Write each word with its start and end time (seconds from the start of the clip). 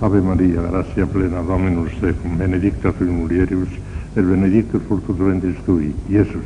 Ave 0.00 0.20
María, 0.20 0.60
gracia 0.60 1.06
plena, 1.06 1.40
Dominus 1.40 1.92
tecum, 2.00 2.36
benedicta 2.36 2.92
tui 2.92 3.06
mulieribus, 3.06 3.68
et 4.16 4.22
benedictus 4.22 4.82
fructus 4.82 5.16
ventris 5.16 5.56
tui, 5.64 5.94
Iesus. 6.08 6.44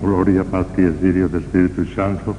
Gloria 0.00 0.44
Patri 0.44 0.84
et 0.84 0.94
Filio 1.00 1.26
et 1.26 1.94
Santo. 1.94 2.34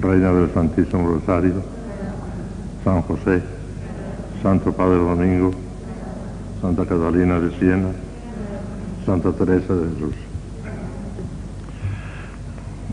Reina 0.00 0.32
del 0.32 0.50
Santísimo 0.54 1.08
Rosario, 1.08 1.62
San 2.84 3.02
José, 3.02 3.42
Santo 4.42 4.72
Padre 4.72 4.98
Domingo, 4.98 5.52
Santa 6.60 6.84
Catalina 6.84 7.38
de 7.40 7.50
Siena, 7.58 8.07
Santa 9.08 9.32
Teresa 9.32 9.74
de 9.74 9.88
Jesús. 9.88 10.14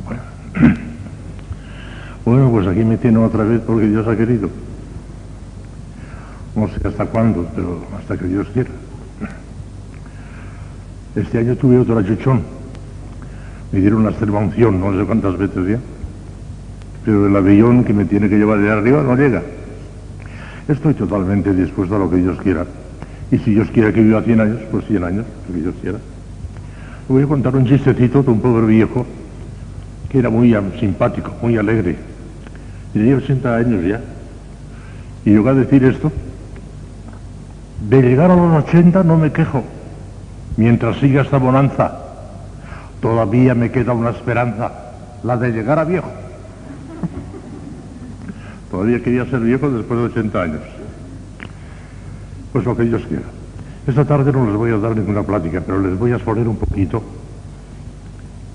Bueno. 0.06 0.76
Bueno, 2.24 2.50
pues 2.50 2.66
aquí 2.66 2.84
me 2.84 2.98
tienen 2.98 3.24
otra 3.24 3.44
vez 3.44 3.62
porque 3.68 3.86
Dios 3.86 4.08
ha 4.08 4.16
querido. 4.18 4.50
No 6.56 6.68
sé 6.70 6.88
hasta 6.88 7.06
cuándo, 7.06 7.48
pero 7.54 7.86
hasta 8.00 8.18
que 8.18 8.26
Dios 8.26 8.48
quiera. 8.52 8.72
Este 11.16 11.38
año 11.38 11.56
tuve 11.56 11.78
otro 11.78 12.00
achuchón. 12.00 12.42
Me 13.72 13.80
dieron 13.80 14.00
una 14.00 14.10
extrema 14.10 14.40
unción, 14.40 14.80
no 14.80 14.98
sé 14.98 15.06
cuántas 15.06 15.38
veces 15.38 15.68
ya. 15.68 15.80
Pero 17.04 17.28
el 17.28 17.36
avión 17.36 17.84
que 17.84 17.94
me 17.94 18.06
tiene 18.06 18.28
que 18.28 18.38
llevar 18.38 18.58
de 18.58 18.72
arriba 18.72 19.04
no 19.04 19.16
llega. 19.16 19.44
Estoy 20.68 20.96
totalmente 20.96 21.54
dispuesto 21.54 21.98
a 21.98 22.00
lo 22.00 22.10
que 22.10 22.16
Dios 22.16 22.42
quiera. 22.42 22.66
Y 23.32 23.38
si 23.40 23.54
Dios 23.54 23.70
quiere 23.72 23.92
que 23.92 24.02
viva 24.02 24.22
100 24.22 24.40
años, 24.40 24.60
pues 24.72 24.86
100 24.86 25.04
años, 25.04 25.26
lo 25.48 25.56
que 25.56 25.62
Dios 25.62 25.76
quiera. 25.82 25.98
voy 27.08 27.24
a 27.24 27.28
contar 27.28 27.56
un 27.56 27.66
chistecito 27.66 28.24
de 28.24 28.32
un 28.32 28.40
pobre 28.40 28.68
viejo 28.68 29.06
que 30.10 30.20
era 30.20 30.30
muy 30.30 30.56
simpático, 30.80 31.34
muy 31.42 31.58
alegre. 31.58 31.98
Tenía 32.94 33.18
80 33.18 33.56
años 33.56 33.84
ya. 33.84 34.00
Y 35.26 35.32
llegó 35.32 35.50
a 35.50 35.54
decir 35.54 35.84
esto. 35.84 36.12
De 37.90 38.02
llegar 38.02 38.32
a 38.32 38.36
los 38.36 38.64
80 38.64 39.04
no 39.04 39.18
me 39.18 39.32
quejo. 39.32 39.64
Mientras 40.58 40.98
siga 40.98 41.24
esta 41.24 41.38
bonanza, 41.38 42.00
todavía 43.02 43.56
me 43.56 43.72
queda 43.72 43.92
una 43.92 44.12
esperanza, 44.12 44.72
la 45.24 45.36
de 45.36 45.52
llegar 45.52 45.80
a 45.80 45.84
viejo. 45.84 46.10
Todavía 48.72 49.04
quería 49.04 49.26
ser 49.26 49.42
viejo 49.42 49.70
después 49.70 50.00
de 50.00 50.06
80 50.06 50.42
años. 50.42 50.62
Pues 52.56 52.64
lo 52.64 52.74
que 52.74 52.84
Dios 52.84 53.02
quiera. 53.10 53.26
Esta 53.86 54.06
tarde 54.06 54.32
no 54.32 54.46
les 54.46 54.56
voy 54.56 54.72
a 54.72 54.78
dar 54.78 54.96
ninguna 54.96 55.24
plática, 55.24 55.60
pero 55.60 55.78
les 55.78 56.00
voy 56.00 56.14
a 56.14 56.16
exponer 56.16 56.48
un 56.48 56.56
poquito 56.56 57.04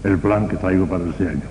el 0.03 0.17
plan 0.17 0.49
que 0.49 0.57
traigo 0.57 0.87
para 0.87 1.05
este 1.05 1.29
año. 1.29 1.43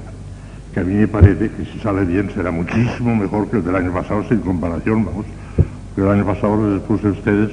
Que 0.74 0.80
a 0.80 0.84
mí 0.84 0.96
me 0.96 1.08
parece 1.08 1.52
que 1.52 1.66
si 1.66 1.78
sale 1.78 2.06
bien 2.06 2.32
será 2.34 2.50
muchísimo 2.50 3.16
mejor 3.16 3.52
que 3.52 3.58
el 3.58 3.64
del 3.64 3.76
año 3.76 3.94
pasado, 3.94 4.24
sin 4.28 4.40
comparación, 4.40 5.06
vamos. 5.06 5.28
Que 5.94 6.02
el 6.02 6.10
año 6.10 6.26
pasado 6.26 6.74
les 6.74 6.82
puse 6.82 7.10
a 7.10 7.12
ustedes 7.12 7.52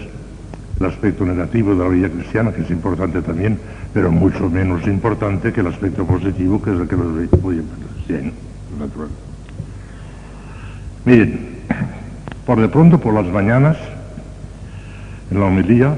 el 0.81 0.87
aspecto 0.87 1.27
negativo 1.27 1.75
de 1.75 1.85
la 1.85 1.91
vida 1.91 2.09
cristiana, 2.09 2.51
que 2.51 2.63
es 2.63 2.71
importante 2.71 3.21
también, 3.21 3.59
pero 3.93 4.11
mucho 4.11 4.49
menos 4.49 4.87
importante 4.87 5.53
que 5.53 5.61
el 5.61 5.67
aspecto 5.67 6.07
positivo, 6.07 6.63
que 6.63 6.73
es 6.73 6.81
el 6.81 6.89
que 6.89 6.97
los 6.97 7.43
voy 7.43 7.59
a 7.59 8.79
natural. 8.81 9.09
Miren, 11.05 11.39
por 12.47 12.59
de 12.59 12.69
pronto, 12.71 12.99
por 12.99 13.13
las 13.13 13.27
mañanas, 13.27 13.77
en 15.31 15.41
la 15.41 15.47
homilía, 15.47 15.97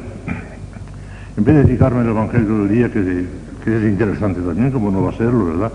en 1.37 1.45
vez 1.45 1.55
de 1.55 1.65
dedicarme 1.65 2.01
al 2.01 2.09
Evangelio 2.09 2.59
del 2.59 2.69
día, 2.69 2.91
que, 2.91 3.27
es 3.67 3.85
interesante 3.85 4.41
también, 4.41 4.71
como 4.71 4.91
no 4.91 5.03
va 5.03 5.11
a 5.11 5.13
serlo, 5.13 5.45
¿verdad? 5.45 5.71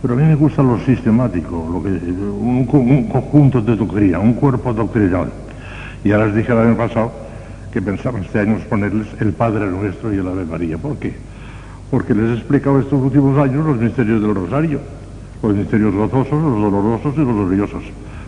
Pero 0.00 0.14
a 0.14 0.16
mí 0.16 0.22
me 0.22 0.34
gusta 0.34 0.62
lo 0.62 0.78
sistemático, 0.78 1.68
lo 1.70 1.82
que, 1.82 1.90
un, 1.90 2.66
un 2.72 3.08
conjunto 3.08 3.60
de 3.60 3.76
doctrina, 3.76 4.18
un 4.18 4.32
cuerpo 4.34 4.72
doctrinal. 4.72 5.30
Y 6.02 6.08
ya 6.08 6.18
les 6.18 6.34
dije 6.34 6.52
el 6.52 6.58
año 6.58 6.76
pasado 6.76 7.12
que 7.74 7.82
pensaba 7.82 8.20
este 8.20 8.38
año 8.38 8.56
ponerles 8.68 9.08
el 9.20 9.32
Padre 9.32 9.66
Nuestro 9.66 10.14
y 10.14 10.18
el 10.18 10.28
Ave 10.28 10.44
María. 10.44 10.78
¿Por 10.78 10.96
qué? 10.96 11.12
Porque 11.90 12.14
les 12.14 12.30
he 12.30 12.34
explicado 12.34 12.78
estos 12.78 13.02
últimos 13.02 13.36
años 13.36 13.66
los 13.66 13.78
misterios 13.78 14.22
del 14.22 14.34
Rosario, 14.34 14.78
los 15.42 15.54
misterios 15.54 15.92
gozosos, 15.92 16.40
los 16.40 16.60
dolorosos 16.62 17.14
y 17.16 17.18
los 17.18 17.34
gloriosos. 17.34 17.82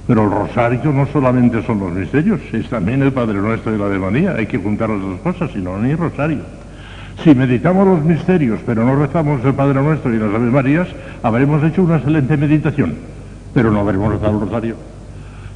Pero 0.06 0.24
el 0.24 0.30
rosario 0.30 0.92
no 0.92 1.06
solamente 1.06 1.62
son 1.64 1.80
los 1.80 1.92
misterios, 1.92 2.40
es 2.52 2.68
también 2.68 3.02
el 3.02 3.12
Padre 3.12 3.38
Nuestro 3.38 3.74
y 3.74 3.78
la 3.78 3.86
Ave 3.86 3.98
María. 3.98 4.34
Hay 4.36 4.46
que 4.46 4.58
juntar 4.58 4.88
las 4.88 5.00
dos 5.00 5.20
cosas, 5.20 5.50
si 5.50 5.58
no, 5.58 5.76
ni 5.78 5.94
rosario. 5.96 6.38
Si 7.24 7.34
meditamos 7.34 7.86
los 7.86 8.04
misterios, 8.04 8.60
pero 8.64 8.84
no 8.84 8.94
rezamos 8.94 9.44
el 9.44 9.54
Padre 9.54 9.82
Nuestro 9.82 10.14
y 10.14 10.18
las 10.18 10.32
Ave 10.32 10.50
Marías, 10.50 10.86
habremos 11.24 11.64
hecho 11.64 11.82
una 11.82 11.96
excelente 11.96 12.36
meditación, 12.36 12.94
pero 13.52 13.72
no 13.72 13.80
habremos 13.80 14.12
rezado 14.12 14.34
el 14.34 14.40
rosario. 14.46 14.76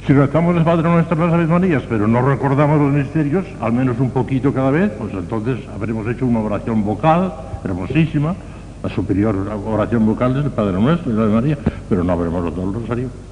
Si 0.05 0.11
rezamos 0.11 0.57
el 0.57 0.63
Padre 0.63 0.89
Nuestro 0.89 1.15
y 1.15 1.19
las 1.19 1.33
Ave 1.33 1.47
Marías, 1.47 1.83
pero 1.87 2.07
no 2.07 2.21
recordamos 2.21 2.77
los 2.77 2.91
misterios, 2.91 3.45
al 3.61 3.71
menos 3.71 3.99
un 3.99 4.09
poquito 4.09 4.53
cada 4.53 4.71
vez, 4.71 4.91
pues 4.97 5.13
entonces 5.13 5.59
habremos 5.73 6.05
hecho 6.07 6.25
una 6.25 6.39
oración 6.39 6.83
vocal 6.83 7.31
hermosísima, 7.63 8.35
la 8.83 8.89
superior 8.89 9.35
oración 9.65 10.05
vocal 10.05 10.33
del 10.33 10.51
Padre 10.51 10.73
Nuestro 10.73 11.09
y 11.09 11.15
la 11.15 11.21
Ave 11.21 11.33
María, 11.33 11.57
pero 11.87 12.03
no 12.03 12.11
habremos 12.11 12.43
rezado 12.43 12.67
el 12.67 12.73
rosario. 12.73 13.30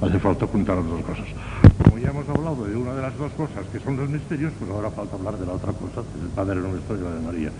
Hace 0.00 0.18
falta 0.18 0.46
juntar 0.46 0.76
las 0.76 0.86
dos 0.86 1.02
cosas. 1.02 1.26
Como 1.84 1.98
ya 1.98 2.08
hemos 2.08 2.26
hablado 2.26 2.64
de 2.64 2.74
una 2.74 2.94
de 2.94 3.02
las 3.02 3.16
dos 3.18 3.30
cosas 3.32 3.66
que 3.70 3.78
son 3.80 3.98
los 3.98 4.08
misterios, 4.08 4.50
pues 4.58 4.70
ahora 4.70 4.90
falta 4.90 5.16
hablar 5.16 5.36
de 5.36 5.44
la 5.44 5.52
otra 5.52 5.72
cosa, 5.72 6.00
del 6.18 6.28
Padre 6.34 6.56
Nuestro 6.56 6.96
y 6.96 7.00
la 7.00 7.10
de 7.10 7.20
María. 7.20 7.50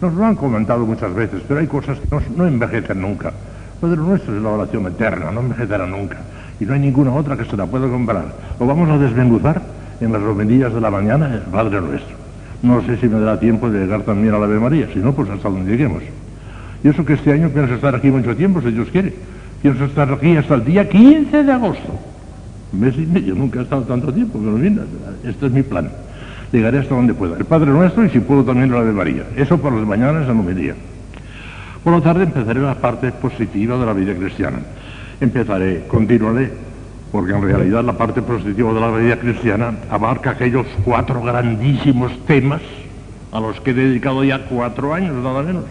Nos 0.00 0.14
lo 0.14 0.24
han 0.24 0.34
comentado 0.34 0.86
muchas 0.86 1.14
veces, 1.14 1.42
pero 1.46 1.60
hay 1.60 1.66
cosas 1.66 1.98
que 2.00 2.08
no, 2.36 2.46
envejecen 2.46 3.02
nunca. 3.02 3.32
Padre 3.82 3.98
Nuestro 3.98 4.34
es 4.34 4.42
la 4.42 4.48
oración 4.48 4.86
eterna, 4.86 5.30
no 5.30 5.40
envejecerá 5.40 5.86
nunca. 5.86 6.16
Y 6.58 6.64
no 6.64 6.72
hay 6.72 6.80
ninguna 6.80 7.12
otra 7.12 7.36
que 7.36 7.44
se 7.44 7.56
la 7.56 7.66
pueda 7.66 7.86
comparar. 7.86 8.34
Lo 8.58 8.66
vamos 8.66 8.88
a 8.88 8.96
desmenuzar 8.96 9.60
en 10.00 10.10
las 10.10 10.22
romerías 10.22 10.72
de 10.72 10.80
la 10.80 10.90
mañana, 10.90 11.34
el 11.34 11.42
Padre 11.42 11.82
Nuestro. 11.82 12.16
No 12.62 12.80
sé 12.82 12.96
si 12.96 13.08
me 13.08 13.20
dará 13.20 13.38
tiempo 13.38 13.68
de 13.68 13.78
llegar 13.78 14.02
también 14.02 14.34
a 14.34 14.38
la 14.38 14.46
Ave 14.46 14.58
María, 14.58 14.88
si 14.92 15.00
no, 15.00 15.12
pues 15.12 15.28
hasta 15.28 15.50
donde 15.50 15.70
lleguemos. 15.70 16.02
Y 16.82 16.88
eso 16.88 17.04
que 17.04 17.12
este 17.12 17.30
año 17.30 17.50
pienso 17.50 17.74
estar 17.74 17.94
aquí 17.94 18.10
mucho 18.10 18.34
tiempo, 18.34 18.62
si 18.62 18.70
Dios 18.70 18.88
quiere. 18.90 19.12
Pienso 19.62 19.84
estar 19.84 20.10
aquí 20.10 20.36
hasta 20.36 20.54
el 20.54 20.64
día 20.64 20.88
15 20.88 21.44
de 21.44 21.52
agosto. 21.52 21.98
Mes 22.72 22.94
y 22.96 23.04
medio, 23.04 23.34
nunca 23.34 23.60
he 23.60 23.62
estado 23.62 23.82
tanto 23.82 24.12
tiempo, 24.12 24.38
pero 24.38 24.52
mira, 24.52 24.84
este 25.24 25.46
es 25.46 25.52
mi 25.52 25.62
plan. 25.62 25.90
Llegaré 26.50 26.78
hasta 26.78 26.94
donde 26.94 27.12
pueda. 27.12 27.36
El 27.36 27.44
Padre 27.44 27.70
Nuestro 27.70 28.04
y 28.04 28.08
si 28.08 28.20
puedo 28.20 28.42
también 28.42 28.72
la 28.72 28.82
de 28.82 28.92
María. 28.92 29.24
Eso 29.36 29.58
por 29.58 29.72
las 29.72 29.86
mañanas 29.86 30.28
en 30.28 30.38
homilía. 30.38 30.74
Por 31.84 31.92
la 31.92 32.00
tarde 32.00 32.24
empezaré 32.24 32.60
la 32.60 32.74
parte 32.74 33.12
positiva 33.12 33.76
de 33.76 33.86
la 33.86 33.92
vida 33.92 34.14
cristiana. 34.14 34.60
Empezaré, 35.20 35.84
continuaré, 35.86 36.50
porque 37.12 37.32
en 37.32 37.42
realidad 37.42 37.84
la 37.84 37.98
parte 37.98 38.22
positiva 38.22 38.72
de 38.72 38.80
la 38.80 38.90
vida 38.96 39.16
cristiana 39.18 39.74
abarca 39.90 40.30
aquellos 40.30 40.66
cuatro 40.84 41.20
grandísimos 41.22 42.12
temas 42.26 42.62
a 43.30 43.40
los 43.40 43.60
que 43.60 43.72
he 43.72 43.74
dedicado 43.74 44.24
ya 44.24 44.46
cuatro 44.46 44.94
años, 44.94 45.14
nada 45.22 45.42
menos. 45.42 45.64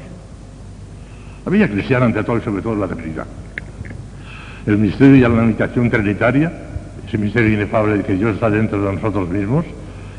La 1.45 1.51
vida 1.51 1.67
cristiana, 1.67 2.05
ante 2.05 2.23
todo 2.23 2.37
y 2.37 2.41
sobre 2.41 2.61
todo, 2.61 2.75
la 2.75 2.87
Trinidad 2.87 3.25
el 4.65 4.77
misterio 4.77 5.15
y 5.15 5.19
la 5.21 5.29
meditación 5.29 5.89
trinitaria, 5.89 6.51
ese 7.07 7.17
misterio 7.17 7.53
inefable 7.53 7.97
de 7.97 8.03
que 8.03 8.15
Dios 8.15 8.35
está 8.35 8.49
dentro 8.49 8.81
de 8.81 8.93
nosotros 8.93 9.29
mismos, 9.29 9.65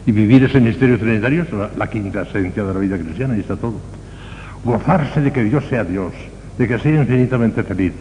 y 0.06 0.12
vivir 0.12 0.44
ese 0.44 0.60
misterio 0.60 0.98
trinitario 0.98 1.42
es 1.42 1.52
la, 1.52 1.70
la, 1.76 1.86
quinta 1.88 2.22
esencia 2.22 2.64
de 2.64 2.74
la 2.74 2.80
vida 2.80 2.98
cristiana, 2.98 3.36
y 3.36 3.40
está 3.40 3.56
todo. 3.56 3.80
Gozarse 4.64 5.20
de 5.20 5.32
que 5.32 5.44
Dios 5.44 5.64
sea 5.68 5.84
Dios, 5.84 6.12
de 6.58 6.66
que 6.66 6.78
sea 6.78 7.00
infinitamente 7.00 7.62
feliz, 7.62 7.92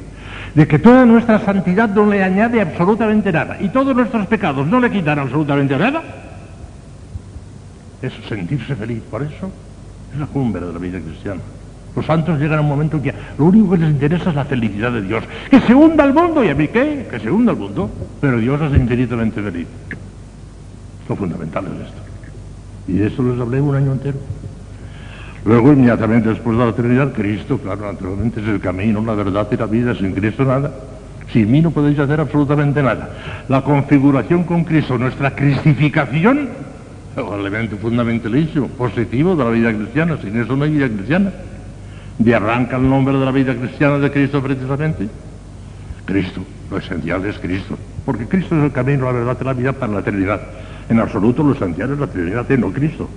de 0.56 0.68
que 0.68 0.80
toda 0.80 1.06
nuestra 1.06 1.40
santidad 1.40 1.90
no 1.90 2.10
le 2.10 2.24
añade 2.24 2.62
absolutamente 2.62 3.32
nada, 3.32 3.58
y 3.60 3.70
todos 3.70 3.96
nuestros 3.96 4.26
pecados 4.28 4.66
no 4.68 4.80
le 4.80 4.90
quitan 4.90 5.20
absolutamente 5.20 5.78
nada, 5.78 6.02
es 8.02 8.14
sentirse 8.28 8.76
feliz. 8.76 9.02
Por 9.10 9.24
eso 9.24 9.52
es 10.14 10.20
la 10.20 10.28
cumbre 10.28 10.66
de 10.66 10.74
la 10.74 10.80
vida 10.80 11.00
cristiana. 11.00 11.42
Los 11.96 12.06
santos 12.06 12.40
llegan 12.40 12.60
a 12.60 12.62
un 12.62 12.68
momento 12.68 12.98
en 12.98 13.04
que 13.04 13.14
lo 13.38 13.46
único 13.46 13.72
que 13.72 13.78
les 13.80 13.90
interesa 13.90 14.30
es 14.30 14.36
la 14.36 14.46
felicidad 14.46 14.92
de 14.92 15.02
Dios. 15.02 15.24
Que 15.50 15.60
se 15.62 15.74
hunda 15.74 16.04
el 16.06 16.14
mundo, 16.14 16.44
¿y 16.44 16.50
a 16.50 16.56
mí 16.56 16.68
qué? 16.68 17.08
Que 17.10 17.20
se 17.20 17.32
hunda 17.32 17.52
el 17.52 17.58
mundo. 17.58 17.90
Pero 18.22 18.38
Dios 18.38 18.62
es 18.62 18.80
infinitamente 18.80 19.42
feliz. 19.42 19.68
Lo 21.08 21.16
fundamental 21.16 21.66
es 21.66 21.88
esto. 21.88 22.02
Y 22.88 22.94
de 22.94 23.08
eso 23.08 23.24
les 23.24 23.40
hablé 23.40 23.60
un 23.60 23.76
año 23.76 23.94
entero. 23.94 24.18
Luego, 25.46 25.74
inmediatamente 25.74 26.30
después 26.30 26.58
de 26.58 26.66
la 26.66 26.74
Trinidad, 26.74 27.14
Cristo, 27.14 27.58
claro, 27.58 27.92
naturalmente 27.92 28.42
es 28.42 28.48
el 28.48 28.60
camino, 28.60 29.04
la 29.04 29.16
verdad 29.16 29.48
y 29.52 29.58
la 29.58 29.66
vida. 29.66 29.96
Sin 29.96 30.14
Cristo 30.14 30.46
nada. 30.46 30.72
Sin 31.34 31.52
mí 31.52 31.62
no 31.62 31.72
podéis 31.72 31.98
hacer 32.00 32.20
absolutamente 32.20 32.82
nada. 32.82 33.10
La 33.48 33.62
configuración 33.62 34.44
con 34.44 34.64
Cristo, 34.64 34.98
nuestra 34.98 35.36
cristificación, 35.36 36.50
el 37.16 37.40
elemento 37.40 37.78
fundamentalísimo, 37.78 38.68
positivo 38.68 39.36
de 39.36 39.44
la 39.44 39.50
vida 39.50 39.74
cristiana. 39.74 40.18
Sin 40.22 40.40
eso 40.40 40.56
no 40.56 40.64
hay 40.64 40.72
vida 40.72 40.88
cristiana 40.88 41.32
de 42.20 42.36
arranca 42.36 42.76
el 42.76 42.88
nombre 42.88 43.18
de 43.18 43.26
la 43.26 43.32
vida 43.32 43.56
cristiana 43.56 43.98
de 43.98 44.12
Cristo 44.12 44.44
precisamente? 44.44 45.08
Cristo, 46.06 46.42
lo 46.70 46.78
esencial 46.78 47.26
es 47.26 47.40
Cristo, 47.40 47.78
porque 48.06 48.28
Cristo 48.28 48.58
es 48.58 48.66
el 48.66 48.72
camino, 48.72 49.06
la 49.06 49.12
verdad 49.14 49.38
y 49.40 49.44
la 49.44 49.54
vida 49.54 49.74
para 49.74 49.94
la 49.94 50.00
eternidad. 50.00 50.42
En 50.90 51.00
absoluto 51.00 51.44
lo 51.44 51.54
esencial 51.54 51.94
es 51.94 52.00
la 52.00 52.08
Trinidad, 52.08 52.48
no 52.50 52.72
Cristo. 52.72 53.10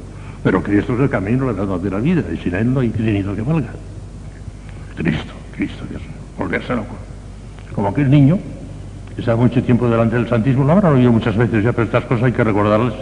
Pero 0.44 0.62
Cristo 0.62 0.94
es 0.94 1.00
el 1.00 1.08
camino, 1.08 1.46
la 1.46 1.52
verdad 1.52 1.80
y 1.84 1.90
la 1.90 1.98
vida, 1.98 2.22
y 2.32 2.36
sin 2.36 2.54
Él 2.54 2.72
no 2.72 2.80
hay 2.80 2.90
Trinidad 2.90 3.34
que 3.34 3.42
valga. 3.42 3.70
Cristo, 4.96 5.32
Cristo, 5.56 5.84
Dios, 5.88 6.02
volverse 6.38 6.74
loco. 6.74 6.94
Como 7.74 7.88
aquel 7.88 8.10
niño 8.10 8.38
que 9.14 9.20
está 9.20 9.36
mucho 9.36 9.62
tiempo 9.62 9.88
delante 9.88 10.16
del 10.16 10.28
Santísimo, 10.28 10.64
lo 10.64 10.72
habrán 10.72 10.94
oído 10.94 11.12
muchas 11.12 11.36
veces 11.36 11.64
ya, 11.64 11.72
pero 11.72 11.84
estas 11.84 12.04
cosas 12.04 12.24
hay 12.24 12.32
que 12.32 12.44
recordarles. 12.44 12.94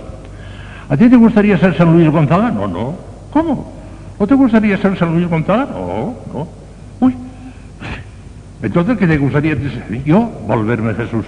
¿A 0.89 0.97
ti 0.97 1.09
te 1.09 1.17
gustaría 1.17 1.59
ser 1.59 1.77
San 1.77 1.93
Luis 1.93 2.09
Gonzaga? 2.11 2.51
No, 2.51 2.67
no. 2.67 2.95
¿Cómo? 3.33 3.80
¿O 4.21 4.27
te 4.27 4.35
gustaría 4.35 4.77
ser 4.77 4.99
San 4.99 5.15
Luis 5.15 5.27
Gonzaga? 5.27 5.65
No, 5.73 6.15
no. 6.31 6.49
Uy. 7.01 7.17
Entonces, 8.63 8.99
¿qué 8.99 9.07
te 9.07 9.17
gustaría 9.17 9.55
ser? 9.55 10.05
Yo, 10.05 10.31
volverme 10.47 10.93
Jesús. 10.93 11.25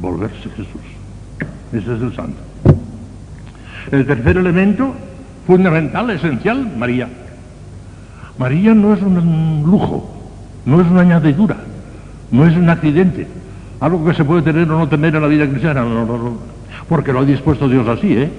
Volverse 0.00 0.48
Jesús. 0.48 0.80
Ese 1.70 1.96
es 1.96 2.00
el 2.00 2.16
santo. 2.16 2.38
El 3.92 4.06
tercer 4.06 4.38
elemento, 4.38 4.94
fundamental, 5.46 6.08
esencial, 6.08 6.66
María. 6.78 7.10
María 8.38 8.72
no 8.72 8.94
es 8.94 9.02
un 9.02 9.64
lujo, 9.66 10.16
no 10.64 10.80
es 10.80 10.86
una 10.86 11.02
añadidura, 11.02 11.56
no 12.30 12.46
es 12.46 12.56
un 12.56 12.70
accidente, 12.70 13.28
algo 13.80 14.02
que 14.02 14.14
se 14.14 14.24
puede 14.24 14.40
tener 14.40 14.70
o 14.70 14.78
no 14.78 14.88
tener 14.88 15.14
en 15.14 15.20
la 15.20 15.28
vida 15.28 15.46
cristiana, 15.46 15.82
no, 15.82 16.06
no, 16.06 16.06
no, 16.06 16.38
porque 16.88 17.12
lo 17.12 17.18
ha 17.18 17.24
dispuesto 17.26 17.68
Dios 17.68 17.86
así, 17.86 18.16
¿eh? 18.16 18.30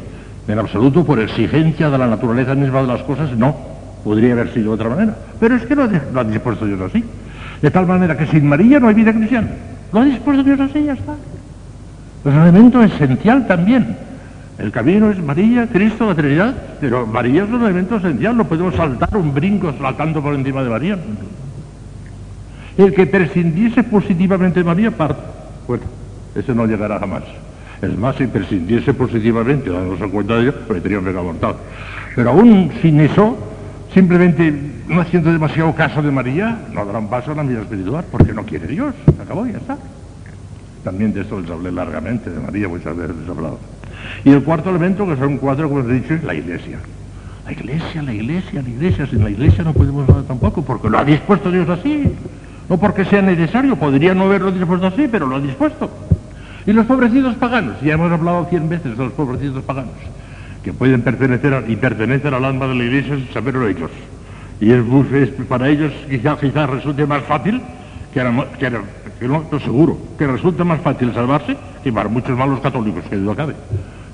En 0.48 0.60
absoluto 0.60 1.04
por 1.04 1.20
exigencia 1.20 1.90
de 1.90 1.98
la 1.98 2.08
naturaleza 2.08 2.54
misma 2.54 2.82
de 2.82 2.88
las 2.88 3.02
cosas, 3.02 3.32
no, 3.36 3.56
podría 4.04 4.34
haber 4.34 4.54
sido 4.54 4.68
de 4.68 4.76
otra 4.76 4.90
manera, 4.90 5.16
pero 5.40 5.56
es 5.56 5.66
que 5.66 5.76
lo 5.76 5.84
ha, 5.84 6.24
dispuesto 6.24 6.66
Dios 6.66 6.80
así, 6.82 7.04
de 7.62 7.72
tal 7.72 7.88
manera 7.88 8.16
que 8.16 8.28
sin 8.28 8.48
María 8.48 8.80
no 8.80 8.88
hay 8.88 8.94
vida 8.94 9.12
cristiana, 9.12 9.48
lo 9.92 10.02
ha 10.02 10.06
dispuesto 10.06 10.44
Dios 10.44 10.60
así, 10.60 10.84
ya 10.84 10.94
está. 10.94 11.14
Es 11.14 12.34
un 12.34 12.42
elemento 12.42 12.82
esencial 12.82 13.48
también. 13.48 13.98
El 14.58 14.72
camino 14.72 15.12
es 15.12 15.22
María, 15.22 15.68
Cristo, 15.68 16.08
la 16.08 16.16
Trinidad, 16.16 16.54
pero 16.80 17.06
María 17.06 17.44
es 17.44 17.50
un 17.50 17.62
elemento 17.62 17.98
esencial, 17.98 18.38
no 18.38 18.46
podemos 18.46 18.76
saltar 18.76 19.16
un 19.18 19.34
brinco 19.34 19.74
saltando 19.80 20.22
por 20.22 20.34
encima 20.34 20.64
de 20.64 20.70
María. 20.70 20.98
El 22.78 22.94
que 22.94 23.06
prescindiese 23.06 23.84
positivamente 23.84 24.60
de 24.60 24.64
María, 24.64 24.92
parte. 24.92 25.22
Bueno, 25.68 25.84
ese 26.36 26.54
no 26.54 26.66
llegará 26.66 27.00
jamás. 27.00 27.24
Es 27.82 27.98
más, 27.98 28.16
si 28.16 28.28
prescindiese 28.28 28.94
positivamente, 28.94 29.70
dándose 29.70 30.08
cuenta 30.10 30.36
de 30.36 30.44
ello, 30.44 30.54
pues 30.68 30.82
tendría 30.82 31.00
un 31.00 31.06
pecado 31.06 31.24
mortal. 31.26 31.56
Pero 32.16 32.30
aún 32.30 32.72
sin 32.82 33.00
eso, 33.02 33.38
simplemente 33.94 34.54
no 34.88 35.02
haciendo 35.02 35.32
demasiado 35.32 35.74
caso 35.76 36.02
de 36.02 36.12
María, 36.12 36.60
no 36.74 36.86
dará 36.86 37.00
un 37.00 37.10
paso 37.10 37.32
a 37.32 37.36
la 37.36 37.44
vida 37.44 37.62
espiritual, 37.62 38.06
porque 38.12 38.34
no 38.34 38.44
quiere 38.44 38.68
Dios. 38.68 38.94
Acabó, 39.22 39.46
ya 39.46 39.58
está. 39.58 39.78
También 40.84 41.14
de 41.14 41.22
esto 41.22 41.40
les 41.40 41.50
hablé 41.50 41.72
largamente, 41.72 42.30
de 42.30 42.40
María 42.40 42.68
muchas 42.68 42.96
veces 42.96 43.16
les 43.16 43.28
he 43.28 43.32
hablado. 43.32 43.60
Y 44.24 44.32
el 44.32 44.44
cuarto 44.44 44.70
elemento, 44.70 45.06
que 45.06 45.18
son 45.18 45.38
cuatro, 45.38 45.68
como 45.68 45.82
os 45.82 45.90
he 45.90 45.94
dicho, 45.94 46.14
es 46.14 46.24
la 46.24 46.34
iglesia. 46.34 46.78
La 47.46 47.52
iglesia, 47.52 48.02
la 48.02 48.14
iglesia, 48.14 48.62
la 48.62 48.70
iglesia. 48.70 49.08
Sin 49.08 49.24
la 49.24 49.30
iglesia 49.30 49.64
no 49.64 49.74
podemos 49.74 50.08
nada 50.08 50.24
tampoco, 50.24 50.64
porque 50.64 50.90
lo 50.90 50.98
ha 50.98 51.04
dispuesto 51.04 51.52
Dios 51.52 51.70
así. 51.70 52.12
No 52.70 52.78
porque 52.78 53.06
sea 53.06 53.22
necesario, 53.22 53.76
podría 53.76 54.16
no 54.16 54.24
haberlo 54.24 54.52
dispuesto 54.52 54.88
así, 54.88 55.08
pero 55.12 55.28
lo 55.28 55.36
ha 55.36 55.40
dispuesto. 55.40 55.90
Y 56.68 56.74
los 56.74 56.86
pobrecitos 56.86 57.36
paganos, 57.36 57.80
ya 57.82 57.94
hemos 57.94 58.12
hablado 58.12 58.48
cien 58.50 58.68
veces 58.68 58.98
de 58.98 59.04
los 59.04 59.14
pobrecitos 59.14 59.64
paganos, 59.64 59.94
que 60.64 60.74
pueden 60.74 61.02
pertenecer 61.02 61.64
y 61.68 61.76
pertenecen 61.76 62.34
al 62.34 62.44
alma 62.44 62.68
de 62.68 62.76
la 62.76 62.84
iglesia 62.84 63.16
sin 63.16 63.32
saberlo 63.32 63.68
ellos. 63.68 63.92
Y 64.60 64.72
es, 64.72 64.82
para 65.48 65.70
ellos 65.70 65.92
quizás 66.10 66.40
quizá 66.40 66.66
resulte 66.66 67.06
más 67.06 67.24
fácil 67.24 67.62
que, 68.14 68.22
que 68.58 68.72
que 69.20 69.28
no, 69.28 69.42
estoy 69.42 69.60
seguro, 69.62 69.98
que 70.18 70.28
resulta 70.28 70.64
más 70.64 70.82
fácil 70.82 71.14
salvarse 71.14 71.56
que 71.84 71.92
para 71.92 72.10
muchos 72.10 72.38
malos 72.38 72.60
católicos, 72.60 73.04
que 73.10 73.16
duda 73.16 73.36
cabe. 73.36 73.56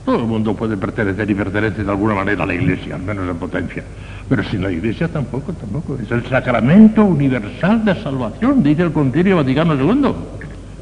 Todo 0.06 0.18
el 0.18 0.26
mundo 0.26 0.56
puede 0.56 0.78
pertenecer 0.78 1.30
y 1.30 1.36
pertenece 1.36 1.84
de 1.84 1.92
alguna 1.92 2.16
manera 2.16 2.44
a 2.44 2.48
la 2.48 2.54
Iglesia, 2.54 2.96
al 2.96 3.04
menos 3.04 3.30
en 3.30 3.38
potencia. 3.38 3.84
Pero 4.28 4.44
sin 4.44 4.64
la 4.64 4.72
Iglesia 4.72 5.08
tampoco, 5.08 5.54
tampoco. 5.54 5.98
Es 6.02 6.10
el 6.12 6.26
sacramento 6.26 7.06
universal 7.06 7.86
de 7.86 7.96
salvación, 8.02 8.64
dice 8.64 8.84
el 8.84 8.92
Concilio 8.92 9.38
Vaticano 9.38 9.76
II. 9.76 10.14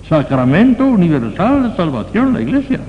Sacramento 0.09 0.85
universal 0.85 1.69
de 1.69 1.77
salvación, 1.77 2.33
la 2.33 2.41
Iglesia. 2.41 2.79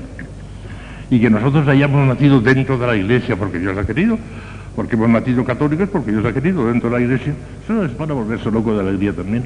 Y 1.10 1.20
que 1.20 1.28
nosotros 1.28 1.68
hayamos 1.68 2.06
nacido 2.08 2.40
dentro 2.40 2.78
de 2.78 2.86
la 2.86 2.96
Iglesia 2.96 3.36
porque 3.36 3.58
Dios 3.58 3.76
ha 3.76 3.84
querido, 3.84 4.18
porque 4.74 4.96
hemos 4.96 5.10
nacido 5.10 5.44
católicos 5.44 5.90
porque 5.92 6.12
Dios 6.12 6.24
ha 6.24 6.32
querido 6.32 6.66
dentro 6.66 6.88
de 6.88 6.96
la 6.96 7.02
Iglesia, 7.02 7.34
eso 7.62 7.84
es 7.84 7.90
para 7.92 8.14
volverse 8.14 8.50
loco 8.50 8.72
de 8.74 8.80
alegría 8.80 9.12
también. 9.12 9.44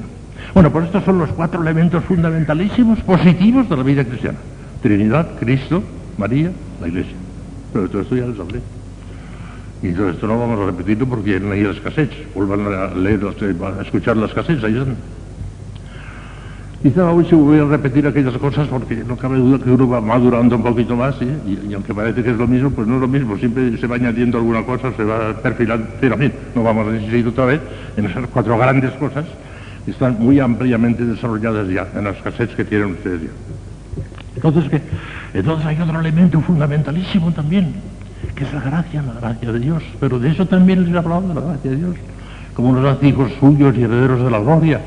Bueno, 0.52 0.70
pues 0.70 0.86
estos 0.86 1.04
son 1.04 1.18
los 1.18 1.30
cuatro 1.30 1.62
elementos 1.62 2.04
fundamentalísimos, 2.04 3.00
positivos 3.00 3.68
de 3.68 3.76
la 3.76 3.82
vida 3.82 4.04
cristiana. 4.04 4.38
Trinidad, 4.80 5.30
Cristo, 5.40 5.82
María, 6.16 6.52
la 6.80 6.86
Iglesia. 6.86 7.16
Pero 7.72 7.88
todo 7.88 8.02
esto 8.02 8.14
ya 8.14 8.26
lo 8.26 8.42
hablé. 8.42 8.60
Y 9.82 9.92
todo 9.92 10.10
esto 10.10 10.26
no 10.28 10.38
vamos 10.38 10.60
a 10.60 10.66
repetirlo 10.66 11.06
porque 11.06 11.34
ahí 11.34 11.62
las 11.62 11.80
cassettes. 11.80 12.32
Vuelvan 12.34 12.60
a 12.72 12.94
leer, 12.94 13.20
a 13.24 13.82
escuchar 13.82 14.16
las 14.16 14.32
cassettes, 14.32 14.62
ahí 14.62 14.76
están. 14.76 14.96
Quizá 16.84 17.10
hoy 17.10 17.24
se 17.24 17.34
a 17.34 17.64
repetir 17.64 18.06
aquellas 18.06 18.36
cosas 18.36 18.68
porque 18.68 18.96
no 18.96 19.16
cabe 19.16 19.38
duda 19.38 19.58
que 19.58 19.70
uno 19.70 19.88
va 19.88 20.02
madurando 20.02 20.54
un 20.56 20.62
poquito 20.62 20.94
más 20.94 21.14
¿sí? 21.16 21.26
y, 21.66 21.72
aunque 21.72 21.94
parece 21.94 22.22
que 22.22 22.30
es 22.32 22.36
lo 22.36 22.46
mismo, 22.46 22.68
pues 22.72 22.86
no 22.86 22.96
es 22.96 23.00
lo 23.00 23.08
mismo, 23.08 23.38
siempre 23.38 23.74
se 23.78 23.86
va 23.86 23.96
añadiendo 23.96 24.36
alguna 24.36 24.62
cosa, 24.66 24.92
se 24.94 25.02
va 25.02 25.32
perfilando, 25.32 25.86
pero 25.98 26.14
bien, 26.18 26.34
no 26.54 26.62
vamos 26.62 26.86
a 26.86 26.94
insistir 26.94 27.26
otra 27.26 27.46
vez 27.46 27.62
en 27.96 28.04
esas 28.04 28.26
cuatro 28.26 28.58
grandes 28.58 28.92
cosas 28.96 29.24
que 29.86 29.92
están 29.92 30.18
muy 30.18 30.38
ampliamente 30.40 31.06
desarrolladas 31.06 31.66
ya 31.68 31.88
en 31.96 32.04
las 32.04 32.18
cassettes 32.18 32.54
que 32.54 32.66
tienen 32.66 32.92
ustedes 32.92 33.22
ya. 33.22 33.30
Entonces, 34.36 34.70
¿qué? 34.70 34.82
Entonces 35.32 35.64
hay 35.64 35.80
otro 35.80 35.98
elemento 35.98 36.38
fundamentalísimo 36.42 37.32
también, 37.32 37.76
que 38.34 38.44
es 38.44 38.52
la 38.52 38.60
gracia, 38.60 39.00
la 39.00 39.20
gracia 39.20 39.52
de 39.52 39.58
Dios, 39.58 39.82
pero 39.98 40.18
de 40.18 40.32
eso 40.32 40.44
también 40.44 40.84
les 40.84 40.94
he 40.94 40.98
hablado, 40.98 41.28
de 41.28 41.34
la 41.34 41.40
gracia 41.40 41.70
de 41.70 41.76
Dios, 41.78 41.96
como 42.52 42.78
los 42.78 43.02
hijos 43.02 43.32
suyos 43.40 43.74
y 43.74 43.84
herederos 43.84 44.22
de 44.22 44.30
la 44.30 44.38
gloria. 44.38 44.82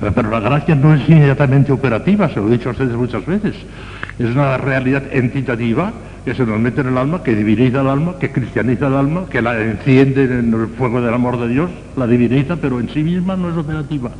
Pero 0.00 0.30
la 0.30 0.40
gracia 0.40 0.74
no 0.74 0.94
es 0.94 1.08
inmediatamente 1.08 1.72
operativa, 1.72 2.28
se 2.28 2.36
lo 2.36 2.48
he 2.48 2.52
dicho 2.52 2.68
a 2.68 2.72
ustedes 2.72 2.94
muchas 2.94 3.26
veces. 3.26 3.56
Es 4.18 4.30
una 4.30 4.56
realidad 4.56 5.02
entitativa 5.10 5.92
que 6.24 6.34
se 6.34 6.44
nos 6.44 6.60
mete 6.60 6.82
en 6.82 6.88
el 6.88 6.98
alma, 6.98 7.22
que 7.22 7.34
diviniza 7.34 7.80
el 7.80 7.88
alma, 7.88 8.14
que 8.18 8.30
cristianiza 8.30 8.86
el 8.86 8.94
alma, 8.94 9.26
que 9.30 9.42
la 9.42 9.60
enciende 9.60 10.24
en 10.24 10.54
el 10.54 10.68
fuego 10.76 11.00
del 11.00 11.14
amor 11.14 11.38
de 11.40 11.48
Dios, 11.48 11.70
la 11.96 12.06
diviniza, 12.06 12.56
pero 12.56 12.80
en 12.80 12.88
sí 12.90 13.02
misma 13.02 13.36
no 13.36 13.50
es 13.50 13.56
operativa. 13.56 14.10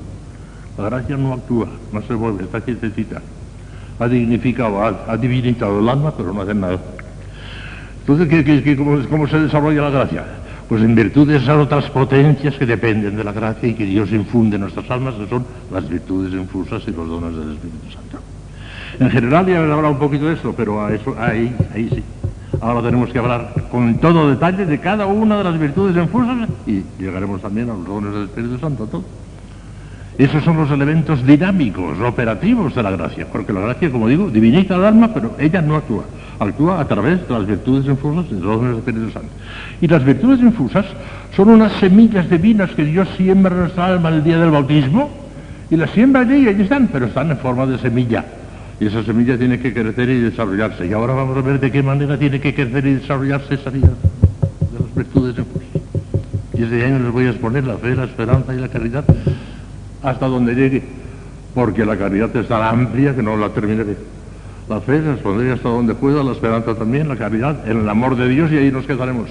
La 0.76 0.84
gracia 0.84 1.16
no 1.16 1.32
actúa, 1.32 1.68
no 1.92 2.02
se 2.02 2.14
vuelve, 2.14 2.44
está 2.44 2.60
quietecita. 2.60 3.20
Ha 4.00 4.08
dignificado, 4.08 4.82
ha, 4.82 5.04
ha 5.08 5.16
divinizado 5.16 5.80
el 5.80 5.88
alma, 5.88 6.12
pero 6.16 6.32
no 6.32 6.42
hace 6.42 6.54
nada. 6.54 6.78
Entonces, 8.00 8.28
¿qué, 8.28 8.44
qué, 8.44 8.62
qué, 8.62 8.76
cómo, 8.76 8.98
¿cómo 9.08 9.28
se 9.28 9.38
desarrolla 9.40 9.82
la 9.82 9.90
gracia? 9.90 10.24
Pues 10.68 10.82
en 10.82 10.94
virtud 10.94 11.26
de 11.26 11.36
esas 11.36 11.56
otras 11.56 11.88
potencias 11.88 12.54
que 12.56 12.66
dependen 12.66 13.16
de 13.16 13.24
la 13.24 13.32
gracia 13.32 13.68
y 13.68 13.74
que 13.74 13.86
Dios 13.86 14.12
infunde 14.12 14.56
en 14.56 14.62
nuestras 14.62 14.90
almas, 14.90 15.14
que 15.14 15.26
son 15.26 15.46
las 15.72 15.88
virtudes 15.88 16.32
infusas 16.34 16.82
y 16.86 16.90
los 16.90 17.08
dones 17.08 17.34
del 17.36 17.54
Espíritu 17.54 17.90
Santo. 17.90 18.18
En 19.00 19.10
general 19.10 19.46
ya 19.46 19.54
he 19.54 19.56
hablado 19.56 19.90
un 19.90 19.98
poquito 19.98 20.26
de 20.26 20.34
esto, 20.34 20.52
pero 20.54 20.84
ahí, 20.84 21.00
ahí 21.74 21.88
sí. 21.88 22.02
Ahora 22.60 22.82
tenemos 22.82 23.08
que 23.10 23.18
hablar 23.18 23.54
con 23.70 23.98
todo 23.98 24.28
detalle 24.28 24.66
de 24.66 24.78
cada 24.78 25.06
una 25.06 25.38
de 25.38 25.44
las 25.44 25.58
virtudes 25.58 25.96
infusas 25.96 26.48
y 26.66 26.82
llegaremos 26.98 27.40
también 27.40 27.70
a 27.70 27.74
los 27.74 27.86
dones 27.86 28.12
del 28.12 28.24
Espíritu 28.24 28.58
Santo, 28.58 28.86
todo. 28.86 29.04
Esos 30.18 30.44
son 30.44 30.56
los 30.56 30.70
elementos 30.70 31.24
dinámicos, 31.24 31.98
operativos 32.00 32.74
de 32.74 32.82
la 32.82 32.90
gracia, 32.90 33.26
porque 33.30 33.52
la 33.54 33.60
gracia, 33.60 33.90
como 33.90 34.08
digo, 34.08 34.28
diviniza 34.28 34.74
el 34.74 34.84
alma, 34.84 35.14
pero 35.14 35.34
ella 35.38 35.62
no 35.62 35.76
actúa 35.76 36.04
actúa 36.38 36.80
a 36.80 36.86
través 36.86 37.26
de 37.26 37.34
las 37.34 37.46
virtudes 37.46 37.86
infusas 37.86 38.30
de 38.30 38.40
los 38.40 38.62
del 38.62 38.76
Espíritu 38.76 39.10
Santo. 39.10 39.28
Y 39.80 39.88
las 39.88 40.04
virtudes 40.04 40.40
infusas 40.40 40.86
son 41.34 41.50
unas 41.50 41.72
semillas 41.74 42.28
divinas 42.30 42.70
que 42.70 42.84
Dios 42.84 43.08
siembra 43.16 43.54
en 43.54 43.60
nuestra 43.62 43.86
alma 43.86 44.08
el 44.08 44.22
día 44.22 44.38
del 44.38 44.50
bautismo, 44.50 45.10
y 45.70 45.76
las 45.76 45.90
siembra 45.90 46.22
allí 46.22 46.44
y 46.44 46.48
allí 46.48 46.62
están, 46.62 46.88
pero 46.88 47.06
están 47.06 47.30
en 47.30 47.38
forma 47.38 47.66
de 47.66 47.78
semilla. 47.78 48.24
Y 48.80 48.86
esa 48.86 49.02
semilla 49.02 49.36
tiene 49.36 49.58
que 49.58 49.74
crecer 49.74 50.08
y 50.08 50.20
desarrollarse. 50.20 50.86
Y 50.86 50.92
ahora 50.92 51.12
vamos 51.14 51.36
a 51.36 51.42
ver 51.42 51.60
de 51.60 51.70
qué 51.70 51.82
manera 51.82 52.16
tiene 52.16 52.40
que 52.40 52.54
crecer 52.54 52.86
y 52.86 52.94
desarrollarse 52.94 53.54
esa 53.54 53.70
vida 53.70 53.88
de 53.88 54.78
las 54.78 54.94
virtudes 54.94 55.36
infusas. 55.36 55.68
Y 56.54 56.62
ese 56.62 56.84
año 56.84 57.00
les 57.00 57.12
voy 57.12 57.26
a 57.26 57.30
exponer 57.30 57.64
la 57.64 57.76
fe, 57.76 57.94
la 57.94 58.04
esperanza 58.04 58.54
y 58.54 58.58
la 58.58 58.68
caridad 58.68 59.04
hasta 60.02 60.26
donde 60.26 60.54
llegue, 60.54 60.82
porque 61.54 61.84
la 61.84 61.96
caridad 61.96 62.34
es 62.36 62.48
tan 62.48 62.62
amplia 62.62 63.14
que 63.14 63.22
no 63.22 63.36
la 63.36 63.48
terminaré. 63.50 63.96
La 64.68 64.82
fe 64.82 65.00
se 65.00 65.52
hasta 65.52 65.68
donde 65.70 65.94
pueda, 65.94 66.22
la 66.22 66.32
esperanza 66.32 66.74
también, 66.74 67.08
la 67.08 67.16
caridad, 67.16 67.66
el 67.66 67.88
amor 67.88 68.16
de 68.16 68.28
Dios 68.28 68.52
y 68.52 68.58
ahí 68.58 68.70
nos 68.70 68.84
quedaremos. 68.84 69.30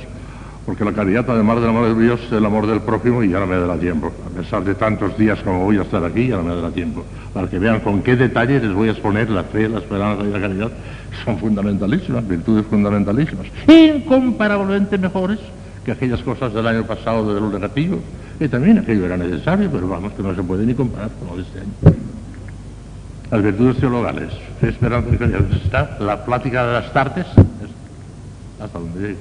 Porque 0.65 0.83
la 0.83 0.93
caridad, 0.93 1.25
además 1.29 1.61
del 1.61 1.69
amor 1.69 1.95
de 1.95 2.03
Dios, 2.03 2.19
es 2.25 2.31
el 2.31 2.43
amor 2.43 2.65
del 2.65 2.81
prójimo 2.81 3.23
y 3.23 3.29
ya 3.29 3.39
no 3.39 3.45
me 3.45 3.55
dará 3.55 3.77
tiempo. 3.77 4.11
A 4.25 4.35
pesar 4.35 4.63
de 4.63 4.73
tantos 4.73 5.15
días 5.15 5.39
como 5.43 5.65
voy 5.65 5.77
a 5.77 5.83
estar 5.83 6.03
aquí, 6.03 6.27
ya 6.27 6.37
no 6.37 6.43
me 6.43 6.55
dará 6.55 6.71
tiempo. 6.71 7.05
Para 7.35 7.47
que 7.47 7.59
vean 7.59 7.81
con 7.81 8.01
qué 8.01 8.15
detalle 8.15 8.59
les 8.59 8.73
voy 8.73 8.89
a 8.89 8.91
exponer 8.93 9.29
la 9.29 9.43
fe, 9.43 9.69
la 9.69 9.77
esperanza 9.77 10.23
y 10.23 10.31
la 10.31 10.41
caridad. 10.41 10.71
Son 11.23 11.37
fundamentalísimas, 11.37 12.27
virtudes 12.27 12.65
fundamentalísimas. 12.65 13.45
Incomparablemente 13.67 14.97
mejores 14.97 15.37
que 15.85 15.91
aquellas 15.91 16.21
cosas 16.21 16.51
del 16.51 16.65
año 16.65 16.83
pasado 16.83 17.31
de 17.31 17.39
lo 17.39 17.51
negativo. 17.51 17.99
Que 18.39 18.49
también 18.49 18.79
aquello 18.79 19.05
era 19.05 19.17
necesario, 19.17 19.69
pero 19.71 19.87
vamos, 19.87 20.13
que 20.13 20.23
no 20.23 20.33
se 20.35 20.41
puede 20.41 20.65
ni 20.65 20.73
comparar 20.73 21.11
con 21.19 21.27
lo 21.29 21.35
de 21.37 21.43
este 21.43 21.59
año 21.59 22.06
las 23.31 23.43
virtudes 23.43 23.77
teologales, 23.77 24.31
fe, 24.59 24.69
esperanza. 24.69 25.09
Está 25.63 25.97
la 25.99 26.23
plática 26.23 26.65
de 26.65 26.73
las 26.73 26.93
tardes, 26.93 27.25
hasta 28.59 28.79
donde 28.79 28.99
llegue. 28.99 29.17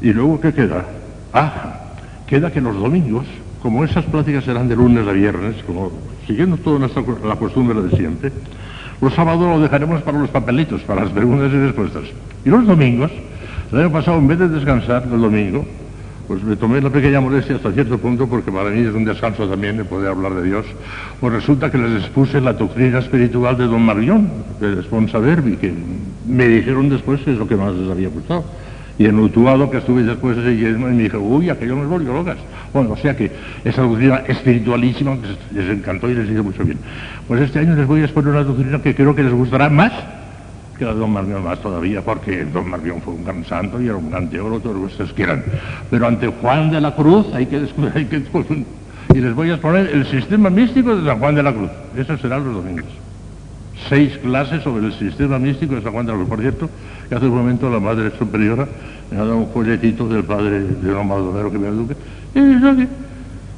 ¿Y 0.00 0.12
luego 0.12 0.40
qué 0.40 0.52
queda? 0.52 0.84
Ah, 1.32 1.80
queda 2.26 2.52
que 2.52 2.60
los 2.60 2.76
domingos, 2.76 3.26
como 3.60 3.84
esas 3.84 4.04
pláticas 4.04 4.44
serán 4.44 4.68
de 4.68 4.76
lunes 4.76 5.06
a 5.06 5.12
viernes, 5.12 5.56
como 5.66 5.90
siguiendo 6.26 6.56
toda 6.56 6.78
nuestra, 6.78 7.02
la 7.24 7.36
costumbre 7.36 7.82
de 7.82 7.96
siempre, 7.96 8.32
los 9.00 9.14
sábados 9.14 9.42
lo 9.42 9.60
dejaremos 9.60 10.02
para 10.02 10.18
los 10.18 10.30
papelitos, 10.30 10.82
para 10.82 11.02
las 11.02 11.12
preguntas 11.12 11.52
y 11.52 11.56
respuestas. 11.56 12.04
Y 12.44 12.48
los 12.50 12.66
domingos, 12.66 13.10
el 13.72 13.80
año 13.80 13.92
pasado, 13.92 14.18
en 14.18 14.28
vez 14.28 14.38
de 14.38 14.48
descansar 14.48 15.04
el 15.04 15.20
domingo, 15.20 15.66
pues 16.28 16.44
me 16.44 16.56
tomé 16.56 16.82
la 16.82 16.90
pequeña 16.90 17.22
molestia 17.22 17.56
hasta 17.56 17.72
cierto 17.72 17.96
punto, 17.96 18.28
porque 18.28 18.52
para 18.52 18.68
mí 18.68 18.86
es 18.86 18.94
un 18.94 19.06
descanso 19.06 19.48
también 19.48 19.78
de 19.78 19.84
poder 19.84 20.10
hablar 20.10 20.34
de 20.34 20.42
Dios, 20.42 20.66
pues 21.20 21.32
resulta 21.32 21.70
que 21.70 21.78
les 21.78 22.02
expuse 22.02 22.38
la 22.38 22.52
doctrina 22.52 22.98
espiritual 22.98 23.56
de 23.56 23.64
Don 23.64 23.82
Marión, 23.82 24.28
de 24.60 24.78
Esponsa 24.78 25.18
Verbi, 25.18 25.56
que 25.56 25.72
me 26.26 26.46
dijeron 26.46 26.90
después 26.90 27.22
que 27.22 27.32
es 27.32 27.38
lo 27.38 27.48
que 27.48 27.56
más 27.56 27.74
les 27.74 27.90
había 27.90 28.10
gustado. 28.10 28.44
Y 28.98 29.06
en 29.06 29.18
Utuado, 29.18 29.70
que 29.70 29.78
estuve 29.78 30.02
después 30.02 30.36
ese 30.36 30.52
y 30.52 30.64
me 30.76 30.90
dije, 31.02 31.16
uy, 31.16 31.48
aquello 31.48 31.76
me 31.76 31.86
volvió 31.86 32.12
locas. 32.12 32.36
Bueno, 32.74 32.90
o 32.90 32.96
sea 32.96 33.16
que 33.16 33.30
esa 33.64 33.82
doctrina 33.82 34.22
espiritualísima 34.26 35.16
les 35.54 35.70
encantó 35.70 36.10
y 36.10 36.14
les 36.14 36.28
hizo 36.28 36.44
mucho 36.44 36.64
bien. 36.64 36.78
Pues 37.26 37.40
este 37.40 37.60
año 37.60 37.74
les 37.74 37.86
voy 37.86 38.02
a 38.02 38.04
exponer 38.04 38.32
una 38.32 38.42
doctrina 38.42 38.82
que 38.82 38.94
creo 38.94 39.14
que 39.14 39.22
les 39.22 39.32
gustará 39.32 39.70
más 39.70 39.92
que 40.78 40.84
de 40.84 40.94
Don 40.94 41.12
Marmión 41.12 41.44
más 41.44 41.60
todavía, 41.60 42.02
porque 42.02 42.44
Don 42.44 42.70
Marmión 42.70 43.02
fue 43.02 43.14
un 43.14 43.24
gran 43.24 43.44
santo 43.44 43.80
y 43.80 43.86
era 43.86 43.96
un 43.96 44.10
gran 44.10 44.30
teólogo, 44.30 44.60
todos 44.60 44.92
ustedes 44.92 45.12
quieran. 45.12 45.42
Pero 45.90 46.06
ante 46.06 46.28
Juan 46.28 46.70
de 46.70 46.80
la 46.80 46.94
Cruz 46.94 47.26
hay 47.34 47.46
que 47.46 47.60
descubrir, 47.60 47.92
hay 47.94 48.04
que 48.06 48.22
y 49.14 49.20
les 49.20 49.34
voy 49.34 49.50
a 49.50 49.54
exponer 49.54 49.90
el 49.92 50.06
sistema 50.06 50.50
místico 50.50 50.94
de 50.94 51.04
San 51.04 51.18
Juan 51.18 51.34
de 51.34 51.42
la 51.42 51.52
Cruz. 51.52 51.70
Eso 51.96 52.16
será 52.18 52.38
los 52.38 52.54
domingos. 52.54 52.84
Seis 53.88 54.16
clases 54.18 54.62
sobre 54.62 54.86
el 54.86 54.92
sistema 54.92 55.38
místico 55.38 55.74
de 55.74 55.82
San 55.82 55.92
Juan 55.92 56.06
de 56.06 56.12
la 56.12 56.18
Cruz. 56.18 56.28
Por 56.28 56.40
cierto, 56.40 56.70
que 57.08 57.14
hace 57.14 57.26
un 57.26 57.34
momento 57.34 57.70
la 57.70 57.80
Madre 57.80 58.12
Superiora 58.18 58.68
me 59.10 59.16
ha 59.16 59.20
dado 59.20 59.38
un 59.38 59.48
folletito 59.48 60.08
del 60.08 60.24
padre 60.24 60.60
de 60.60 60.90
Don 60.90 61.08
Maldonero 61.08 61.50
que 61.50 61.58
me 61.58 61.68
eduque. 61.68 61.96
Y 62.34 62.40
dice, 62.40 62.88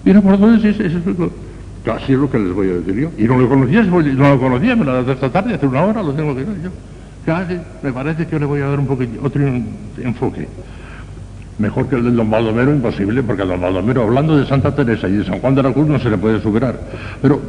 mira 0.04 0.20
por 0.20 0.38
dónde 0.38 0.70
es 0.70 0.80
eso. 0.80 0.98
Casi 1.84 2.12
es 2.12 2.18
lo 2.18 2.30
que 2.30 2.38
les 2.38 2.52
voy 2.52 2.68
a 2.68 2.72
decir 2.74 2.94
yo. 2.94 3.10
Y 3.18 3.24
no 3.24 3.38
lo 3.38 3.48
conocía, 3.48 3.82
no 3.82 4.28
lo 4.28 4.38
conocía, 4.38 4.76
me 4.76 4.84
lo 4.84 4.92
ha 4.92 5.00
esta 5.00 5.30
tarde, 5.30 5.54
hace 5.54 5.66
una 5.66 5.82
hora, 5.82 6.02
lo 6.02 6.12
tengo 6.12 6.34
que 6.36 6.44
ver 6.44 6.62
yo. 6.62 6.70
Casi, 7.24 7.58
me 7.82 7.92
parece 7.92 8.26
que 8.26 8.38
le 8.38 8.46
voy 8.46 8.60
a 8.60 8.68
dar 8.68 8.78
un 8.78 8.86
poquito, 8.86 9.20
otro 9.24 9.42
enfoque. 9.98 10.48
Mejor 11.58 11.88
que 11.88 11.96
el 11.96 12.04
del 12.04 12.16
Don 12.16 12.30
Baldomero, 12.30 12.72
imposible, 12.72 13.22
porque 13.22 13.42
el 13.42 13.48
Don 13.48 13.60
Baldomero, 13.60 14.02
hablando 14.02 14.36
de 14.36 14.46
Santa 14.46 14.74
Teresa 14.74 15.08
y 15.08 15.12
de 15.12 15.24
San 15.24 15.40
Juan 15.40 15.54
de 15.54 15.62
la 15.62 15.72
Cruz, 15.72 15.86
no 15.86 15.98
se 15.98 16.08
le 16.08 16.16
puede 16.16 16.40
superar. 16.40 16.80
Pero 17.20 17.40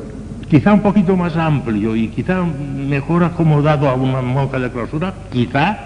quizá 0.50 0.74
un 0.74 0.82
poquito 0.82 1.16
más 1.16 1.38
amplio 1.38 1.96
y 1.96 2.10
quizá 2.10 2.44
mejor 2.44 3.24
acomodado 3.24 3.88
a 3.88 3.94
una 3.94 4.22
monja 4.22 4.60
de 4.60 4.70
clausura, 4.70 5.14
quizá 5.32 5.78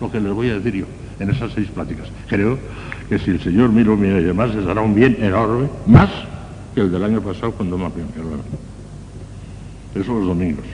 lo 0.00 0.10
que 0.10 0.20
les 0.20 0.32
voy 0.32 0.50
a 0.50 0.54
decir 0.54 0.74
yo 0.74 0.86
en 1.18 1.30
esas 1.30 1.52
seis 1.52 1.68
pláticas. 1.68 2.06
Creo 2.28 2.56
que 3.08 3.18
si 3.18 3.32
el 3.32 3.40
Señor 3.40 3.70
miro 3.70 3.96
mira 3.96 4.20
y 4.20 4.24
demás, 4.24 4.54
les 4.54 4.64
dará 4.64 4.80
un 4.80 4.94
bien 4.94 5.16
enorme, 5.20 5.68
más 5.86 6.08
que 6.74 6.82
el 6.82 6.92
del 6.92 7.02
año 7.02 7.20
pasado 7.20 7.50
cuando 7.52 7.76
me 7.76 7.86
Eso 9.94 10.14
los 10.14 10.26
domingos. 10.26 10.64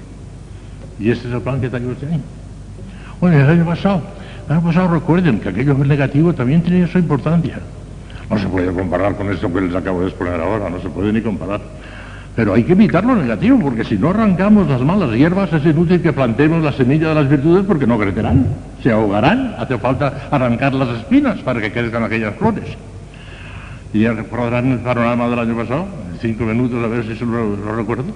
Y 1.00 1.10
este 1.10 1.28
es 1.28 1.34
el 1.34 1.40
plan 1.40 1.60
que 1.60 1.70
tengo 1.70 1.92
este 1.92 2.06
año. 2.06 2.38
Bueno, 3.20 3.37
el 3.40 3.50
año 3.50 3.64
pasado, 3.64 4.02
el 4.46 4.52
año 4.52 4.64
pasado 4.64 4.88
recuerden 4.88 5.40
que 5.40 5.48
aquello 5.48 5.75
negativo 5.75 6.32
también 6.32 6.62
tenía 6.62 6.87
su 6.87 6.98
importancia. 6.98 7.58
No 8.30 8.38
se 8.38 8.46
puede 8.46 8.72
comparar 8.72 9.16
con 9.16 9.32
esto 9.32 9.52
que 9.52 9.62
les 9.62 9.75
acabo 9.75 10.02
de 10.02 10.08
exponer 10.08 10.40
ahora, 10.40 10.70
no 10.70 10.80
se 10.80 10.88
puede 10.88 11.12
ni 11.12 11.20
comparar. 11.20 11.60
Pero 12.37 12.54
hay 12.54 12.62
que 12.62 12.72
evitar 12.72 13.04
lo 13.04 13.16
negativo, 13.16 13.58
porque 13.58 13.84
si 13.84 13.98
no 13.98 14.10
arrancamos 14.10 14.68
las 14.68 14.80
malas 14.82 15.10
hierbas 15.10 15.52
es 15.52 15.64
inútil 15.64 16.00
que 16.00 16.12
plantemos 16.12 16.62
la 16.62 16.70
semilla 16.70 17.08
de 17.08 17.14
las 17.16 17.28
virtudes 17.28 17.64
porque 17.66 17.88
no 17.88 17.98
crecerán, 17.98 18.46
se 18.80 18.92
ahogarán, 18.92 19.56
hace 19.58 19.76
falta 19.78 20.28
arrancar 20.30 20.72
las 20.75 21.00
espinas 21.00 21.38
para 21.38 21.60
que 21.60 21.72
crezcan 21.72 22.04
aquellas 22.04 22.37
flores. 22.37 22.76
Y 23.92 24.00
ya 24.00 24.12
recordarán 24.12 24.70
el 24.70 24.78
panorama 24.78 25.28
del 25.28 25.40
año 25.40 25.56
pasado, 25.56 25.87
en 26.12 26.20
cinco 26.20 26.44
minutos 26.44 26.84
a 26.84 26.87
ver 26.87 27.04
si 27.04 27.16
se 27.16 27.26
lo, 27.26 27.56
lo 27.56 27.75
recuerdo. 27.75 28.14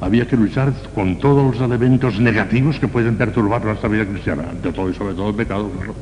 Había 0.00 0.26
que 0.26 0.36
luchar 0.36 0.72
con 0.94 1.18
todos 1.18 1.54
los 1.54 1.62
elementos 1.62 2.18
negativos 2.20 2.78
que 2.78 2.88
pueden 2.88 3.16
perturbar 3.16 3.64
nuestra 3.64 3.88
vida 3.88 4.04
cristiana, 4.04 4.44
ante 4.50 4.72
todo 4.72 4.90
y 4.90 4.94
sobre 4.94 5.14
todo 5.14 5.30
el 5.30 5.34
pecado, 5.34 5.70
claro. 5.70 5.94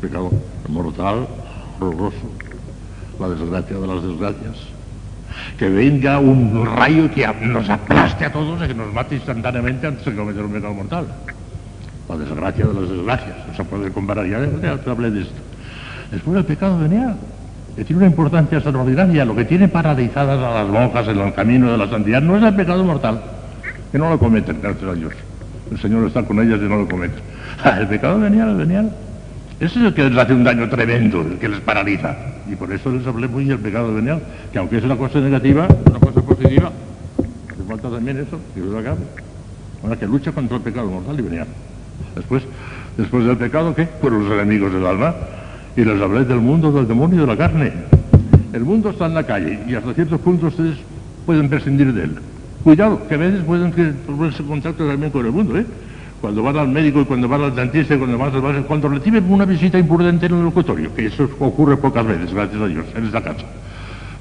Pecado 0.00 0.30
mortal, 0.68 1.28
horroroso, 1.78 2.30
la 3.20 3.28
desgracia 3.28 3.78
de 3.78 3.86
las 3.86 4.02
desgracias 4.02 4.72
que 5.58 5.68
venga 5.68 6.18
un 6.18 6.64
rayo 6.66 7.10
que 7.10 7.26
nos 7.46 7.68
aplaste 7.68 8.24
a 8.24 8.32
todos 8.32 8.62
y 8.62 8.68
que 8.68 8.74
nos 8.74 8.92
mate 8.92 9.16
instantáneamente 9.16 9.86
antes 9.86 10.04
de 10.04 10.14
cometer 10.14 10.44
un 10.44 10.52
pecado 10.52 10.74
mortal. 10.74 11.06
La 12.08 12.16
desgracia 12.16 12.66
de 12.66 12.74
las 12.74 12.90
desgracias, 12.90 13.36
no 13.48 13.54
se 13.54 13.64
puede 13.64 13.90
comparar, 13.90 14.26
ya, 14.26 14.38
te 14.78 14.90
hablé 14.90 15.10
de 15.10 15.22
esto. 15.22 15.40
Después 16.10 16.36
el 16.36 16.44
pecado 16.44 16.78
venial, 16.78 17.16
que 17.76 17.84
tiene 17.84 18.02
una 18.02 18.10
importancia 18.10 18.58
extraordinaria, 18.58 19.24
lo 19.24 19.34
que 19.34 19.44
tiene 19.44 19.68
paralizadas 19.68 20.38
a 20.38 20.62
las 20.62 20.68
monjas 20.68 21.08
en 21.08 21.18
el 21.18 21.32
camino 21.32 21.70
de 21.72 21.78
la 21.78 21.88
santidad 21.88 22.20
no 22.20 22.36
es 22.36 22.42
el 22.42 22.54
pecado 22.54 22.84
mortal, 22.84 23.20
que 23.90 23.98
no 23.98 24.10
lo 24.10 24.18
cometen, 24.18 24.58
gracias 24.60 24.90
a 24.90 24.94
Dios. 24.94 25.12
El 25.70 25.78
Señor 25.78 26.06
está 26.06 26.22
con 26.22 26.38
ellas 26.40 26.60
y 26.60 26.68
no 26.68 26.76
lo 26.76 26.88
cometen. 26.88 27.20
el 27.80 27.88
pecado 27.88 28.20
venial, 28.20 28.56
venial. 28.56 28.92
Ese 29.58 29.78
es 29.78 29.86
el 29.86 29.94
que 29.94 30.04
les 30.04 30.18
hace 30.18 30.34
un 30.34 30.44
daño 30.44 30.68
tremendo, 30.68 31.22
el 31.22 31.38
que 31.38 31.48
les 31.48 31.60
paraliza. 31.60 32.14
Y 32.50 32.56
por 32.56 32.70
eso 32.72 32.90
les 32.90 33.06
hablé 33.06 33.28
muy 33.28 33.44
del 33.44 33.58
pecado 33.58 33.94
venial, 33.94 34.20
que 34.52 34.58
aunque 34.58 34.78
es 34.78 34.84
una 34.84 34.96
cosa 34.96 35.20
negativa, 35.20 35.66
una 35.88 36.00
cosa 36.00 36.20
positiva, 36.20 36.72
hace 37.48 37.62
falta 37.66 37.88
también 37.88 38.18
eso, 38.18 38.38
que 38.54 38.60
lo 38.60 38.76
haga. 38.76 38.96
Ahora 39.82 39.96
que 39.96 40.06
lucha 40.06 40.32
contra 40.32 40.56
el 40.58 40.62
pecado 40.62 40.90
mortal 40.90 41.18
y 41.18 41.22
venial. 41.22 41.46
Después, 42.16 42.42
después 42.96 43.24
del 43.24 43.36
pecado, 43.36 43.74
¿qué? 43.74 43.86
Fueron 44.00 44.28
los 44.28 44.32
enemigos 44.32 44.72
del 44.72 44.86
alma. 44.86 45.14
Y 45.76 45.84
les 45.84 46.00
hablé 46.00 46.24
del 46.24 46.40
mundo, 46.40 46.70
del 46.72 46.86
demonio 46.86 47.18
y 47.18 47.20
de 47.20 47.26
la 47.26 47.36
carne. 47.36 47.72
El 48.52 48.64
mundo 48.64 48.90
está 48.90 49.06
en 49.06 49.14
la 49.14 49.24
calle 49.24 49.60
y 49.66 49.74
hasta 49.74 49.94
ciertos 49.94 50.20
puntos 50.20 50.52
ustedes 50.52 50.76
pueden 51.24 51.48
prescindir 51.48 51.92
de 51.92 52.04
él. 52.04 52.18
Cuidado, 52.62 53.06
que 53.08 53.14
a 53.14 53.18
veces 53.18 53.42
pueden 53.44 53.72
ponerse 54.06 54.42
en 54.42 54.48
contacto 54.48 54.86
también 54.86 55.10
con 55.10 55.24
el 55.24 55.32
mundo, 55.32 55.58
¿eh? 55.58 55.66
cuando 56.20 56.42
van 56.42 56.56
al 56.56 56.68
médico 56.68 57.00
y 57.00 57.04
cuando 57.04 57.26
van 57.28 57.42
al 57.42 57.54
dentista 57.54 57.96
y 57.96 57.98
cuando 57.98 58.16
van 58.16 58.32
al 58.32 58.64
cuando 58.64 58.88
reciben 58.88 59.24
una 59.30 59.44
visita 59.44 59.78
imprudente 59.78 60.26
en 60.26 60.34
el 60.34 60.44
locutorio, 60.44 60.94
que 60.94 61.06
eso 61.06 61.28
ocurre 61.40 61.76
pocas 61.76 62.06
veces, 62.06 62.32
gracias 62.32 62.62
a 62.62 62.66
Dios, 62.66 62.84
en 62.94 63.06
esta 63.06 63.20
casa. 63.20 63.44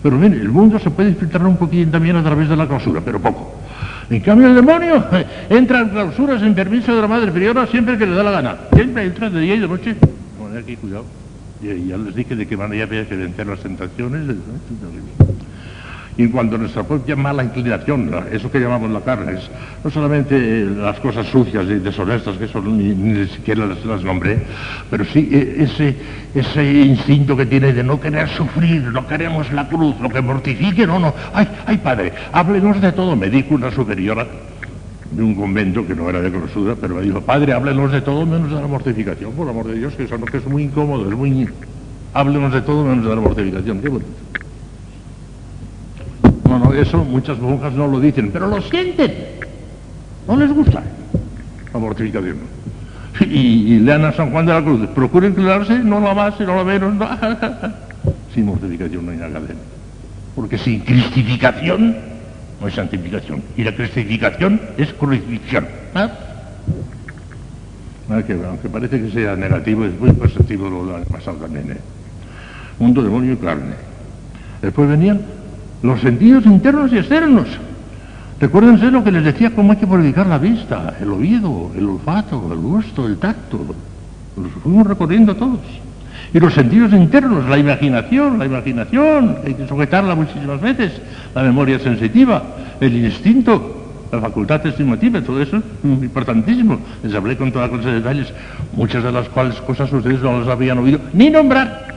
Pero 0.02 0.18
mire, 0.18 0.38
el 0.38 0.50
mundo 0.50 0.80
se 0.80 0.90
puede 0.90 1.14
filtrar 1.14 1.46
un 1.46 1.58
poquito 1.58 1.92
también 1.92 2.16
a 2.16 2.24
través 2.24 2.50
de 2.50 2.56
la 2.56 2.68
clausura, 2.68 3.02
pero 3.06 3.20
poco. 3.20 3.54
En 4.10 4.20
cambio 4.22 4.48
el 4.48 4.56
demonio 4.56 5.06
entra 5.50 5.82
en 5.82 5.90
clausura 5.90 6.40
sin 6.40 6.56
permiso 6.56 6.96
de 6.96 7.02
la 7.02 7.08
madre 7.08 7.32
priora 7.32 7.68
siempre 7.68 7.98
que 7.98 8.08
le 8.08 8.16
da 8.16 8.24
la 8.24 8.32
gana. 8.32 8.58
Siempre 8.74 9.06
entra 9.06 9.30
de 9.30 9.40
día 9.40 9.56
y 9.56 9.60
de 9.60 9.68
noche. 9.68 9.96
Bueno, 10.40 10.58
aquí 10.58 10.76
cuidado. 10.76 11.21
Ya 11.62 11.98
les 11.98 12.16
dije 12.16 12.36
de 12.36 12.48
qué 12.48 12.58
manera 12.58 12.86
había 12.86 13.08
que 13.08 13.16
vencer 13.16 13.46
las 13.46 13.60
tentaciones. 13.60 14.36
Y 16.18 16.24
en 16.24 16.32
cuanto 16.32 16.56
a 16.56 16.60
nuestra 16.60 16.84
propia 16.84 17.16
mala 17.16 17.44
inclinación, 17.44 18.12
eso 18.32 18.52
que 18.52 18.60
llamamos 18.60 18.90
la 18.90 19.02
carne, 19.02 19.34
es 19.34 19.50
no 19.84 19.90
solamente 19.90 20.66
las 20.66 21.00
cosas 21.00 21.28
sucias 21.28 21.66
y 21.68 21.76
deshonestas, 21.76 22.38
que 22.38 22.46
eso 22.46 22.62
ni, 22.62 23.28
siquiera 23.28 23.66
las, 23.66 24.04
nombré, 24.04 24.40
pero 24.90 25.06
sí 25.06 25.30
e, 25.32 25.64
ese, 25.64 25.96
ese 26.36 26.64
instinto 26.64 27.38
que 27.38 27.46
tiene 27.46 27.72
de 27.72 27.84
no 27.84 28.00
querer 28.00 28.28
sufrir, 28.30 28.82
no 28.82 29.08
queremos 29.08 29.52
la 29.54 29.70
cruz, 29.70 29.96
lo 30.02 30.10
que 30.10 30.22
mortifique, 30.22 30.86
no, 30.86 31.00
no. 31.00 31.14
Ay, 31.34 31.48
ay, 31.66 31.78
padre, 31.78 32.12
háblenos 32.34 32.82
de 32.82 32.92
todo. 32.92 33.16
Me 33.16 33.30
dijo 33.30 33.56
una 33.56 33.72
superiora 33.72 34.28
de 35.12 35.22
un 35.22 35.36
convento 35.36 35.86
que 35.86 35.94
no 35.94 36.10
era 36.10 36.22
de 36.22 36.32
clausura, 36.32 36.76
pero 36.80 36.96
me 36.96 37.02
dijo, 37.02 37.22
padre, 37.22 37.54
háblenos 37.54 37.92
de 37.92 38.02
todo 38.02 38.26
menos 38.26 38.50
de 38.50 38.62
la 38.62 38.68
mortificación, 38.68 39.34
por 39.34 39.48
amor 39.48 39.68
de 39.68 39.76
Dios, 39.76 39.94
que 39.96 40.04
eso 40.04 40.18
no, 40.18 40.26
que 40.26 40.38
es 40.38 40.46
muy 40.46 40.64
incómodo, 40.64 41.10
es 41.10 41.16
muy... 41.16 41.48
Háblenos 42.14 42.54
de 42.54 42.62
todo 42.62 42.84
menos 42.84 43.06
de 43.06 43.16
la 43.16 43.22
mortificación, 43.22 43.82
qué 43.82 43.90
bonito. 43.90 44.12
No, 46.46 46.60
no, 46.60 46.74
eso 46.74 47.04
muchas 47.04 47.40
monjas 47.40 47.74
no 47.74 47.88
lo 47.88 48.00
dicen, 48.00 48.32
pero 48.32 48.48
lo 48.48 48.62
sienten. 48.62 49.14
No 50.28 50.36
les 50.36 50.52
gusta 50.52 50.84
la 51.74 51.80
mortificación. 51.80 52.38
Y, 53.22 53.80
lean 53.80 54.06
a 54.06 54.14
San 54.14 54.32
Juan 54.32 54.46
de 54.46 54.54
la 54.54 54.64
Cruz. 54.64 54.88
Procuren 54.96 55.32
inclinarse, 55.32 55.80
no 55.80 56.00
la 56.00 56.14
más 56.14 56.34
y 56.40 56.44
no 56.44 56.56
la 56.56 56.64
menos. 56.64 56.94
sin 58.34 58.46
mortificación 58.46 59.06
no 59.06 59.12
hay 59.12 59.18
nada 59.18 59.40
de 59.40 59.56
Porque 60.36 60.58
sin 60.58 60.82
cristificación 60.82 61.96
no 62.62 62.68
hay 62.68 62.74
santificación. 62.74 63.42
Y 63.58 63.64
la 63.64 63.76
cristificación 63.76 64.62
es 64.78 64.94
crucifixión. 64.94 65.68
¿Ah? 65.96 66.10
aunque 68.10 68.70
parece 68.70 69.02
que 69.02 69.10
sea 69.10 69.36
negativo, 69.36 69.86
es 69.86 69.98
muy 70.00 70.12
positivo 70.12 70.70
lo 70.70 70.96
que 70.96 71.02
ha 71.02 71.06
pasado 71.06 71.38
también. 71.38 71.72
¿eh? 71.72 71.78
Mundo, 72.78 73.02
demonio 73.02 73.34
y 73.34 73.38
carne. 73.38 73.74
Después 74.62 74.90
venían 74.90 75.22
los 75.82 76.02
sentidos 76.02 76.46
internos 76.46 76.92
y 76.94 76.98
externos. 76.98 77.48
Recuérdense 78.40 78.92
lo 78.92 79.04
que 79.04 79.12
les 79.12 79.24
decía, 79.24 79.52
cómo 79.56 79.72
hay 79.72 79.78
que 79.78 79.88
purificar 79.88 80.28
la 80.28 80.38
vista, 80.38 80.98
el 81.00 81.12
oído, 81.12 81.72
el 81.76 81.88
olfato, 81.88 82.52
el 82.52 82.60
gusto, 82.60 83.08
el 83.08 83.18
tacto. 83.18 83.60
Los 84.36 84.52
fuimos 84.64 84.86
recorriendo 84.86 85.36
todos. 85.36 85.60
Y 86.34 86.40
los 86.40 86.54
sentidos 86.54 86.94
internos, 86.94 87.48
la 87.50 87.58
imaginación, 87.58 88.40
la 88.40 88.46
imaginación, 88.46 89.38
hay 89.46 89.54
que 89.54 89.68
sujetarla 89.68 90.16
muchísimas 90.16 90.62
veces, 90.62 90.94
la 91.36 91.44
memoria 91.44 91.78
sensitiva, 91.80 92.42
el 92.80 92.96
instinto, 92.96 94.08
la 94.12 94.22
facultad 94.22 94.66
estimativa, 94.66 95.22
todo 95.22 95.42
eso 95.42 95.58
es 95.58 95.64
importantísimo. 95.84 96.80
Les 97.04 97.14
hablé 97.14 97.36
con 97.36 97.52
toda 97.52 97.70
clase 97.70 97.90
de 97.90 97.96
detalles, 97.96 98.34
muchas 98.74 99.04
de 99.04 99.12
las 99.12 99.28
cuales 99.30 99.56
cosas 99.62 99.92
ustedes 99.92 100.22
no 100.22 100.40
las 100.40 100.48
habían 100.48 100.78
oído 100.78 101.00
ni 101.14 101.30
nombrar, 101.30 101.88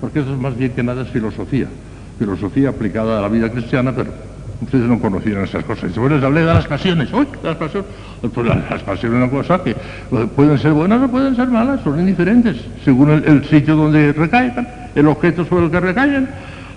porque 0.00 0.20
eso 0.20 0.32
es 0.32 0.40
más 0.40 0.56
bien 0.56 0.72
que 0.72 0.82
nada 0.82 1.02
es 1.02 1.08
filosofía 1.08 1.66
filosofía 2.22 2.68
aplicada 2.68 3.18
a 3.18 3.22
la 3.22 3.28
vida 3.28 3.50
cristiana, 3.50 3.92
pero 3.94 4.10
ustedes 4.62 4.84
no 4.84 4.98
conocían 4.98 5.44
esas 5.44 5.64
cosas. 5.64 5.90
Después 5.90 6.12
les 6.12 6.22
hablé 6.22 6.40
de 6.40 6.46
las 6.46 6.66
pasiones. 6.66 7.12
¡Uy! 7.12 7.26
Las 7.42 7.56
pasiones. 7.56 7.90
Pues 8.20 8.46
las, 8.46 8.70
las 8.70 8.82
pasiones 8.82 9.18
es 9.18 9.24
una 9.24 9.30
cosa 9.30 9.62
que 9.62 9.74
pueden 10.36 10.58
ser 10.58 10.72
buenas 10.72 11.02
o 11.02 11.08
pueden 11.08 11.34
ser 11.34 11.48
malas, 11.48 11.80
son 11.82 11.98
indiferentes, 11.98 12.56
según 12.84 13.10
el, 13.10 13.44
sitio 13.46 13.74
donde 13.74 14.12
recaigan, 14.12 14.68
el 14.94 15.06
objeto 15.08 15.44
sobre 15.44 15.66
el 15.66 15.70
que 15.70 15.80
recaigan. 15.80 16.28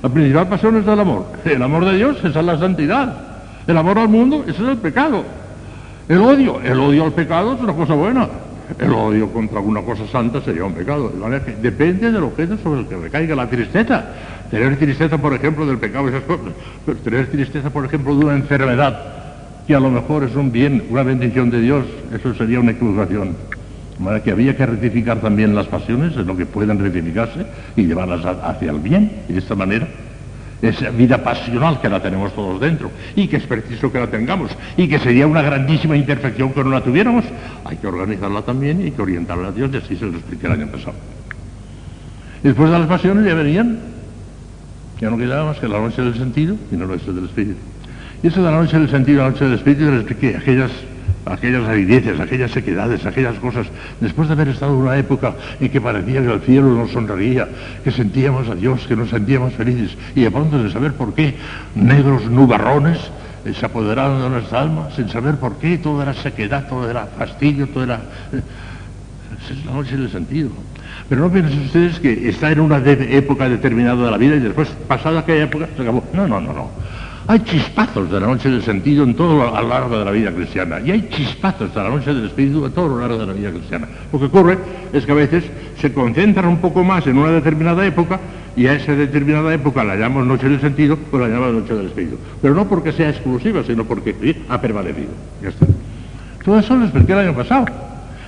La 0.02 0.10
principal 0.10 0.48
pasión 0.48 0.78
es 0.78 0.88
el 0.88 1.00
amor. 1.00 1.26
El 1.46 1.62
amor 1.62 1.86
de 1.86 1.98
Dios, 1.98 2.18
es 2.24 2.36
la 2.36 2.58
santidad. 2.58 3.14
El 3.68 3.78
amor 3.78 3.98
al 4.00 4.10
mundo, 4.10 4.44
ese 4.48 4.64
es 4.64 4.70
el 4.70 4.78
pecado. 4.78 5.24
El 6.08 6.20
odio, 6.20 6.62
el 6.62 6.80
odio 6.80 7.06
al 7.06 7.14
pecado 7.14 7.56
es 7.56 7.62
una 7.62 7.74
cosa 7.74 7.94
buena. 7.94 8.28
El 8.80 8.92
odio 8.92 9.32
contra 9.32 9.58
alguna 9.58 9.82
cosa 9.82 10.08
santa 10.08 10.42
sería 10.42 10.66
un 10.66 10.74
pecado. 10.74 11.10
De 11.10 11.20
manera 11.20 11.44
que 11.44 11.56
depende 11.56 12.12
del 12.12 12.24
objeto 12.24 12.58
sobre 12.58 12.82
el 12.82 12.88
que 12.88 12.98
recaiga 12.98 13.36
la 13.36 13.50
tristeza. 13.50 14.06
Tener 14.50 14.78
tristeza, 14.78 15.18
por 15.18 15.34
ejemplo, 15.34 15.66
del 15.66 15.78
pecado, 15.78 16.08
esas 16.10 16.24
cosas. 16.24 16.54
Pero 16.86 16.98
tener 17.00 17.28
tristeza, 17.28 17.70
por 17.70 17.86
ejemplo, 17.86 18.16
de 18.16 18.26
una 18.26 18.36
enfermedad, 18.36 19.00
que 19.68 19.76
a 19.76 19.80
lo 19.80 19.90
mejor 19.90 20.24
es 20.24 20.36
un 20.36 20.52
bien, 20.52 20.84
una 20.90 21.04
bendición 21.04 21.50
de 21.50 21.62
Dios, 21.62 21.86
eso 22.14 22.34
sería 22.36 22.60
una 22.60 22.72
equivocación. 22.72 23.36
Manera 23.98 24.24
que 24.24 24.32
había 24.32 24.56
que 24.58 24.66
rectificar 24.66 25.22
también 25.22 25.56
las 25.56 25.68
pasiones, 25.68 26.16
en 26.18 26.28
lo 26.28 26.36
que 26.36 26.46
puedan 26.46 26.80
rectificarse, 26.80 27.46
y 27.76 27.84
llevarlas 27.84 28.26
hacia 28.26 28.72
el 28.72 28.80
bien, 28.80 29.12
y 29.30 29.34
de 29.34 29.40
esta 29.40 29.56
manera 29.56 29.88
esa 30.62 30.90
vida 30.90 31.24
pasional 31.24 31.80
que 31.82 31.90
la 31.90 32.02
tenemos 32.02 32.34
todos 32.34 32.60
dentro 32.60 32.92
y 33.16 33.28
que 33.28 33.38
es 33.38 33.44
preciso 33.44 33.92
que 33.92 34.00
la 34.00 34.08
tengamos 34.08 34.52
y 34.78 34.88
que 34.88 35.00
sería 35.00 35.28
una 35.28 35.42
grandísima 35.42 35.96
imperfección 35.96 36.54
que 36.54 36.64
no 36.64 36.70
la 36.70 36.82
tuviéramos, 36.82 37.26
hay 37.64 37.78
que 37.78 37.88
organizarla 37.88 38.42
también 38.42 38.82
y 38.82 38.86
hay 38.86 38.92
que 38.92 39.02
orientarla 39.02 39.50
a 39.50 39.52
Dios 39.52 39.70
y 39.74 39.78
así 39.78 39.96
se 39.96 40.06
lo 40.06 40.18
expliqué 40.18 40.48
el 40.48 40.54
año 40.54 40.68
pasado. 40.68 40.96
Después 42.44 42.70
de 42.70 42.80
las 42.80 42.88
pasiones 42.88 43.26
ya 43.26 43.34
venían, 43.34 43.80
ya 45.00 45.10
no 45.10 45.18
quedaba 45.18 45.46
más 45.46 45.58
que 45.58 45.68
la 45.68 45.80
noche 45.80 46.02
del 46.02 46.16
sentido 46.16 46.56
y 46.72 46.76
la 46.76 46.86
noche 46.86 47.12
del 47.12 47.26
espíritu. 47.26 47.60
Y 48.24 48.28
eso 48.28 48.44
de 48.44 48.52
la 48.52 48.58
noche 48.58 48.80
del 48.80 48.90
sentido 48.90 49.20
y 49.20 49.24
la 49.24 49.30
noche 49.30 49.46
del 49.46 49.56
espíritu 49.56 49.86
les 49.86 50.02
expliqué 50.02 50.38
aquellas 50.38 50.72
aquellas 51.26 51.68
avideces, 51.68 52.20
aquellas 52.20 52.52
sequedades, 52.52 53.06
aquellas 53.06 53.36
cosas, 53.40 53.68
después 54.00 54.28
de 54.28 54.34
haber 54.34 54.50
estado 54.50 54.78
una 54.78 54.98
época 54.98 55.36
en 55.60 55.70
que 55.70 55.82
parecía 55.82 56.22
que 56.22 56.32
el 56.32 56.42
cielo 56.42 56.70
nos 56.70 56.92
sonreía, 56.92 57.48
que 57.84 57.92
sentíamos 57.92 58.48
a 58.50 58.56
Dios, 58.56 58.86
que 58.88 58.96
nos 58.96 59.10
sentíamos 59.10 59.54
felices, 59.54 59.98
y 60.16 60.22
de 60.22 60.32
pronto 60.32 60.62
sin 60.62 60.72
saber 60.72 60.94
por 60.94 61.14
qué, 61.14 61.36
negros 61.76 62.30
nubarrones 62.30 63.00
eh, 63.46 63.54
se 63.54 63.66
apoderaron 63.66 64.22
de 64.22 64.30
nuestra 64.30 64.62
alma, 64.62 64.90
sin 64.96 65.10
saber 65.10 65.36
por 65.36 65.58
qué, 65.58 65.78
todo 65.78 66.02
era 66.02 66.14
sequedad, 66.14 66.68
todo 66.68 66.90
era 66.90 67.06
fastidio, 67.08 67.68
todo 67.68 67.84
era... 67.84 68.02
eh, 68.32 68.42
es 69.50 69.66
la 70.04 70.10
sentido. 70.10 70.50
Pero 71.10 71.22
no 71.22 71.32
piensen 71.32 71.62
ustedes 71.62 72.00
que 72.00 72.30
está 72.30 72.52
en 72.52 72.60
una 72.60 72.80
de- 72.80 73.18
época 73.18 73.50
determinada 73.50 74.06
de 74.06 74.12
la 74.12 74.18
vida 74.18 74.36
y 74.36 74.40
después, 74.40 74.70
pasada 74.88 75.20
aquella 75.20 75.44
época, 75.44 75.68
se 75.76 75.82
acabó. 75.82 76.04
No, 76.14 76.28
no, 76.28 76.40
no, 76.40 76.54
no. 76.54 76.72
Hay 77.28 77.40
chispazos 77.40 78.12
de 78.12 78.20
la 78.20 78.28
noche 78.28 78.50
del 78.52 78.62
sentido 78.62 79.04
en 79.04 79.16
todo 79.16 79.36
lo- 79.36 79.68
largo 79.68 79.98
de 79.98 80.06
la 80.06 80.12
vida 80.12 80.32
cristiana. 80.32 80.80
Y 80.86 80.92
hay 80.92 81.10
chispazos 81.10 81.74
de 81.74 81.82
la 81.82 81.90
noche 81.90 82.14
del 82.14 82.26
espíritu 82.26 82.64
a 82.66 82.70
todo 82.70 82.90
lo 82.90 83.00
largo 83.00 83.18
de 83.18 83.26
la 83.26 83.34
vida 83.34 83.50
cristiana. 83.50 83.88
Lo 84.14 84.20
que 84.20 84.26
ocurre 84.26 84.58
es 84.94 85.06
que 85.06 85.12
a 85.12 85.16
veces 85.16 85.44
se 85.80 85.92
concentran 85.92 86.48
un 86.48 86.58
poco 86.58 86.84
más 86.84 87.08
en 87.08 87.18
una 87.18 87.32
determinada 87.32 87.84
época 87.86 88.20
y 88.56 88.68
a 88.68 88.74
esa 88.74 88.94
determinada 88.94 89.52
época 89.54 89.84
la 89.84 89.96
llamamos 89.96 90.28
noche 90.28 90.48
del 90.48 90.62
sentido 90.62 91.00
o 91.12 91.18
la 91.18 91.28
llamamos 91.28 91.64
noche 91.64 91.74
del 91.74 91.88
espíritu. 91.88 92.18
Pero 92.42 92.54
no 92.54 92.68
porque 92.68 92.92
sea 92.92 93.10
exclusiva, 93.10 93.64
sino 93.66 93.86
porque 93.86 94.16
ha 94.48 94.62
permanecido. 94.62 95.10
Ya 95.42 95.50
está. 95.50 95.66
Todo 96.44 96.60
eso 96.60 96.76
lo 96.76 96.84
expliqué 96.84 97.14
el 97.14 97.20
año 97.20 97.34
pasado, 97.34 97.66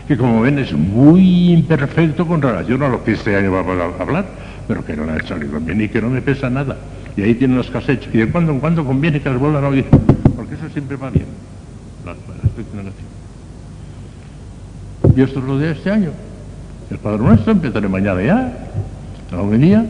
que 0.07 0.17
como 0.17 0.41
ven 0.41 0.57
es 0.57 0.73
muy 0.73 1.53
imperfecto 1.53 2.25
con 2.25 2.41
relación 2.41 2.81
a 2.81 2.89
lo 2.89 3.03
que 3.03 3.12
este 3.12 3.36
año 3.36 3.51
vamos 3.51 3.77
a 3.79 4.01
hablar, 4.01 4.25
pero 4.67 4.83
que 4.83 4.95
no 4.97 5.05
le 5.05 5.12
ha 5.12 5.19
salido 5.27 5.60
bien 5.60 5.81
y 5.81 5.88
que 5.88 6.01
no 6.01 6.10
me 6.10 6.21
pesa 6.23 6.49
nada. 6.49 6.75
Y 7.17 7.23
ahí 7.23 7.36
tienen 7.36 7.58
las 7.58 7.67
cassettes, 7.67 8.13
y 8.13 8.19
de 8.19 8.32
cuando 8.32 8.53
en 8.53 8.60
cuando 8.60 8.86
conviene 8.86 9.21
que 9.21 9.30
las 9.30 9.39
vuelvan 9.39 9.63
a 9.63 9.67
oír, 9.67 9.86
porque 10.36 10.53
eso 10.53 10.69
siempre 10.71 10.95
va 10.95 11.10
bien, 11.10 11.25
la 12.06 12.12
aspecto. 12.12 12.77
Y 15.15 15.21
esto 15.21 15.39
es 15.39 15.45
lo 15.45 15.58
de 15.58 15.71
este 15.71 15.91
año. 15.91 16.12
El 16.91 16.99
Padre 16.99 17.23
Nuestro 17.23 17.51
empezaré 17.51 17.89
mañana 17.89 18.21
ya, 18.21 18.69
la 19.32 19.41
homilía, 19.41 19.86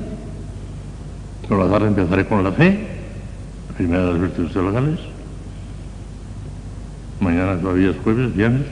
por 1.48 1.60
la 1.60 1.70
tarde 1.70 1.90
empezaré 1.90 2.26
con 2.26 2.44
la 2.44 2.52
fe, 2.54 2.88
la 3.70 3.76
primera 3.76 4.06
de 4.06 4.12
las 4.14 4.22
virtudes 4.22 4.54
teologales, 4.54 5.00
Mañana 7.20 7.60
todavía 7.60 7.90
es 7.90 7.98
jueves, 8.04 8.36
viernes. 8.36 8.66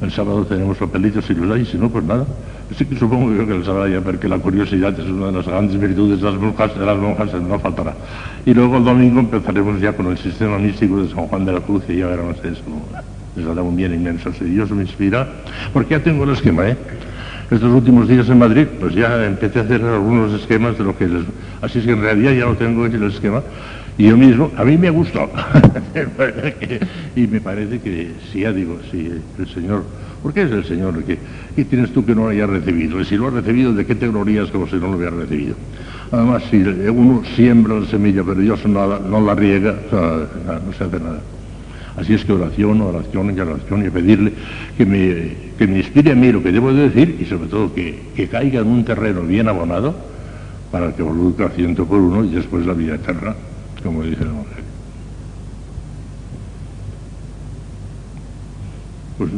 El 0.00 0.12
sábado 0.12 0.44
tenemos 0.44 0.76
papelitos 0.76 1.30
los 1.30 1.56
hay, 1.56 1.64
si 1.64 1.78
no, 1.78 1.88
pues 1.88 2.04
nada. 2.04 2.26
Sí 2.74 2.84
supongo 2.98 3.32
yo 3.32 3.46
que 3.46 3.54
el 3.54 3.64
sábado 3.64 3.86
ya, 3.86 4.00
porque 4.00 4.28
la 4.28 4.38
curiosidad 4.38 4.98
es 4.98 5.06
una 5.06 5.26
de 5.26 5.32
las 5.32 5.46
grandes 5.46 5.78
virtudes 5.80 6.20
de 6.20 6.30
las 6.30 6.40
monjas, 6.40 6.76
de 6.76 6.84
las 6.84 6.98
monjas 6.98 7.32
no 7.34 7.58
faltará. 7.60 7.94
Y 8.44 8.54
luego 8.54 8.78
el 8.78 8.84
domingo 8.84 9.20
empezaremos 9.20 9.80
ya 9.80 9.92
con 9.92 10.06
el 10.06 10.18
sistema 10.18 10.58
místico 10.58 11.00
de 11.00 11.08
San 11.08 11.28
Juan 11.28 11.44
de 11.44 11.52
la 11.52 11.60
Cruz 11.60 11.84
y 11.88 11.98
ya 11.98 12.08
verán 12.08 12.30
ustedes 12.30 12.58
cómo 12.64 12.84
les 13.36 13.46
dará 13.46 13.62
un 13.62 13.76
bien 13.76 13.94
inmenso. 13.94 14.32
Si 14.32 14.44
Dios 14.44 14.70
me 14.72 14.82
inspira, 14.82 15.28
porque 15.72 15.90
ya 15.90 16.02
tengo 16.02 16.24
el 16.24 16.30
esquema, 16.30 16.68
¿eh? 16.68 16.76
Estos 17.52 17.72
últimos 17.72 18.08
días 18.08 18.28
en 18.28 18.38
Madrid, 18.40 18.66
pues 18.80 18.94
ya 18.96 19.24
empecé 19.24 19.60
a 19.60 19.62
hacer 19.62 19.84
algunos 19.84 20.32
esquemas 20.32 20.76
de 20.76 20.82
lo 20.82 20.98
que 20.98 21.06
les... 21.06 21.22
Así 21.62 21.78
es 21.78 21.84
que 21.84 21.92
en 21.92 22.00
realidad 22.00 22.32
ya 22.32 22.46
lo 22.46 22.56
tengo 22.56 22.84
hecho 22.84 22.96
el 22.96 23.04
esquema. 23.04 23.42
Y 23.96 24.08
yo 24.08 24.16
mismo, 24.16 24.50
a 24.56 24.64
mí 24.64 24.76
me 24.76 24.88
ha 24.88 24.90
gustado. 24.90 25.30
y 27.16 27.26
me 27.28 27.40
parece 27.40 27.78
que, 27.78 28.10
si 28.32 28.40
ya 28.40 28.52
digo, 28.52 28.80
si 28.90 29.12
el 29.38 29.48
Señor... 29.48 29.84
¿Por 30.22 30.32
qué 30.32 30.42
es 30.42 30.50
el 30.50 30.64
Señor? 30.64 31.02
¿Qué, 31.04 31.18
qué 31.54 31.64
tienes 31.64 31.92
tú 31.92 32.04
que 32.04 32.14
no 32.14 32.22
lo 32.22 32.28
hayas 32.28 32.48
recibido? 32.48 33.00
Y 33.00 33.04
si 33.04 33.16
lo 33.16 33.28
has 33.28 33.34
recibido, 33.34 33.72
¿de 33.72 33.86
qué 33.86 33.94
te 33.94 34.08
glorías 34.08 34.50
como 34.50 34.66
si 34.66 34.76
no 34.76 34.88
lo 34.88 34.96
hubieras 34.96 35.14
recibido? 35.14 35.54
Además, 36.10 36.42
si 36.50 36.56
uno 36.56 37.22
siembra 37.34 37.80
la 37.80 37.86
semilla, 37.86 38.22
pero 38.24 38.40
Dios 38.40 38.64
no 38.66 38.86
la, 38.86 39.34
riega, 39.34 39.74
no 39.92 40.72
se 40.72 40.84
hace 40.84 41.00
nada. 41.00 41.20
Así 41.96 42.12
es 42.14 42.24
que 42.24 42.32
oración, 42.32 42.80
oración 42.82 43.34
y 43.34 43.40
oración 43.40 43.86
y 43.86 43.90
pedirle 43.90 44.32
que 44.76 44.84
me, 44.84 45.32
que 45.58 45.66
me 45.66 45.78
inspire 45.78 46.12
a 46.12 46.14
mí 46.14 46.30
lo 46.30 46.42
que 46.42 46.52
debo 46.52 46.72
de 46.72 46.90
decir 46.90 47.16
y 47.20 47.24
sobre 47.24 47.48
todo 47.48 47.74
que, 47.74 48.10
que 48.14 48.28
caiga 48.28 48.60
en 48.60 48.66
un 48.66 48.84
terreno 48.84 49.22
bien 49.22 49.48
abonado 49.48 49.94
para 50.70 50.88
que 50.88 51.02
produzca 51.02 51.48
ciento 51.50 51.86
por 51.86 51.98
uno 51.98 52.24
y 52.24 52.34
después 52.34 52.66
la 52.66 52.74
vida 52.74 52.96
eterna, 52.96 53.34
como 53.82 54.02
dice 54.02 54.22
el 54.22 54.28
Evangelio. 54.28 54.64
Pues. 59.16 59.30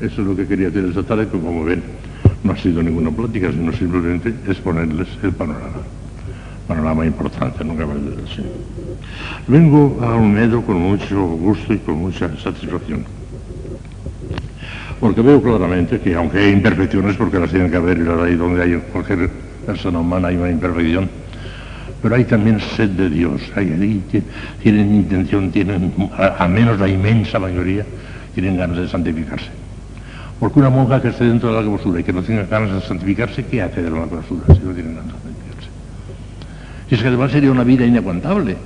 Eso 0.00 0.22
es 0.22 0.26
lo 0.26 0.36
que 0.36 0.46
quería 0.46 0.68
hacer 0.68 0.84
esta 0.84 1.02
tarde, 1.02 1.24
que 1.26 1.38
como 1.38 1.64
ven, 1.64 1.82
no 2.42 2.52
ha 2.52 2.56
sido 2.56 2.82
ninguna 2.82 3.10
plática, 3.10 3.50
sino 3.50 3.72
simplemente 3.72 4.34
exponerles 4.48 5.08
el 5.22 5.32
panorama. 5.32 5.82
Panorama 6.66 7.04
importante, 7.06 7.64
no 7.64 7.74
cabe 7.76 7.94
duda. 7.94 8.22
sí. 8.34 8.42
Vengo 9.46 9.98
a 10.00 10.14
Olmedo 10.14 10.62
con 10.62 10.76
mucho 10.80 11.20
gusto 11.26 11.74
y 11.74 11.78
con 11.78 11.96
mucha 11.98 12.28
satisfacción. 12.38 13.04
Porque 15.00 15.20
veo 15.22 15.42
claramente 15.42 15.98
que, 15.98 16.14
aunque 16.14 16.38
hay 16.38 16.52
imperfecciones, 16.52 17.16
porque 17.16 17.38
las 17.38 17.50
tienen 17.50 17.70
que 17.70 17.76
haber 17.76 17.98
y 17.98 18.02
las 18.02 18.20
hay 18.20 18.36
donde 18.36 18.62
hay 18.62 18.76
cualquier 18.92 19.30
persona 19.66 19.98
humana 19.98 20.28
hay 20.28 20.36
una 20.36 20.50
imperfección, 20.50 21.08
pero 22.02 22.14
hay 22.14 22.24
también 22.24 22.60
sed 22.60 22.90
de 22.90 23.08
Dios. 23.10 23.40
Hay, 23.56 23.70
ahí 23.72 24.02
ti- 24.10 24.22
tienen 24.62 24.94
intención, 24.94 25.50
tienen, 25.50 25.92
a, 26.16 26.44
a 26.44 26.48
menos 26.48 26.78
la 26.78 26.88
inmensa 26.88 27.38
mayoría, 27.38 27.84
tienen 28.34 28.56
ganas 28.56 28.76
de 28.76 28.88
santificarse. 28.88 29.59
Porque 30.40 30.58
una 30.58 30.70
monja 30.70 31.00
que 31.02 31.08
esté 31.08 31.24
dentro 31.24 31.50
de 31.50 31.56
la 31.56 31.60
clausura 31.62 32.00
y 32.00 32.02
que 32.02 32.12
no 32.14 32.22
tenga 32.22 32.44
ganas 32.44 32.72
de 32.72 32.80
santificarse, 32.80 33.44
¿qué 33.44 33.60
hace 33.62 33.82
de 33.82 33.90
la 33.90 34.06
clausura 34.06 34.42
si 34.54 34.60
no 34.64 34.72
tiene 34.72 34.94
ganas 34.94 35.04
de 35.04 35.12
santificarse? 35.12 35.68
Y 36.90 36.94
es 36.94 37.02
que 37.02 37.08
además 37.08 37.30
sería 37.30 37.50
una 37.52 37.62
vida 37.64 37.84
inaguantable. 37.84 38.56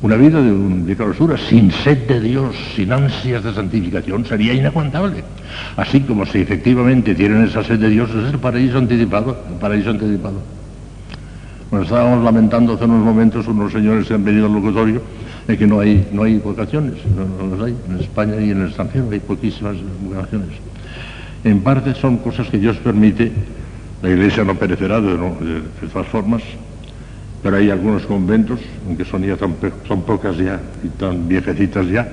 Una 0.00 0.16
vida 0.16 0.40
de, 0.42 0.50
un- 0.50 0.84
de 0.86 0.96
clausura 0.96 1.36
sin 1.36 1.70
sed 1.70 2.06
de 2.08 2.20
Dios, 2.20 2.54
sin 2.76 2.92
ansias 2.92 3.42
de 3.44 3.52
santificación, 3.54 4.24
sería 4.24 4.52
inaguantable. 4.54 5.22
Así 5.76 6.00
como 6.00 6.24
si 6.26 6.38
efectivamente 6.40 7.14
tienen 7.14 7.44
esa 7.44 7.62
sed 7.62 7.78
de 7.78 7.88
Dios, 7.88 8.10
es 8.10 8.32
el 8.32 8.38
paraíso 8.38 8.78
anticipado, 8.78 9.36
el 9.48 9.56
paraíso 9.58 9.90
anticipado. 9.90 10.40
Bueno, 11.70 11.84
estábamos 11.84 12.24
lamentando 12.24 12.74
hace 12.74 12.84
unos 12.84 13.04
momentos 13.04 13.46
unos 13.48 13.72
señores 13.72 14.06
que 14.06 14.14
han 14.14 14.24
venido 14.24 14.46
al 14.46 14.52
locutorio 14.54 15.02
de 15.46 15.56
que 15.58 15.66
no 15.66 15.80
hay, 15.80 16.06
no 16.12 16.22
hay 16.24 16.38
vocaciones, 16.38 16.94
no 17.16 17.56
las 17.56 17.66
hay. 17.66 17.76
En 17.88 17.98
España 18.00 18.36
y 18.40 18.50
en 18.50 18.60
el 18.60 18.66
extranjero 18.68 19.08
hay 19.10 19.20
poquísimas 19.20 19.76
vocaciones. 20.00 20.48
En 21.44 21.60
parte 21.60 21.94
son 21.94 22.18
cosas 22.18 22.48
que 22.48 22.58
Dios 22.58 22.76
permite, 22.78 23.32
la 24.02 24.10
iglesia 24.10 24.44
no 24.44 24.54
perecerá 24.54 25.00
de, 25.00 25.16
de- 25.16 25.88
todas 25.92 26.06
formas, 26.06 26.42
pero 27.42 27.56
hay 27.56 27.70
algunos 27.70 28.02
conventos, 28.06 28.60
aunque 28.86 29.04
son 29.04 29.22
ya 29.22 29.36
tan 29.36 29.56
son 29.86 30.02
pocas 30.02 30.36
ya 30.36 30.60
y 30.84 30.88
tan 30.88 31.26
viejecitas 31.26 31.86
ya, 31.88 32.08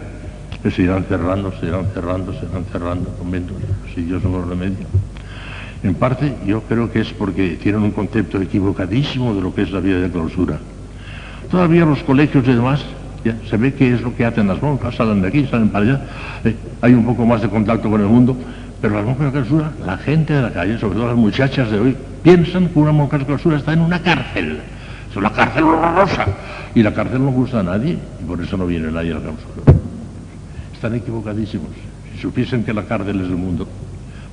que 0.63 0.71
se 0.71 0.81
irán 0.81 1.05
cerrando, 1.05 1.53
se 1.59 1.67
irán 1.67 1.85
cerrando, 1.93 2.33
se 2.33 2.45
irán 2.45 2.65
cerrando 2.71 3.09
conventos, 3.17 3.57
si 3.93 4.01
Dios 4.01 4.23
no 4.23 4.31
lo 4.39 4.45
remedia. 4.45 4.85
En 5.83 5.93
parte 5.93 6.33
yo 6.45 6.61
creo 6.61 6.91
que 6.91 7.01
es 7.01 7.13
porque 7.13 7.57
tienen 7.61 7.83
un 7.83 7.91
concepto 7.91 8.41
equivocadísimo 8.41 9.33
de 9.35 9.41
lo 9.41 9.53
que 9.53 9.61
es 9.61 9.71
la 9.71 9.79
vida 9.79 9.99
de 9.99 10.09
clausura. 10.09 10.57
Todavía 11.49 11.85
los 11.85 12.03
colegios 12.03 12.45
y 12.47 12.51
demás, 12.53 12.83
ya, 13.23 13.37
se 13.49 13.57
ve 13.57 13.73
que 13.73 13.93
es 13.93 14.01
lo 14.01 14.15
que 14.15 14.25
hacen 14.25 14.47
las 14.47 14.61
monjas, 14.61 14.95
salen 14.95 15.21
de 15.21 15.27
aquí, 15.27 15.45
salen 15.45 15.69
para 15.69 15.85
allá, 15.85 16.01
eh, 16.43 16.55
hay 16.81 16.93
un 16.93 17.05
poco 17.05 17.25
más 17.25 17.41
de 17.41 17.49
contacto 17.49 17.89
con 17.89 18.01
el 18.01 18.07
mundo, 18.07 18.35
pero 18.81 18.95
las 18.95 19.05
monjas 19.05 19.25
de 19.25 19.31
clausura, 19.31 19.71
la 19.85 19.97
gente 19.97 20.33
de 20.33 20.41
la 20.41 20.51
calle, 20.51 20.77
sobre 20.77 20.95
todo 20.95 21.07
las 21.07 21.17
muchachas 21.17 21.69
de 21.69 21.79
hoy, 21.79 21.97
piensan 22.23 22.69
que 22.69 22.79
una 22.79 22.91
monja 22.91 23.17
de 23.17 23.25
clausura 23.25 23.57
está 23.57 23.73
en 23.73 23.81
una 23.81 24.01
cárcel. 24.01 24.59
Es 25.09 25.15
una 25.15 25.31
cárcel 25.31 25.63
horrorosa. 25.63 26.27
Y 26.75 26.83
la 26.83 26.93
cárcel 26.93 27.23
no 27.23 27.31
gusta 27.31 27.59
a 27.59 27.63
nadie, 27.63 27.97
y 28.21 28.23
por 28.25 28.41
eso 28.41 28.55
no 28.55 28.65
viene 28.65 28.91
nadie 28.91 29.11
a 29.11 29.15
la 29.15 29.21
clausura. 29.21 29.79
Están 30.73 30.95
equivocadísimos. 30.95 31.69
Si 32.13 32.21
supiesen 32.21 32.63
que 32.63 32.73
la 32.73 32.83
cárcel 32.83 33.19
es 33.19 33.27
el 33.27 33.35
mundo, 33.35 33.67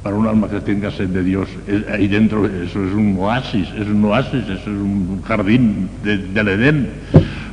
para 0.02 0.14
un 0.14 0.28
alma 0.28 0.48
que 0.48 0.60
tenga 0.60 0.92
sed 0.92 1.08
de 1.08 1.24
Dios, 1.24 1.48
ahí 1.92 2.06
dentro 2.06 2.46
eso 2.46 2.84
es 2.84 2.92
un 2.92 3.16
oasis, 3.18 3.68
es 3.76 3.88
un 3.88 4.04
oasis, 4.04 4.44
eso 4.44 4.52
es 4.54 4.66
un 4.68 5.20
jardín 5.26 5.88
del 6.04 6.46
Edén. 6.46 6.90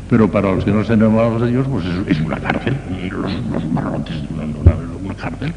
Pero 0.10 0.29
para 0.29 0.51
los 0.51 0.63
que 0.63 0.69
no 0.69 0.82
estén 0.82 0.99
enamorados 0.99 1.41
de 1.41 1.49
Dios, 1.49 1.65
pues 1.67 1.86
es, 2.08 2.21
una 2.21 2.38
cárcel, 2.38 2.75
los, 3.10 3.34
los 3.51 3.73
barrotes 3.73 4.21
de 4.21 4.34
una, 4.36 4.75
una 5.03 5.15
cárcel. 5.15 5.51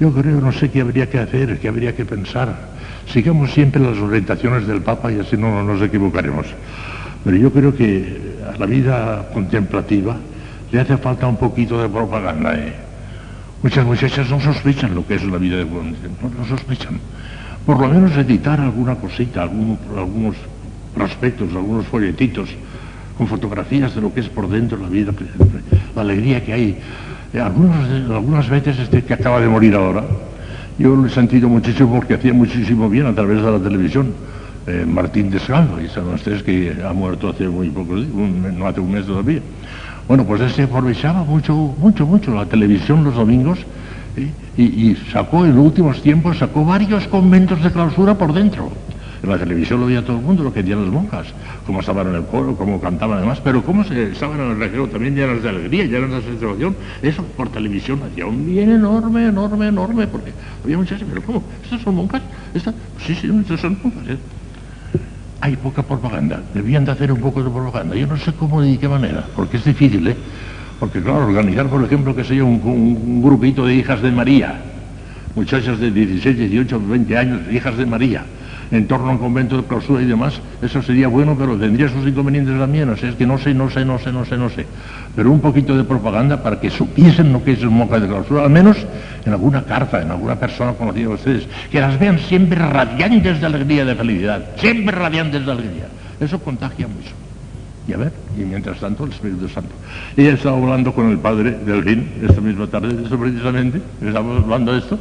Yo 0.00 0.10
creo, 0.12 0.40
no 0.40 0.50
sé 0.50 0.70
qué 0.70 0.80
habría 0.80 1.10
que 1.10 1.18
hacer, 1.18 1.58
qué 1.58 1.68
habría 1.68 1.94
que 1.94 2.06
pensar. 2.06 2.70
Sigamos 3.12 3.52
siempre 3.52 3.82
las 3.82 3.98
orientaciones 3.98 4.66
del 4.66 4.80
Papa 4.80 5.12
y 5.12 5.20
así 5.20 5.36
no 5.36 5.62
nos 5.62 5.82
equivocaremos. 5.82 6.46
Pero 7.22 7.36
yo 7.36 7.52
creo 7.52 7.74
que 7.76 8.36
a 8.52 8.58
la 8.58 8.64
vida 8.64 9.28
contemplativa 9.34 10.16
le 10.72 10.80
hace 10.80 10.96
falta 10.96 11.26
un 11.26 11.36
poquito 11.36 11.80
de 11.82 11.88
propaganda. 11.88 12.54
¿eh? 12.54 12.72
Muchas 13.62 13.84
muchachas 13.84 14.30
no 14.30 14.40
sospechan 14.40 14.94
lo 14.94 15.06
que 15.06 15.16
es 15.16 15.24
la 15.24 15.36
vida 15.36 15.58
de 15.58 15.66
no, 15.66 15.82
no 15.82 16.46
sospechan. 16.48 16.98
Por 17.66 17.78
lo 17.78 17.88
menos 17.88 18.16
editar 18.16 18.58
alguna 18.58 18.94
cosita, 18.94 19.42
algunos 19.42 20.36
prospectos, 20.94 21.50
algunos 21.54 21.86
folletitos 21.86 22.48
con 23.18 23.28
fotografías 23.28 23.94
de 23.94 24.00
lo 24.00 24.14
que 24.14 24.20
es 24.20 24.30
por 24.30 24.48
dentro 24.48 24.78
la 24.78 24.88
vida, 24.88 25.12
la 25.94 26.00
alegría 26.00 26.42
que 26.42 26.54
hay. 26.54 26.78
Eh, 27.32 27.40
algunas 27.40 28.48
veces 28.48 28.78
este 28.78 29.04
que 29.04 29.14
acaba 29.14 29.40
de 29.40 29.48
morir 29.48 29.74
ahora, 29.74 30.02
yo 30.78 30.96
lo 30.96 31.06
he 31.06 31.10
sentido 31.10 31.48
muchísimo 31.48 31.94
porque 31.94 32.14
hacía 32.14 32.32
muchísimo 32.32 32.88
bien 32.88 33.06
a 33.06 33.14
través 33.14 33.42
de 33.42 33.50
la 33.50 33.58
televisión. 33.58 34.12
Eh, 34.66 34.84
Martín 34.86 35.30
Descalvo, 35.30 35.80
y 35.80 35.88
saben 35.88 36.14
ustedes 36.14 36.42
que 36.42 36.76
ha 36.86 36.92
muerto 36.92 37.30
hace 37.30 37.48
muy 37.48 37.70
poco, 37.70 37.94
no 37.94 38.66
hace 38.66 38.80
un 38.80 38.92
mes 38.92 39.06
todavía. 39.06 39.40
Bueno, 40.06 40.24
pues 40.24 40.42
ese 40.42 40.64
aprovechaba 40.64 41.24
mucho, 41.24 41.54
mucho, 41.54 42.06
mucho 42.06 42.34
la 42.34 42.44
televisión 42.44 43.04
los 43.04 43.14
domingos 43.14 43.58
y, 44.56 44.96
sacó 45.12 45.44
en 45.44 45.54
los 45.54 45.64
últimos 45.64 46.02
tiempos, 46.02 46.38
sacó 46.38 46.64
varios 46.64 47.06
conventos 47.08 47.62
de 47.62 47.70
clausura 47.70 48.14
por 48.14 48.32
dentro. 48.34 48.70
En 49.22 49.28
la 49.28 49.38
televisión 49.38 49.80
lo 49.80 49.86
veía 49.86 50.02
todo 50.04 50.16
el 50.16 50.22
mundo, 50.22 50.42
lo 50.42 50.52
que 50.52 50.62
decían 50.62 50.82
las 50.82 50.92
monjas, 50.92 51.26
cómo 51.66 51.80
estaban 51.80 52.08
en 52.08 52.14
el 52.14 52.24
coro, 52.24 52.56
cómo 52.56 52.80
cantaban 52.80 53.18
además, 53.18 53.40
pero 53.42 53.62
cómo 53.62 53.84
se 53.84 54.12
estaban 54.12 54.40
en 54.40 54.50
el 54.52 54.58
recreo 54.58 54.88
también 54.88 55.14
llenas 55.14 55.42
de 55.42 55.48
alegría, 55.48 55.84
llenas 55.84 56.10
de 56.10 56.22
satisfacción. 56.22 56.76
Eso 57.02 57.22
por 57.36 57.50
televisión 57.50 58.00
hacía 58.02 58.26
un 58.26 58.46
bien 58.46 58.70
enorme, 58.70 59.26
enorme, 59.26 59.68
enorme, 59.68 60.06
porque 60.06 60.32
había 60.64 60.78
muchas, 60.78 61.02
pero 61.02 61.22
¿cómo? 61.22 61.42
¿Estas 61.62 61.82
son 61.82 61.96
monjas? 61.96 62.22
Sí, 63.04 63.14
sí, 63.14 63.30
estas 63.42 63.60
son 63.60 63.78
monjas. 63.82 64.08
¿eh? 64.08 64.18
hay 65.40 65.56
poca 65.56 65.82
propaganda. 65.82 66.42
Debían 66.54 66.84
de 66.84 66.92
hacer 66.92 67.12
un 67.12 67.20
poco 67.20 67.42
de 67.42 67.50
propaganda. 67.50 67.96
Yo 67.96 68.06
no 68.06 68.16
sé 68.16 68.32
cómo 68.32 68.60
ni 68.60 68.72
de 68.72 68.78
qué 68.78 68.88
manera, 68.88 69.24
porque 69.34 69.56
es 69.56 69.64
difícil, 69.64 70.06
¿eh? 70.06 70.16
Porque 70.78 71.02
claro, 71.02 71.26
organizar, 71.26 71.66
por 71.66 71.82
ejemplo, 71.84 72.14
que 72.14 72.24
sea 72.24 72.44
un, 72.44 72.60
un, 72.62 73.22
grupito 73.22 73.66
de 73.66 73.74
hijas 73.74 74.00
de 74.00 74.10
María, 74.10 74.60
muchachas 75.34 75.78
de 75.78 75.90
16, 75.90 76.36
18, 76.36 76.80
20 76.80 77.18
años, 77.18 77.40
hijas 77.52 77.76
de 77.76 77.86
María, 77.86 78.24
en 78.70 78.86
torno 78.86 79.08
a 79.08 79.10
un 79.12 79.18
convento 79.18 79.56
de 79.56 79.64
clausura 79.64 80.02
y 80.02 80.06
demás, 80.06 80.40
eso 80.62 80.82
sería 80.82 81.08
bueno, 81.08 81.36
pero 81.38 81.56
tendría 81.56 81.88
sus 81.88 82.06
inconvenientes 82.06 82.56
también, 82.58 82.96
sea, 82.96 83.10
es 83.10 83.16
que 83.16 83.26
no 83.26 83.38
sé, 83.38 83.52
no 83.52 83.68
sé, 83.68 83.84
no 83.84 83.98
sé, 83.98 84.12
no 84.12 84.24
sé, 84.24 84.36
no 84.36 84.48
sé. 84.48 84.66
Pero 85.16 85.30
un 85.30 85.40
poquito 85.40 85.76
de 85.76 85.84
propaganda 85.84 86.42
para 86.42 86.60
que 86.60 86.70
supiesen 86.70 87.32
lo 87.32 87.42
que 87.42 87.52
es 87.52 87.62
el 87.62 87.70
monja 87.70 87.98
de 87.98 88.06
clausura, 88.06 88.44
al 88.44 88.50
menos 88.50 88.76
en 89.24 89.32
alguna 89.32 89.62
carta, 89.64 90.00
en 90.00 90.10
alguna 90.10 90.36
persona 90.36 90.72
conocida 90.72 91.08
de 91.08 91.14
ustedes, 91.14 91.48
que 91.70 91.80
las 91.80 91.98
vean 91.98 92.18
siempre 92.18 92.58
radiantes 92.58 93.40
de 93.40 93.46
alegría, 93.46 93.84
de 93.84 93.94
felicidad, 93.94 94.44
siempre 94.56 94.94
radiantes 94.94 95.44
de 95.44 95.52
alegría. 95.52 95.88
Eso 96.20 96.38
contagia 96.38 96.86
mucho. 96.86 97.10
Y 97.88 97.92
a 97.92 97.96
ver, 97.96 98.12
y 98.38 98.42
mientras 98.42 98.78
tanto 98.78 99.04
el 99.04 99.10
Espíritu 99.10 99.48
Santo. 99.48 99.70
Ella 100.16 100.34
estaba 100.34 100.56
hablando 100.56 100.92
con 100.92 101.10
el 101.10 101.18
padre 101.18 101.58
del 101.64 101.82
fin 101.82 102.08
esta 102.22 102.40
misma 102.40 102.66
tarde, 102.68 102.94
de 102.94 103.04
eso 103.04 103.18
precisamente, 103.18 103.80
estamos 104.00 104.44
hablando 104.44 104.72
de 104.72 104.78
esto, 104.78 104.98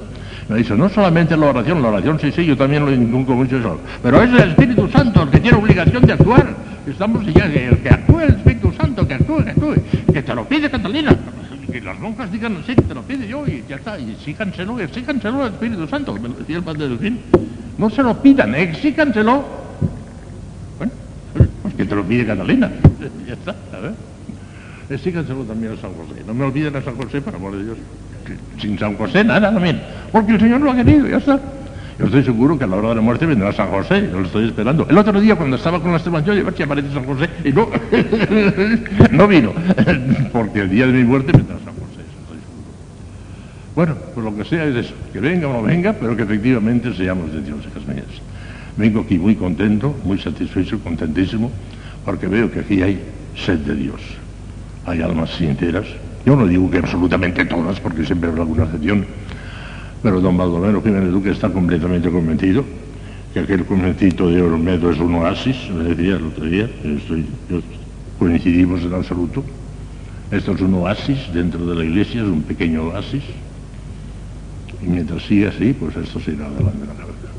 me 0.50 0.58
dicho, 0.58 0.76
no 0.76 0.90
solamente 0.90 1.38
la 1.38 1.48
oración, 1.48 1.80
la 1.80 1.90
oración 1.90 2.20
sí, 2.20 2.32
sí, 2.32 2.44
yo 2.44 2.58
también 2.58 2.84
lo 2.84 2.92
inculco 2.92 3.34
mucho 3.34 3.58
eso, 3.58 3.80
pero 4.02 4.22
es 4.24 4.32
el 4.32 4.50
Espíritu 4.50 4.90
Santo 4.90 5.22
el 5.22 5.30
que 5.30 5.40
tiene 5.40 5.58
obligación 5.58 6.04
de 6.04 6.14
actuar. 6.14 6.56
Estamos 6.88 7.24
ya, 7.28 7.46
el 7.46 7.78
que 7.78 7.90
actúe 7.90 8.22
el 8.22 8.30
Espíritu 8.30 8.74
Santo, 8.74 9.08
que 9.08 9.14
actúe, 9.14 9.44
que 9.44 9.52
actúe, 9.52 9.76
que 10.12 10.24
te 10.24 10.34
lo 10.34 10.46
pide 10.46 10.72
Catalina, 10.72 11.16
que 11.72 11.80
las 11.82 12.00
monjas 12.00 12.32
digan, 12.32 12.58
sí, 12.66 12.74
que 12.74 12.82
te 12.82 12.96
lo 12.96 13.04
pide 13.04 13.28
yo 13.28 13.46
y 13.46 13.64
ya 13.70 13.76
está, 13.76 14.00
y 14.00 14.10
exíjanselo, 14.10 14.80
exíjanselo 14.80 15.44
al 15.44 15.52
Espíritu 15.52 15.88
Santo, 15.88 16.14
me 16.14 16.30
lo 16.30 16.34
decía 16.34 16.58
el 16.58 16.64
Padre 16.64 16.90
del 16.90 16.98
Fin. 16.98 17.20
No 17.78 17.92
se 17.92 18.02
lo 18.02 18.20
pidan, 18.20 18.56
exíjanselo. 18.56 19.46
Bueno, 20.80 20.92
pues 21.62 21.76
que 21.76 21.86
te 21.86 21.96
lo 21.96 22.04
pide 22.04 22.26
Catalina, 22.26 22.72
ya 23.28 23.34
está, 23.34 23.56
a 23.72 23.80
ver. 23.82 23.94
Exíjanselo 24.90 25.44
también 25.44 25.74
a 25.74 25.78
San 25.78 25.94
José, 25.94 26.24
no 26.26 26.34
me 26.34 26.46
olviden 26.46 26.76
a 26.76 26.82
San 26.82 26.96
José, 26.96 27.22
por 27.22 27.36
amor 27.36 27.56
de 27.56 27.66
Dios 27.66 27.78
sin 28.60 28.78
San 28.78 28.96
José, 28.96 29.24
nada 29.24 29.54
también, 29.54 29.82
porque 30.12 30.34
el 30.34 30.40
Señor 30.40 30.62
lo 30.62 30.72
ha 30.72 30.76
querido, 30.76 31.08
ya 31.08 31.18
está. 31.18 31.40
Yo 32.00 32.06
estoy 32.06 32.24
seguro 32.24 32.58
que 32.58 32.64
a 32.64 32.68
la 32.68 32.78
hora 32.78 32.90
de 32.90 32.96
la 32.96 33.02
muerte 33.02 33.26
vendrá 33.26 33.52
San 33.52 33.68
José, 33.68 34.08
yo 34.10 34.22
lo 34.22 34.26
estoy 34.26 34.48
esperando. 34.48 34.88
El 34.90 34.98
otro 34.98 35.20
día 35.20 35.36
cuando 35.36 35.58
estaba 35.58 35.82
con 35.82 35.92
las 35.92 36.04
yo 36.06 36.12
a 36.12 36.52
si 36.56 36.64
aparece 36.64 36.94
San 36.94 37.04
José, 37.04 37.30
y 37.44 37.52
no, 37.52 37.68
no 39.12 39.28
vino, 39.28 39.52
porque 40.32 40.62
el 40.62 40.70
día 40.70 40.88
de 40.88 40.94
mi 40.94 41.04
muerte 41.04 41.34
vendrá 41.34 41.58
San 41.58 41.74
José, 41.74 42.02
estoy 42.22 42.38
seguro. 42.40 42.72
Bueno, 43.76 43.96
pues 44.14 44.26
lo 44.26 44.36
que 44.38 44.46
sea 44.46 44.66
es 44.66 44.86
eso, 44.86 44.94
que 45.12 45.20
venga 45.20 45.50
o 45.50 45.54
no 45.54 45.62
venga, 45.62 45.92
pero 45.92 46.16
que 46.16 46.24
efectivamente 46.24 46.94
seamos 46.94 47.34
de 47.34 47.42
Dios, 47.42 47.60
hijas 47.70 47.86
mías. 47.86 48.06
Vengo 48.78 49.02
aquí 49.02 49.20
muy 49.20 49.36
contento, 49.36 49.94
muy 50.06 50.20
satisfecho, 50.20 50.80
contentísimo, 50.80 51.52
porque 52.06 52.28
veo 52.28 52.50
que 52.50 52.62
aquí 52.62 52.82
hay 52.82 53.04
sed 53.36 53.60
de 53.60 53.76
Dios. 53.76 54.00
Hay 54.86 55.02
almas 55.02 55.32
sinceras, 55.32 55.86
yo 56.26 56.36
no 56.36 56.46
digo 56.48 56.70
que 56.70 56.78
absolutamente 56.78 57.46
todas, 57.46 57.80
porque 57.80 58.06
siempre 58.06 58.30
habrá 58.30 58.42
alguna 58.42 58.66
excepción, 58.66 59.06
pero 60.04 60.22
don 60.22 60.38
Baldomero 60.38 60.82
Jiménez 60.82 61.12
Duque 61.12 61.32
está 61.32 61.50
completamente 61.50 62.10
convencido 62.10 62.64
que 63.34 63.40
aquel 63.40 63.66
convencito 63.66 64.30
de 64.30 64.42
Olmedo 64.42 64.90
es 64.90 65.00
un 65.00 65.16
oasis, 65.16 65.70
me 65.70 65.84
decía 65.84 66.16
el 66.16 66.26
otro 66.26 66.46
día, 66.46 66.70
estoy, 66.84 67.26
coincidimos 68.18 68.82
en 68.82 68.94
absoluto. 68.94 69.44
Esto 70.32 70.54
es 70.54 70.62
un 70.62 70.74
oasis 70.76 71.32
dentro 71.34 71.66
de 71.66 71.76
la 71.76 71.84
iglesia, 71.84 72.22
es 72.22 72.28
un 72.28 72.42
pequeño 72.42 72.88
oasis. 72.88 73.24
Y 74.82 74.88
mientras 74.88 75.24
siga 75.24 75.50
así, 75.50 75.74
pues 75.74 75.96
esto 75.96 76.20
se 76.20 76.32
irá 76.32 76.48
adelante 76.48 76.86
la 76.88 76.94
cabeza. 76.94 77.30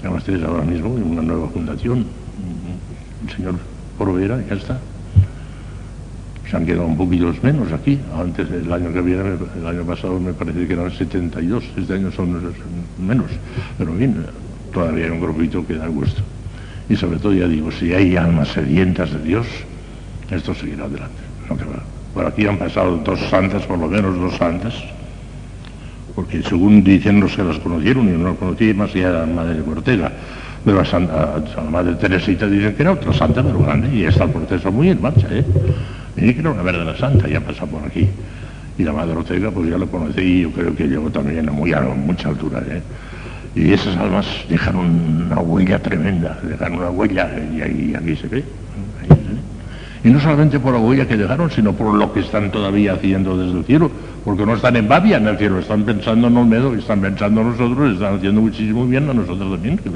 Además, 0.00 0.18
ustedes 0.18 0.42
ahora 0.42 0.64
mismo 0.64 0.96
en 0.96 1.04
una 1.04 1.22
nueva 1.22 1.48
fundación, 1.48 2.06
el 3.26 3.36
señor 3.36 3.54
Provera, 3.96 4.42
ya 4.48 4.54
está, 4.54 4.80
se 6.50 6.56
han 6.56 6.64
quedado 6.64 6.86
un 6.86 6.96
poquito 6.96 7.32
menos 7.42 7.72
aquí. 7.72 7.98
Antes, 8.16 8.50
el 8.50 8.72
año 8.72 8.92
que 8.92 9.00
viene, 9.02 9.36
el 9.60 9.66
año 9.66 9.84
pasado 9.84 10.18
me 10.18 10.32
parece 10.32 10.66
que 10.66 10.72
eran 10.72 10.90
72, 10.90 11.64
este 11.76 11.94
año 11.94 12.10
son 12.10 12.40
menos. 12.98 13.26
Pero 13.76 13.92
bien, 13.92 14.24
todavía 14.72 15.06
hay 15.06 15.10
un 15.10 15.20
grupito 15.20 15.66
que 15.66 15.74
da 15.74 15.86
gusto. 15.88 16.22
Y 16.88 16.96
sobre 16.96 17.18
todo, 17.18 17.34
ya 17.34 17.46
digo, 17.46 17.70
si 17.70 17.92
hay 17.92 18.16
almas 18.16 18.48
sedientas 18.48 19.12
de 19.12 19.22
Dios, 19.22 19.46
esto 20.30 20.54
seguirá 20.54 20.84
adelante. 20.84 21.16
Por 22.14 22.26
aquí 22.26 22.46
han 22.46 22.58
pasado 22.58 22.96
dos 22.96 23.20
santas, 23.28 23.66
por 23.66 23.78
lo 23.78 23.88
menos 23.88 24.18
dos 24.18 24.34
santas, 24.36 24.74
porque 26.14 26.42
según 26.42 26.82
dicen 26.82 27.20
los 27.20 27.36
que 27.36 27.44
las 27.44 27.58
conocieron, 27.58 28.08
y 28.08 28.12
no 28.12 28.30
las 28.30 28.38
conocí 28.38 28.72
más 28.72 28.94
allá 28.94 29.12
de 29.12 29.18
la 29.20 29.26
Madre 29.26 29.54
de 29.54 29.70
Ortega, 29.70 30.12
pero 30.64 30.80
a, 30.80 31.62
la 31.62 31.70
Madre 31.70 31.94
Teresita 31.94 32.46
dicen 32.46 32.74
que 32.74 32.82
era 32.82 32.92
otra 32.92 33.12
santa, 33.12 33.42
pero 33.42 33.58
grande, 33.60 33.94
y 33.94 34.04
el 34.04 34.12
proceso 34.14 34.72
muy 34.72 34.88
en 34.88 35.00
marcha, 35.00 35.28
¿eh? 35.30 35.44
Y 36.20 36.34
que 36.34 36.40
era 36.40 36.50
una 36.50 36.62
verdadera 36.62 36.96
santa, 36.96 37.28
ya 37.28 37.40
pasa 37.40 37.66
por 37.66 37.84
aquí. 37.84 38.08
Y 38.76 38.82
la 38.82 38.92
Madre 38.92 39.16
Ortega, 39.16 39.50
pues 39.50 39.70
ya 39.70 39.78
lo 39.78 39.88
conocí 39.88 40.42
yo 40.42 40.50
creo 40.50 40.74
que 40.74 40.86
llegó 40.86 41.10
también 41.10 41.48
a, 41.48 41.52
muy, 41.52 41.72
a 41.72 41.80
mucha 41.80 42.28
altura. 42.28 42.62
¿eh? 42.68 42.82
Y 43.54 43.72
esas 43.72 43.96
almas 43.96 44.26
dejaron 44.48 45.26
una 45.26 45.40
huella 45.40 45.80
tremenda, 45.80 46.38
dejaron 46.42 46.78
una 46.78 46.90
huella 46.90 47.30
y, 47.52 47.94
aquí 47.94 48.16
se 48.16 48.28
ve. 48.28 48.44
Y 50.04 50.10
no 50.10 50.20
solamente 50.20 50.60
por 50.60 50.72
la 50.74 50.78
huella 50.78 51.08
que 51.08 51.16
dejaron, 51.16 51.50
sino 51.50 51.72
por 51.72 51.92
lo 51.92 52.12
que 52.12 52.20
están 52.20 52.52
todavía 52.52 52.92
haciendo 52.92 53.36
desde 53.36 53.58
el 53.58 53.64
cielo, 53.64 53.90
porque 54.24 54.46
no 54.46 54.54
están 54.54 54.76
en 54.76 54.86
Babia 54.86 55.16
en 55.16 55.26
el 55.26 55.36
cielo, 55.38 55.58
están 55.58 55.82
pensando 55.82 56.28
en 56.28 56.36
Olmedo, 56.36 56.72
están 56.74 57.00
pensando 57.00 57.40
en 57.40 57.50
nosotros, 57.50 57.94
están 57.94 58.14
haciendo 58.16 58.40
muchísimo 58.40 58.86
bien 58.86 59.10
a 59.10 59.14
nosotros 59.14 59.50
también, 59.50 59.76
que 59.76 59.90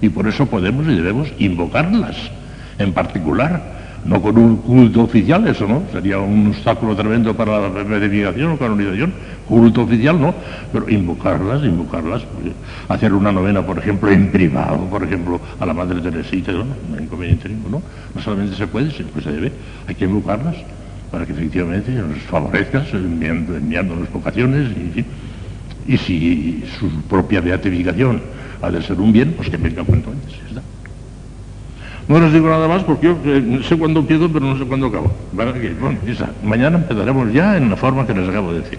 Y 0.00 0.08
por 0.08 0.26
eso 0.26 0.46
podemos 0.46 0.86
y 0.86 0.94
debemos 0.94 1.30
invocarlas 1.38 2.16
en 2.78 2.92
particular 2.92 3.83
no 4.04 4.20
con 4.20 4.36
un 4.36 4.56
culto 4.58 5.02
oficial, 5.02 5.46
eso 5.48 5.66
no, 5.66 5.82
sería 5.90 6.18
un 6.18 6.48
obstáculo 6.48 6.94
tremendo 6.94 7.34
para 7.34 7.68
la 7.68 7.68
beatificación 7.68 8.52
o 8.52 8.58
canonización, 8.58 9.14
culto 9.48 9.82
oficial 9.82 10.20
no, 10.20 10.34
pero 10.72 10.88
invocarlas, 10.90 11.64
invocarlas, 11.64 12.22
hacer 12.88 13.12
una 13.14 13.32
novena, 13.32 13.64
por 13.64 13.78
ejemplo, 13.78 14.10
en 14.10 14.30
privado, 14.30 14.84
por 14.86 15.02
ejemplo, 15.04 15.40
a 15.58 15.64
la 15.64 15.72
Madre 15.72 16.00
Teresita, 16.00 16.52
no, 16.52 16.64
no 16.64 16.96
hay 16.96 17.04
inconveniente 17.04 17.48
ninguno, 17.48 17.82
no, 18.14 18.20
solamente 18.20 18.56
se 18.56 18.66
puede, 18.66 18.90
sino 18.90 19.10
que 19.12 19.22
se 19.22 19.32
debe, 19.32 19.52
hay 19.86 19.94
que 19.94 20.04
invocarlas 20.04 20.56
para 21.10 21.24
que 21.24 21.32
efectivamente 21.32 21.90
nos 21.92 22.18
favorezca, 22.22 22.84
enviando, 22.92 23.56
enviándonos 23.56 24.12
vocaciones, 24.12 24.70
y, 24.76 25.04
y 25.86 25.96
si 25.96 26.64
su 26.78 26.90
propia 27.02 27.40
beatificación 27.40 28.20
ha 28.60 28.70
de 28.70 28.82
ser 28.82 29.00
un 29.00 29.12
bien, 29.12 29.32
pues 29.36 29.48
que 29.48 29.56
venga 29.56 29.82
cuanto 29.84 30.10
antes, 30.10 30.34
No 32.06 32.20
les 32.20 32.32
digo 32.32 32.48
nada 32.48 32.68
más 32.68 32.84
porque 32.84 33.06
yo 33.06 33.18
eh, 33.24 33.60
sé 33.66 33.78
cuándo 33.78 34.00
empiezo, 34.00 34.30
pero 34.30 34.44
no 34.44 34.58
sé 34.58 34.64
cuándo 34.64 34.88
acabo. 34.88 35.10
Bueno, 35.32 35.54
mañana 36.42 36.76
empezaremos 36.76 37.32
ya 37.32 37.56
en 37.56 37.70
la 37.70 37.76
forma 37.76 38.06
que 38.06 38.12
les 38.12 38.28
acabo 38.28 38.52
de 38.52 38.60
decir. 38.60 38.78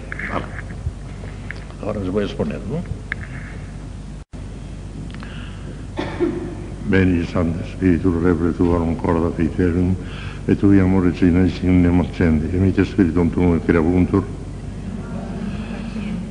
Ahora 1.82 2.00
les 2.00 2.10
voy 2.10 2.22
a 2.22 2.26
exponer, 2.26 2.60
¿no? 2.70 2.80
Veni 6.88 7.26
Santo 7.26 7.58
Spiritus 7.72 8.22
Rebre 8.22 8.52
Tuorum 8.52 8.94
Corda 8.94 9.30
Fiterum 9.36 9.96
et 10.46 10.56
tui 10.56 10.78
amore 10.78 11.12
cinesim 11.12 11.80
nemocendi, 11.82 12.54
e 12.54 12.58
mite 12.58 12.84
spiritum 12.84 13.28
tuum 13.30 13.56
et 13.56 13.66
creabuntur, 13.66 14.22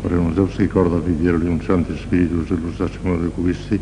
Oremus 0.06 0.36
Deus 0.36 0.56
qui 0.56 0.68
corda 0.68 1.02
fidelium 1.02 1.60
Sancti 1.62 1.98
Spiritus 1.98 2.50
illustrationem 2.50 3.24
recubisti, 3.24 3.80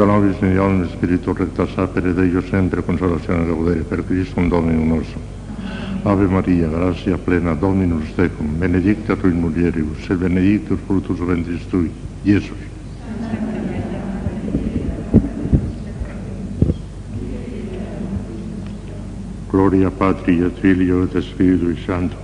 da 0.00 0.06
nobis 0.06 0.38
medialum 0.40 0.88
Spiritu 0.88 1.34
recta 1.34 1.66
sapere 1.66 2.14
Deo 2.14 2.40
sempre 2.40 2.82
consolazione 2.82 3.44
gaudere 3.44 3.80
per 3.80 4.02
Christum 4.02 4.48
Dominum 4.48 4.88
nostrum. 4.88 5.20
Ave 6.04 6.24
Maria, 6.24 6.68
gratia 6.68 7.18
plena 7.18 7.52
Dominus 7.52 8.14
tecum, 8.14 8.56
benedicta 8.56 9.14
tu 9.14 9.26
in 9.26 9.38
mulieribus, 9.40 10.08
et 10.08 10.16
benedictus 10.16 10.78
fructus 10.86 11.18
ventris 11.18 11.68
tui, 11.68 11.90
Iesus. 12.22 12.56
Gloria 19.50 19.90
Patri 19.90 20.40
et 20.40 20.58
Filio 20.60 21.02
et 21.02 21.20
Spiritu 21.20 21.76
Santo. 21.84 22.16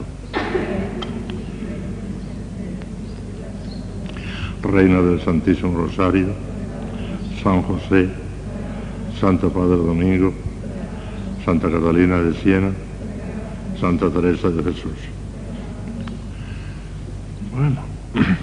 Reina 4.63 5.03
del 5.03 5.21
Santísimo 5.21 5.77
Rosario, 5.77 6.56
San 7.47 7.63
José, 7.63 8.09
Santo 9.21 9.49
Padre 9.51 9.77
Domingo, 9.77 10.35
Santa 11.45 11.71
Catalina 11.71 12.19
de 12.19 12.35
Siena, 12.35 12.73
Santa 13.81 14.11
Teresa 14.11 14.51
de 14.51 14.65
Jesús. 14.65 14.99
Bueno, 17.55 17.83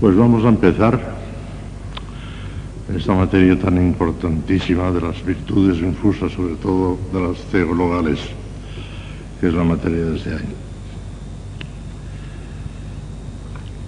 pues 0.00 0.16
vamos 0.16 0.42
a 0.46 0.48
empezar 0.48 0.98
esta 2.96 3.12
materia 3.12 3.58
tan 3.58 3.76
importantísima 3.76 4.90
de 4.90 5.02
las 5.02 5.22
virtudes 5.22 5.82
infusas, 5.82 6.32
sobre 6.32 6.54
todo 6.54 6.96
de 7.12 7.28
las 7.28 7.42
teologales, 7.50 8.20
que 9.38 9.48
es 9.48 9.52
la 9.52 9.64
materia 9.64 10.06
de 10.06 10.16
este 10.16 10.30
año. 10.30 10.56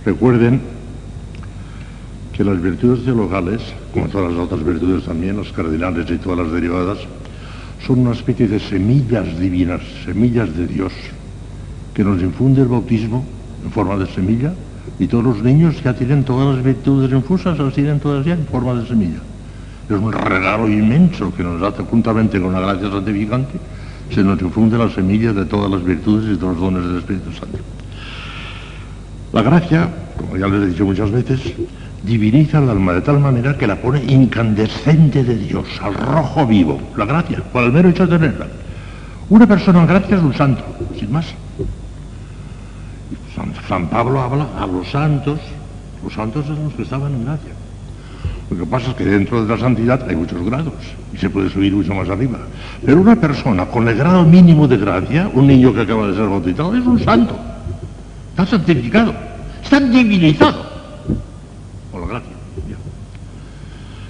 Recuerden 0.05 0.74
que 2.35 2.43
las 2.43 2.61
virtudes 2.61 3.05
teologales, 3.05 3.61
como 3.93 4.09
todas 4.09 4.33
las 4.33 4.41
otras 4.41 4.65
virtudes 4.65 5.05
también, 5.05 5.37
los 5.37 5.53
cardinales 5.53 6.11
y 6.11 6.19
todas 6.19 6.41
las 6.41 6.53
derivadas, 6.53 6.99
son 7.87 8.01
una 8.01 8.13
especie 8.13 8.49
de 8.49 8.59
semillas 8.59 9.39
divinas, 9.39 9.81
semillas 10.05 10.55
de 10.57 10.67
Dios, 10.67 10.93
que 11.95 12.03
nos 12.03 12.21
infunde 12.21 12.63
el 12.63 12.69
bautismo 12.69 13.25
en 13.65 13.71
forma 13.71 13.97
de 13.97 14.07
semilla 14.07 14.53
y 14.99 15.07
todos 15.07 15.25
los 15.25 15.43
niños 15.43 15.81
ya 15.83 15.95
tienen 15.95 16.25
todas 16.25 16.57
las 16.57 16.65
virtudes 16.65 17.13
infusas, 17.13 17.57
las 17.57 17.73
tienen 17.73 18.01
todas 18.01 18.27
ya 18.27 18.35
en 18.35 18.47
forma 18.47 18.75
de 18.75 18.87
semilla. 18.89 19.21
Es 19.89 19.97
un 19.97 20.13
regalo 20.13 20.69
inmenso 20.69 21.33
que 21.35 21.45
nos 21.45 21.63
hace 21.63 21.85
juntamente 21.85 22.41
con 22.41 22.53
la 22.53 22.61
gracia 22.61 22.91
santificante, 22.91 23.61
se 24.11 24.25
nos 24.25 24.41
infunde 24.43 24.77
la 24.77 24.91
semilla 24.91 25.33
de 25.33 25.45
todas 25.45 25.71
las 25.71 25.85
virtudes 25.85 26.35
y 26.35 26.39
todos 26.39 26.55
los 26.55 26.63
dones 26.63 26.85
del 26.89 26.99
Espíritu 26.99 27.31
Santo. 27.33 27.59
La 29.33 29.43
gracia, 29.43 29.89
como 30.17 30.37
ya 30.37 30.49
les 30.49 30.63
he 30.63 30.67
dicho 30.67 30.85
muchas 30.85 31.11
veces, 31.11 31.41
diviniza 32.05 32.59
el 32.59 32.69
alma 32.69 32.93
de 32.93 33.01
tal 33.01 33.19
manera 33.19 33.57
que 33.57 33.67
la 33.67 33.77
pone 33.77 34.05
incandescente 34.05 35.25
de 35.25 35.37
Dios, 35.37 35.67
al 35.83 35.95
rojo 35.95 36.47
vivo. 36.47 36.81
La 36.97 37.07
gracia, 37.07 37.43
por 37.53 37.65
el 37.65 37.73
mero 37.73 37.89
hecho 37.89 38.07
de 38.07 38.19
tenerla. 38.19 38.47
Una 39.31 39.47
persona 39.47 39.87
gracia 39.87 40.17
es 40.17 40.23
un 40.23 40.35
santo, 40.35 40.63
sin 40.99 41.11
más. 41.11 41.27
San, 43.69 43.89
Pablo 43.89 44.21
habla 44.21 44.47
a 44.59 44.67
los 44.67 44.89
santos, 44.91 45.41
los 46.03 46.13
santos 46.13 46.47
son 46.47 46.65
los 46.65 46.75
que 46.75 46.83
estaban 46.83 47.13
en 47.15 47.25
gracia. 47.25 47.53
Lo 48.51 48.59
que 48.59 48.67
pasa 48.67 48.91
es 48.91 48.97
que 48.97 49.05
dentro 49.05 49.43
de 49.45 49.49
la 49.49 49.59
santidad 49.59 50.07
hay 50.09 50.15
muchos 50.15 50.45
grados 50.45 50.75
y 51.13 51.17
se 51.17 51.31
puede 51.31 51.49
subir 51.49 51.73
mucho 51.73 51.95
más 51.95 52.09
arriba. 52.09 52.39
Pero 52.85 53.01
una 53.01 53.17
persona 53.17 53.67
con 53.67 53.89
el 53.89 53.97
grado 53.97 54.25
mínimo 54.25 54.69
de 54.69 54.77
gracia, 54.77 55.31
un 55.33 55.47
niño 55.47 55.73
que 55.73 55.81
acaba 55.81 56.09
de 56.09 56.15
ser 56.15 56.29
bautizado, 56.29 56.75
es 56.77 56.85
un 56.85 57.01
santo. 57.03 57.37
Está 58.31 58.47
santificado, 58.47 59.15
está 59.63 59.81
divinizado 59.81 60.67
por 61.91 62.03
la 62.03 62.07
gracia. 62.09 62.33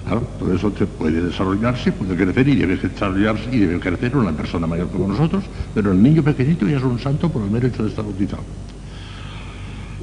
Claro, 0.05 0.21
todo 0.39 0.55
eso 0.55 0.71
puede 0.71 1.23
desarrollarse, 1.23 1.91
puede 1.93 2.15
crecer 2.15 2.47
y 2.49 2.57
debe 2.57 2.77
desarrollarse 2.77 3.49
y 3.51 3.61
debe 3.61 3.81
crecer 3.81 4.15
una 4.17 4.33
persona 4.33 4.67
mayor 4.67 4.89
como 4.89 5.09
nosotros, 5.09 5.45
pero 5.75 5.93
el 5.93 6.03
niño 6.03 6.23
pequeñito 6.23 6.67
ya 6.67 6.77
es 6.77 6.83
un 6.83 6.99
santo 6.99 7.31
por 7.31 7.43
el 7.43 7.51
mero 7.51 7.69
hecho 7.69 7.83
de 7.83 7.89
estar 7.89 8.05
bautizado. 8.05 8.43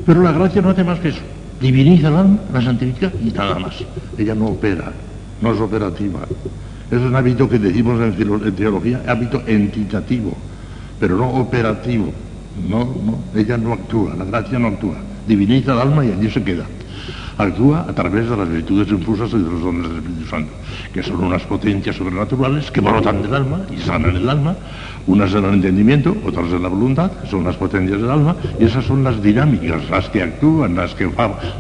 Pero 0.03 0.23
la 0.23 0.31
gracia 0.31 0.61
no 0.61 0.69
hace 0.69 0.83
más 0.83 0.99
que 0.99 1.09
eso. 1.09 1.21
Diviniza 1.59 2.07
el 2.07 2.15
alma, 2.15 2.39
la 2.51 2.61
santifica 2.63 3.11
y 3.23 3.29
nada 3.29 3.59
más. 3.59 3.75
Ella 4.17 4.33
no 4.33 4.47
opera, 4.47 4.91
no 5.39 5.53
es 5.53 5.59
operativa. 5.59 6.21
Es 6.89 6.99
un 6.99 7.15
hábito 7.15 7.47
que 7.47 7.59
decimos 7.59 8.01
en, 8.01 8.55
teología, 8.55 9.03
hábito 9.07 9.43
entitativo, 9.45 10.35
pero 10.99 11.15
no 11.15 11.29
operativo. 11.29 12.11
No, 12.67 12.79
no, 12.79 13.19
ella 13.39 13.55
no 13.55 13.73
actúa, 13.73 14.15
la 14.15 14.25
gracia 14.25 14.57
no 14.57 14.69
actúa. 14.69 14.95
Diviniza 15.27 15.73
el 15.73 15.79
alma 15.79 16.03
y 16.03 16.11
allí 16.11 16.31
se 16.31 16.41
queda 16.41 16.65
actúa 17.43 17.85
a 17.87 17.93
través 17.93 18.29
de 18.29 18.37
las 18.37 18.49
virtudes 18.49 18.89
infusas 18.89 19.29
y 19.33 19.37
de 19.37 19.49
los 19.49 19.61
dones 19.61 19.87
del 19.89 19.97
Espíritu 19.97 20.25
Santo, 20.25 20.51
que 20.93 21.03
son 21.03 21.23
unas 21.23 21.43
potencias 21.43 21.95
sobrenaturales 21.95 22.71
que 22.71 22.81
brotan 22.81 23.21
del 23.21 23.33
alma 23.33 23.61
y 23.71 23.77
sanan 23.77 24.15
el 24.15 24.29
alma, 24.29 24.55
unas 25.07 25.33
en 25.33 25.45
el 25.45 25.53
entendimiento, 25.55 26.15
otras 26.25 26.51
en 26.51 26.61
la 26.61 26.69
voluntad, 26.69 27.11
son 27.29 27.43
las 27.43 27.55
potencias 27.55 28.01
del 28.01 28.09
alma, 28.09 28.35
y 28.59 28.65
esas 28.65 28.85
son 28.85 29.03
las 29.03 29.21
dinámicas, 29.21 29.89
las 29.89 30.09
que 30.09 30.21
actúan, 30.21 30.75
las 30.75 30.93
que 30.93 31.09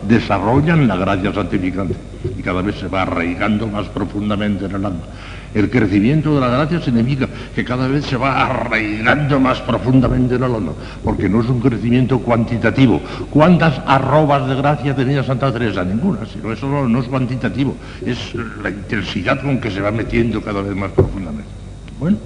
desarrollan 0.07 0.87
la 0.87 0.95
gracia 0.95 1.33
santificante, 1.33 1.95
y 2.37 2.41
cada 2.41 2.61
vez 2.61 2.75
se 2.75 2.87
va 2.87 3.01
arraigando 3.03 3.67
más 3.67 3.87
profundamente 3.87 4.65
en 4.65 4.75
el 4.75 4.85
alma. 4.85 5.05
El 5.53 5.69
crecimiento 5.69 6.33
de 6.33 6.41
la 6.41 6.47
gracia 6.47 6.81
significa 6.81 7.27
que 7.53 7.65
cada 7.65 7.87
vez 7.87 8.05
se 8.05 8.15
va 8.15 8.45
arraigando 8.45 9.39
más 9.39 9.59
profundamente 9.61 10.35
en 10.35 10.43
el 10.43 10.55
alma, 10.55 10.71
porque 11.03 11.27
no 11.27 11.41
es 11.41 11.49
un 11.49 11.59
crecimiento 11.59 12.19
cuantitativo. 12.19 13.01
¿Cuántas 13.29 13.81
arrobas 13.85 14.47
de 14.47 14.55
gracia 14.55 14.95
tenía 14.95 15.23
Santa 15.23 15.51
Teresa? 15.51 15.83
Ninguna, 15.83 16.25
sino 16.25 16.53
eso 16.53 16.67
no, 16.87 16.99
es 16.99 17.07
cuantitativo, 17.07 17.75
es 18.05 18.33
la 18.63 18.69
intensidad 18.69 19.41
con 19.41 19.59
que 19.59 19.71
se 19.71 19.81
va 19.81 19.91
metiendo 19.91 20.41
cada 20.41 20.61
vez 20.61 20.75
más 20.75 20.91
profundamente. 20.91 21.49
Bueno, 21.99 22.17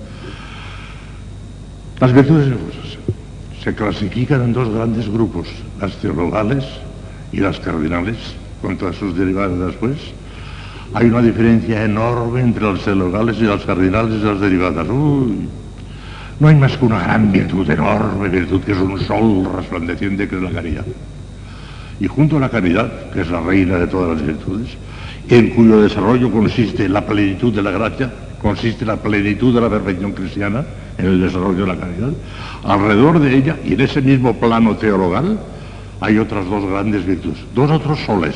las 1.99 2.13
virtudes 2.13 2.47
infusas 2.47 2.97
se 3.63 3.73
clasifican 3.73 4.43
en 4.43 4.53
dos 4.53 4.69
grandes 4.69 5.09
grupos, 5.09 5.47
las 5.81 5.95
teologales 5.95 6.63
y 7.31 7.39
las 7.39 7.59
cardinales, 7.59 8.17
con 8.61 8.77
todas 8.77 8.95
sus 8.95 9.17
derivadas 9.17 9.57
después 9.57 9.97
hay 10.95 11.07
una 11.07 11.21
diferencia 11.21 11.83
enorme 11.83 12.39
entre 12.39 12.63
los 12.63 12.81
teologales 12.81 13.35
y 13.37 13.41
los 13.41 13.65
cardinales 13.65 14.21
y 14.21 14.23
las 14.23 14.39
derivadas. 14.39 14.87
No 14.87 16.47
hay 16.47 16.55
más 16.55 16.77
que 16.77 16.85
una 16.85 17.03
gran 17.03 17.33
virtud, 17.33 17.69
enorme 17.69 18.29
virtud, 18.29 18.61
que 18.61 18.71
es 18.71 18.77
un 18.77 18.97
sol 19.01 19.45
resplandeciente 19.57 20.25
que 20.29 20.37
es 20.37 20.41
la 20.41 20.51
caridad. 20.51 20.85
Y 21.99 22.07
junto 22.07 22.37
a 22.37 22.39
la 22.39 22.49
caridad, 22.49 23.09
que 23.11 23.21
es 23.21 23.29
la 23.29 23.41
reina 23.41 23.77
de 23.77 23.87
todas 23.87 24.17
las 24.17 24.25
virtudes, 24.25 24.69
en 25.27 25.49
cuyo 25.49 25.81
desarrollo 25.81 26.31
consiste 26.31 26.87
la 26.87 27.05
plenitud 27.05 27.53
de 27.53 27.61
la 27.61 27.71
gracia, 27.71 28.13
consiste 28.41 28.85
la 28.85 28.95
plenitud 28.95 29.53
de 29.53 29.59
la 29.59 29.69
perfección 29.69 30.13
cristiana, 30.13 30.63
en 30.97 31.07
el 31.07 31.19
desarrollo 31.19 31.65
de 31.65 31.67
la 31.67 31.77
caridad, 31.77 32.13
alrededor 32.63 33.19
de 33.19 33.35
ella 33.35 33.57
y 33.65 33.73
en 33.73 33.81
ese 33.81 34.01
mismo 34.01 34.33
plano 34.39 34.77
teologal 34.77 35.39
hay 35.99 36.17
otras 36.19 36.45
dos 36.49 36.65
grandes 36.65 37.05
virtudes, 37.05 37.39
dos 37.53 37.69
otros 37.69 37.99
soles, 38.05 38.35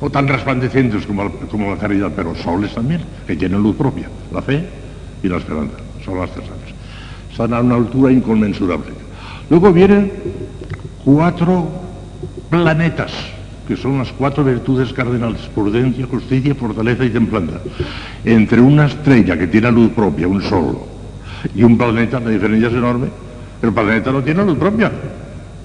o 0.00 0.10
tan 0.10 0.26
resplandecientes 0.26 1.06
como, 1.06 1.30
como 1.50 1.70
la 1.70 1.76
caridad, 1.76 2.10
pero 2.14 2.34
soles 2.34 2.74
también, 2.74 3.02
que 3.26 3.36
tienen 3.36 3.62
luz 3.62 3.76
propia, 3.76 4.08
la 4.32 4.42
fe 4.42 4.66
y 5.22 5.28
la 5.28 5.36
esperanza, 5.36 5.76
son 6.04 6.18
las 6.18 6.30
tres 6.32 6.46
Están 7.30 7.54
a 7.54 7.60
una 7.60 7.76
altura 7.76 8.12
inconmensurable. 8.12 8.92
Luego 9.50 9.72
vienen 9.72 10.10
cuatro 11.04 11.68
planetas, 12.48 13.12
que 13.68 13.76
son 13.76 13.98
las 13.98 14.10
cuatro 14.12 14.42
virtudes 14.42 14.92
cardinales, 14.92 15.42
prudencia, 15.54 16.06
justicia, 16.06 16.54
fortaleza 16.54 17.04
y 17.04 17.10
templanza. 17.10 17.58
Entre 18.24 18.60
una 18.60 18.86
estrella 18.86 19.38
que 19.38 19.46
tiene 19.46 19.70
luz 19.70 19.90
propia, 19.92 20.26
un 20.26 20.42
sol, 20.42 20.78
y 21.54 21.62
un 21.62 21.78
planeta, 21.78 22.20
la 22.20 22.30
diferencia 22.30 22.68
es 22.68 22.74
enorme. 22.74 23.08
El 23.62 23.72
planeta 23.72 24.10
no 24.10 24.22
tiene 24.22 24.44
luz 24.44 24.58
propia, 24.58 24.90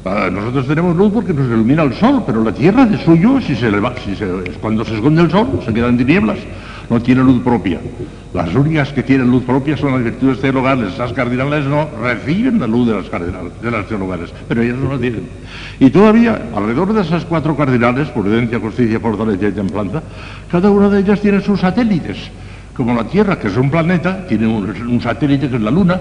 Nosotros 0.06 0.68
tenemos 0.68 0.96
luz 0.96 1.12
porque 1.12 1.34
nos 1.34 1.48
ilumina 1.48 1.82
el 1.82 1.96
sol, 1.96 2.22
pero 2.28 2.44
la 2.44 2.52
Tierra 2.52 2.86
de 2.86 3.04
suyo, 3.04 3.40
cuando 4.62 4.86
se 4.86 4.94
esconde 4.94 5.24
el 5.24 5.32
sol, 5.32 5.60
se 5.66 5.74
quedan 5.74 5.98
tinieblas, 5.98 6.38
no 6.92 7.02
tiene 7.02 7.24
luz 7.24 7.42
propia. 7.42 7.80
Las 8.32 8.54
únicas 8.54 8.94
que 8.94 9.02
tienen 9.02 9.32
luz 9.32 9.44
propia 9.44 9.76
son 9.76 9.94
las 9.94 10.04
virtudes 10.04 10.40
teologales. 10.42 10.96
Las 11.00 11.12
cardinales 11.12 11.66
no 11.66 11.90
reciben 12.04 12.60
la 12.60 12.68
luz 12.68 12.88
de 12.88 12.94
las, 12.94 13.10
cardinales, 13.10 13.88
teologales, 13.88 14.32
pero 14.48 14.62
ellas 14.62 14.78
no 14.78 14.94
la 14.94 15.00
tienen. 15.00 15.28
Y 15.80 15.90
todavía, 15.90 16.40
alrededor 16.56 16.94
de 16.94 17.02
esas 17.02 17.26
cuatro 17.26 17.58
cardinales, 17.58 18.08
prudencia, 18.10 18.60
justicia, 18.60 19.00
fortaleza 19.00 19.48
y 19.48 19.54
templanza, 19.54 20.04
cada 20.52 20.70
una 20.70 20.88
de 20.88 21.00
ellas 21.00 21.20
tiene 21.20 21.42
sus 21.42 21.62
satélites 21.62 22.30
como 22.76 22.94
la 22.94 23.06
Tierra, 23.06 23.40
que 23.40 23.48
es 23.48 23.58
un 23.58 23.72
planeta, 23.72 24.28
tiene 24.28 24.48
un, 24.48 25.02
satélite 25.02 25.50
que 25.50 25.56
es 25.56 25.62
la 25.62 25.72
Luna, 25.72 26.00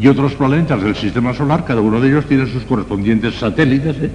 y 0.00 0.08
otros 0.08 0.32
planetas 0.34 0.82
del 0.82 0.96
sistema 0.96 1.34
solar, 1.34 1.64
cada 1.64 1.82
uno 1.82 2.00
de 2.00 2.08
ellos 2.08 2.24
tiene 2.24 2.46
sus 2.46 2.64
correspondientes 2.64 3.34
satélites. 3.34 3.96
¿eh? 4.00 4.10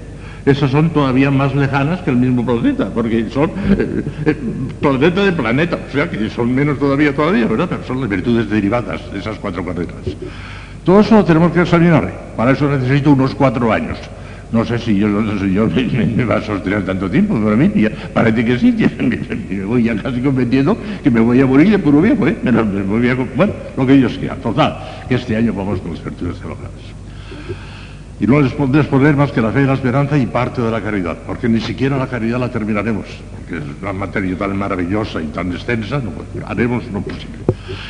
Esas 0.45 0.71
son 0.71 0.89
todavía 0.89 1.29
más 1.29 1.53
lejanas 1.55 2.01
que 2.01 2.09
el 2.09 2.17
mismo 2.17 2.43
planeta, 2.45 2.89
porque 2.93 3.29
son 3.29 3.51
eh, 3.77 4.03
eh, 4.25 4.35
planeta 4.81 5.23
de 5.23 5.31
planeta, 5.31 5.77
o 5.87 5.91
sea 5.91 6.09
que 6.09 6.29
son 6.29 6.53
menos 6.53 6.79
todavía 6.79 7.15
todavía, 7.15 7.45
¿verdad? 7.45 7.67
Pero 7.69 7.83
son 7.83 8.01
las 8.01 8.09
virtudes 8.09 8.49
derivadas 8.49 9.11
de 9.11 9.19
esas 9.19 9.37
cuatro 9.37 9.63
carreras. 9.63 9.95
Todo 10.83 10.99
eso 10.99 11.15
lo 11.15 11.25
tenemos 11.25 11.51
que 11.51 11.61
examinar. 11.61 12.33
Para 12.35 12.51
eso 12.51 12.67
necesito 12.69 13.11
unos 13.11 13.33
cuatro 13.35 13.71
años. 13.71 13.97
No 14.55 14.63
sé 14.63 14.79
si 14.79 14.95
yo, 14.95 15.09
si 15.37 15.51
yo 15.51 15.67
me, 15.67 16.23
va 16.23 16.37
a 16.37 16.41
sostener 16.41 16.85
tanto 16.85 17.11
tiempo, 17.11 17.33
pero 17.35 17.51
a 17.51 17.57
mí 17.57 17.69
parece 18.13 18.45
que 18.45 18.57
sí, 18.57 18.71
me, 19.49 19.65
voy 19.65 19.83
ya 19.83 20.01
casi 20.01 20.21
convenciendo 20.21 20.77
que 21.03 21.11
me 21.11 21.19
voy 21.19 21.41
a 21.41 21.45
morir 21.45 21.71
de 21.71 21.79
puro 21.79 21.99
viejo, 21.99 22.25
¿eh? 22.25 22.37
bueno, 23.35 23.51
lo 23.75 23.85
que 23.85 23.93
Dios 23.97 24.17
quiera. 24.17 24.35
Total, 24.35 24.77
que 25.09 25.15
este 25.15 25.35
año 25.35 25.51
vamos 25.51 25.81
con 25.81 25.91
virtudes 25.91 26.39
teologales. 26.39 26.71
Y 28.21 28.27
no 28.27 28.39
les 28.39 28.53
podré 28.53 28.85
poner 28.85 29.17
más 29.17 29.33
que 29.33 29.41
la 29.41 29.51
fe 29.51 29.63
y 29.63 29.65
la 29.65 29.73
esperanza 29.73 30.17
y 30.17 30.25
parte 30.25 30.61
de 30.61 30.71
la 30.71 30.81
caridad, 30.81 31.17
porque 31.27 31.49
ni 31.49 31.59
siquiera 31.59 31.97
la 31.97 32.07
caridad 32.07 32.39
la 32.39 32.49
terminaremos, 32.49 33.07
porque 33.35 33.57
es 33.57 33.81
una 33.81 33.91
materia 33.91 34.37
tan 34.37 34.55
maravillosa 34.55 35.21
y 35.21 35.25
tan 35.27 35.51
extensa, 35.51 35.99
no, 35.99 36.11
haremos 36.47 36.85
lo 36.93 37.01
posible. 37.01 37.39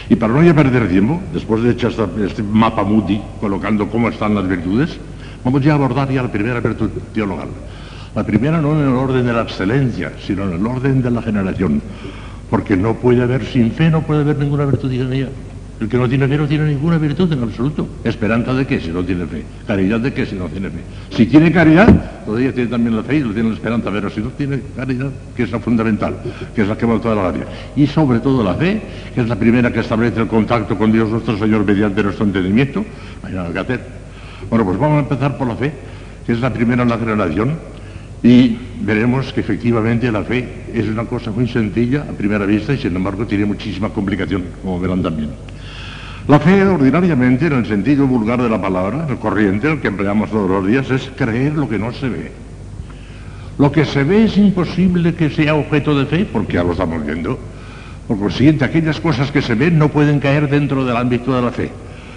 Y 0.09 0.15
para 0.15 0.33
no 0.33 0.41
ya 0.41 0.55
perder 0.55 0.89
tiempo, 0.89 1.21
después 1.31 1.61
de 1.61 1.73
echar 1.73 1.91
este 2.25 2.41
mapa 2.41 2.83
Moody, 2.83 3.21
colocando 3.39 3.87
cómo 3.87 4.09
están 4.09 4.33
las 4.33 4.47
virtudes, 4.47 4.97
Vamos 5.45 5.61
ya 5.61 5.73
a 5.73 5.75
abordar 5.75 6.09
ya 6.11 6.23
la 6.23 6.31
primera 6.31 6.59
virtud 6.59 6.89
teologal. 7.13 7.49
La 8.15 8.23
primera 8.23 8.59
no 8.59 8.73
en 8.73 8.87
el 8.87 8.95
orden 8.95 9.27
de 9.27 9.31
la 9.31 9.43
excelencia, 9.43 10.11
sino 10.25 10.43
en 10.45 10.53
el 10.53 10.65
orden 10.65 11.03
de 11.03 11.11
la 11.11 11.21
generación. 11.21 11.83
Porque 12.49 12.75
no 12.75 12.95
puede 12.95 13.21
haber, 13.21 13.45
sin 13.45 13.71
fe 13.71 13.91
no 13.91 14.01
puede 14.01 14.21
haber 14.21 14.39
ninguna 14.39 14.65
virtud 14.65 14.91
ella. 14.91 15.29
El 15.79 15.87
que 15.87 15.97
no 15.97 16.09
tiene 16.09 16.27
fe 16.27 16.37
no 16.37 16.47
tiene 16.47 16.65
ninguna 16.65 16.97
virtud 16.97 17.31
en 17.31 17.43
absoluto. 17.43 17.87
¿Esperanza 18.03 18.53
de 18.55 18.65
qué 18.65 18.79
si 18.79 18.89
no 18.89 19.03
tiene 19.03 19.27
fe? 19.27 19.43
¿Caridad 19.67 19.99
de 19.99 20.13
qué 20.13 20.25
si 20.25 20.33
no 20.33 20.47
tiene 20.47 20.69
fe? 20.69 20.79
Si 21.11 21.27
tiene 21.27 21.51
caridad, 21.51 22.23
todavía 22.25 22.51
tiene 22.51 22.69
también 22.69 22.95
la 22.95 23.03
fe 23.03 23.17
y 23.17 23.19
lo 23.19 23.31
tiene 23.31 23.49
la 23.49 23.55
esperanza, 23.55 23.91
pero 23.91 24.09
si 24.09 24.21
no 24.21 24.29
tiene 24.29 24.61
caridad, 24.75 25.11
que 25.35 25.43
es 25.43 25.51
la 25.51 25.59
fundamental, 25.59 26.15
que 26.55 26.61
es 26.63 26.67
la 26.67 26.75
que 26.75 26.87
va 26.87 26.95
a 26.95 26.99
toda 27.01 27.15
la 27.15 27.31
vida. 27.31 27.45
Y 27.75 27.85
sobre 27.85 28.19
todo 28.19 28.43
la 28.43 28.55
fe, 28.55 28.81
que 29.13 29.21
es 29.21 29.27
la 29.27 29.35
primera 29.35 29.71
que 29.71 29.81
establece 29.81 30.21
el 30.21 30.27
contacto 30.27 30.75
con 30.75 30.91
Dios 30.91 31.09
nuestro 31.09 31.37
Señor 31.37 31.65
mediante 31.65 32.01
nuestro 32.01 32.25
entendimiento, 32.25 32.83
hay 33.21 33.33
nada 33.33 33.53
que 33.53 33.59
hacer. 33.59 34.04
Bueno, 34.49 34.65
pues 34.65 34.77
vamos 34.77 34.97
a 34.97 34.99
empezar 34.99 35.37
por 35.37 35.47
la 35.47 35.55
fe, 35.55 35.73
que 36.25 36.33
es 36.33 36.39
la 36.39 36.53
primera 36.53 36.83
en 36.83 36.89
la 36.89 36.97
generación, 36.97 37.57
y 38.23 38.57
veremos 38.81 39.31
que 39.33 39.41
efectivamente 39.41 40.11
la 40.11 40.23
fe 40.23 40.65
es 40.73 40.87
una 40.87 41.05
cosa 41.05 41.31
muy 41.31 41.47
sencilla 41.47 42.05
a 42.09 42.13
primera 42.13 42.45
vista 42.45 42.73
y 42.73 42.77
sin 42.77 42.95
embargo 42.95 43.25
tiene 43.25 43.45
muchísima 43.45 43.89
complicación, 43.89 44.45
como 44.61 44.79
verán 44.79 45.03
también. 45.03 45.29
La 46.27 46.39
fe 46.39 46.63
ordinariamente, 46.63 47.45
en 47.45 47.53
el 47.53 47.67
sentido 47.67 48.07
vulgar 48.07 48.41
de 48.41 48.49
la 48.49 48.59
palabra, 48.59 49.05
el 49.07 49.17
corriente, 49.17 49.71
el 49.71 49.79
que 49.79 49.89
empleamos 49.89 50.31
todos 50.31 50.49
los 50.49 50.65
días, 50.65 50.89
es 50.89 51.11
creer 51.15 51.53
lo 51.53 51.69
que 51.69 51.77
no 51.77 51.93
se 51.93 52.09
ve. 52.09 52.31
Lo 53.59 53.71
que 53.71 53.85
se 53.85 54.03
ve 54.03 54.25
es 54.25 54.35
imposible 54.35 55.13
que 55.13 55.29
sea 55.29 55.53
objeto 55.53 55.97
de 55.97 56.07
fe, 56.07 56.25
porque 56.25 56.53
ya 56.53 56.63
lo 56.63 56.71
estamos 56.71 57.05
viendo. 57.05 57.37
Por 58.07 58.17
consiguiente, 58.17 58.65
aquellas 58.65 58.99
cosas 58.99 59.31
que 59.31 59.43
se 59.43 59.53
ven 59.53 59.77
no 59.77 59.89
pueden 59.89 60.19
caer 60.19 60.49
dentro 60.49 60.83
del 60.83 60.97
ámbito 60.97 61.35
de 61.35 61.41
la 61.43 61.51
fe. 61.51 61.69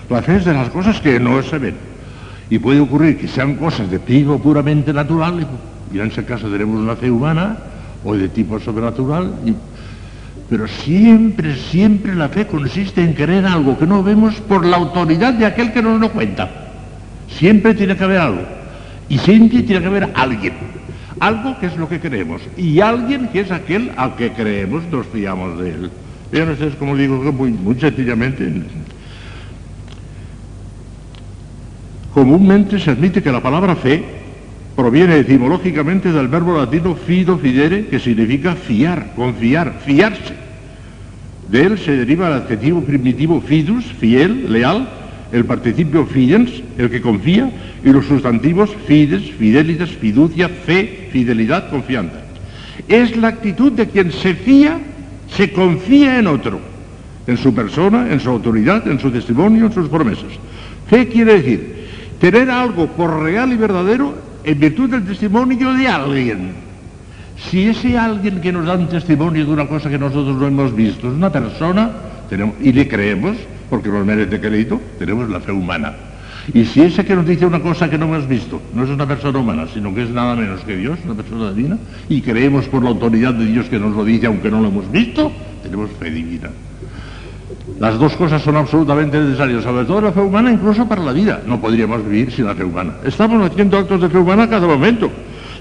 La 0.09 0.23
fe 0.23 0.37
es 0.37 0.47
de 0.47 0.55
las 0.55 0.71
cosas 0.71 1.01
que 1.03 1.21
no 1.21 1.43
se 1.43 1.59
ven. 1.59 1.88
Y 2.50 2.58
puede 2.58 2.80
ocurrir 2.80 3.18
que 3.18 3.28
sean 3.28 3.56
cosas 3.56 3.90
de 3.90 3.98
tipo 3.98 4.38
puramente 4.38 4.92
natural, 4.92 5.46
y 5.92 5.98
en 5.98 6.06
ese 6.06 6.24
caso 6.24 6.48
tenemos 6.48 6.80
una 6.80 6.96
fe 6.96 7.11
humana, 7.11 7.56
o 8.04 8.14
de 8.14 8.28
tipo 8.28 8.58
sobrenatural, 8.61 9.32
pero 10.48 10.66
siempre, 10.66 11.56
siempre 11.56 12.14
la 12.14 12.28
fe 12.28 12.46
consiste 12.46 13.02
en 13.02 13.12
creer 13.12 13.44
algo 13.44 13.78
que 13.78 13.87
no 13.87 14.02
vemos 14.02 14.37
por 14.37 14.64
la 14.64 14.78
autoridad 14.78 15.34
de 15.34 15.44
aquel 15.44 15.72
que 15.72 15.82
nos 15.82 16.00
lo 16.00 16.11
cuenta. 16.11 16.48
Siempre 17.28 17.74
tiene 17.74 17.96
que 17.96 18.04
haber 18.04 18.18
algo. 18.18 18.42
Y 19.11 19.18
siempre 19.18 19.62
tiene 19.62 19.82
que 19.82 19.87
haber 19.87 20.11
alguien. 20.14 20.54
Algo 21.20 21.58
que 21.58 21.66
es 21.66 21.76
lo 21.76 21.88
que 21.88 22.00
creemos. 22.00 22.40
Y 22.56 22.80
alguien 22.80 23.28
que 23.28 23.40
es 23.40 23.50
aquel 23.50 23.92
al 23.96 24.16
que 24.16 24.32
creemos, 24.32 24.84
nos 24.90 25.06
fiamos 25.08 25.58
de 25.58 25.70
él. 25.70 25.90
Vean 26.32 26.50
ustedes, 26.50 26.76
como 26.76 26.96
digo, 26.96 27.16
muy 27.32 27.74
sencillamente, 27.78 28.50
Comúnmente 32.18 32.81
se 32.81 32.90
admite 32.90 33.22
que 33.22 33.31
la 33.31 33.40
palabra 33.40 33.76
fe 33.76 34.02
proviene 34.74 35.18
etimológicamente 35.18 36.11
del 36.11 36.26
verbo 36.26 36.59
latino 36.59 36.96
fido 36.96 37.38
fidere, 37.38 37.87
que 37.87 38.00
significa 38.00 38.57
fiar, 38.57 39.12
confiar, 39.14 39.78
fiarse. 39.87 40.35
De 41.48 41.62
él 41.62 41.78
se 41.78 41.92
deriva 41.92 42.26
el 42.26 42.42
adjetivo 42.42 42.81
primitivo 42.81 43.40
fidus, 43.40 43.85
fiel, 43.85 44.52
leal, 44.52 44.88
el 45.31 45.44
participio 45.44 46.07
fidens, 46.07 46.50
el 46.76 46.90
que 46.90 47.00
confía, 47.00 47.52
y 47.85 47.90
los 47.90 48.07
sustantivos 48.07 48.70
fides, 48.88 49.31
fidelitas, 49.38 49.90
fiducia, 49.90 50.48
fe, 50.48 51.11
fidelidad, 51.12 51.70
confianza. 51.70 52.18
Es 52.88 53.16
la 53.16 53.28
actitud 53.28 53.70
de 53.70 53.87
quien 53.87 54.11
se 54.11 54.35
fía, 54.35 54.76
se 55.37 55.52
confía 55.52 56.18
en 56.18 56.26
otro, 56.26 56.59
en 57.28 57.37
su 57.37 57.54
persona, 57.54 58.11
en 58.11 58.18
su 58.18 58.28
autoridad, 58.28 58.88
en 58.88 58.98
su 58.98 59.09
testimonio, 59.09 59.66
en 59.66 59.72
sus 59.72 59.88
promesas. 59.88 60.33
Fe 60.90 61.07
quiere 61.07 61.35
decir 61.35 61.78
tener 62.20 62.50
algo 62.50 62.87
por 62.88 63.22
real 63.22 63.52
y 63.52 63.57
verdadero 63.57 64.14
en 64.44 64.61
virtud 64.61 64.90
del 64.90 65.04
testimonio 65.04 65.72
de 65.74 65.88
alguien. 65.88 66.52
Si 67.37 67.68
ese 67.68 67.96
alguien 67.96 68.40
que 68.40 68.52
nos 68.52 68.66
da 68.66 68.74
un 68.74 68.88
testimonio 68.88 69.44
de 69.44 69.52
una 69.52 69.68
cosa 69.68 69.88
que 69.88 69.98
nosotros 69.98 70.37
no 70.37 70.46
hemos 70.46 70.74
visto 70.74 71.09
es 71.09 71.14
una 71.14 71.31
persona, 71.31 71.90
y 72.61 72.72
le 72.72 72.88
creemos, 72.88 73.37
porque 73.70 73.88
nos 73.88 74.04
merece 74.04 74.40
crédito, 74.40 74.81
tenemos 74.98 75.28
la 75.31 75.40
fe 75.40 75.52
humana. 75.52 75.94
Y 76.52 76.64
si 76.64 76.81
ese 76.81 77.04
que 77.04 77.14
nos 77.14 77.26
dice 77.26 77.44
una 77.46 77.61
cosa 77.61 77.90
que 77.90 77.98
no 77.98 78.07
hemos 78.07 78.26
visto 78.26 78.61
no 78.74 78.85
es 78.85 78.90
una 78.90 79.07
persona 79.07 79.38
humana, 79.38 79.66
sino 79.72 79.94
que 79.94 80.04
es 80.04 80.11
nada 80.11 80.35
menos 80.35 80.61
que 80.62 80.76
Dios, 80.76 80.98
una 81.04 81.14
persona 81.14 81.52
divina, 81.52 81.78
y 82.09 82.22
creemos 82.22 82.66
por 82.66 82.83
la 82.83 82.90
autoridad 82.90 83.35
de 83.35 83.46
Dios 83.46 83.66
que 83.66 83.78
nos 83.78 83.94
lo 83.94 84.04
dice 84.04 84.26
aunque 84.26 84.50
no 84.50 84.61
lo 84.61 84.68
hemos 84.68 84.90
visto, 84.90 85.31
tenemos 85.62 85.90
fe 85.98 86.11
divina. 86.11 86.50
Las 87.79 87.97
dos 87.97 88.17
cosas 88.17 88.43
son 88.43 88.57
absolutamente 88.57 89.21
necesarias, 89.21 89.62
sobre 89.62 89.85
todo 89.85 90.01
la 90.01 90.12
fe 90.12 90.21
humana, 90.21 90.51
incluso 90.51 90.88
para 90.88 91.03
la 91.03 91.12
vida. 91.12 91.43
No 91.47 91.61
podríamos 91.61 92.05
vivir 92.05 92.33
sin 92.33 92.47
la 92.47 92.55
fe 92.55 92.64
humana. 92.64 92.95
Estamos 93.05 93.49
haciendo 93.49 93.79
actos 93.79 94.01
de 94.01 94.09
fe 94.09 94.19
humana 94.19 94.45
a 94.45 94.49
cada 94.49 94.67
momento. 94.67 95.11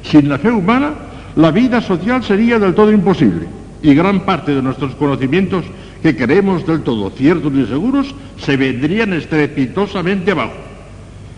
Sin 0.01 0.27
la 0.27 0.39
fe 0.39 0.49
humana, 0.49 0.93
la 1.35 1.51
vida 1.51 1.79
social 1.79 2.23
sería 2.23 2.57
del 2.57 2.73
todo 2.73 2.91
imposible. 2.91 3.47
Y 3.83 3.93
gran 3.93 4.21
parte 4.21 4.55
de 4.55 4.63
nuestros 4.63 4.95
conocimientos 4.95 5.63
que 6.01 6.15
creemos 6.15 6.65
del 6.65 6.81
todo 6.81 7.11
ciertos 7.11 7.53
y 7.53 7.65
seguros 7.67 8.15
se 8.37 8.57
vendrían 8.57 9.13
estrepitosamente 9.13 10.31
abajo. 10.31 10.53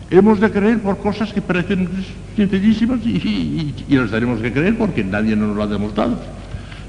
Hemos 0.10 0.40
de 0.40 0.50
creer 0.50 0.80
por 0.80 0.98
cosas 0.98 1.34
que 1.34 1.42
parecen 1.42 1.90
sencillísimas 2.38 3.00
y, 3.06 3.74
y, 3.88 3.96
las 3.96 4.10
tenemos 4.10 4.40
que 4.40 4.52
creer 4.52 4.78
porque 4.78 5.04
nadie 5.04 5.36
nos 5.36 5.56
lo 5.56 5.62
ha 5.62 5.68
demostrado. 5.68 6.18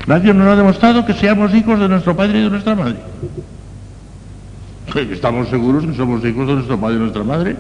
Nadie 0.07 0.33
nos 0.33 0.47
ha 0.47 0.57
demostrado 0.57 1.05
que 1.05 1.13
seamos 1.13 1.53
hijos 1.55 1.79
de 1.79 1.89
nuestro 1.89 2.17
padre 2.17 2.39
y 2.39 2.43
de 2.45 2.51
nuestra 2.51 2.75
madre. 2.75 2.97
Estamos 5.13 5.49
seguros 5.49 5.85
que 5.85 5.95
somos 5.95 6.25
hijos 6.25 6.47
de 6.47 6.55
nuestro 6.55 6.79
padre 6.79 6.97
y 6.97 6.99
nuestra 6.99 7.25
madre. 7.25 7.57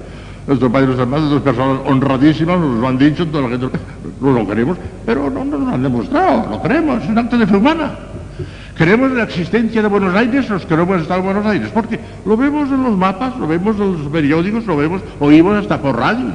Nuestro 0.46 0.72
padre 0.72 0.84
y 0.84 0.86
nuestra 0.88 1.06
madre, 1.06 1.24
dos 1.26 1.42
personas 1.42 1.80
honradísimas, 1.86 2.58
nos 2.58 2.80
lo 2.80 2.88
han 2.88 2.98
dicho, 2.98 3.26
toda 3.26 3.48
la 3.48 3.58
gente 3.58 3.78
no 4.20 4.32
lo 4.32 4.46
queremos, 4.48 4.78
pero 5.04 5.30
no 5.30 5.44
nos 5.44 5.60
lo 5.60 5.68
han 5.68 5.82
demostrado, 5.82 6.48
lo 6.50 6.62
creemos, 6.62 7.02
es 7.02 7.10
un 7.10 7.18
acto 7.18 7.38
de 7.38 7.46
fe 7.46 7.56
humana. 7.56 7.90
En 8.78 9.16
la 9.16 9.24
existencia 9.24 9.82
de 9.82 9.88
Buenos 9.88 10.14
Aires 10.14 10.48
los 10.48 10.64
que 10.64 10.74
no 10.74 10.84
hemos 10.84 11.02
estado 11.02 11.20
en 11.20 11.26
Buenos 11.26 11.44
Aires, 11.44 11.68
porque 11.72 12.00
lo 12.24 12.34
vemos 12.34 12.70
en 12.70 12.82
los 12.82 12.96
mapas, 12.96 13.36
lo 13.36 13.46
vemos 13.46 13.76
en 13.76 13.92
los 13.92 14.10
periódicos, 14.10 14.64
lo 14.64 14.74
vemos, 14.78 15.02
oímos 15.20 15.58
hasta 15.58 15.78
por 15.78 15.98
radio. 15.98 16.32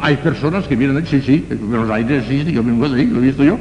Hay 0.00 0.16
personas 0.16 0.66
que 0.66 0.74
vienen, 0.74 1.06
sí, 1.06 1.20
sí, 1.20 1.46
Buenos 1.60 1.90
Aires 1.90 2.22
existe, 2.24 2.50
yo 2.50 2.64
vengo 2.64 2.88
de 2.88 3.04
lo 3.04 3.18
he 3.18 3.22
visto 3.22 3.44
yo. 3.44 3.58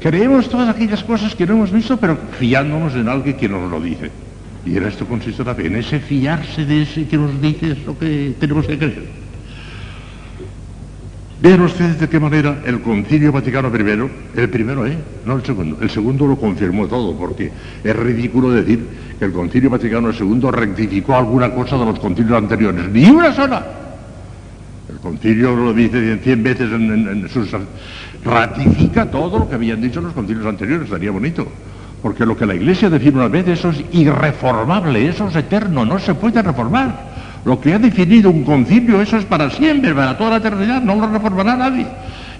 Creemos 0.00 0.48
todas 0.48 0.68
aquellas 0.68 1.02
cosas 1.02 1.34
que 1.34 1.44
no 1.44 1.54
hemos 1.54 1.72
visto, 1.72 1.96
pero 1.96 2.16
fiándonos 2.38 2.94
en 2.94 3.08
alguien 3.08 3.36
que 3.36 3.48
nos 3.48 3.68
lo 3.68 3.80
dice. 3.80 4.12
Y 4.66 4.76
en 4.76 4.82
esto 4.84 5.06
consiste 5.06 5.42
en 5.42 5.76
ese 5.76 6.00
fiarse 6.00 6.64
de 6.64 6.82
ese 6.82 7.06
que 7.06 7.16
nos 7.16 7.40
dice 7.40 7.76
lo 7.86 7.96
que 7.96 8.34
tenemos 8.40 8.66
que 8.66 8.76
creer. 8.76 9.26
Vean 11.40 11.60
ustedes 11.60 12.00
de 12.00 12.08
qué 12.08 12.18
manera 12.18 12.62
el 12.64 12.80
Concilio 12.80 13.30
Vaticano 13.30 13.68
I, 13.68 14.40
el 14.40 14.50
primero, 14.50 14.84
¿eh? 14.84 14.96
no 15.24 15.36
el 15.36 15.44
segundo, 15.44 15.78
el 15.80 15.90
segundo 15.90 16.26
lo 16.26 16.36
confirmó 16.36 16.88
todo, 16.88 17.16
porque 17.16 17.52
es 17.84 17.96
ridículo 17.96 18.50
decir 18.50 18.84
que 19.18 19.26
el 19.26 19.32
Concilio 19.32 19.70
Vaticano 19.70 20.10
II 20.10 20.50
rectificó 20.50 21.14
alguna 21.14 21.52
cosa 21.52 21.76
de 21.76 21.84
los 21.84 22.00
concilios 22.00 22.36
anteriores, 22.36 22.88
ni 22.90 23.08
una 23.08 23.32
sola. 23.32 23.64
El 24.88 24.96
concilio 24.98 25.54
lo 25.54 25.72
dice 25.72 26.18
cien 26.24 26.42
veces 26.42 26.72
en, 26.72 27.28
sus... 27.28 27.50
ratifica 28.24 29.08
todo 29.08 29.38
lo 29.40 29.48
que 29.48 29.54
habían 29.54 29.80
dicho 29.80 30.00
los 30.00 30.14
concilios 30.14 30.46
anteriores, 30.46 30.86
estaría 30.86 31.12
bonito. 31.12 31.46
Porque 32.06 32.24
lo 32.24 32.36
que 32.36 32.46
la 32.46 32.54
Iglesia 32.54 32.88
define 32.88 33.16
una 33.16 33.26
vez, 33.26 33.48
eso 33.48 33.70
es 33.70 33.84
irreformable, 33.90 35.08
eso 35.08 35.26
es 35.26 35.34
eterno, 35.34 35.84
no 35.84 35.98
se 35.98 36.14
puede 36.14 36.40
reformar. 36.40 36.94
Lo 37.44 37.60
que 37.60 37.74
ha 37.74 37.80
definido 37.80 38.30
un 38.30 38.44
concilio, 38.44 39.02
eso 39.02 39.16
es 39.16 39.24
para 39.24 39.50
siempre, 39.50 39.92
para 39.92 40.16
toda 40.16 40.30
la 40.30 40.36
eternidad, 40.36 40.80
no 40.82 40.94
lo 40.94 41.08
reformará 41.08 41.56
nadie. 41.56 41.84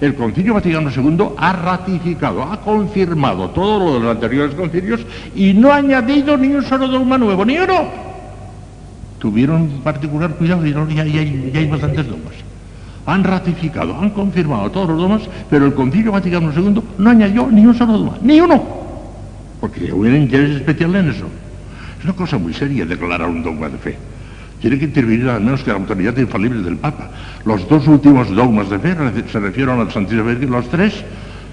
el 0.00 0.14
Concilio 0.14 0.54
Vaticano 0.54 0.88
II 0.88 1.30
ha 1.36 1.52
ratificado, 1.52 2.44
ha 2.44 2.60
confirmado 2.60 3.50
todo 3.50 3.84
lo 3.84 3.94
de 3.94 4.00
los 4.02 4.10
anteriores 4.14 4.54
concilios 4.54 5.00
y 5.34 5.52
no 5.52 5.72
ha 5.72 5.78
añadido 5.78 6.36
ni 6.36 6.54
un 6.54 6.62
solo 6.62 6.86
dogma 6.86 7.18
nuevo, 7.18 7.44
ni 7.44 7.58
uno. 7.58 7.88
Tuvieron 9.18 9.80
particular 9.82 10.30
cuidado 10.34 10.64
y 10.64 10.72
ya, 10.94 11.02
hay, 11.02 11.50
ya 11.52 11.58
hay 11.58 11.66
bastantes 11.66 12.06
dogmas. 12.06 12.34
Han 13.04 13.24
ratificado, 13.24 13.98
han 14.00 14.10
confirmado 14.10 14.70
todos 14.70 14.90
los 14.90 14.98
dogmas, 14.98 15.22
pero 15.50 15.66
el 15.66 15.74
Concilio 15.74 16.12
Vaticano 16.12 16.52
II 16.52 16.80
no 16.98 17.10
añadió 17.10 17.48
ni 17.50 17.66
un 17.66 17.74
solo 17.74 17.94
dogma, 17.94 18.18
ni 18.22 18.40
uno. 18.40 18.85
Porque 19.60 19.92
hubiera 19.92 20.16
interés 20.16 20.56
especial 20.56 20.94
en 20.96 21.10
eso. 21.10 21.26
Es 21.98 22.04
una 22.04 22.14
cosa 22.14 22.38
muy 22.38 22.52
seria 22.52 22.84
declarar 22.84 23.28
un 23.28 23.42
dogma 23.42 23.68
de 23.68 23.78
fe 23.78 23.96
tiene 24.60 24.78
que 24.78 24.86
intervenir 24.86 25.28
al 25.28 25.42
menos 25.42 25.62
que 25.62 25.70
la 25.70 25.76
autoridad 25.76 26.16
infalible 26.16 26.62
del 26.62 26.76
Papa. 26.76 27.10
Los 27.44 27.68
dos 27.68 27.86
últimos 27.86 28.34
dogmas 28.34 28.70
de 28.70 28.78
fe 28.78 28.96
se 29.30 29.40
refieren 29.40 29.78
al 29.78 29.90
Santísimo 29.92 30.24
Virgen, 30.24 30.50
los 30.50 30.68
tres 30.68 31.04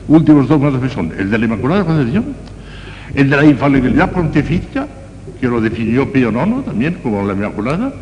últimos 0.08 0.48
dogmas 0.48 0.74
de 0.74 0.80
fe 0.80 0.90
son 0.90 1.12
el 1.18 1.30
de 1.30 1.38
la 1.38 1.46
Inmaculada 1.46 1.86
Concepción, 1.86 2.26
el 3.14 3.30
de 3.30 3.36
la 3.38 3.46
infalibilidad 3.46 4.12
pontificia, 4.12 4.88
que 5.40 5.48
lo 5.48 5.60
definió 5.60 6.12
Pío 6.12 6.32
IX 6.32 6.66
también 6.66 6.98
como 7.04 7.26
la 7.26 7.34
Inmaculada, 7.34 7.94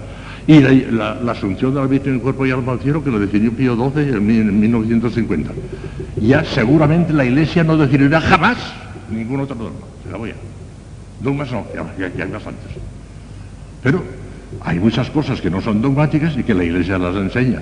y 0.48 0.60
la, 0.60 1.20
asunción 1.30 1.74
de 1.74 1.82
la 1.82 1.88
Virgen 1.88 2.14
en 2.14 2.20
cuerpo 2.20 2.46
y 2.46 2.52
alma 2.52 2.74
al 2.74 2.80
cielo, 2.80 3.04
que 3.04 3.12
lo 3.12 3.20
definió 3.20 3.52
Pío 3.52 3.76
XII 3.76 4.14
en, 4.14 4.60
1950. 4.60 5.52
Ya 6.22 6.44
seguramente 6.44 7.14
la 7.14 7.26
Iglesia 7.26 7.64
no 7.64 7.78
definirá 7.78 8.22
jamás 8.22 8.58
ningún 9.12 9.42
otro 9.42 9.56
dogma. 9.56 9.91
La 10.12 10.18
voy 10.18 10.32
a. 10.32 10.36
Dogmas 11.22 11.52
no, 11.52 11.66
ya, 11.74 12.12
ya 12.16 12.26
hay 12.26 12.32
bastantes. 12.32 12.68
Pero 13.84 14.04
hay 14.64 14.80
muchas 14.80 15.10
cosas 15.10 15.40
que 15.40 15.50
no 15.50 15.62
son 15.62 15.82
dogmáticas 15.82 16.38
y 16.38 16.44
que 16.44 16.54
la 16.54 16.64
Iglesia 16.64 16.98
las 16.98 17.16
enseña. 17.16 17.60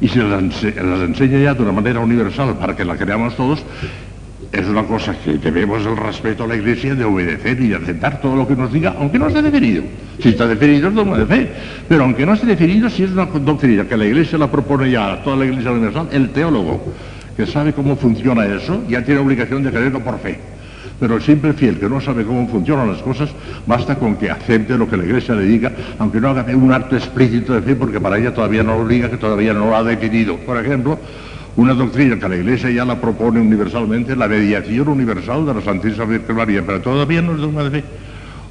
Y 0.00 0.08
si 0.08 0.18
las, 0.18 0.62
enseña 0.64 1.38
ya 1.38 1.54
de 1.54 1.62
una 1.62 1.72
manera 1.72 2.00
universal 2.00 2.56
para 2.58 2.74
que 2.74 2.84
la 2.84 2.96
creamos 2.96 3.36
todos, 3.36 3.62
es 4.50 4.66
una 4.66 4.84
cosa 4.84 5.14
que 5.22 5.34
debemos 5.34 5.84
el 5.84 5.96
respeto 5.96 6.44
a 6.44 6.46
la 6.46 6.56
Iglesia 6.56 6.94
de 6.94 7.04
obedecer 7.04 7.60
y 7.60 7.68
de 7.68 7.76
aceptar 7.76 8.20
todo 8.20 8.34
lo 8.34 8.48
que 8.48 8.56
nos 8.56 8.72
diga, 8.72 8.96
aunque 8.98 9.18
no 9.18 9.28
esté 9.28 9.42
definido. 9.42 9.82
Si 10.18 10.30
está 10.30 10.46
definido 10.46 10.88
es 10.88 10.94
dogma 10.94 11.18
de 11.18 11.26
fe, 11.26 11.48
pero 11.88 12.04
aunque 12.04 12.24
no 12.24 12.32
esté 12.32 12.46
definido, 12.46 12.88
si 12.88 13.04
es 13.04 13.10
una 13.10 13.26
doctrina 13.26 13.84
que 13.84 13.96
la 13.96 14.06
Iglesia 14.06 14.38
la 14.38 14.50
propone 14.50 14.90
ya 14.90 15.12
a 15.12 15.22
toda 15.22 15.36
la 15.36 15.44
Iglesia 15.44 15.70
universal, 15.70 16.08
el 16.10 16.30
teólogo 16.30 16.82
que 17.36 17.46
sabe 17.46 17.72
cómo 17.72 17.96
funciona 17.96 18.46
eso 18.46 18.82
ya 18.88 19.04
tiene 19.04 19.20
obligación 19.20 19.62
de 19.62 19.70
creerlo 19.70 20.00
por 20.00 20.18
fe. 20.18 20.38
Pero 21.00 21.16
el 21.16 21.22
simple 21.22 21.54
fiel 21.54 21.80
que 21.80 21.88
no 21.88 21.98
sabe 22.00 22.24
cómo 22.24 22.46
funcionan 22.46 22.88
las 22.88 23.00
cosas, 23.00 23.30
basta 23.66 23.96
con 23.96 24.16
que 24.16 24.30
acepte 24.30 24.76
lo 24.76 24.88
que 24.88 24.98
la 24.98 25.04
Iglesia 25.04 25.34
le 25.34 25.44
diga, 25.44 25.72
aunque 25.98 26.20
no 26.20 26.28
haga 26.28 26.44
un 26.54 26.70
acto 26.72 26.94
explícito 26.94 27.54
de 27.54 27.62
fe, 27.62 27.74
porque 27.74 27.98
para 27.98 28.18
ella 28.18 28.34
todavía 28.34 28.62
no 28.62 28.76
lo 28.76 28.86
diga, 28.86 29.10
que 29.10 29.16
todavía 29.16 29.54
no 29.54 29.66
lo 29.66 29.74
ha 29.74 29.82
definido. 29.82 30.36
Por 30.36 30.58
ejemplo, 30.58 30.98
una 31.56 31.72
doctrina 31.72 32.18
que 32.18 32.28
la 32.28 32.36
Iglesia 32.36 32.70
ya 32.70 32.84
la 32.84 33.00
propone 33.00 33.40
universalmente, 33.40 34.14
la 34.14 34.28
mediación 34.28 34.88
universal 34.88 35.46
de 35.46 35.54
la 35.54 35.62
Santísima 35.62 36.04
Virgen 36.04 36.36
María, 36.36 36.62
pero 36.66 36.80
todavía 36.82 37.22
no 37.22 37.32
es 37.32 37.38
dogma 37.38 37.64
de 37.64 37.70
fe. 37.70 37.84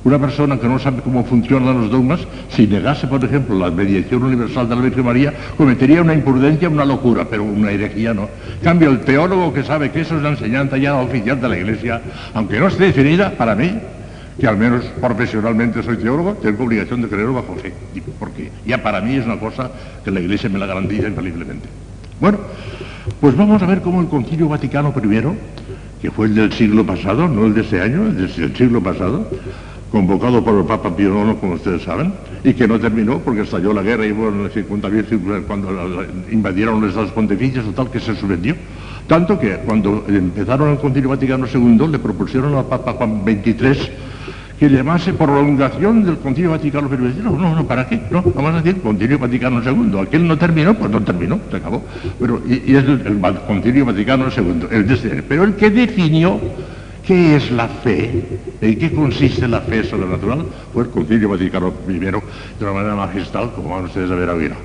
Una 0.04 0.18
persona 0.18 0.58
que 0.58 0.68
no 0.68 0.80
sabe 0.80 1.02
cómo 1.02 1.26
funcionan 1.26 1.82
los 1.82 1.92
dogmas, 1.92 2.22
si 2.50 2.68
negase, 2.68 3.06
por 3.08 3.24
ejemplo, 3.24 3.60
la 3.60 3.70
mediación 3.70 4.24
universal 4.24 4.70
de 4.70 4.76
la 4.76 4.82
Virgen 4.82 5.06
María, 5.06 5.34
cometería 5.58 6.02
una 6.02 6.14
imprudencia, 6.14 6.70
una 6.70 6.86
locura, 6.86 7.26
pero 7.30 7.44
una 7.44 7.70
herejía 7.72 8.14
no. 8.14 8.30
Cambio, 8.64 8.92
el 8.92 9.02
teólogo 9.02 9.54
que 9.54 9.64
sabe 9.64 9.92
que 9.92 10.02
eso 10.02 10.16
es 10.16 10.24
la 10.24 10.30
enseñanza 10.30 10.78
ya 10.78 10.96
oficial 10.96 11.42
de 11.42 11.50
la 11.50 11.58
Iglesia, 11.58 12.02
aunque 12.34 12.60
no 12.60 12.68
esté 12.68 12.86
definida, 12.86 13.32
para 13.32 13.56
mí, 13.56 13.74
que 14.40 14.48
al 14.48 14.58
menos 14.58 14.86
profesionalmente 15.02 15.84
soy 15.84 15.98
teólogo, 15.98 16.36
tengo 16.36 16.64
obligación 16.64 17.02
de 17.02 17.10
creerlo 17.10 17.34
bajo 17.34 17.56
fe, 17.56 17.74
porque 18.18 18.52
ya 18.66 18.82
para 18.82 19.02
mí 19.02 19.16
es 19.16 19.26
una 19.26 19.38
cosa 19.38 19.70
que 20.04 20.12
la 20.12 20.22
Iglesia 20.22 20.50
me 20.50 20.60
la 20.60 20.66
garantiza 20.66 21.10
infaliblemente. 21.10 21.68
Bueno, 22.22 22.38
pues 23.20 23.36
vamos 23.36 23.62
a 23.62 23.66
ver 23.66 23.82
cómo 23.82 24.00
el 24.00 24.08
Concilio 24.08 24.48
Vaticano 24.48 24.94
I, 24.96 25.22
que 26.02 26.12
fue 26.12 26.28
el 26.28 26.36
del 26.36 26.54
siglo 26.54 26.86
pasado, 26.86 27.28
no 27.28 27.46
el 27.46 27.54
de 27.54 27.62
ese 27.62 27.82
año, 27.82 28.08
el 28.08 28.16
del 28.16 28.56
siglo 28.56 28.82
pasado, 28.82 29.28
convocado 29.92 30.44
por 30.44 30.56
el 30.56 30.66
Papa 30.66 30.96
Pío 30.96 31.26
IX, 31.26 31.40
como 31.40 31.54
ustedes 31.54 31.84
saben, 31.84 32.14
y 32.44 32.54
que 32.54 32.68
no 32.68 32.80
terminó 32.80 33.20
porque 33.20 33.42
estalló 33.42 33.74
la 33.74 33.82
guerra 33.82 34.06
y 34.06 34.10
en 34.10 34.50
50.000 34.50 35.44
cuando 35.46 36.06
invadieron 36.32 36.80
los 36.82 36.90
Estados 36.92 37.12
pontificios, 37.12 37.66
tal 37.76 37.90
que 37.90 38.00
se 38.00 38.16
suspendió. 38.16 38.56
Tanto 39.08 39.40
que 39.40 39.58
cuando 39.66 40.06
empezaron 40.08 40.70
el 40.70 40.78
Concilio 40.78 41.10
Vaticano 41.10 41.48
II 41.52 41.88
le 41.88 42.00
propusieron 42.00 42.54
al 42.56 42.66
Papa 42.66 42.94
Juan 42.94 43.24
XXIII 43.24 44.10
que 44.60 44.70
llamase 44.70 45.14
prolongación 45.14 46.04
del 46.04 46.18
Concilio 46.18 46.52
Vaticano 46.52 46.90
I. 46.94 47.22
No, 47.24 47.32
no, 47.32 47.56
no, 47.56 47.66
¿para 47.66 47.88
qué? 47.88 48.02
No, 48.12 48.22
vamos 48.22 48.54
a 48.54 48.62
decir 48.62 48.82
Concilio 48.82 49.18
Vaticano 49.18 49.64
II. 49.64 50.00
Aquel 50.02 50.28
no 50.28 50.38
terminó, 50.38 50.74
pues 50.74 50.92
no 50.92 51.02
terminó, 51.02 51.40
se 51.50 51.58
acabó. 51.58 51.82
Pero, 52.20 52.42
y, 52.46 52.76
es 52.76 52.84
el, 52.84 53.22
Concilio 53.48 53.86
Vaticano 53.86 54.26
II, 54.28 54.68
el 54.70 54.86
de 54.86 54.94
este, 54.94 55.24
Pero 55.24 55.46
el 55.46 55.56
que 55.56 55.70
definió 55.70 56.40
¿Qué 57.10 57.38
es 57.38 57.50
la 57.50 57.68
fe? 57.68 58.24
¿En 58.62 58.78
qué 58.78 58.92
consiste 58.92 59.48
la 59.48 59.62
fe 59.62 59.84
sobrenatural? 59.84 60.46
Fue 60.72 60.84
el 60.84 60.92
Concilio 60.92 61.28
Vaticano 61.30 61.74
I 61.88 61.94
de 61.94 62.12
una 62.62 62.72
manera 62.72 62.96
magistral, 62.96 63.52
como 63.56 63.74
van 63.74 63.86
ustedes 63.86 64.12
a 64.12 64.14
ver 64.14 64.30
ahora. 64.30 64.56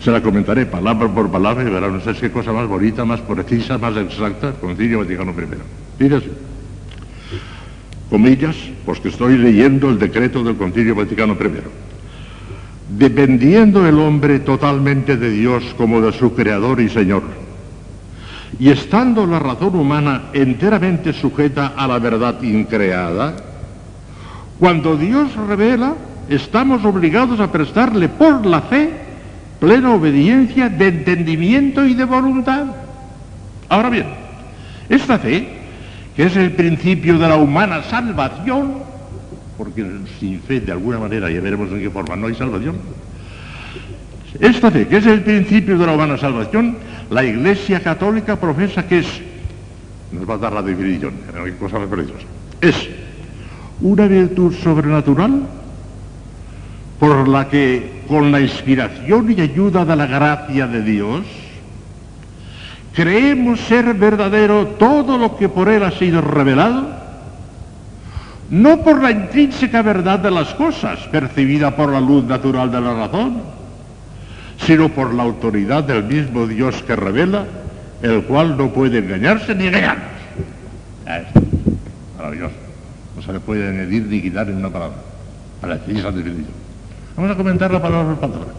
Se 0.00 0.10
la 0.10 0.20
comentaré 0.20 0.66
palabra 0.66 1.08
por 1.08 1.30
palabra 1.30 1.66
y 1.66 1.72
verán 1.72 1.96
ustedes 1.96 2.18
qué 2.18 2.30
cosa 2.30 2.52
más 2.52 2.68
bonita, 2.68 3.06
más 3.06 3.22
precisa, 3.22 3.78
más 3.78 3.96
exacta, 3.96 4.52
Concilio 4.52 4.98
Vaticano 4.98 5.30
I. 5.30 5.56
Fíjense, 5.96 6.28
comillas, 8.10 8.56
pues 8.84 9.00
que 9.00 9.08
estoy 9.08 9.38
leyendo 9.38 9.88
el 9.88 9.98
decreto 9.98 10.44
del 10.44 10.56
Concilio 10.56 10.94
Vaticano 10.94 11.32
I. 11.32 12.98
Dependiendo 12.98 13.88
el 13.88 13.98
hombre 13.98 14.40
totalmente 14.40 15.16
de 15.16 15.30
Dios 15.30 15.74
como 15.78 16.02
de 16.02 16.12
su 16.12 16.34
Creador 16.34 16.82
y 16.82 16.90
Señor, 16.90 17.22
y 18.58 18.70
estando 18.70 19.26
la 19.26 19.38
razón 19.38 19.74
humana 19.74 20.24
enteramente 20.32 21.12
sujeta 21.12 21.72
a 21.76 21.86
la 21.86 21.98
verdad 21.98 22.40
increada, 22.42 23.34
cuando 24.58 24.96
Dios 24.96 25.34
revela, 25.48 25.94
estamos 26.28 26.84
obligados 26.84 27.40
a 27.40 27.50
prestarle 27.50 28.08
por 28.08 28.46
la 28.46 28.62
fe 28.62 28.90
plena 29.58 29.94
obediencia 29.94 30.68
de 30.68 30.88
entendimiento 30.88 31.84
y 31.84 31.94
de 31.94 32.04
voluntad. 32.04 32.66
Ahora 33.68 33.90
bien, 33.90 34.06
esta 34.88 35.18
fe, 35.18 35.48
que 36.14 36.24
es 36.24 36.36
el 36.36 36.52
principio 36.52 37.18
de 37.18 37.28
la 37.28 37.36
humana 37.36 37.82
salvación, 37.82 38.74
porque 39.56 39.84
sin 40.20 40.40
fe 40.40 40.60
de 40.60 40.72
alguna 40.72 40.98
manera, 40.98 41.30
ya 41.30 41.40
veremos 41.40 41.70
en 41.70 41.80
qué 41.80 41.90
forma, 41.90 42.16
no 42.16 42.26
hay 42.26 42.34
salvación, 42.34 42.76
esta 44.40 44.70
fe, 44.70 44.86
que 44.86 44.96
es 44.96 45.06
el 45.06 45.22
principio 45.22 45.78
de 45.78 45.86
la 45.86 45.92
humana 45.92 46.18
salvación, 46.18 46.76
la 47.10 47.24
Iglesia 47.24 47.80
Católica 47.80 48.36
profesa 48.36 48.86
que 48.86 49.00
es, 49.00 49.06
nos 50.12 50.28
va 50.28 50.34
a 50.34 50.38
dar 50.38 50.52
la 50.52 50.62
definición, 50.62 51.14
cosas 51.58 51.82
es 52.60 52.88
una 53.80 54.06
virtud 54.06 54.54
sobrenatural 54.54 55.42
por 56.98 57.28
la 57.28 57.48
que 57.48 58.02
con 58.08 58.30
la 58.30 58.40
inspiración 58.40 59.30
y 59.30 59.40
ayuda 59.40 59.84
de 59.84 59.96
la 59.96 60.06
gracia 60.06 60.66
de 60.66 60.82
Dios 60.82 61.24
creemos 62.94 63.60
ser 63.60 63.92
verdadero 63.94 64.68
todo 64.78 65.18
lo 65.18 65.36
que 65.36 65.48
por 65.48 65.68
Él 65.68 65.82
ha 65.82 65.90
sido 65.90 66.20
revelado, 66.20 66.86
no 68.50 68.82
por 68.82 69.02
la 69.02 69.10
intrínseca 69.10 69.82
verdad 69.82 70.20
de 70.20 70.30
las 70.30 70.54
cosas 70.54 71.00
percibida 71.10 71.74
por 71.74 71.90
la 71.90 72.00
luz 72.00 72.24
natural 72.24 72.70
de 72.70 72.80
la 72.80 72.94
razón, 72.94 73.42
sino 74.58 74.88
por 74.88 75.14
la 75.14 75.22
autoridad 75.22 75.84
del 75.84 76.04
mismo 76.04 76.46
Dios 76.46 76.82
que 76.82 76.96
revela, 76.96 77.46
el 78.02 78.24
cual 78.24 78.56
no 78.56 78.72
puede 78.72 78.98
engañarse 78.98 79.54
ni 79.54 79.66
engañarnos. 79.66 80.14
Maravilloso. 82.16 82.54
No 83.16 83.22
se 83.22 83.32
le 83.32 83.40
puede 83.40 83.68
añadir 83.68 84.06
ni 84.06 84.20
quitar 84.20 84.48
en 84.48 84.56
una 84.56 84.70
palabra. 84.70 84.96
Para 85.60 85.76
esa 85.76 86.10
definición. 86.10 86.64
Vamos 87.16 87.30
a 87.30 87.36
comentar 87.36 87.70
la 87.72 87.80
palabra 87.80 88.14
por 88.14 88.30
palabra. 88.30 88.52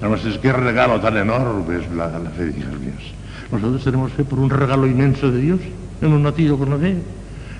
Además, 0.00 0.24
es 0.24 0.38
que 0.38 0.52
regalo 0.52 1.00
tan 1.00 1.16
enorme 1.16 1.78
es 1.78 1.90
la, 1.92 2.08
fe, 2.36 2.54
hijos 2.56 2.78
míos. 2.80 3.14
Nosotros 3.50 3.82
tenemos 3.82 4.12
fe 4.12 4.24
por 4.24 4.38
un 4.38 4.50
regalo 4.50 4.86
inmenso 4.86 5.30
de 5.30 5.40
Dios. 5.40 5.60
Hemos 6.02 6.20
nacido 6.20 6.58
con 6.58 6.70
la 6.70 6.76
fe. 6.76 6.96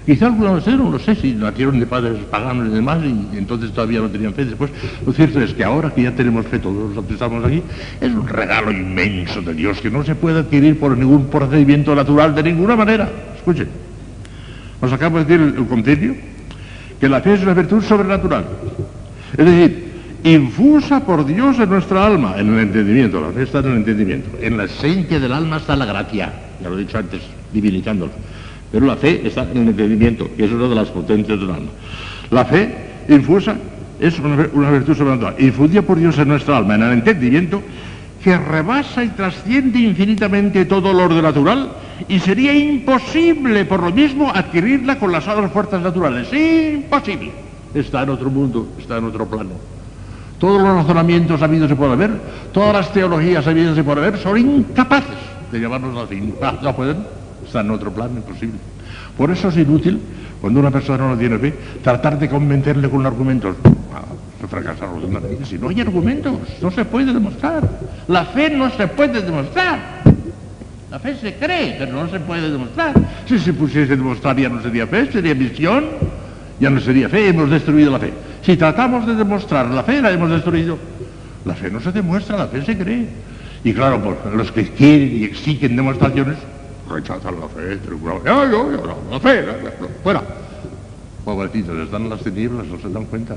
Quizá 0.07 0.27
algunos 0.27 0.65
de 0.65 0.77
no 0.77 0.89
lo 0.89 1.01
sé, 1.01 1.17
si 1.17 1.33
nacieron 1.33 1.81
de 1.81 1.87
padres 1.87 2.17
paganos 2.31 2.69
y 2.69 2.71
demás, 2.71 3.01
y 3.05 3.37
entonces 3.37 3.73
todavía 3.73 3.99
no 3.99 4.09
tenían 4.09 4.33
fe. 4.35 4.45
Después, 4.45 4.71
lo 5.05 5.13
cierto 5.13 5.41
es 5.41 5.53
que 5.53 5.65
ahora 5.65 5.93
que 5.93 6.05
ya 6.05 6.13
tenemos 6.13 6.47
fe 6.47 6.61
todos 6.61 6.95
los 6.95 7.05
que 7.07 7.15
estamos 7.15 7.45
aquí, 7.45 7.61
es 8.01 8.13
un 8.13 8.29
regalo 8.29 8.71
inmenso 8.71 9.43
de 9.43 9.53
Dios 9.53 9.81
que 9.81 9.91
no 9.91 10.05
se 10.05 10.15
puede 10.15 10.39
adquirir 10.39 10.79
por 10.79 10.97
ningún 10.97 11.27
procedimiento 11.27 11.93
natural 11.93 12.37
de 12.37 12.45
ninguna 12.45 12.77
manera. 12.77 13.11
Escuchen, 13.37 13.67
os 14.81 14.93
acabo 14.93 15.19
de 15.19 15.25
decir 15.25 15.41
el, 15.41 15.57
el 15.59 15.67
concilio 15.67 16.15
que 17.01 17.09
la 17.09 17.21
fe 17.21 17.35
es 17.35 17.43
una 17.43 17.55
virtud 17.55 17.83
sobrenatural. 17.83 18.45
Es 19.37 19.45
decir, 19.45 19.87
infusa 20.23 21.01
por 21.01 21.27
Dios 21.27 21.59
en 21.59 21.69
nuestra 21.69 22.07
alma, 22.07 22.37
en 22.39 22.55
el 22.55 22.61
entendimiento. 22.61 23.21
La 23.21 23.33
fe 23.33 23.43
está 23.43 23.59
en 23.59 23.67
el 23.67 23.77
entendimiento. 23.79 24.39
En 24.41 24.57
la 24.57 24.65
esencia 24.65 25.19
del 25.19 25.33
alma 25.33 25.57
está 25.57 25.75
la 25.75 25.85
gracia, 25.85 26.33
ya 26.63 26.69
lo 26.69 26.79
he 26.79 26.83
dicho 26.83 26.97
antes, 26.97 27.23
divinizándola. 27.53 28.13
Pero 28.77 28.89
la 28.89 28.97
fe 28.97 29.27
está 29.27 29.45
en 29.51 29.63
el 29.63 29.69
entendimiento, 29.69 30.29
que 30.37 30.45
es 30.45 30.53
una 30.53 30.69
de 30.69 30.75
las 30.75 30.89
potencias 30.89 31.41
del 31.41 31.51
alma. 31.51 31.71
La 32.31 32.45
fe 32.45 32.75
infusa 33.09 33.57
es 33.99 34.19
una, 34.19 34.71
virtud 34.71 34.95
sobrenatural, 34.95 35.35
infundida 35.39 35.81
por 35.81 35.99
Dios 35.99 36.19
en 36.19 36.29
nuestra 36.29 36.59
alma, 36.59 36.75
en 36.75 36.83
el 36.83 36.93
entendimiento, 36.93 37.63
que 38.23 38.37
rebasa 38.37 39.03
y 39.03 39.09
trasciende 39.09 39.79
infinitamente 39.79 40.67
todo 40.67 40.93
lo 40.93 41.09
natural 41.23 41.71
y 42.07 42.19
sería 42.19 42.53
imposible 42.55 43.65
por 43.65 43.83
lo 43.83 43.93
mismo 43.93 44.31
adquirirla 44.31 44.99
con 44.99 45.11
las 45.11 45.27
otras 45.27 45.51
fuerzas 45.51 45.81
naturales. 45.81 46.31
Imposible. 46.31 47.31
Está 47.73 48.03
en 48.03 48.11
otro 48.11 48.29
mundo, 48.29 48.75
está 48.79 48.99
en 48.99 49.05
otro 49.05 49.25
plano. 49.25 49.53
Todos 50.39 50.61
los 50.61 50.77
razonamientos 50.77 51.41
habidos 51.41 51.71
se 51.71 51.77
puede 51.77 51.97
ver, 51.97 52.11
todas 52.53 52.75
las 52.75 52.93
teologías 52.93 53.47
habidas 53.47 53.75
se 53.75 53.83
puede 53.83 54.03
ver, 54.03 54.19
son 54.19 54.37
incapaces 54.37 55.17
de 55.51 55.61
llevarnos 55.61 55.97
al 55.97 56.09
fin. 56.09 56.35
No 56.61 56.77
pueden, 56.77 56.99
está 57.45 57.61
en 57.61 57.71
otro 57.71 57.93
plano, 57.93 58.17
imposible. 58.17 58.59
Por 59.17 59.31
eso 59.31 59.49
es 59.49 59.57
inútil, 59.57 60.01
cuando 60.41 60.61
una 60.61 60.71
persona 60.71 61.09
no 61.09 61.17
tiene 61.17 61.39
fe, 61.39 61.55
tratar 61.83 62.19
de 62.19 62.29
convencerle 62.29 62.89
con 62.89 63.05
argumentos. 63.07 63.57
Ah, 63.95 64.03
fracasar 64.47 64.89
Si 65.45 65.59
no 65.59 65.69
hay 65.69 65.81
argumentos, 65.81 66.35
no 66.61 66.71
se 66.71 66.85
puede 66.85 67.13
demostrar. 67.13 67.69
La 68.09 68.25
fe 68.27 68.51
no 68.51 68.71
se 68.71 68.87
puede 68.89 69.23
demostrar. 69.23 69.79
La 70.91 70.99
fe 70.99 71.17
se 71.17 71.35
cree, 71.35 71.77
pero 71.79 71.93
no 71.93 72.09
se 72.09 72.21
puede 72.21 72.51
demostrar. 72.51 72.95
Si 73.27 73.39
se 73.39 73.53
pusiese 73.53 73.95
a 73.95 73.97
demostrar 73.97 74.37
ya 74.37 74.49
no 74.49 74.63
sería 74.63 74.87
fe, 74.87 75.11
sería 75.11 75.35
visión, 75.35 75.85
ya 76.61 76.71
no 76.71 76.81
sería 76.81 77.09
fe, 77.09 77.29
hemos 77.29 77.51
destruido 77.51 77.91
la 77.91 77.99
fe. 77.99 78.13
Si 78.43 78.57
tratamos 78.57 79.07
de 79.07 79.15
demostrar 79.15 79.69
la 79.71 79.83
fe, 79.83 80.01
la 80.01 80.13
hemos 80.13 80.31
destruido. 80.31 80.79
La 81.45 81.55
fe 81.55 81.71
no 81.71 81.81
se 81.81 81.93
demuestra, 81.93 82.37
la 82.37 82.47
fe 82.47 82.65
se 82.65 82.79
cree. 82.79 83.09
Y 83.65 83.73
claro, 83.73 84.17
los 84.35 84.53
que 84.53 84.65
quieren 84.71 85.17
y 85.17 85.25
exigen 85.25 85.75
demostraciones 85.75 86.37
rechazan 86.89 87.41
la 87.41 87.49
fe, 87.49 87.79
la 89.11 89.21
fe, 89.21 89.45
fuera. 90.03 90.23
Pobrecitos, 91.25 91.79
están 91.79 92.09
las 92.09 92.21
tinieblas, 92.21 92.67
no 92.67 92.79
se 92.79 92.89
dan 92.89 93.05
cuenta 93.07 93.37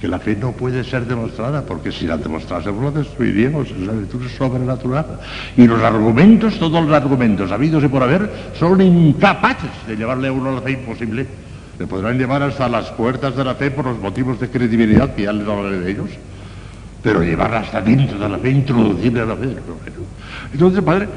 que 0.00 0.08
la 0.08 0.18
fe 0.18 0.34
no 0.34 0.52
puede 0.52 0.82
ser 0.82 1.04
demostrada, 1.04 1.62
porque 1.62 1.92
si 1.92 2.06
la 2.06 2.16
demostrásemos 2.16 2.82
la 2.82 2.90
destruiríamos, 2.90 3.70
es 3.70 3.80
la 3.80 3.92
virtud 3.92 4.26
sobrenatural. 4.28 5.04
Y 5.56 5.66
los 5.66 5.82
argumentos, 5.82 6.58
todos 6.58 6.82
los 6.82 6.92
argumentos 6.94 7.52
habidos 7.52 7.84
y 7.84 7.88
por 7.88 8.02
haber, 8.02 8.30
son 8.58 8.80
incapaces 8.80 9.70
de 9.86 9.96
llevarle 9.96 10.28
a 10.28 10.32
uno 10.32 10.50
a 10.50 10.52
la 10.54 10.60
fe 10.62 10.72
imposible. 10.72 11.26
Le 11.78 11.86
podrán 11.86 12.16
llevar 12.16 12.42
hasta 12.42 12.68
las 12.68 12.90
puertas 12.92 13.36
de 13.36 13.44
la 13.44 13.54
fe 13.54 13.70
por 13.70 13.84
los 13.84 13.98
motivos 13.98 14.40
de 14.40 14.48
credibilidad 14.48 15.14
que 15.14 15.24
ya 15.24 15.32
les 15.32 15.46
hablaré 15.46 15.80
de 15.80 15.90
ellos, 15.90 16.10
pero 17.02 17.22
llevarla 17.22 17.60
hasta 17.60 17.82
dentro 17.82 18.18
de 18.18 18.28
la 18.28 18.38
fe, 18.38 18.50
introducible 18.50 19.20
a 19.20 19.26
la 19.26 19.36
fe. 19.36 19.54
Entonces, 20.52 20.82
Padre, 20.82 21.08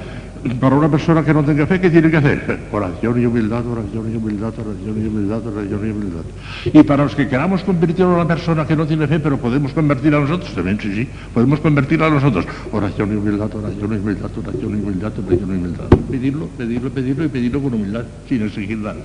para 0.60 0.76
una 0.76 0.90
persona 0.90 1.24
que 1.24 1.34
no 1.34 1.44
tenga 1.44 1.66
fe, 1.66 1.80
¿qué 1.80 1.90
tiene 1.90 2.12
que 2.12 2.18
hacer? 2.18 2.60
Oración 2.72 3.22
y 3.22 3.26
humildad, 3.26 3.66
oración 3.66 4.12
y 4.12 4.18
humildad, 4.18 4.54
oración 4.60 5.02
y 5.02 5.08
humildad, 5.08 5.48
oración 5.48 5.88
y 5.88 5.92
humildad. 5.92 6.24
Y 6.66 6.84
para 6.84 7.04
los 7.04 7.16
que 7.16 7.28
queramos 7.30 7.64
convertir 7.64 8.04
a 8.04 8.10
una 8.10 8.28
persona 8.28 8.68
que 8.68 8.76
no 8.76 8.86
tiene 8.86 9.08
fe, 9.08 9.20
pero 9.20 9.38
podemos 9.38 9.72
convertir 9.72 10.14
a 10.14 10.20
nosotros, 10.20 10.54
también 10.54 10.80
sí, 10.82 10.94
sí, 10.94 11.10
podemos 11.34 11.62
convertir 11.62 12.04
a 12.04 12.10
nosotros. 12.10 12.46
Oración 12.74 13.14
y 13.14 13.16
humildad, 13.16 13.56
oración 13.56 13.94
y 13.94 13.98
humildad, 13.98 14.32
oración 14.38 14.72
y 14.72 14.82
humildad, 14.82 15.14
oración 15.18 15.50
y 15.50 15.54
humildad. 15.54 15.86
Pedirlo, 16.12 16.48
pedirlo, 16.58 16.90
pedirlo 16.90 17.24
y 17.24 17.28
pedirlo 17.30 17.62
con 17.62 17.74
humildad, 17.74 18.04
sin 18.28 18.44
exigir 18.44 18.78
nada. 18.78 19.02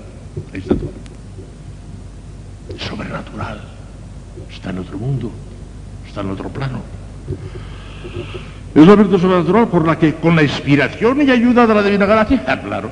Ahí 0.53 0.61
está 0.61 0.74
todo. 0.74 0.91
Sobrenatural. 2.78 3.61
Está 4.51 4.70
en 4.70 4.78
otro 4.78 4.99
mundo, 4.99 5.30
está 6.07 6.20
en 6.20 6.30
otro 6.30 6.49
plano. 6.49 6.80
Es 8.79 8.87
la 8.87 8.95
virtud 8.95 9.20
sobrenatural 9.20 9.66
por 9.66 9.85
la 9.85 9.99
que 9.99 10.14
con 10.14 10.37
la 10.37 10.45
inspiración 10.45 11.20
y 11.26 11.29
ayuda 11.33 11.66
de 11.66 11.74
la 11.74 11.83
divina 11.83 12.07
gracia, 12.07 12.41
claro, 12.64 12.89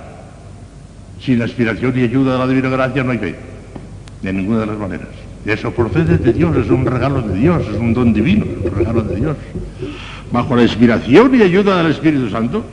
sin 1.21 1.39
la 1.39 1.45
inspiración 1.45 1.97
y 1.97 2.03
ayuda 2.03 2.33
de 2.33 2.39
la 2.41 2.47
divina 2.49 2.69
gracia 2.71 3.05
no 3.05 3.13
hay 3.13 3.19
fe, 3.19 3.37
de 4.21 4.33
ninguna 4.33 4.61
de 4.61 4.67
las 4.67 4.79
maneras. 4.79 5.07
Eso 5.45 5.71
procede 5.71 6.19
de 6.19 6.33
Dios, 6.33 6.57
es 6.57 6.71
un 6.71 6.85
regalo 6.85 7.23
de 7.23 7.39
Dios, 7.39 7.63
es 7.73 7.79
un 7.79 7.95
don 7.95 8.13
divino, 8.13 8.45
es 8.65 8.73
un 8.73 8.79
regalo 8.79 9.03
de 9.03 9.15
Dios. 9.15 9.37
Bajo 10.33 10.57
la 10.57 10.65
inspiración 10.65 11.33
y 11.37 11.43
ayuda 11.43 11.77
del 11.77 11.93
Espíritu 11.93 12.31
Santo, 12.31 12.65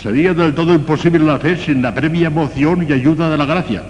sería 0.00 0.32
del 0.32 0.54
todo 0.54 0.72
imposible 0.72 1.18
la 1.18 1.38
fe 1.38 1.58
sin 1.58 1.82
la 1.82 1.94
previa 1.94 2.28
emoción 2.28 2.86
y 2.88 2.92
ayuda 2.94 3.28
de 3.28 3.36
la 3.36 3.44
gracia. 3.44 3.82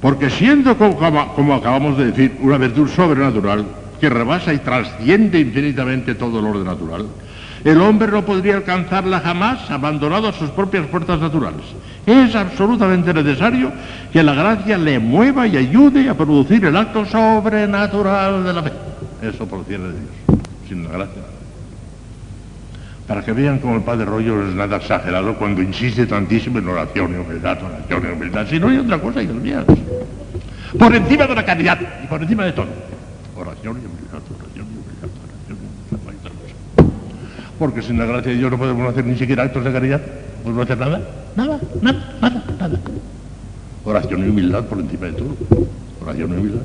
Porque 0.00 0.30
siendo, 0.30 0.78
como 0.78 1.54
acabamos 1.54 1.98
de 1.98 2.06
decir, 2.06 2.38
una 2.40 2.56
virtud 2.56 2.88
sobrenatural 2.88 3.66
que 4.00 4.08
rebasa 4.08 4.54
y 4.54 4.58
trasciende 4.60 5.40
infinitamente 5.40 6.14
todo 6.14 6.38
el 6.38 6.46
orden 6.46 6.64
natural, 6.64 7.04
el 7.66 7.80
hombre 7.80 8.12
no 8.12 8.24
podría 8.24 8.54
alcanzarla 8.54 9.18
jamás 9.18 9.68
abandonado 9.72 10.28
a 10.28 10.32
sus 10.32 10.50
propias 10.50 10.86
fuerzas 10.86 11.18
naturales. 11.18 11.62
Es 12.06 12.32
absolutamente 12.36 13.12
necesario 13.12 13.72
que 14.12 14.22
la 14.22 14.34
gracia 14.34 14.78
le 14.78 15.00
mueva 15.00 15.48
y 15.48 15.56
ayude 15.56 16.08
a 16.08 16.14
producir 16.14 16.64
el 16.64 16.76
acto 16.76 17.04
sobrenatural 17.04 18.44
de 18.44 18.52
la 18.52 18.62
fe. 18.62 18.72
Eso 19.20 19.48
procede 19.48 19.78
de 19.78 19.98
Dios, 19.98 20.40
sin 20.68 20.84
la 20.84 20.90
gracia. 20.90 21.22
Para 23.08 23.24
que 23.24 23.32
vean 23.32 23.58
cómo 23.58 23.74
el 23.74 23.82
Padre 23.82 24.04
Rollo 24.04 24.46
es 24.46 24.54
nada 24.54 24.76
exagerado 24.76 25.34
cuando 25.34 25.60
insiste 25.60 26.06
tantísimo 26.06 26.60
en 26.60 26.68
oración 26.68 27.14
y 27.14 27.16
humildad, 27.16 27.58
oración 27.64 28.04
y 28.08 28.12
humildad. 28.12 28.46
Si 28.48 28.60
no 28.60 28.68
hay 28.68 28.78
otra 28.78 29.00
cosa, 29.00 29.20
hijos 29.20 29.34
míos. 29.36 29.64
Por 30.78 30.94
encima 30.94 31.26
de 31.26 31.34
la 31.34 31.44
caridad 31.44 31.80
y 32.04 32.06
por 32.06 32.22
encima 32.22 32.44
de 32.44 32.52
todo. 32.52 32.68
Oración 33.36 33.80
y 33.82 33.86
humildad, 33.86 34.22
oración 34.38 34.66
y 34.70 34.78
humildad 34.78 34.86
porque 37.58 37.82
sin 37.82 37.98
la 37.98 38.06
gracia 38.06 38.32
de 38.32 38.38
Dios 38.38 38.50
no 38.50 38.58
podemos 38.58 38.88
hacer 38.88 39.04
ni 39.04 39.16
siquiera 39.16 39.44
actos 39.44 39.64
de 39.64 39.72
caridad, 39.72 40.00
no 40.00 40.42
podemos 40.42 40.64
hacer 40.64 40.78
nada, 40.78 41.00
nada, 41.36 41.60
nada, 41.80 42.14
nada, 42.20 42.44
nada. 42.58 42.78
Oración 43.84 44.26
y 44.26 44.28
humildad 44.28 44.64
por 44.64 44.80
encima 44.80 45.06
de 45.06 45.12
todo, 45.12 45.36
oración 46.02 46.32
y 46.32 46.36
humildad. 46.36 46.62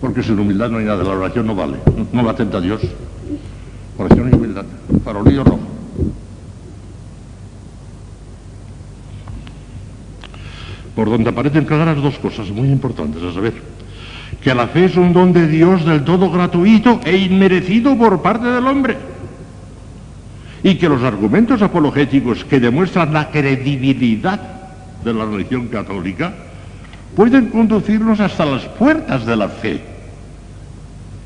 Porque 0.00 0.22
sin 0.22 0.38
humildad 0.38 0.70
no 0.70 0.78
hay 0.78 0.86
nada, 0.86 1.04
la 1.04 1.10
oración 1.10 1.46
no 1.46 1.54
vale, 1.54 1.76
no, 2.12 2.22
la 2.22 2.30
acepta 2.30 2.60
Dios. 2.60 2.80
Oración 3.98 4.30
y 4.32 4.34
humildad, 4.34 4.64
farolillo 5.04 5.44
rojo. 5.44 5.60
Por 10.94 11.10
donde 11.10 11.30
aparecen 11.30 11.64
claras 11.64 12.00
dos 12.02 12.18
cosas 12.18 12.48
muy 12.50 12.68
importantes, 12.68 13.22
a 13.22 13.32
saber, 13.32 13.54
que 14.42 14.54
la 14.54 14.68
fe 14.68 14.86
es 14.86 14.96
un 14.96 15.12
don 15.12 15.32
de 15.32 15.46
Dios 15.46 15.84
del 15.84 16.04
todo 16.04 16.30
gratuito 16.30 17.00
e 17.04 17.16
inmerecido 17.16 17.96
por 17.96 18.22
parte 18.22 18.46
del 18.46 18.66
hombre. 18.66 19.09
Y 20.62 20.74
que 20.76 20.88
los 20.88 21.02
argumentos 21.02 21.62
apologéticos 21.62 22.44
que 22.44 22.60
demuestran 22.60 23.12
la 23.12 23.30
credibilidad 23.30 24.40
de 25.04 25.14
la 25.14 25.24
religión 25.24 25.68
católica 25.68 26.34
pueden 27.14 27.46
conducirnos 27.46 28.20
hasta 28.20 28.44
las 28.44 28.64
puertas 28.64 29.26
de 29.26 29.36
la 29.36 29.48
fe, 29.48 29.80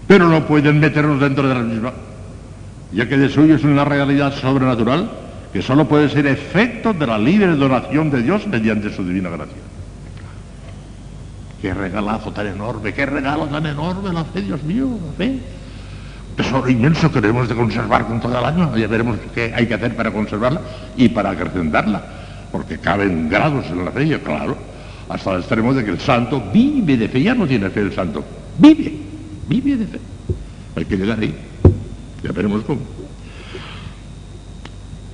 pero 0.06 0.28
no 0.28 0.46
pueden 0.46 0.80
meternos 0.80 1.20
dentro 1.20 1.48
de 1.48 1.54
la 1.54 1.60
misma, 1.60 1.92
ya 2.92 3.08
que 3.08 3.18
de 3.18 3.28
suyo 3.28 3.56
es 3.56 3.64
una 3.64 3.84
realidad 3.84 4.34
sobrenatural 4.34 5.10
que 5.52 5.62
solo 5.62 5.86
puede 5.86 6.08
ser 6.08 6.26
efecto 6.26 6.92
de 6.92 7.06
la 7.06 7.18
libre 7.18 7.54
donación 7.54 8.10
de 8.10 8.22
Dios 8.22 8.46
mediante 8.46 8.92
su 8.92 9.04
divina 9.04 9.30
gracia. 9.30 9.54
Qué 11.60 11.72
regalazo 11.72 12.32
tan 12.32 12.48
enorme, 12.48 12.92
qué 12.92 13.06
regalo 13.06 13.46
tan 13.46 13.64
enorme 13.64 14.12
la 14.12 14.24
fe, 14.24 14.42
Dios 14.42 14.62
mío, 14.64 14.98
la 15.06 15.12
fe. 15.12 15.38
Tesoro 16.36 16.68
inmenso 16.68 17.10
que 17.10 17.20
debemos 17.20 17.48
de 17.48 17.54
conservar 17.54 18.06
con 18.06 18.20
todo 18.20 18.38
el 18.38 18.44
año. 18.44 18.76
Ya 18.76 18.86
veremos 18.86 19.18
qué 19.34 19.52
hay 19.54 19.66
que 19.66 19.74
hacer 19.74 19.94
para 19.94 20.10
conservarla 20.10 20.60
y 20.96 21.08
para 21.08 21.30
acrecentarla. 21.30 22.02
Porque 22.50 22.78
caben 22.78 23.28
grados 23.28 23.66
en 23.66 23.84
la 23.84 23.90
fe, 23.90 24.20
claro, 24.20 24.56
hasta 25.08 25.32
el 25.32 25.40
extremo 25.40 25.74
de 25.74 25.84
que 25.84 25.90
el 25.90 26.00
santo 26.00 26.42
vive 26.52 26.96
de 26.96 27.08
fe. 27.08 27.22
Ya 27.22 27.34
no 27.34 27.46
tiene 27.46 27.70
fe 27.70 27.80
el 27.80 27.92
santo, 27.92 28.24
vive, 28.58 28.92
vive 29.48 29.76
de 29.76 29.86
fe. 29.86 30.00
Hay 30.76 30.84
que 30.84 30.96
llegar 30.96 31.18
ahí. 31.18 31.34
Ya 32.22 32.32
veremos 32.32 32.62
cómo. 32.64 32.80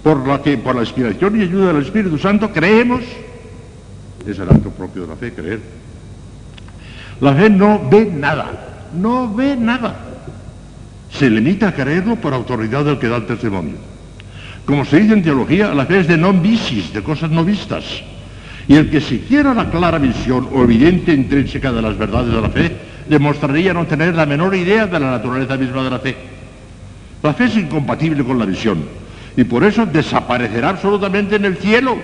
Por 0.02 0.26
la 0.26 0.40
que, 0.40 0.56
por 0.56 0.74
la 0.74 0.82
inspiración 0.82 1.38
y 1.38 1.42
ayuda 1.42 1.72
del 1.72 1.82
Espíritu 1.82 2.16
Santo, 2.18 2.50
creemos, 2.50 3.02
es 4.26 4.38
el 4.38 4.48
acto 4.48 4.70
propio 4.70 5.02
de 5.02 5.08
la 5.08 5.16
fe, 5.16 5.32
creer 5.32 5.80
la 7.20 7.34
fe 7.34 7.50
no 7.50 7.80
ve 7.90 8.06
nada, 8.06 8.46
no 8.94 9.32
ve 9.34 9.56
nada. 9.56 9.94
Se 11.12 11.28
limita 11.28 11.68
a 11.68 11.74
creerlo 11.74 12.16
por 12.16 12.34
autoridad 12.34 12.84
del 12.84 12.98
que 12.98 13.08
da 13.08 13.16
el 13.16 13.26
testimonio. 13.26 13.76
Como 14.64 14.84
se 14.84 15.00
dice 15.00 15.14
en 15.14 15.22
teología, 15.22 15.74
la 15.74 15.86
fe 15.86 16.00
es 16.00 16.08
de 16.08 16.16
non 16.16 16.42
visis, 16.42 16.92
de 16.92 17.02
cosas 17.02 17.30
no 17.30 17.44
vistas. 17.44 17.84
Y 18.68 18.76
el 18.76 18.90
que 18.90 19.00
siquiera 19.00 19.52
la 19.52 19.70
clara 19.70 19.98
visión 19.98 20.48
o 20.52 20.62
evidente 20.62 21.12
intrínseca 21.12 21.72
de 21.72 21.82
las 21.82 21.98
verdades 21.98 22.32
de 22.32 22.40
la 22.40 22.48
fe, 22.50 22.76
demostraría 23.08 23.74
no 23.74 23.86
tener 23.86 24.14
la 24.14 24.26
menor 24.26 24.54
idea 24.54 24.86
de 24.86 25.00
la 25.00 25.10
naturaleza 25.10 25.56
misma 25.56 25.82
de 25.82 25.90
la 25.90 25.98
fe. 25.98 26.16
La 27.22 27.34
fe 27.34 27.44
es 27.44 27.56
incompatible 27.56 28.24
con 28.24 28.38
la 28.38 28.46
visión 28.46 28.84
y 29.36 29.44
por 29.44 29.64
eso 29.64 29.86
desaparecerá 29.86 30.70
absolutamente 30.70 31.36
en 31.36 31.44
el 31.44 31.56
cielo 31.56 31.96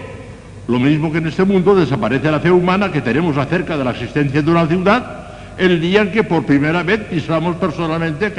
lo 0.69 0.79
mismo 0.79 1.13
que 1.13 1.19
en 1.19 1.29
este 1.29 1.45
mundo 1.45 1.75
desaparece 1.75 2.31
la 2.31 2.41
fe 2.41 2.51
humana 2.51 2.91
que 2.91 3.01
tenemos 3.01 3.37
acerca 3.37 3.77
de 3.77 3.85
la 3.85 3.93
existencia 3.93 4.43
de 4.43 4.51
una 4.51 4.67
ciudad 4.67 5.26
el 5.59 5.81
día 5.81 6.03
en 6.03 6.13
que 6.13 6.25
por 6.25 6.45
primera 6.45 6.83
vez 6.83 7.01
pisamos 7.01 7.57
personalmente 7.57 8.33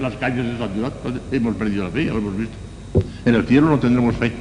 las 0.00 0.14
calles 0.14 0.44
de 0.44 0.54
esa 0.54 0.68
ciudad. 0.68 0.92
Hemos 1.30 1.56
perdido 1.56 1.84
la 1.84 1.90
fe, 1.90 2.06
ya 2.06 2.12
lo 2.12 2.18
hemos 2.18 2.36
visto. 2.36 2.54
En 3.24 3.34
el 3.34 3.44
cielo 3.44 3.68
no 3.68 3.78
tendremos 3.78 4.14
fe. 4.16 4.32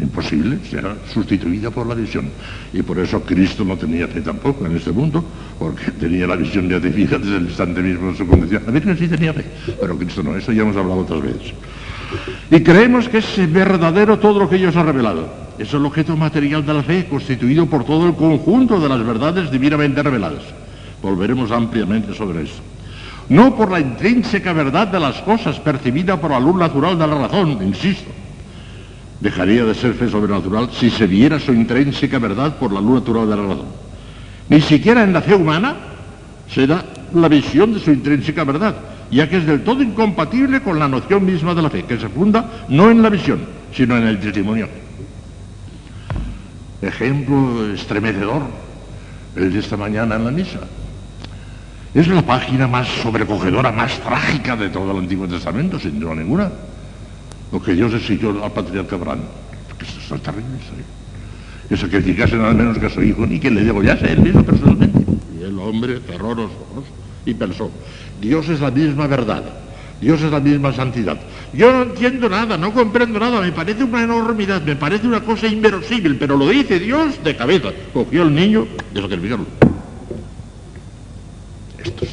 Imposible, 0.00 0.58
será 0.68 0.96
sustituida 1.12 1.70
por 1.70 1.86
la 1.86 1.94
visión. 1.94 2.30
Y 2.72 2.80
por 2.80 2.98
eso 2.98 3.20
Cristo 3.20 3.64
no 3.64 3.76
tenía 3.76 4.08
fe 4.08 4.22
tampoco 4.22 4.64
en 4.64 4.76
este 4.76 4.92
mundo, 4.92 5.22
porque 5.58 5.90
tenía 5.90 6.26
la 6.26 6.36
visión 6.36 6.68
de 6.68 6.80
fija 6.80 7.18
desde 7.18 7.36
el 7.36 7.44
instante 7.44 7.82
mismo 7.82 8.10
de 8.10 8.16
su 8.16 8.26
condición. 8.26 8.62
La 8.64 8.72
Virgen 8.72 8.96
sí 8.96 9.08
tenía 9.08 9.34
fe, 9.34 9.44
pero 9.78 9.98
Cristo 9.98 10.22
no, 10.22 10.34
eso 10.34 10.52
ya 10.52 10.62
hemos 10.62 10.76
hablado 10.76 11.00
otras 11.00 11.20
veces. 11.20 11.52
Y 12.50 12.60
creemos 12.60 13.08
que 13.08 13.18
es 13.18 13.52
verdadero 13.52 14.18
todo 14.18 14.40
lo 14.40 14.48
que 14.48 14.56
Dios 14.56 14.74
ha 14.76 14.82
revelado. 14.82 15.28
Es 15.58 15.72
el 15.74 15.84
objeto 15.84 16.16
material 16.16 16.64
de 16.64 16.72
la 16.72 16.82
fe, 16.82 17.06
constituido 17.06 17.66
por 17.66 17.84
todo 17.84 18.06
el 18.06 18.14
conjunto 18.14 18.80
de 18.80 18.88
las 18.88 19.04
verdades 19.04 19.50
divinamente 19.50 20.02
reveladas. 20.02 20.42
Volveremos 21.02 21.50
ampliamente 21.50 22.14
sobre 22.14 22.42
eso. 22.42 22.62
No 23.28 23.54
por 23.54 23.70
la 23.70 23.80
intrínseca 23.80 24.52
verdad 24.52 24.88
de 24.88 25.00
las 25.00 25.22
cosas 25.22 25.58
percibida 25.60 26.20
por 26.20 26.32
la 26.32 26.40
luz 26.40 26.56
natural 26.56 26.98
de 26.98 27.06
la 27.06 27.14
razón, 27.14 27.58
insisto, 27.62 28.10
dejaría 29.20 29.64
de 29.64 29.74
ser 29.74 29.94
fe 29.94 30.08
sobrenatural 30.08 30.70
si 30.72 30.90
se 30.90 31.06
viera 31.06 31.38
su 31.38 31.52
intrínseca 31.52 32.18
verdad 32.18 32.56
por 32.56 32.72
la 32.72 32.80
luz 32.80 33.00
natural 33.00 33.30
de 33.30 33.36
la 33.36 33.42
razón. 33.42 33.66
Ni 34.48 34.60
siquiera 34.60 35.04
en 35.04 35.12
la 35.12 35.22
fe 35.22 35.34
humana 35.34 35.76
se 36.48 36.66
da 36.66 36.84
la 37.14 37.28
visión 37.28 37.72
de 37.72 37.78
su 37.80 37.92
intrínseca 37.92 38.42
verdad, 38.42 38.74
ya 39.12 39.28
que 39.28 39.36
es 39.36 39.46
del 39.46 39.62
todo 39.62 39.82
incompatible 39.82 40.60
con 40.60 40.78
la 40.78 40.88
noción 40.88 41.24
misma 41.24 41.54
de 41.54 41.62
la 41.62 41.70
fe, 41.70 41.84
que 41.84 41.98
se 41.98 42.08
funda 42.08 42.64
no 42.68 42.90
en 42.90 43.00
la 43.00 43.10
visión, 43.10 43.40
sino 43.72 43.96
en 43.96 44.08
el 44.08 44.18
testimonio. 44.18 44.68
Ejemplo 46.82 47.72
estremecedor, 47.72 48.42
el 49.36 49.52
de 49.52 49.58
esta 49.60 49.76
mañana 49.76 50.16
en 50.16 50.24
la 50.24 50.30
misa. 50.32 50.60
Es 51.94 52.06
la 52.06 52.22
página 52.22 52.68
más 52.68 52.86
sobrecogedora, 52.86 53.72
más 53.72 53.98
trágica 54.00 54.56
de 54.56 54.68
todo 54.68 54.92
el 54.92 54.98
Antiguo 54.98 55.26
Testamento, 55.26 55.78
sin 55.78 55.98
duda 55.98 56.14
ninguna 56.14 56.50
lo 57.52 57.60
que 57.60 57.74
Dios 57.74 57.92
exigió 57.94 58.44
al 58.44 58.52
patriarca 58.52 58.96
Abraham. 58.96 59.20
Que 59.78 59.84
es 59.84 60.22
terrible, 60.22 60.46
Que 61.68 61.76
sacrificase 61.76 62.36
nada 62.36 62.52
menos 62.52 62.78
que 62.78 62.86
a 62.86 62.90
su 62.90 63.02
hijo, 63.02 63.26
ni 63.26 63.40
que 63.40 63.50
le 63.50 63.64
degollase 63.64 64.12
él 64.12 64.20
mismo 64.20 64.44
personalmente. 64.44 65.00
Y 65.38 65.42
el 65.42 65.58
hombre 65.58 66.00
cerró 66.06 66.34
los 66.34 66.50
y 67.26 67.34
pensó, 67.34 67.70
Dios 68.20 68.48
es 68.48 68.60
la 68.60 68.70
misma 68.70 69.06
verdad, 69.06 69.42
Dios 70.00 70.22
es 70.22 70.30
la 70.30 70.40
misma 70.40 70.72
santidad. 70.72 71.18
Yo 71.52 71.72
no 71.72 71.82
entiendo 71.82 72.28
nada, 72.28 72.56
no 72.56 72.72
comprendo 72.72 73.18
nada, 73.18 73.40
me 73.40 73.52
parece 73.52 73.84
una 73.84 74.02
enormidad, 74.02 74.62
me 74.62 74.76
parece 74.76 75.06
una 75.06 75.20
cosa 75.20 75.46
inverosímil, 75.46 76.16
pero 76.16 76.36
lo 76.36 76.48
dice 76.48 76.78
Dios 76.78 77.22
de 77.22 77.36
cabeza. 77.36 77.70
Cogió 77.92 78.22
al 78.22 78.34
niño 78.34 78.66
y 78.94 79.00
sacrificarlo. 79.00 79.46
Esto 81.84 82.04
es 82.04 82.10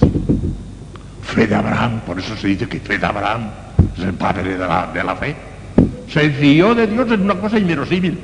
fe 1.22 1.48
de 1.48 1.56
Abraham, 1.56 2.02
por 2.06 2.18
eso 2.20 2.36
se 2.38 2.48
dice 2.48 2.68
que 2.68 2.80
fe 2.80 2.98
de 2.98 3.06
Abraham 3.06 3.50
es 3.98 4.04
el 4.04 4.14
padre 4.14 4.58
de 4.58 5.04
la, 5.04 5.16
fe. 5.20 5.36
Se 6.10 6.30
fió 6.32 6.74
de 6.74 6.88
Dios 6.88 7.12
en 7.12 7.22
una 7.22 7.36
cosa 7.36 7.60
inverosímil, 7.60 8.18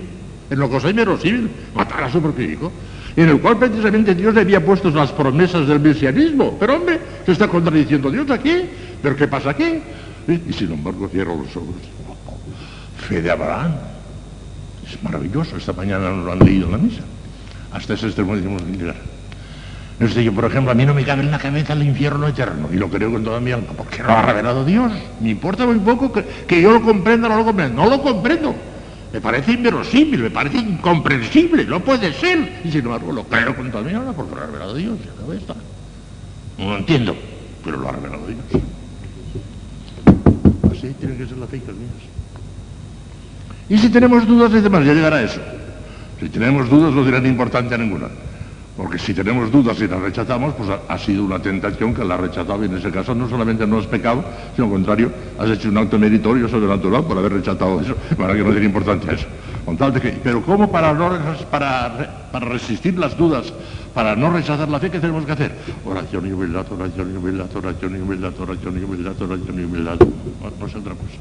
en 0.50 0.58
una 0.58 0.70
cosa 0.70 0.90
inverosímil, 0.90 1.50
matar 1.76 2.04
a 2.04 2.12
su 2.12 2.22
propio 2.22 2.50
hijo, 2.50 2.72
en 3.16 3.30
el 3.30 3.40
cual 3.42 3.58
precisamente 3.58 4.16
Dios 4.16 4.34
le 4.34 4.42
había 4.42 4.64
puesto 4.64 4.90
las 4.90 5.12
promesas 5.12 5.68
del 5.68 5.80
mesianismo. 5.80 6.58
Pero 6.60 6.78
hombre, 6.78 7.00
se 7.26 7.34
está 7.34 7.48
contradiciendo 7.48 8.10
Dios 8.10 8.30
aquí, 8.32 8.64
pero 9.02 9.16
¿qué 9.16 9.28
pasa 9.28 9.52
aquí? 9.52 9.82
Y 10.28 10.54
sin 10.54 10.72
embargo 10.72 11.08
cierro 11.10 11.36
los 11.36 11.56
ojos. 11.56 11.76
Fe 13.08 13.22
de 13.22 13.32
Abraham. 13.32 13.74
Es 14.88 15.02
maravilloso, 15.04 15.58
esta 15.58 15.74
mañana 15.74 16.10
lo 16.10 16.32
han 16.32 16.40
leído 16.40 16.66
en 16.68 16.72
la 16.72 16.78
misa. 16.78 17.02
Hasta 17.72 17.94
ese 17.94 18.08
extremo 18.08 18.36
decimos 18.36 18.62
llegar. 18.64 19.13
No 20.04 20.10
sé, 20.10 20.22
yo, 20.22 20.34
por 20.34 20.44
ejemplo, 20.44 20.70
a 20.70 20.76
mí 20.76 20.86
no 20.86 20.94
me 20.94 21.06
cabe 21.06 21.22
en 21.22 21.32
la 21.32 21.40
cabeza 21.40 21.72
el 21.72 21.84
infierno 21.84 22.28
eterno, 22.28 22.68
y 22.74 22.76
lo 22.76 22.90
creo 22.90 23.10
con 23.10 23.24
toda 23.24 23.40
mi 23.40 23.54
alma, 23.54 23.70
porque 23.78 24.04
lo 24.04 24.10
ha 24.12 24.22
revelado 24.22 24.66
Dios. 24.66 24.92
Me 25.22 25.30
importa 25.30 25.66
muy 25.66 25.80
poco 25.80 26.12
que, 26.12 26.62
yo 26.62 26.74
lo 26.74 26.82
comprenda 26.82 27.28
o 27.28 27.30
no 27.30 27.38
lo 27.38 27.46
comprenda. 27.46 27.74
No 27.74 27.90
lo 27.90 28.02
comprendo. 28.02 28.54
Me 29.14 29.22
parece 29.22 29.54
inverosímil, 29.54 30.24
me 30.24 30.30
parece 30.30 30.58
incomprensible, 30.58 31.64
no 31.64 31.80
puede 31.80 32.12
ser. 32.12 32.60
Y 32.66 32.72
sin 32.72 32.82
embargo, 32.82 33.14
lo 33.14 33.24
creo 33.24 33.56
con 33.56 33.72
toda 33.72 33.82
mi 33.82 33.94
alma 33.94 34.12
porque 34.12 34.36
lo 34.36 34.42
ha 34.42 34.46
revelado 34.46 34.76
Dios. 34.76 34.98
No 36.58 36.70
lo 36.72 36.78
entiendo, 36.80 37.16
pero 37.64 37.78
lo 37.78 37.88
ha 37.88 37.94
revelado 37.94 38.28
Dios. 38.28 38.42
Así 40.70 40.94
tiene 41.00 41.16
que 41.16 41.28
ser 41.28 41.38
la 41.38 41.48
fe, 41.48 41.60
mías. 41.60 42.04
Y 43.70 43.78
si 43.78 43.88
tenemos 43.88 44.28
dudas, 44.28 44.54
es 44.54 44.64
demás, 44.64 44.86
ya 44.86 44.94
llegará 44.94 45.16
a 45.16 45.24
eso. 45.24 45.40
Si 46.20 46.28
tenemos 46.28 46.70
dudas, 46.70 46.94
no 46.94 47.06
dirán 47.06 47.26
importancia 47.26 47.78
ninguna. 47.78 48.10
Porque 48.76 48.98
si 48.98 49.14
tenemos 49.14 49.52
dudas 49.52 49.80
y 49.82 49.88
las 49.88 50.02
rechazamos, 50.02 50.56
pues 50.56 50.68
ha, 50.88 50.98
sido 50.98 51.24
una 51.24 51.38
tentación 51.38 51.94
que 51.94 52.04
la 52.04 52.16
ha 52.16 52.18
rechazado 52.18 52.64
y 52.64 52.66
en 52.66 52.78
ese 52.78 52.90
caso 52.90 53.14
no 53.14 53.30
solamente 53.30 53.68
no 53.68 53.80
es 53.80 53.86
pecado, 53.86 54.24
sino 54.56 54.66
al 54.66 54.74
contrario, 54.74 55.12
has 55.38 55.50
hecho 55.52 55.70
un 55.70 55.78
acto 55.78 56.00
meritorio 56.00 56.48
sobrenatural 56.48 57.04
por 57.04 57.16
haber 57.16 57.34
rechazado 57.34 57.80
eso, 57.82 57.96
para 58.18 58.34
que 58.34 58.44
no 58.44 58.50
tiene 58.50 58.66
importancia 58.66 59.12
eso. 59.12 59.28
Con 59.64 59.78
tal 59.78 59.94
de 59.94 60.02
que, 60.02 60.10
pero 60.24 60.42
¿cómo 60.42 60.72
para, 60.72 60.92
para, 61.52 62.30
para 62.32 62.46
resistir 62.48 62.98
las 62.98 63.16
dudas, 63.16 63.54
para 63.94 64.16
no 64.16 64.34
rechazar 64.34 64.68
la 64.68 64.80
fe, 64.80 64.90
qué 64.90 65.00
tenemos 65.00 65.24
que 65.24 65.34
hacer? 65.34 65.52
Oración 65.86 66.28
y 66.28 66.32
humildad, 66.32 66.66
oración 66.72 67.14
y 67.14 67.18
humildad, 67.18 67.56
oración 67.56 67.96
y 67.96 68.00
humildad, 68.00 68.34
oración 68.40 68.80
y 68.80 68.84
humildad, 68.84 69.22
oración 69.22 69.60
y 69.60 69.64
humildad. 69.66 69.98
No, 70.00 70.52
no 70.60 70.66
es 70.66 70.76
otra 70.76 70.94
cosa. 70.96 71.14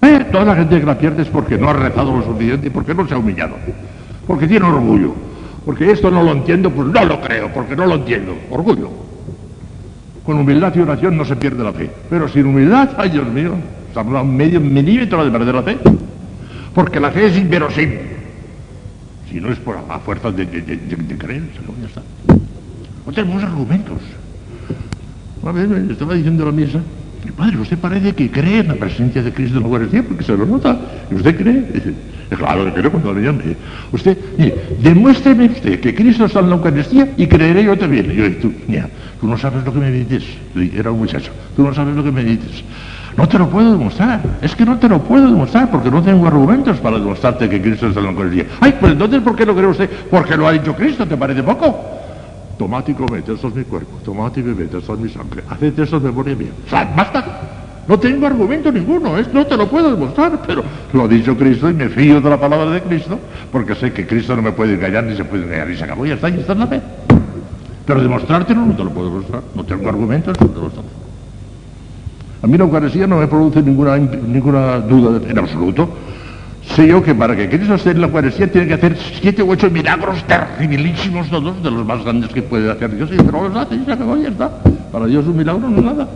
Eh, 0.00 0.24
toda 0.32 0.44
la 0.46 0.56
gente 0.56 0.80
que 0.80 0.86
la 0.86 0.96
pierde 0.96 1.22
es 1.22 1.28
porque 1.28 1.58
no 1.58 1.68
ha 1.68 1.74
rezado 1.74 2.16
lo 2.16 2.24
suficiente 2.24 2.68
y 2.68 2.70
porque 2.70 2.94
no 2.94 3.06
se 3.06 3.12
ha 3.12 3.18
humillado. 3.18 3.56
Porque 4.26 4.48
tiene 4.48 4.66
orgullo 4.66 5.27
porque 5.68 5.90
esto 5.90 6.10
no 6.10 6.22
lo 6.22 6.32
entiendo, 6.32 6.70
pues 6.70 6.88
no 6.88 7.04
lo 7.04 7.20
creo, 7.20 7.52
porque 7.52 7.76
no 7.76 7.84
lo 7.84 7.96
entiendo. 7.96 8.34
Orgullo. 8.48 8.88
Con 10.24 10.38
humildad 10.38 10.74
y 10.74 10.80
oración 10.80 11.14
no 11.14 11.26
se 11.26 11.36
pierde 11.36 11.62
la 11.62 11.74
fe. 11.74 11.90
Pero 12.08 12.26
sin 12.26 12.46
humildad, 12.46 12.92
ay 12.96 13.10
Dios 13.10 13.28
mío, 13.28 13.52
estamos 13.86 14.16
a 14.16 14.24
medio 14.24 14.62
milímetro 14.62 15.22
de 15.22 15.30
perder 15.30 15.54
la 15.54 15.62
fe. 15.62 15.76
Porque 16.74 16.98
la 16.98 17.10
fe 17.10 17.26
es 17.26 17.36
inverosímil. 17.36 18.00
Si 19.30 19.42
no 19.42 19.52
es 19.52 19.58
por 19.58 19.76
a 19.76 19.98
fuerza 19.98 20.30
de, 20.30 20.48
creer, 20.48 21.42
ya 21.82 21.86
está. 21.86 22.02
No 23.04 23.12
tenemos 23.12 23.42
argumentos. 23.42 23.98
Una 25.42 25.52
vez 25.52 25.68
me 25.68 25.92
estaba 25.92 26.14
diciendo 26.14 26.46
la 26.46 26.52
misa, 26.52 26.78
mi 26.78 26.84
padre, 27.38 27.56
usted 27.56 27.78
parece 27.78 28.12
que 28.12 28.30
cree 28.30 28.58
en 28.58 28.68
la 28.68 28.74
presencia 28.74 29.22
de 29.22 29.32
Cristo 29.32 29.56
en 29.56 29.62
la 29.62 29.68
Eucaristía, 29.68 30.02
porque 30.02 30.24
se 30.24 30.36
lo 30.36 30.44
nota. 30.44 30.76
¿Y 31.10 31.14
usted 31.14 31.36
cree? 31.36 31.64
Claro 32.36 32.64
que 32.66 32.72
creo 32.72 32.90
cuando 32.90 33.14
le 33.14 33.22
llame. 33.22 33.56
Usted, 33.92 34.18
demuéstreme 34.82 35.46
usted 35.46 35.80
que 35.80 35.94
Cristo 35.94 36.26
está 36.26 36.40
en 36.40 36.50
la 36.50 36.56
Eucaristía 36.56 37.08
y 37.16 37.26
creeré 37.26 37.64
yo 37.64 37.78
también. 37.78 38.10
Y 38.10 38.16
yo, 38.16 38.36
tú, 38.36 38.52
tú 39.20 39.26
no 39.26 39.38
sabes 39.38 39.64
lo 39.64 39.72
que 39.72 39.78
me 39.78 39.90
dices. 39.90 40.24
Era 40.76 40.90
un 40.90 40.98
muchacho. 40.98 41.32
Tú 41.56 41.62
no 41.62 41.72
sabes 41.72 41.94
lo 41.96 42.04
que 42.04 42.12
me 42.12 42.24
dices. 42.24 42.64
No 43.16 43.26
te 43.26 43.38
lo 43.38 43.48
puedo 43.48 43.72
demostrar. 43.72 44.20
Es 44.42 44.54
que 44.54 44.66
no 44.66 44.78
te 44.78 44.88
lo 44.88 45.02
puedo 45.02 45.26
demostrar 45.26 45.70
porque 45.70 45.90
no 45.90 46.02
tengo 46.02 46.26
argumentos 46.26 46.76
para 46.78 46.98
demostrarte 46.98 47.48
que 47.48 47.62
Cristo 47.62 47.86
está 47.86 48.00
en 48.00 48.06
la 48.06 48.12
Eucaristía. 48.12 48.44
Ay, 48.60 48.74
pues 48.78 48.92
entonces, 48.92 49.22
¿por 49.22 49.34
qué 49.34 49.46
lo 49.46 49.54
cree 49.54 49.68
usted? 49.68 49.88
Porque 50.10 50.36
lo 50.36 50.46
ha 50.46 50.52
dicho 50.52 50.74
Cristo, 50.74 51.06
¿te 51.06 51.16
parece 51.16 51.42
poco? 51.42 51.97
Tomad 52.58 52.88
y 52.88 52.94
comed, 52.94 53.28
eso 53.28 53.48
es 53.48 53.54
mi 53.54 53.64
cuerpo. 53.64 53.98
Tomad 54.04 54.36
y 54.36 54.42
bebed, 54.42 54.74
eso 54.74 54.94
es 54.94 55.00
mi 55.00 55.08
sangre. 55.08 55.44
Haced 55.48 55.78
eso 55.78 55.96
en 55.98 56.02
memoria 56.02 56.34
mía. 56.34 56.50
¡Basta! 56.70 57.24
No 57.86 57.98
tengo 57.98 58.26
argumento 58.26 58.70
ninguno, 58.70 59.14
no 59.32 59.46
te 59.46 59.56
lo 59.56 59.66
puedo 59.66 59.90
demostrar, 59.90 60.42
pero 60.46 60.62
lo 60.92 61.04
ha 61.04 61.08
dicho 61.08 61.34
Cristo 61.38 61.70
y 61.70 61.72
me 61.72 61.88
fío 61.88 62.20
de 62.20 62.28
la 62.28 62.38
palabra 62.38 62.70
de 62.70 62.82
Cristo, 62.82 63.18
porque 63.50 63.74
sé 63.74 63.92
que 63.94 64.06
Cristo 64.06 64.36
no 64.36 64.42
me 64.42 64.52
puede 64.52 64.74
engañar 64.74 65.04
ni 65.04 65.16
se 65.16 65.24
puede 65.24 65.44
engañar 65.44 65.70
y 65.70 65.76
se 65.76 65.84
acabó, 65.84 66.04
ya 66.04 66.14
está, 66.14 66.28
y 66.28 66.38
está 66.38 66.52
en 66.52 66.58
la 66.58 66.66
fe. 66.66 66.82
Pero 67.86 68.02
demostrártelo 68.02 68.66
no 68.66 68.76
te 68.76 68.84
lo 68.84 68.90
puedo 68.90 69.08
demostrar, 69.08 69.42
no 69.54 69.64
tengo 69.64 69.88
argumentos, 69.88 70.38
no 70.38 70.46
te 70.48 70.60
lo 70.60 70.70
A 72.42 72.46
mí 72.46 72.58
la 72.58 72.64
Eucaristía 72.64 73.06
no 73.06 73.16
me 73.20 73.26
produce 73.26 73.62
ninguna, 73.62 73.96
ninguna 73.96 74.80
duda 74.80 75.22
en 75.26 75.38
absoluto. 75.38 75.88
Sé 76.74 76.86
yo 76.86 77.02
que 77.02 77.14
para 77.14 77.34
que 77.34 77.48
Cristo 77.48 77.74
esté 77.74 77.90
en 77.90 78.00
la 78.00 78.06
Eucaristía 78.08 78.50
tiene 78.50 78.68
que 78.68 78.74
hacer 78.74 78.96
siete 79.20 79.42
u 79.42 79.50
ocho 79.50 79.70
milagros 79.70 80.22
terribilísimos 80.24 81.28
todos, 81.28 81.62
de 81.62 81.70
los 81.70 81.84
más 81.84 82.04
grandes 82.04 82.30
que 82.30 82.42
puede 82.42 82.70
hacer 82.70 82.94
Dios, 82.94 83.10
y 83.12 83.16
pero 83.16 83.48
los 83.48 83.56
hace 83.56 83.76
y 83.76 83.84
se 83.84 83.92
acabó, 83.92 84.16
y 84.16 84.22
ya 84.22 84.28
está. 84.28 84.50
Para 84.92 85.06
Dios 85.06 85.26
un 85.26 85.36
milagro 85.36 85.68
no 85.68 85.78
es 85.78 85.84
nada. 85.84 86.08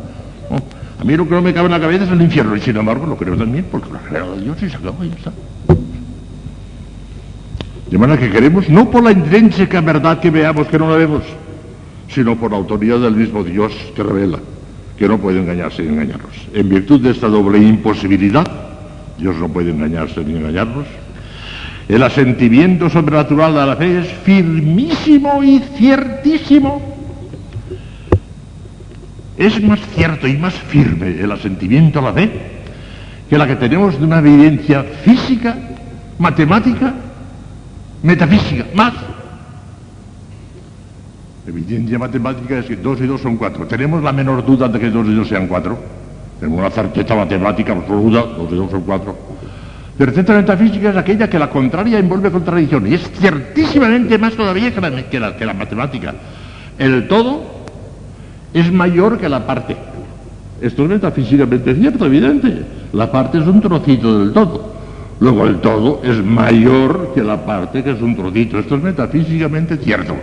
A 1.00 1.04
mí 1.04 1.16
lo 1.16 1.24
que 1.24 1.34
no 1.34 1.42
me 1.42 1.52
cabe 1.52 1.66
en 1.66 1.72
la 1.72 1.80
cabeza 1.80 2.04
es 2.04 2.10
el 2.10 2.22
infierno, 2.22 2.54
y 2.54 2.60
sin 2.60 2.76
embargo 2.76 3.06
lo 3.06 3.16
creo 3.16 3.36
también, 3.36 3.66
porque 3.70 3.90
lo 3.90 3.98
creo 3.98 4.36
de 4.36 4.42
Dios 4.42 4.62
y 4.62 4.70
se 4.70 4.76
acabó 4.76 5.02
y 5.04 5.08
ya 5.08 5.16
está. 5.16 5.32
De 7.90 7.98
manera 7.98 8.20
que 8.20 8.30
queremos, 8.30 8.68
no 8.68 8.90
por 8.90 9.02
la 9.02 9.12
intrínseca 9.12 9.80
verdad 9.80 10.20
que 10.20 10.30
veamos 10.30 10.66
que 10.68 10.78
no 10.78 10.90
la 10.90 10.96
vemos, 10.96 11.22
sino 12.08 12.36
por 12.36 12.50
la 12.52 12.58
autoridad 12.58 13.00
del 13.00 13.16
mismo 13.16 13.42
Dios 13.42 13.72
que 13.96 14.02
revela, 14.02 14.38
que 14.96 15.08
no 15.08 15.18
puede 15.18 15.40
engañarse 15.40 15.82
ni 15.82 15.88
engañarnos. 15.88 16.30
En 16.54 16.68
virtud 16.68 17.00
de 17.00 17.10
esta 17.10 17.28
doble 17.28 17.58
imposibilidad, 17.58 18.46
Dios 19.18 19.36
no 19.36 19.48
puede 19.48 19.70
engañarse 19.70 20.24
ni 20.24 20.36
engañarnos, 20.36 20.86
el 21.88 22.02
asentimiento 22.02 22.88
sobrenatural 22.88 23.54
de 23.54 23.66
la 23.66 23.76
fe 23.76 23.98
es 24.00 24.08
firmísimo 24.24 25.42
y 25.42 25.60
ciertísimo 25.76 26.92
es 29.36 29.62
más 29.62 29.80
cierto 29.94 30.28
y 30.28 30.36
más 30.36 30.54
firme 30.54 31.20
el 31.20 31.32
asentimiento 31.32 31.98
a 31.98 32.02
la 32.02 32.12
fe 32.12 32.30
que 33.28 33.38
la 33.38 33.46
que 33.46 33.56
tenemos 33.56 33.98
de 33.98 34.04
una 34.04 34.18
evidencia 34.18 34.82
física, 34.82 35.56
matemática, 36.18 36.92
metafísica, 38.02 38.66
más. 38.74 38.92
Evidencia 41.46 41.98
matemática 41.98 42.58
es 42.58 42.66
que 42.66 42.76
dos 42.76 43.00
y 43.00 43.06
dos 43.06 43.22
son 43.22 43.38
cuatro. 43.38 43.66
Tenemos 43.66 44.02
la 44.02 44.12
menor 44.12 44.44
duda 44.44 44.68
de 44.68 44.78
que 44.78 44.90
dos 44.90 45.06
y 45.08 45.14
dos 45.14 45.28
sean 45.28 45.46
cuatro. 45.46 45.78
Tenemos 46.42 46.58
una 46.58 46.70
certeza 46.70 47.14
matemática 47.14 47.72
absoluta, 47.72 48.24
dos 48.36 48.50
y 48.50 48.56
dos 48.56 48.68
son 48.68 48.82
cuatro. 48.82 49.16
Certeza 49.96 50.34
metafísica 50.34 50.90
es 50.90 50.96
aquella 50.96 51.30
que 51.30 51.38
la 51.38 51.48
contraria 51.48 52.00
envuelve 52.00 52.32
contradicción 52.32 52.84
y 52.88 52.94
es 52.94 53.08
ciertísimamente 53.12 54.18
más 54.18 54.34
todavía 54.34 54.74
que 54.74 55.04
que 55.08 55.20
la, 55.20 55.36
que 55.36 55.46
la 55.46 55.54
matemática. 55.54 56.12
El 56.80 57.06
todo 57.06 57.44
es 58.52 58.72
mayor 58.72 59.18
que 59.18 59.28
la 59.28 59.46
parte. 59.46 59.76
Esto 60.60 60.82
es 60.82 60.88
metafísicamente 60.88 61.76
cierto, 61.76 62.06
evidente. 62.06 62.62
La 62.92 63.12
parte 63.12 63.38
es 63.38 63.46
un 63.46 63.60
trocito 63.60 64.18
del 64.18 64.32
todo. 64.32 64.72
Luego 65.20 65.46
el 65.46 65.60
todo 65.60 66.00
es 66.02 66.24
mayor 66.24 67.12
que 67.14 67.22
la 67.22 67.46
parte 67.46 67.84
que 67.84 67.92
es 67.92 68.02
un 68.02 68.16
trocito. 68.16 68.58
Esto 68.58 68.74
es 68.74 68.82
metafísicamente 68.82 69.76
cierto. 69.76 70.16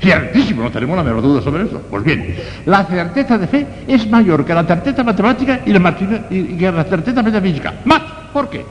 Ciertísimo, 0.00 0.62
no 0.62 0.70
tenemos 0.70 0.96
la 0.96 1.02
menor 1.02 1.22
duda 1.22 1.40
sobre 1.40 1.64
eso. 1.64 1.80
Pues 1.90 2.04
bien, 2.04 2.36
la 2.66 2.84
certeza 2.84 3.38
de 3.38 3.46
fe 3.46 3.66
es 3.88 4.08
mayor 4.10 4.44
que 4.44 4.54
la 4.54 4.64
certeza 4.64 5.02
matemática 5.02 5.60
y, 5.64 5.72
la, 5.72 5.96
y 6.30 6.58
la 6.58 6.84
certeza 6.84 7.22
metafísica. 7.22 7.74
Más, 7.84 8.02
¿por 8.32 8.48
qué? 8.50 8.64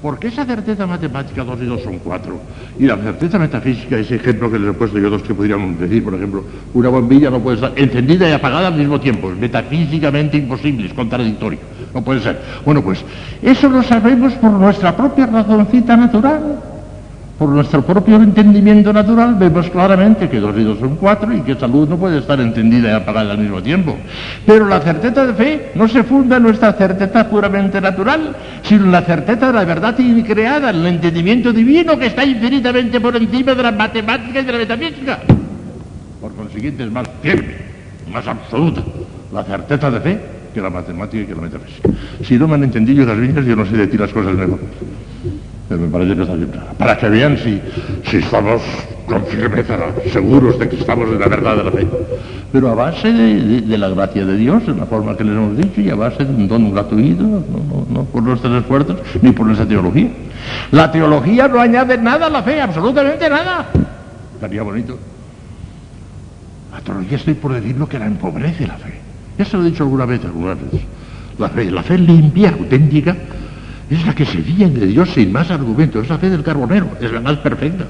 Porque 0.00 0.28
esa 0.28 0.44
certeza 0.44 0.86
matemática, 0.86 1.44
dos 1.44 1.58
y 1.62 1.64
dos 1.64 1.82
son 1.82 1.98
cuatro, 1.98 2.38
y 2.78 2.84
la 2.84 2.96
certeza 2.96 3.38
metafísica, 3.38 3.96
ese 3.96 4.16
ejemplo 4.16 4.50
que 4.50 4.58
les 4.58 4.68
he 4.68 4.72
puesto 4.74 4.98
yo, 4.98 5.08
dos 5.08 5.22
que 5.22 5.32
podríamos 5.32 5.80
decir, 5.80 6.04
por 6.04 6.14
ejemplo, 6.14 6.44
una 6.74 6.90
bombilla 6.90 7.30
no 7.30 7.40
puede 7.40 7.56
estar 7.56 7.72
encendida 7.74 8.28
y 8.28 8.32
apagada 8.32 8.68
al 8.68 8.74
mismo 8.74 9.00
tiempo, 9.00 9.30
es 9.30 9.38
metafísicamente 9.38 10.36
imposible, 10.36 10.88
es 10.88 10.92
contradictorio, 10.92 11.58
no 11.94 12.02
puede 12.02 12.20
ser. 12.20 12.38
Bueno, 12.66 12.82
pues 12.82 13.02
eso 13.40 13.70
lo 13.70 13.82
sabemos 13.82 14.34
por 14.34 14.50
nuestra 14.50 14.94
propia 14.94 15.24
razoncita 15.24 15.96
natural 15.96 16.73
por 17.38 17.48
nuestro 17.48 17.82
propio 17.82 18.16
entendimiento 18.16 18.92
natural 18.92 19.34
vemos 19.34 19.68
claramente 19.68 20.28
que 20.28 20.38
dos 20.38 20.56
y 20.56 20.62
dos 20.62 20.78
son 20.78 20.96
cuatro 20.96 21.32
y 21.34 21.40
que 21.40 21.52
esa 21.52 21.66
luz 21.66 21.88
no 21.88 21.96
puede 21.96 22.18
estar 22.18 22.40
encendida 22.40 22.90
y 22.90 22.92
apagada 22.92 23.32
al 23.32 23.38
mismo 23.38 23.60
tiempo. 23.60 23.96
Pero 24.46 24.68
la 24.68 24.80
certeza 24.80 25.26
de 25.26 25.34
fe 25.34 25.72
no 25.74 25.88
se 25.88 26.04
funda 26.04 26.36
en 26.36 26.44
nuestra 26.44 26.72
certeza 26.74 27.28
puramente 27.28 27.80
natural, 27.80 28.36
sino 28.62 28.84
en 28.84 28.92
la 28.92 29.02
certeza 29.02 29.48
de 29.48 29.52
la 29.52 29.64
verdad 29.64 29.98
increada, 29.98 30.70
en 30.70 30.76
el 30.76 30.86
entendimiento 30.86 31.52
divino 31.52 31.98
que 31.98 32.06
está 32.06 32.24
infinitamente 32.24 33.00
por 33.00 33.16
encima 33.16 33.54
de 33.54 33.62
la 33.62 33.72
matemática 33.72 34.40
y 34.40 34.44
de 34.44 34.52
la 34.52 34.58
metafísica. 34.58 35.18
Por 36.20 36.34
consiguiente 36.34 36.84
es 36.84 36.90
más 36.90 37.08
firme, 37.20 37.56
más 38.12 38.26
absoluta 38.28 38.82
la 39.32 39.42
certeza 39.42 39.90
de 39.90 40.00
fe 40.00 40.20
que 40.54 40.60
la 40.60 40.70
matemática 40.70 41.24
y 41.24 41.26
que 41.26 41.34
la 41.34 41.42
metafísica. 41.42 41.88
Si 42.22 42.38
no 42.38 42.46
me 42.46 42.54
han 42.54 42.62
entendido 42.62 43.04
las 43.04 43.18
líneas, 43.18 43.44
yo 43.44 43.56
no 43.56 43.66
sé 43.66 43.76
de 43.76 43.88
ti 43.88 43.98
las 43.98 44.12
cosas 44.12 44.34
mejor. 44.34 44.60
Pero 45.68 45.80
me 45.80 45.88
parece 45.88 46.14
que 46.14 46.22
está 46.22 46.34
bien 46.34 46.50
Para 46.78 46.98
que 46.98 47.08
vean 47.08 47.38
si, 47.38 47.60
si 48.10 48.18
estamos 48.18 48.60
con 49.06 49.24
firmeza 49.26 49.78
seguros 50.12 50.58
de 50.58 50.68
que 50.68 50.76
estamos 50.76 51.08
en 51.08 51.20
la 51.20 51.28
verdad 51.28 51.56
de 51.56 51.64
la 51.64 51.70
fe. 51.70 51.86
Pero 52.52 52.70
a 52.70 52.74
base 52.74 53.12
de, 53.12 53.78
la 53.78 53.88
gracia 53.88 54.24
de 54.24 54.36
Dios, 54.36 54.62
en 54.66 54.78
la 54.78 54.86
forma 54.86 55.16
que 55.16 55.24
les 55.24 55.34
hemos 55.34 55.56
dicho, 55.56 55.80
y 55.80 55.90
a 55.90 55.94
base 55.94 56.24
de 56.24 56.34
un 56.34 56.48
don 56.48 56.72
gratuito, 56.72 57.22
no, 57.22 57.42
no, 57.90 58.04
por 58.04 58.22
nuestros 58.22 58.62
esfuerzos, 58.62 58.98
ni 59.22 59.32
por 59.32 59.46
nuestra 59.46 59.66
teología. 59.66 60.08
La 60.70 60.90
teología 60.90 61.48
no 61.48 61.60
añade 61.60 61.98
nada 61.98 62.26
a 62.26 62.30
la 62.30 62.42
fe, 62.42 62.60
absolutamente 62.60 63.28
nada. 63.28 63.66
Estaría 64.34 64.62
bonito. 64.62 64.98
La 66.72 66.80
teología 66.80 67.16
estoy 67.16 67.34
por 67.34 67.52
decir 67.52 67.76
lo 67.76 67.88
que 67.88 67.98
la 67.98 68.06
empobrece 68.06 68.66
la 68.66 68.76
fe. 68.76 69.00
Ya 69.38 69.44
se 69.44 69.56
lo 69.56 69.64
he 69.64 69.70
dicho 69.70 69.82
alguna 69.82 70.06
vez, 70.06 70.24
algunas 70.24 70.60
veces. 70.60 70.80
La 71.38 71.48
fe, 71.48 71.70
la 71.70 71.82
fe 71.82 71.98
limpia, 71.98 72.50
auténtica, 72.50 73.16
es 73.90 74.06
la 74.06 74.14
que 74.14 74.24
se 74.24 74.38
guía 74.38 74.68
de 74.68 74.86
Dios 74.86 75.10
sin 75.10 75.32
más 75.32 75.50
argumentos, 75.50 76.04
es 76.04 76.08
la 76.08 76.18
fe 76.18 76.30
del 76.30 76.42
carbonero, 76.42 76.88
es 77.00 77.12
la 77.12 77.20
más 77.20 77.36
perfecta. 77.38 77.84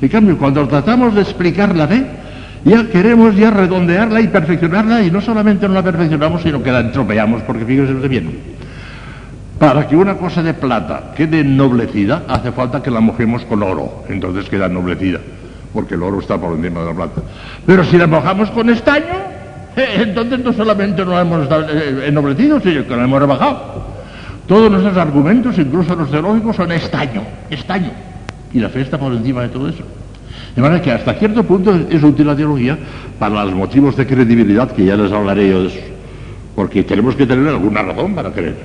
En 0.00 0.08
cambio, 0.08 0.38
cuando 0.38 0.66
tratamos 0.68 1.14
de 1.14 1.22
explicar 1.22 1.74
la 1.76 1.88
fe, 1.88 2.06
ya 2.64 2.88
queremos 2.88 3.36
ya 3.36 3.50
redondearla 3.50 4.20
y 4.20 4.28
perfeccionarla, 4.28 5.02
y 5.02 5.10
no 5.10 5.20
solamente 5.20 5.68
no 5.68 5.74
la 5.74 5.82
perfeccionamos, 5.82 6.42
sino 6.42 6.62
que 6.62 6.72
la 6.72 6.80
entropeamos, 6.80 7.42
porque 7.42 7.64
fíjense 7.64 8.08
bien. 8.08 8.38
Para 9.58 9.86
que 9.86 9.96
una 9.96 10.14
cosa 10.16 10.42
de 10.42 10.54
plata 10.54 11.12
quede 11.16 11.40
ennoblecida, 11.40 12.24
hace 12.28 12.52
falta 12.52 12.82
que 12.82 12.90
la 12.90 13.00
mojemos 13.00 13.44
con 13.44 13.62
oro, 13.62 14.04
entonces 14.08 14.48
queda 14.48 14.66
ennoblecida, 14.66 15.20
porque 15.72 15.94
el 15.94 16.02
oro 16.02 16.20
está 16.20 16.38
por 16.38 16.56
encima 16.56 16.80
de 16.80 16.86
la 16.86 16.94
plata. 16.94 17.22
Pero 17.66 17.84
si 17.84 17.98
la 17.98 18.06
mojamos 18.06 18.50
con 18.50 18.70
estaño, 18.70 19.34
entonces 19.76 20.40
no 20.40 20.52
solamente 20.52 21.04
no 21.04 21.12
la 21.12 21.20
hemos 21.20 21.48
eh, 21.50 22.04
ennoblecido, 22.06 22.60
sino 22.60 22.86
que 22.86 22.96
la 22.96 23.04
hemos 23.04 23.20
rebajado. 23.20 23.93
Todos 24.46 24.70
nuestros 24.70 24.96
argumentos, 24.96 25.58
incluso 25.58 25.94
los 25.96 26.10
teológicos, 26.10 26.56
son 26.56 26.72
estaño, 26.72 27.22
estaño. 27.50 27.90
Y 28.52 28.60
la 28.60 28.68
fe 28.68 28.82
está 28.82 28.98
por 28.98 29.12
encima 29.12 29.42
de 29.42 29.48
todo 29.48 29.68
eso. 29.68 29.84
De 30.54 30.62
manera 30.62 30.80
que 30.82 30.92
hasta 30.92 31.14
cierto 31.14 31.42
punto 31.42 31.74
es 31.90 32.02
útil 32.02 32.26
la 32.26 32.36
teología 32.36 32.78
para 33.18 33.44
los 33.44 33.54
motivos 33.54 33.96
de 33.96 34.06
credibilidad, 34.06 34.70
que 34.70 34.84
ya 34.84 34.96
les 34.96 35.10
hablaré 35.10 35.48
yo 35.48 35.62
de 35.62 35.68
eso. 35.68 35.80
Porque 36.54 36.82
tenemos 36.84 37.16
que 37.16 37.26
tener 37.26 37.48
alguna 37.48 37.82
razón 37.82 38.14
para 38.14 38.30
creer. 38.30 38.56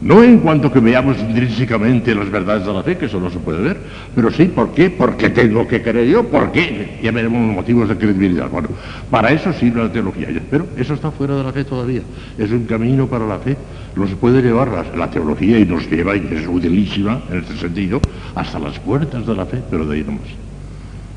No 0.00 0.22
en 0.22 0.38
cuanto 0.38 0.70
que 0.70 0.78
veamos 0.78 1.18
intrínsecamente 1.18 2.14
las 2.14 2.30
verdades 2.30 2.64
de 2.64 2.72
la 2.72 2.84
fe, 2.84 2.96
que 2.96 3.06
eso 3.06 3.18
no 3.18 3.30
se 3.30 3.38
puede 3.38 3.60
ver, 3.60 3.76
pero 4.14 4.30
sí, 4.30 4.44
¿por 4.44 4.70
qué? 4.70 4.90
Porque 4.90 5.30
tengo 5.30 5.66
que 5.66 5.82
creer 5.82 6.06
yo, 6.06 6.24
¿por 6.28 6.52
qué? 6.52 7.00
Ya 7.02 7.10
veremos 7.10 7.44
los 7.46 7.56
motivos 7.56 7.88
de 7.88 7.96
credibilidad. 7.96 8.48
Bueno, 8.48 8.68
para 9.10 9.32
eso 9.32 9.52
sirve 9.52 9.82
la 9.82 9.90
teología, 9.90 10.28
pero 10.48 10.68
eso 10.76 10.94
está 10.94 11.10
fuera 11.10 11.34
de 11.34 11.42
la 11.42 11.52
fe 11.52 11.64
todavía. 11.64 12.02
Es 12.38 12.50
un 12.52 12.64
camino 12.66 13.08
para 13.08 13.26
la 13.26 13.38
fe. 13.40 13.56
No 13.96 14.06
se 14.06 14.14
puede 14.14 14.40
llevar 14.40 14.86
la, 14.96 15.10
teología 15.10 15.58
y 15.58 15.64
nos 15.64 15.90
lleva, 15.90 16.14
y 16.14 16.28
es 16.30 16.46
utilísima 16.46 17.20
en 17.32 17.38
este 17.38 17.56
sentido, 17.56 18.00
hasta 18.36 18.60
las 18.60 18.78
puertas 18.78 19.26
de 19.26 19.34
la 19.34 19.46
fe, 19.46 19.60
pero 19.68 19.84
de 19.84 19.96
ahí 19.96 20.04
no 20.04 20.12
más. 20.12 20.20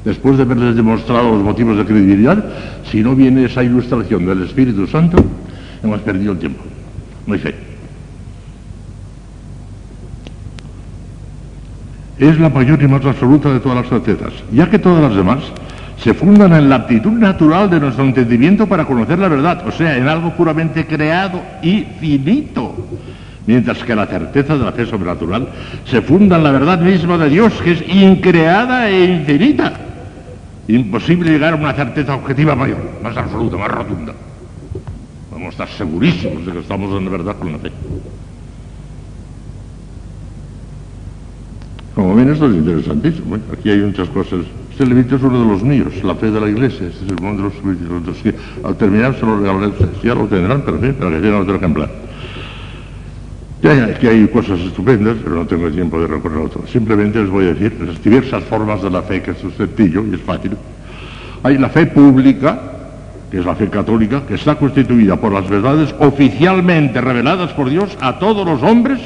Después 0.03 0.37
de 0.37 0.43
haberles 0.43 0.75
demostrado 0.75 1.31
los 1.31 1.43
motivos 1.43 1.77
de 1.77 1.85
credibilidad, 1.85 2.43
si 2.89 3.01
no 3.01 3.15
viene 3.15 3.45
esa 3.45 3.63
ilustración 3.63 4.25
del 4.25 4.41
Espíritu 4.41 4.87
Santo, 4.87 5.23
hemos 5.83 5.99
perdido 6.01 6.31
el 6.31 6.39
tiempo. 6.39 6.63
No 7.27 7.35
hay 7.35 7.39
fe. 7.39 7.70
Es 12.21 12.39
la 12.39 12.49
mayor 12.49 12.81
y 12.81 12.87
más 12.87 13.03
absoluta 13.03 13.51
de 13.51 13.59
todas 13.59 13.79
las 13.79 13.89
certezas, 13.89 14.31
ya 14.51 14.69
que 14.69 14.77
todas 14.77 15.01
las 15.01 15.15
demás 15.15 15.39
se 15.97 16.13
fundan 16.13 16.53
en 16.53 16.69
la 16.69 16.75
aptitud 16.75 17.11
natural 17.11 17.69
de 17.69 17.79
nuestro 17.79 18.03
entendimiento 18.03 18.67
para 18.67 18.85
conocer 18.85 19.17
la 19.17 19.27
verdad, 19.27 19.67
o 19.67 19.71
sea, 19.71 19.97
en 19.97 20.07
algo 20.07 20.31
puramente 20.35 20.85
creado 20.85 21.41
y 21.63 21.83
finito, 21.99 22.75
mientras 23.47 23.79
que 23.79 23.95
la 23.95 24.05
certeza 24.05 24.55
de 24.55 24.63
la 24.63 24.71
fe 24.71 24.85
sobrenatural 24.85 25.47
se 25.85 26.01
funda 26.01 26.37
en 26.37 26.43
la 26.43 26.51
verdad 26.51 26.79
misma 26.79 27.17
de 27.17 27.29
Dios, 27.29 27.53
que 27.63 27.71
es 27.71 27.83
increada 27.87 28.87
e 28.87 29.03
infinita. 29.05 29.73
Imposible 30.67 31.31
llegar 31.31 31.53
a 31.53 31.55
una 31.55 31.73
certeza 31.73 32.15
objetiva 32.15 32.55
mayor, 32.55 32.99
más 33.03 33.17
absoluta, 33.17 33.57
más 33.57 33.71
rotunda. 33.71 34.13
Vamos 35.31 35.47
a 35.47 35.49
estar 35.49 35.69
segurísimos 35.69 36.45
de 36.45 36.51
que 36.51 36.59
estamos 36.59 36.95
en 36.95 37.11
verdad 37.11 37.35
con 37.37 37.51
la 37.51 37.57
fe. 37.57 37.71
Como 41.95 42.15
ven, 42.15 42.31
esto 42.31 42.47
es 42.47 42.55
interesantísimo. 42.55 43.37
Aquí 43.51 43.69
hay 43.69 43.79
muchas 43.79 44.07
cosas. 44.09 44.39
Este 44.71 44.85
librito 44.85 45.17
es 45.17 45.23
uno 45.23 45.41
de 45.41 45.45
los 45.45 45.61
míos, 45.61 45.93
la 46.03 46.15
fe 46.15 46.31
de 46.31 46.39
la 46.39 46.47
iglesia. 46.47 46.87
Este 46.87 47.05
es 47.05 47.11
uno 47.21 47.35
de 47.35 47.43
los 47.43 47.53
libros 47.63 48.17
al 48.63 48.75
terminar 48.77 49.13
se 49.19 49.25
lo 49.25 49.37
regalaré. 49.37 49.73
Ya 50.01 50.15
lo 50.15 50.25
tendrán, 50.27 50.61
pero 50.61 50.79
sí, 50.79 50.93
para 50.93 51.11
que 51.11 51.21
tengan 51.21 51.41
otro 51.41 51.55
ejemplar. 51.55 51.89
Ya, 53.61 53.85
aquí 53.85 54.07
hay 54.07 54.27
cosas 54.27 54.59
estupendas, 54.61 55.17
pero 55.21 55.35
no 55.35 55.45
tengo 55.45 55.69
tiempo 55.69 55.99
de 55.99 56.07
recorrerlo 56.07 56.47
todo. 56.49 56.65
Simplemente 56.65 57.19
les 57.19 57.29
voy 57.29 57.45
a 57.45 57.53
decir 57.53 57.77
las 57.85 58.01
diversas 58.01 58.43
formas 58.45 58.81
de 58.81 58.89
la 58.89 59.01
fe, 59.01 59.21
que 59.21 59.31
es 59.31 59.37
sencillo 59.55 60.03
y 60.09 60.15
es 60.15 60.21
fácil. 60.21 60.53
Hay 61.43 61.57
la 61.57 61.69
fe 61.69 61.85
pública, 61.87 62.59
que 63.29 63.39
es 63.39 63.45
la 63.45 63.53
fe 63.53 63.69
católica, 63.69 64.23
que 64.25 64.35
está 64.35 64.55
constituida 64.55 65.17
por 65.17 65.31
las 65.33 65.47
verdades 65.47 65.93
oficialmente 65.99 67.01
reveladas 67.01 67.51
por 67.51 67.69
Dios 67.69 67.95
a 67.99 68.17
todos 68.17 68.47
los 68.47 68.63
hombres 68.63 68.99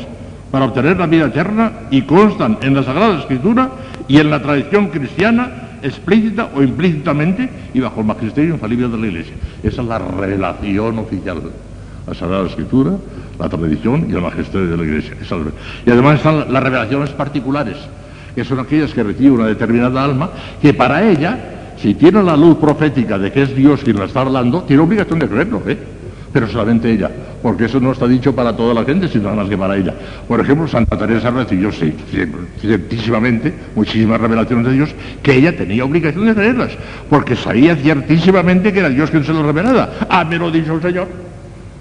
para 0.56 0.68
obtener 0.68 0.98
la 0.98 1.06
vida 1.06 1.26
eterna 1.26 1.70
y 1.92 2.04
constan 2.04 2.60
en 2.62 2.76
la 2.76 2.82
Sagrada 2.82 3.20
Escritura 3.20 3.72
y 4.08 4.20
en 4.20 4.30
la 4.30 4.42
tradición 4.42 4.88
cristiana 4.88 5.52
explícita 5.84 6.48
o 6.56 6.64
implícitamente 6.64 7.50
y 7.74 7.82
bajo 7.82 8.00
el 8.00 8.08
magisterio 8.08 8.54
infalible 8.54 8.88
de 8.88 8.98
la 8.98 9.06
Iglesia. 9.06 9.34
Esa 9.62 9.82
es 9.82 9.88
la 9.90 10.00
relación 10.00 10.98
oficial. 10.98 11.42
La 12.08 12.14
Sagrada 12.14 12.48
Escritura, 12.48 12.92
la 13.38 13.50
tradición 13.50 14.08
y 14.10 14.14
el 14.14 14.22
magisterio 14.22 14.68
de 14.68 14.78
la 14.78 14.84
Iglesia. 14.84 15.18
Y 15.86 15.92
además 15.92 16.20
están 16.20 16.54
las 16.54 16.64
revelaciones 16.64 17.10
particulares, 17.10 17.76
que 18.34 18.46
son 18.46 18.62
aquellas 18.62 18.94
que 18.94 19.04
recibe 19.04 19.32
una 19.32 19.48
determinada 19.48 20.06
alma, 20.06 20.30
que 20.62 20.74
para 20.74 21.06
ella, 21.06 21.38
si 21.82 21.96
tiene 21.96 22.24
la 22.24 22.38
luz 22.38 22.56
profética 22.60 23.20
de 23.20 23.30
que 23.30 23.42
es 23.42 23.54
Dios 23.54 23.82
quien 23.84 24.00
la 24.00 24.06
está 24.06 24.22
hablando, 24.22 24.64
tiene 24.64 24.84
obligación 24.84 25.20
de 25.20 25.28
creerlo, 25.28 25.62
¿eh? 25.68 25.78
Pero 26.36 26.50
solamente 26.50 26.92
ella, 26.92 27.10
porque 27.42 27.64
eso 27.64 27.80
no 27.80 27.94
está 27.94 28.10
dicho 28.10 28.36
para 28.36 28.54
toda 28.54 28.74
la 28.74 28.84
gente, 28.84 29.08
sino 29.08 29.24
nada 29.24 29.38
más 29.38 29.48
que 29.48 29.58
para 29.58 29.78
ella. 29.78 29.94
Por 30.28 30.38
ejemplo, 30.42 30.68
Santa 30.68 30.98
Teresa 30.98 31.32
recibió 31.32 31.72
ciertísimamente 31.72 33.54
muchísimas 33.74 34.20
revelaciones 34.20 34.66
de 34.66 34.74
Dios 34.74 34.90
que 35.24 35.36
ella 35.36 35.56
tenía 35.56 35.86
obligación 35.86 36.26
de 36.26 36.36
creerlas, 36.36 36.72
porque 37.10 37.38
sabía 37.38 37.78
ciertísimamente 37.78 38.74
que 38.74 38.80
era 38.80 38.90
Dios 38.90 39.12
quien 39.12 39.24
se 39.24 39.32
lo 39.32 39.44
revelaba. 39.44 39.92
Ah, 40.10 40.26
me 40.26 40.38
lo 40.38 40.52
dicho 40.52 40.74
el 40.74 40.82
Señor. 40.82 41.08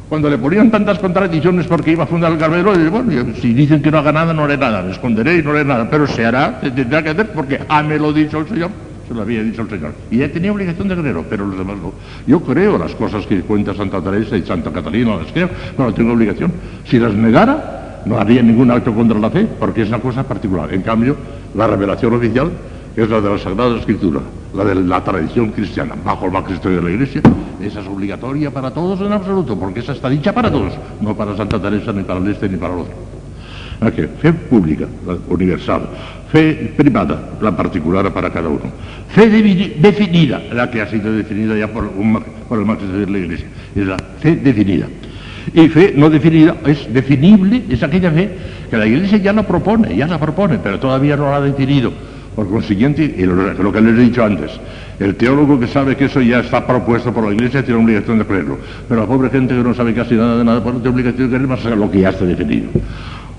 Cuando 0.09 0.31
le 0.31 0.39
ponían 0.39 0.71
tantas 0.71 1.01
contradicciones 1.01 1.67
porque 1.67 1.91
iba 1.91 2.05
a 2.05 2.07
fundar 2.07 2.31
el 2.31 2.39
Carmelo, 2.39 2.73
bueno, 2.93 3.35
si 3.41 3.55
dicen 3.55 3.83
que 3.83 3.91
no 3.91 3.99
haga 3.99 4.13
nada, 4.13 4.33
no 4.33 4.45
haré 4.45 4.57
nada, 4.57 4.83
me 4.83 4.93
esconderé 4.93 5.39
y 5.39 5.43
no 5.43 5.51
haré 5.51 5.65
nada, 5.65 5.91
pero 5.91 6.07
se 6.07 6.25
hará, 6.25 6.61
se 6.63 6.71
tendrá 6.71 7.03
que 7.03 7.11
hacer 7.11 7.33
porque 7.33 7.59
ah, 7.69 7.83
me 7.83 7.99
lo 7.99 8.13
dicho 8.13 8.39
el 8.39 8.49
Señor 8.49 8.94
se 9.07 9.15
lo 9.15 9.23
había 9.23 9.43
dicho 9.43 9.63
el 9.63 9.69
Señor. 9.69 9.93
Y 10.11 10.17
ella 10.17 10.33
tenía 10.33 10.53
obligación 10.53 10.89
de 10.89 10.97
creerlo, 10.97 11.25
pero 11.29 11.47
los 11.47 11.59
demás 11.59 11.77
no. 11.77 11.93
Yo 12.27 12.41
creo 12.41 12.79
las 12.79 12.95
cosas 12.95 13.27
que 13.27 13.41
cuenta 13.43 13.75
Santa 13.75 14.01
Teresa 14.01 14.37
y 14.37 14.43
Santa 14.43 14.71
Catalina, 14.71 15.17
las 15.17 15.33
creo, 15.33 15.49
no 15.77 15.93
tengo 15.93 16.13
obligación. 16.13 16.53
Si 16.85 16.99
las 16.99 17.15
negara, 17.15 18.03
no 18.07 18.19
haría 18.19 18.43
ningún 18.43 18.71
acto 18.71 18.95
contra 18.95 19.19
la 19.19 19.31
fe, 19.31 19.47
porque 19.59 19.83
es 19.83 19.89
una 19.89 20.01
cosa 20.01 20.23
particular. 20.23 20.73
En 20.73 20.83
cambio, 20.83 21.17
la 21.55 21.67
revelación 21.67 22.15
oficial 22.15 22.51
es 22.97 23.09
la 23.09 23.21
de 23.21 23.31
la 23.31 23.39
Sagrada 23.39 23.79
Escritura, 23.79 24.21
la 24.55 24.65
de 24.65 24.75
la 24.77 25.03
tradición 25.03 25.51
cristiana, 25.51 25.95
bajo 26.05 26.27
el 26.27 26.33
magisterio 26.33 26.79
de 26.79 26.85
la 26.85 26.91
Iglesia. 26.91 27.23
Esa 27.61 27.81
es 27.81 27.87
obligatoria 27.87 28.51
para 28.51 28.73
todos 28.73 29.01
en 29.01 29.13
absoluto, 29.13 29.59
porque 29.59 29.81
esa 29.81 29.93
está 29.93 30.09
dicha 30.09 30.33
para 30.33 30.51
todos, 30.51 30.75
no 31.01 31.17
para 31.17 31.37
Santa 31.37 31.61
Teresa, 31.61 31.93
ni 31.93 32.03
para 32.03 32.21
el 32.21 32.29
este, 32.29 32.49
ni 32.49 32.57
para 32.57 32.75
el 32.75 32.81
otro. 32.81 33.14
Aquí, 33.85 34.03
fe 34.21 34.33
pública, 34.33 34.87
la 35.07 35.17
universal. 35.29 35.83
Fe 36.33 36.73
privada, 36.77 37.37
la 37.41 37.57
particular 37.57 38.13
para 38.13 38.31
cada 38.31 38.49
uno. 38.49 38.63
Fe 39.09 39.29
definida, 39.29 40.43
la 40.53 40.69
que 40.69 40.81
ha 40.81 40.87
sido 40.89 41.13
definida 41.13 41.57
ya 41.57 41.69
por, 41.69 41.85
el 41.85 42.65
magisterio 42.65 43.07
de 43.07 43.13
la 43.13 43.19
Iglesia. 43.19 43.47
Es 43.77 43.87
la 43.87 43.97
fe 44.19 44.37
definida. 44.37 44.87
Y 45.53 45.69
fe 45.69 45.93
no 45.95 46.09
definida 46.09 46.57
es 46.67 46.93
definible, 46.93 47.63
es 47.69 47.83
aquella 47.83 48.11
fe 48.11 48.31
que 48.71 48.77
la 48.77 48.87
Iglesia 48.87 49.19
ya 49.19 49.33
la 49.33 49.47
propone, 49.47 49.95
ya 49.95 50.07
la 50.07 50.19
propone, 50.19 50.59
pero 50.59 50.81
todavía 50.81 51.17
no 51.17 51.31
la 51.31 51.37
ha 51.37 51.41
definido. 51.41 51.93
Por 52.35 52.49
consiguiente, 52.49 53.15
lo, 53.17 53.73
que 53.73 53.81
les 53.81 53.97
he 53.97 54.01
dicho 54.01 54.25
antes, 54.25 54.51
el 54.99 55.15
teólogo 55.15 55.61
que 55.61 55.69
sabe 55.69 55.95
que 55.95 56.07
eso 56.07 56.21
ya 56.21 56.41
está 56.41 56.67
propuesto 56.67 57.13
por 57.13 57.25
la 57.29 57.33
Iglesia 57.33 57.65
tiene 57.65 57.81
obligación 57.81 58.19
de 58.19 58.25
creerlo. 58.25 58.59
Pero 58.89 59.03
la 59.03 59.07
pobre 59.07 59.31
gente 59.31 59.55
que 59.55 59.63
no 59.63 59.73
sabe 59.73 59.95
casi 59.95 60.15
nada 60.15 60.39
de 60.39 60.45
nada, 60.45 60.61
pues 60.61 60.75
no 60.75 60.81
tiene 60.81 60.95
obligación 60.95 61.31
de 61.31 61.37
creer 61.37 61.49
más 61.49 61.65
lo 61.65 61.89
que 61.89 62.01
ya 62.01 62.09
está 62.09 62.25
definido. 62.25 62.71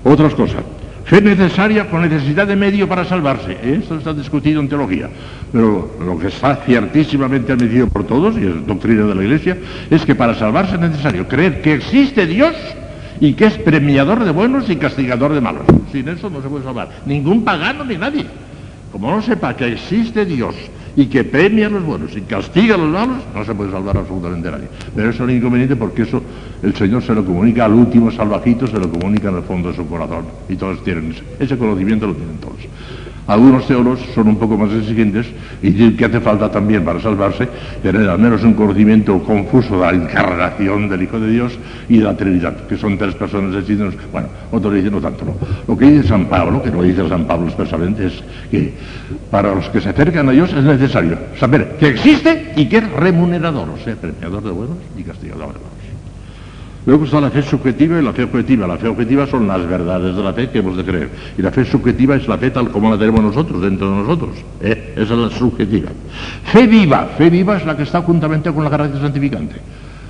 Otras 0.06 0.36
cosas. 0.36 0.62
Fe 1.04 1.20
necesaria 1.20 1.90
con 1.90 2.02
necesidad 2.02 2.46
de 2.46 2.54
medio 2.54 2.88
para 2.88 3.04
salvarse. 3.04 3.56
Esto 3.60 3.96
está 3.96 4.12
discutido 4.12 4.60
en 4.60 4.68
teología. 4.68 5.08
Pero 5.50 5.96
lo 6.00 6.16
que 6.16 6.28
está 6.28 6.56
ciertísimamente 6.64 7.52
admitido 7.52 7.88
por 7.88 8.04
todos, 8.04 8.36
y 8.36 8.46
es 8.46 8.66
doctrina 8.66 9.04
de 9.04 9.14
la 9.16 9.22
Iglesia, 9.24 9.56
es 9.90 10.04
que 10.04 10.14
para 10.14 10.34
salvarse 10.34 10.74
es 10.74 10.80
necesario 10.80 11.26
creer 11.26 11.60
que 11.60 11.74
existe 11.74 12.24
Dios 12.24 12.54
y 13.20 13.32
que 13.32 13.46
es 13.46 13.58
premiador 13.58 14.24
de 14.24 14.30
buenos 14.30 14.70
y 14.70 14.76
castigador 14.76 15.32
de 15.32 15.40
malos. 15.40 15.64
Sin 15.90 16.08
eso 16.08 16.30
no 16.30 16.40
se 16.40 16.48
puede 16.48 16.62
salvar. 16.62 16.88
Ningún 17.04 17.42
pagano 17.42 17.84
ni 17.84 17.96
nadie. 17.96 18.26
Como 18.92 19.10
no 19.10 19.20
sepa 19.22 19.56
que 19.56 19.72
existe 19.72 20.24
Dios 20.24 20.54
y 20.96 21.06
que 21.06 21.24
premia 21.24 21.66
a 21.66 21.70
los 21.70 21.84
buenos 21.84 22.16
y 22.16 22.22
castiga 22.22 22.74
a 22.74 22.78
los 22.78 22.88
malos, 22.88 23.18
no 23.34 23.44
se 23.44 23.54
puede 23.54 23.70
salvar 23.70 23.98
absolutamente 23.98 24.50
nadie. 24.50 24.68
Pero 24.94 25.10
eso 25.10 25.24
es 25.24 25.30
un 25.30 25.36
inconveniente 25.36 25.76
porque 25.76 26.02
eso 26.02 26.22
el 26.62 26.74
Señor 26.74 27.02
se 27.02 27.14
lo 27.14 27.24
comunica 27.24 27.66
al 27.66 27.74
último 27.74 28.10
salvajito, 28.10 28.66
se 28.66 28.78
lo 28.78 28.90
comunica 28.90 29.28
en 29.28 29.36
el 29.36 29.42
fondo 29.42 29.70
de 29.70 29.76
su 29.76 29.86
corazón. 29.86 30.24
Y 30.48 30.56
todos 30.56 30.82
tienen 30.82 31.14
ese 31.38 31.58
conocimiento, 31.58 32.06
lo 32.06 32.14
tienen 32.14 32.38
todos. 32.38 32.56
Algunos 33.26 33.66
teólogos 33.66 34.00
son 34.14 34.28
un 34.28 34.36
poco 34.36 34.56
más 34.56 34.72
exigentes 34.72 35.26
y 35.60 35.70
dicen 35.70 35.96
que 35.96 36.04
hace 36.04 36.20
falta 36.20 36.50
también 36.50 36.84
para 36.84 37.00
salvarse 37.00 37.48
tener 37.82 38.08
al 38.08 38.18
menos 38.18 38.42
un 38.44 38.54
conocimiento 38.54 39.18
confuso 39.24 39.80
de 39.80 39.86
la 39.86 39.92
encarnación 39.92 40.88
del 40.88 41.02
Hijo 41.02 41.18
de 41.18 41.30
Dios 41.30 41.58
y 41.88 41.98
de 41.98 42.04
la 42.04 42.16
Trinidad, 42.16 42.66
que 42.68 42.76
son 42.76 42.96
tres 42.96 43.14
personas 43.16 43.56
distintas. 43.56 43.94
Bueno, 44.12 44.28
otros 44.52 44.74
dicen 44.74 44.92
no 44.92 45.00
tanto. 45.00 45.24
No. 45.24 45.34
Lo 45.66 45.76
que 45.76 45.90
dice 45.90 46.08
San 46.08 46.26
Pablo, 46.26 46.62
que 46.62 46.70
no 46.70 46.82
dice 46.82 47.08
San 47.08 47.24
Pablo 47.24 47.46
expresamente, 47.46 48.06
es 48.06 48.22
que 48.50 48.74
para 49.30 49.54
los 49.54 49.68
que 49.70 49.80
se 49.80 49.88
acercan 49.88 50.28
a 50.28 50.32
Dios 50.32 50.52
es 50.52 50.62
necesario 50.62 51.18
saber 51.38 51.76
que 51.80 51.88
existe 51.88 52.52
y 52.56 52.66
que 52.66 52.78
es 52.78 52.92
remunerador, 52.92 53.68
o 53.70 53.78
sea, 53.78 53.96
premiador 53.96 54.42
de 54.44 54.50
buenos 54.50 54.76
y 54.96 55.02
castigador 55.02 55.48
de 55.48 55.54
malos. 55.54 55.75
Luego 56.86 57.04
está 57.04 57.20
la 57.20 57.30
fe 57.30 57.42
subjetiva 57.42 57.98
y 57.98 58.02
la 58.02 58.12
fe 58.12 58.22
objetiva. 58.22 58.66
La 58.66 58.78
fe 58.78 58.86
objetiva 58.86 59.26
son 59.26 59.48
las 59.48 59.66
verdades 59.66 60.14
de 60.14 60.22
la 60.22 60.32
fe 60.32 60.48
que 60.48 60.60
hemos 60.60 60.76
de 60.76 60.84
creer. 60.84 61.10
Y 61.36 61.42
la 61.42 61.50
fe 61.50 61.64
subjetiva 61.64 62.14
es 62.14 62.28
la 62.28 62.38
fe 62.38 62.50
tal 62.52 62.70
como 62.70 62.90
la 62.90 62.96
tenemos 62.96 63.22
nosotros, 63.22 63.60
dentro 63.60 63.90
de 63.90 63.96
nosotros. 63.96 64.30
¿eh? 64.60 64.94
Esa 64.94 65.14
es 65.14 65.18
la 65.18 65.30
subjetiva. 65.30 65.90
Fe 66.44 66.66
viva. 66.68 67.08
Fe 67.18 67.28
viva 67.28 67.56
es 67.56 67.66
la 67.66 67.76
que 67.76 67.82
está 67.82 68.02
juntamente 68.02 68.52
con 68.52 68.62
la 68.62 68.70
gracia 68.70 69.00
santificante. 69.00 69.56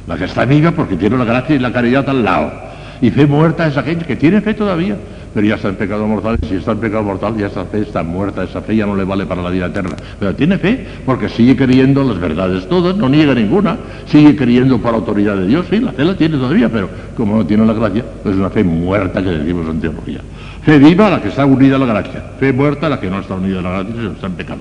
La 0.06 0.18
que 0.18 0.24
está 0.24 0.44
viva 0.44 0.70
porque 0.70 0.96
tiene 0.96 1.16
la 1.16 1.24
gracia 1.24 1.56
y 1.56 1.58
la 1.58 1.72
caridad 1.72 2.06
al 2.10 2.22
lado. 2.22 2.52
Y 3.00 3.10
fe 3.10 3.26
muerta 3.26 3.66
es 3.66 3.76
aquella 3.78 4.06
que 4.06 4.16
tiene 4.16 4.42
fe 4.42 4.52
todavía, 4.52 4.96
pero 5.36 5.48
ya 5.48 5.56
está 5.56 5.68
en 5.68 5.76
pecado 5.76 6.06
mortal. 6.06 6.38
Si 6.48 6.54
está 6.54 6.72
en 6.72 6.78
pecado 6.78 7.02
mortal, 7.02 7.36
ya 7.36 7.48
esa 7.48 7.66
fe 7.66 7.82
está 7.82 8.02
muerta, 8.02 8.42
esa 8.42 8.62
fe 8.62 8.74
ya 8.74 8.86
no 8.86 8.96
le 8.96 9.04
vale 9.04 9.26
para 9.26 9.42
la 9.42 9.50
vida 9.50 9.66
eterna. 9.66 9.94
Pero 10.18 10.34
tiene 10.34 10.56
fe 10.56 10.86
porque 11.04 11.28
sigue 11.28 11.54
creyendo 11.54 12.02
las 12.04 12.18
verdades 12.18 12.66
todas, 12.66 12.96
no 12.96 13.06
niega 13.06 13.34
ninguna, 13.34 13.76
sigue 14.06 14.34
creyendo 14.34 14.78
por 14.78 14.92
la 14.92 14.96
autoridad 14.96 15.36
de 15.36 15.46
Dios. 15.46 15.66
Sí, 15.68 15.78
la 15.78 15.92
fe 15.92 16.06
la 16.06 16.16
tiene 16.16 16.38
todavía, 16.38 16.70
pero 16.70 16.88
como 17.14 17.36
no 17.36 17.44
tiene 17.44 17.66
la 17.66 17.74
gracia, 17.74 18.02
pues 18.22 18.34
es 18.34 18.40
una 18.40 18.48
fe 18.48 18.64
muerta 18.64 19.22
que 19.22 19.28
decimos 19.28 19.68
en 19.68 19.78
teología. 19.78 20.20
Fe 20.66 20.80
viva 20.80 21.08
la 21.08 21.22
que 21.22 21.28
está 21.28 21.46
unida 21.46 21.76
a 21.76 21.78
la 21.78 21.86
gracia. 21.86 22.24
Fe 22.40 22.52
muerta 22.52 22.88
la 22.88 22.98
que 22.98 23.08
no 23.08 23.20
está 23.20 23.34
unida 23.34 23.60
a 23.60 23.62
la 23.62 23.84
gracia, 23.84 24.10
está 24.12 24.26
en 24.26 24.32
pecado. 24.32 24.58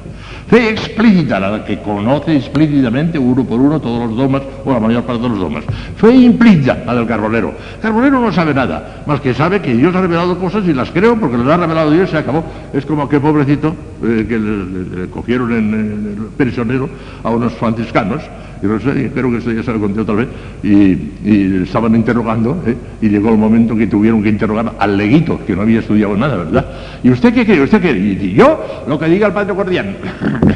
Fe 0.47 0.70
explícita 0.70 1.39
la 1.39 1.66
que 1.66 1.80
conoce 1.80 2.36
explícitamente 2.36 3.18
uno 3.18 3.43
por 3.43 3.60
uno 3.60 3.82
todos 3.82 4.10
los 4.10 4.16
domas 4.16 4.43
o 4.64 4.72
la 4.72 4.80
mayor 4.80 5.01
parte 5.01 5.24
de 5.24 5.30
los 5.30 5.39
domas. 5.39 5.64
Fe 5.97 6.14
implícita 6.14 6.84
la 6.86 6.93
del 6.93 7.08
carbonero. 7.08 7.56
El 7.78 7.82
carbonero 7.82 8.22
no 8.22 8.32
sabe 8.32 8.53
nada, 8.53 9.01
más 9.08 9.20
que 9.20 9.34
sabe 9.34 9.62
que 9.62 9.74
Dios 9.74 9.95
ha 9.95 10.01
revelado 10.01 10.38
cosas 10.38 10.64
y 10.68 10.76
las 10.76 10.91
creo 10.91 11.20
porque 11.20 11.38
las 11.38 11.47
ha 11.47 11.58
revelado 11.58 11.89
Dios 11.89 12.10
y 12.10 12.12
se 12.12 12.18
acabó. 12.20 12.43
Es 12.72 12.86
como 12.86 13.01
aquel 13.01 13.22
pobrecito 13.22 13.74
eh, 14.08 14.26
que 14.28 14.39
le, 14.39 15.08
cogieron 15.10 15.51
en, 15.53 15.74
el 15.74 16.28
prisionero 16.38 16.89
a 17.24 17.30
unos 17.30 17.53
franciscanos 17.53 18.22
y 18.62 18.68
no 18.68 18.80
sé, 18.80 19.06
espero 19.06 19.30
que 19.32 19.38
esto 19.38 19.51
ya 19.51 19.64
se 19.64 19.74
lo 19.74 19.80
conté 19.80 20.01
otra 20.01 20.16
vez, 20.16 20.28
y, 20.64 21.64
estaban 21.64 21.95
interrogando, 21.95 22.58
¿eh? 22.66 22.76
y 23.01 23.10
llegó 23.10 23.30
el 23.30 23.38
momento 23.38 23.76
que 23.76 23.88
tuvieron 23.88 24.24
que 24.24 24.30
interrogar 24.30 24.74
al 24.80 24.97
leguito, 24.97 25.39
que 25.45 25.56
no 25.56 25.64
había 25.64 25.80
estudiado 25.80 26.16
nada, 26.16 26.38
¿verdad? 26.38 26.66
¿Y 27.03 27.10
usted 27.10 27.34
qué 27.34 27.45
cree? 27.45 27.62
¿Usted 27.62 27.82
qué 27.82 27.91
Y, 27.91 28.34
yo, 28.34 28.84
lo 28.88 28.97
que 28.97 29.08
diga 29.08 29.28
el 29.28 29.34
padre 29.34 29.53
guardián. 29.53 29.95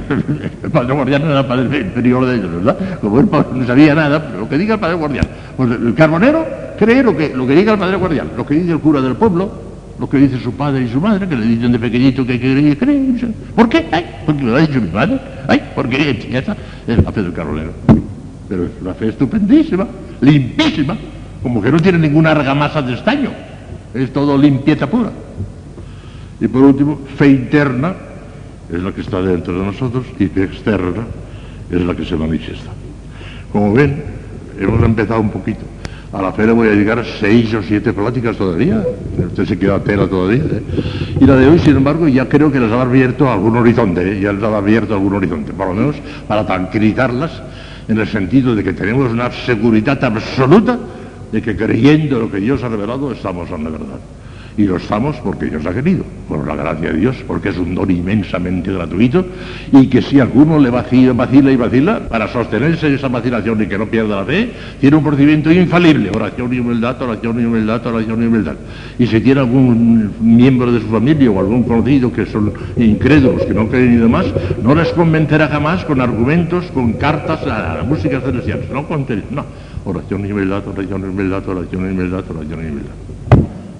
el 0.64 0.72
padre 0.72 0.94
guardián 0.94 1.24
era 1.24 1.40
el 1.42 1.46
padre 1.46 1.80
inferior 1.80 2.26
de 2.26 2.36
ellos, 2.36 2.56
¿verdad? 2.56 3.00
Como 3.02 3.20
él 3.20 3.28
no 3.54 3.68
sabía 3.68 3.96
nada, 3.96 4.26
pero 4.26 4.40
lo 4.40 4.50
que 4.50 4.58
diga 4.58 4.76
el 4.76 4.80
padre 4.80 4.96
guardián. 4.96 5.26
Pues 5.58 5.72
el 5.72 5.94
carbonero 5.94 6.46
cree 6.78 7.04
lo 7.04 7.16
que, 7.16 7.34
lo 7.36 7.46
que 7.46 7.56
diga 7.56 7.74
el 7.74 7.80
padre 7.80 7.98
guardián, 7.98 8.30
lo 8.38 8.46
que 8.46 8.56
dice 8.56 8.72
el 8.72 8.80
cura 8.80 9.02
del 9.02 9.16
pueblo, 9.16 9.69
lo 10.00 10.10
que 10.10 10.18
dice 10.18 10.40
su 10.40 10.54
padre 10.54 10.84
y 10.84 10.90
su 10.90 11.02
madre, 11.02 11.28
que 11.28 11.36
le 11.36 11.46
dicen 11.46 11.72
de 11.72 11.80
pequeñito 11.80 12.26
que 12.26 12.40
que 12.40 12.78
creer. 12.78 13.34
¿Por 13.56 13.68
qué? 13.68 13.86
Ay, 13.92 14.06
porque 14.26 14.44
lo 14.44 14.56
ha 14.56 14.60
dicho 14.60 14.80
mi 14.80 14.90
madre. 14.90 15.20
Ay, 15.48 15.62
porque 15.76 16.18
ya 16.32 16.40
está. 16.40 16.56
Es 16.88 17.04
la 17.04 17.12
fe 17.12 17.22
del 17.22 17.34
carolero. 17.34 17.72
Pero 18.48 18.64
es 18.64 18.72
una 18.82 18.94
fe 18.94 19.10
estupendísima, 19.10 19.86
limpísima, 20.22 20.98
como 21.44 21.62
que 21.62 21.72
no 21.72 21.80
tiene 21.80 22.00
ninguna 22.00 22.32
argamasa 22.32 22.82
de 22.82 22.94
estaño. 22.94 23.30
Es 23.94 24.14
todo 24.14 24.38
limpieza 24.38 24.90
pura. 24.90 25.12
Y 26.40 26.48
por 26.48 26.62
último, 26.64 27.00
fe 27.18 27.28
interna 27.28 27.94
es 28.72 28.82
la 28.82 28.94
que 28.94 29.02
está 29.02 29.22
dentro 29.22 29.60
de 29.60 29.66
nosotros 29.66 30.06
y 30.18 30.28
fe 30.28 30.44
externa 30.44 31.04
es 31.70 31.82
la 31.82 31.94
que 31.94 32.06
se 32.06 32.16
manifiesta. 32.16 32.72
Como 33.52 33.74
ven, 33.74 34.02
hemos 34.60 34.82
empezado 34.82 35.20
un 35.20 35.30
poquito. 35.30 35.66
A 36.12 36.22
la 36.24 36.32
fe 36.32 36.48
le 36.48 36.54
voy 36.54 36.68
a 36.68 36.74
llegar 36.74 37.06
seis 37.20 37.54
o 37.54 37.62
siete 37.62 37.94
pláticas 37.94 38.36
todavía. 38.36 38.84
Usted 39.28 39.46
se 39.46 39.60
queda 39.60 39.76
a 39.76 39.84
tela 39.84 40.08
todavía. 40.08 40.44
¿eh? 40.44 40.64
Y 41.22 41.26
la 41.26 41.36
de 41.36 41.48
hoy, 41.48 41.60
sin 41.60 41.78
embargo, 41.78 42.08
ya 42.08 42.28
creo 42.28 42.52
que 42.52 42.60
les 42.60 42.72
ha 42.72 42.82
abierto 42.82 43.30
algún 43.30 43.58
horizonte. 43.58 44.02
¿eh? 44.02 44.20
Ya 44.20 44.34
les 44.34 44.42
ha 44.42 44.58
abierto 44.58 44.96
algún 44.96 45.14
horizonte. 45.14 45.54
Por 45.54 45.68
lo 45.68 45.76
menos 45.76 45.96
para 46.28 46.48
tranquilizarlas 46.48 47.44
en 47.88 48.00
el 48.00 48.08
sentido 48.08 48.56
de 48.56 48.64
que 48.64 48.74
tenemos 48.74 49.12
una 49.12 49.32
seguridad 49.32 50.04
absoluta 50.04 50.80
de 51.32 51.42
que 51.44 51.56
creyendo 51.56 52.20
lo 52.20 52.32
que 52.32 52.38
Dios 52.38 52.64
ha 52.64 52.70
revelado 52.70 53.12
estamos 53.12 53.50
en 53.52 53.64
la 53.64 53.70
verdad. 53.70 54.00
Y 54.60 54.66
lo 54.66 54.76
estamos 54.76 55.16
porque 55.24 55.46
Dios 55.46 55.66
ha 55.66 55.74
querido, 55.74 56.04
por 56.28 56.46
la 56.46 56.54
gracia 56.54 56.92
de 56.92 57.00
Dios, 57.00 57.16
porque 57.26 57.48
es 57.48 57.58
un 57.58 57.74
don 57.74 57.90
inmensamente 57.90 58.74
gratuito 58.74 59.26
y 59.72 59.88
que 59.88 60.02
si 60.02 60.20
alguno 60.20 60.60
le 60.60 60.70
vacila, 60.70 61.14
vacila 61.14 61.50
y 61.50 61.56
vacila, 61.56 62.02
para 62.10 62.28
sostenerse 62.28 62.88
en 62.88 62.96
esa 62.96 63.08
vacilación 63.08 63.64
y 63.64 63.68
que 63.68 63.78
no 63.78 63.86
pierda 63.86 64.18
la 64.18 64.26
fe, 64.26 64.52
tiene 64.82 64.98
un 64.98 65.04
procedimiento 65.06 65.50
infalible, 65.50 66.12
oración 66.14 66.54
y 66.54 66.60
humildad, 66.60 67.02
oración 67.02 67.40
y 67.40 67.46
humildad, 67.46 67.88
oración 67.88 68.22
y 68.22 68.26
humildad. 68.26 68.56
Y 69.00 69.08
si 69.08 69.22
tiene 69.22 69.40
algún 69.40 70.12
miembro 70.20 70.74
de 70.74 70.82
su 70.82 70.88
familia 70.88 71.32
o 71.32 71.40
algún 71.40 71.64
conocido 71.64 72.12
que 72.12 72.26
son 72.26 72.52
incrédulos, 72.76 73.46
que 73.46 73.54
no 73.54 73.70
creen 73.70 73.94
y 73.94 73.98
demás, 73.98 74.26
no 74.62 74.76
les 74.76 74.90
convencerá 74.90 75.48
jamás 75.48 75.86
con 75.86 76.02
argumentos, 76.02 76.66
con 76.74 76.92
cartas 76.96 77.44
a 77.44 77.78
la 77.78 77.84
música 77.84 78.20
celestial, 78.20 78.66
no 78.74 78.86
con 78.86 79.06
no. 79.32 79.46
Oración 79.86 80.26
y 80.26 80.34
humildad, 80.34 80.68
oración 80.68 81.04
y 81.06 81.06
humildad, 81.06 81.48
oración 81.48 81.86
y 81.86 81.94
humildad, 81.94 82.26
oración 82.30 82.60
y 82.62 82.72
humildad 82.72 83.29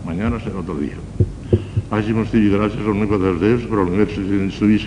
mañana 0.10 0.40
será 0.40 0.58
otro 0.58 0.74
día. 0.74 0.98
Hacemos 1.92 2.34
y 2.34 2.50
gracias 2.50 2.82
al 2.82 2.96
de 3.40 3.48
Dios, 3.48 3.62
por 3.70 3.88
en 3.88 4.52
su 4.52 4.68
y 4.68 4.80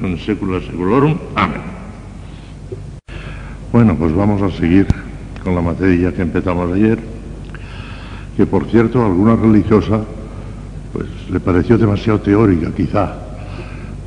con 0.00 0.18
secula 0.18 0.60
seculorum. 0.60 1.16
Amén. 1.34 1.60
Bueno, 3.72 3.96
pues 3.96 4.14
vamos 4.14 4.40
a 4.40 4.56
seguir 4.56 4.86
con 5.42 5.56
la 5.56 5.62
materia 5.62 6.14
que 6.14 6.22
empezamos 6.22 6.72
ayer, 6.72 6.96
que 8.36 8.46
por 8.46 8.66
cierto, 8.66 9.04
alguna 9.04 9.34
religiosa 9.34 10.04
pues 10.92 11.08
le 11.28 11.40
pareció 11.40 11.76
demasiado 11.76 12.20
teórica, 12.20 12.70
quizá. 12.76 13.16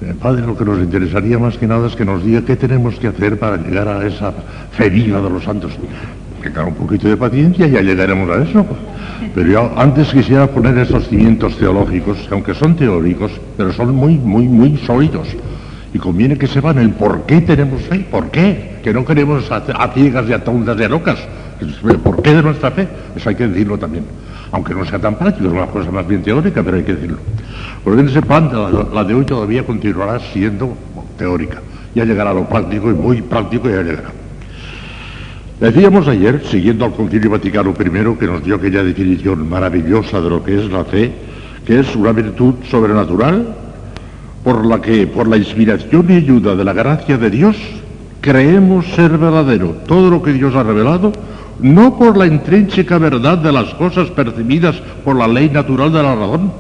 Eh, 0.02 0.14
padre, 0.18 0.46
lo 0.46 0.58
que 0.58 0.64
nos 0.64 0.80
interesaría 0.80 1.38
más 1.38 1.58
que 1.58 1.68
nada 1.68 1.88
es 1.88 1.98
que 1.98 2.06
nos 2.06 2.24
diga 2.24 2.46
qué 2.46 2.56
tenemos 2.56 2.96
que 2.96 3.08
hacer 3.08 3.38
para 3.38 3.58
llegar 3.58 3.90
a 3.90 4.08
esa 4.08 4.32
fe 4.72 4.90
de 4.90 5.30
los 5.30 5.44
santos. 5.44 5.74
Que 6.42 6.50
tenga 6.50 6.66
un 6.66 6.76
poquito 6.76 7.10
de 7.10 7.18
paciencia 7.18 7.68
y 7.68 7.72
ya 7.72 7.82
llegaremos 7.82 8.30
a 8.30 8.42
eso. 8.42 8.66
Pero 9.34 9.50
yo 9.50 9.72
antes 9.78 10.12
quisiera 10.12 10.48
poner 10.48 10.78
esos 10.78 11.08
cimientos 11.08 11.58
teológicos, 11.58 12.18
que 12.28 12.34
aunque 12.34 12.54
son 12.54 12.76
teóricos, 12.76 13.32
pero 13.58 13.72
son 13.74 13.96
muy, 13.96 14.18
muy, 14.18 14.48
muy 14.48 14.78
sólidos. 14.78 15.28
Y 15.94 15.98
conviene 15.98 16.38
que 16.38 16.48
sepan 16.48 16.78
el 16.78 16.92
por 16.92 17.22
qué 17.24 17.42
tenemos 17.42 17.82
fe, 17.84 18.00
por 18.12 18.30
qué. 18.30 18.80
Que 18.84 18.94
no 18.94 19.06
queremos 19.06 19.50
a, 19.52 19.62
ciegas 19.94 20.26
y 20.28 20.34
a 20.34 20.44
tontas 20.44 20.78
y 20.80 20.84
a 20.84 20.90
locas. 20.90 21.20
El 21.62 21.98
porqué 22.00 22.34
de 22.34 22.44
nuestra 22.44 22.72
fe, 22.72 22.88
eso 23.16 23.30
hay 23.30 23.36
que 23.36 23.48
decirlo 23.48 23.78
también. 23.78 24.04
Aunque 24.52 24.74
no 24.74 24.86
sea 24.86 25.00
tan 25.00 25.16
práctico, 25.16 25.48
es 25.48 25.54
una 25.54 25.68
cosa 25.68 25.90
más 25.92 26.06
bien 26.06 26.22
teórica, 26.22 26.62
pero 26.64 26.78
hay 26.78 26.84
que 26.84 26.96
decirlo. 26.96 27.18
Porque 27.84 28.02
en 28.02 28.10
ese 28.10 28.22
la, 28.22 29.04
de 29.04 29.14
hoy 29.14 29.26
todavía 29.26 29.66
continuará 29.66 30.20
siendo 30.20 30.76
teórica. 31.18 31.62
Ya 31.94 32.04
llegará 32.04 32.34
lo 32.34 32.44
práctico 32.44 32.90
y 32.92 32.94
muy 32.94 33.22
práctico 33.22 33.70
ya 33.70 33.82
llegará. 33.82 34.25
Decíamos 35.60 36.06
ayer, 36.10 36.44
siguiendo 36.46 36.84
al 36.84 36.92
Concilio 36.92 37.30
Vaticano 37.30 37.72
I, 37.72 38.16
que 38.20 38.28
nos 38.28 38.44
dio 38.44 38.56
aquella 38.56 38.84
definición 38.84 39.48
maravillosa 39.48 40.20
de 40.20 40.30
lo 40.30 40.44
que 40.44 40.60
es 40.60 40.70
la 40.70 40.84
fe, 40.84 41.14
que 41.66 41.80
es 41.80 41.96
una 41.96 42.12
virtud 42.12 42.56
sobrenatural 42.70 43.56
por 44.44 44.66
la 44.66 44.82
que, 44.82 45.08
por 45.08 45.30
la 45.30 45.38
inspiración 45.38 46.08
y 46.10 46.16
ayuda 46.16 46.58
de 46.58 46.66
la 46.66 46.74
gracia 46.74 47.18
de 47.18 47.30
Dios, 47.30 47.56
creemos 48.20 48.86
ser 48.88 49.18
verdadero 49.18 49.78
todo 49.88 50.10
lo 50.10 50.22
que 50.22 50.34
Dios 50.34 50.54
ha 50.56 50.64
revelado, 50.64 51.14
no 51.62 51.98
por 51.98 52.18
la 52.18 52.28
intrínseca 52.28 52.98
verdad 52.98 53.38
de 53.38 53.54
las 53.54 53.74
cosas 53.76 54.10
percibidas 54.10 54.76
por 55.06 55.16
la 55.16 55.30
ley 55.30 55.50
natural 55.50 55.94
de 55.94 56.04
la 56.04 56.16
razón, 56.16 56.52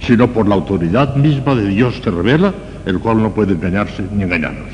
sino 0.00 0.28
por 0.28 0.48
la 0.48 0.54
autoridad 0.54 1.14
misma 1.14 1.54
de 1.54 1.68
Dios 1.68 2.00
que 2.02 2.10
revela, 2.10 2.54
el 2.86 3.00
cual 3.00 3.22
no 3.22 3.32
puede 3.32 3.52
engañarse 3.52 4.02
ni 4.16 4.22
engañarnos. 4.22 4.70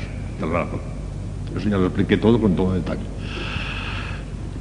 Eso 1.57 1.67
ya 1.67 1.77
lo 1.77 1.87
expliqué 1.87 2.15
todo 2.15 2.39
con 2.39 2.55
todo 2.55 2.73
detalle 2.73 3.16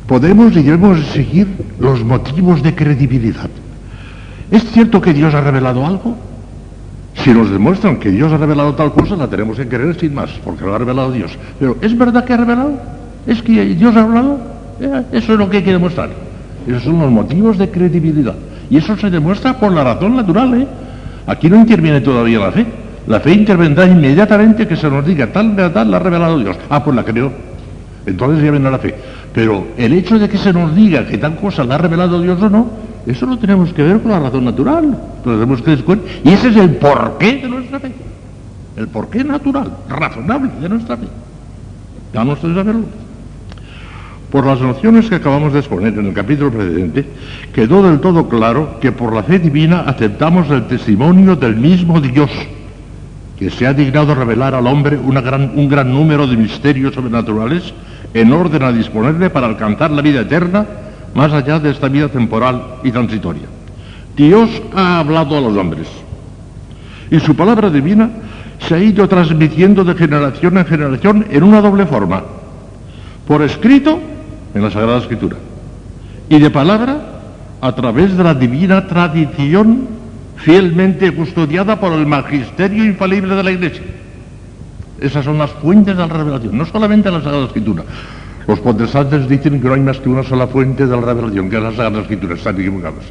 podemos 0.06 0.56
y 0.56 0.62
debemos 0.62 1.04
seguir 1.06 1.48
los 1.78 2.04
motivos 2.04 2.62
de 2.62 2.74
credibilidad. 2.74 3.50
¿Es 4.50 4.64
cierto 4.70 5.00
que 5.00 5.12
Dios 5.12 5.34
ha 5.34 5.40
revelado 5.40 5.84
algo? 5.84 6.16
Si 7.14 7.32
nos 7.32 7.50
demuestran 7.50 7.96
que 7.96 8.10
Dios 8.10 8.32
ha 8.32 8.36
revelado 8.36 8.74
tal 8.74 8.92
cosa, 8.92 9.16
la 9.16 9.26
tenemos 9.26 9.56
que 9.56 9.66
creer 9.66 9.98
sin 9.98 10.14
más, 10.14 10.30
porque 10.44 10.64
lo 10.64 10.74
ha 10.74 10.78
revelado 10.78 11.10
Dios. 11.10 11.36
Pero 11.58 11.76
¿es 11.80 11.96
verdad 11.96 12.24
que 12.24 12.32
ha 12.32 12.36
revelado? 12.36 12.72
¿Es 13.26 13.42
que 13.42 13.64
Dios 13.74 13.96
ha 13.96 14.02
hablado? 14.02 14.38
Eh, 14.80 15.02
eso 15.12 15.32
es 15.32 15.38
lo 15.38 15.50
que 15.50 15.58
hay 15.58 15.62
que 15.62 15.72
demostrar. 15.72 16.10
Esos 16.66 16.84
son 16.84 17.00
los 17.00 17.10
motivos 17.10 17.58
de 17.58 17.70
credibilidad. 17.70 18.34
Y 18.70 18.76
eso 18.76 18.96
se 18.96 19.10
demuestra 19.10 19.58
por 19.58 19.72
la 19.72 19.84
razón 19.84 20.16
natural. 20.16 20.60
¿eh? 20.60 20.66
Aquí 21.26 21.48
no 21.48 21.56
interviene 21.56 22.00
todavía 22.00 22.38
la 22.38 22.52
fe. 22.52 22.66
La 23.06 23.20
fe 23.20 23.32
intervendrá 23.32 23.86
inmediatamente 23.86 24.66
que 24.66 24.76
se 24.76 24.90
nos 24.90 25.06
diga 25.06 25.28
tal 25.28 25.52
verdad 25.52 25.86
la 25.86 25.96
ha 25.96 26.00
revelado 26.00 26.38
Dios. 26.38 26.56
Ah, 26.68 26.82
pues 26.82 26.94
la 26.94 27.04
creo. 27.04 27.55
Entonces 28.06 28.44
ya 28.44 28.50
vendrá 28.52 28.70
la 28.70 28.78
fe. 28.78 28.94
Pero 29.34 29.66
el 29.76 29.92
hecho 29.92 30.18
de 30.18 30.28
que 30.28 30.38
se 30.38 30.52
nos 30.52 30.74
diga 30.74 31.06
que 31.06 31.18
tal 31.18 31.36
cosa 31.36 31.64
la 31.64 31.74
ha 31.74 31.78
revelado 31.78 32.22
Dios 32.22 32.40
o 32.40 32.48
no, 32.48 32.70
eso 33.06 33.26
lo 33.26 33.36
tenemos 33.36 33.72
que 33.72 33.82
ver 33.82 34.00
con 34.00 34.12
la 34.12 34.20
razón 34.20 34.44
natural. 34.44 34.98
Lo 35.24 35.32
tenemos 35.32 35.60
que 35.60 35.72
descubrir. 35.72 36.02
Y 36.24 36.30
ese 36.30 36.48
es 36.48 36.56
el 36.56 36.70
porqué 36.76 37.40
de 37.42 37.48
nuestra 37.48 37.80
fe. 37.80 37.92
El 38.76 38.88
porqué 38.88 39.24
natural, 39.24 39.72
razonable 39.88 40.50
de 40.60 40.68
nuestra 40.68 40.96
fe. 40.96 41.06
Ya 42.14 42.24
no 42.24 42.32
ustedes 42.32 42.54
saberlo. 42.54 42.84
Por 44.30 44.44
las 44.44 44.60
nociones 44.60 45.08
que 45.08 45.14
acabamos 45.14 45.52
de 45.52 45.60
exponer 45.60 45.98
en 45.98 46.06
el 46.06 46.12
capítulo 46.12 46.50
precedente, 46.50 47.06
quedó 47.54 47.82
del 47.82 48.00
todo 48.00 48.28
claro 48.28 48.78
que 48.80 48.92
por 48.92 49.14
la 49.14 49.22
fe 49.22 49.38
divina 49.38 49.84
aceptamos 49.86 50.50
el 50.50 50.66
testimonio 50.66 51.36
del 51.36 51.56
mismo 51.56 52.00
Dios, 52.00 52.30
que 53.38 53.50
se 53.50 53.66
ha 53.66 53.72
dignado 53.72 54.14
revelar 54.14 54.54
al 54.54 54.66
hombre 54.66 54.98
un 54.98 55.68
gran 55.68 55.92
número 55.92 56.26
de 56.26 56.36
misterios 56.36 56.94
sobrenaturales 56.94 57.72
en 58.14 58.32
orden 58.32 58.62
a 58.62 58.72
disponerle 58.72 59.30
para 59.30 59.46
alcanzar 59.46 59.90
la 59.90 60.02
vida 60.02 60.22
eterna 60.22 60.66
más 61.14 61.32
allá 61.32 61.58
de 61.58 61.70
esta 61.70 61.88
vida 61.88 62.08
temporal 62.08 62.76
y 62.84 62.90
transitoria. 62.90 63.46
Dios 64.16 64.50
ha 64.74 64.98
hablado 64.98 65.36
a 65.36 65.40
los 65.40 65.56
hombres 65.56 65.88
y 67.10 67.20
su 67.20 67.34
palabra 67.34 67.70
divina 67.70 68.10
se 68.58 68.74
ha 68.74 68.78
ido 68.78 69.08
transmitiendo 69.08 69.84
de 69.84 69.94
generación 69.94 70.58
en 70.58 70.66
generación 70.66 71.26
en 71.30 71.42
una 71.42 71.60
doble 71.60 71.86
forma, 71.86 72.22
por 73.26 73.42
escrito 73.42 73.98
en 74.54 74.62
la 74.62 74.70
Sagrada 74.70 74.98
Escritura 74.98 75.36
y 76.28 76.38
de 76.38 76.50
palabra 76.50 76.98
a 77.60 77.74
través 77.74 78.16
de 78.16 78.24
la 78.24 78.34
divina 78.34 78.86
tradición 78.86 79.88
fielmente 80.36 81.12
custodiada 81.12 81.80
por 81.80 81.92
el 81.92 82.06
magisterio 82.06 82.84
infalible 82.84 83.34
de 83.34 83.42
la 83.42 83.50
Iglesia. 83.50 83.82
Esas 85.00 85.24
son 85.24 85.38
las 85.38 85.50
fuentes 85.50 85.96
de 85.96 86.06
la 86.06 86.12
revelación, 86.12 86.56
no 86.56 86.64
solamente 86.64 87.10
la 87.10 87.22
Sagrada 87.22 87.46
Escritura. 87.46 87.84
Los 88.46 88.60
protestantes 88.60 89.28
dicen 89.28 89.60
que 89.60 89.66
no 89.66 89.74
hay 89.74 89.80
más 89.80 89.98
que 89.98 90.08
una 90.08 90.22
sola 90.22 90.46
fuente 90.46 90.86
de 90.86 90.94
la 90.94 91.02
revelación, 91.02 91.50
que 91.50 91.56
es 91.56 91.62
la 91.62 91.72
Sagrada 91.72 92.00
Escritura, 92.00 92.34
están 92.34 92.60
equivocados. 92.60 93.04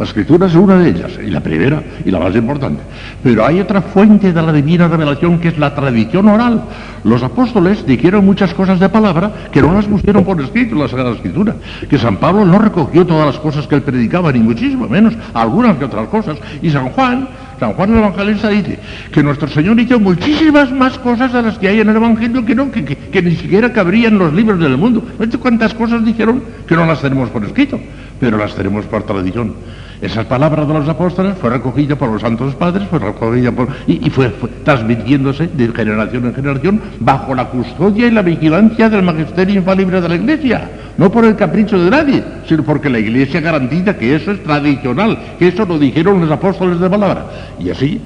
La 0.00 0.04
Escritura 0.04 0.46
es 0.46 0.54
una 0.54 0.78
de 0.78 0.88
ellas, 0.88 1.12
y 1.24 1.30
la 1.30 1.40
primera 1.40 1.82
y 2.04 2.10
la 2.10 2.18
más 2.18 2.34
importante. 2.34 2.82
Pero 3.22 3.44
hay 3.44 3.60
otra 3.60 3.82
fuente 3.82 4.32
de 4.32 4.42
la 4.42 4.52
divina 4.52 4.88
revelación 4.88 5.38
que 5.38 5.48
es 5.48 5.58
la 5.58 5.74
tradición 5.74 6.26
oral. 6.28 6.64
Los 7.04 7.22
apóstoles 7.22 7.86
dijeron 7.86 8.24
muchas 8.24 8.52
cosas 8.52 8.80
de 8.80 8.88
palabra 8.88 9.30
que 9.52 9.62
no 9.62 9.72
las 9.72 9.84
pusieron 9.84 10.24
por 10.24 10.40
escrito 10.40 10.74
en 10.74 10.80
la 10.80 10.88
Sagrada 10.88 11.12
Escritura. 11.12 11.54
Que 11.88 11.98
San 11.98 12.16
Pablo 12.16 12.44
no 12.44 12.58
recogió 12.58 13.06
todas 13.06 13.26
las 13.26 13.38
cosas 13.38 13.66
que 13.66 13.76
él 13.76 13.82
predicaba, 13.82 14.32
ni 14.32 14.40
muchísimo 14.40 14.88
menos, 14.88 15.14
algunas 15.34 15.76
que 15.76 15.84
otras 15.84 16.08
cosas. 16.08 16.38
Y 16.62 16.70
San 16.70 16.88
Juan 16.88 17.28
San 17.60 17.74
Juan 17.74 17.92
el 17.92 17.98
Evangelista 17.98 18.48
dice 18.48 18.78
que 19.12 19.22
nuestro 19.22 19.46
Señor 19.46 19.78
hizo 19.78 20.00
muchísimas 20.00 20.72
más 20.72 20.98
cosas 20.98 21.30
de 21.30 21.42
las 21.42 21.58
que 21.58 21.68
hay 21.68 21.80
en 21.80 21.90
el 21.90 21.96
Evangelio 21.96 22.42
que, 22.42 22.54
no, 22.54 22.70
que, 22.72 23.22
ni 23.22 23.36
siquiera 23.36 23.70
cabrían 23.70 24.18
los 24.18 24.32
libros 24.32 24.58
del 24.58 24.78
mundo. 24.78 25.06
¿No 25.18 25.40
cuántas 25.40 25.74
cosas 25.74 26.02
dijeron 26.02 26.42
que 26.66 26.74
no 26.74 26.86
las 26.86 27.02
tenemos 27.02 27.28
por 27.28 27.44
escrito? 27.44 27.78
Pero 28.18 28.38
las 28.38 28.54
tenemos 28.54 28.86
por 28.86 29.02
tradición. 29.02 29.54
Esas 30.02 30.24
palabras 30.24 30.66
de 30.66 30.72
los 30.72 30.88
apóstoles 30.88 31.36
fue 31.38 31.50
recogida 31.50 31.94
por 31.94 32.10
los 32.10 32.22
santos 32.22 32.54
padres, 32.54 32.88
fue 32.88 32.98
por, 33.00 33.68
y, 33.86 34.08
fue, 34.08 34.32
transmitiéndose 34.64 35.48
de 35.48 35.68
generación 35.68 36.24
en 36.24 36.34
generación 36.34 36.80
bajo 37.00 37.34
la 37.34 37.48
custodia 37.48 38.06
y 38.06 38.10
la 38.10 38.22
vigilancia 38.22 38.88
del 38.88 39.02
magisterio 39.02 39.56
infalible 39.56 40.00
de 40.00 40.08
la 40.08 40.14
Iglesia. 40.14 40.70
No 40.96 41.12
por 41.12 41.26
el 41.26 41.36
capricho 41.36 41.78
de 41.78 41.90
nadie, 41.90 42.24
sino 42.46 42.62
porque 42.62 42.88
la 42.88 42.98
Iglesia 42.98 43.42
garantiza 43.42 43.96
que 43.98 44.14
eso 44.14 44.32
es 44.32 44.42
tradicional, 44.42 45.18
que 45.38 45.48
eso 45.48 45.66
lo 45.66 45.78
dijeron 45.78 46.20
los 46.20 46.30
apóstoles 46.30 46.80
de 46.80 46.88
palabra. 46.88 47.26
Y 47.58 47.68
así, 47.68 48.00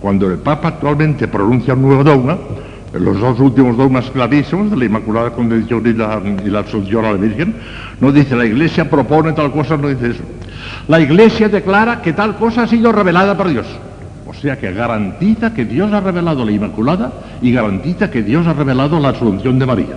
cuando 0.00 0.28
el 0.28 0.38
Papa 0.38 0.68
actualmente 0.68 1.28
pronuncia 1.28 1.74
un 1.74 1.82
nuevo 1.82 2.02
dogma, 2.02 2.38
los 2.98 3.20
dos 3.20 3.38
últimos 3.40 3.76
dogmas 3.76 4.10
clarísimos 4.10 4.70
de 4.70 4.76
la 4.76 4.84
Inmaculada 4.84 5.30
Concepción 5.30 5.82
y 5.86 6.48
la, 6.48 6.60
Asunción 6.60 7.04
a 7.04 7.12
la 7.12 7.18
Virgen, 7.18 7.54
no 8.00 8.12
dice 8.12 8.36
la 8.36 8.44
Iglesia 8.44 8.88
propone 8.88 9.32
tal 9.32 9.52
cosa, 9.52 9.76
no 9.76 9.88
dice 9.88 10.10
eso. 10.10 10.22
La 10.88 11.00
Iglesia 11.00 11.48
declara 11.48 12.02
que 12.02 12.12
tal 12.12 12.36
cosa 12.36 12.62
ha 12.62 12.66
sido 12.66 12.92
revelada 12.92 13.36
por 13.36 13.48
Dios. 13.48 13.66
O 14.26 14.34
sea 14.34 14.58
que 14.58 14.72
garantiza 14.72 15.54
que 15.54 15.64
Dios 15.64 15.92
ha 15.92 16.00
revelado 16.00 16.44
la 16.44 16.52
Inmaculada 16.52 17.12
y 17.40 17.52
garantiza 17.52 18.10
que 18.10 18.22
Dios 18.22 18.46
ha 18.46 18.52
revelado 18.52 18.98
la 19.00 19.10
Asunción 19.10 19.58
de 19.58 19.66
María. 19.66 19.96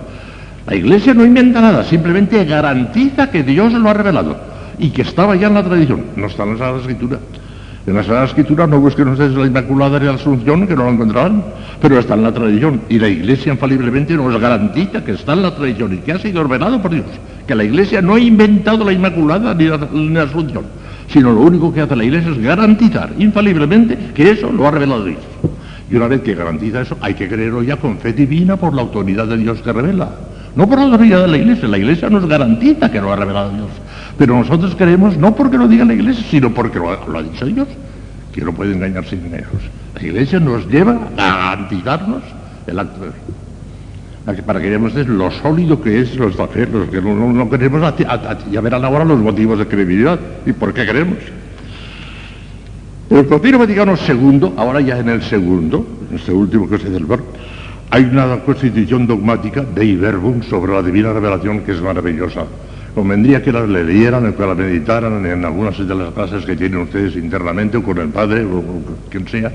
La 0.66 0.74
Iglesia 0.74 1.14
no 1.14 1.24
inventa 1.24 1.60
nada, 1.60 1.84
simplemente 1.84 2.44
garantiza 2.44 3.30
que 3.30 3.42
Dios 3.42 3.72
lo 3.72 3.88
ha 3.88 3.94
revelado 3.94 4.36
y 4.78 4.90
que 4.90 5.02
estaba 5.02 5.36
ya 5.36 5.48
en 5.48 5.54
la 5.54 5.64
tradición. 5.64 6.04
No 6.16 6.26
está 6.26 6.44
en 6.44 6.52
la 6.52 6.58
Sagrada 6.58 6.80
Escritura. 6.80 7.18
En 7.90 7.96
la 7.96 8.04
Sagrada 8.04 8.26
Escritura 8.26 8.68
no 8.68 8.78
busquen 8.78 9.08
ustedes 9.08 9.34
la 9.34 9.46
Inmaculada 9.46 9.98
ni 9.98 10.06
la 10.06 10.12
Asunción, 10.12 10.64
que 10.64 10.76
no 10.76 10.84
lo 10.84 10.90
encontrarán, 10.90 11.42
pero 11.82 11.98
está 11.98 12.14
en 12.14 12.22
la 12.22 12.32
tradición. 12.32 12.82
Y 12.88 13.00
la 13.00 13.08
Iglesia 13.08 13.52
infaliblemente 13.52 14.14
nos 14.14 14.40
garantiza 14.40 15.02
que 15.04 15.10
está 15.10 15.32
en 15.32 15.42
la 15.42 15.52
tradición 15.56 15.94
y 15.94 15.96
que 15.96 16.12
ha 16.12 16.18
sido 16.20 16.40
revelado 16.44 16.80
por 16.80 16.92
Dios. 16.92 17.06
Que 17.48 17.56
la 17.56 17.64
Iglesia 17.64 18.00
no 18.00 18.14
ha 18.14 18.20
inventado 18.20 18.84
la 18.84 18.92
Inmaculada 18.92 19.54
ni 19.54 19.64
la, 19.64 20.22
Asunción, 20.22 20.66
sino 21.08 21.32
lo 21.32 21.40
único 21.40 21.74
que 21.74 21.80
hace 21.80 21.96
la 21.96 22.04
Iglesia 22.04 22.30
es 22.30 22.40
garantizar 22.40 23.10
infaliblemente 23.18 23.98
que 24.14 24.30
eso 24.30 24.52
lo 24.52 24.68
ha 24.68 24.70
revelado 24.70 25.06
Dios. 25.06 25.18
Y 25.90 25.96
una 25.96 26.06
vez 26.06 26.20
que 26.20 26.36
garantiza 26.36 26.82
eso, 26.82 26.96
hay 27.00 27.14
que 27.14 27.26
creerlo 27.26 27.64
ya 27.64 27.74
con 27.74 27.98
fe 27.98 28.12
divina 28.12 28.56
por 28.56 28.72
la 28.72 28.82
autoridad 28.82 29.26
de 29.26 29.36
Dios 29.36 29.62
que 29.62 29.72
revela. 29.72 30.10
No 30.54 30.68
por 30.68 30.78
la 30.78 30.84
autoridad 30.84 31.22
de 31.22 31.28
la 31.28 31.38
Iglesia, 31.38 31.66
la 31.66 31.78
Iglesia 31.78 32.08
nos 32.08 32.24
garantiza 32.28 32.88
que 32.88 33.00
lo 33.00 33.12
ha 33.12 33.16
revelado 33.16 33.50
Dios. 33.50 33.68
Pero 34.20 34.36
nosotros 34.36 34.74
creemos 34.76 35.16
no 35.16 35.34
porque 35.34 35.56
lo 35.56 35.66
diga 35.66 35.82
la 35.86 35.94
Iglesia, 35.94 36.22
sino 36.30 36.52
porque 36.52 36.78
lo, 36.78 36.90
ha 36.90 37.22
dicho 37.22 37.46
Dios, 37.46 37.66
que 38.34 38.42
no 38.42 38.52
puede 38.52 38.74
engañarse 38.74 39.16
sin 39.16 39.34
ellos. 39.34 39.48
La 39.94 40.02
Iglesia 40.02 40.38
nos 40.38 40.68
lleva 40.68 40.92
a 41.16 41.36
garantizarnos 41.36 42.22
el 42.66 42.78
acto 42.78 43.00
de 43.00 43.12
fe. 43.12 44.42
Para 44.42 44.60
que 44.60 44.68
veamos 44.68 44.94
lo 44.94 45.30
sólido 45.30 45.80
que 45.80 46.02
es 46.02 46.16
los 46.16 46.36
que 46.36 47.00
no, 47.00 47.48
queremos, 47.48 47.94
ya 48.52 48.60
verán 48.60 48.84
ahora 48.84 49.06
los 49.06 49.18
motivos 49.20 49.58
de 49.58 49.66
credibilidad 49.66 50.20
y 50.44 50.52
por 50.52 50.74
qué 50.74 50.84
queremos. 50.84 51.16
El 53.08 53.26
Concilio 53.26 53.58
Vaticano 53.58 53.94
II, 53.96 54.52
ahora 54.58 54.82
ya 54.82 54.98
en 54.98 55.08
el 55.08 55.22
segundo, 55.22 55.86
en 56.10 56.18
este 56.18 56.30
último 56.30 56.68
que 56.68 56.76
se 56.76 56.90
celebra, 56.90 57.20
hay 57.88 58.04
una 58.04 58.36
constitución 58.40 59.06
dogmática 59.06 59.62
de 59.62 59.96
Verbum 59.96 60.42
sobre 60.42 60.74
la 60.74 60.82
divina 60.82 61.10
revelación 61.10 61.60
que 61.60 61.72
es 61.72 61.80
maravillosa 61.80 62.44
convendría 62.94 63.42
que 63.42 63.52
las 63.52 63.68
leyeran, 63.68 64.32
que 64.32 64.46
las 64.46 64.56
meditaran 64.56 65.24
en 65.24 65.44
algunas 65.44 65.78
de 65.78 65.94
las 65.94 66.12
clases 66.12 66.44
que 66.44 66.56
tienen 66.56 66.80
ustedes 66.80 67.16
internamente 67.16 67.76
o 67.76 67.82
con 67.82 67.98
el 67.98 68.08
padre 68.08 68.44
o, 68.44 68.62
quien 69.08 69.26
sea. 69.28 69.52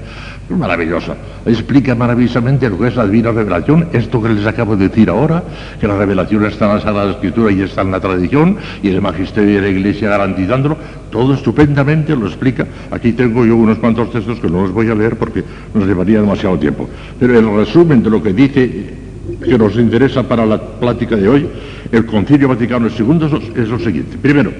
Es 0.49 0.57
maravillosa. 0.57 1.15
Explica 1.45 1.95
maravillosamente 1.95 2.69
lo 2.69 2.77
que 2.77 2.87
es 2.87 2.95
la 2.95 3.05
divina 3.05 3.31
revelación, 3.31 3.87
esto 3.93 4.21
que 4.21 4.29
les 4.29 4.45
acabo 4.45 4.75
de 4.75 4.89
decir 4.89 5.09
ahora, 5.09 5.43
que 5.79 5.87
la 5.87 5.97
revelación 5.97 6.45
está 6.45 6.65
en 6.65 6.75
la 6.75 6.81
Sagrada 6.81 7.11
Escritura 7.11 7.51
y 7.51 7.61
está 7.61 7.81
en 7.81 7.91
la 7.91 7.99
tradición 7.99 8.57
y 8.81 8.89
el 8.89 9.01
magisterio 9.01 9.55
de 9.55 9.61
la 9.61 9.69
Iglesia 9.69 10.09
garantizándolo. 10.09 10.77
Todo 11.11 11.33
estupendamente 11.33 12.15
lo 12.15 12.27
explica. 12.27 12.65
Aquí 12.91 13.13
tengo 13.13 13.45
yo 13.45 13.55
unos 13.55 13.77
cuantos 13.79 14.11
textos 14.11 14.39
que 14.39 14.49
no 14.49 14.61
los 14.63 14.71
voy 14.71 14.89
a 14.89 14.95
leer 14.95 15.15
porque 15.15 15.43
nos 15.73 15.87
llevaría 15.87 16.19
demasiado 16.19 16.59
tiempo. 16.59 16.89
Pero 17.19 17.39
el 17.39 17.55
resumen 17.55 18.03
de 18.03 18.09
lo 18.09 18.21
que 18.21 18.33
dice 18.33 19.04
que 19.43 19.57
nos 19.57 19.75
interesa 19.75 20.23
para 20.23 20.45
la 20.45 20.61
plática 20.61 21.15
de 21.15 21.27
hoy, 21.27 21.49
el 21.91 22.05
Concilio 22.05 22.47
Vaticano 22.47 22.87
II, 22.87 23.53
es 23.55 23.69
lo 23.69 23.79
siguiente. 23.79 24.17
Primero, 24.17 24.51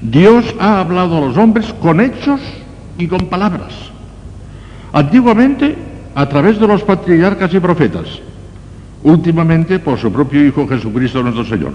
Dios 0.00 0.54
ha 0.58 0.80
hablado 0.80 1.18
a 1.18 1.20
los 1.20 1.36
hombres 1.36 1.72
con 1.80 2.00
hechos 2.00 2.40
y 2.98 3.06
con 3.06 3.26
palabras. 3.26 3.72
Antiguamente, 4.92 5.74
a 6.14 6.28
través 6.28 6.58
de 6.58 6.66
los 6.66 6.82
patriarcas 6.82 7.52
y 7.52 7.60
profetas. 7.60 8.06
Últimamente, 9.02 9.78
por 9.78 9.98
su 9.98 10.10
propio 10.10 10.44
Hijo 10.44 10.66
Jesucristo 10.66 11.22
nuestro 11.22 11.44
Señor. 11.44 11.72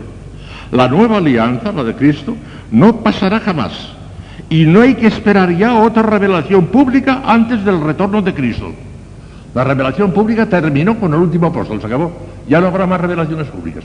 La 0.71 0.87
nueva 0.87 1.17
alianza, 1.17 1.71
la 1.71 1.83
de 1.83 1.95
Cristo, 1.95 2.35
no 2.71 2.97
pasará 2.97 3.39
jamás. 3.39 3.93
Y 4.49 4.65
no 4.65 4.81
hay 4.81 4.95
que 4.95 5.07
esperar 5.07 5.55
ya 5.55 5.75
otra 5.75 6.03
revelación 6.03 6.67
pública 6.67 7.21
antes 7.25 7.63
del 7.63 7.81
retorno 7.81 8.21
de 8.21 8.33
Cristo. 8.33 8.71
La 9.53 9.63
revelación 9.65 10.11
pública 10.11 10.45
terminó 10.45 10.97
con 10.97 11.13
el 11.13 11.19
último 11.19 11.47
apóstol, 11.47 11.81
se 11.81 11.87
acabó. 11.87 12.11
Ya 12.47 12.61
no 12.61 12.67
habrá 12.67 12.87
más 12.87 13.01
revelaciones 13.01 13.47
públicas. 13.47 13.83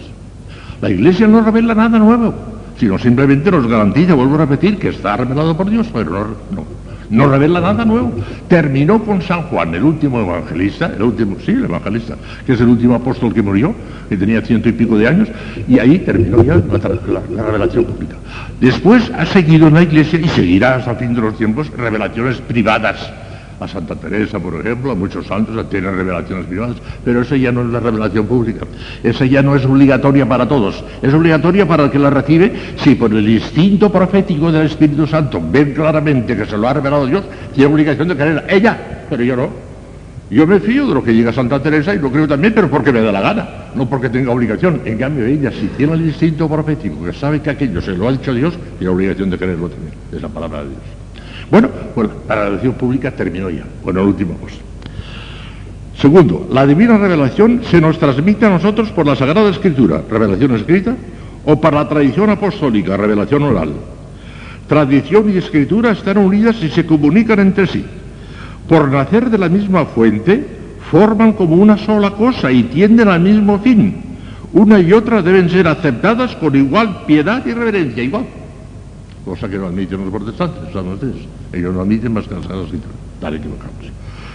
La 0.81 0.91
Iglesia 0.91 1.27
no 1.27 1.41
revela 1.41 1.75
nada 1.75 1.99
nuevo, 1.99 2.35
sino 2.79 2.99
simplemente 2.99 3.51
nos 3.51 3.67
garantiza, 3.67 4.15
vuelvo 4.15 4.37
a 4.37 4.39
repetir, 4.39 4.79
que 4.79 4.89
está 4.89 5.17
revelado 5.17 5.57
por 5.57 5.69
Dios, 5.69 5.89
pero 5.93 6.37
no, 6.51 6.65
no, 7.11 7.29
revela 7.29 7.61
nada 7.61 7.85
nuevo. 7.85 8.13
Terminó 8.47 9.03
con 9.03 9.23
San 9.23 9.43
Juan, 9.45 9.75
el 9.75 9.83
último 9.83 10.21
evangelista, 10.21 10.93
el 10.95 11.03
último, 11.03 11.37
sí, 11.45 11.53
el 11.53 11.65
evangelista, 11.65 12.17
que 12.45 12.53
es 12.53 12.61
el 12.61 12.69
último 12.69 12.95
apóstol 12.95 13.35
que 13.35 13.43
murió, 13.43 13.75
que 14.09 14.17
tenía 14.17 14.43
ciento 14.43 14.69
y 14.69 14.73
pico 14.73 14.97
de 14.99 15.09
años, 15.09 15.29
y 15.67 15.79
ahí 15.81 15.99
terminó 16.01 16.45
ya 16.45 16.57
la, 16.57 17.43
revelación 17.43 17.87
pública. 17.87 18.17
Después 18.61 19.11
ha 19.17 19.27
seguido 19.27 19.67
en 19.67 19.75
la 19.75 19.83
iglesia 19.83 20.21
y 20.21 20.29
seguirá 20.29 20.77
hasta 20.77 20.93
el 20.93 20.97
fin 20.99 21.15
de 21.15 21.23
los 21.23 21.37
tiempos 21.37 21.71
revelaciones 21.77 22.37
privadas 22.43 23.11
a 23.59 23.69
Santa 23.69 23.95
Teresa, 23.95 24.39
por 24.39 24.55
ejemplo, 24.61 24.93
a 24.93 24.95
muchos 24.95 25.27
santos 25.27 25.69
tienen 25.71 25.97
revelaciones 25.97 26.47
privadas, 26.47 26.77
pero 27.05 27.23
esa 27.23 27.37
ya 27.37 27.53
no 27.53 27.63
es 27.63 27.69
la 27.69 27.81
revelación 27.81 28.27
pública, 28.27 28.67
esa 29.03 29.25
ya 29.25 29.43
no 29.43 29.57
es 29.57 29.65
obligatoria 29.65 30.29
para 30.29 30.47
todos, 30.49 30.85
es 31.03 31.13
obligatoria 31.13 31.67
para 31.67 31.85
el 31.85 31.91
que 31.91 31.99
la 31.99 32.11
recibe 32.11 32.53
si 32.77 32.95
por 32.95 33.13
el 33.13 33.29
instinto 33.29 33.91
profético 33.91 34.53
del 34.53 34.67
Espíritu 34.67 35.07
Santo 35.07 35.43
ven 35.51 35.75
claramente 35.75 36.37
que 36.37 36.47
se 36.47 36.57
lo 36.57 36.69
ha 36.69 36.75
revelado 36.75 37.07
Dios, 37.07 37.25
tiene 37.55 37.73
obligación 37.73 38.09
de 38.09 38.17
creer 38.17 38.45
ella, 38.49 38.79
pero 39.09 39.23
yo 39.23 39.37
no. 39.37 39.67
Yo 40.29 40.45
me 40.45 40.59
fío 40.59 40.89
de 40.89 40.95
lo 40.95 41.05
que 41.05 41.15
llega 41.15 41.33
Santa 41.33 41.63
Teresa 41.63 41.95
y 41.95 42.01
lo 42.01 42.11
creo 42.11 42.27
también, 42.27 42.53
pero 42.53 42.69
porque 42.69 42.93
me 42.93 43.01
da 43.01 43.13
la 43.13 43.21
gana, 43.21 43.49
no 43.77 43.89
porque 43.89 44.09
tenga 44.09 44.33
obligación. 44.33 44.81
En 44.85 44.99
cambio, 44.99 45.25
ella, 45.25 45.53
si 45.53 45.69
tiene 45.69 45.93
el 45.93 46.05
instinto 46.05 46.49
profético, 46.49 47.05
que 47.05 47.13
sabe 47.13 47.41
que 47.41 47.51
aquello 47.51 47.81
se 47.81 47.93
lo 47.93 48.09
ha 48.09 48.13
dicho 48.13 48.35
Dios, 48.35 48.55
tiene 48.79 48.93
obligación 48.93 49.31
de 49.31 49.39
creerlo 49.39 49.69
también. 49.69 49.93
Es 50.13 50.21
la 50.21 50.29
palabra 50.29 50.65
de 50.65 50.71
Dios. 50.71 51.06
Bueno, 51.51 51.69
pues 51.95 52.09
la 52.29 52.35
revelación 52.35 52.73
pública 52.75 53.11
terminó 53.13 53.51
ya, 53.51 53.65
con 53.85 53.97
el 53.97 54.03
último 54.03 54.35
cosa. 54.35 54.57
Segundo, 55.97 56.49
la 56.53 56.67
divina 56.67 56.99
revelación 56.99 57.63
se 57.71 57.81
nos 57.81 57.99
transmite 57.99 58.47
a 58.47 58.51
nosotros 58.51 58.91
por 58.91 59.07
la 59.07 59.17
Sagrada 59.17 59.49
Escritura, 59.49 60.03
revelación 60.11 60.57
escrita, 60.57 60.95
o 61.45 61.61
por 61.61 61.73
la 61.73 61.89
tradición 61.89 62.31
apostólica, 62.31 62.97
revelación 62.97 63.45
oral. 63.45 63.73
Tradición 64.69 65.31
y 65.33 65.39
escritura 65.39 65.93
están 65.93 66.19
unidas 66.19 66.57
y 66.63 66.69
se 66.69 66.85
comunican 66.85 67.39
entre 67.39 67.69
sí. 67.69 67.85
Por 68.69 68.91
nacer 68.91 69.31
de 69.31 69.39
la 69.39 69.49
misma 69.49 69.85
fuente, 69.87 70.45
forman 70.91 71.33
como 71.33 71.55
una 71.55 71.79
sola 71.79 72.11
cosa 72.11 72.51
y 72.51 72.65
tienden 72.65 73.09
al 73.09 73.21
mismo 73.21 73.61
fin. 73.61 74.03
Una 74.53 74.81
y 74.81 74.93
otra 74.93 75.23
deben 75.23 75.49
ser 75.49 75.69
aceptadas 75.69 76.35
con 76.37 76.57
igual 76.57 77.05
piedad 77.07 77.47
y 77.47 77.53
reverencia, 77.53 78.03
igual 78.03 78.25
cosa 79.27 79.49
que 79.49 79.59
no 79.59 79.67
admiten 79.67 80.05
los 80.05 80.11
protestantes, 80.11 80.73
¿saben 80.73 80.93
ustedes? 80.93 81.27
Ellos 81.53 81.75
no 81.75 81.81
admiten 81.81 82.13
más 82.13 82.29
que 82.29 82.35
las 82.35 82.45
Sagradas 82.45 82.67
Escrituras, 82.67 82.97
tal 83.21 83.35
equivocados. 83.35 83.75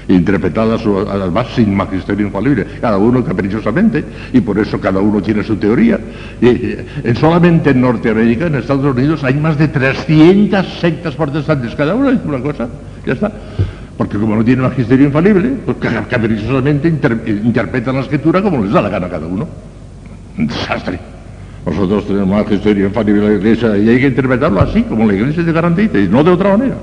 Interpretadas 0.10 0.82
además 1.10 1.48
sin 1.56 1.74
magisterio 1.74 2.26
infalible, 2.26 2.68
cada 2.82 2.98
uno 2.98 3.24
caprichosamente, 3.24 4.04
y 4.34 4.42
por 4.42 4.60
eso 4.60 4.82
cada 4.82 5.00
uno 5.00 5.22
tiene 5.22 5.44
su 5.44 5.56
teoría. 5.56 5.98
Y, 6.42 6.76
solamente 7.18 7.70
en 7.70 7.80
Norteamérica, 7.80 8.48
en 8.48 8.56
Estados 8.56 8.94
Unidos, 8.94 9.24
hay 9.24 9.36
más 9.36 9.58
de 9.58 9.70
300 9.70 10.80
sectas 10.82 11.16
protestantes, 11.16 11.74
cada 11.74 11.96
uno 11.96 12.12
dice 12.12 12.28
una 12.28 12.42
cosa, 12.42 12.68
ya 13.06 13.14
está. 13.14 13.32
Porque 13.98 14.18
como 14.18 14.36
no 14.36 14.44
tiene 14.44 14.64
magisterio 14.64 15.06
infalible, 15.06 15.52
pues 15.66 15.78
caprichosamente 16.10 16.90
interpretan 16.90 17.96
la 17.96 18.02
escritura 18.02 18.42
como 18.42 18.62
les 18.62 18.74
da 18.74 18.82
la 18.82 18.90
gana 18.90 19.08
a 19.08 19.10
cada 19.10 19.26
uno. 19.26 19.48
Un 20.38 20.48
desastre. 20.48 21.11
Nosotros 21.66 22.08
tenemos 22.08 22.28
magisterio 22.28 22.88
infalible 22.88 23.22
de 23.22 23.30
la 23.30 23.36
Iglesia 23.36 23.78
y 23.78 23.90
hay 23.90 24.00
que 24.00 24.08
interpretarlo 24.08 24.62
así, 24.62 24.82
como 24.84 25.06
la 25.06 25.14
Iglesia 25.14 25.46
te 25.46 25.52
garantiza, 25.52 26.00
y 26.00 26.08
no 26.08 26.24
de 26.24 26.32
otra 26.32 26.58
manera. 26.58 26.76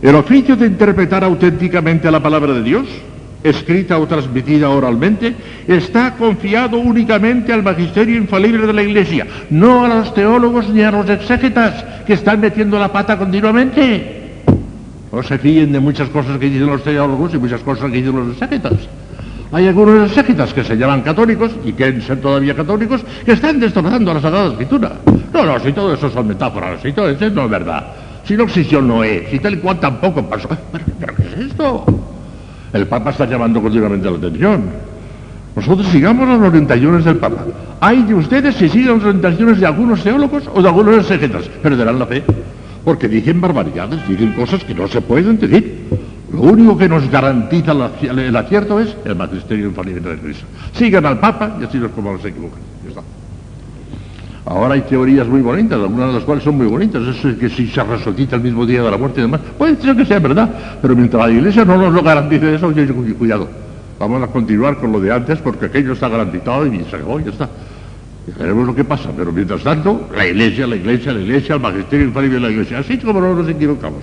El 0.00 0.14
oficio 0.14 0.54
de 0.54 0.66
interpretar 0.66 1.24
auténticamente 1.24 2.10
la 2.10 2.22
palabra 2.22 2.52
de 2.52 2.62
Dios, 2.62 2.86
escrita 3.42 3.98
o 3.98 4.06
transmitida 4.06 4.70
oralmente, 4.70 5.34
está 5.66 6.14
confiado 6.14 6.78
únicamente 6.78 7.52
al 7.52 7.62
magisterio 7.62 8.16
infalible 8.16 8.66
de 8.66 8.72
la 8.72 8.82
Iglesia, 8.82 9.26
no 9.50 9.84
a 9.84 9.88
los 9.88 10.14
teólogos 10.14 10.68
ni 10.68 10.82
a 10.82 10.90
los 10.90 11.08
exégetas 11.10 11.84
que 12.06 12.12
están 12.12 12.40
metiendo 12.40 12.78
la 12.78 12.92
pata 12.92 13.18
continuamente. 13.18 14.22
No 15.12 15.22
se 15.22 15.38
fíen 15.38 15.72
de 15.72 15.80
muchas 15.80 16.08
cosas 16.10 16.38
que 16.38 16.48
dicen 16.48 16.66
los 16.66 16.84
teólogos 16.84 17.34
y 17.34 17.38
muchas 17.38 17.62
cosas 17.62 17.90
que 17.90 17.96
dicen 17.96 18.16
los 18.16 18.32
exégetas. 18.32 18.74
Hay 19.54 19.68
algunos 19.68 20.10
sectas 20.10 20.52
que 20.52 20.64
se 20.64 20.76
llaman 20.76 21.02
católicos 21.02 21.52
y 21.64 21.72
quieren 21.74 22.02
ser 22.02 22.20
todavía 22.20 22.56
católicos 22.56 23.04
que 23.24 23.30
están 23.30 23.60
destrozando 23.60 24.12
la 24.12 24.20
Sagrada 24.20 24.48
Escritura. 24.48 24.94
No, 25.32 25.46
no, 25.46 25.60
si 25.60 25.72
todo 25.72 25.94
eso 25.94 26.10
son 26.10 26.26
metáforas, 26.26 26.82
si 26.82 26.92
todo 26.92 27.08
eso 27.08 27.30
no 27.30 27.44
es 27.44 27.50
verdad. 27.50 27.86
Si 28.24 28.36
no 28.36 28.42
existió 28.42 28.82
Noé, 28.82 29.28
si 29.30 29.38
tal 29.38 29.54
y 29.54 29.58
cual 29.58 29.78
tampoco 29.78 30.28
pasó. 30.28 30.48
¿Pero, 30.98 31.14
qué 31.14 31.22
es 31.22 31.50
esto? 31.50 31.84
El 32.72 32.88
Papa 32.88 33.10
está 33.10 33.26
llamando 33.26 33.62
continuamente 33.62 34.10
la 34.10 34.16
atención. 34.16 34.64
Nosotros 35.54 35.86
sigamos 35.86 36.26
las 36.26 36.40
orientaciones 36.40 37.04
del 37.04 37.18
Papa. 37.18 37.44
Hay 37.78 38.02
de 38.02 38.14
ustedes 38.14 38.56
si 38.56 38.68
siguen 38.68 38.94
las 38.94 39.04
orientaciones 39.04 39.60
de 39.60 39.66
algunos 39.66 40.02
teólogos 40.02 40.50
o 40.52 40.60
de 40.62 40.68
algunos 40.68 40.96
exégetas. 40.96 41.44
Perderán 41.62 42.00
la 42.00 42.06
fe. 42.06 42.24
Porque 42.84 43.06
dicen 43.06 43.40
barbaridades, 43.40 44.00
dicen 44.08 44.32
cosas 44.32 44.64
que 44.64 44.74
no 44.74 44.88
se 44.88 45.00
pueden 45.00 45.38
decir. 45.38 45.84
Lo 46.34 46.40
único 46.42 46.76
que 46.76 46.88
nos 46.88 47.08
garantiza 47.08 47.72
el 48.02 48.36
acierto 48.36 48.80
es 48.80 48.96
el 49.04 49.14
magisterio 49.14 49.66
infalible 49.66 50.10
de 50.10 50.18
Cristo. 50.18 50.46
Sigan 50.72 51.06
al 51.06 51.20
Papa 51.20 51.56
y 51.60 51.64
así 51.64 51.78
los 51.78 51.92
como 51.92 52.18
se 52.18 52.28
equivocan. 52.28 52.60
Ahora 54.46 54.74
hay 54.74 54.82
teorías 54.82 55.26
muy 55.26 55.40
bonitas, 55.40 55.78
algunas 55.78 56.08
de 56.08 56.14
las 56.14 56.24
cuales 56.24 56.44
son 56.44 56.56
muy 56.56 56.66
bonitas. 56.66 57.02
Eso 57.02 57.30
es 57.30 57.38
que 57.38 57.48
si 57.48 57.68
se 57.68 57.82
resucita 57.82 58.36
el 58.36 58.42
mismo 58.42 58.66
día 58.66 58.82
de 58.82 58.90
la 58.90 58.98
muerte 58.98 59.20
y 59.20 59.22
demás, 59.22 59.40
puede 59.56 59.80
ser 59.80 59.96
que 59.96 60.04
sea 60.04 60.18
verdad, 60.18 60.50
pero 60.82 60.94
mientras 60.94 61.26
la 61.26 61.32
Iglesia 61.32 61.64
no 61.64 61.78
nos 61.78 61.92
lo 61.92 62.02
garantice 62.02 62.56
eso, 62.56 62.70
yo 62.72 63.16
cuidado. 63.16 63.48
Vamos 63.98 64.22
a 64.22 64.26
continuar 64.26 64.76
con 64.78 64.90
lo 64.90 65.00
de 65.00 65.12
antes 65.12 65.38
porque 65.38 65.66
aquello 65.66 65.92
está 65.92 66.08
garantizado 66.08 66.66
y 66.66 66.84
se 66.84 66.96
acabó 66.96 67.20
ya 67.20 67.30
está. 67.30 67.48
Y 68.26 68.38
veremos 68.38 68.66
lo 68.66 68.74
que 68.74 68.84
pasa, 68.84 69.10
pero 69.16 69.32
mientras 69.32 69.62
tanto, 69.62 70.08
la 70.14 70.26
Iglesia, 70.26 70.66
la 70.66 70.76
Iglesia, 70.76 71.12
la 71.12 71.20
Iglesia, 71.20 71.54
el 71.54 71.60
magisterio 71.60 72.06
infalible 72.06 72.34
de 72.34 72.40
la 72.40 72.50
Iglesia, 72.50 72.78
así 72.80 72.98
como 72.98 73.20
no 73.20 73.34
nos 73.34 73.48
equivocamos, 73.48 74.02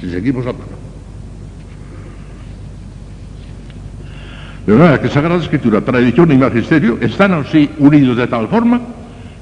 si 0.00 0.10
seguimos 0.10 0.46
al 0.46 0.54
Papa. 0.54 0.85
De 4.66 4.72
verdad 4.72 5.00
que 5.00 5.08
Sagrada 5.08 5.40
Escritura, 5.40 5.80
tradición 5.80 6.32
y 6.32 6.36
magisterio 6.36 6.98
están 7.00 7.34
así 7.34 7.70
unidos 7.78 8.16
de 8.16 8.26
tal 8.26 8.48
forma 8.48 8.80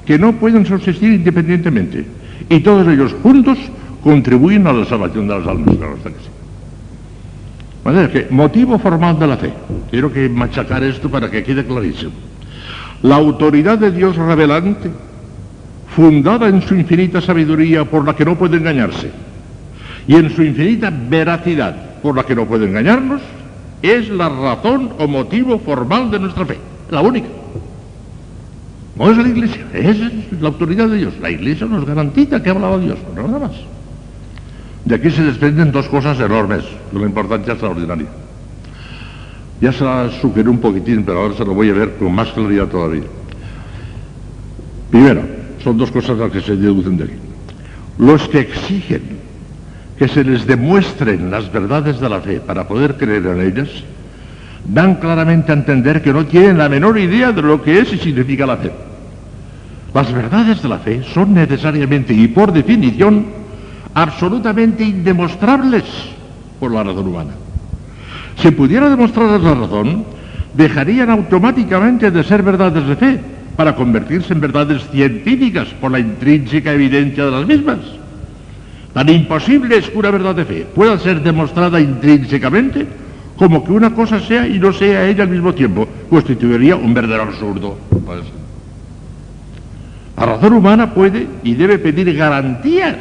que 0.05 0.19
no 0.19 0.33
pueden 0.33 0.65
subsistir 0.65 1.13
independientemente. 1.13 2.05
Y 2.47 2.59
todos 2.59 2.87
ellos 2.87 3.15
juntos 3.23 3.57
contribuyen 4.03 4.67
a 4.67 4.73
la 4.73 4.85
salvación 4.85 5.27
de 5.27 5.39
las 5.39 5.47
almas. 5.47 5.75
Claro, 5.75 5.95
está. 5.95 6.11
¿Vale? 7.83 8.09
Que 8.11 8.27
motivo 8.29 8.77
formal 8.77 9.17
de 9.17 9.27
la 9.27 9.37
fe. 9.37 9.51
Quiero 9.89 10.13
que 10.13 10.29
machacar 10.29 10.83
esto 10.83 11.09
para 11.09 11.29
que 11.29 11.43
quede 11.43 11.65
clarísimo. 11.65 12.11
La 13.01 13.15
autoridad 13.15 13.79
de 13.79 13.91
Dios 13.91 14.15
revelante, 14.15 14.91
fundada 15.95 16.47
en 16.47 16.61
su 16.61 16.75
infinita 16.75 17.19
sabiduría 17.19 17.85
por 17.85 18.05
la 18.05 18.15
que 18.15 18.25
no 18.25 18.35
puede 18.35 18.57
engañarse, 18.57 19.11
y 20.07 20.15
en 20.15 20.29
su 20.29 20.43
infinita 20.43 20.91
veracidad 20.91 21.75
por 22.01 22.15
la 22.15 22.23
que 22.23 22.35
no 22.35 22.45
puede 22.45 22.65
engañarnos, 22.65 23.21
es 23.81 24.09
la 24.09 24.29
razón 24.29 24.91
o 24.97 25.07
motivo 25.07 25.59
formal 25.59 26.11
de 26.11 26.19
nuestra 26.19 26.45
fe, 26.45 26.57
la 26.89 27.01
única. 27.01 27.27
No 28.97 29.11
es 29.11 29.17
la 29.17 29.27
Iglesia, 29.27 29.65
es 29.73 29.97
la 30.39 30.47
autoridad 30.47 30.87
de 30.87 30.97
Dios. 30.97 31.13
La 31.21 31.29
Iglesia 31.29 31.67
nos 31.67 31.85
garantiza 31.85 32.41
que 32.41 32.49
ha 32.49 32.53
hablado 32.53 32.79
Dios, 32.79 32.97
nada 33.15 33.39
más. 33.39 33.51
De 34.85 34.95
aquí 34.95 35.09
se 35.09 35.23
desprenden 35.23 35.71
dos 35.71 35.87
cosas 35.87 36.19
enormes, 36.19 36.63
de 36.91 36.97
una 36.97 37.07
importancia 37.07 37.53
extraordinaria. 37.53 38.07
Ya 39.59 39.71
se 39.71 39.83
la 39.83 40.09
sugerí 40.21 40.47
un 40.47 40.59
poquitín, 40.59 41.03
pero 41.03 41.21
ahora 41.21 41.35
se 41.35 41.43
lo 41.43 41.53
voy 41.53 41.69
a 41.69 41.73
ver 41.73 41.95
con 41.95 42.13
más 42.13 42.29
claridad 42.31 42.67
todavía. 42.67 43.03
Primero, 44.91 45.23
son 45.63 45.77
dos 45.77 45.91
cosas 45.91 46.17
las 46.17 46.31
que 46.31 46.41
se 46.41 46.55
deducen 46.55 46.97
de 46.97 47.05
aquí. 47.05 47.13
Los 47.97 48.27
que 48.29 48.39
exigen 48.39 49.14
que 49.97 50.07
se 50.07 50.23
les 50.23 50.45
demuestren 50.45 51.31
las 51.31 51.51
verdades 51.51 51.99
de 51.99 52.09
la 52.09 52.19
fe 52.19 52.39
para 52.39 52.67
poder 52.67 52.95
creer 52.95 53.25
en 53.25 53.41
ellas, 53.41 53.69
dan 54.65 54.95
claramente 54.95 55.51
a 55.51 55.55
entender 55.55 56.01
que 56.01 56.11
no 56.11 56.25
tienen 56.25 56.57
la 56.57 56.69
menor 56.69 56.97
idea 56.97 57.31
de 57.31 57.41
lo 57.41 57.61
que 57.61 57.79
es 57.79 57.93
y 57.93 57.97
significa 57.97 58.45
la 58.45 58.57
fe. 58.57 58.71
Las 59.93 60.11
verdades 60.11 60.61
de 60.61 60.67
la 60.67 60.79
fe 60.79 61.03
son 61.13 61.33
necesariamente 61.33 62.13
y 62.13 62.27
por 62.27 62.51
definición 62.51 63.27
absolutamente 63.93 64.83
indemostrables 64.83 65.85
por 66.59 66.71
la 66.71 66.83
razón 66.83 67.07
humana. 67.07 67.31
Si 68.37 68.51
pudiera 68.51 68.89
demostrar 68.89 69.39
la 69.39 69.53
razón, 69.53 70.03
dejarían 70.53 71.09
automáticamente 71.09 72.11
de 72.11 72.23
ser 72.23 72.43
verdades 72.43 72.85
de 72.85 72.95
fe 72.95 73.19
para 73.55 73.75
convertirse 73.75 74.33
en 74.33 74.41
verdades 74.41 74.81
científicas 74.91 75.69
por 75.79 75.91
la 75.91 75.99
intrínseca 75.99 76.73
evidencia 76.73 77.25
de 77.25 77.31
las 77.31 77.47
mismas. 77.47 77.79
Tan 78.95 79.09
imposible 79.09 79.75
es 79.75 79.89
que 79.89 79.97
una 79.97 80.09
verdad 80.09 80.33
de 80.33 80.45
fe 80.45 80.65
pueda 80.73 80.97
ser 80.97 81.21
demostrada 81.21 81.81
intrínsecamente 81.81 82.87
como 83.35 83.61
que 83.61 83.73
una 83.73 83.93
cosa 83.93 84.21
sea 84.21 84.47
y 84.47 84.57
no 84.57 84.71
sea 84.71 85.05
ella 85.05 85.23
al 85.23 85.29
mismo 85.29 85.53
tiempo. 85.53 85.85
Constituiría 86.09 86.77
un 86.77 86.93
verdadero 86.93 87.23
absurdo. 87.23 87.77
Pues, 88.05 88.21
la 90.17 90.25
razón 90.25 90.53
humana 90.53 90.93
puede 90.93 91.27
y 91.43 91.55
debe 91.55 91.77
pedir 91.77 92.15
garantías 92.15 92.95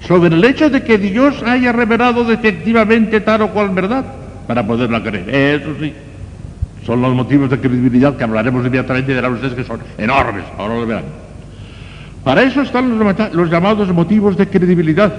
sobre 0.00 0.34
el 0.34 0.42
hecho 0.42 0.70
de 0.70 0.82
que 0.82 0.96
Dios 0.96 1.42
haya 1.42 1.70
revelado 1.70 2.24
definitivamente 2.24 3.20
tal 3.20 3.42
o 3.42 3.50
cual 3.50 3.68
verdad 3.68 4.06
para 4.46 4.66
poderla 4.66 5.02
creer. 5.02 5.60
Eso 5.60 5.74
sí, 5.78 5.92
son 6.86 7.02
los 7.02 7.12
motivos 7.14 7.50
de 7.50 7.60
credibilidad 7.60 8.16
que 8.16 8.24
hablaremos 8.24 8.64
inmediatamente 8.64 9.12
y 9.12 9.14
dirán 9.16 9.34
ustedes 9.34 9.52
que 9.52 9.64
son 9.64 9.80
enormes, 9.98 10.44
ahora 10.56 10.76
lo 10.76 10.86
verán. 10.86 11.27
Para 12.24 12.42
eso 12.42 12.62
están 12.62 12.98
los, 13.32 13.50
llamados 13.50 13.92
motivos 13.92 14.36
de 14.36 14.48
credibilidad, 14.48 15.12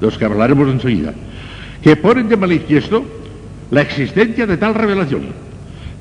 de 0.00 0.06
los 0.06 0.18
que 0.18 0.24
hablaremos 0.24 0.68
enseguida, 0.68 1.12
que 1.82 1.96
ponen 1.96 2.28
de 2.28 2.36
manifiesto 2.36 3.04
la 3.70 3.80
existencia 3.80 4.46
de 4.46 4.56
tal 4.56 4.74
revelación. 4.74 5.22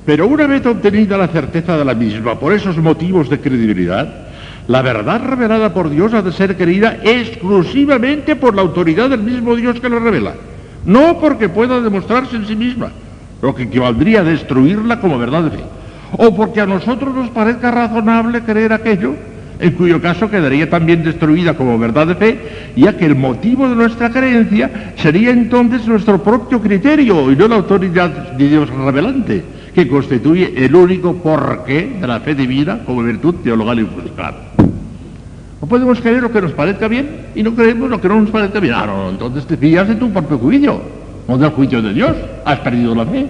Pero 0.06 0.28
una 0.28 0.48
vez 0.48 0.66
obtenida 0.66 1.18
la 1.18 1.28
certeza 1.28 1.78
de 1.78 1.86
la 1.86 1.94
misma 1.94 2.40
por 2.40 2.54
esos 2.54 2.78
motivos 2.78 3.30
de 3.30 3.40
credibilidad, 3.40 4.28
la 4.68 4.82
verdad 4.82 5.22
revelada 5.24 5.74
por 5.74 5.90
Dios 5.90 6.14
ha 6.14 6.22
de 6.22 6.32
ser 6.32 6.56
creída 6.58 6.98
exclusivamente 7.04 8.36
por 8.36 8.56
la 8.56 8.62
autoridad 8.62 9.10
del 9.10 9.22
mismo 9.22 9.56
Dios 9.56 9.80
que 9.80 9.90
la 9.90 10.00
revela, 10.00 10.34
no 10.86 11.20
porque 11.20 11.50
pueda 11.50 11.80
demostrarse 11.82 12.36
en 12.36 12.48
sí 12.48 12.56
misma, 12.56 12.92
lo 13.42 13.56
que 13.56 13.64
equivaldría 13.64 14.22
a 14.22 14.24
destruirla 14.24 15.00
como 15.00 15.18
verdad 15.18 15.44
de 15.44 15.58
fe, 15.58 15.64
o 16.18 16.36
porque 16.36 16.62
a 16.62 16.66
nosotros 16.66 17.14
nos 17.14 17.30
parezca 17.30 17.72
razonable 17.72 18.42
creer 18.42 18.74
aquello, 18.74 19.16
en 19.62 19.72
cuyo 19.74 20.02
caso 20.02 20.30
quedaría 20.30 20.70
también 20.70 21.04
destruida 21.04 21.54
como 21.54 21.78
verdad 21.78 22.08
de 22.08 22.16
fe, 22.16 22.40
ya 22.76 22.98
que 22.98 23.06
el 23.06 23.16
motivo 23.16 23.70
de 23.70 23.76
nuestra 23.76 24.10
creencia 24.10 24.94
sería 24.98 25.30
entonces 25.30 25.88
nuestro 25.88 26.22
propio 26.24 26.60
criterio 26.60 27.32
y 27.32 27.36
no 27.36 27.48
la 27.48 27.58
autoridad 27.58 28.10
de 28.10 28.50
Dios 28.50 28.70
revelante, 28.70 29.44
que 29.74 29.88
constituye 29.88 30.66
el 30.66 30.76
único 30.76 31.14
porqué 31.14 31.96
de 32.02 32.08
la 32.08 32.20
fe 32.22 32.34
divina 32.34 32.80
como 32.84 33.04
virtud 33.04 33.36
teologal 33.44 33.80
y 33.80 33.86
funcional. 33.86 34.34
No 35.62 35.68
podemos 35.68 36.02
creer 36.02 36.24
lo 36.24 36.32
que 36.32 36.42
nos 36.42 36.54
parezca 36.54 36.88
bien 36.88 37.28
y 37.36 37.44
no 37.44 37.54
creemos 37.54 37.88
lo 37.88 38.02
que 38.02 38.08
no 38.08 38.20
nos 38.20 38.32
parezca 38.32 38.60
bien. 38.60 38.74
Ah, 38.76 38.88
no, 38.88 39.10
entonces 39.12 39.46
te 39.46 39.58
fías 39.58 39.88
de 39.88 39.94
tu 39.94 40.10
propio 40.10 40.40
juicio, 40.40 40.82
no 41.28 41.38
del 41.38 41.52
juicio 41.52 41.84
de 41.84 41.94
Dios. 41.94 42.16
Has 42.44 42.60
perdido 42.62 42.96
la 42.96 43.06
fe. 43.06 43.28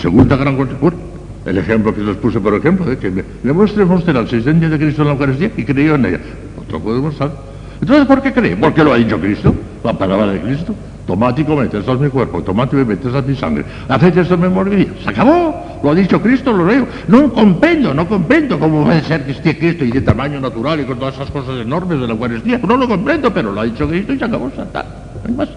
Segunda 0.00 0.34
gran 0.36 0.56
consecuencia. 0.56 1.09
El 1.44 1.56
ejemplo 1.56 1.94
que 1.94 2.02
les 2.02 2.16
puse, 2.16 2.38
por 2.38 2.54
ejemplo, 2.54 2.84
de 2.84 2.98
que 2.98 3.24
demuestre 3.42 3.84
usted 3.84 4.12
la 4.12 4.20
existencia 4.20 4.68
de 4.68 4.78
Cristo 4.78 5.02
en 5.02 5.08
la 5.08 5.14
Eucaristía 5.14 5.50
y 5.56 5.64
creyó 5.64 5.94
en 5.94 6.04
ella. 6.04 6.20
Otro 6.60 6.80
puede 6.80 6.96
demostrar. 6.96 7.32
Entonces, 7.80 8.06
¿por 8.06 8.20
qué 8.20 8.32
cree? 8.32 8.56
Porque 8.56 8.84
lo 8.84 8.92
ha 8.92 8.96
dicho 8.96 9.18
Cristo, 9.18 9.54
la 9.82 9.94
palabra 9.94 10.32
de 10.32 10.40
Cristo. 10.40 10.74
Tomáticamente, 11.06 11.78
esto 11.78 11.94
es 11.94 12.00
mi 12.00 12.08
cuerpo, 12.08 12.36
automáticamente, 12.36 13.08
esta 13.08 13.18
es 13.18 13.26
mi 13.26 13.34
sangre. 13.34 13.64
Haced 13.88 14.16
esto 14.18 14.34
en 14.34 14.40
memoria 14.40 14.86
Se 15.02 15.10
acabó, 15.10 15.80
lo 15.82 15.90
ha 15.90 15.94
dicho 15.94 16.20
Cristo, 16.20 16.52
lo 16.52 16.66
leo. 16.66 16.86
No 17.08 17.32
comprendo, 17.32 17.94
no 17.94 18.06
comprendo 18.06 18.58
cómo 18.58 18.84
puede 18.84 19.02
ser 19.02 19.24
que 19.24 19.32
esté 19.32 19.58
Cristo 19.58 19.84
y 19.84 19.90
de 19.90 20.02
tamaño 20.02 20.40
natural 20.40 20.78
y 20.80 20.84
con 20.84 20.98
todas 20.98 21.14
esas 21.14 21.30
cosas 21.30 21.58
enormes 21.58 21.98
de 22.00 22.06
la 22.06 22.12
Eucaristía. 22.12 22.58
No 22.58 22.76
lo 22.76 22.86
comprendo, 22.86 23.32
pero 23.32 23.50
lo 23.52 23.60
ha 23.60 23.64
dicho 23.64 23.88
Cristo 23.88 24.12
y 24.12 24.18
se 24.18 24.24
acabó, 24.24 24.48
está. 24.48 24.82
No 24.82 25.20
hay 25.26 25.34
más. 25.34 25.48
Es 25.48 25.56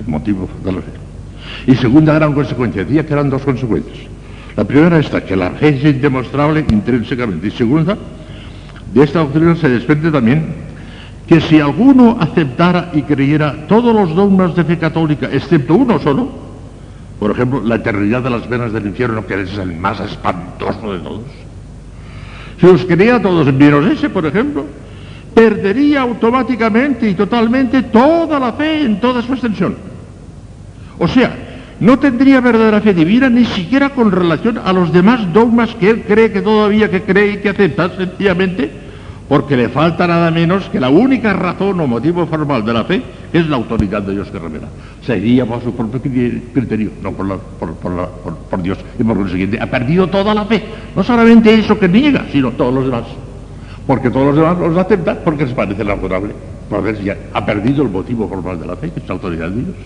el 0.00 0.06
motivo 0.06 0.48
de 0.64 0.72
la 0.72 0.78
fe. 0.80 0.99
Y 1.66 1.74
segunda 1.76 2.14
gran 2.14 2.32
consecuencia, 2.32 2.84
decía 2.84 3.06
que 3.06 3.12
eran 3.12 3.30
dos 3.30 3.42
consecuencias. 3.42 3.98
La 4.56 4.64
primera 4.64 4.98
esta, 4.98 5.24
que 5.24 5.36
la 5.36 5.50
fe 5.50 5.68
es 5.68 5.84
indemostrable 5.84 6.64
intrínsecamente. 6.70 7.48
Y 7.48 7.50
segunda, 7.50 7.96
de 8.92 9.02
esta 9.02 9.20
doctrina 9.20 9.56
se 9.56 9.68
desprende 9.68 10.10
también 10.10 10.70
que 11.26 11.40
si 11.40 11.60
alguno 11.60 12.16
aceptara 12.20 12.90
y 12.92 13.02
creyera 13.02 13.66
todos 13.68 13.94
los 13.94 14.14
dogmas 14.16 14.56
de 14.56 14.64
fe 14.64 14.78
católica, 14.78 15.28
excepto 15.30 15.76
uno 15.76 15.98
solo, 16.00 16.28
por 17.20 17.30
ejemplo, 17.30 17.62
la 17.64 17.76
eternidad 17.76 18.22
de 18.22 18.30
las 18.30 18.48
venas 18.48 18.72
del 18.72 18.86
infierno, 18.86 19.24
que 19.24 19.40
es 19.42 19.56
el 19.56 19.76
más 19.76 20.00
espantoso 20.00 20.92
de 20.92 20.98
todos, 20.98 21.22
si 22.60 22.66
los 22.66 22.84
creía 22.84 23.22
todos 23.22 23.52
menos 23.54 23.86
ese, 23.86 24.10
por 24.10 24.26
ejemplo, 24.26 24.66
perdería 25.32 26.02
automáticamente 26.02 27.08
y 27.08 27.14
totalmente 27.14 27.84
toda 27.84 28.38
la 28.38 28.52
fe 28.52 28.82
en 28.82 29.00
toda 29.00 29.22
su 29.22 29.32
extensión. 29.32 29.89
O 31.00 31.08
sea, 31.08 31.34
no 31.80 31.98
tendría 31.98 32.40
verdadera 32.40 32.80
fe 32.80 32.94
divina 32.94 33.28
ni 33.28 33.44
siquiera 33.46 33.90
con 33.90 34.12
relación 34.12 34.58
a 34.58 34.72
los 34.72 34.92
demás 34.92 35.32
dogmas 35.32 35.74
que 35.74 35.90
él 35.90 36.04
cree 36.06 36.30
que 36.30 36.42
todavía 36.42 36.90
que 36.90 37.02
cree 37.02 37.32
y 37.32 37.36
que 37.38 37.48
acepta, 37.48 37.90
sencillamente 37.96 38.70
porque 39.30 39.56
le 39.56 39.68
falta 39.68 40.08
nada 40.08 40.32
menos 40.32 40.68
que 40.70 40.80
la 40.80 40.88
única 40.88 41.32
razón 41.32 41.78
o 41.78 41.86
motivo 41.86 42.26
formal 42.26 42.64
de 42.64 42.72
la 42.72 42.82
fe, 42.82 43.00
es 43.32 43.46
la 43.46 43.54
autoridad 43.54 44.02
de 44.02 44.14
Dios 44.14 44.28
que 44.28 44.40
revela. 44.40 44.66
Sería 45.06 45.46
por 45.46 45.62
su 45.62 45.72
propio 45.72 46.00
criterio, 46.00 46.90
no 47.00 47.12
por, 47.12 47.38
por, 47.60 48.60
Dios. 48.60 48.78
Y 48.98 49.04
por 49.04 49.16
consiguiente, 49.16 49.60
ha 49.60 49.70
perdido 49.70 50.08
toda 50.08 50.34
la 50.34 50.46
fe. 50.46 50.64
No 50.96 51.04
solamente 51.04 51.54
eso 51.54 51.78
que 51.78 51.88
niega, 51.88 52.26
sino 52.32 52.50
todos 52.50 52.74
los 52.74 52.86
demás. 52.86 53.04
Porque 53.86 54.10
todos 54.10 54.34
los 54.34 54.36
demás 54.36 54.58
los 54.58 54.76
aceptan 54.76 55.20
porque 55.24 55.44
les 55.44 55.54
parece 55.54 55.84
razonable. 55.84 56.34
Porque 56.68 57.00
ya 57.00 57.16
ha 57.32 57.46
perdido 57.46 57.84
el 57.84 57.88
motivo 57.88 58.28
formal 58.28 58.58
de 58.58 58.66
la 58.66 58.74
fe, 58.74 58.90
que 58.90 58.98
es 58.98 59.06
la 59.06 59.14
autoridad 59.14 59.48
de 59.48 59.62
Dios. 59.62 59.76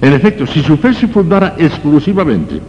En 0.00 0.12
efecto, 0.12 0.46
si 0.46 0.62
su 0.62 0.76
fe 0.76 0.92
se 0.94 1.08
fundara 1.08 1.54
exclusivamente 1.58 2.60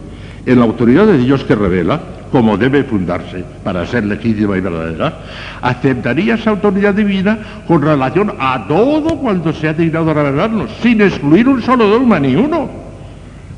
en 0.44 0.58
la 0.58 0.64
autoridad 0.64 1.06
de 1.06 1.18
Dios 1.18 1.44
que 1.44 1.54
revela, 1.54 2.00
como 2.30 2.56
debe 2.56 2.84
fundarse 2.84 3.44
para 3.64 3.86
ser 3.86 4.04
legítima 4.04 4.56
y 4.56 4.60
verdadera, 4.60 5.20
aceptaría 5.62 6.34
esa 6.34 6.50
autoridad 6.50 6.94
divina 6.94 7.38
con 7.66 7.82
relación 7.82 8.32
a 8.38 8.66
todo 8.66 9.16
cuanto 9.18 9.52
se 9.52 9.68
ha 9.68 9.72
dignado 9.72 10.10
a 10.10 10.14
revelarnos, 10.14 10.70
sin 10.82 11.00
excluir 11.00 11.48
un 11.48 11.62
solo 11.62 11.86
dogma, 11.88 12.20
ni 12.20 12.36
uno. 12.36 12.68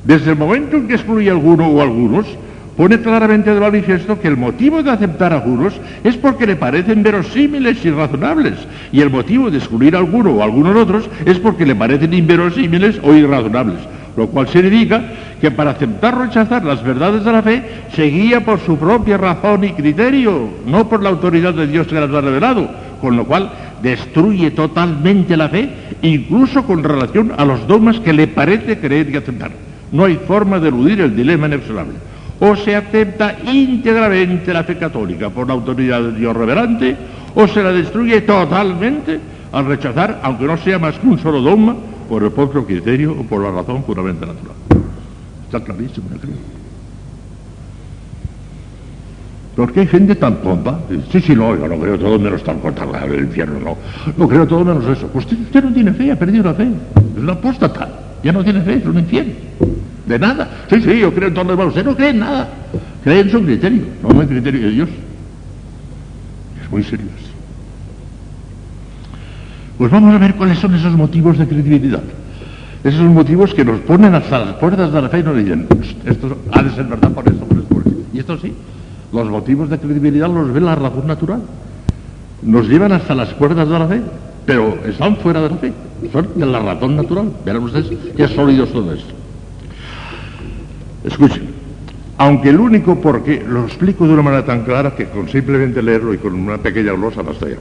Desde 0.04 0.30
el 0.30 0.38
momento 0.38 0.76
en 0.76 0.88
que 0.88 0.94
excluye 0.94 1.30
alguno 1.30 1.66
o 1.68 1.82
algunos, 1.82 2.26
pone 2.78 3.00
claramente 3.00 3.52
de 3.52 3.60
manifiesto 3.60 4.20
que 4.20 4.28
el 4.28 4.36
motivo 4.36 4.84
de 4.84 4.92
aceptar 4.92 5.32
algunos 5.32 5.74
es 6.04 6.16
porque 6.16 6.46
le 6.46 6.54
parecen 6.54 7.02
verosímiles 7.02 7.84
y 7.84 7.90
razonables, 7.90 8.54
y 8.92 9.00
el 9.00 9.10
motivo 9.10 9.50
de 9.50 9.58
excluir 9.58 9.96
a 9.96 9.98
alguno 9.98 10.30
o 10.30 10.40
a 10.40 10.44
algunos 10.44 10.76
otros 10.76 11.10
es 11.26 11.40
porque 11.40 11.66
le 11.66 11.74
parecen 11.74 12.14
inverosímiles 12.14 13.00
o 13.02 13.12
irrazonables 13.12 13.80
lo 14.16 14.26
cual 14.26 14.48
significa 14.48 15.00
que 15.40 15.52
para 15.52 15.70
aceptar 15.70 16.16
o 16.16 16.22
rechazar 16.24 16.64
las 16.64 16.82
verdades 16.82 17.24
de 17.24 17.30
la 17.30 17.40
fe 17.40 17.62
se 17.94 18.02
guía 18.06 18.44
por 18.44 18.58
su 18.58 18.76
propia 18.76 19.16
razón 19.16 19.62
y 19.62 19.70
criterio, 19.70 20.48
no 20.66 20.88
por 20.88 21.04
la 21.04 21.10
autoridad 21.10 21.54
de 21.54 21.68
Dios 21.68 21.86
que 21.86 21.94
las 21.94 22.10
ha 22.10 22.20
revelado, 22.20 22.68
con 23.00 23.16
lo 23.16 23.24
cual 23.24 23.52
destruye 23.80 24.50
totalmente 24.50 25.36
la 25.36 25.48
fe, 25.48 25.70
incluso 26.02 26.64
con 26.64 26.82
relación 26.82 27.32
a 27.36 27.44
los 27.44 27.64
dogmas 27.68 28.00
que 28.00 28.12
le 28.12 28.26
parece 28.26 28.78
creer 28.78 29.08
y 29.10 29.16
aceptar. 29.16 29.52
No 29.92 30.04
hay 30.04 30.16
forma 30.16 30.58
de 30.58 30.68
eludir 30.68 31.00
el 31.00 31.14
dilema 31.14 31.46
inexorable. 31.46 31.94
O 32.40 32.54
se 32.56 32.76
acepta 32.76 33.36
íntegramente 33.44 34.52
la 34.52 34.64
fe 34.64 34.78
católica 34.78 35.30
por 35.30 35.46
la 35.48 35.54
autoridad 35.54 36.00
de 36.02 36.12
Dios 36.12 36.36
revelante, 36.36 36.96
o 37.34 37.48
se 37.48 37.62
la 37.62 37.72
destruye 37.72 38.20
totalmente 38.20 39.18
al 39.52 39.66
rechazar, 39.66 40.20
aunque 40.22 40.44
no 40.44 40.56
sea 40.58 40.78
más 40.78 40.98
que 40.98 41.06
un 41.06 41.18
solo 41.18 41.40
dogma, 41.40 41.74
por 42.08 42.22
el 42.22 42.32
propio 42.32 42.64
criterio 42.64 43.12
o 43.12 43.22
por 43.24 43.42
la 43.42 43.50
razón 43.50 43.82
puramente 43.82 44.24
natural. 44.24 44.56
Está 45.44 45.60
clarísimo, 45.60 46.08
¿no 46.10 46.18
creo? 46.18 46.34
Porque 49.56 49.80
hay 49.80 49.86
gente 49.88 50.14
tan 50.14 50.36
pompa. 50.36 50.78
Sí, 51.10 51.20
sí, 51.20 51.34
no, 51.34 51.56
yo 51.56 51.66
no 51.66 51.76
creo 51.78 51.98
todo 51.98 52.18
menos 52.18 52.44
tan 52.44 52.60
cortada 52.60 53.04
el 53.04 53.24
infierno, 53.24 53.58
no. 53.58 53.76
No 54.16 54.28
creo 54.28 54.46
todo 54.46 54.64
menos 54.64 54.86
eso. 54.86 55.08
Pues 55.08 55.24
usted, 55.24 55.40
usted 55.40 55.64
no 55.64 55.72
tiene 55.72 55.92
fe, 55.92 56.12
ha 56.12 56.16
perdido 56.16 56.44
la 56.44 56.54
fe. 56.54 56.68
Es 57.16 57.22
una 57.22 57.32
apóstata. 57.32 57.88
Ya 58.22 58.32
no 58.32 58.44
tiene 58.44 58.60
fe, 58.60 58.74
es 58.74 58.86
un 58.86 58.98
infierno. 58.98 59.32
De 60.08 60.18
nada. 60.18 60.48
Sí, 60.70 60.80
sí, 60.80 60.98
yo 60.98 61.12
creo 61.12 61.28
en 61.28 61.34
todo 61.34 61.44
lo 61.44 61.50
demás. 61.50 61.68
Usted 61.68 61.84
no 61.84 61.94
cree 61.94 62.10
en 62.10 62.20
nada. 62.20 62.48
Cree 63.04 63.20
en 63.20 63.30
su 63.30 63.42
criterio, 63.42 63.82
no 64.02 64.10
en 64.10 64.20
el 64.20 64.28
criterio 64.28 64.62
de 64.62 64.70
Dios. 64.70 64.88
Es 66.64 66.70
muy 66.70 66.82
serio. 66.82 67.06
Pues 69.76 69.92
vamos 69.92 70.12
a 70.12 70.18
ver 70.18 70.34
cuáles 70.34 70.58
son 70.58 70.74
esos 70.74 70.92
motivos 70.94 71.38
de 71.38 71.46
credibilidad. 71.46 72.02
Esos 72.82 73.02
motivos 73.02 73.54
que 73.54 73.64
nos 73.64 73.80
ponen 73.80 74.14
hasta 74.14 74.38
las 74.40 74.54
puertas 74.54 74.92
de 74.92 75.02
la 75.02 75.08
fe 75.08 75.20
y 75.20 75.22
nos 75.22 75.36
dicen, 75.36 75.68
esto 76.04 76.36
ha 76.52 76.62
de 76.62 76.70
ser 76.70 76.86
verdad 76.86 77.12
por 77.12 77.28
esto, 77.28 77.44
por 77.44 77.58
esto, 77.58 77.74
por 77.74 77.86
esto. 77.86 78.00
Y 78.12 78.18
esto 78.18 78.38
sí, 78.38 78.52
los 79.12 79.28
motivos 79.28 79.70
de 79.70 79.78
credibilidad 79.78 80.28
los 80.28 80.52
ve 80.52 80.60
la 80.60 80.74
razón 80.74 81.06
natural. 81.06 81.42
Nos 82.42 82.68
llevan 82.68 82.92
hasta 82.92 83.14
las 83.14 83.28
puertas 83.34 83.68
de 83.68 83.78
la 83.78 83.86
fe, 83.86 84.00
pero 84.46 84.78
están 84.84 85.16
fuera 85.16 85.42
de 85.42 85.50
la 85.50 85.56
fe, 85.56 85.72
son 86.12 86.28
de 86.34 86.46
la 86.46 86.60
razón 86.60 86.96
natural. 86.96 87.30
Verán 87.44 87.62
ustedes 87.62 87.92
qué 88.16 88.26
sólido 88.28 88.66
todo 88.66 88.92
esto. 88.92 89.14
Escuchen, 91.04 91.48
aunque 92.18 92.48
el 92.48 92.58
único 92.58 93.00
porque, 93.00 93.44
lo 93.46 93.64
explico 93.64 94.06
de 94.06 94.14
una 94.14 94.22
manera 94.22 94.44
tan 94.44 94.64
clara 94.64 94.94
que 94.94 95.06
con 95.06 95.28
simplemente 95.28 95.82
leerlo 95.82 96.12
y 96.12 96.18
con 96.18 96.34
una 96.34 96.58
pequeña 96.58 96.92
glosa 96.92 97.22
basta 97.22 97.48
ya. 97.48 97.56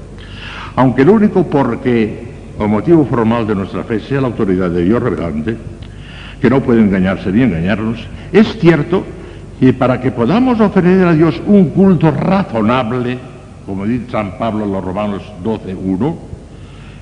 Aunque 0.75 1.03
el 1.03 1.09
único 1.09 1.45
porque 1.45 2.27
o 2.57 2.67
motivo 2.67 3.05
formal 3.05 3.45
de 3.45 3.53
nuestra 3.53 3.83
fe 3.83 3.99
sea 3.99 4.21
la 4.21 4.27
autoridad 4.27 4.69
de 4.71 4.83
Dios 4.83 5.01
revelante, 5.01 5.55
que 6.41 6.49
no 6.49 6.61
puede 6.61 6.81
engañarse 6.81 7.31
ni 7.31 7.43
engañarnos, 7.43 7.99
es 8.31 8.57
cierto 8.57 9.03
que 9.59 9.73
para 9.73 10.01
que 10.01 10.11
podamos 10.11 10.59
ofrecer 10.59 11.05
a 11.05 11.13
Dios 11.13 11.39
un 11.45 11.69
culto 11.69 12.11
razonable, 12.11 13.17
como 13.65 13.85
dice 13.85 14.11
San 14.11 14.37
Pablo 14.37 14.65
en 14.65 14.71
los 14.71 14.83
Romanos 14.83 15.21
12.1, 15.43 16.15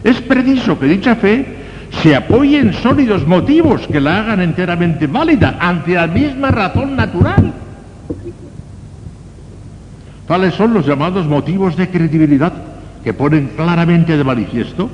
es 0.04 0.22
preciso 0.22 0.78
que 0.78 0.88
dicha 0.88 1.16
fe 1.16 1.65
se 2.02 2.16
apoye 2.16 2.60
en 2.60 2.74
sólidos 2.74 3.26
motivos 3.28 3.88
que 3.88 4.00
la 4.00 4.20
hagan 4.20 4.42
enteramente 4.42 5.08
válida 5.08 5.58
ante 5.60 5.94
la 5.94 6.08
misma 6.08 6.52
razón 6.52 6.96
natural. 6.96 7.54
Tales 10.28 10.54
son 10.56 10.74
los 10.74 10.86
llamados 10.86 11.26
motivos 11.26 11.76
de 11.78 11.90
credibilidad 11.90 12.54
que 13.04 13.14
ponen 13.14 13.52
claramente 13.56 14.18
de 14.18 14.24
manifiesto 14.24 14.90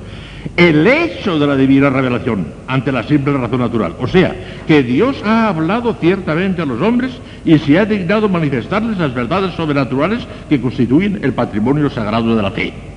el 0.58 0.86
hecho 0.86 1.40
de 1.40 1.48
la 1.48 1.56
divina 1.56 1.90
revelación 1.90 2.48
ante 2.68 2.92
la 2.92 3.04
simple 3.04 3.34
razón 3.34 3.60
natural. 3.60 3.96
O 4.00 4.08
sea, 4.08 4.36
que 4.68 4.84
Dios 4.84 5.22
ha 5.24 5.48
hablado 5.48 5.94
ciertamente 5.94 6.62
a 6.62 6.66
los 6.66 6.82
hombres 6.82 7.12
y 7.46 7.58
se 7.60 7.80
ha 7.80 7.86
dignado 7.86 8.28
manifestarles 8.28 8.98
las 8.98 9.14
verdades 9.14 9.54
sobrenaturales 9.56 10.28
que 10.50 10.60
constituyen 10.60 11.20
el 11.24 11.34
patrimonio 11.34 11.90
sagrado 11.90 12.36
de 12.36 12.42
la 12.42 12.52
fe. 12.52 12.91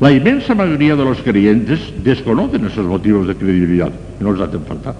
La 0.00 0.10
inmensa 0.10 0.54
mayoría 0.54 0.96
de 0.96 1.04
los 1.04 1.20
creyentes 1.20 1.92
desconocen 2.02 2.64
esos 2.64 2.86
motivos 2.86 3.28
de 3.28 3.34
credibilidad, 3.34 3.90
no 4.18 4.32
les 4.32 4.40
hacen 4.40 4.62
falta, 4.62 4.94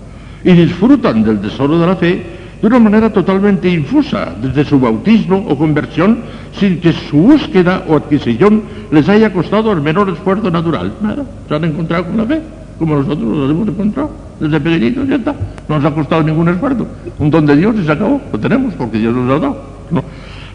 y 0.45 0.53
disfrutan 0.53 1.23
del 1.23 1.41
tesoro 1.41 1.79
de 1.79 1.87
la 1.87 1.97
fe 1.97 2.23
de 2.61 2.67
una 2.67 2.79
manera 2.79 3.11
totalmente 3.11 3.71
infusa, 3.71 4.35
desde 4.43 4.63
su 4.67 4.79
bautismo 4.79 5.47
o 5.49 5.57
conversión, 5.57 6.19
sin 6.53 6.81
que 6.81 6.93
su 6.93 7.17
búsqueda 7.17 7.85
o 7.89 7.97
adquisición 7.97 8.63
les 8.91 9.09
haya 9.09 9.33
costado 9.33 9.73
el 9.73 9.81
menor 9.81 10.11
esfuerzo 10.11 10.51
natural. 10.51 10.93
Nada, 11.01 11.25
se 11.49 11.55
han 11.55 11.65
encontrado 11.65 12.05
con 12.05 12.19
la 12.19 12.27
fe, 12.27 12.43
como 12.79 12.97
nosotros 12.97 13.27
nos 13.27 13.51
hemos 13.51 13.69
encontrado, 13.69 14.11
desde 14.39 14.61
pequeñitos, 14.61 15.09
ya 15.09 15.17
está. 15.17 15.35
No 15.67 15.77
nos 15.77 15.85
ha 15.87 15.95
costado 15.95 16.23
ningún 16.23 16.51
esfuerzo. 16.51 16.87
Un 17.19 17.31
don 17.31 17.47
de 17.47 17.57
Dios 17.57 17.75
y 17.81 17.85
se 17.87 17.93
acabó, 17.93 18.21
lo 18.31 18.39
tenemos 18.39 18.75
porque 18.75 18.99
Dios 18.99 19.15
nos 19.15 19.27
lo 19.27 19.35
ha 19.35 19.39
dado. 19.39 19.63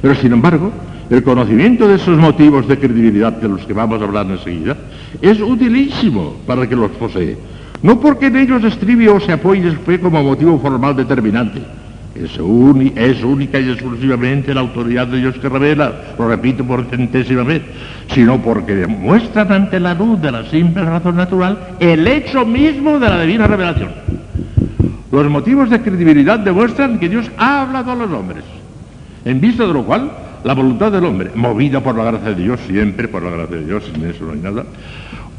Pero 0.06 0.14
sin 0.14 0.34
embargo, 0.34 0.72
el 1.10 1.24
conocimiento 1.24 1.88
de 1.88 1.96
esos 1.96 2.16
motivos 2.16 2.68
de 2.68 2.78
credibilidad 2.78 3.34
de 3.34 3.50
los 3.50 3.66
que 3.66 3.74
vamos 3.74 4.00
a 4.00 4.06
hablar 4.06 4.28
enseguida 4.30 4.78
es 5.20 5.42
utilísimo 5.42 6.36
para 6.46 6.70
que 6.70 6.76
los 6.76 6.92
posee. 6.92 7.36
No 7.82 8.00
porque 8.00 8.28
en 8.28 8.36
ellos 8.36 8.64
estribe 8.64 9.10
o 9.10 9.20
se 9.20 9.32
apoye 9.32 9.68
su 9.72 9.78
fe 9.78 10.00
como 10.00 10.22
motivo 10.22 10.60
formal 10.60 10.96
determinante, 10.96 11.60
es, 12.14 12.34
es, 12.34 13.24
única 13.24 13.60
y 13.60 13.72
exclusivamente 13.72 14.54
la 14.54 14.62
autoridad 14.62 15.08
de 15.08 15.18
Dios 15.18 15.40
que 15.40 15.50
revela, 15.50 15.92
lo 16.20 16.28
repito 16.28 16.64
por 16.64 16.86
centésima 16.86 17.42
vez, 17.42 17.64
sino 18.14 18.40
porque 18.40 18.76
demuestran 18.76 19.52
ante 19.52 19.80
la 19.80 19.96
luz 19.96 20.22
de 20.22 20.32
la 20.32 20.48
simple 20.52 20.84
razón 20.84 21.16
natural 21.16 21.78
el 21.80 22.06
hecho 22.06 22.46
mismo 22.46 23.00
de 23.00 23.10
la 23.10 23.22
divina 23.22 23.48
revelación. 23.48 23.90
Los 25.12 25.28
motivos 25.32 25.72
de 25.72 25.82
credibilidad 25.82 26.38
demuestran 26.38 27.00
que 27.00 27.10
Dios 27.10 27.32
ha 27.40 27.62
hablado 27.64 27.92
a 27.92 27.96
los 27.96 28.12
hombres, 28.12 28.44
en 29.26 29.42
vista 29.42 29.68
de 29.68 29.74
lo 29.74 29.84
cual 29.84 30.12
la 30.44 30.54
voluntad 30.54 30.92
del 30.92 31.06
hombre, 31.06 31.32
movida 31.36 31.82
por 31.82 31.96
la 31.96 32.06
gracia 32.06 32.30
de 32.30 32.44
Dios, 32.44 32.60
siempre 32.68 33.08
por 33.08 33.24
la 33.24 33.32
gracia 33.32 33.58
de 33.58 33.66
Dios, 33.66 33.84
sin 33.92 34.06
eso 34.06 34.26
no 34.26 34.34
hay 34.34 34.40
nada, 34.40 34.64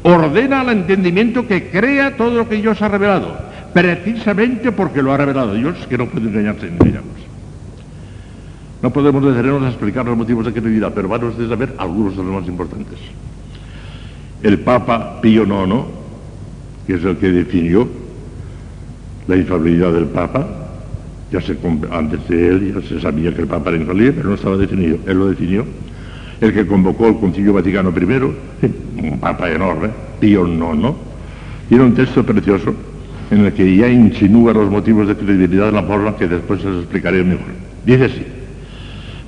ordena 0.03 0.61
al 0.61 0.69
entendimiento 0.69 1.47
que 1.47 1.69
crea 1.69 2.15
todo 2.15 2.31
lo 2.31 2.47
que 2.47 2.57
Dios 2.57 2.81
ha 2.81 2.89
revelado 2.89 3.47
precisamente 3.77 4.71
porque 4.71 5.03
lo 5.03 5.13
ha 5.13 5.17
revelado 5.17 5.53
Dios, 5.53 5.75
que 5.87 5.99
no 5.99 6.07
puede 6.07 6.29
engañarse 6.29 6.65
ni 6.65 6.71
engañarnos. 6.71 7.15
No 8.81 8.91
podemos 8.91 9.23
detenernos 9.23 9.63
a 9.63 9.67
explicar 9.67 10.03
los 10.05 10.17
motivos 10.17 10.45
de 10.45 10.51
credibilidad, 10.51 10.91
pero 10.95 11.07
vamos 11.07 11.35
a 11.35 11.47
saber 11.47 11.75
algunos 11.77 12.17
de 12.17 12.23
los 12.23 12.33
más 12.33 12.47
importantes. 12.47 12.97
El 14.41 14.59
Papa 14.61 15.21
Pío 15.21 15.43
IX, 15.43 15.85
que 16.87 16.95
es 16.95 17.03
el 17.03 17.17
que 17.17 17.31
definió 17.31 17.87
la 19.27 19.35
infalibilidad 19.35 19.91
del 19.91 20.05
Papa, 20.05 20.47
ya 21.31 21.41
se, 21.41 21.57
antes 21.91 22.27
de 22.27 22.47
él 22.47 22.73
ya 22.73 22.87
se 22.87 23.01
sabía 23.01 23.33
que 23.33 23.41
el 23.41 23.47
Papa 23.47 23.69
era 23.69 23.79
infalible, 23.79 24.13
pero 24.13 24.29
no 24.29 24.35
estaba 24.35 24.57
definido, 24.57 24.97
él 25.05 25.17
lo 25.17 25.27
definió. 25.27 25.65
El 26.39 26.53
que 26.53 26.67
convocó 26.67 27.07
el 27.07 27.17
Concilio 27.17 27.53
Vaticano 27.53 27.91
I, 27.91 28.65
un 29.01 29.19
Papa 29.19 29.49
enorme, 29.49 29.89
Pío 30.19 30.47
IX, 30.47 30.93
tiene 31.67 31.83
un 31.83 31.93
texto 31.93 32.23
precioso 32.23 32.73
en 33.29 33.45
el 33.45 33.53
que 33.53 33.75
ya 33.75 33.89
insinúa 33.89 34.53
los 34.53 34.69
motivos 34.69 35.07
de 35.07 35.15
credibilidad 35.15 35.65
de 35.65 35.71
la 35.73 35.83
forma 35.83 36.15
que 36.15 36.27
después 36.27 36.63
les 36.63 36.77
explicaré 36.77 37.23
mejor. 37.23 37.47
Dice 37.85 38.05
así, 38.05 38.25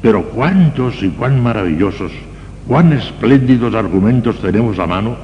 pero 0.02 0.24
cuántos 0.24 1.02
y 1.04 1.10
cuán 1.10 1.44
maravillosos, 1.44 2.12
cuán 2.68 2.94
espléndidos 2.94 3.74
argumentos 3.76 4.40
tenemos 4.40 4.80
a 4.80 4.88
mano 4.88 5.18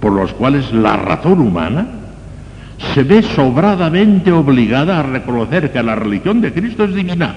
por 0.00 0.12
los 0.12 0.32
cuales 0.34 0.72
la 0.72 0.96
razón 0.96 1.40
humana 1.40 1.88
se 2.94 3.02
ve 3.02 3.22
sobradamente 3.22 4.32
obligada 4.32 5.00
a 5.00 5.02
reconocer 5.02 5.72
que 5.72 5.82
la 5.82 5.94
religión 5.94 6.40
de 6.40 6.52
Cristo 6.52 6.84
es 6.84 6.94
divina 6.94 7.34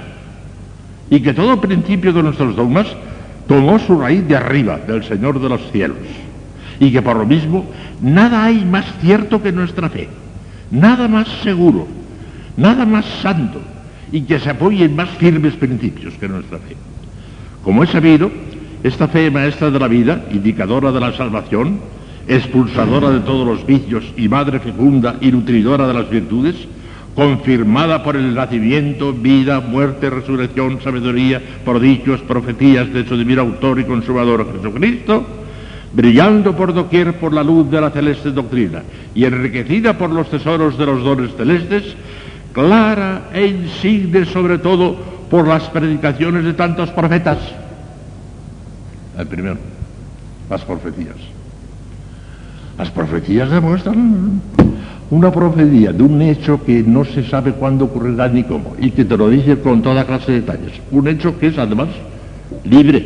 y 1.10 1.20
que 1.22 1.34
todo 1.34 1.62
principio 1.62 2.14
de 2.14 2.24
nuestros 2.24 2.56
dogmas 2.56 2.88
tomó 3.48 3.80
su 3.80 4.00
raíz 4.00 4.28
de 4.28 4.36
arriba, 4.36 4.78
del 4.78 5.04
Señor 5.04 5.42
de 5.42 5.50
los 5.50 5.72
cielos, 5.72 5.98
y 6.80 6.92
que 6.92 7.02
por 7.02 7.16
lo 7.16 7.26
mismo 7.26 7.66
nada 8.02 8.44
hay 8.44 8.64
más 8.64 8.86
cierto 9.02 9.42
que 9.42 9.52
nuestra 9.52 9.90
fe 9.90 10.08
nada 10.72 11.08
más 11.08 11.28
seguro, 11.44 11.88
nada 12.58 12.86
más 12.86 13.06
santo 13.22 13.60
y 14.12 14.22
que 14.22 14.40
se 14.40 14.50
apoye 14.50 14.86
en 14.86 14.96
más 14.96 15.10
firmes 15.12 15.56
principios 15.56 16.14
que 16.16 16.28
nuestra 16.28 16.58
fe. 16.60 16.76
Como 17.64 17.84
he 17.84 17.88
sabido, 17.88 18.32
esta 18.84 19.08
fe 19.08 19.30
maestra 19.30 19.70
de 19.70 19.80
la 19.80 19.88
vida, 19.88 20.26
indicadora 20.32 20.92
de 20.92 21.00
la 21.00 21.14
salvación, 21.14 21.80
expulsadora 22.30 23.10
de 23.10 23.22
todos 23.22 23.46
los 23.46 23.66
vicios 23.66 24.06
y 24.16 24.30
madre 24.30 24.60
fecunda 24.60 25.16
y 25.20 25.32
nutridora 25.32 25.88
de 25.88 25.94
las 25.96 26.10
virtudes, 26.10 26.56
confirmada 27.16 28.04
por 28.04 28.16
el 28.16 28.36
nacimiento, 28.36 29.12
vida, 29.12 29.60
muerte, 29.60 30.12
resurrección, 30.12 30.80
sabiduría, 30.80 31.42
prodigios, 31.66 32.22
profecías 32.22 32.94
de 32.94 33.06
su 33.06 33.18
divino 33.18 33.42
autor 33.42 33.80
y 33.80 33.84
consumador 33.84 34.54
Jesucristo, 34.54 35.26
brillando 35.92 36.56
por 36.56 36.72
doquier 36.72 37.20
por 37.20 37.34
la 37.34 37.44
luz 37.44 37.70
de 37.72 37.82
la 37.82 37.90
celeste 37.90 38.30
doctrina 38.30 38.84
y 39.16 39.26
enriquecida 39.26 39.98
por 39.98 40.12
los 40.12 40.30
tesoros 40.30 40.78
de 40.78 40.86
los 40.86 41.04
dones 41.04 41.36
celestes, 41.36 41.96
clara 42.54 43.30
e 43.34 43.48
insigne 43.48 44.26
sobre 44.26 44.60
todo 44.60 44.96
por 45.32 45.48
las 45.48 45.64
predicaciones 45.70 46.44
de 46.44 46.54
tantos 46.54 46.92
profetas. 46.92 47.40
El 49.18 49.28
primero, 49.28 49.58
las 50.48 50.64
profecías. 50.64 51.39
Las 52.80 52.90
profecías 52.92 53.52
demuestran 53.52 54.42
una 55.10 55.30
profecía 55.34 55.92
de 55.92 56.02
un 56.02 56.22
hecho 56.22 56.64
que 56.64 56.82
no 56.82 57.04
se 57.04 57.26
sabe 57.26 57.52
cuándo 57.52 57.86
ocurrirá 57.86 58.30
ni 58.30 58.44
cómo, 58.44 58.74
y 58.80 58.92
que 58.92 59.04
te 59.04 59.18
lo 59.18 59.30
dice 59.30 59.60
con 59.60 59.82
toda 59.82 60.06
clase 60.06 60.32
de 60.32 60.40
detalles. 60.40 60.72
Un 60.90 61.10
hecho 61.10 61.38
que 61.38 61.48
es 61.48 61.58
además 61.58 61.90
libre, 62.64 63.06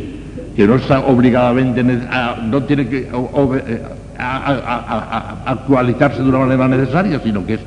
que 0.55 0.67
no 0.67 0.75
está 0.75 0.99
obligadamente, 0.99 1.83
no 1.83 2.63
tiene 2.65 2.87
que 2.87 2.99
eh, 2.99 3.81
actualizarse 4.19 6.21
de 6.21 6.29
una 6.29 6.37
manera 6.37 6.67
necesaria, 6.67 7.19
sino 7.23 7.43
que 7.43 7.55
es 7.55 7.61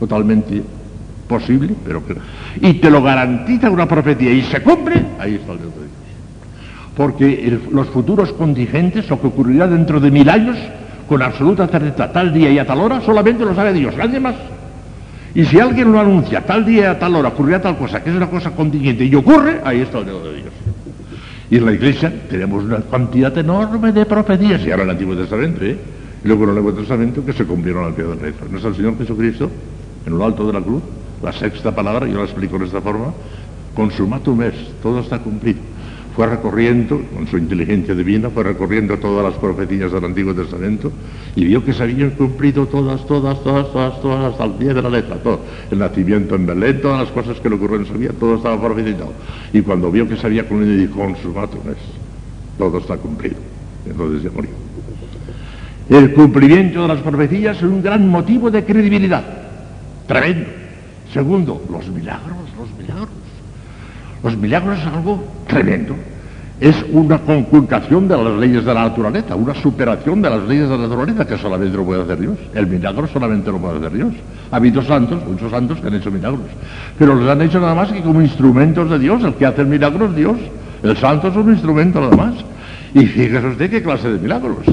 totalmente 0.00 0.60
posible, 1.28 1.72
pero 1.86 2.04
que, 2.04 2.16
y 2.62 2.74
te 2.74 2.90
lo 2.90 3.00
garantiza 3.00 3.70
una 3.70 3.86
profecía 3.86 4.32
y 4.32 4.42
se 4.42 4.60
cumple, 4.60 5.04
ahí 5.20 5.36
está 5.36 5.52
el 5.52 5.58
Dios. 5.58 5.70
Porque 6.96 7.60
los 7.70 7.86
futuros 7.90 8.32
contingentes, 8.32 9.08
lo 9.08 9.20
que 9.20 9.28
ocurrirá 9.28 9.68
dentro 9.68 10.00
de 10.00 10.10
mil 10.10 10.28
años, 10.28 10.56
con 11.08 11.22
absoluta 11.22 11.66
certeza, 11.66 12.12
tal 12.12 12.32
día 12.32 12.50
y 12.50 12.58
a 12.58 12.66
tal 12.66 12.80
hora, 12.80 13.00
solamente 13.00 13.44
lo 13.44 13.54
sabe 13.54 13.72
Dios, 13.72 13.96
nadie 13.96 14.20
más. 14.20 14.34
Y 15.34 15.44
si 15.44 15.58
alguien 15.58 15.90
lo 15.90 15.98
anuncia, 15.98 16.40
tal 16.42 16.64
día 16.64 16.82
y 16.82 16.86
a 16.86 16.98
tal 16.98 17.16
hora 17.16 17.28
ocurrirá 17.28 17.60
tal 17.60 17.76
cosa, 17.76 18.02
que 18.02 18.10
es 18.10 18.16
una 18.16 18.28
cosa 18.28 18.52
contingente 18.52 19.04
y 19.04 19.14
ocurre, 19.14 19.60
ahí 19.64 19.80
está 19.80 19.98
el 19.98 20.04
Dios 20.06 20.24
de 20.24 20.32
Dios. 20.36 20.52
Y 21.50 21.56
en 21.56 21.66
la 21.66 21.72
iglesia 21.72 22.12
tenemos 22.28 22.64
una 22.64 22.78
cantidad 22.82 23.36
enorme 23.36 23.92
de 23.92 24.06
profecías, 24.06 24.64
y 24.64 24.70
ahora 24.70 24.84
en 24.84 24.88
el 24.88 24.94
Antiguo 24.94 25.16
Testamento, 25.16 25.64
¿eh? 25.64 25.76
y 26.24 26.28
luego 26.28 26.44
en 26.44 26.50
el 26.50 26.54
Nuevo 26.54 26.72
Testamento, 26.72 27.24
que 27.24 27.32
se 27.32 27.44
cumplieron 27.44 27.84
al 27.84 27.94
pie 27.94 28.04
del 28.04 28.18
rezo. 28.18 28.46
No 28.50 28.58
es 28.58 28.64
el 28.64 28.74
Señor 28.74 28.96
Jesucristo, 28.96 29.50
en 30.06 30.16
lo 30.16 30.24
alto 30.24 30.46
de 30.46 30.52
la 30.52 30.60
cruz, 30.60 30.82
la 31.22 31.32
sexta 31.32 31.74
palabra, 31.74 32.06
yo 32.06 32.18
la 32.18 32.24
explico 32.24 32.58
de 32.58 32.66
esta 32.66 32.80
forma, 32.80 33.12
consumatum 33.74 34.42
es, 34.42 34.54
todo 34.82 35.00
está 35.00 35.18
cumplido 35.18 35.58
fue 36.14 36.28
recorriendo, 36.28 37.00
con 37.12 37.26
su 37.26 37.36
inteligencia 37.36 37.94
divina, 37.94 38.30
fue 38.30 38.44
recorriendo 38.44 38.96
todas 38.98 39.24
las 39.24 39.34
profecías 39.34 39.90
del 39.90 40.04
Antiguo 40.04 40.32
Testamento 40.32 40.92
y 41.34 41.44
vio 41.44 41.64
que 41.64 41.72
se 41.72 41.82
habían 41.82 42.10
cumplido 42.10 42.66
todas, 42.66 43.04
todas, 43.04 43.42
todas, 43.42 43.72
todas, 43.72 44.00
todas, 44.00 44.32
hasta 44.32 44.44
el 44.44 44.52
pie 44.52 44.72
de 44.72 44.82
la 44.82 44.90
letra, 44.90 45.16
todo. 45.16 45.40
El 45.72 45.80
nacimiento 45.80 46.36
en 46.36 46.46
Belén, 46.46 46.80
todas 46.80 47.00
las 47.00 47.10
cosas 47.10 47.40
que 47.40 47.48
le 47.48 47.56
ocurrieron 47.56 47.84
en 47.84 47.92
su 47.92 47.98
vida, 47.98 48.12
todo 48.18 48.36
estaba 48.36 48.60
profetizado. 48.62 49.12
Y 49.52 49.60
cuando 49.62 49.90
vio 49.90 50.08
que 50.08 50.16
se 50.16 50.26
había 50.26 50.46
cumplido, 50.46 50.76
dijo, 50.76 50.94
consumatum 51.00 51.70
es, 51.70 51.78
todo 52.58 52.78
está 52.78 52.96
cumplido. 52.96 53.36
entonces 53.84 54.22
ya 54.22 54.30
murió. 54.30 54.50
El 55.88 56.14
cumplimiento 56.14 56.82
de 56.82 56.88
las 56.88 57.00
profecías 57.00 57.56
es 57.56 57.62
un 57.64 57.82
gran 57.82 58.08
motivo 58.08 58.52
de 58.52 58.64
credibilidad. 58.64 59.24
Tremendo. 60.06 60.46
Segundo, 61.12 61.60
los 61.70 61.88
milagros, 61.88 62.36
los 62.56 62.78
milagros. 62.78 63.23
Los 64.24 64.38
milagros 64.38 64.78
es 64.78 64.86
algo 64.86 65.22
tremendo. 65.46 65.94
es 66.58 66.76
una 66.92 67.18
conculcación 67.18 68.08
de 68.08 68.16
las 68.16 68.32
leyes 68.38 68.64
de 68.64 68.72
la 68.72 68.84
naturaleza, 68.84 69.34
una 69.34 69.54
superación 69.54 70.22
de 70.22 70.30
las 70.30 70.48
leyes 70.48 70.66
de 70.66 70.78
la 70.78 70.88
naturaleza 70.88 71.26
que 71.26 71.36
solamente 71.36 71.76
lo 71.76 71.84
puede 71.84 72.04
hacer 72.04 72.20
Dios. 72.20 72.38
El 72.54 72.66
milagro 72.66 73.06
solamente 73.06 73.50
lo 73.50 73.58
puede 73.58 73.78
hacer 73.78 73.92
Dios. 73.92 74.14
Ha 74.50 74.56
habido 74.56 74.80
santos, 74.82 75.22
muchos 75.26 75.50
santos 75.50 75.78
que 75.78 75.88
han 75.88 75.94
hecho 75.94 76.10
milagros, 76.10 76.46
pero 76.98 77.14
los 77.14 77.28
han 77.28 77.42
hecho 77.42 77.60
nada 77.60 77.74
más 77.74 77.92
que 77.92 78.00
como 78.00 78.22
instrumentos 78.22 78.88
de 78.88 78.98
Dios. 78.98 79.22
El 79.22 79.34
que 79.34 79.44
hace 79.44 79.60
el 79.60 79.66
milagro 79.66 80.06
es 80.06 80.16
Dios. 80.16 80.36
El 80.82 80.96
santo 80.96 81.28
es 81.28 81.36
un 81.36 81.52
instrumento 81.52 82.00
nada 82.00 82.16
más. 82.16 82.34
Y 82.94 83.04
fíjese 83.04 83.46
usted 83.46 83.70
qué 83.70 83.82
clase 83.82 84.08
de 84.08 84.18
milagros. 84.18 84.64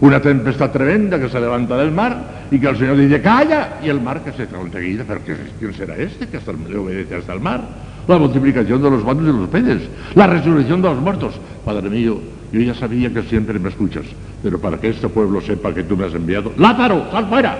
Una 0.00 0.20
tempestad 0.20 0.70
tremenda 0.70 1.18
que 1.18 1.28
se 1.28 1.40
levanta 1.40 1.76
del 1.76 1.90
mar 1.90 2.18
y 2.52 2.60
que 2.60 2.68
el 2.68 2.76
Señor 2.76 2.96
dice, 2.98 3.20
calla, 3.20 3.78
y 3.82 3.88
el 3.88 4.00
mar 4.00 4.20
que 4.20 4.30
se 4.32 4.44
enseguida, 4.44 5.02
pero 5.08 5.20
¿quién 5.58 5.74
será 5.74 5.96
este 5.96 6.28
que 6.28 6.36
hasta 6.36 6.52
le 6.52 6.76
obedece 6.76 7.16
hasta 7.16 7.32
el 7.32 7.40
mar? 7.40 7.62
La 8.08 8.18
multiplicación 8.18 8.82
de 8.82 8.90
los 8.90 9.02
panes 9.02 9.22
y 9.22 9.38
los 9.38 9.48
peces, 9.48 9.82
la 10.14 10.26
resurrección 10.26 10.82
de 10.82 10.88
los 10.88 11.00
muertos. 11.00 11.34
Padre 11.64 11.88
mío, 11.88 12.18
yo 12.52 12.60
ya 12.60 12.74
sabía 12.74 13.12
que 13.12 13.22
siempre 13.22 13.58
me 13.58 13.68
escuchas, 13.68 14.04
pero 14.42 14.60
para 14.60 14.78
que 14.78 14.88
este 14.88 15.08
pueblo 15.08 15.40
sepa 15.40 15.72
que 15.72 15.84
tú 15.84 15.96
me 15.96 16.06
has 16.06 16.14
enviado, 16.14 16.52
Lázaro, 16.58 17.06
sal 17.10 17.26
fuera. 17.28 17.56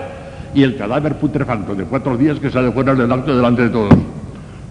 Y 0.53 0.61
el 0.61 0.75
cadáver 0.75 1.15
putrefacto 1.15 1.73
de 1.73 1.83
cuatro 1.85 2.15
días 2.15 2.39
que 2.39 2.51
sale 2.51 2.71
fuera 2.71 2.93
del 2.93 3.11
acto 3.11 3.35
delante 3.35 3.63
de 3.63 3.69
todos. 3.69 3.93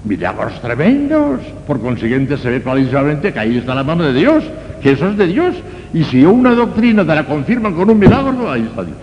Milagros 0.05 0.61
tremendos. 0.61 1.41
Por 1.67 1.81
consiguiente 1.81 2.37
se 2.37 2.51
ve 2.51 2.63
clarísimamente 2.63 3.33
que 3.33 3.39
ahí 3.39 3.59
está 3.59 3.75
la 3.75 3.83
mano 3.83 4.05
de 4.05 4.13
Dios, 4.13 4.45
que 4.81 4.93
eso 4.93 5.09
es 5.09 5.17
de 5.17 5.27
Dios. 5.27 5.57
Y 5.93 6.05
si 6.05 6.25
una 6.25 6.55
doctrina 6.55 7.05
te 7.05 7.15
la 7.15 7.27
confirman 7.27 7.75
con 7.75 7.91
un 7.91 7.99
milagro, 7.99 8.49
ahí 8.51 8.63
está 8.63 8.85
Dios. 8.85 8.97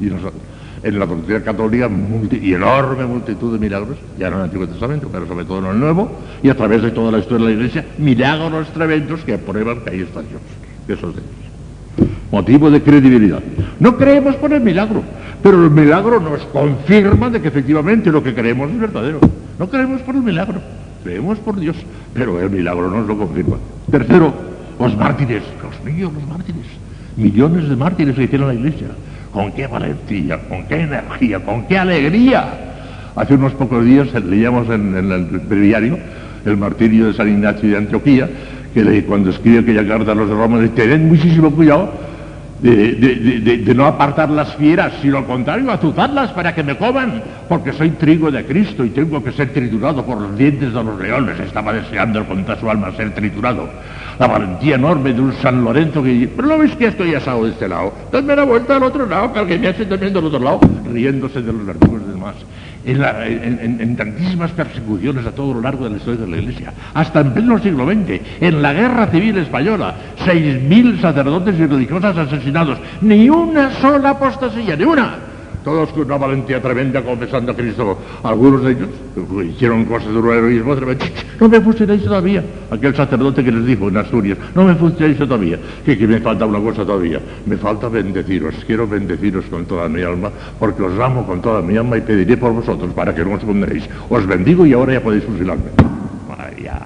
Y 0.00 0.06
nosotros, 0.06 0.42
en 0.82 0.98
la 0.98 1.06
doctrina 1.06 1.42
católica, 1.42 1.90
y 2.30 2.54
enorme 2.54 3.04
multitud 3.06 3.52
de 3.52 3.58
milagros, 3.58 3.98
ya 4.18 4.28
en 4.28 4.34
el 4.34 4.40
Antiguo 4.40 4.66
Testamento, 4.66 5.08
pero 5.12 5.26
sobre 5.26 5.44
todo 5.44 5.58
en 5.58 5.66
el 5.66 5.80
Nuevo, 5.80 6.10
y 6.42 6.48
a 6.48 6.56
través 6.56 6.82
de 6.82 6.90
toda 6.90 7.12
la 7.12 7.18
historia 7.18 7.46
de 7.46 7.52
la 7.52 7.58
Iglesia, 7.58 7.86
milagros 7.98 8.68
tremendos 8.72 9.20
que 9.20 9.38
prueban 9.38 9.80
que 9.80 9.90
ahí 9.90 10.00
está 10.00 10.20
Dios, 10.20 10.40
que 10.86 10.92
eso 10.94 11.10
es 11.10 11.16
de. 11.16 11.22
Motivo 12.30 12.70
de 12.70 12.82
credibilidad. 12.82 13.40
No 13.80 13.96
creemos 13.96 14.36
por 14.36 14.52
el 14.52 14.60
milagro, 14.60 15.02
pero 15.42 15.64
el 15.64 15.70
milagro 15.70 16.20
nos 16.20 16.42
confirma 16.46 17.28
de 17.28 17.40
que 17.40 17.48
efectivamente 17.48 18.10
lo 18.10 18.22
que 18.22 18.34
creemos 18.34 18.70
es 18.70 18.78
verdadero. 18.78 19.20
No 19.58 19.68
creemos 19.68 20.00
por 20.02 20.14
el 20.14 20.22
milagro, 20.22 20.60
creemos 21.02 21.38
por 21.38 21.58
Dios, 21.58 21.76
pero 22.14 22.40
el 22.40 22.50
milagro 22.50 22.88
nos 22.90 23.06
lo 23.06 23.18
confirma. 23.18 23.56
Tercero, 23.90 24.32
los 24.78 24.96
mártires, 24.96 25.42
los 25.62 25.92
míos, 25.92 26.12
los 26.12 26.26
mártires. 26.26 26.66
Millones 27.16 27.68
de 27.68 27.76
mártires 27.76 28.14
que 28.14 28.22
hicieron 28.22 28.48
la 28.48 28.54
iglesia. 28.54 28.88
Con 29.32 29.52
qué 29.52 29.66
valentía, 29.66 30.38
con 30.48 30.64
qué 30.66 30.80
energía, 30.80 31.40
con 31.40 31.66
qué 31.66 31.78
alegría. 31.78 32.48
Hace 33.14 33.34
unos 33.34 33.52
pocos 33.52 33.84
días 33.84 34.12
leíamos 34.24 34.68
en, 34.70 34.94
el 34.96 35.48
diario 35.48 35.98
el 36.44 36.56
martirio 36.56 37.08
de 37.08 37.14
San 37.14 37.28
Ignacio 37.28 37.68
de 37.68 37.76
Antioquía, 37.76 38.28
que 38.72 39.04
cuando 39.04 39.30
escribe 39.30 39.60
aquella 39.60 39.86
carta 39.86 40.12
a 40.12 40.14
los 40.14 40.28
de 40.28 40.34
Roma, 40.34 40.58
dice, 40.58 40.74
tened 40.74 41.00
muchísimo 41.00 41.50
cuidado 41.50 41.92
de, 42.62 43.72
no 43.74 43.86
apartar 43.86 44.30
las 44.30 44.54
fieras, 44.56 44.92
sino 45.00 45.18
al 45.18 45.26
contrario, 45.26 45.70
azuzarlas 45.70 46.30
para 46.32 46.54
que 46.54 46.62
me 46.62 46.76
coman, 46.76 47.22
porque 47.48 47.72
soy 47.72 47.90
trigo 47.90 48.30
de 48.30 48.44
Cristo 48.44 48.84
y 48.84 48.90
tengo 48.90 49.22
que 49.22 49.32
ser 49.32 49.52
triturado 49.52 50.04
por 50.04 50.20
los 50.20 50.36
dientes 50.36 50.72
de 50.72 50.84
los 50.84 51.00
leones. 51.00 51.40
Estaba 51.40 51.72
deseando 51.72 52.24
contra 52.26 52.58
su 52.58 52.70
alma 52.70 52.92
ser 52.96 53.14
triturado. 53.14 53.68
La 54.18 54.26
valentía 54.26 54.74
enorme 54.74 55.14
de 55.14 55.20
un 55.20 55.32
San 55.34 55.64
Lorenzo 55.64 56.02
que 56.02 56.10
dice, 56.10 56.32
pero 56.36 56.48
no 56.48 56.58
ves 56.58 56.76
que 56.76 56.86
estoy 56.86 57.14
asado 57.14 57.44
de 57.44 57.52
este 57.52 57.68
lado, 57.68 57.94
dame 58.12 58.36
la 58.36 58.44
vuelta 58.44 58.76
al 58.76 58.82
otro 58.82 59.06
lado, 59.06 59.32
para 59.32 59.46
que 59.46 59.58
me 59.58 59.68
hace 59.68 59.86
también 59.86 60.12
del 60.12 60.24
otro 60.24 60.38
lado, 60.38 60.60
riéndose 60.92 61.40
de 61.40 61.52
los 61.52 61.64
verdugos 61.64 62.06
de 62.06 62.12
demás 62.12 62.34
en, 62.84 63.96
tantísimas 63.96 64.50
persecuciones 64.52 65.26
a 65.26 65.32
todo 65.32 65.54
lo 65.54 65.60
largo 65.60 65.84
de 65.84 65.90
la 65.90 65.96
historia 65.96 66.20
de 66.20 66.30
la 66.30 66.36
Iglesia, 66.38 66.72
hasta 66.94 67.20
en 67.20 67.32
pleno 67.32 67.58
siglo 67.58 67.86
XX, 67.86 68.20
en 68.40 68.62
la 68.62 68.72
guerra 68.72 69.06
civil 69.08 69.38
española, 69.38 69.94
seis 70.24 70.60
mil 70.62 71.00
sacerdotes 71.00 71.58
y 71.58 71.66
religiosas 71.66 72.16
asesinados, 72.16 72.78
ni 73.00 73.28
una 73.28 73.72
sola 73.80 74.10
apostasía, 74.10 74.76
ni 74.76 74.84
una 74.84 75.29
todos 75.64 75.90
con 75.90 76.02
una 76.02 76.16
valentía 76.16 76.60
tremenda 76.60 77.02
confesando 77.02 77.52
a 77.52 77.56
Cristo. 77.56 77.98
Algunos 78.22 78.64
de 78.64 78.72
ellos 78.72 78.88
hicieron 79.54 79.84
cosas 79.84 80.12
de 80.12 80.18
un 80.18 80.30
heroísmo 80.30 80.74
tremendo. 80.76 81.04
No 81.38 81.48
me 81.48 81.60
fusiléis 81.60 82.04
todavía. 82.04 82.44
Aquel 82.70 82.94
sacerdote 82.94 83.44
que 83.44 83.52
les 83.52 83.66
dijo 83.66 83.88
en 83.88 83.96
Asturias, 83.96 84.38
no 84.54 84.64
me 84.64 84.74
fusiléis 84.74 85.18
todavía. 85.18 85.58
Que, 85.84 85.96
que 85.96 86.06
me 86.06 86.20
falta 86.20 86.46
una 86.46 86.60
cosa 86.60 86.84
todavía. 86.84 87.20
Me 87.46 87.56
falta 87.56 87.88
bendeciros. 87.88 88.54
Quiero 88.66 88.86
bendeciros 88.86 89.44
con 89.46 89.66
toda 89.66 89.88
mi 89.88 90.02
alma, 90.02 90.30
porque 90.58 90.82
os 90.82 90.98
amo 90.98 91.26
con 91.26 91.40
toda 91.40 91.62
mi 91.62 91.76
alma 91.76 91.98
y 91.98 92.00
pediré 92.02 92.36
por 92.36 92.52
vosotros 92.52 92.92
para 92.92 93.14
que 93.14 93.24
no 93.24 93.34
os 93.34 93.44
condenéis. 93.44 93.88
Os 94.08 94.26
bendigo 94.26 94.66
y 94.66 94.72
ahora 94.72 94.94
ya 94.94 95.02
podéis 95.02 95.24
fusilarme. 95.24 95.70
Maravilla, 96.28 96.80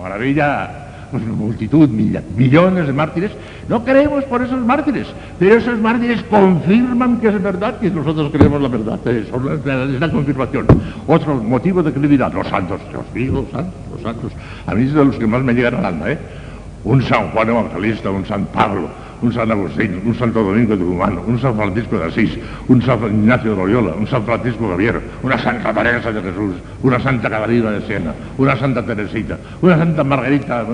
maravilla 0.00 0.85
multitud, 1.12 1.88
millones 1.88 2.86
de 2.86 2.92
mártires, 2.92 3.30
no 3.68 3.84
creemos 3.84 4.24
por 4.24 4.42
esos 4.42 4.60
mártires, 4.60 5.06
pero 5.38 5.56
esos 5.56 5.78
mártires 5.78 6.22
confirman 6.24 7.18
que 7.18 7.28
es 7.28 7.42
verdad 7.42 7.78
que 7.78 7.90
nosotros 7.90 8.30
creemos 8.32 8.60
la 8.62 8.68
verdad, 8.68 8.98
es 9.08 10.00
la 10.00 10.10
confirmación. 10.10 10.66
Otro 11.06 11.34
motivo 11.36 11.82
de 11.82 11.92
credibilidad, 11.92 12.32
los 12.32 12.46
santos, 12.48 12.80
Dios 12.90 13.04
mío, 13.14 13.42
los 13.42 13.50
santos, 13.50 13.74
los 13.92 14.02
santos, 14.02 14.32
a 14.66 14.74
mí 14.74 14.84
es 14.84 14.92
de 14.92 15.04
los 15.04 15.16
que 15.16 15.26
más 15.26 15.42
me 15.42 15.54
llegan 15.54 15.74
al 15.76 15.84
alma, 15.86 16.10
¿eh? 16.10 16.18
Un 16.84 17.02
San 17.02 17.30
Juan 17.30 17.48
Evangelista, 17.48 18.10
un 18.10 18.24
San 18.24 18.46
Pablo, 18.46 18.88
un 19.22 19.32
San 19.32 19.50
Agustín, 19.50 20.02
un 20.04 20.14
Santo 20.14 20.42
Domingo 20.42 20.76
de 20.76 20.84
Humano, 20.84 21.22
un 21.26 21.40
San 21.40 21.56
Francisco 21.56 21.98
de 21.98 22.04
Asís, 22.06 22.38
un 22.68 22.82
San 22.82 23.02
Ignacio 23.04 23.50
de 23.52 23.56
Loyola, 23.56 23.94
un 23.94 24.06
San 24.06 24.24
Francisco 24.24 24.68
Javier, 24.68 25.00
una 25.22 25.38
Santa 25.38 25.72
Teresa 25.72 26.12
de 26.12 26.22
Jesús, 26.22 26.54
una 26.82 27.00
Santa 27.00 27.30
Catalina 27.30 27.70
de 27.70 27.86
Siena, 27.86 28.14
una 28.38 28.56
Santa 28.56 28.84
Teresita, 28.84 29.38
una 29.62 29.76
Santa 29.78 30.04
Margarita, 30.04 30.64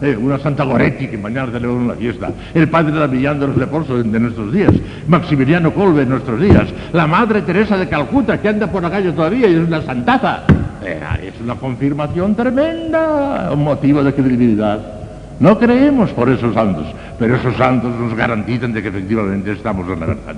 eh, 0.00 0.16
una 0.16 0.38
Santa 0.38 0.64
Goretti, 0.64 1.08
que 1.08 1.18
mañana 1.18 1.52
celebramos 1.52 1.84
una 1.84 1.94
fiesta, 1.94 2.30
el 2.54 2.68
Padre 2.68 2.92
Damián 2.92 3.38
de 3.38 3.46
los 3.46 3.56
Leporsos 3.56 4.10
de 4.10 4.20
nuestros 4.20 4.52
días, 4.52 4.72
Maximiliano 5.06 5.72
Colbe 5.72 6.02
en 6.02 6.10
nuestros 6.10 6.40
días, 6.40 6.68
la 6.92 7.06
Madre 7.06 7.42
Teresa 7.42 7.76
de 7.76 7.88
Calcuta, 7.88 8.40
que 8.40 8.48
anda 8.48 8.66
por 8.66 8.82
la 8.82 8.90
calle 8.90 9.12
todavía 9.12 9.48
y 9.48 9.54
es 9.54 9.66
una 9.66 9.82
santaza. 9.82 10.44
Eh, 10.84 11.00
es 11.28 11.40
una 11.40 11.54
confirmación 11.54 12.34
tremenda, 12.34 13.50
un 13.52 13.62
motivo 13.62 14.02
de 14.02 14.12
credibilidad. 14.12 15.01
No 15.42 15.58
creemos 15.58 16.10
por 16.12 16.30
esos 16.30 16.54
santos, 16.54 16.86
pero 17.18 17.34
esos 17.34 17.56
santos 17.56 17.90
nos 17.98 18.14
garantizan 18.14 18.72
de 18.72 18.80
que 18.80 18.90
efectivamente 18.90 19.50
estamos 19.50 19.90
en 19.90 19.98
la 19.98 20.06
verdad. 20.06 20.36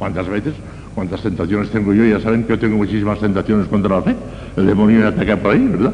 ¿Cuántas 0.00 0.28
veces? 0.28 0.54
¿Cuántas 0.96 1.22
tentaciones 1.22 1.70
tengo 1.70 1.94
yo? 1.94 2.04
Ya 2.04 2.18
saben 2.18 2.42
que 2.42 2.48
yo 2.48 2.58
tengo 2.58 2.76
muchísimas 2.76 3.20
tentaciones 3.20 3.68
contra 3.68 3.94
la 3.94 4.02
fe. 4.02 4.16
El 4.56 4.66
demonio 4.66 4.98
me 4.98 5.06
ataca 5.06 5.36
por 5.36 5.52
ahí, 5.52 5.64
¿verdad? 5.68 5.92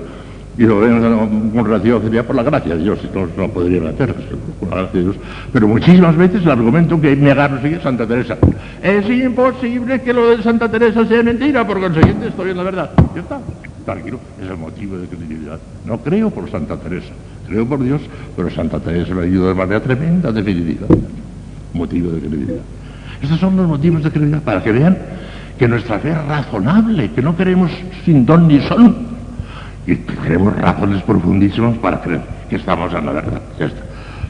Y 0.57 0.63
lo 0.63 0.81
ven 0.81 1.51
con 1.55 1.63
relativa 1.63 2.01
sería 2.01 2.27
por 2.27 2.37
la 2.37 2.43
gracia 2.43 2.75
de 2.75 2.85
Dios, 2.85 2.99
si 3.03 3.09
no, 3.15 3.29
no 3.37 3.53
podrían 3.53 3.89
hacer, 3.89 4.15
por 4.59 4.71
la 4.71 4.77
gracia 4.77 4.99
de 4.99 5.03
Dios. 5.03 5.17
Pero 5.53 5.69
muchísimas 5.69 6.17
veces 6.17 6.43
el 6.43 6.51
argumento 6.51 6.99
que 6.99 7.15
me 7.17 7.31
agarro 7.31 7.61
sigue 7.61 7.83
Santa 7.83 8.07
Teresa. 8.07 8.39
Es 8.83 9.11
imposible 9.11 10.01
que 10.01 10.15
lo 10.15 10.31
de 10.31 10.43
Santa 10.43 10.71
Teresa 10.71 11.05
sea 11.05 11.23
mentira, 11.23 11.67
por 11.67 11.81
consiguiente 11.81 12.29
estoy 12.29 12.53
en 12.53 12.57
la 12.57 12.63
verdad. 12.63 12.91
Ya 13.15 13.21
está, 13.21 13.41
tranquilo, 13.85 14.19
es 14.43 14.49
el 14.49 14.57
motivo 14.57 14.97
de 14.97 15.07
credibilidad. 15.07 15.59
No 15.85 15.99
creo 15.99 16.31
por 16.31 16.51
Santa 16.51 16.77
Teresa, 16.77 17.13
creo 17.49 17.67
por 17.67 17.83
Dios, 17.83 18.01
pero 18.37 18.51
Santa 18.51 18.79
Teresa 18.79 19.15
me 19.15 19.25
ayuda 19.25 19.49
de 19.49 19.55
manera 19.55 19.81
tremenda 19.81 20.31
de 20.31 20.43
credibilidad. 20.43 20.89
Motivo 21.73 22.11
de 22.11 22.21
credibilidad. 22.21 22.61
Estos 23.21 23.41
son 23.41 23.57
los 23.57 23.67
motivos 23.67 24.03
de 24.05 24.11
credibilidad, 24.11 24.43
para 24.43 24.63
que 24.63 24.73
vean 24.73 24.97
que 25.59 25.67
nuestra 25.67 25.99
fe 25.99 26.11
es 26.11 26.25
razonable, 26.27 27.11
que 27.11 27.23
no 27.23 27.37
queremos 27.37 27.71
sin 28.05 28.25
don 28.25 28.47
ni 28.47 28.61
son, 28.61 28.95
y 29.87 29.97
tenemos 29.97 30.57
razones 30.57 31.03
profundísimas 31.03 31.77
para 31.79 32.01
creer 32.01 32.21
que 32.49 32.57
estamos 32.57 32.93
en 32.95 33.07
la 33.07 33.13
verdad. 33.13 33.41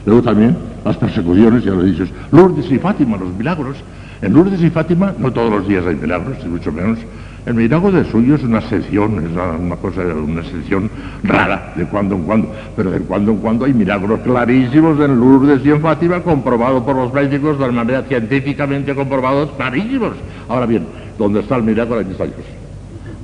Luego 0.05 0.23
también 0.23 0.57
las 0.83 0.97
persecuciones, 0.97 1.63
ya 1.63 1.71
lo 1.71 1.83
he 1.83 1.91
dicho, 1.91 2.05
Lourdes 2.31 2.71
y 2.71 2.79
Fátima, 2.79 3.17
los 3.17 3.33
milagros. 3.33 3.77
En 4.21 4.33
Lourdes 4.33 4.61
y 4.61 4.69
Fátima 4.69 5.13
no 5.17 5.31
todos 5.31 5.51
los 5.51 5.67
días 5.67 5.85
hay 5.85 5.95
milagros, 5.95 6.37
y 6.43 6.47
mucho 6.47 6.71
menos 6.71 6.97
el 7.45 7.53
milagro 7.53 7.91
de 7.91 8.05
suyo 8.05 8.35
es 8.35 8.43
una 8.43 8.59
excepción, 8.59 9.25
es 9.25 9.31
una 9.31 9.75
cosa, 9.77 10.01
una 10.01 10.41
excepción 10.41 10.89
rara, 11.23 11.73
de 11.75 11.85
cuando 11.85 12.15
en 12.15 12.23
cuando, 12.23 12.51
pero 12.75 12.91
de 12.91 12.99
cuando 12.99 13.31
en 13.31 13.37
cuando 13.37 13.65
hay 13.65 13.73
milagros 13.73 14.19
clarísimos 14.21 14.99
en 14.99 15.19
Lourdes 15.19 15.65
y 15.65 15.71
en 15.71 15.81
Fátima, 15.81 16.21
comprobados 16.21 16.83
por 16.83 16.95
los 16.95 17.13
médicos 17.13 17.57
de 17.57 17.71
manera 17.71 18.03
científicamente 18.03 18.93
comprobados, 18.93 19.51
clarísimos. 19.57 20.11
Ahora 20.47 20.65
bien, 20.65 20.85
¿dónde 21.17 21.39
está 21.39 21.55
el 21.55 21.63
milagro? 21.63 21.99
Aquí 21.99 22.11
está. 22.11 22.25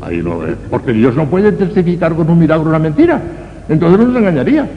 Ahí 0.02 0.22
no, 0.22 0.40
ve. 0.40 0.56
porque 0.70 0.94
Dios 0.94 1.16
no 1.16 1.26
puede 1.26 1.52
testificar 1.52 2.14
con 2.16 2.30
un 2.30 2.40
milagro 2.40 2.70
una 2.70 2.80
mentira, 2.80 3.22
entonces 3.70 4.08
nos 4.08 4.16
engañaría. 4.16 4.70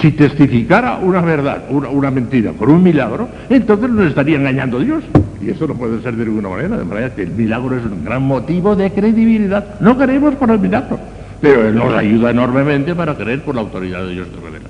Si 0.00 0.12
testificara 0.12 0.96
una 0.96 1.20
verdad, 1.20 1.64
una, 1.70 1.88
una 1.88 2.10
mentira, 2.10 2.52
con 2.52 2.70
un 2.70 2.82
milagro, 2.82 3.28
entonces 3.48 3.90
nos 3.90 4.06
estaría 4.06 4.36
engañando 4.36 4.80
Dios. 4.80 5.04
Y 5.40 5.50
eso 5.50 5.66
no 5.66 5.74
puede 5.74 6.00
ser 6.02 6.16
de 6.16 6.24
ninguna 6.24 6.48
manera, 6.48 6.78
de 6.78 6.84
manera 6.84 7.14
que 7.14 7.22
el 7.22 7.30
milagro 7.30 7.76
es 7.76 7.84
un 7.84 8.04
gran 8.04 8.22
motivo 8.22 8.76
de 8.76 8.90
credibilidad. 8.90 9.80
No 9.80 9.98
creemos 9.98 10.34
por 10.36 10.50
el 10.50 10.58
milagro, 10.58 10.98
pero 11.40 11.70
nos 11.72 11.92
ayuda 11.94 12.30
enormemente 12.30 12.94
para 12.94 13.16
creer 13.16 13.42
por 13.42 13.54
la 13.54 13.62
autoridad 13.62 14.04
de 14.04 14.12
Dios 14.12 14.28
que 14.28 14.44
revela. 14.44 14.68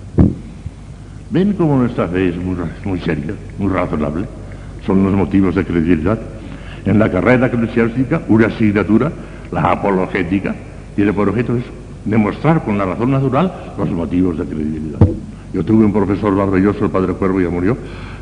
¿Ven 1.31 1.53
cómo 1.55 1.77
nuestra 1.77 2.09
fe 2.09 2.31
es 2.31 2.37
muy 2.37 3.01
seria, 3.01 3.35
muy 3.59 3.73
razonable? 3.73 4.27
Son 4.87 5.03
los 5.03 5.13
motivos 5.13 5.55
de 5.55 5.65
credibilidad. 5.65 6.19
En 6.85 6.99
la 6.99 7.11
carrera 7.11 7.47
eclesiástica, 7.47 8.23
una 8.29 8.49
asignatura, 8.49 9.13
la 9.51 9.73
apologética, 9.73 10.55
tiene 10.97 11.13
por 11.13 11.29
objeto 11.29 11.57
eso, 11.57 11.71
demostrar 12.05 12.65
con 12.65 12.79
la 12.79 12.85
razón 12.85 13.11
natural 13.11 13.53
los 13.79 13.91
motivos 13.91 14.39
de 14.39 14.45
credibilidad. 14.45 14.99
Yo 15.53 15.65
tuve 15.65 15.85
un 15.85 15.93
profesor 15.93 16.33
maravilloso, 16.33 16.87
el 16.87 16.91
padre 16.91 17.13
Cuervo, 17.13 17.41
ya 17.41 17.51
murió, 17.51 17.77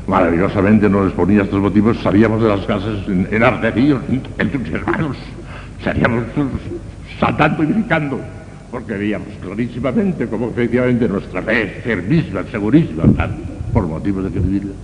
maravillosamente 0.07 0.89
nos 0.89 1.07
exponía 1.07 1.43
estos 1.43 1.61
motivos, 1.61 1.99
salíamos 2.03 2.43
de 2.43 2.49
las 2.49 2.67
casas 2.67 3.07
en, 3.07 3.29
en 3.31 4.23
entusiasmados, 4.39 5.17
salíamos 5.83 6.25
saltando 7.21 7.63
y 7.63 7.67
brincando, 7.67 8.21
porque 8.71 8.95
veíamos 8.95 9.29
clarísimamente 9.41 10.27
cómo 10.27 10.49
efectivamente 10.49 11.09
nuestra 11.09 11.43
fe 11.43 11.63
es 11.63 11.85
firmísima, 11.85 12.43
segurísima, 12.51 13.05
por 13.73 13.87
motivos 13.87 14.25
de 14.25 14.31
credibilidad. 14.31 14.75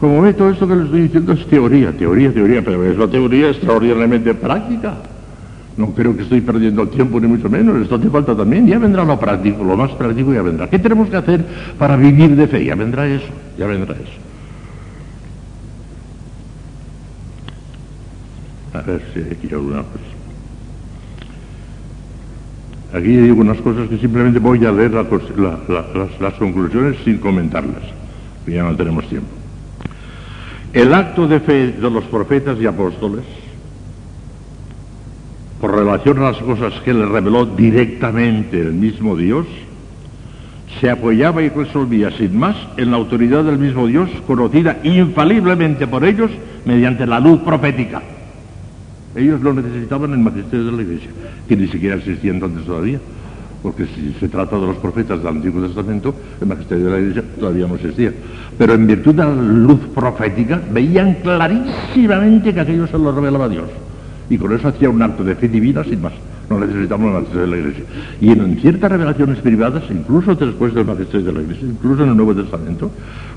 Como 0.00 0.22
ve, 0.22 0.32
todo 0.32 0.50
esto 0.50 0.68
que 0.68 0.76
les 0.76 0.84
estoy 0.84 1.00
diciendo 1.02 1.32
es 1.32 1.44
teoría, 1.48 1.90
teoría, 1.90 2.32
teoría, 2.32 2.62
pero 2.62 2.84
es 2.84 2.96
una 2.96 3.08
teoría 3.08 3.48
extraordinariamente 3.50 4.32
práctica. 4.32 4.94
No 5.78 5.94
creo 5.94 6.14
que 6.16 6.24
estoy 6.24 6.40
perdiendo 6.40 6.82
el 6.82 6.88
tiempo, 6.88 7.20
ni 7.20 7.28
mucho 7.28 7.48
menos. 7.48 7.80
Esto 7.80 7.94
hace 7.94 8.10
falta 8.10 8.36
también. 8.36 8.66
Ya 8.66 8.80
vendrá 8.80 9.04
lo 9.04 9.18
práctico, 9.18 9.62
lo 9.62 9.76
más 9.76 9.92
práctico 9.92 10.34
ya 10.34 10.42
vendrá. 10.42 10.68
¿Qué 10.68 10.80
tenemos 10.80 11.08
que 11.08 11.16
hacer 11.16 11.46
para 11.78 11.96
vivir 11.96 12.34
de 12.34 12.48
fe? 12.48 12.64
Ya 12.64 12.74
vendrá 12.74 13.06
eso, 13.06 13.28
ya 13.56 13.66
vendrá 13.68 13.94
eso. 13.94 14.18
A 18.74 18.82
ver 18.82 19.02
si 19.14 19.20
aquí 19.20 19.46
hay 19.46 19.52
alguna 19.52 19.82
cosa. 19.82 20.18
Aquí 22.94 23.16
hay 23.16 23.28
algunas 23.28 23.58
cosas 23.58 23.88
que 23.88 23.98
simplemente 23.98 24.40
voy 24.40 24.64
a 24.64 24.72
leer 24.72 24.90
las, 24.90 25.06
las 26.20 26.34
conclusiones 26.34 26.96
sin 27.04 27.18
comentarlas, 27.18 27.82
ya 28.46 28.64
no 28.64 28.74
tenemos 28.74 29.06
tiempo. 29.08 29.28
El 30.72 30.92
acto 30.92 31.28
de 31.28 31.38
fe 31.38 31.72
de 31.72 31.90
los 31.90 32.04
profetas 32.04 32.58
y 32.60 32.66
apóstoles, 32.66 33.24
por 35.60 35.74
relación 35.74 36.18
a 36.18 36.32
las 36.32 36.38
cosas 36.38 36.74
que 36.84 36.94
le 36.94 37.06
reveló 37.06 37.46
directamente 37.46 38.60
el 38.60 38.72
mismo 38.72 39.16
Dios, 39.16 39.46
se 40.80 40.90
apoyaba 40.90 41.42
y 41.42 41.48
resolvía 41.48 42.10
sin 42.12 42.38
más 42.38 42.56
en 42.76 42.90
la 42.90 42.98
autoridad 42.98 43.44
del 43.44 43.58
mismo 43.58 43.86
Dios, 43.86 44.08
conocida 44.26 44.78
infaliblemente 44.84 45.86
por 45.86 46.04
ellos 46.04 46.30
mediante 46.64 47.06
la 47.06 47.18
luz 47.18 47.40
profética. 47.40 48.02
Ellos 49.16 49.40
lo 49.40 49.54
necesitaban 49.54 50.12
en 50.12 50.18
el 50.18 50.24
magisterio 50.24 50.66
de 50.66 50.72
la 50.72 50.82
Iglesia, 50.82 51.10
que 51.48 51.56
ni 51.56 51.66
siquiera 51.68 51.96
existía 51.96 52.30
entonces 52.30 52.64
todavía 52.64 53.00
porque 53.62 53.86
si 53.86 54.14
se 54.20 54.28
trata 54.28 54.56
de 54.56 54.66
los 54.66 54.76
profetas 54.76 55.18
del 55.18 55.28
Antiguo 55.28 55.66
Testamento, 55.66 56.14
el 56.40 56.46
magisterio 56.46 56.86
de 56.86 56.90
la 56.90 56.98
Iglesia 56.98 57.24
todavía 57.38 57.66
no 57.66 57.74
existía. 57.74 58.12
Pero 58.56 58.74
en 58.74 58.86
virtud 58.86 59.14
de 59.14 59.24
la 59.24 59.34
luz 59.34 59.80
profética, 59.94 60.60
veían 60.70 61.14
clarísimamente 61.14 62.54
que 62.54 62.60
aquello 62.60 62.86
se 62.86 62.98
lo 62.98 63.12
revelaba 63.12 63.48
Dios. 63.48 63.68
Y 64.30 64.38
con 64.38 64.52
eso 64.52 64.68
hacía 64.68 64.90
un 64.90 65.00
acto 65.02 65.24
de 65.24 65.34
fe 65.34 65.48
divina 65.48 65.84
sin 65.84 66.02
más. 66.02 66.12
No 66.50 66.58
necesitamos 66.58 67.08
el 67.08 67.12
magisterio 67.12 67.42
de 67.42 67.48
la 67.48 67.56
Iglesia. 67.58 67.84
Y 68.20 68.30
en 68.30 68.56
ciertas 68.60 68.90
revelaciones 68.90 69.38
privadas, 69.38 69.82
incluso 69.90 70.34
después 70.34 70.74
del 70.74 70.86
magisterio 70.86 71.26
de 71.26 71.32
la 71.32 71.42
Iglesia, 71.42 71.68
incluso 71.68 72.04
en 72.04 72.10
el 72.10 72.16
Nuevo 72.16 72.34
Testamento, 72.34 72.90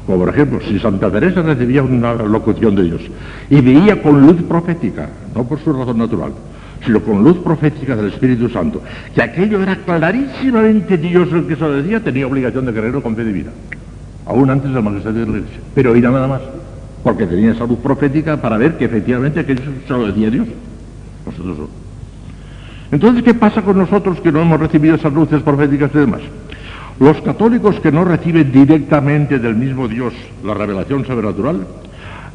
como 0.06 0.20
por 0.20 0.30
ejemplo, 0.30 0.60
si 0.68 0.80
Santa 0.80 1.12
Teresa 1.12 1.42
recibía 1.42 1.84
una 1.84 2.14
locución 2.14 2.76
de 2.76 2.84
Dios 2.84 3.02
y 3.50 3.62
veía 3.62 4.02
con 4.02 4.22
luz 4.22 4.42
profética, 4.44 5.10
no 5.36 5.44
por 5.44 5.60
su 5.60 5.74
razón 5.74 5.98
natural, 5.98 6.32
sino 6.86 7.02
con 7.02 7.24
luz 7.24 7.38
profética 7.38 7.96
del 7.96 8.08
Espíritu 8.08 8.50
Santo, 8.50 8.82
que 9.14 9.22
aquello 9.22 9.62
era 9.62 9.76
clarísimamente 9.76 10.98
Dios 10.98 11.32
el 11.34 11.46
que 11.48 11.56
se 11.56 11.62
lo 11.62 11.74
decía, 11.74 12.00
tenía 12.00 12.26
obligación 12.26 12.66
de 12.66 12.74
creerlo 12.74 13.04
con 13.04 13.16
fe 13.16 13.24
divina, 13.24 13.52
aún 14.26 14.50
antes 14.50 14.74
del 14.74 14.84
magisterio 14.84 15.20
de 15.20 15.32
la 15.32 15.38
Iglesia. 15.38 15.60
Pero 15.76 15.92
oía 15.92 16.10
nada 16.10 16.28
más, 16.28 16.42
porque 17.04 17.28
tenía 17.28 17.52
esa 17.52 17.66
luz 17.66 17.80
profética 17.80 18.42
para 18.42 18.58
ver 18.58 18.78
que 18.78 18.86
efectivamente 18.86 19.42
aquello 19.42 19.62
se 19.86 19.94
lo 19.94 20.08
decía 20.08 20.30
Dios. 20.30 20.48
Entonces, 22.92 23.24
¿qué 23.24 23.34
pasa 23.34 23.62
con 23.62 23.78
nosotros 23.78 24.20
que 24.20 24.32
no 24.32 24.42
hemos 24.42 24.60
recibido 24.60 24.96
esas 24.96 25.14
luces 25.14 25.42
proféticas 25.42 25.92
y 25.94 26.00
demás? 26.00 26.22
Los 27.00 27.22
católicos 27.22 27.80
que 27.80 27.92
no 27.92 28.04
reciben 28.04 28.52
directamente 28.52 29.40
del 29.40 29.56
mismo 29.56 29.88
Dios 29.88 30.14
la 30.44 30.54
revelación 30.54 31.06
sobrenatural, 31.06 31.66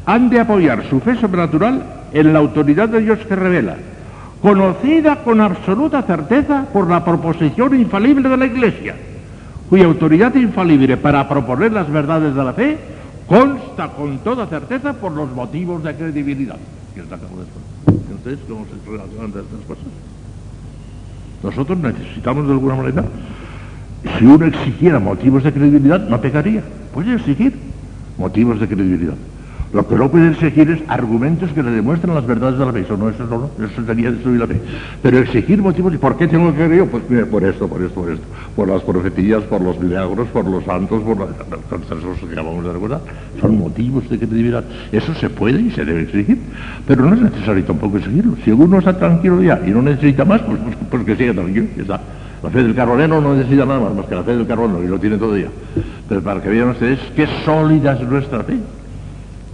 han 0.05 0.29
de 0.29 0.39
apoyar 0.39 0.89
su 0.89 0.99
fe 0.99 1.15
sobrenatural 1.17 1.83
en 2.13 2.33
la 2.33 2.39
autoridad 2.39 2.89
de 2.89 3.01
Dios 3.01 3.19
que 3.19 3.35
revela, 3.35 3.75
conocida 4.41 5.23
con 5.23 5.41
absoluta 5.41 6.01
certeza 6.03 6.65
por 6.71 6.89
la 6.89 7.03
proposición 7.03 7.79
infalible 7.79 8.29
de 8.29 8.37
la 8.37 8.45
Iglesia, 8.45 8.95
cuya 9.69 9.85
autoridad 9.85 10.33
infalible 10.35 10.97
para 10.97 11.27
proponer 11.27 11.73
las 11.73 11.91
verdades 11.91 12.33
de 12.33 12.43
la 12.43 12.53
fe 12.53 12.77
consta 13.27 13.89
con 13.89 14.19
toda 14.19 14.47
certeza 14.47 14.93
por 14.93 15.11
los 15.11 15.29
motivos 15.31 15.83
de 15.83 15.95
credibilidad. 15.95 16.57
Entonces, 17.87 18.39
¿cómo 18.47 18.65
se 18.65 18.91
relacionan 18.91 19.29
estas 19.29 19.65
cosas? 19.67 19.85
Nosotros 21.43 21.77
necesitamos 21.77 22.47
de 22.47 22.53
alguna 22.53 22.75
manera, 22.75 23.05
si 24.17 24.25
uno 24.25 24.45
exigiera 24.45 24.99
motivos 24.99 25.43
de 25.43 25.53
credibilidad, 25.53 26.07
no 26.07 26.19
pecaría. 26.19 26.63
Puede 26.93 27.13
exigir 27.13 27.53
motivos 28.17 28.59
de 28.59 28.67
credibilidad. 28.67 29.15
Lo 29.77 29.87
que 29.87 29.93
no 29.93 30.09
puede 30.09 30.29
exigir 30.29 30.71
es 30.71 30.81
argumentos 30.87 31.51
que 31.51 31.61
le 31.61 31.69
demuestren 31.69 32.15
las 32.15 32.25
verdades 32.25 32.57
de 32.57 32.65
la 32.65 32.73
fe. 32.73 32.79
Eso 32.79 32.97
no, 32.97 33.09
eso 33.09 33.25
no, 33.25 33.63
eso 33.63 33.85
sería 33.85 34.11
destruir 34.11 34.39
la 34.39 34.47
fe. 34.47 34.59
Pero 35.03 35.19
exigir 35.19 35.61
motivos, 35.61 35.93
¿y 35.93 35.99
por 35.99 36.17
qué 36.17 36.27
tengo 36.27 36.51
que 36.51 36.65
creer? 36.65 36.89
Pues 36.89 37.03
por 37.29 37.43
esto, 37.43 37.67
por 37.67 37.83
esto, 37.83 38.01
por 38.01 38.11
esto. 38.11 38.25
Por 38.55 38.67
las 38.69 38.81
profecías, 38.81 39.43
por 39.43 39.61
los 39.61 39.79
milagros, 39.79 40.29
por 40.29 40.47
los 40.47 40.63
santos, 40.63 41.03
por 41.03 41.19
las 41.19 41.29
cosas 41.29 42.27
que 42.27 42.33
acabamos 42.33 42.65
de 42.65 42.73
recordar. 42.73 43.01
Son 43.39 43.55
motivos 43.59 44.09
de 44.09 44.17
credibilidad. 44.17 44.63
Eso 44.91 45.13
se 45.13 45.29
puede 45.29 45.61
y 45.61 45.69
se 45.69 45.85
debe 45.85 46.01
exigir. 46.01 46.39
Pero 46.87 47.05
no 47.05 47.13
es 47.13 47.21
necesario 47.21 47.63
tampoco 47.63 47.97
exigirlo. 47.97 48.35
Si 48.43 48.49
uno 48.49 48.79
está 48.79 48.97
tranquilo 48.97 49.43
ya 49.43 49.61
y 49.63 49.69
no 49.69 49.83
necesita 49.83 50.25
más, 50.25 50.41
pues, 50.41 50.57
pues, 50.57 50.75
pues 50.89 51.03
que 51.03 51.15
siga 51.17 51.33
tranquilo, 51.33 51.67
ya. 51.87 52.01
La 52.41 52.49
fe 52.49 52.63
del 52.63 52.73
carbonero 52.73 53.21
no 53.21 53.35
necesita 53.35 53.63
nada 53.67 53.81
más, 53.81 53.93
más 53.93 54.05
que 54.07 54.15
la 54.15 54.23
fe 54.23 54.35
del 54.35 54.47
carbonero, 54.47 54.83
y 54.83 54.87
lo 54.87 54.99
tiene 54.99 55.17
todo 55.17 55.37
ya. 55.37 55.49
Pero 56.09 56.23
para 56.23 56.41
que 56.41 56.49
vean 56.49 56.69
ustedes 56.69 56.97
qué 57.15 57.27
sólida 57.45 57.93
es 57.93 58.09
nuestra 58.09 58.43
fe 58.43 58.57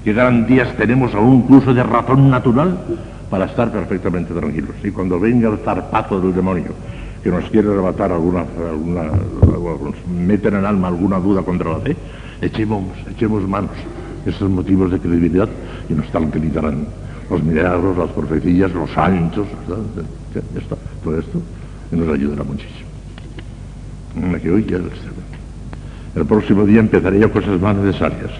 qué 0.04 0.14
garantías 0.14 0.76
tenemos 0.76 1.14
aún 1.16 1.44
incluso 1.44 1.74
de 1.74 1.84
razón 1.84 2.30
natural 2.30 2.78
para 3.30 3.46
estar 3.46 3.72
perfectamente 3.72 4.34
tranquilos. 4.34 4.76
Y 4.84 4.92
cuando 4.92 5.20
venga 5.20 5.50
el 5.50 5.60
zarpazo 5.60 6.20
del 6.20 6.36
demonio 6.36 6.74
que 7.24 7.32
nos 7.32 7.46
quiere 7.46 7.70
arrebatar 7.70 8.12
alguna, 8.12 8.46
alguna 8.70 9.04
meter 10.14 10.56
en 10.56 10.66
alma 10.66 10.90
alguna 10.90 11.20
duda 11.20 11.42
contra 11.42 11.72
la 11.72 11.80
fe, 11.80 11.96
echemos, 12.42 12.84
echemos 13.10 13.48
manos. 13.48 13.72
Esos 14.26 14.50
motivos 14.50 14.92
de 14.92 15.00
credibilidad 15.00 15.50
y 15.90 15.94
nos 15.94 16.08
tranquilizarán 16.08 16.86
los 17.30 17.44
milagros, 17.44 17.98
las 17.98 18.10
profecías, 18.10 18.72
los 18.74 18.90
santos, 18.92 19.48
todo 21.04 21.20
esto 21.20 21.42
nos 21.92 22.10
ayudará 22.10 22.44
muchísimo. 22.44 22.90
Que 24.42 24.52
hoy 24.52 24.66
ya 24.66 24.78
el 26.16 26.26
próximo 26.26 26.66
día 26.66 26.80
empezaré 26.80 27.28
cosas 27.32 27.60
más 27.60 27.76
necesarias, 27.76 28.32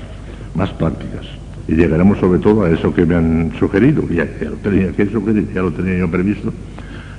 más 0.56 0.70
prácticas 0.72 1.43
y 1.68 1.76
llegaremos 1.76 2.18
sobre 2.18 2.40
todo 2.40 2.64
a 2.64 2.70
eso 2.70 2.94
que 2.94 3.06
me 3.06 3.16
han 3.16 3.52
sugerido, 3.58 4.08
ya, 4.10 4.28
ya 4.40 4.50
lo 4.50 4.58
tenía 4.58 4.92
que 4.92 5.06
sugerir, 5.08 5.48
ya 5.54 5.62
lo 5.62 5.72
tenía 5.72 5.98
yo 5.98 6.12
previsto, 6.12 6.52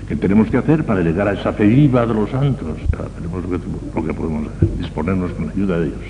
que 0.07 0.17
tenemos 0.17 0.49
que 0.51 0.59
hacer 0.59 0.85
para 0.85 1.01
llegar 1.01 1.29
a 1.29 1.33
esa 1.33 1.53
fe 1.53 1.67
viva 1.67 2.07
de 2.07 2.15
los 2.15 2.31
santos. 2.31 2.77
tenemos 3.17 3.45
lo 3.45 4.05
que, 4.05 4.13
podemos 4.13 4.49
hacer, 4.49 4.69
disponernos 4.79 5.33
con 5.33 5.47
la 5.47 5.53
ayuda 5.53 5.81
de 5.81 5.87
ellos. 5.87 6.01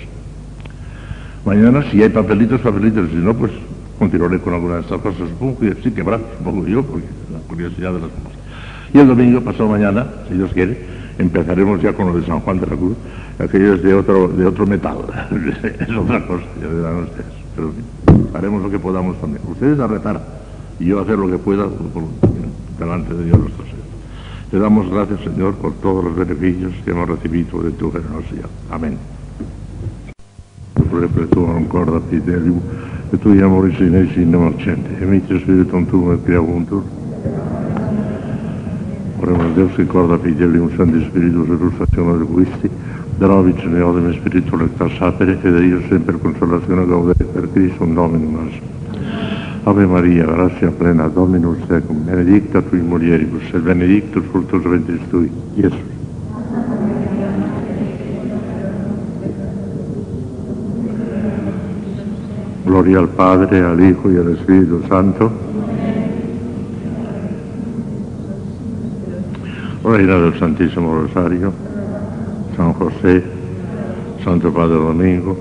Mañana, 1.45 1.83
si 1.91 2.01
hay 2.01 2.09
papelitos, 2.09 2.59
papelitos, 2.59 3.09
si 3.09 3.15
no, 3.17 3.33
pues 3.33 3.51
continuaré 3.97 4.39
con 4.39 4.53
alguna 4.53 4.75
de 4.75 4.81
estas 4.81 4.99
cosas. 4.99 5.29
Supongo 5.29 5.59
que 5.59 5.75
sí 5.83 5.91
que 5.91 6.01
habrá, 6.01 6.19
supongo 6.37 6.67
yo, 6.67 6.83
porque 6.83 7.05
la 7.31 7.39
curiosidad 7.47 7.93
de 7.93 7.99
las 8.01 8.09
cosas. 8.09 8.39
Y 8.93 8.99
el 8.99 9.07
domingo, 9.07 9.41
pasado 9.41 9.69
mañana, 9.69 10.07
si 10.27 10.35
Dios 10.35 10.51
quiere, 10.53 10.77
empezaremos 11.17 11.81
ya 11.81 11.93
con 11.93 12.07
lo 12.07 12.19
de 12.19 12.25
San 12.25 12.39
Juan 12.41 12.59
de 12.59 12.67
la 12.67 12.75
Cruz. 12.75 12.97
Aquello 13.39 13.75
es 13.75 13.83
de 13.83 13.93
otro, 13.93 14.27
de 14.27 14.45
otro 14.45 14.65
metal, 14.65 14.97
es 15.79 15.95
otra 15.95 16.25
cosa, 16.25 16.45
ya 16.61 16.67
verán 16.67 17.03
ustedes. 17.03 17.25
Pero, 17.55 17.71
haremos 18.33 18.61
lo 18.61 18.69
que 18.69 18.79
podamos 18.79 19.19
también. 19.19 19.41
Ustedes 19.47 19.79
a 19.79 19.87
retar 19.87 20.21
y 20.79 20.85
yo 20.85 20.99
a 20.99 21.03
hacer 21.03 21.17
lo 21.17 21.29
que 21.29 21.37
pueda 21.37 21.67
delante 22.77 23.13
de 23.13 23.25
Dios 23.25 23.39
nuestro 23.39 23.63
Señor. 23.63 23.85
Te 24.51 24.59
damos 24.59 24.89
gracias, 24.89 25.21
Señor, 25.21 25.55
por 25.55 25.73
todos 25.73 26.03
los 26.03 26.15
beneficios 26.15 26.73
que 26.83 26.91
hemos 26.91 27.09
recibido 27.09 27.61
de 27.61 27.71
tu 27.71 27.91
generosidad. 27.91 28.49
Amén. 28.69 28.97
Sempre 30.75 31.25
tu 31.27 31.45
ancora 31.45 31.99
fidelium, 32.09 32.59
e 33.11 33.17
tu 33.17 33.29
amore 33.43 33.75
sinesi 33.75 34.21
innocente, 34.21 34.95
e 35.01 35.05
mitio 35.05 35.37
spiritum 35.39 35.85
tuum 35.85 36.13
et 36.13 36.23
creavuntur. 36.23 36.83
Oremos 39.21 39.55
Deus 39.55 39.73
que 39.75 39.85
corda 39.85 40.17
fidelium 40.19 40.69
santi 40.77 41.03
spiritus 41.05 41.49
et 41.49 41.59
rustazione 41.59 42.25
Cristi, 43.15 43.19
Darovic 43.19 43.63
ne 43.63 43.81
odem 43.81 44.13
spiritu 44.13 44.57
lectar 44.57 44.91
sapere, 44.91 45.39
ed 45.41 45.63
io 45.63 45.81
sempre 45.87 46.17
consolazione 46.19 46.85
gaudere 46.85 47.23
per 47.23 47.51
Cristo 47.51 47.83
un 47.83 47.93
Dominum 47.93 48.33
nostro. 48.33 48.73
Ave 49.63 49.85
Maria, 49.85 50.25
grazia 50.25 50.69
plena, 50.71 51.07
Dominus 51.07 51.57
tecum, 51.67 52.03
benedicta 52.03 52.61
tui 52.61 52.79
mulieribus, 52.79 53.43
et 53.53 53.61
benedictus 53.61 54.23
fructus 54.29 54.63
ventris 54.63 55.01
tui, 55.09 55.29
Iesus. 55.55 55.93
Gloria 62.63 62.99
al 62.99 63.09
Padre, 63.09 63.61
al 63.61 63.79
Hijo 63.79 64.11
y 64.11 64.17
al 64.17 64.33
Espíritu 64.33 64.81
Santo. 64.87 65.31
Reina 69.83 70.17
del 70.17 70.33
Santísimo 70.39 70.95
Rosario 70.95 71.74
San 72.55 72.73
José, 72.73 73.23
Santo 74.23 74.53
Padre 74.53 74.75
Domingo, 74.75 75.37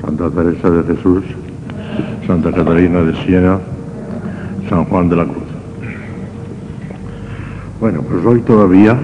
Santa 0.00 0.30
Teresa 0.30 0.70
de 0.70 0.94
Jesús, 0.94 1.24
Santa 2.26 2.52
Catarina 2.52 3.02
de 3.02 3.14
Siena, 3.24 3.58
San 4.68 4.84
Juan 4.84 5.08
de 5.08 5.16
la 5.16 5.24
Cruz. 5.24 5.42
Bueno, 7.80 8.02
pues 8.02 8.24
hoy 8.24 8.40
todavía, 8.42 8.96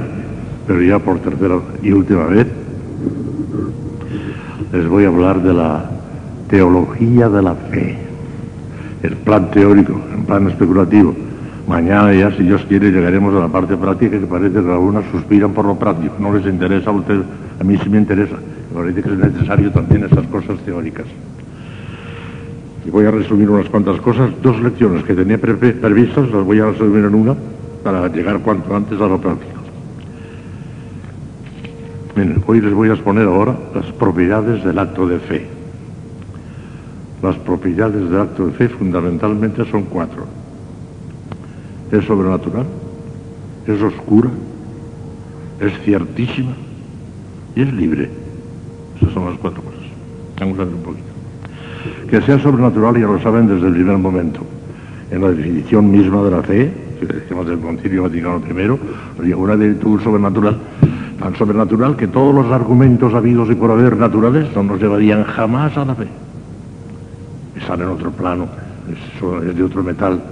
pero 0.66 0.80
ya 0.82 0.98
por 0.98 1.18
tercera 1.18 1.58
y 1.82 1.92
última 1.92 2.26
vez, 2.26 2.46
les 4.72 4.88
voy 4.88 5.04
a 5.04 5.08
hablar 5.08 5.42
de 5.42 5.54
la 5.54 5.90
teología 6.48 7.28
de 7.28 7.42
la 7.42 7.54
fe, 7.54 7.98
el 9.02 9.16
plan 9.16 9.50
teórico, 9.50 10.00
el 10.16 10.24
plan 10.24 10.48
especulativo. 10.48 11.14
Mañana 11.66 12.12
ya, 12.12 12.30
si 12.32 12.42
Dios 12.42 12.62
quiere, 12.68 12.90
llegaremos 12.90 13.34
a 13.34 13.40
la 13.40 13.48
parte 13.48 13.76
práctica 13.76 14.18
que 14.18 14.26
parece 14.26 14.52
que 14.52 14.70
algunas 14.70 15.04
suspiran 15.10 15.52
por 15.52 15.64
lo 15.64 15.78
práctico. 15.78 16.14
No 16.18 16.34
les 16.34 16.46
interesa 16.46 16.90
a 16.90 16.92
ustedes, 16.92 17.24
a 17.58 17.64
mí 17.64 17.78
sí 17.82 17.88
me 17.88 17.98
interesa. 17.98 18.36
Me 18.70 18.80
parece 18.80 19.02
que 19.02 19.08
es 19.08 19.18
necesario 19.18 19.70
también 19.70 20.04
estas 20.04 20.26
cosas 20.26 20.58
teóricas. 20.60 21.06
Y 22.84 22.90
voy 22.90 23.06
a 23.06 23.10
resumir 23.10 23.48
unas 23.48 23.68
cuantas 23.70 23.98
cosas. 24.00 24.30
Dos 24.42 24.60
lecciones 24.60 25.04
que 25.04 25.14
tenía 25.14 25.38
previstas 25.38 26.30
las 26.30 26.44
voy 26.44 26.60
a 26.60 26.66
resumir 26.66 27.04
en 27.06 27.14
una 27.14 27.34
para 27.82 28.08
llegar 28.08 28.40
cuanto 28.40 28.76
antes 28.76 29.00
a 29.00 29.06
lo 29.06 29.18
práctico. 29.18 29.54
Hoy 32.46 32.60
les 32.60 32.74
voy 32.74 32.90
a 32.90 32.92
exponer 32.92 33.26
ahora 33.26 33.56
las 33.74 33.86
propiedades 33.86 34.62
del 34.64 34.78
acto 34.78 35.06
de 35.06 35.18
fe. 35.18 35.46
Las 37.22 37.36
propiedades 37.36 38.08
del 38.10 38.20
acto 38.20 38.46
de 38.46 38.52
fe 38.52 38.68
fundamentalmente 38.68 39.64
son 39.70 39.84
cuatro. 39.84 40.43
Es 41.92 42.04
sobrenatural, 42.04 42.66
es 43.66 43.80
oscura, 43.80 44.30
es 45.60 45.72
ciertísima 45.84 46.52
y 47.54 47.62
es 47.62 47.72
libre. 47.72 48.10
Esas 48.96 49.12
son 49.12 49.26
las 49.26 49.38
cuatro 49.38 49.62
cosas. 49.62 49.80
Vamos 50.40 50.58
a 50.58 50.64
ver 50.64 50.74
un 50.74 50.82
poquito. 50.82 51.04
Que 52.08 52.20
sea 52.22 52.38
sobrenatural 52.38 52.94
ya 52.94 53.06
lo 53.06 53.20
saben 53.20 53.46
desde 53.46 53.68
el 53.68 53.74
primer 53.74 53.98
momento. 53.98 54.40
En 55.10 55.22
la 55.22 55.30
definición 55.30 55.90
misma 55.90 56.22
de 56.22 56.30
la 56.30 56.42
fe, 56.42 56.72
que 57.00 57.06
decimos 57.06 57.46
del 57.46 57.58
Concilio 57.58 58.02
Vaticano 58.04 58.40
I, 58.48 59.32
una 59.32 59.54
virtud 59.54 60.00
sobrenatural, 60.00 60.58
tan 61.20 61.36
sobrenatural 61.36 61.96
que 61.96 62.08
todos 62.08 62.34
los 62.34 62.50
argumentos 62.50 63.14
habidos 63.14 63.50
y 63.50 63.54
por 63.54 63.70
haber 63.70 63.96
naturales 63.96 64.48
no 64.54 64.62
nos 64.62 64.80
llevarían 64.80 65.24
jamás 65.24 65.76
a 65.76 65.84
la 65.84 65.94
fe. 65.94 66.08
Están 67.56 67.82
en 67.82 67.88
otro 67.88 68.10
plano, 68.10 68.48
es, 68.90 69.48
es 69.48 69.56
de 69.56 69.62
otro 69.62 69.82
metal. 69.82 70.22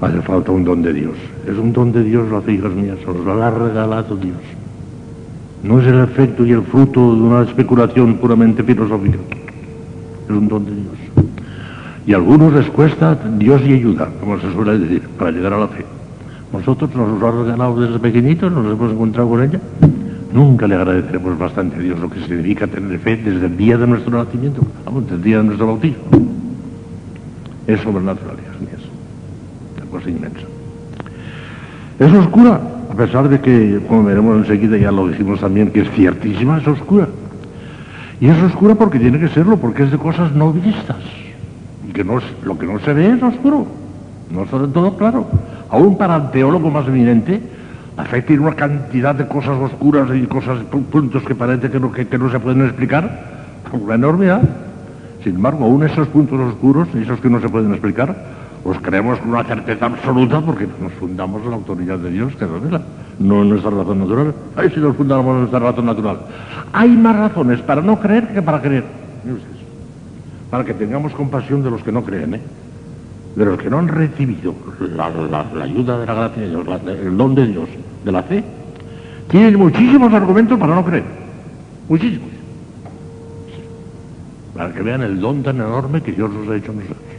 Hace 0.00 0.22
falta 0.22 0.52
un 0.52 0.64
don 0.64 0.82
de 0.82 0.92
Dios. 0.92 1.14
Es 1.46 1.58
un 1.58 1.72
don 1.72 1.90
de 1.92 2.04
Dios 2.04 2.30
la 2.30 2.40
fe, 2.40 2.52
hijas 2.52 2.72
mías, 2.72 2.98
se 3.04 3.06
lo 3.06 3.42
ha 3.42 3.50
regalado 3.50 4.16
Dios. 4.16 4.36
No 5.62 5.80
es 5.80 5.86
el 5.88 6.00
efecto 6.00 6.46
y 6.46 6.52
el 6.52 6.62
fruto 6.62 7.16
de 7.16 7.20
una 7.20 7.42
especulación 7.42 8.14
puramente 8.18 8.62
filosófica. 8.62 9.18
Es 10.24 10.30
un 10.30 10.46
don 10.46 10.64
de 10.64 10.72
Dios. 10.72 10.94
Y 12.06 12.12
a 12.12 12.16
algunos 12.16 12.52
les 12.52 12.66
cuesta 12.70 13.18
Dios 13.38 13.60
y 13.66 13.72
ayuda, 13.72 14.08
como 14.20 14.38
se 14.38 14.52
suele 14.52 14.78
decir, 14.78 15.02
para 15.18 15.32
llegar 15.32 15.52
a 15.52 15.58
la 15.58 15.68
fe. 15.68 15.84
Nosotros 16.52 16.94
nos 16.94 17.20
lo 17.20 17.26
ha 17.26 17.44
regalado 17.44 17.80
desde 17.80 17.98
pequeñitos, 17.98 18.50
nos 18.50 18.64
hemos 18.72 18.92
encontrado 18.92 19.28
con 19.28 19.42
ella. 19.42 19.60
Nunca 20.32 20.66
le 20.66 20.76
agradeceremos 20.76 21.38
bastante 21.38 21.76
a 21.76 21.80
Dios 21.80 21.98
lo 21.98 22.08
que 22.08 22.20
significa 22.20 22.66
tener 22.66 22.98
fe 23.00 23.16
desde 23.16 23.46
el 23.46 23.56
día 23.56 23.76
de 23.76 23.86
nuestro 23.86 24.16
nacimiento, 24.16 24.62
desde 25.02 25.14
el 25.16 25.22
día 25.22 25.38
de 25.38 25.44
nuestro 25.44 25.66
bautismo. 25.66 26.04
Es 27.66 27.80
sobrenatural, 27.80 28.37
cosa 29.88 30.10
inmensa. 30.10 30.46
Es 31.98 32.12
oscura, 32.12 32.60
a 32.90 32.94
pesar 32.94 33.28
de 33.28 33.40
que, 33.40 33.80
como 33.88 34.04
veremos 34.04 34.38
enseguida, 34.38 34.76
ya 34.76 34.92
lo 34.92 35.08
dijimos 35.08 35.40
también, 35.40 35.70
que 35.70 35.80
es 35.80 35.90
ciertísima, 35.90 36.58
es 36.58 36.66
oscura. 36.66 37.08
Y 38.20 38.28
es 38.28 38.42
oscura 38.42 38.74
porque 38.74 38.98
tiene 38.98 39.18
que 39.18 39.28
serlo, 39.28 39.56
porque 39.56 39.84
es 39.84 39.90
de 39.90 39.98
cosas 39.98 40.32
no 40.32 40.52
vistas. 40.52 40.96
Y 41.88 41.92
que 41.92 42.04
no, 42.04 42.20
lo 42.44 42.58
que 42.58 42.66
no 42.66 42.78
se 42.80 42.92
ve 42.92 43.12
es 43.12 43.22
oscuro. 43.22 43.66
No 44.30 44.44
está 44.44 44.58
del 44.58 44.72
todo 44.72 44.96
claro. 44.96 45.26
Aún 45.70 45.96
para 45.98 46.16
el 46.16 46.30
teólogo 46.30 46.70
más 46.70 46.86
eminente, 46.86 47.40
la 47.96 48.04
fe 48.04 48.22
tiene 48.22 48.42
una 48.42 48.54
cantidad 48.54 49.14
de 49.14 49.26
cosas 49.26 49.58
oscuras 49.60 50.08
y 50.14 50.24
cosas, 50.26 50.60
puntos 50.90 51.22
que 51.24 51.34
parece 51.34 51.70
que 51.70 51.80
no, 51.80 51.90
que, 51.90 52.06
no 52.18 52.30
se 52.30 52.38
pueden 52.38 52.62
explicar, 52.62 53.38
una 53.72 53.96
enormidad. 53.96 54.40
Sin 55.24 55.34
embargo, 55.34 55.64
aún 55.64 55.82
esos 55.82 56.06
puntos 56.08 56.38
oscuros, 56.40 56.88
esos 56.94 57.18
que 57.20 57.28
no 57.28 57.40
se 57.40 57.48
pueden 57.48 57.72
explicar, 57.72 58.37
los 58.64 58.78
creemos 58.80 59.18
con 59.20 59.30
una 59.30 59.44
certeza 59.44 59.86
absoluta 59.86 60.40
porque 60.40 60.66
nos 60.80 60.92
fundamos 60.94 61.42
en 61.42 61.50
la 61.50 61.56
autoridad 61.56 61.98
de 61.98 62.10
Dios 62.10 62.34
que 62.36 62.46
revela, 62.46 62.80
no 63.18 63.42
en 63.42 63.50
nuestra 63.50 63.70
razón 63.70 63.98
natural. 64.00 64.34
Ay, 64.56 64.70
si 64.74 64.80
nos 64.80 64.96
fundamos 64.96 65.32
en 65.32 65.38
nuestra 65.40 65.58
razón 65.58 65.86
natural. 65.86 66.18
Hay 66.72 66.90
más 66.90 67.16
razones 67.16 67.60
para 67.60 67.80
no 67.80 67.98
creer 67.98 68.28
que 68.28 68.42
para 68.42 68.60
creer. 68.60 68.84
Para 70.50 70.64
que 70.64 70.74
tengamos 70.74 71.12
compasión 71.12 71.62
de 71.62 71.70
los 71.70 71.82
que 71.82 71.92
no 71.92 72.04
creen, 72.04 72.34
¿eh? 72.34 72.40
de 73.36 73.44
los 73.44 73.58
que 73.58 73.70
no 73.70 73.78
han 73.78 73.88
recibido 73.88 74.54
la, 74.96 75.06
ayuda 75.62 75.98
de 75.98 76.06
la 76.06 76.14
gracia 76.14 76.42
de 76.42 76.48
Dios, 76.48 76.66
el 76.86 77.16
don 77.16 77.34
de 77.34 77.46
Dios, 77.46 77.68
de 78.04 78.12
la 78.12 78.22
fe, 78.22 78.42
tienen 79.28 79.56
muchísimos 79.56 80.12
argumentos 80.12 80.58
para 80.58 80.74
no 80.74 80.84
creer. 80.84 81.04
Muchísimos. 81.88 82.28
Para 84.54 84.72
que 84.72 84.82
vean 84.82 85.02
el 85.02 85.20
don 85.20 85.42
tan 85.42 85.56
enorme 85.56 86.02
que 86.02 86.12
Dios 86.12 86.30
nos 86.32 86.48
ha 86.48 86.56
hecho 86.56 86.72
a 86.72 86.74
nosotros. 86.74 87.17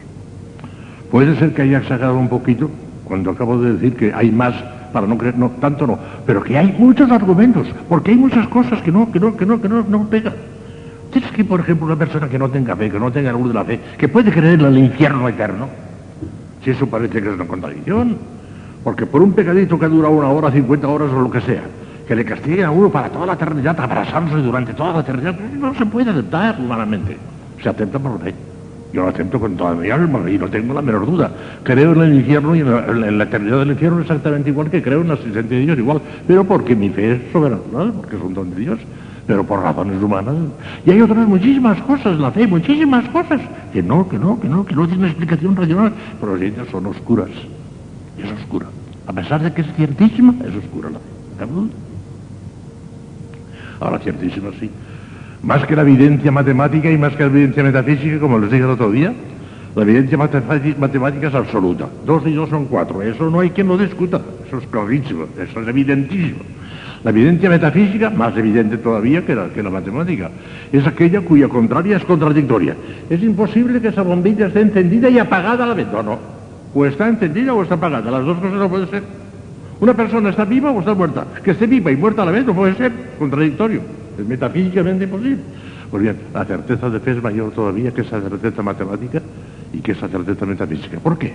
Puede 1.12 1.36
ser 1.38 1.54
que 1.54 1.64
haya 1.64 1.80
exagerado 1.80 2.18
un 2.18 2.30
poquito 2.30 2.70
cuando 3.06 3.32
acabo 3.32 3.60
de 3.60 3.74
decir 3.74 3.96
que 3.96 4.14
hay 4.14 4.32
más 4.32 4.54
para 4.94 5.08
no 5.08 5.18
creer, 5.18 5.38
no, 5.38 5.50
tanto 5.60 5.88
no, 5.88 5.98
pero 6.26 6.44
que 6.44 6.58
hay 6.58 6.76
muchos 6.78 7.10
argumentos, 7.12 7.68
porque 7.88 8.12
hay 8.12 8.18
muchas 8.18 8.48
cosas 8.48 8.82
que 8.82 8.92
no, 8.92 9.12
que 9.12 9.20
no, 9.20 9.36
que 9.36 9.46
no, 9.46 9.62
que 9.62 9.70
no, 9.70 9.84
no 9.88 10.08
pegan. 10.08 10.34
Tienes 11.12 11.32
que, 11.32 11.44
por 11.44 11.60
ejemplo, 11.60 11.88
una 11.88 11.96
persona 11.96 12.28
que 12.30 12.38
no 12.38 12.50
tenga 12.50 12.76
fe, 12.76 12.90
que 12.90 13.00
no 13.00 13.12
tenga 13.12 13.32
luz 13.32 13.48
de 13.48 13.54
la 13.54 13.66
fe, 13.66 13.80
que 13.98 14.08
puede 14.08 14.32
creer 14.32 14.60
en 14.60 14.66
el 14.66 14.78
infierno 14.78 15.28
eterno, 15.28 15.68
si 16.64 16.72
eso 16.72 16.88
parece 16.88 17.22
que 17.22 17.30
es 17.30 17.36
una 17.36 17.46
contradicción. 17.46 18.18
Porque 18.84 19.06
por 19.06 19.22
un 19.22 19.34
pecadito 19.34 19.78
que 19.78 19.88
dura 19.88 20.10
una 20.10 20.30
hora, 20.30 20.52
50 20.52 20.88
horas 20.88 21.10
o 21.12 21.20
lo 21.20 21.32
que 21.32 21.42
sea, 21.42 21.64
que 22.08 22.16
le 22.16 22.24
castiguen 22.24 22.66
a 22.66 22.72
uno 22.72 22.90
para 22.90 23.10
toda 23.10 23.26
la 23.26 23.34
eternidad, 23.34 23.80
abrazándose 23.80 24.42
durante 24.42 24.74
toda 24.74 24.94
la 24.94 25.00
eternidad, 25.02 25.38
no 25.40 25.74
se 25.74 25.86
puede 25.86 26.12
aceptar 26.12 26.58
humanamente. 26.60 27.18
Se 27.62 27.70
acepta 27.70 28.00
por 28.00 28.20
fe. 28.22 28.34
Yo 28.92 29.04
lo 29.04 29.10
acepto 29.10 29.40
con 29.40 29.56
toda 29.56 29.76
mi 29.76 29.90
alma 29.90 30.30
y 30.30 30.38
no 30.38 30.48
tengo 30.48 30.74
la 30.74 30.82
menor 30.82 31.06
duda. 31.06 31.32
Creo 31.64 31.94
en 31.94 32.02
el 32.02 32.14
infierno 32.16 32.56
y 32.56 32.62
en 32.62 33.18
la, 33.18 33.24
eternidad 33.24 33.60
del 33.60 33.72
infierno 33.72 34.02
exactamente 34.02 34.50
igual 34.50 34.72
que 34.72 34.82
creo 34.82 35.02
en 35.02 35.10
la 35.10 35.14
existencia 35.14 35.58
de 35.58 35.64
Dios, 35.64 35.78
igual. 35.78 36.02
Pero 36.26 36.44
porque 36.44 36.76
mi 36.76 36.90
fe 36.90 37.14
es 37.14 37.32
soberana, 37.32 37.62
porque 37.96 38.16
es 38.16 38.22
un 38.22 38.34
don 38.34 38.50
de 38.50 38.62
Dios 38.62 38.80
pero 39.30 39.44
por 39.44 39.62
razones 39.62 40.02
humanas. 40.02 40.34
Y 40.88 40.90
hay 40.90 41.02
otras 41.02 41.28
muchísimas 41.28 41.80
cosas, 41.84 42.18
la 42.18 42.32
fe, 42.32 42.48
muchísimas 42.48 43.08
cosas, 43.10 43.40
que 43.72 43.84
no, 43.84 44.10
que 44.10 44.18
no, 44.18 44.40
que 44.40 44.50
no, 44.50 44.66
que 44.66 44.74
no 44.74 44.88
tienen 44.88 45.06
explicación 45.06 45.56
racional, 45.56 45.94
pero 46.20 46.36
ellas 46.36 46.68
son 46.72 46.88
oscuras. 46.88 47.30
Y 48.18 48.24
es 48.24 48.32
oscura. 48.32 48.66
A 49.06 49.14
pesar 49.14 49.44
de 49.44 49.54
que 49.54 49.62
es 49.62 49.68
ciertísima, 49.76 50.34
es 50.44 50.56
oscura 50.56 50.90
la 50.90 50.98
fe. 50.98 51.06
Ahora, 53.80 54.00
ciertísima 54.00 54.50
sí. 54.60 54.72
Más 55.44 55.66
que 55.66 55.76
la 55.76 55.84
evidencia 55.84 56.32
matemática 56.32 56.92
y 56.92 56.98
más 56.98 57.16
que 57.16 57.24
la 57.24 57.30
evidencia 57.30 57.64
metafísica, 57.64 58.20
como 58.20 58.40
les 58.40 58.52
dije 58.52 58.64
el 58.64 58.72
otro 58.72 58.92
día, 58.92 59.14
la 59.76 59.84
evidencia 59.84 60.18
matemática 60.18 61.28
es 61.28 61.34
absoluta. 61.34 61.88
Dos 62.06 62.24
y 62.26 62.34
dos 62.34 62.50
son 62.50 62.66
cuatro. 62.66 63.02
Eso 63.02 63.30
no 63.30 63.40
hay 63.40 63.52
quien 63.52 63.68
lo 63.68 63.78
discuta. 63.78 64.20
Eso 64.46 64.58
es 64.58 64.68
clarísimo. 64.68 65.26
Eso 65.40 65.62
es 65.62 65.68
evidentísimo. 65.68 66.40
La 67.04 67.12
evidencia 67.12 67.50
metafísica, 67.50 68.10
más 68.10 68.36
evidente 68.36 68.78
todavía 68.78 69.26
que 69.26 69.34
la, 69.34 69.48
que 69.48 69.64
la 69.64 69.70
matemática, 69.70 70.30
es 70.74 70.86
aquella 70.86 71.22
cuya 71.22 71.48
contraria 71.48 71.96
es 71.96 72.04
contradictoria. 72.04 72.76
Es 73.10 73.24
imposible 73.24 73.80
que 73.80 73.88
esa 73.88 74.02
bombilla 74.02 74.48
esté 74.48 74.60
encendida 74.62 75.10
y 75.10 75.20
apagada 75.20 75.64
a 75.64 75.68
la 75.68 75.74
vez. 75.74 75.88
No, 75.94 76.04
no. 76.04 76.20
O 76.74 76.86
está 76.86 77.08
encendida 77.08 77.54
o 77.54 77.64
está 77.64 77.76
apagada. 77.76 78.12
Las 78.12 78.26
dos 78.26 78.38
cosas 78.40 78.58
no 78.58 78.70
pueden 78.70 78.90
ser. 78.90 79.04
Una 79.80 79.94
persona 79.94 80.32
está 80.32 80.44
viva 80.44 80.72
o 80.72 80.80
está 80.80 80.94
muerta. 80.94 81.26
Que 81.42 81.52
esté 81.52 81.68
viva 81.68 81.90
y 81.90 81.96
muerta 81.96 82.24
a 82.24 82.26
la 82.26 82.32
vez 82.32 82.46
no 82.46 82.54
puede 82.54 82.76
ser 82.76 82.92
contradictorio. 83.18 83.82
Es 84.20 84.28
metafísicamente 84.28 85.06
imposible. 85.06 85.38
Pues 85.90 86.04
bien, 86.04 86.18
la 86.34 86.46
certeza 86.46 86.90
de 86.90 87.00
fe 87.00 87.12
es 87.12 87.24
mayor 87.24 87.52
todavía 87.52 87.92
que 87.92 88.02
esa 88.02 88.22
certeza 88.22 88.62
matemática 88.62 89.22
y 89.74 89.80
que 89.80 89.94
esa 89.94 90.08
certeza 90.08 90.46
metafísica. 90.46 91.00
¿Por 91.00 91.18
qué? 91.18 91.34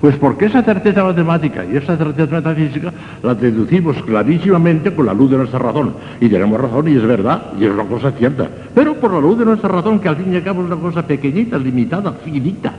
Pues 0.00 0.16
porque 0.16 0.46
esa 0.46 0.62
certeza 0.62 1.04
matemática 1.04 1.64
y 1.64 1.76
esa 1.76 1.96
certeza 1.96 2.34
metafísica 2.36 2.92
la 3.22 3.34
deducimos 3.34 4.02
clarísimamente 4.02 4.94
con 4.94 5.04
la 5.06 5.12
luz 5.12 5.30
de 5.30 5.36
nuestra 5.38 5.58
razón. 5.58 5.94
Y 6.20 6.28
tenemos 6.28 6.58
razón 6.58 6.88
y 6.88 6.96
es 6.96 7.02
verdad, 7.02 7.52
y 7.58 7.64
es 7.64 7.70
una 7.70 7.84
cosa 7.84 8.12
cierta. 8.12 8.48
Pero 8.74 8.94
por 8.94 9.12
la 9.12 9.20
luz 9.20 9.38
de 9.38 9.44
nuestra 9.44 9.68
razón, 9.68 9.98
que 9.98 10.08
al 10.08 10.16
fin 10.16 10.32
y 10.32 10.36
al 10.36 10.44
cabo 10.44 10.62
es 10.62 10.66
una 10.68 10.80
cosa 10.80 11.06
pequeñita, 11.06 11.58
limitada, 11.58 12.12
finita. 12.12 12.72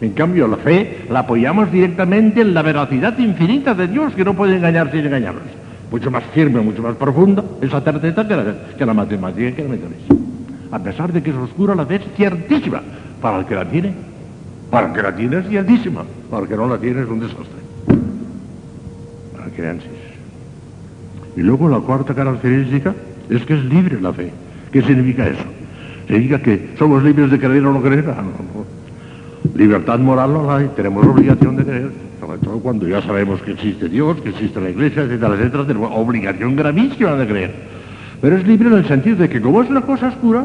En 0.00 0.10
cambio, 0.10 0.48
la 0.48 0.56
fe 0.56 1.06
la 1.08 1.20
apoyamos 1.20 1.70
directamente 1.70 2.40
en 2.40 2.52
la 2.52 2.62
veracidad 2.62 3.16
infinita 3.18 3.74
de 3.74 3.86
Dios, 3.86 4.12
que 4.14 4.24
no 4.24 4.34
puede 4.34 4.56
engañar 4.56 4.90
sin 4.90 5.06
engañarnos. 5.06 5.63
Mucho 5.94 6.10
más 6.10 6.24
firme, 6.34 6.60
mucho 6.60 6.82
más 6.82 6.96
profunda 6.96 7.44
esa 7.60 7.80
certeza 7.80 8.26
que 8.26 8.34
la, 8.34 8.54
que 8.76 8.84
la 8.84 8.94
matemática 8.94 9.54
que 9.54 9.62
la 9.62 9.68
metafísica. 9.68 10.14
A 10.72 10.78
pesar 10.80 11.12
de 11.12 11.22
que 11.22 11.30
es 11.30 11.36
oscura, 11.36 11.76
la 11.76 11.86
fe 11.86 11.94
es 11.94 12.02
ciertísima 12.16 12.82
para 13.22 13.38
el 13.38 13.46
que 13.46 13.54
la 13.54 13.64
tiene 13.64 13.94
para 14.72 14.92
que 14.92 15.02
la 15.02 15.14
tiene 15.14 15.38
es 15.38 15.46
ciertísima, 15.46 16.02
para 16.28 16.48
que 16.48 16.56
no 16.56 16.66
la 16.66 16.78
tiene 16.78 17.02
es 17.02 17.08
un 17.08 17.20
desastre. 17.20 17.60
creencias. 19.54 19.92
Y 21.36 21.42
luego 21.42 21.68
la 21.68 21.78
cuarta 21.78 22.12
característica 22.12 22.92
es 23.30 23.46
que 23.46 23.54
es 23.54 23.64
libre 23.64 24.00
la 24.00 24.12
fe. 24.12 24.32
¿Qué 24.72 24.82
significa 24.82 25.28
eso? 25.28 25.44
Significa 26.08 26.42
que 26.42 26.70
somos 26.76 27.04
libres 27.04 27.30
de 27.30 27.38
creer 27.38 27.64
o 27.64 27.72
no 27.72 27.80
creer. 27.80 28.12
Ah, 28.18 28.20
no, 28.20 28.32
no. 28.32 29.56
Libertad 29.56 30.00
moral 30.00 30.32
no 30.32 30.44
la 30.44 30.56
hay, 30.56 30.70
tenemos 30.74 31.06
obligación 31.06 31.54
de 31.54 31.64
creer, 31.64 31.92
todo 32.38 32.58
cuando 32.60 32.86
ya 32.86 33.02
sabemos 33.02 33.40
que 33.42 33.52
existe 33.52 33.88
Dios, 33.88 34.20
que 34.20 34.30
existe 34.30 34.60
la 34.60 34.70
Iglesia, 34.70 35.02
etcétera, 35.02 35.34
etcétera, 35.34 35.66
tenemos 35.66 35.90
obligación 35.94 36.56
gravísima 36.56 37.16
de 37.16 37.26
creer. 37.26 37.54
Pero 38.20 38.36
es 38.36 38.46
libre 38.46 38.68
en 38.68 38.74
el 38.74 38.86
sentido 38.86 39.16
de 39.16 39.28
que 39.28 39.40
como 39.40 39.62
es 39.62 39.70
una 39.70 39.82
cosa 39.82 40.08
oscura, 40.08 40.44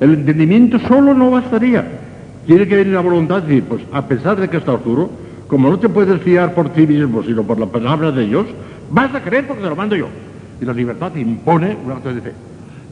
el 0.00 0.14
entendimiento 0.14 0.78
solo 0.80 1.14
no 1.14 1.30
bastaría. 1.30 1.84
Tiene 2.46 2.66
que 2.66 2.76
venir 2.76 2.94
la 2.94 3.00
voluntad 3.00 3.42
y 3.44 3.48
decir, 3.48 3.64
pues 3.64 3.82
a 3.92 4.06
pesar 4.06 4.40
de 4.40 4.48
que 4.48 4.56
está 4.56 4.72
oscuro, 4.72 5.10
como 5.46 5.70
no 5.70 5.78
te 5.78 5.88
puedes 5.88 6.20
fiar 6.22 6.54
por 6.54 6.70
ti 6.70 6.86
mismo, 6.86 7.22
sino 7.22 7.42
por 7.42 7.58
la 7.58 7.66
palabra 7.66 8.12
de 8.12 8.26
Dios, 8.26 8.46
vas 8.90 9.14
a 9.14 9.22
creer 9.22 9.46
porque 9.46 9.62
te 9.62 9.68
lo 9.68 9.76
mando 9.76 9.96
yo. 9.96 10.08
Y 10.60 10.64
la 10.64 10.72
libertad 10.72 11.14
impone 11.16 11.76
un 11.84 11.92
acto 11.92 12.12
de 12.12 12.20
fe. 12.20 12.32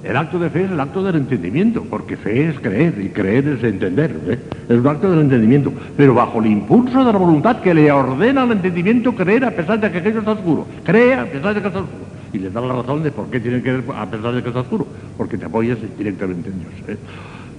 El 0.05 0.16
acto 0.16 0.39
de 0.39 0.51
fe 0.51 0.64
es 0.64 0.70
el 0.70 0.78
acto 0.78 1.02
del 1.02 1.16
entendimiento, 1.16 1.82
porque 1.89 2.16
fe 2.16 2.48
es 2.48 2.60
creer 2.60 2.94
y 3.01 3.09
creer 3.09 3.48
es 3.48 3.64
entender. 3.64 4.14
¿eh? 4.28 4.39
Es 4.68 4.78
un 4.78 4.86
acto 4.86 5.10
del 5.10 5.20
entendimiento, 5.20 5.73
pero 5.97 6.14
bajo 6.14 6.39
el 6.40 6.47
impulso 6.47 7.05
de 7.05 7.12
la 7.12 7.18
voluntad 7.18 7.60
que 7.60 7.74
le 7.74 7.90
ordena 7.90 8.43
al 8.43 8.52
entendimiento 8.52 9.14
creer 9.14 9.44
a 9.44 9.51
pesar 9.51 9.81
de 9.81 9.90
que 9.90 9.98
aquello 9.98 10.20
está 10.20 10.32
oscuro. 10.32 10.66
Cree 10.85 11.14
a 11.14 11.24
pesar 11.24 11.55
de 11.55 11.60
que 11.60 11.66
está 11.66 11.81
oscuro. 11.81 12.06
Y 12.32 12.39
le 12.39 12.51
da 12.51 12.60
la 12.60 12.74
razón 12.74 13.02
de 13.02 13.10
por 13.10 13.27
qué 13.31 13.40
tiene 13.40 13.59
que 13.59 13.62
creer 13.62 13.85
a 13.97 14.06
pesar 14.06 14.35
de 14.35 14.43
que 14.43 14.48
está 14.48 14.60
oscuro, 14.60 14.86
porque 15.16 15.39
te 15.39 15.47
apoyas 15.47 15.78
directamente 15.98 16.51
en 16.51 16.60
Dios. 16.60 16.73
¿eh? 16.89 16.98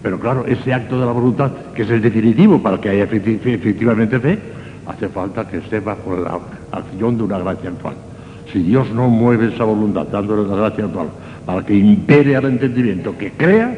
Pero 0.02 0.20
claro, 0.20 0.46
ese 0.46 0.74
acto 0.74 1.00
de 1.00 1.06
la 1.06 1.12
voluntad, 1.12 1.52
que 1.76 1.82
es 1.82 1.90
el 1.90 2.02
definitivo 2.02 2.62
para 2.62 2.80
que 2.80 2.90
haya 2.90 3.04
efectivamente 3.04 4.20
fe, 4.20 4.38
hace 4.86 5.10
falta 5.10 5.48
que 5.48 5.58
esté 5.58 5.80
bajo 5.80 6.16
la 6.16 6.40
acción 6.72 7.18
de 7.18 7.24
una 7.24 7.40
gracia 7.40 7.72
actual. 7.72 7.96
Si 8.54 8.60
Dios 8.60 8.90
no 8.92 9.10
mueve 9.10 9.54
esa 9.54 9.66
voluntad 9.66 10.08
dándole 10.08 10.48
la 10.48 10.56
gracia 10.56 10.86
actual 10.86 11.08
para 11.48 11.66
que 11.66 11.74
impere 11.74 12.36
al 12.36 12.44
entendimiento 12.44 13.18
que 13.18 13.32
crea, 13.32 13.74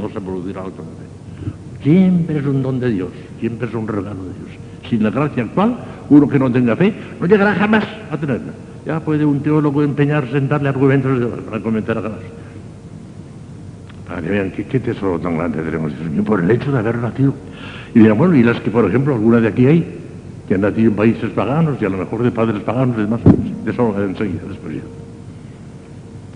no 0.00 0.08
se 0.08 0.18
producirá 0.18 0.62
otro 0.62 0.82
fe. 0.82 1.82
Siempre 1.82 2.38
es 2.38 2.46
un 2.46 2.62
don 2.62 2.80
de 2.80 2.88
Dios, 2.88 3.10
siempre 3.38 3.68
es 3.68 3.74
un 3.74 3.86
regalo 3.86 4.24
de 4.24 4.32
Dios. 4.32 4.88
Sin 4.88 5.02
la 5.02 5.10
gracia 5.10 5.42
actual, 5.42 5.76
uno 6.08 6.26
que 6.26 6.38
no 6.38 6.50
tenga 6.50 6.74
fe 6.74 6.94
no 7.20 7.26
llegará 7.26 7.54
jamás 7.54 7.84
a 8.10 8.16
tenerla. 8.16 8.52
Ya 8.86 8.98
puede 9.00 9.26
un 9.26 9.40
teólogo 9.40 9.82
empeñarse 9.82 10.38
en 10.38 10.48
darle 10.48 10.70
argumentos 10.70 11.20
para 11.50 11.62
comentar 11.62 11.98
a 11.98 12.00
ganas. 12.00 12.18
Para 14.08 14.22
que 14.22 14.28
vean 14.30 14.50
qué, 14.50 14.80
tesoro 14.80 15.18
tan 15.18 15.36
grande 15.36 15.62
tenemos, 15.62 15.92
por 16.24 16.40
el 16.40 16.50
hecho 16.50 16.72
de 16.72 16.78
haber 16.78 16.96
nacido. 16.96 17.34
Y 17.94 17.98
dirán, 17.98 18.16
bueno, 18.16 18.34
y 18.34 18.42
las 18.42 18.58
que, 18.60 18.70
por 18.70 18.86
ejemplo, 18.86 19.12
alguna 19.12 19.38
de 19.38 19.48
aquí 19.48 19.66
hay, 19.66 19.86
que 20.48 20.54
han 20.54 20.62
nacido 20.62 20.88
en 20.88 20.96
países 20.96 21.28
paganos 21.32 21.76
y 21.78 21.84
a 21.84 21.90
lo 21.90 21.98
mejor 21.98 22.22
de 22.22 22.30
padres 22.30 22.62
paganos 22.62 22.96
y 22.96 23.02
demás, 23.02 23.20
de 23.64 23.70
eso 23.70 23.94
enseguida, 24.02 24.40
después 24.48 24.76
ya. 24.76 25.01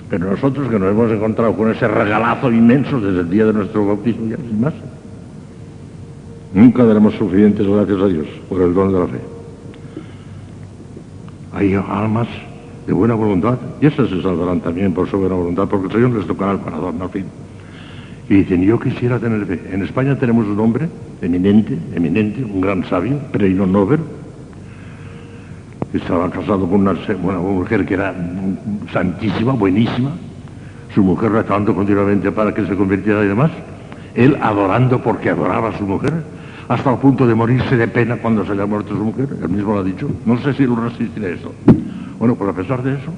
Pero 0.09 0.31
nosotros 0.31 0.69
que 0.69 0.79
nos 0.79 0.91
hemos 0.91 1.11
encontrado 1.11 1.55
con 1.55 1.71
ese 1.71 1.89
regalazo 1.89 2.53
inmenso 2.53 3.01
desde 3.01 3.21
el 3.21 3.31
día 3.31 3.47
de 3.47 3.53
nuestro 3.53 3.87
bautismo, 3.87 4.29
ya 4.29 4.37
sin 4.37 4.61
más, 4.61 4.75
nunca 6.55 6.85
daremos 6.85 7.15
suficientes 7.15 7.67
gracias 7.67 8.01
a 8.01 8.07
Dios 8.07 8.27
por 8.49 8.61
el 8.61 8.73
don 8.73 8.93
de 8.93 8.99
la 9.01 9.07
fe. 9.07 9.21
Hay 11.53 11.75
almas 11.75 12.29
de 12.87 12.93
buena 12.93 13.15
voluntad 13.15 13.59
y 13.81 13.87
esas 13.87 14.09
se 14.09 14.23
salvarán 14.23 14.61
también 14.61 14.93
por 14.93 15.09
su 15.09 15.19
buena 15.19 15.35
voluntad 15.35 15.67
porque 15.69 15.87
el 15.87 15.93
Señor 15.93 16.11
les 16.11 16.27
tocará 16.27 16.53
el 16.53 16.61
corazón 16.61 17.03
al 17.03 17.11
fin. 17.11 17.25
Y 18.29 18.35
dicen, 18.35 18.63
yo 18.63 18.79
quisiera 18.79 19.19
tener 19.19 19.47
fe. 19.47 19.61
En 19.73 19.83
España 19.83 20.19
tenemos 20.19 20.47
un 20.47 20.59
hombre 20.59 20.89
eminente, 21.23 21.79
eminente, 21.95 22.45
un 22.45 22.61
gran 22.61 22.85
sabio, 22.85 23.19
premio 23.33 23.67
Nobel. 23.67 24.01
Estaba 25.93 26.31
casado 26.31 26.69
con 26.69 26.81
una, 26.81 26.95
mujer 27.39 27.87
que 27.87 27.95
era 27.95 28.15
santísima, 28.93 29.53
buenísima. 29.53 30.11
Su 30.95 31.03
mujer 31.03 31.33
rezando 31.33 31.75
continuamente 31.75 32.33
para 32.33 32.53
que 32.53 32.67
se 32.67 32.77
convirtiera 32.77 33.25
y 33.25 33.29
demás. 33.29 33.51
Él 34.15 34.37
adorando 34.41 35.03
porque 35.03 35.31
adoraba 35.31 35.69
a 35.71 35.79
su 35.79 35.87
mujer, 35.87 36.13
hasta 36.69 36.93
el 36.93 36.99
punto 36.99 37.27
de 37.27 37.35
morirse 37.35 37.77
de 37.77 37.87
pena 37.89 38.17
cuando 38.17 38.45
se 38.45 38.55
le 38.55 38.63
ha 38.63 38.67
muerto 38.67 38.97
su 38.97 39.05
mujer. 39.05 39.29
Él 39.43 39.49
mismo 39.49 39.75
lo 39.75 39.81
ha 39.81 39.85
dicho. 39.85 40.09
No 40.25 40.39
sé 40.39 40.55
si 40.55 40.67
lo 40.67 40.77
resistiré 40.77 41.35
eso. 41.35 41.53
Bueno, 42.19 42.35
pues 42.35 42.51
a 42.51 42.55
pesar 42.55 42.83
de 42.83 42.95
eso, 42.95 43.13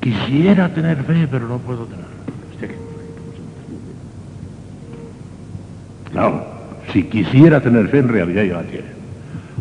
quisiera 0.00 0.72
tener 0.72 1.02
fe, 1.04 1.28
pero 1.30 1.46
no 1.46 1.58
puedo 1.58 1.84
tener. 1.84 2.12
Claro, 6.12 6.44
si 6.92 7.04
quisiera 7.04 7.60
tener 7.60 7.88
fe, 7.88 7.98
en 7.98 8.08
realidad 8.08 8.42
ya 8.44 8.56
la 8.56 8.62
tiene. 8.64 9.01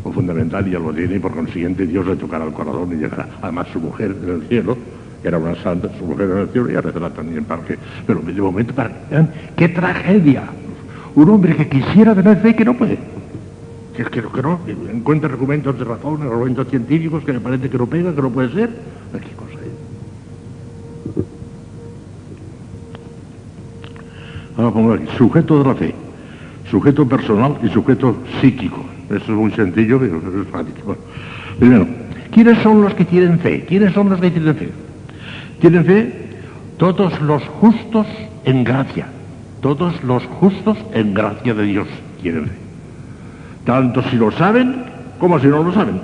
Lo 0.04 0.12
fundamental 0.12 0.70
ya 0.70 0.80
lo 0.80 0.92
tiene 0.94 1.16
y 1.16 1.20
por 1.20 1.32
consiguiente 1.32 1.86
Dios 1.86 2.06
le 2.08 2.16
tocará 2.16 2.46
el 2.46 2.54
corazón 2.54 2.92
y 2.94 2.96
llegará. 2.96 3.28
Además 3.42 3.68
su 3.72 3.80
mujer 3.80 4.16
en 4.24 4.30
el 4.30 4.42
cielo, 4.48 4.78
que 5.22 5.28
era 5.28 5.38
una 5.38 5.56
santa, 5.56 5.90
su 5.98 6.06
mujer 6.06 6.30
en 6.32 6.38
el 6.40 6.50
cielo, 6.50 6.70
ya 6.70 6.82
rezará 6.82 7.10
también 7.12 7.46
para 7.46 7.64
que... 7.64 7.78
Pero 8.08 8.22
de 8.22 8.34
momento, 8.42 8.74
para 8.74 8.92
¡qué 9.56 9.70
tragedia! 9.70 10.44
Un 11.14 11.30
hombre 11.30 11.56
que 11.56 11.68
quisiera 11.68 12.16
tener 12.16 12.38
fe 12.38 12.56
que 12.56 12.66
no 12.66 12.76
puede. 12.76 12.98
Que, 13.96 14.06
que, 14.06 14.22
que 14.22 14.42
no, 14.42 14.64
que 14.66 14.72
encuentra 14.72 15.30
argumentos 15.30 15.78
de 15.78 15.84
razón, 15.86 16.22
argumentos 16.22 16.68
científicos 16.70 17.24
que 17.24 17.34
le 17.34 17.40
parece 17.40 17.70
que 17.70 17.78
no 17.78 17.86
pega, 17.86 18.16
que 18.16 18.22
no 18.22 18.30
puede 18.32 18.52
ser. 18.54 18.70
¿Qué 19.12 19.36
cosa 19.36 19.54
es? 19.54 19.72
Ahora 24.58 24.72
pongo 24.72 24.94
aquí, 24.94 25.06
sujeto 25.18 25.60
de 25.60 25.66
la 25.68 25.76
fe 25.76 25.94
sujeto 26.72 27.06
personal 27.06 27.58
y 27.62 27.68
sujeto 27.68 28.16
psíquico. 28.40 28.80
Eso 29.16 29.32
es 29.32 29.38
muy 29.38 29.52
sencillo, 29.52 30.00
pero 30.00 30.18
es 30.18 30.48
fácil. 30.48 30.74
primero, 31.60 31.88
¿quiénes 32.32 32.58
son 32.60 32.82
los 32.82 32.94
que 32.94 33.06
tienen 33.06 33.40
fe? 33.40 33.66
¿Quiénes 33.68 33.94
son 33.94 34.10
los 34.10 34.20
que 34.20 34.32
tienen 34.32 34.56
fe? 34.56 34.70
Tienen 35.60 35.86
fe 35.86 36.14
todos 36.78 37.20
los 37.22 37.44
justos 37.44 38.08
en 38.46 38.64
gracia. 38.64 39.08
Todos 39.62 40.04
los 40.04 40.26
justos 40.26 40.78
en 40.94 41.14
gracia 41.14 41.54
de 41.54 41.64
Dios 41.64 41.88
tienen 42.22 42.46
fe. 42.46 42.56
Tanto 43.66 44.02
si 44.10 44.16
lo 44.16 44.32
saben 44.32 44.84
como 45.20 45.40
si 45.40 45.48
no 45.48 45.62
lo 45.64 45.74
saben. 45.74 46.00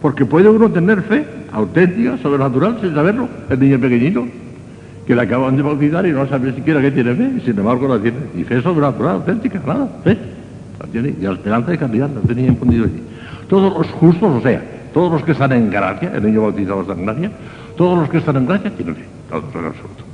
Porque 0.00 0.24
puede 0.24 0.48
uno 0.48 0.70
tener 0.70 1.02
fe 1.02 1.24
auténtica, 1.52 2.18
sobrenatural, 2.18 2.78
sin 2.80 2.94
saberlo, 2.94 3.28
el 3.48 3.60
niño 3.60 3.78
pequeñito 3.78 4.26
que 5.06 5.16
le 5.16 5.22
acaban 5.22 5.56
de 5.56 5.62
bautizar 5.62 6.06
y 6.06 6.12
no 6.12 6.28
sabe 6.28 6.52
siquiera 6.52 6.80
que 6.80 6.90
tiene 6.90 7.14
fe, 7.14 7.32
y 7.38 7.40
sin 7.40 7.58
embargo 7.58 7.88
la 7.88 7.98
tiene. 7.98 8.18
Y 8.36 8.44
fe 8.44 8.62
sobrenatural, 8.62 9.16
auténtica, 9.16 9.60
nada, 9.66 9.88
fe. 10.04 10.16
Y 10.92 11.22
la 11.22 11.32
esperanza 11.32 11.70
de 11.70 11.78
calidad 11.78 12.10
la 12.10 12.20
tenía 12.22 12.46
infundido 12.46 12.84
allí. 12.84 13.02
Todos 13.48 13.76
los 13.76 13.86
justos, 13.92 14.30
o 14.36 14.40
sea, 14.40 14.62
todos 14.92 15.12
los 15.12 15.22
que 15.24 15.32
están 15.32 15.52
en 15.52 15.70
gracia, 15.70 16.12
el 16.14 16.22
niño 16.22 16.42
bautizado 16.42 16.82
está 16.82 16.92
en 16.92 17.04
gracia, 17.04 17.30
todos 17.76 17.98
los 17.98 18.08
que 18.08 18.18
están 18.18 18.36
en 18.36 18.46
gracia 18.46 18.70
tienen 18.70 18.96
fe, 18.96 19.04
todos 19.28 19.44
en 19.54 19.64
absoluto. 19.64 20.04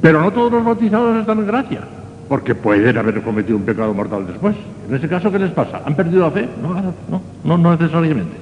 Pero 0.00 0.20
no 0.20 0.30
todos 0.32 0.52
los 0.52 0.64
bautizados 0.64 1.16
están 1.16 1.38
en 1.38 1.46
gracia, 1.46 1.80
porque 2.28 2.54
pueden 2.54 2.96
haber 2.98 3.22
cometido 3.22 3.56
un 3.56 3.64
pecado 3.64 3.92
mortal 3.94 4.26
después. 4.26 4.54
En 4.88 4.94
ese 4.94 5.08
caso, 5.08 5.32
¿qué 5.32 5.38
les 5.38 5.50
pasa? 5.50 5.82
¿Han 5.84 5.94
perdido 5.94 6.22
la 6.22 6.30
fe? 6.30 6.48
No, 6.62 6.74
no, 6.74 7.22
no, 7.44 7.58
no 7.58 7.76
necesariamente. 7.76 8.36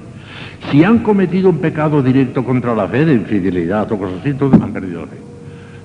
Si 0.71 0.83
han 0.83 0.99
cometido 0.99 1.49
un 1.49 1.59
pecado 1.59 2.01
directo 2.01 2.43
contra 2.43 2.75
la 2.75 2.87
fe, 2.87 3.05
de 3.05 3.13
infidelidad 3.13 3.91
o 3.91 3.97
cosas 3.97 4.19
así, 4.19 4.29
entonces 4.29 4.61
han 4.61 4.73
perdido 4.73 5.01
la 5.01 5.07
fe. 5.07 5.17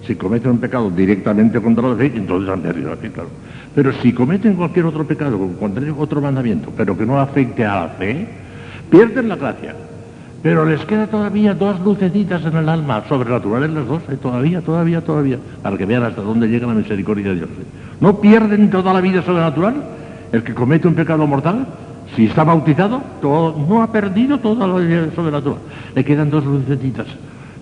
Si 0.06 0.14
cometen 0.16 0.52
un 0.52 0.58
pecado 0.58 0.90
directamente 0.90 1.60
contra 1.60 1.88
la 1.88 1.96
fe, 1.96 2.12
entonces 2.14 2.50
han 2.50 2.60
perdido 2.60 2.90
la 2.90 2.96
fe, 2.96 3.10
claro. 3.10 3.28
Pero 3.74 3.92
si 4.02 4.12
cometen 4.12 4.54
cualquier 4.54 4.86
otro 4.86 5.06
pecado, 5.06 5.38
contra 5.58 5.92
otro 5.94 6.20
mandamiento, 6.20 6.72
pero 6.76 6.96
que 6.96 7.06
no 7.06 7.20
afecte 7.20 7.64
a 7.64 7.82
la 7.82 7.88
fe, 7.88 8.26
pierden 8.90 9.28
la 9.28 9.36
gracia. 9.36 9.74
Pero 10.42 10.64
les 10.64 10.80
queda 10.86 11.06
todavía 11.06 11.54
dos 11.54 11.78
lucecitas 11.80 12.44
en 12.44 12.56
el 12.56 12.68
alma, 12.68 13.04
sobrenaturales 13.08 13.70
las 13.70 13.86
dos, 13.86 14.02
¿eh? 14.10 14.16
todavía, 14.20 14.62
todavía, 14.62 15.02
todavía, 15.02 15.38
para 15.62 15.76
que 15.76 15.84
vean 15.84 16.02
hasta 16.02 16.22
dónde 16.22 16.48
llega 16.48 16.66
la 16.66 16.74
misericordia 16.74 17.28
de 17.28 17.34
Dios. 17.34 17.48
¿eh? 17.50 17.64
No 18.00 18.20
pierden 18.20 18.70
toda 18.70 18.92
la 18.92 19.00
vida 19.00 19.22
sobrenatural 19.22 19.74
el 20.32 20.42
que 20.42 20.54
comete 20.54 20.88
un 20.88 20.94
pecado 20.94 21.26
mortal, 21.26 21.66
si 22.16 22.26
está 22.26 22.42
bautizado, 22.42 23.02
no 23.22 23.82
ha 23.82 23.92
perdido 23.92 24.38
toda 24.38 24.66
la 24.66 24.76
vida 24.78 25.08
sobrenatural. 25.14 25.58
Le 25.94 26.04
quedan 26.04 26.30
dos 26.30 26.44
lucecitas 26.44 27.06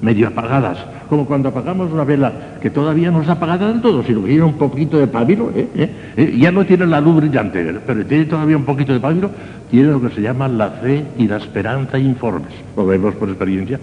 medio 0.01 0.29
apagadas, 0.29 0.79
como 1.09 1.27
cuando 1.27 1.49
apagamos 1.49 1.91
una 1.93 2.05
vela 2.05 2.33
que 2.61 2.71
todavía 2.71 3.11
no 3.11 3.21
está 3.21 3.33
apagada 3.33 3.69
del 3.69 3.81
todo, 3.81 4.03
sino 4.03 4.23
que 4.23 4.29
tiene 4.29 4.45
un 4.45 4.55
poquito 4.55 4.99
de 4.99 5.07
pabilo, 5.07 5.51
¿eh? 5.55 5.69
¿Eh? 5.75 5.91
¿Eh? 6.17 6.37
ya 6.39 6.53
no 6.53 6.65
tiene 6.65 6.87
la 6.87 7.01
luz 7.01 7.17
brillante, 7.17 7.81
pero 7.87 8.05
tiene 8.07 8.27
todavía 8.27 8.57
un 8.57 8.65
poquito 8.65 8.93
de 8.93 9.01
pabilo, 9.01 9.31
tiene 9.71 9.91
lo 9.91 10.01
que 10.01 10.11
se 10.11 10.23
llama 10.23 10.49
la 10.49 10.71
fe 10.71 11.05
y 11.17 11.27
la 11.27 11.39
esperanza 11.39 11.99
informes. 11.99 12.53
Lo 12.77 12.87
vemos 12.87 13.15
por 13.15 13.29
experiencia. 13.29 13.79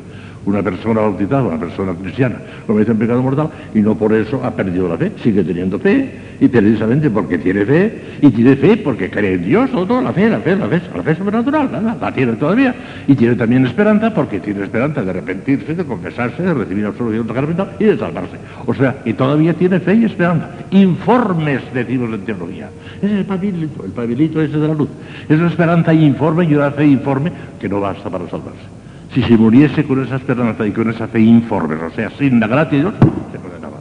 Una 0.45 0.61
persona 0.61 1.01
bautizada, 1.01 1.43
una 1.43 1.59
persona 1.59 1.93
cristiana, 1.93 2.37
comete 2.67 2.91
un 2.91 2.97
pecado 2.97 3.21
mortal 3.21 3.49
y 3.73 3.79
no 3.79 3.95
por 3.95 4.13
eso 4.13 4.41
ha 4.43 4.51
perdido 4.51 4.87
la 4.87 4.97
fe, 4.97 5.11
sigue 5.21 5.43
teniendo 5.43 5.79
fe 5.79 6.25
y 6.39 6.47
precisamente 6.47 7.09
porque 7.09 7.37
tiene 7.37 7.65
fe 7.65 8.01
y 8.21 8.29
tiene 8.29 8.55
fe 8.55 8.77
porque 8.77 9.09
cree 9.09 9.33
en 9.33 9.45
Dios, 9.45 9.71
todo, 9.71 10.01
la 10.01 10.13
fe, 10.13 10.29
la 10.29 10.39
fe, 10.39 10.55
la 10.55 10.67
fe, 10.67 10.81
la 10.95 11.03
fe 11.03 11.15
sobrenatural, 11.15 11.69
la, 11.71 11.95
la 11.99 12.11
tiene 12.13 12.33
todavía 12.33 12.75
y 13.07 13.15
tiene 13.15 13.35
también 13.35 13.65
esperanza 13.65 14.13
porque 14.13 14.39
tiene 14.39 14.63
esperanza 14.63 15.03
de 15.03 15.09
arrepentirse, 15.09 15.75
de 15.75 15.83
confesarse, 15.85 16.43
de 16.43 16.53
recibir 16.53 16.85
absolución 16.85 17.27
sacramental 17.27 17.71
y 17.79 17.85
de 17.85 17.97
salvarse. 17.97 18.37
O 18.65 18.73
sea, 18.73 18.97
y 19.05 19.13
todavía 19.13 19.53
tiene 19.53 19.79
fe 19.79 19.95
y 19.95 20.05
esperanza. 20.05 20.49
Informes, 20.71 21.61
decimos 21.73 22.13
en 22.13 22.21
teología. 22.21 22.69
Ese 22.97 23.13
es 23.13 23.19
el 23.19 23.25
pabilito, 23.25 23.85
el 23.85 23.91
pabilito 23.91 24.41
ese 24.41 24.57
de 24.57 24.67
la 24.67 24.73
luz. 24.73 24.89
Es 25.27 25.39
la 25.39 25.47
esperanza 25.47 25.93
informe 25.93 26.45
y 26.45 26.55
una 26.55 26.71
fe 26.71 26.85
informe 26.85 27.31
que 27.59 27.69
no 27.69 27.79
basta 27.79 28.09
para 28.09 28.29
salvarse. 28.29 28.74
Si 29.15 29.23
se 29.23 29.37
muriese 29.37 29.85
con 29.85 30.03
esa 30.03 30.17
esperanza 30.17 30.67
y 30.67 30.71
con 30.71 30.89
esa 30.89 31.07
fe 31.07 31.21
informe, 31.21 31.75
o 31.75 31.89
sea, 31.91 32.09
sin 32.19 32.37
la 32.37 32.47
gracia 32.47 32.77
de 32.77 32.83
Dios, 32.83 32.93
se 33.31 33.37
condenaba. 33.39 33.77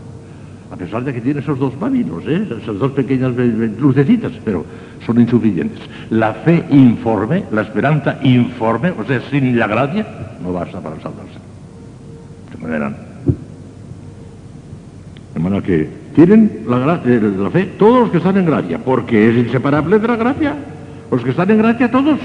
A 0.71 0.77
pesar 0.77 1.03
de 1.03 1.13
que 1.13 1.21
tiene 1.21 1.41
esos 1.41 1.59
dos 1.59 1.75
pábilos, 1.75 2.23
¿eh? 2.29 2.47
esas 2.63 2.79
dos 2.79 2.93
pequeñas 2.93 3.33
lucecitas, 3.81 4.31
pero 4.45 4.65
son 5.05 5.21
insuficientes. 5.21 5.81
La 6.11 6.35
fe 6.35 6.65
informe, 6.71 7.47
la 7.51 7.63
esperanza 7.63 8.21
informe, 8.23 8.93
o 8.93 9.05
sea, 9.05 9.21
sin 9.29 9.59
la 9.59 9.67
gracia, 9.67 10.07
no 10.41 10.53
basta 10.53 10.81
para 10.81 11.01
salvarse. 11.01 11.41
Se 12.53 12.59
condenan. 12.59 12.97
De 15.35 15.41
manera 15.41 15.63
que 15.63 15.89
tienen 16.15 16.61
la, 16.69 17.03
eh, 17.05 17.33
la 17.37 17.51
fe 17.51 17.73
todos 17.77 18.03
los 18.03 18.11
que 18.11 18.19
están 18.19 18.37
en 18.37 18.47
gracia, 18.47 18.79
porque 18.79 19.31
es 19.31 19.47
inseparable 19.47 19.99
de 19.99 20.07
la 20.07 20.15
gracia. 20.15 20.55
Los 21.11 21.25
que 21.25 21.31
están 21.31 21.51
en 21.51 21.59
gracia 21.59 21.91
todos. 21.91 22.21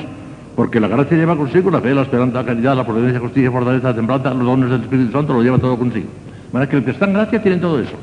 Porque 0.60 0.81
la 0.81 0.90
gracia 0.90 1.15
lleva 1.15 1.38
consigo 1.38 1.72
la 1.72 1.80
fe, 1.80 1.95
la 1.95 2.02
esperanza, 2.02 2.40
la 2.40 2.45
caridad, 2.45 2.76
la 2.76 2.86
providencia, 2.86 3.18
justicia, 3.22 3.49
fortaleza, 3.49 3.88
la 3.88 3.95
templanza, 3.95 4.34
los 4.34 4.45
dones 4.45 4.69
del 4.69 4.81
Espíritu 4.81 5.14
Santo, 5.14 5.31
lo 5.31 5.41
lleva 5.41 5.57
todo 5.57 5.77
consigo. 5.80 6.10
Manera 6.52 6.69
que 6.69 6.76
el 6.76 6.84
que 6.84 6.91
está 6.91 7.06
en 7.06 7.14
gracia 7.14 7.41
tiene 7.41 7.57
todo 7.60 7.80
eso. 7.80 7.95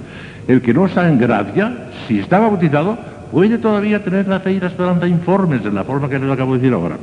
El 0.49 0.63
que 0.63 0.73
no 0.73 0.87
está 0.87 1.07
en 1.07 1.19
gracia, 1.19 1.91
si 2.09 2.19
está 2.19 2.39
bautizado, 2.39 2.97
puede 3.31 3.59
todavía 3.59 4.03
tener 4.03 4.27
la 4.27 4.41
fe 4.41 4.53
y 4.53 4.61
la 4.61 4.69
esperanza 4.69 5.07
informes 5.07 5.67
en 5.67 5.75
la 5.75 5.85
forma 5.85 6.09
que 6.09 6.19
les 6.19 6.31
acabo 6.31 6.55
de 6.55 6.61
decir 6.61 6.73
ahora. 6.73 6.97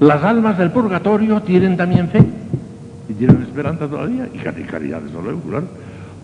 Las 0.00 0.24
almas 0.24 0.58
del 0.58 0.72
purgatorio 0.72 1.40
tienen 1.42 1.76
también 1.76 2.08
fe 2.08 2.24
y 3.08 3.12
tienen 3.12 3.42
esperanza 3.42 3.86
todavía 3.86 4.26
y 4.34 4.38
caridad, 4.64 5.02
desde 5.02 5.22
luego, 5.22 5.40
claro, 5.42 5.68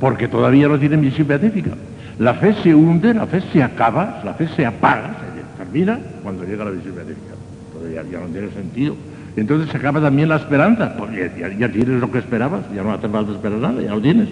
porque 0.01 0.27
todavía 0.27 0.67
no 0.67 0.77
tienen 0.77 1.01
visión 1.01 1.29
beatífica. 1.29 1.71
La 2.19 2.35
fe 2.35 2.53
se 2.65 2.75
hunde, 2.75 3.15
la 3.15 3.29
fe 3.29 3.43
se 3.53 3.63
acaba, 3.63 4.23
la 4.25 4.35
fe 4.35 4.49
se 4.57 4.67
apaga, 4.67 5.15
termina 5.57 6.01
cuando 6.23 6.45
llega 6.45 6.65
la 6.65 6.71
visión 6.71 6.95
beatífica. 6.95 7.35
Entonces 7.73 8.11
ya, 8.11 8.21
no 8.21 8.27
tiene 8.27 8.51
sentido. 8.51 8.97
Entonces 9.37 9.71
se 9.71 9.77
acaba 9.77 10.01
también 10.01 10.29
la 10.29 10.37
esperanza, 10.37 10.95
pues 10.97 11.11
ya, 11.59 11.69
tienes 11.69 12.01
lo 12.01 12.11
que 12.11 12.19
esperabas, 12.19 12.63
ya 12.75 12.83
no 12.83 12.93
hace 12.93 13.09
falta 13.09 13.33
esperar 13.33 13.59
nada, 13.59 13.81
ya 13.81 13.95
lo 13.95 14.01
tienes. 14.01 14.29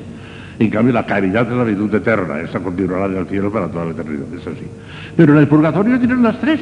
En 0.58 0.68
cambio, 0.68 0.92
la 0.92 1.06
caridad 1.06 1.50
es 1.50 1.56
la 1.56 1.64
virtud 1.64 1.94
eterna, 1.94 2.38
esa 2.40 2.60
continuará 2.60 3.06
en 3.06 3.16
el 3.16 3.26
cielo 3.26 3.50
para 3.50 3.68
toda 3.68 3.86
la 3.86 3.90
eternidad, 3.92 4.26
es 4.36 4.46
así. 4.46 4.66
Pero 5.16 5.32
en 5.32 5.38
el 5.38 5.48
purgatorio 5.48 5.98
tienen 5.98 6.22
las 6.22 6.38
tres, 6.38 6.60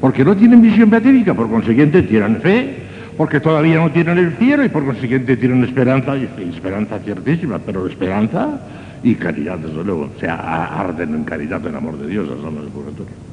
porque 0.00 0.24
no 0.24 0.36
tienen 0.36 0.62
visión 0.62 0.88
beatífica, 0.88 1.34
por 1.34 1.50
consiguiente 1.50 2.02
tienen 2.02 2.36
fe, 2.36 2.76
porque 3.16 3.40
todavía 3.40 3.76
no 3.76 3.90
tienen 3.90 4.18
el 4.18 4.32
cielo 4.36 4.64
y 4.64 4.68
por 4.68 4.84
consiguiente 4.84 5.36
tienen 5.36 5.64
esperanza, 5.64 6.16
y 6.16 6.28
esperanza 6.54 7.00
ciertísima, 7.00 7.58
pero 7.58 7.88
esperanza 7.88 8.60
y 9.02 9.16
caridad, 9.16 9.58
desde 9.58 9.82
luego. 9.82 10.10
O 10.16 10.20
sea, 10.20 10.36
arden 10.80 11.16
en 11.16 11.24
caridad, 11.24 11.66
en 11.66 11.74
amor 11.74 11.98
de 11.98 12.06
Dios, 12.06 12.28
las 12.28 12.38
almas 12.38 12.62
del 12.62 12.72
purgatorio 12.72 13.29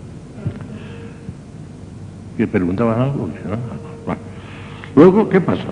que 2.38 2.48
preguntaban 2.48 3.02
algo. 3.02 3.30
Luego, 4.96 5.30
¿qué 5.30 5.42
pasa? 5.42 5.66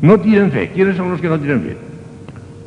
No 0.00 0.18
tienen 0.18 0.50
fe. 0.50 0.70
¿Quiénes 0.72 0.96
son 0.96 1.10
los 1.10 1.20
que 1.20 1.28
no 1.28 1.38
tienen 1.38 1.62
fe? 1.62 1.76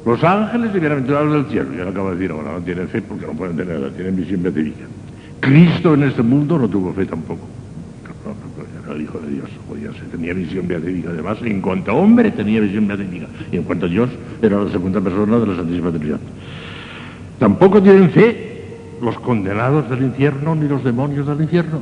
Los 0.05 0.23
ángeles 0.23 0.71
y 0.75 0.79
bienaventurados 0.79 1.33
del 1.33 1.45
cielo. 1.45 1.69
Ya 1.75 1.85
lo 1.85 1.89
acabo 1.89 2.09
de 2.09 2.15
decir 2.15 2.31
ahora, 2.31 2.51
no 2.53 2.61
tienen 2.61 2.87
fe 2.89 3.01
porque 3.01 3.25
no 3.25 3.33
pueden 3.33 3.55
tenerla, 3.55 3.89
tienen 3.89 4.15
visión 4.15 4.43
beatífica. 4.43 4.85
Cristo 5.39 5.93
en 5.93 6.03
este 6.03 6.21
mundo 6.21 6.59
no 6.59 6.67
tuvo 6.67 6.93
fe 6.93 7.05
tampoco. 7.05 7.47
Era 8.85 8.93
el 8.95 9.01
Hijo 9.01 9.19
de 9.19 9.31
Dios, 9.31 9.49
podía 9.67 9.91
ser, 9.93 10.03
tenía 10.11 10.33
visión 10.33 10.67
beatífica. 10.67 11.09
Además, 11.09 11.37
en 11.41 11.61
cuanto 11.61 11.91
a 11.91 11.95
hombre 11.95 12.31
tenía 12.31 12.59
visión 12.59 12.87
beatífica. 12.87 13.27
Y 13.51 13.57
en 13.57 13.63
cuanto 13.63 13.85
a 13.85 13.89
Dios, 13.89 14.09
era 14.41 14.61
la 14.61 14.69
segunda 14.69 15.01
persona 15.01 15.39
de 15.39 15.47
la 15.47 15.55
Santísima 15.55 15.91
Trinidad. 15.91 16.19
Tampoco 17.39 17.81
tienen 17.81 18.09
fe 18.11 18.53
los 19.01 19.19
condenados 19.19 19.89
del 19.89 20.03
infierno 20.03 20.55
ni 20.55 20.67
los 20.67 20.83
demonios 20.83 21.27
del 21.27 21.41
infierno. 21.41 21.81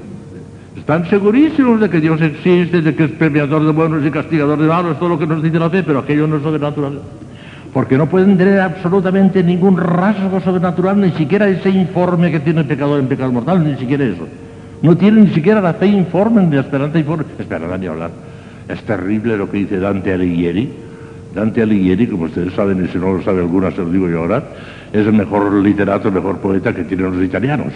Están 0.76 1.10
segurísimos 1.10 1.82
de 1.82 1.90
que 1.90 2.00
Dios 2.00 2.22
existe, 2.22 2.82
de 2.82 2.96
que 2.96 3.04
es 3.04 3.12
premiador 3.12 3.66
de 3.66 3.72
buenos 3.72 4.06
y 4.06 4.10
castigador 4.10 4.58
de 4.58 4.68
malos, 4.68 4.98
todo 4.98 5.10
lo 5.10 5.20
que 5.20 5.28
nos 5.28 5.44
dice 5.44 5.60
la 5.60 5.70
fe, 5.70 5.84
pero 5.84 6.00
aquello 6.00 6.28
no 6.28 6.38
es 6.38 6.44
sobrenatural. 6.44 7.02
Porque 7.74 7.98
no 7.98 8.08
pueden 8.08 8.38
tener 8.38 8.60
absolutamente 8.60 9.44
ningún 9.44 9.78
rasgo 9.78 10.40
sobrenatural, 10.40 11.00
ni 11.00 11.12
siquiera 11.12 11.48
ese 11.48 11.70
informe 11.70 12.32
que 12.32 12.40
tiene 12.40 12.62
el 12.62 12.68
pecador 12.68 13.00
en 13.00 13.08
pecado 13.08 13.32
mortal, 13.32 13.64
ni 13.64 13.76
siquiera 13.78 14.06
eso. 14.06 14.28
No 14.82 14.96
tienen 14.98 15.26
ni 15.26 15.34
siquiera 15.34 15.62
la 15.62 15.74
fe 15.74 15.88
informe, 15.88 16.42
ni 16.44 16.56
la 16.56 16.62
esperanza 16.62 16.98
informe. 16.98 17.26
Esperarán 17.38 17.80
ni 17.82 17.88
hablar. 17.88 18.12
Es 18.68 18.82
terrible 18.84 19.38
lo 19.38 19.50
que 19.50 19.58
dice 19.58 19.78
Dante 19.78 20.14
Alighieri. 20.14 20.70
Dante 21.36 21.62
Alighieri, 21.62 22.08
como 22.08 22.26
ustedes 22.26 22.54
saben, 22.54 22.84
y 22.84 22.88
si 22.88 22.98
no 22.98 23.14
lo 23.14 23.22
sabe 23.22 23.42
alguna, 23.42 23.72
se 23.72 23.78
lo 23.78 23.90
digo 23.90 24.10
yo 24.10 24.20
ahora, 24.20 24.44
es 24.92 25.06
el 25.06 25.14
mejor 25.14 25.54
literato, 25.54 26.08
el 26.08 26.14
mejor 26.14 26.38
poeta 26.38 26.74
que 26.74 26.84
tienen 26.84 27.12
los 27.14 27.24
italianos. 27.24 27.74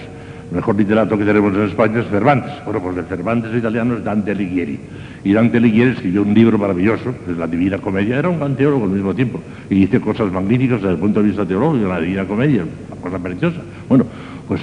El 0.50 0.58
mejor 0.58 0.76
literato 0.76 1.18
que 1.18 1.26
tenemos 1.26 1.54
en 1.56 1.64
España 1.64 2.02
es 2.02 2.08
Cervantes. 2.08 2.54
Bueno, 2.64 2.80
pues 2.82 2.96
de 2.96 3.04
Cervantes 3.04 3.56
italiano 3.56 3.96
es 3.96 4.04
Dante 4.04 4.32
Alighieri. 4.32 4.80
Y 5.24 5.34
Dante 5.34 5.58
Alighieri 5.58 5.92
escribió 5.92 6.22
un 6.22 6.34
libro 6.34 6.58
maravilloso, 6.58 7.16
es 7.30 7.38
La 7.38 7.48
Divina 7.48 7.80
Comedia. 7.80 8.20
Era 8.20 8.30
un 8.30 8.38
gran 8.38 8.56
teólogo 8.56 8.86
al 8.86 8.92
mismo 8.92 9.14
tiempo. 9.16 9.42
Y 9.70 9.76
dice 9.76 10.00
cosas 10.00 10.32
magníficas 10.32 10.82
desde 10.82 10.94
el 10.94 11.00
punto 11.00 11.22
de 11.22 11.30
vista 11.30 11.46
teológico, 11.46 11.88
la 11.88 12.00
Divina 12.00 12.26
Comedia, 12.26 12.64
una 12.64 13.02
cosa 13.02 13.20
preciosa. 13.20 13.58
Bueno, 13.90 14.06
pues 14.48 14.62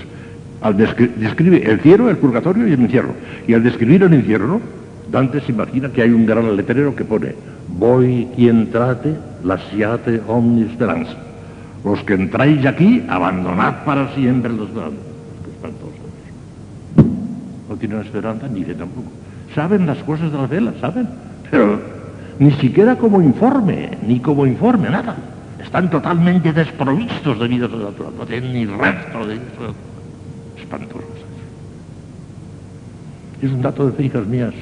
al 0.61 0.77
describe 0.77 1.69
el 1.69 1.81
cielo, 1.81 2.09
el 2.09 2.17
purgatorio 2.17 2.69
y 2.69 2.73
el 2.73 2.81
infierno. 2.81 3.15
Y 3.49 3.55
al 3.55 3.65
describir 3.65 4.05
el 4.05 4.15
infierno, 4.15 4.61
Dante 5.11 5.41
se 5.41 5.51
imagina 5.51 5.91
que 5.91 6.03
hay 6.03 6.11
un 6.11 6.25
gran 6.25 6.57
letrero 6.57 6.95
que 6.95 7.05
pone 7.05 7.35
Voy 7.69 8.29
quien 8.37 8.71
trate, 8.71 9.15
lasciate 9.43 10.21
omni 10.29 10.69
speranza. 10.75 11.17
Los 11.85 12.03
que 12.05 12.15
entráis 12.15 12.65
aquí, 12.67 13.03
abandonad 13.09 13.85
para 13.85 14.15
siempre 14.15 14.53
los 14.53 14.73
no 14.73 15.12
tienen 17.83 18.01
esperanza 18.01 18.47
ni 18.47 18.63
fe 18.63 18.75
tampoco. 18.75 19.11
Saben 19.57 19.87
las 19.87 19.99
cosas 20.05 20.31
de 20.31 20.39
la 20.39 20.47
fe, 20.47 20.61
las 20.61 20.77
saben, 20.77 21.09
pero 21.51 21.81
ni 22.39 22.53
siquiera 22.53 22.95
como 22.95 23.21
informe, 23.21 23.99
ni 24.07 24.21
como 24.21 24.47
informe, 24.47 24.89
nada. 24.89 25.17
Están 25.61 25.91
totalmente 25.91 26.53
desprovistos 26.53 27.41
de 27.41 27.49
vida 27.49 27.69
sobrenatural, 27.69 28.13
no 28.17 28.25
tienen 28.25 28.53
ni 28.53 28.67
rastro 28.67 29.27
de 29.27 29.35
vida 29.35 29.45
Espantoso. 30.57 31.03
Es 33.43 33.51
un 33.51 33.63
dato 33.63 33.91
de 33.91 34.09
fe, 34.09 34.21
mías. 34.21 34.55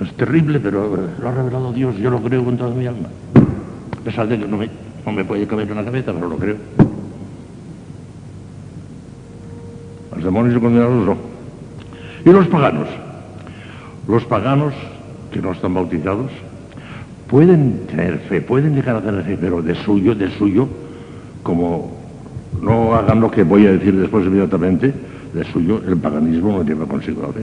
Es 0.00 0.12
terrible, 0.12 0.60
pero 0.60 0.96
lo 1.20 1.28
ha 1.28 1.32
revelado 1.32 1.72
Dios, 1.72 1.96
yo 1.96 2.10
lo 2.10 2.20
creo 2.22 2.44
con 2.44 2.56
toda 2.56 2.72
mi 2.74 2.86
alma. 2.86 3.08
A 3.34 4.04
pesar 4.04 4.28
de 4.28 4.38
que 4.38 4.46
no 4.46 4.56
me, 4.56 4.70
no 5.04 5.10
me 5.10 5.24
puede 5.24 5.48
caber 5.48 5.68
en 5.68 5.76
la 5.76 5.84
cabeza, 5.84 6.12
pero 6.12 6.28
lo 6.28 6.36
creo. 6.36 6.56
Los 10.14 10.24
demonios 10.24 10.60
condenados 10.60 11.06
no. 11.06 11.33
Y 12.24 12.30
los 12.30 12.46
paganos. 12.48 12.88
Los 14.08 14.24
paganos 14.24 14.74
que 15.32 15.40
no 15.40 15.52
están 15.52 15.74
bautizados 15.74 16.30
pueden 17.28 17.86
tener 17.86 18.18
fe, 18.28 18.40
pueden 18.40 18.74
llegar 18.74 18.96
a 18.96 19.00
tener 19.02 19.24
fe, 19.24 19.36
pero 19.40 19.62
de 19.62 19.74
suyo, 19.74 20.14
de 20.14 20.30
suyo, 20.30 20.68
como 21.42 21.98
no 22.62 22.94
hagan 22.94 23.20
lo 23.20 23.30
que 23.30 23.42
voy 23.42 23.66
a 23.66 23.72
decir 23.72 23.96
después 23.96 24.26
inmediatamente, 24.26 24.92
de 25.32 25.44
suyo 25.52 25.82
el 25.86 25.96
paganismo 25.96 26.52
no 26.52 26.62
lleva 26.62 26.86
consigo 26.86 27.22
la 27.22 27.32
fe. 27.32 27.40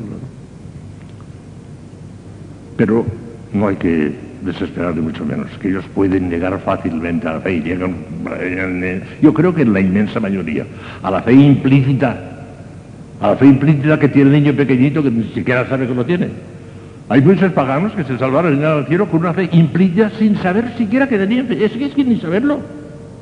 Pero 2.78 3.06
no 3.54 3.68
hay 3.68 3.76
que 3.76 4.16
desesperar 4.44 4.96
de 4.96 5.02
mucho 5.02 5.26
menos, 5.26 5.48
que 5.60 5.70
ellos 5.70 5.86
pueden 5.94 6.30
llegar 6.30 6.58
fácilmente 6.62 7.28
a 7.28 7.34
la 7.34 7.42
fe 7.42 7.56
y 7.56 7.62
llegan, 7.62 7.96
yo 9.22 9.34
creo 9.34 9.54
que 9.54 9.62
en 9.62 9.74
la 9.74 9.80
inmensa 9.80 10.20
mayoría, 10.20 10.66
a 11.04 11.12
la 11.12 11.22
fe 11.22 11.34
implícita 11.34 12.31
a 13.22 13.30
la 13.30 13.36
fe 13.36 13.46
implícita 13.46 14.00
que 14.00 14.10
tiene 14.10 14.36
el 14.36 14.44
niño 14.44 14.56
pequeñito 14.56 15.04
que 15.04 15.12
ni 15.12 15.24
siquiera 15.26 15.68
sabe 15.70 15.88
que 15.88 15.94
lo 15.94 16.04
tiene. 16.04 16.30
Hay 17.08 17.22
muchos 17.22 17.52
paganos 17.52 17.92
que 17.94 18.04
se 18.04 18.18
salvaron 18.18 18.64
el 18.64 18.86
cielo 18.88 19.08
con 19.08 19.20
una 19.20 19.34
fe 19.34 19.48
implícita 19.52 20.12
sin 20.18 20.38
saber 20.38 20.74
siquiera 20.78 21.08
que 21.08 21.18
tenían 21.18 21.46
fe. 21.46 21.64
Es 21.64 21.72
que 21.74 21.86
es 21.86 21.94
que 21.94 22.04
ni 22.04 22.18
saberlo. 22.20 22.60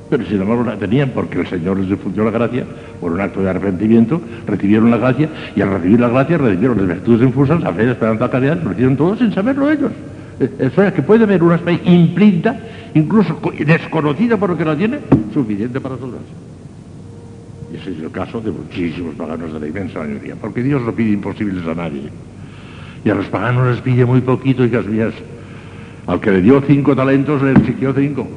Pero 0.10 0.26
sin 0.26 0.42
embargo 0.42 0.64
la 0.64 0.78
tenían 0.78 1.10
porque 1.10 1.42
el 1.42 1.48
Señor 1.48 1.78
les 1.78 1.90
difundió 1.90 2.24
la 2.24 2.32
gracia 2.32 2.64
por 3.00 3.12
un 3.12 3.20
acto 3.20 3.42
de 3.42 3.50
arrepentimiento, 3.50 4.22
recibieron 4.48 4.90
la 4.90 4.98
gracia 4.98 5.30
y 5.56 5.62
al 5.62 5.70
recibir 5.70 6.00
la 6.00 6.10
gracia 6.10 6.38
recibieron 6.38 6.78
las 6.78 6.88
virtudes 6.88 7.22
infusas, 7.22 7.62
la 7.62 7.74
fe, 7.74 7.86
la 7.86 7.92
esperanza, 7.92 8.30
caridad, 8.30 8.62
lo 8.64 8.72
hicieron 8.72 8.96
todos 8.96 9.20
sin 9.20 9.34
saberlo 9.34 9.70
ellos. 9.70 9.92
Eso 10.40 10.84
es 10.84 10.94
que 10.94 11.02
puede 11.02 11.26
haber 11.26 11.44
una 11.44 11.58
fe 11.58 11.80
implícita, 11.84 12.58
incluso 12.94 13.40
desconocida 13.66 14.38
por 14.38 14.52
lo 14.52 14.58
que 14.58 14.66
la 14.66 14.76
tiene, 14.76 15.00
suficiente 15.34 15.82
para 15.82 15.98
salvarse. 15.98 16.49
Y 17.72 17.78
ese 17.78 17.92
es 17.92 18.00
el 18.00 18.12
caso 18.12 18.42
de 18.42 18.52
muchísimos 18.52 19.16
paganos 19.16 19.54
de 19.54 19.60
la 19.60 19.68
inmensa 19.68 20.00
mayoría, 20.00 20.36
porque 20.36 20.64
Dios 20.64 20.82
no 20.82 20.92
pide 20.92 21.12
imposibles 21.12 21.66
a 21.68 21.76
nadie. 21.76 22.10
Y 23.06 23.10
a 23.10 23.16
los 23.16 23.28
paganos 23.28 23.68
les 23.68 23.82
pide 23.82 24.06
muy 24.06 24.22
poquito, 24.22 24.66
hijas 24.66 24.86
mías. 24.86 25.14
Al 26.08 26.20
que 26.20 26.32
le 26.32 26.42
dio 26.42 26.62
cinco 26.66 26.96
talentos 26.96 27.42
le 27.42 27.52
exigió 27.52 27.94
cinco. 27.94 28.28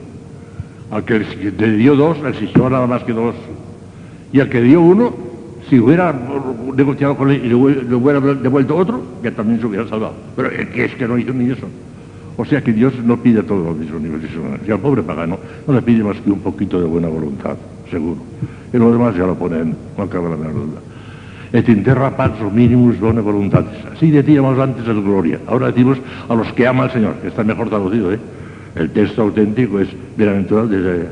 Al 0.90 1.04
que 1.04 1.20
le 1.20 1.76
dio 1.76 1.96
dos 1.96 2.20
le 2.20 2.30
exigió 2.30 2.68
nada 2.68 2.86
más 2.86 3.02
que 3.04 3.12
dos. 3.12 3.34
Y 4.32 4.40
al 4.40 4.50
que 4.50 4.60
dio 4.60 4.82
uno, 4.82 5.14
si 5.68 5.80
hubiera 5.80 6.14
negociado 6.76 7.16
con 7.16 7.30
él 7.30 7.42
y 7.44 7.48
le 7.48 7.54
hubiera 7.54 8.20
devuelto 8.20 8.76
otro, 8.76 9.02
que 9.22 9.30
también 9.30 9.58
se 9.60 9.66
hubiera 9.66 9.88
salvado. 9.88 10.14
Pero 10.36 10.50
es 10.50 10.94
que 10.94 11.08
no 11.08 11.16
hizo 11.16 11.32
ni 11.32 11.50
eso. 11.50 11.66
O 12.36 12.44
sea 12.44 12.62
que 12.62 12.72
Dios 12.72 12.94
no 13.04 13.16
pide 13.18 13.42
todo 13.42 13.64
los 13.64 13.76
mismos 13.76 14.00
niveles. 14.00 14.30
Y 14.66 14.70
al 14.70 14.80
pobre 14.80 15.02
pagano 15.02 15.38
no 15.66 15.74
le 15.74 15.82
pide 15.82 16.04
más 16.04 16.18
que 16.18 16.30
un 16.30 16.40
poquito 16.40 16.78
de 16.78 16.86
buena 16.86 17.08
voluntad, 17.08 17.56
seguro. 17.92 18.20
Y 18.72 18.78
lo 18.78 18.90
demás 18.90 19.14
ya 19.14 19.26
lo 19.26 19.36
ponen, 19.36 19.76
no 19.96 20.08
cabe 20.08 20.30
la 20.30 20.36
menor 20.36 20.54
duda. 20.54 20.80
Et 21.52 21.68
in 21.68 21.84
terra 21.84 22.16
pax 22.16 22.40
minimus 22.50 22.98
bone 22.98 23.20
voluntatis. 23.20 23.84
Así 23.94 24.10
decíamos 24.10 24.58
antes 24.58 24.88
el 24.88 25.02
gloria. 25.02 25.38
Ahora 25.46 25.66
decimos 25.66 25.98
a 26.28 26.34
los 26.34 26.50
que 26.54 26.66
ama 26.66 26.86
el 26.86 26.90
Señor, 26.90 27.14
que 27.20 27.28
está 27.28 27.44
mejor 27.44 27.68
traducido, 27.68 28.12
¿eh? 28.12 28.18
El 28.74 28.90
texto 28.90 29.22
auténtico 29.22 29.78
es 29.78 29.88
bienaventurado 30.16 30.66
desde 30.66 31.08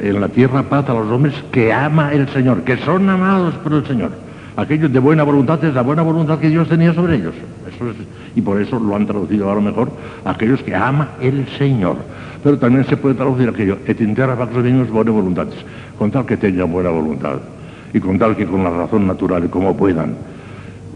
en 0.00 0.20
la 0.20 0.28
tierra 0.28 0.64
paz 0.64 0.88
a 0.88 0.94
los 0.94 1.10
hombres 1.10 1.34
que 1.52 1.72
ama 1.72 2.12
el 2.12 2.28
Señor, 2.28 2.62
que 2.62 2.76
son 2.78 3.08
amados 3.08 3.54
por 3.54 3.72
el 3.72 3.86
Señor. 3.86 4.10
Aquellos 4.56 4.92
de 4.92 4.98
buena 4.98 5.22
voluntad 5.22 5.64
es 5.64 5.72
la 5.72 5.82
buena 5.82 6.02
voluntad 6.02 6.38
que 6.38 6.48
Dios 6.48 6.68
tenía 6.68 6.92
sobre 6.92 7.16
ellos. 7.16 7.34
Y 8.34 8.40
por 8.40 8.60
eso 8.60 8.78
lo 8.78 8.96
han 8.96 9.06
traducido 9.06 9.50
a 9.50 9.54
lo 9.54 9.60
mejor 9.60 9.90
aquellos 10.24 10.62
que 10.62 10.74
ama 10.74 11.10
el 11.20 11.46
Señor. 11.58 11.96
Pero 12.42 12.58
también 12.58 12.84
se 12.86 12.96
puede 12.96 13.14
traducir 13.14 13.48
aquello, 13.48 13.78
et 13.86 14.00
in 14.00 14.14
terra 14.14 14.36
pax 14.36 14.54
minimus 14.54 14.88
bone 14.88 15.10
voluntatis, 15.10 15.58
con 15.98 16.10
tal 16.10 16.24
que 16.24 16.36
tengan 16.36 16.72
buena 16.72 16.90
voluntad 16.90 17.38
y 17.92 18.00
con 18.00 18.18
tal 18.18 18.36
que 18.36 18.46
con 18.46 18.64
la 18.64 18.70
razón 18.70 19.06
natural 19.06 19.44
y 19.44 19.48
como 19.48 19.76
puedan, 19.76 20.14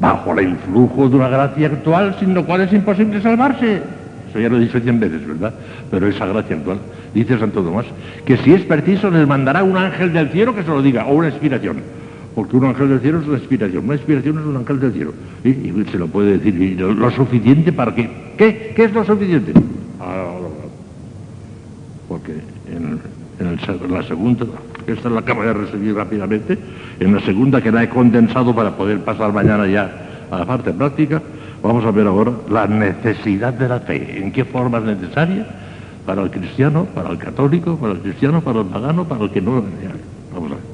bajo 0.00 0.32
el 0.38 0.48
influjo 0.48 1.08
de 1.08 1.16
una 1.16 1.28
gracia 1.28 1.66
actual 1.66 2.16
sin 2.18 2.34
lo 2.34 2.44
cual 2.44 2.62
es 2.62 2.72
imposible 2.72 3.20
salvarse. 3.20 3.82
Eso 4.30 4.40
ya 4.40 4.48
lo 4.48 4.56
he 4.56 4.60
dicho 4.60 4.80
cien 4.80 4.98
veces, 4.98 5.26
¿verdad? 5.26 5.54
Pero 5.90 6.06
esa 6.06 6.26
gracia 6.26 6.56
actual, 6.56 6.78
dice 7.14 7.38
Santo 7.38 7.62
Tomás, 7.62 7.86
que 8.24 8.36
si 8.38 8.54
es 8.54 8.62
preciso 8.62 9.10
les 9.10 9.28
mandará 9.28 9.62
un 9.62 9.76
ángel 9.76 10.12
del 10.12 10.30
cielo 10.30 10.54
que 10.54 10.62
se 10.62 10.68
lo 10.68 10.82
diga, 10.82 11.06
o 11.06 11.14
una 11.14 11.28
inspiración. 11.28 11.76
Porque 12.34 12.56
un 12.56 12.64
ángel 12.64 12.88
del 12.88 13.00
cielo 13.00 13.20
es 13.20 13.28
una 13.28 13.38
inspiración, 13.38 13.84
una 13.84 13.94
inspiración 13.94 14.38
es 14.38 14.44
un 14.44 14.56
ángel 14.56 14.80
del 14.80 14.92
cielo. 14.92 15.12
Y, 15.44 15.90
se 15.90 15.98
lo 15.98 16.08
puede 16.08 16.38
decir, 16.38 16.80
lo, 16.80 17.10
suficiente 17.12 17.72
para 17.72 17.94
qué. 17.94 18.10
¿Qué? 18.36 18.72
¿Qué 18.74 18.84
es 18.84 18.92
lo 18.92 19.04
suficiente? 19.04 19.52
Ah, 20.00 20.24
porque 22.08 22.32
en, 22.70 23.00
la 23.90 24.02
segunda 24.02 24.46
esta 24.86 25.08
la 25.08 25.20
acabo 25.20 25.42
de 25.42 25.52
recibir 25.52 25.94
rápidamente, 25.94 26.58
en 27.00 27.14
la 27.14 27.20
segunda 27.20 27.60
que 27.60 27.72
la 27.72 27.82
he 27.82 27.88
condensado 27.88 28.54
para 28.54 28.76
poder 28.76 29.00
pasar 29.00 29.32
mañana 29.32 29.66
ya 29.66 30.26
a 30.30 30.38
la 30.38 30.44
parte 30.44 30.72
práctica, 30.72 31.22
vamos 31.62 31.84
a 31.84 31.90
ver 31.90 32.06
ahora 32.06 32.32
la 32.50 32.66
necesidad 32.66 33.52
de 33.54 33.68
la 33.68 33.80
fe, 33.80 34.18
en 34.18 34.30
qué 34.32 34.44
forma 34.44 34.78
es 34.78 34.84
necesaria 34.84 35.46
para 36.04 36.22
el 36.22 36.30
cristiano, 36.30 36.86
para 36.94 37.10
el 37.10 37.18
católico, 37.18 37.76
para 37.76 37.94
el 37.94 38.00
cristiano, 38.00 38.42
para 38.42 38.60
el 38.60 38.66
pagano, 38.66 39.04
para 39.04 39.24
el 39.24 39.30
que 39.30 39.40
no... 39.40 39.64
Vamos 40.32 40.52
a 40.52 40.54
ver. 40.56 40.73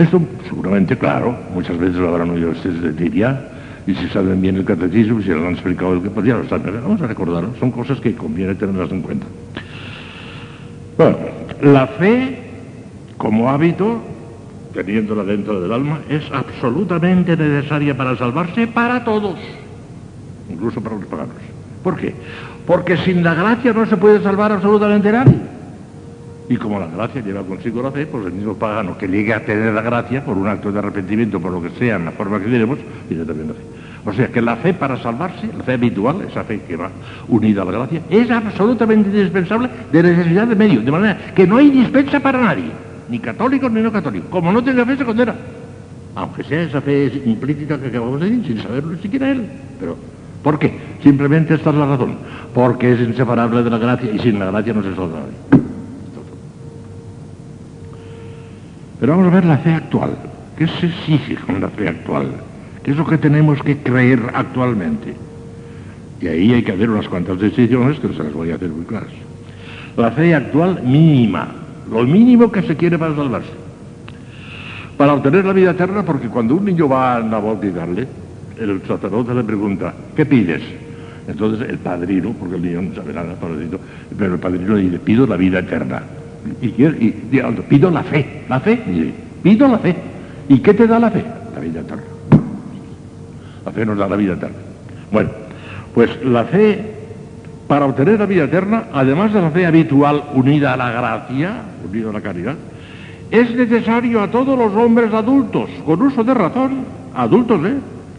Esto 0.00 0.18
seguramente, 0.48 0.96
claro, 0.96 1.36
muchas 1.52 1.76
veces 1.76 1.96
lo 1.96 2.08
habrán 2.08 2.30
oído 2.30 2.52
ustedes 2.52 2.80
de 2.80 2.92
Lidia, 2.92 3.38
y 3.86 3.94
si 3.94 4.08
saben 4.08 4.40
bien 4.40 4.56
el 4.56 4.64
catecismo, 4.64 5.20
si 5.20 5.28
lo 5.28 5.46
han 5.46 5.52
explicado 5.52 5.92
el 5.92 6.00
que 6.00 6.08
podía, 6.08 6.38
lo 6.38 6.48
saben. 6.48 6.80
Vamos 6.82 7.02
a 7.02 7.06
recordarlo, 7.06 7.50
son 7.60 7.70
cosas 7.70 8.00
que 8.00 8.14
conviene 8.14 8.54
tenerlas 8.54 8.90
en 8.92 9.02
cuenta. 9.02 9.26
Bueno, 10.96 11.18
la 11.60 11.86
fe 11.86 12.38
como 13.18 13.50
hábito, 13.50 14.00
teniéndola 14.72 15.22
dentro 15.22 15.60
del 15.60 15.70
alma, 15.70 15.98
es 16.08 16.22
absolutamente 16.32 17.36
necesaria 17.36 17.94
para 17.94 18.16
salvarse 18.16 18.68
para 18.68 19.04
todos, 19.04 19.38
incluso 20.48 20.80
para 20.80 20.96
los 20.96 21.04
paganos. 21.04 21.34
¿Por 21.82 21.98
qué? 21.98 22.14
Porque 22.66 22.96
sin 22.96 23.22
la 23.22 23.34
gracia 23.34 23.74
no 23.74 23.84
se 23.84 23.98
puede 23.98 24.22
salvar 24.22 24.50
absolutamente 24.50 25.12
nadie. 25.12 25.59
Y 26.50 26.56
como 26.56 26.80
la 26.80 26.88
gracia 26.88 27.22
lleva 27.22 27.44
consigo 27.44 27.80
la 27.80 27.92
fe, 27.92 28.06
pues 28.06 28.26
el 28.26 28.32
mismo 28.32 28.54
pagano 28.54 28.98
que 28.98 29.06
llegue 29.06 29.32
a 29.32 29.44
tener 29.44 29.72
la 29.72 29.82
gracia 29.82 30.24
por 30.24 30.36
un 30.36 30.48
acto 30.48 30.72
de 30.72 30.80
arrepentimiento, 30.80 31.38
por 31.40 31.52
lo 31.52 31.62
que 31.62 31.70
sea, 31.78 31.94
en 31.94 32.06
la 32.06 32.10
forma 32.10 32.40
que 32.40 32.46
tenemos, 32.46 32.76
tiene 33.08 33.24
también 33.24 33.48
la 33.48 33.54
fe. 33.54 33.60
O 34.04 34.12
sea 34.12 34.26
que 34.26 34.42
la 34.42 34.56
fe 34.56 34.74
para 34.74 35.00
salvarse, 35.00 35.48
la 35.56 35.62
fe 35.62 35.74
habitual, 35.74 36.22
esa 36.28 36.42
fe 36.42 36.60
que 36.66 36.74
va 36.74 36.90
unida 37.28 37.62
a 37.62 37.64
la 37.66 37.70
gracia, 37.70 38.02
es 38.10 38.28
absolutamente 38.32 39.10
indispensable 39.10 39.70
de 39.92 40.02
necesidad 40.02 40.48
de 40.48 40.56
medio, 40.56 40.80
de 40.80 40.90
manera 40.90 41.18
que 41.36 41.46
no 41.46 41.56
hay 41.56 41.70
dispensa 41.70 42.18
para 42.18 42.40
nadie 42.40 42.72
ni 43.08 43.20
católicos 43.20 43.70
ni 43.70 43.80
no 43.80 43.92
católicos. 43.92 44.28
Como 44.28 44.50
no 44.50 44.64
tenga 44.64 44.84
fe, 44.84 44.96
se 44.96 45.04
condena. 45.04 45.36
Aunque 46.16 46.42
sea 46.42 46.62
esa 46.62 46.80
fe 46.80 47.22
implícita 47.26 47.78
que 47.78 47.86
acabamos 47.86 48.20
de 48.20 48.28
decir, 48.28 48.46
sin 48.46 48.62
saberlo 48.62 48.98
siquiera 48.98 49.30
él. 49.30 49.46
Pero, 49.78 49.96
¿por 50.42 50.58
qué? 50.58 50.76
Simplemente 51.00 51.54
esta 51.54 51.70
es 51.70 51.76
la 51.76 51.86
razón. 51.86 52.16
Porque 52.52 52.92
es 52.92 53.00
inseparable 53.00 53.62
de 53.62 53.70
la 53.70 53.78
gracia 53.78 54.10
y 54.12 54.18
sin 54.18 54.40
la 54.40 54.46
gracia 54.46 54.72
no 54.72 54.82
se 54.82 54.96
salva 54.96 55.20
Pero 59.00 59.16
vamos 59.16 59.32
a 59.32 59.34
ver 59.34 59.46
la 59.46 59.58
fe 59.58 59.72
actual. 59.72 60.10
¿Qué 60.58 60.66
se 60.66 60.86
exige 60.86 61.36
con 61.36 61.58
la 61.60 61.70
fe 61.70 61.88
actual? 61.88 62.32
¿Qué 62.84 62.90
es 62.90 62.96
lo 62.96 63.06
que 63.06 63.16
tenemos 63.16 63.62
que 63.62 63.78
creer 63.78 64.20
actualmente? 64.34 65.14
Y 66.20 66.26
ahí 66.26 66.52
hay 66.52 66.62
que 66.62 66.72
hacer 66.72 66.90
unas 66.90 67.08
cuantas 67.08 67.40
decisiones 67.40 67.98
que 67.98 68.08
se 68.08 68.22
las 68.22 68.32
voy 68.34 68.50
a 68.50 68.56
hacer 68.56 68.68
muy 68.68 68.84
claras. 68.84 69.08
La 69.96 70.10
fe 70.10 70.34
actual 70.34 70.82
mínima, 70.82 71.48
lo 71.90 72.02
mínimo 72.04 72.52
que 72.52 72.60
se 72.62 72.76
quiere 72.76 72.98
para 72.98 73.16
salvarse. 73.16 73.48
Para 74.98 75.14
obtener 75.14 75.46
la 75.46 75.54
vida 75.54 75.70
eterna, 75.70 76.04
porque 76.04 76.28
cuando 76.28 76.56
un 76.56 76.66
niño 76.66 76.86
va 76.86 77.16
a 77.16 77.20
bautizarle, 77.22 78.06
el 78.58 78.82
sacerdote 78.86 79.34
le 79.34 79.44
pregunta, 79.44 79.94
¿qué 80.14 80.26
pides? 80.26 80.60
Entonces 81.26 81.70
el 81.70 81.78
padrino, 81.78 82.34
porque 82.38 82.56
el 82.56 82.62
niño 82.62 82.82
no 82.82 82.94
sabe 82.94 83.14
nada, 83.14 83.34
pero 84.18 84.34
el 84.34 84.40
padrino 84.40 84.74
le 84.74 84.82
dice, 84.82 84.98
pido 84.98 85.26
la 85.26 85.36
vida 85.36 85.60
eterna. 85.60 86.02
Y, 86.62 86.66
y, 86.66 87.10
pido 87.68 87.90
la 87.90 88.02
fe, 88.02 88.44
la 88.48 88.60
fe, 88.60 88.80
pido 89.42 89.68
la 89.68 89.78
fe. 89.78 89.94
¿Y 90.48 90.58
qué 90.58 90.74
te 90.74 90.86
da 90.86 90.98
la 90.98 91.10
fe? 91.10 91.24
La 91.54 91.60
vida 91.60 91.80
eterna. 91.80 92.02
La 93.64 93.72
fe 93.72 93.86
nos 93.86 93.98
da 93.98 94.08
la 94.08 94.16
vida 94.16 94.34
eterna. 94.34 94.56
Bueno, 95.12 95.30
pues 95.94 96.10
la 96.24 96.44
fe 96.44 97.00
para 97.70 97.86
obtener 97.86 98.18
la 98.18 98.26
vida 98.26 98.44
eterna, 98.44 98.86
además 98.92 99.32
de 99.32 99.40
la 99.40 99.50
fe 99.50 99.64
habitual 99.64 100.24
unida 100.34 100.72
a 100.72 100.76
la 100.76 100.90
gracia, 100.90 101.52
unida 101.88 102.10
a 102.10 102.12
la 102.12 102.20
caridad, 102.20 102.56
es 103.30 103.54
necesario 103.54 104.20
a 104.22 104.28
todos 104.28 104.58
los 104.58 104.74
hombres 104.74 105.14
adultos, 105.14 105.70
con 105.86 106.02
uso 106.02 106.24
de 106.24 106.34
razón, 106.34 106.84
adultos, 107.14 107.64
¿eh? 107.64 107.74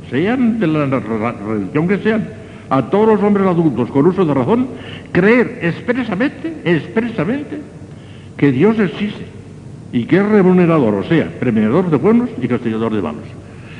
sean 0.10 0.58
de 0.58 0.68
la 0.68 0.86
religión 0.86 1.86
que 1.86 1.98
sean, 1.98 2.30
a 2.70 2.84
todos 2.84 3.10
los 3.10 3.22
hombres 3.22 3.46
adultos 3.46 3.92
con 3.92 4.08
uso 4.08 4.24
de 4.24 4.34
razón, 4.34 4.68
creer 5.12 5.60
expresamente, 5.62 6.62
expresamente, 6.64 7.60
que 8.42 8.52
Dios 8.52 8.80
existe 8.80 9.24
y 9.94 10.06
que 10.06 10.18
es 10.18 10.26
remunerador, 10.28 10.96
o 10.96 11.04
sea, 11.04 11.30
premiador 11.40 11.92
de 11.92 11.98
buenos 11.98 12.28
y 12.42 12.48
castigador 12.48 12.92
de 12.92 13.00
malos. 13.00 13.22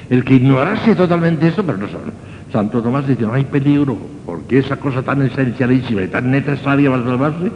El 0.08 0.24
que 0.24 0.36
ignorase 0.36 0.94
totalmente 0.94 1.48
eso, 1.48 1.66
pero 1.66 1.80
no 1.80 1.88
sabe. 1.88 2.12
Santo 2.54 2.80
Tomás 2.84 3.08
dice, 3.08 3.24
no 3.24 3.34
hay 3.34 3.44
peligro, 3.46 3.98
porque 4.24 4.60
esa 4.60 4.76
cosa 4.76 5.02
tan 5.02 5.24
esencialísima 5.24 6.04
y 6.04 6.10
tan 6.10 6.30
necesaria 6.30 6.92
para 6.92 7.04
salvarse, 7.04 7.52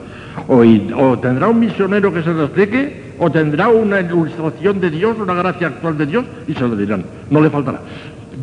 o, 0.47 1.19
tendrá 1.19 1.47
un 1.47 1.59
misionero 1.59 2.11
que 2.11 2.23
se 2.23 2.33
lo 2.33 2.45
explique, 2.45 3.13
o 3.19 3.29
tendrá 3.29 3.67
una 3.67 4.01
ilustración 4.01 4.79
de 4.79 4.89
Dios, 4.89 5.15
una 5.19 5.35
gracia 5.35 5.67
actual 5.67 5.99
de 5.99 6.07
Dios, 6.07 6.25
y 6.47 6.55
se 6.55 6.61
lo 6.61 6.75
dirán, 6.75 7.05
no 7.29 7.39
le 7.39 7.51
faltará. 7.51 7.81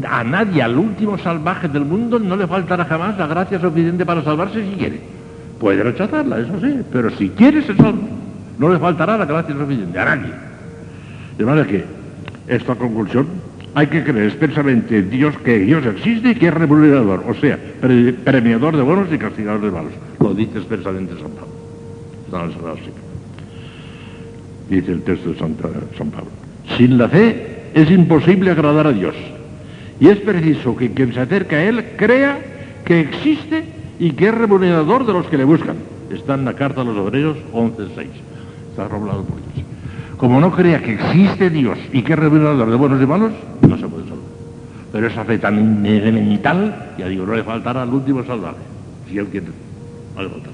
A 0.09 0.23
nadie, 0.23 0.63
al 0.63 0.79
último 0.79 1.19
salvaje 1.19 1.67
del 1.67 1.85
mundo, 1.85 2.21
no 2.21 2.37
le 2.37 2.47
faltará 2.47 2.85
jamás 2.85 3.19
la 3.19 3.27
gracia 3.27 3.61
suficiente 3.61 4.07
para 4.07 4.23
salvarse 4.23 4.65
si 4.65 4.77
quiere. 4.77 5.01
Puede 5.59 5.83
rechazarla, 5.83 6.39
eso 6.39 6.61
sí, 6.61 6.79
pero 6.93 7.11
si 7.11 7.29
quiere 7.31 7.61
se 7.63 7.75
salva. 7.75 8.22
No 8.63 8.69
le 8.69 8.79
faltará 8.79 9.19
la 9.19 9.25
gracia 9.25 9.57
suficiente, 9.57 9.99
a 9.99 10.05
nadie. 10.05 10.33
De 11.37 11.45
manera 11.45 11.67
que 11.67 11.85
esta 12.47 12.77
conclusión 12.77 13.27
hay 13.75 13.89
que 13.89 14.05
creer 14.05 14.29
expresamente 14.29 15.03
Dios 15.03 15.37
que 15.39 15.59
Dios 15.59 15.85
existe 15.85 16.31
y 16.31 16.35
que 16.37 16.47
es 16.47 16.55
remunerador, 16.55 17.25
o 17.27 17.35
sea, 17.35 17.59
premiador 17.81 18.77
de 18.77 18.83
buenos 18.83 19.13
y 19.13 19.19
castigador 19.19 19.63
de 19.63 19.71
malos. 19.73 19.93
Lo 20.21 20.33
dice 20.33 20.59
expresamente 20.59 21.15
San 21.15 21.33
Pablo. 21.33 21.49
Dice 24.71 24.93
el 24.93 25.03
texto 25.03 25.33
de 25.33 25.39
San 25.41 25.55
Pablo. 25.55 26.31
Sin 26.79 26.99
la 26.99 27.09
fe 27.09 27.65
es 27.75 27.91
imposible 27.91 28.53
agradar 28.53 28.87
a 28.87 28.93
Dios. 28.93 29.17
Y 29.99 30.07
es 30.07 30.19
preciso 30.19 30.77
que 30.77 30.93
quien 30.93 31.13
se 31.13 31.19
acerca 31.19 31.57
a 31.57 31.65
Él 31.65 31.85
crea 31.97 32.39
que 32.85 33.01
existe 33.01 33.65
y 33.99 34.13
que 34.13 34.29
es 34.29 34.35
remunerador 34.37 35.05
de 35.05 35.15
los 35.15 35.27
que 35.27 35.37
le 35.37 35.43
buscan. 35.43 35.79
Está 36.13 36.35
en 36.35 36.45
la 36.45 36.55
carta 36.55 36.83
a 36.83 36.85
los 36.85 36.97
obreros 36.97 37.39
11.6. 37.53 38.32
Está 38.73 38.89
roblado 38.89 39.23
por 39.23 39.37
Dios. 39.37 39.67
Como 40.17 40.41
no 40.41 40.51
crea 40.51 40.83
que 40.83 40.95
existe 40.95 41.51
Dios 41.51 41.79
y 41.93 42.03
que 42.03 42.15
es 42.15 42.19
revelador 42.19 42.71
de 42.71 42.77
buenos 42.77 43.03
y 43.03 43.07
malos, 43.07 43.33
no 43.61 43.77
se 43.77 43.87
puede 43.87 44.05
salvar. 44.05 44.33
Pero 44.91 45.07
esa 45.07 45.25
fe 45.25 45.39
tan 45.39 45.85
elemental, 45.85 46.95
ya 46.99 47.07
digo, 47.07 47.27
no 47.27 47.35
le 47.35 47.45
faltará 47.45 47.83
al 47.83 47.91
último 47.91 48.25
salvaje, 48.25 48.59
si 49.09 49.19
él 49.19 49.27
quiere, 49.27 49.47
no 50.17 50.23
le 50.23 50.29
faltará. 50.29 50.53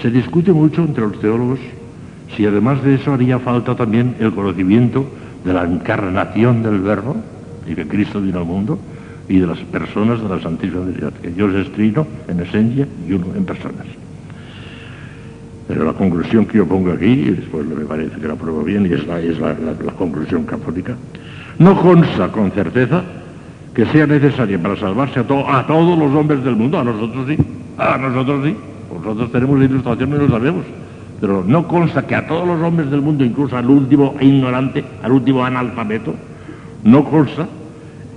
Se 0.00 0.10
discute 0.10 0.52
mucho 0.52 0.82
entre 0.82 1.06
los 1.06 1.20
teólogos 1.20 1.60
si 2.36 2.46
además 2.46 2.82
de 2.82 2.94
eso 2.94 3.12
haría 3.12 3.38
falta 3.38 3.76
también 3.76 4.16
el 4.18 4.32
conocimiento 4.32 5.06
de 5.44 5.52
la 5.52 5.64
encarnación 5.64 6.62
del 6.62 6.80
Verbo 6.80 7.16
y 7.66 7.74
que 7.74 7.86
Cristo 7.86 8.20
vino 8.20 8.38
al 8.38 8.44
mundo, 8.44 8.78
y 9.28 9.38
de 9.38 9.46
las 9.46 9.58
personas 9.58 10.20
de 10.20 10.28
la 10.28 10.40
Santísima 10.40 10.84
Trinidad, 10.84 11.12
que 11.12 11.30
Dios 11.30 11.54
es 11.54 11.70
trino 11.72 12.06
en 12.26 12.40
esencia 12.40 12.88
y 13.08 13.12
uno 13.12 13.26
en 13.36 13.44
personas. 13.44 13.86
Pero 15.72 15.86
la 15.86 15.94
conclusión 15.94 16.44
que 16.44 16.58
yo 16.58 16.66
pongo 16.66 16.92
aquí, 16.92 17.06
y 17.06 17.30
después 17.30 17.64
me 17.64 17.86
parece 17.86 18.20
que 18.20 18.28
la 18.28 18.34
pruebo 18.34 18.62
bien, 18.62 18.84
y 18.84 18.92
es 18.92 19.06
la, 19.06 19.18
es 19.20 19.38
la, 19.38 19.54
conclusión 19.96 20.44
católica, 20.44 20.94
no 21.58 21.80
consta 21.80 22.28
con 22.28 22.50
certeza 22.50 23.02
que 23.72 23.86
sea 23.86 24.06
necesaria 24.06 24.60
para 24.60 24.76
salvarse 24.76 25.20
a, 25.20 25.22
a 25.22 25.66
todos 25.66 25.98
los 25.98 26.14
hombres 26.14 26.44
del 26.44 26.56
mundo, 26.56 26.78
a 26.78 26.84
nosotros 26.84 27.26
sí, 27.26 27.38
a 27.78 27.96
nosotros 27.96 28.44
sí, 28.44 28.54
nosotros 28.92 29.32
tenemos 29.32 29.62
ilustración 29.62 30.10
y 30.10 30.18
lo 30.18 30.28
sabemos, 30.28 30.66
pero 31.22 31.42
no 31.42 31.66
consta 31.66 32.06
que 32.06 32.16
a 32.16 32.26
todos 32.26 32.46
los 32.46 32.60
hombres 32.60 32.90
del 32.90 33.00
mundo, 33.00 33.24
incluso 33.24 33.56
al 33.56 33.70
último 33.70 34.14
ignorante, 34.20 34.84
al 35.02 35.12
último 35.12 35.42
analfabeto, 35.42 36.14
no 36.84 37.02
consta 37.04 37.48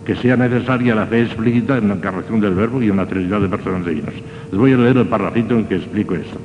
que 0.05 0.17
sea 0.17 0.35
necesaria 0.35 0.93
la 0.93 1.05
fe 1.05 1.21
explícita 1.21 1.77
en 1.77 1.87
la 1.87 1.93
encarnación 1.95 2.41
del 2.41 2.53
Verbo 2.53 2.81
y 2.81 2.89
en 2.89 2.97
la 2.97 3.05
Trinidad 3.05 3.39
de 3.39 3.47
personas 3.47 3.85
divinas. 3.85 4.13
Les 4.51 4.59
voy 4.59 4.73
a 4.73 4.77
leer 4.77 4.97
el 4.97 5.07
parrafito 5.07 5.55
en 5.55 5.63
que 5.67 5.75
explico 5.77 6.15
esto. 6.15 6.37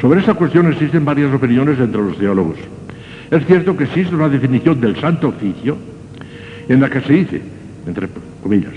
Sobre 0.00 0.20
esta 0.20 0.34
cuestión 0.34 0.70
existen 0.70 1.04
varias 1.04 1.32
opiniones 1.34 1.78
entre 1.78 2.00
los 2.00 2.16
teólogos. 2.16 2.56
Es 3.30 3.44
cierto 3.46 3.76
que 3.76 3.84
existe 3.84 4.14
una 4.14 4.28
definición 4.28 4.80
del 4.80 4.96
santo 5.00 5.28
oficio 5.28 5.76
en 6.68 6.80
la 6.80 6.88
que 6.88 7.00
se 7.00 7.12
dice, 7.12 7.42
entre 7.86 8.08
comillas, 8.42 8.72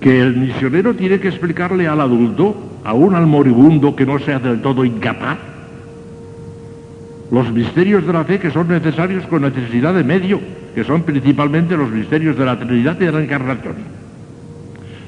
que 0.00 0.20
el 0.20 0.36
misionero 0.36 0.94
tiene 0.94 1.20
que 1.20 1.28
explicarle 1.28 1.86
al 1.86 2.00
adulto, 2.00 2.80
aún 2.84 3.14
al 3.14 3.26
moribundo 3.26 3.94
que 3.94 4.06
no 4.06 4.18
sea 4.18 4.38
del 4.38 4.60
todo 4.60 4.84
incapaz, 4.84 5.38
los 7.30 7.52
misterios 7.52 8.04
de 8.04 8.12
la 8.12 8.24
fe 8.24 8.40
que 8.40 8.50
son 8.50 8.68
necesarios 8.68 9.24
con 9.26 9.42
necesidad 9.42 9.94
de 9.94 10.02
medio 10.02 10.40
que 10.74 10.84
son 10.84 11.02
principalmente 11.02 11.76
los 11.76 11.90
misterios 11.90 12.36
de 12.36 12.44
la 12.44 12.58
Trinidad 12.58 12.96
y 13.00 13.04
de 13.04 13.12
la 13.12 13.22
Encarnación. 13.22 13.74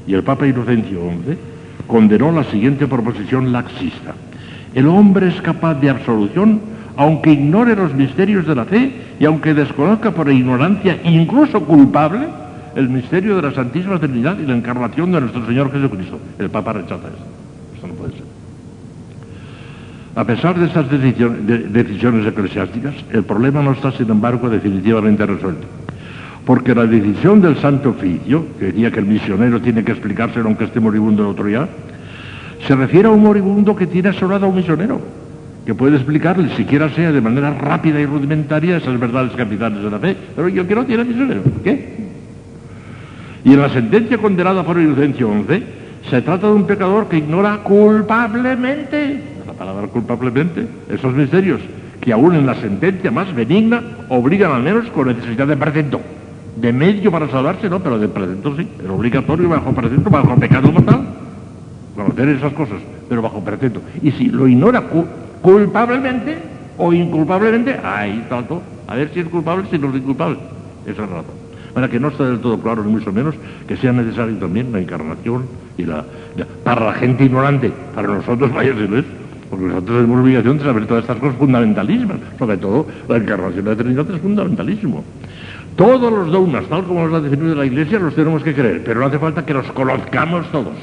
Y 0.06 0.14
el 0.14 0.22
Papa 0.22 0.46
Inocencio 0.46 1.00
XI 1.00 1.36
condenó 1.86 2.32
la 2.32 2.44
siguiente 2.44 2.86
proposición 2.86 3.52
laxista. 3.52 4.14
El 4.74 4.86
hombre 4.86 5.28
es 5.28 5.40
capaz 5.42 5.74
de 5.74 5.90
absolución 5.90 6.60
aunque 6.96 7.32
ignore 7.32 7.74
los 7.74 7.94
misterios 7.94 8.46
de 8.46 8.54
la 8.54 8.64
fe 8.64 8.92
y 9.18 9.24
aunque 9.24 9.54
desconozca 9.54 10.10
por 10.10 10.30
ignorancia, 10.30 11.00
incluso 11.04 11.62
culpable, 11.64 12.26
el 12.74 12.88
misterio 12.88 13.36
de 13.36 13.42
la 13.42 13.52
Santísima 13.52 13.98
Trinidad 13.98 14.38
y 14.38 14.46
la 14.46 14.56
encarnación 14.56 15.12
de 15.12 15.20
nuestro 15.20 15.46
Señor 15.46 15.72
Jesucristo. 15.72 16.18
El 16.38 16.50
Papa 16.50 16.74
rechaza 16.74 17.08
esto. 17.08 17.24
Esto 17.74 17.86
no 17.86 17.94
puede 17.94 18.12
ser. 18.12 18.22
A 20.14 20.24
pesar 20.24 20.58
de 20.58 20.66
estas 20.66 20.86
decisiones 20.90 22.26
eclesiásticas, 22.26 22.94
el 23.10 23.24
problema 23.24 23.62
no 23.62 23.72
está, 23.72 23.92
sin 23.92 24.10
embargo, 24.10 24.50
definitivamente 24.50 25.24
resuelto. 25.24 25.66
Porque 26.44 26.74
la 26.74 26.84
decisión 26.84 27.40
del 27.40 27.56
Santo 27.56 27.90
Oficio, 27.90 28.44
que 28.58 28.66
decía 28.66 28.90
que 28.90 29.00
el 29.00 29.06
misionero 29.06 29.60
tiene 29.62 29.84
que 29.84 29.92
explicárselo 29.92 30.46
aunque 30.46 30.64
esté 30.64 30.80
moribundo 30.80 31.22
de 31.22 31.28
otro 31.30 31.48
ya, 31.48 31.68
se 32.66 32.74
refiere 32.74 33.08
a 33.08 33.10
un 33.10 33.22
moribundo 33.22 33.74
que 33.74 33.86
tiene 33.86 34.10
asesorado 34.10 34.46
a 34.46 34.48
un 34.48 34.56
misionero, 34.56 35.00
que 35.66 35.74
puede 35.74 35.96
explicarle, 35.96 36.54
siquiera 36.56 36.88
sea 36.90 37.12
de 37.12 37.20
manera 37.20 37.52
rápida 37.54 38.00
y 38.00 38.06
rudimentaria, 38.06 38.76
esas 38.76 38.98
verdades 38.98 39.32
capitales 39.32 39.82
de 39.82 39.90
la 39.90 39.98
fe. 39.98 40.16
Pero 40.34 40.48
yo 40.48 40.66
que 40.66 40.74
no 40.74 40.84
tiene 40.84 41.04
misionero, 41.04 41.42
¿qué? 41.62 42.12
Y 43.44 43.52
en 43.52 43.60
la 43.60 43.68
sentencia 43.68 44.18
condenada 44.18 44.64
por 44.64 44.80
Inocencio 44.80 45.28
XI, 45.48 45.62
se 46.10 46.22
trata 46.22 46.46
de 46.46 46.52
un 46.52 46.64
pecador 46.64 47.08
que 47.08 47.18
ignora 47.18 47.58
culpablemente 47.58 49.32
palabra 49.62 49.86
culpablemente, 49.86 50.66
esos 50.88 51.14
misterios 51.14 51.60
que 52.00 52.12
aún 52.12 52.34
en 52.34 52.46
la 52.46 52.56
sentencia 52.56 53.12
más 53.12 53.32
benigna 53.32 53.80
obligan 54.08 54.50
al 54.50 54.62
menos 54.62 54.86
con 54.90 55.06
necesidad 55.06 55.46
de 55.46 55.56
presento. 55.56 56.00
De 56.56 56.72
medio 56.72 57.12
para 57.12 57.28
salvarse, 57.28 57.70
no, 57.70 57.78
pero 57.78 57.96
de 57.98 58.08
presento 58.08 58.56
sí, 58.56 58.66
es 58.82 58.90
obligatorio 58.90 59.48
bajo 59.48 59.72
presento, 59.72 60.10
bajo 60.10 60.34
pecado 60.34 60.72
mortal. 60.72 61.06
Conocer 62.02 62.28
esas 62.28 62.52
cosas, 62.52 62.78
pero 63.08 63.22
bajo 63.22 63.44
presento. 63.44 63.80
Y 64.02 64.10
si 64.12 64.26
lo 64.26 64.48
ignora 64.48 64.82
culpablemente 65.40 66.36
o 66.78 66.92
inculpablemente, 66.92 67.78
ahí 67.82 68.24
tanto, 68.28 68.62
a 68.88 68.96
ver 68.96 69.10
si 69.12 69.20
es 69.20 69.28
culpable, 69.28 69.64
si 69.70 69.78
no 69.78 69.90
es 69.90 69.96
inculpable. 69.96 70.38
Esa 70.84 71.04
es 71.04 71.10
la 71.10 71.16
razón. 71.16 71.42
Para 71.74 71.88
que 71.88 72.00
no 72.00 72.08
esté 72.08 72.24
del 72.24 72.40
todo 72.40 72.58
claro, 72.58 72.84
ni 72.84 72.92
mucho 72.92 73.12
menos, 73.12 73.34
que 73.66 73.76
sea 73.76 73.92
necesario 73.92 74.36
también 74.36 74.72
la 74.72 74.80
encarnación 74.80 75.44
y 75.78 75.84
la, 75.84 76.04
para 76.64 76.86
la 76.86 76.92
gente 76.94 77.24
ignorante, 77.24 77.72
para 77.94 78.08
nosotros 78.08 78.52
vaya 78.52 78.72
es 78.72 79.04
porque 79.48 79.66
nosotros 79.66 79.98
tenemos 79.98 80.20
obligación 80.20 80.58
de 80.58 80.64
saber 80.64 80.86
todas 80.86 81.04
estas 81.04 81.18
cosas 81.18 81.36
fundamentalismas, 81.36 82.16
sobre 82.38 82.56
todo 82.56 82.86
la 83.06 83.18
encarnación 83.18 83.64
de 83.64 83.70
la 83.70 83.76
Trinidad 83.76 84.10
es 84.10 84.20
fundamentalismo. 84.20 85.04
Todos 85.76 86.10
los 86.12 86.32
dogmas, 86.32 86.64
tal 86.66 86.84
como 86.84 87.06
los 87.06 87.14
ha 87.14 87.20
definido 87.20 87.54
la 87.54 87.66
Iglesia, 87.66 87.98
los 87.98 88.14
tenemos 88.14 88.42
que 88.42 88.54
creer, 88.54 88.82
pero 88.82 89.00
no 89.00 89.06
hace 89.06 89.18
falta 89.18 89.44
que 89.44 89.52
los 89.54 89.66
conozcamos 89.72 90.50
todos. 90.50 90.74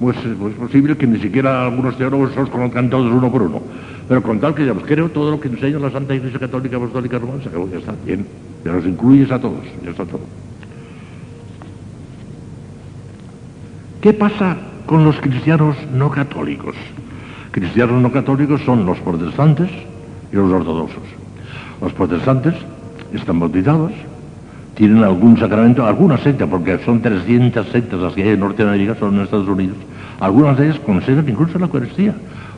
Pues, 0.00 0.16
pues, 0.38 0.54
es 0.54 0.58
posible 0.58 0.96
que 0.96 1.06
ni 1.06 1.20
siquiera 1.20 1.66
algunos 1.66 1.98
teólogos 1.98 2.34
los 2.34 2.48
conozcan 2.48 2.88
todos 2.88 3.12
uno 3.12 3.30
por 3.30 3.42
uno. 3.42 3.60
Pero 4.08 4.22
con 4.22 4.40
tal 4.40 4.54
que 4.54 4.64
ya 4.64 4.72
creo 4.74 5.10
todo 5.10 5.30
lo 5.30 5.38
que 5.38 5.48
enseña 5.48 5.78
la 5.78 5.90
Santa 5.90 6.14
Iglesia 6.14 6.40
Católica 6.40 6.78
Apostólica 6.78 7.18
Romana, 7.18 7.42
ya 7.70 7.78
está 7.78 7.94
bien. 8.06 8.26
Ya 8.64 8.72
los 8.72 8.86
incluyes 8.86 9.30
a 9.30 9.38
todos, 9.38 9.62
ya 9.84 9.90
está 9.90 10.06
todo. 10.06 10.22
¿Qué 14.00 14.14
pasa 14.14 14.56
con 14.86 15.04
los 15.04 15.20
cristianos 15.20 15.76
no 15.92 16.10
católicos? 16.10 16.74
Cristianos 17.50 18.00
no 18.00 18.10
católicos 18.10 18.62
son 18.62 18.86
los 18.86 18.98
protestantes 19.00 19.68
y 20.32 20.36
los 20.36 20.50
ortodoxos. 20.50 21.02
Los 21.82 21.92
protestantes 21.92 22.54
están 23.12 23.38
bautizados, 23.38 23.92
tienen 24.74 25.04
algún 25.04 25.38
sacramento, 25.38 25.84
alguna 25.84 26.16
secta, 26.16 26.46
porque 26.46 26.78
son 26.86 27.02
300 27.02 27.68
sectas 27.68 28.00
las 28.00 28.14
que 28.14 28.22
hay 28.22 28.30
en 28.30 28.40
Norteamérica, 28.40 28.94
son 28.94 29.16
en 29.16 29.24
Estados 29.24 29.48
Unidos. 29.48 29.76
Algunas 30.20 30.58
de 30.58 30.66
ellas 30.66 30.80
conservan 30.80 31.28
incluso 31.28 31.58
la 31.58 31.66
Eucaristía 31.66 32.14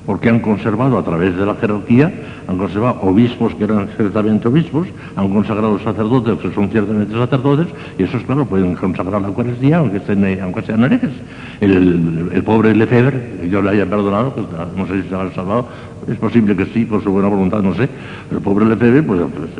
porque 0.06 0.28
han 0.28 0.40
conservado 0.40 0.98
a 0.98 1.04
través 1.04 1.36
de 1.36 1.46
la 1.46 1.54
jerarquía, 1.54 2.12
han 2.48 2.58
conservado 2.58 3.00
obispos 3.02 3.54
que 3.54 3.64
eran 3.64 3.88
ciertamente 3.96 4.48
obispos, 4.48 4.88
han 5.14 5.32
consagrado 5.32 5.78
sacerdotes 5.78 6.38
que 6.38 6.52
son 6.52 6.68
ciertamente 6.70 7.14
sacerdotes, 7.14 7.68
y 7.98 8.02
esos, 8.02 8.22
claro, 8.24 8.44
pueden 8.44 8.74
consagrar 8.74 9.22
la 9.22 9.28
Eucaristía 9.28 9.78
aunque, 9.78 10.00
aunque 10.42 10.62
sean 10.62 10.84
herejes. 10.84 11.12
El, 11.60 12.42
pobre 12.44 12.74
Lefebvre, 12.74 13.48
yo 13.48 13.62
le 13.62 13.70
haya 13.70 13.86
perdonado, 13.86 14.34
pues, 14.34 14.46
no 14.76 14.86
sé 14.86 15.02
si 15.02 15.08
se 15.08 15.14
ha 15.14 15.30
salvado, 15.30 15.68
es 16.08 16.16
posible 16.16 16.56
que 16.56 16.66
sí, 16.66 16.84
por 16.84 17.02
su 17.02 17.12
buena 17.12 17.28
voluntad, 17.28 17.62
no 17.62 17.74
sé, 17.74 17.88
el 18.30 18.38
pobre 18.38 18.66
Lefebvre, 18.66 19.02
pues, 19.02 19.20
pues 19.36 19.50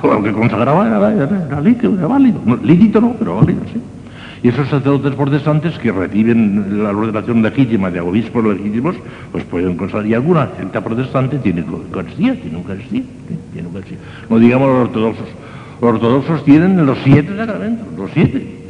todo 0.00 0.14
lo 0.14 0.22
que 0.24 0.32
consagraba 0.32 0.88
era, 0.88 1.60
lícito, 1.60 1.94
era 1.96 2.08
válido. 2.08 2.40
lícito 2.64 3.00
no, 3.00 3.14
pero 3.16 3.36
válido, 3.36 3.60
sí. 3.72 3.80
Y 4.44 4.48
esos 4.48 4.68
sacerdotes 4.68 5.14
protestantes 5.14 5.78
que 5.78 5.90
reciben 5.90 6.82
la 6.82 6.90
ordenación 6.90 7.40
legítima 7.42 7.90
de 7.90 7.98
obispos 8.00 8.44
legítimos, 8.44 8.94
pues 9.32 9.42
pueden 9.44 9.74
consagrar. 9.74 10.06
Y 10.06 10.12
alguna 10.12 10.50
secta 10.58 10.84
protestante 10.84 11.38
tiene 11.38 11.62
Eucaristía, 11.62 12.38
tiene 12.38 12.58
Eucaristía, 12.58 13.02
tiene 13.54 13.68
Eucaristía. 13.68 13.96
No 14.28 14.38
digamos 14.38 14.68
los 14.68 14.88
ortodoxos. 14.88 15.28
Los 15.80 15.94
ortodoxos 15.94 16.44
tienen 16.44 16.84
los 16.84 16.98
siete 17.02 17.34
sacramentos, 17.34 17.86
los 17.96 18.10
siete 18.12 18.63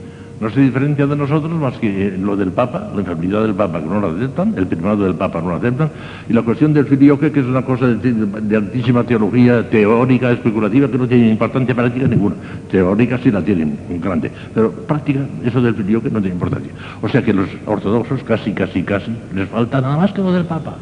no 0.45 0.51
se 0.51 0.61
diferencia 0.61 1.07
de 1.07 1.16
nosotros 1.16 1.51
más 1.53 1.79
que 1.79 2.19
lo 2.21 2.37
del 2.37 2.53
Papa, 2.53 2.91
la 2.93 3.01
enfermedad 3.01 3.41
del 3.45 3.55
Papa 3.55 3.81
que 3.81 3.87
no 3.87 3.99
lo 3.99 4.09
aceptan, 4.09 4.53
el 4.59 4.66
primado 4.66 5.05
del 5.05 5.15
Papa 5.15 5.41
no 5.41 5.49
lo 5.49 5.57
aceptan, 5.57 5.89
y 6.29 6.35
la 6.35 6.43
cuestión 6.43 6.75
del 6.75 6.85
filioque 6.85 7.33
que 7.33 7.41
es 7.41 7.47
una 7.47 7.62
cosa 7.62 7.87
de, 7.87 8.57
altísima 8.57 9.05
teología 9.05 9.66
teórica, 9.71 10.31
especulativa, 10.33 10.87
que 10.89 10.99
no 10.99 11.09
tiene 11.09 11.31
importancia 11.31 11.75
práctica 11.75 12.07
ninguna. 12.07 12.37
Teórica 12.71 13.19
sí 13.23 13.31
la 13.31 13.41
tienen, 13.41 13.79
grande, 14.03 14.31
pero 14.53 14.71
práctica, 14.71 15.21
eso 15.47 15.62
del 15.62 15.77
filioque 15.77 16.11
no 16.11 16.21
tiene 16.21 16.35
importancia. 16.35 16.73
O 17.01 17.09
sea 17.09 17.23
que 17.23 17.33
los 17.33 17.49
ortodoxos 17.65 18.23
casi, 18.25 18.53
casi, 18.53 18.83
casi, 18.83 19.16
les 19.35 19.49
falta 19.49 19.81
nada 19.81 19.97
más 19.97 20.12
que 20.12 20.21
lo 20.21 20.31
del 20.31 20.45
Papa. 20.45 20.77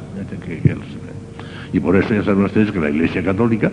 y 1.73 1.79
por 1.79 1.95
eso 1.95 2.13
ya 2.13 2.25
saben 2.25 2.45
ustedes 2.47 2.73
que 2.73 2.81
la 2.81 2.91
Iglesia 2.91 3.23
Católica 3.23 3.71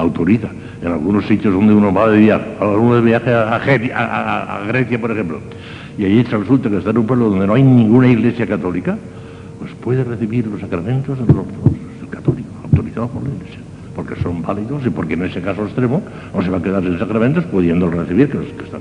autoriza. 0.00 0.48
En 0.82 0.92
algunos 0.92 1.26
sitios 1.26 1.54
donde 1.54 1.74
uno 1.74 1.92
va 1.92 2.08
de 2.08 2.18
viaje, 2.18 2.44
uno 2.60 2.96
de 2.96 3.02
viaje 3.02 3.32
a, 3.32 4.60
Grecia, 4.66 5.00
por 5.00 5.10
ejemplo, 5.10 5.38
y 5.98 6.04
allí 6.04 6.22
resulta 6.22 6.70
que 6.70 6.78
está 6.78 6.90
en 6.90 6.98
un 6.98 7.06
pueblo 7.06 7.30
donde 7.30 7.46
no 7.46 7.54
hay 7.54 7.62
ninguna 7.62 8.08
iglesia 8.08 8.46
católica, 8.46 8.96
pues 9.58 9.72
puede 9.74 10.04
recibir 10.04 10.46
los 10.46 10.60
sacramentos 10.60 11.18
de 11.18 11.32
los 11.32 11.44
católicos, 12.10 12.52
autorizados 12.64 13.10
por 13.10 13.22
la 13.22 13.28
iglesia, 13.34 13.60
porque 13.94 14.16
son 14.22 14.42
válidos 14.42 14.86
y 14.86 14.90
porque 14.90 15.14
en 15.14 15.24
ese 15.24 15.42
caso 15.42 15.64
extremo 15.64 16.02
no 16.34 16.42
se 16.42 16.50
va 16.50 16.58
a 16.58 16.62
quedar 16.62 16.82
sin 16.82 16.98
sacramentos 16.98 17.44
pudiendo 17.44 17.90
recibir 17.90 18.28
que, 18.28 18.38
que 18.38 18.64
están 18.64 18.80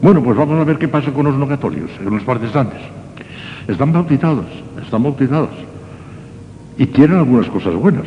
Bueno, 0.00 0.22
pues 0.22 0.36
vamos 0.36 0.58
a 0.58 0.64
ver 0.64 0.78
qué 0.78 0.88
pasa 0.88 1.12
con 1.12 1.26
los 1.26 1.34
no 1.36 1.46
católicos, 1.46 1.90
con 2.02 2.14
los 2.14 2.24
protestantes. 2.24 2.80
Están 3.68 3.92
bautizados, 3.92 4.46
están 4.82 5.02
bautizados. 5.02 5.50
Y 6.78 6.86
tienen 6.86 7.18
algunas 7.18 7.48
cosas 7.48 7.74
buenas 7.74 8.06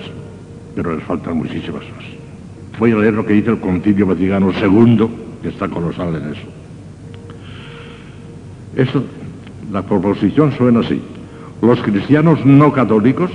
pero 0.82 0.96
les 0.96 1.04
faltan 1.04 1.36
muchísimas 1.36 1.82
más. 1.82 2.06
Voy 2.80 2.94
a 2.94 2.96
leer 2.96 3.14
lo 3.14 3.26
que 3.26 3.34
dice 3.34 3.50
el 3.50 3.60
Concilio 3.60 4.08
Vaticano 4.08 4.52
II, 4.52 5.10
que 5.42 5.50
está 5.50 5.68
colosal 5.68 6.16
en 6.16 6.32
eso. 6.32 6.48
Eso, 8.78 9.04
la 9.74 9.82
proposición 9.82 10.54
suena 10.54 10.80
así. 10.80 11.02
Los 11.62 11.82
cristianos 11.82 12.46
no 12.46 12.72
católicos, 12.72 13.30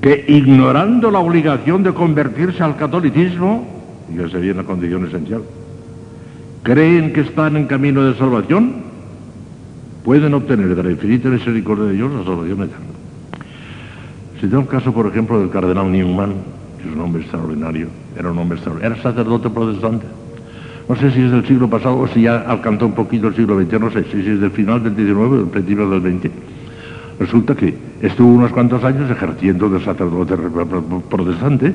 que 0.00 0.24
ignorando 0.28 1.10
la 1.10 1.18
obligación 1.18 1.82
de 1.82 1.92
convertirse 1.92 2.62
al 2.62 2.76
catolicismo, 2.76 3.66
y 4.10 4.18
esa 4.18 4.30
sería 4.30 4.54
la 4.54 4.64
condición 4.64 5.06
esencial, 5.06 5.42
creen 6.62 7.12
que 7.12 7.20
están 7.20 7.58
en 7.58 7.66
camino 7.66 8.02
de 8.02 8.16
salvación, 8.16 8.76
pueden 10.04 10.32
obtener 10.32 10.74
de 10.74 10.82
la 10.82 10.90
infinita 10.90 11.28
misericordia 11.28 11.84
de 11.84 11.92
Dios 11.92 12.10
la 12.14 12.24
salvación 12.24 12.62
eterna. 12.62 12.95
Si 14.40 14.48
tengo 14.48 14.62
el 14.62 14.68
caso, 14.68 14.92
por 14.92 15.06
ejemplo, 15.06 15.40
del 15.40 15.48
cardenal 15.48 15.90
Newman, 15.90 16.34
que 16.76 16.88
es 16.88 16.94
un 16.94 17.00
hombre 17.00 17.22
extraordinario, 17.22 17.88
era 18.18 18.30
un 18.30 18.38
hombre 18.38 18.56
extraordinario, 18.56 18.94
era 18.94 19.02
sacerdote 19.02 19.48
protestante. 19.48 20.06
No 20.88 20.94
sé 20.94 21.10
si 21.10 21.22
es 21.22 21.30
del 21.30 21.46
siglo 21.46 21.70
pasado 21.70 21.98
o 21.98 22.06
si 22.06 22.22
ya 22.22 22.42
alcanzó 22.42 22.86
un 22.86 22.92
poquito 22.92 23.28
el 23.28 23.34
siglo 23.34 23.58
XX, 23.58 23.80
no 23.80 23.90
sé 23.90 24.04
si 24.04 24.18
es 24.18 24.40
del 24.40 24.50
final 24.50 24.82
del 24.82 24.94
XIX 24.94 25.16
o 25.16 25.36
del 25.38 25.46
principio 25.46 25.88
del 25.88 26.02
XX. 26.02 26.30
Resulta 27.18 27.54
que 27.54 27.74
estuvo 28.02 28.28
unos 28.28 28.52
cuantos 28.52 28.84
años 28.84 29.10
ejerciendo 29.10 29.70
de 29.70 29.82
sacerdote 29.82 30.36
protestante 31.08 31.72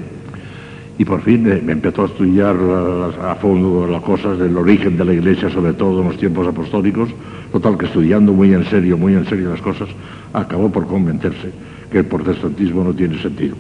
y 1.00 1.04
por 1.04 1.22
fin 1.22 1.52
eh, 1.52 1.64
me 1.66 1.72
empezó 1.72 2.04
a 2.04 2.06
estudiar 2.06 2.56
a 2.56 3.36
fondo 3.36 3.88
las 3.88 4.04
cosas 4.04 4.38
del 4.38 4.56
origen 4.56 4.98
de 4.98 5.06
la 5.06 5.14
iglesia, 5.14 5.50
sobre 5.50 5.74
todo 5.74 6.02
en 6.02 6.10
los 6.10 6.18
tiempos 6.18 6.48
apostólicos, 6.48 7.10
total 7.52 7.76
que 7.76 7.88
estudiando 7.88 8.34
muy 8.34 8.54
en 8.54 8.66
serio, 8.66 9.00
muy 9.00 9.16
en 9.16 9.26
serio 9.26 9.50
las 9.50 9.62
cosas, 9.62 9.90
acabó 10.32 10.72
por 10.72 10.86
convencerse 10.86 11.52
que 11.92 12.00
el 12.00 12.06
protestantismo 12.06 12.84
no 12.84 12.94
tiene 12.94 13.22
sentido 13.22 13.56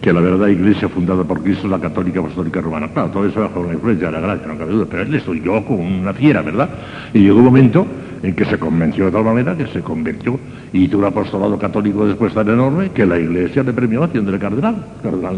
que 0.00 0.12
la 0.12 0.20
verdad 0.20 0.46
iglesia 0.48 0.88
fundada 0.88 1.24
por 1.24 1.42
Cristo 1.42 1.66
es 1.66 1.70
la 1.70 1.80
católica 1.80 2.20
apostólica 2.20 2.60
romana. 2.60 2.88
Claro, 2.88 3.10
todo 3.10 3.26
eso 3.26 3.40
bajo 3.40 3.64
la 3.64 3.74
influencia 3.74 4.06
de 4.06 4.12
la 4.12 4.20
gracia, 4.20 4.46
no 4.46 4.56
cabe 4.56 4.72
duda, 4.72 4.86
pero 4.88 5.02
él 5.02 5.14
estudió 5.14 5.64
como 5.64 5.80
una 5.80 6.14
fiera, 6.14 6.42
¿verdad? 6.42 6.68
Y 7.12 7.20
llegó 7.20 7.38
un 7.38 7.44
momento 7.44 7.86
en 8.22 8.34
que 8.34 8.44
se 8.44 8.58
convenció 8.58 9.06
de 9.06 9.12
tal 9.12 9.24
manera 9.24 9.56
que 9.56 9.66
se 9.66 9.80
convirtió 9.80 10.38
y 10.72 10.88
tuvo 10.88 11.02
un 11.02 11.06
apostolado 11.06 11.58
católico 11.58 12.06
después 12.06 12.32
tan 12.34 12.48
enorme 12.48 12.90
que 12.90 13.06
la 13.06 13.18
iglesia 13.18 13.62
le 13.62 13.72
premió 13.72 14.04
haciéndole 14.04 14.38
cardenal. 14.38 14.76
Cardenal, 15.02 15.36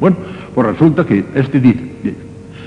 Bueno, 0.00 0.16
pues 0.54 0.66
resulta 0.66 1.04
que 1.04 1.24
este 1.34 1.60
dice, 1.60 1.95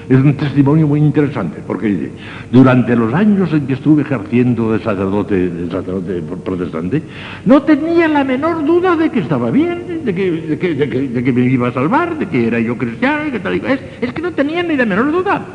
es 0.10 0.18
un 0.18 0.34
testimonio 0.34 0.88
muy 0.88 0.99
interesante, 0.99 1.61
porque 1.65 2.11
durante 2.52 2.95
los 2.95 3.14
años 3.14 3.53
en 3.53 3.68
que 3.68 3.73
estuve 3.73 4.02
ejerciendo 4.02 4.72
de 4.72 4.80
sacerdote, 4.80 5.49
de 5.49 5.69
sacerdote 5.69 6.23
protestante, 6.44 7.03
no 7.45 7.61
tenía 7.61 8.07
la 8.07 8.23
menor 8.23 8.65
duda 8.65 8.95
de 8.95 9.11
que 9.11 9.19
estaba 9.19 9.52
bien, 9.52 10.03
de 10.03 10.15
que, 10.15 11.31
me 11.31 11.41
iba 11.45 11.68
a 11.68 11.73
salvar, 11.73 12.18
de 12.18 12.27
que 12.27 12.48
era 12.48 12.60
yo 12.60 12.76
cristiano, 12.76 13.31
es 14.02 14.14
que 14.14 14.22
no 14.22 14.31
tenía 14.31 14.64
ni 14.64 14.76
la 14.76 14.86
menor 14.86 15.11
duda. 15.11 15.45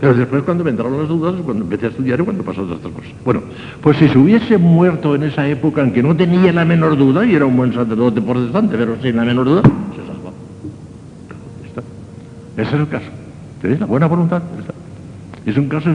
Pero 0.00 0.14
después 0.14 0.42
cuando 0.42 0.64
me 0.64 0.70
entraron 0.70 0.98
las 0.98 1.08
dudas, 1.08 1.34
cuando 1.44 1.62
empecé 1.62 1.86
a 1.86 1.88
estudiar 1.90 2.20
y 2.20 2.24
cuando 2.24 2.42
pasó 2.42 2.62
todas 2.62 2.78
estas 2.78 2.92
cosas. 2.92 3.12
Bueno, 3.24 3.42
pues 3.80 3.96
si 3.98 4.08
se 4.08 4.18
hubiese 4.18 4.58
muerto 4.58 5.14
en 5.14 5.22
esa 5.22 5.46
época 5.48 5.80
en 5.82 5.92
que 5.92 6.02
no 6.02 6.16
tenía 6.16 6.52
la 6.52 6.64
menor 6.64 6.98
duda, 6.98 7.24
y 7.24 7.36
era 7.36 7.46
un 7.46 7.56
buen 7.56 7.72
sacerdote 7.72 8.20
protestante, 8.20 8.76
pero 8.76 9.00
sin 9.00 9.14
la 9.14 9.24
menor 9.24 9.46
duda, 9.46 9.62
se 9.62 10.06
salvó. 10.06 10.32
Ese 12.56 12.68
es 12.68 12.80
el 12.80 12.88
caso. 12.88 13.23
¿Tenéis 13.64 13.80
la 13.80 13.86
buena 13.86 14.06
voluntad? 14.06 14.42
Es 15.46 15.56
un 15.56 15.68
caso, 15.68 15.88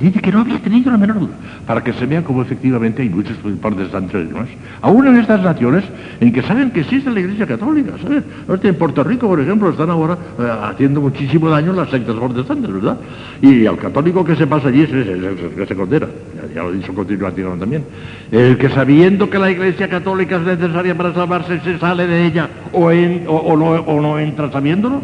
dice 0.00 0.20
que 0.20 0.32
no 0.32 0.40
había 0.40 0.58
tenido 0.58 0.90
la 0.90 0.96
menor 0.96 1.20
duda, 1.20 1.34
para 1.66 1.84
que 1.84 1.92
se 1.92 2.06
vea 2.06 2.24
cómo 2.24 2.40
efectivamente 2.40 3.02
hay 3.02 3.10
muchos 3.10 3.36
protestantes 3.60 4.24
y 4.24 4.28
demás. 4.28 4.48
Aún 4.80 5.06
en 5.08 5.16
estas 5.16 5.42
naciones 5.42 5.84
en 6.20 6.32
que 6.32 6.40
saben 6.40 6.70
que 6.70 6.80
existe 6.80 7.10
la 7.10 7.20
Iglesia 7.20 7.46
Católica, 7.46 7.92
¿sabes? 8.02 8.24
En 8.62 8.74
Puerto 8.76 9.04
Rico, 9.04 9.28
por 9.28 9.38
ejemplo, 9.38 9.68
están 9.68 9.90
ahora 9.90 10.16
eh, 10.38 10.50
haciendo 10.62 11.02
muchísimo 11.02 11.50
daño 11.50 11.74
las 11.74 11.90
sectas 11.90 12.14
protestantes, 12.16 12.72
¿verdad? 12.72 12.96
Y 13.42 13.66
al 13.66 13.76
católico 13.76 14.24
que 14.24 14.36
se 14.36 14.46
pasa 14.46 14.68
allí 14.68 14.80
es 14.80 14.90
el 14.90 15.52
que 15.54 15.66
se 15.66 15.76
condena, 15.76 16.06
ya, 16.54 16.62
lo 16.62 16.72
he 16.72 16.76
dicho 16.76 16.94
continuamente 16.94 17.60
también. 17.60 17.84
El 18.32 18.56
que 18.56 18.70
sabiendo 18.70 19.28
que 19.28 19.38
la 19.38 19.50
Iglesia 19.50 19.90
Católica 19.90 20.36
es 20.36 20.58
necesaria 20.58 20.96
para 20.96 21.12
salvarse, 21.12 21.60
se 21.60 21.78
sale 21.78 22.06
de 22.06 22.24
ella 22.24 22.48
o, 22.72 22.86
o, 22.86 24.00
no, 24.00 24.18
entra 24.18 24.50
sabiéndolo, 24.50 25.02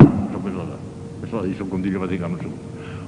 dicho 1.43 1.65
el 1.65 1.71
Concilio 1.71 2.01
Vaticano 2.01 2.37
II. 2.41 2.49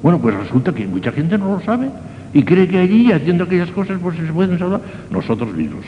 Bueno, 0.03 0.19
pues 0.19 0.35
resulta 0.35 0.75
que 0.75 0.87
mucha 0.87 1.13
gente 1.13 1.39
no 1.39 1.57
lo 1.57 1.61
sabe 1.61 1.89
y 2.35 2.43
cree 2.43 2.67
que 2.67 2.79
allí, 2.79 3.13
haciendo 3.13 3.45
aquellas 3.45 3.71
cosas, 3.71 3.99
pues 4.03 4.17
se 4.17 4.23
pueden 4.25 4.59
salvar. 4.59 4.81
Nosotros 5.11 5.55
mismos, 5.55 5.85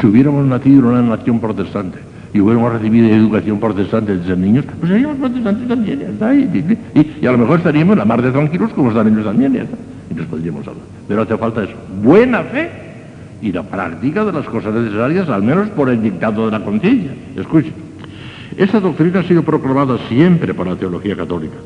si 0.00 0.06
hubiéramos 0.06 0.46
nacido 0.46 0.78
en 0.78 0.84
una 0.86 1.02
nación 1.02 1.38
protestante 1.38 1.98
y 2.32 2.40
hubiéramos 2.40 2.72
recibido 2.72 3.08
educación 3.08 3.60
protestante 3.60 4.16
desde 4.16 4.36
niños, 4.36 4.64
pues 4.78 4.90
seríamos 4.90 5.18
protestantes 5.18 5.68
también. 5.68 6.78
Y, 6.94 7.26
a 7.26 7.32
lo 7.32 7.38
mejor 7.38 7.58
estaríamos 7.58 7.96
la 7.96 8.04
mar 8.04 8.22
de 8.22 8.30
tranquilos 8.30 8.72
como 8.72 8.88
están 8.88 9.08
ellos 9.08 9.24
también, 9.24 9.54
está. 9.56 9.76
Y 10.10 10.14
nos 10.14 10.26
podríamos 10.26 10.64
salvar. 10.64 10.84
Pero 11.06 11.22
hace 11.22 11.36
falta 11.36 11.64
eso, 11.64 11.74
buena 12.02 12.42
fe 12.42 12.70
y 13.42 13.52
la 13.52 13.62
práctica 13.62 14.24
de 14.24 14.32
las 14.32 14.46
cosas 14.46 14.74
necesarias, 14.74 15.28
al 15.28 15.42
menos 15.42 15.68
por 15.68 15.90
el 15.90 16.02
dictado 16.02 16.46
de 16.46 16.52
la 16.52 16.64
conciencia. 16.64 17.12
Escuchen, 17.36 17.72
esta 18.56 18.80
doctrina 18.80 19.20
ha 19.20 19.22
sido 19.24 19.42
proclamada 19.42 19.98
siempre 20.08 20.54
por 20.54 20.66
la 20.66 20.76
teología 20.76 21.14
católica 21.14 21.56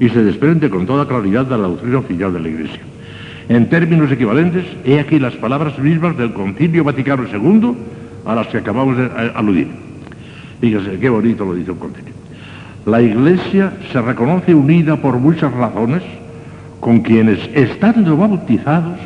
y 0.00 0.08
se 0.08 0.24
desprende 0.24 0.68
con 0.68 0.86
toda 0.86 1.06
claridad 1.06 1.46
de 1.46 1.56
la 1.56 1.68
doctrina 1.68 1.98
oficial 1.98 2.32
de 2.32 2.40
la 2.40 2.48
Iglesia. 2.48 2.80
En 3.48 3.68
términos 3.68 4.10
equivalentes, 4.10 4.64
he 4.84 4.98
aquí 4.98 5.18
las 5.18 5.34
palabras 5.34 5.78
mismas 5.78 6.16
del 6.16 6.32
Concilio 6.32 6.84
Vaticano 6.84 7.24
II 7.24 7.74
a 8.24 8.34
las 8.34 8.48
que 8.48 8.58
acabamos 8.58 8.96
de 8.96 9.04
eh, 9.04 9.32
aludir. 9.34 9.68
Fíjese, 10.60 10.98
qué 10.98 11.08
bonito 11.08 11.44
lo 11.44 11.54
dice 11.54 11.70
el 11.72 11.78
concilio. 11.78 12.14
La 12.86 13.00
Iglesia 13.00 13.72
se 13.92 14.00
reconoce 14.00 14.54
unida 14.54 14.96
por 14.96 15.18
muchas 15.18 15.52
razones 15.52 16.02
con 16.80 17.00
quienes, 17.00 17.38
estando 17.54 18.16
bautizados, 18.16 18.98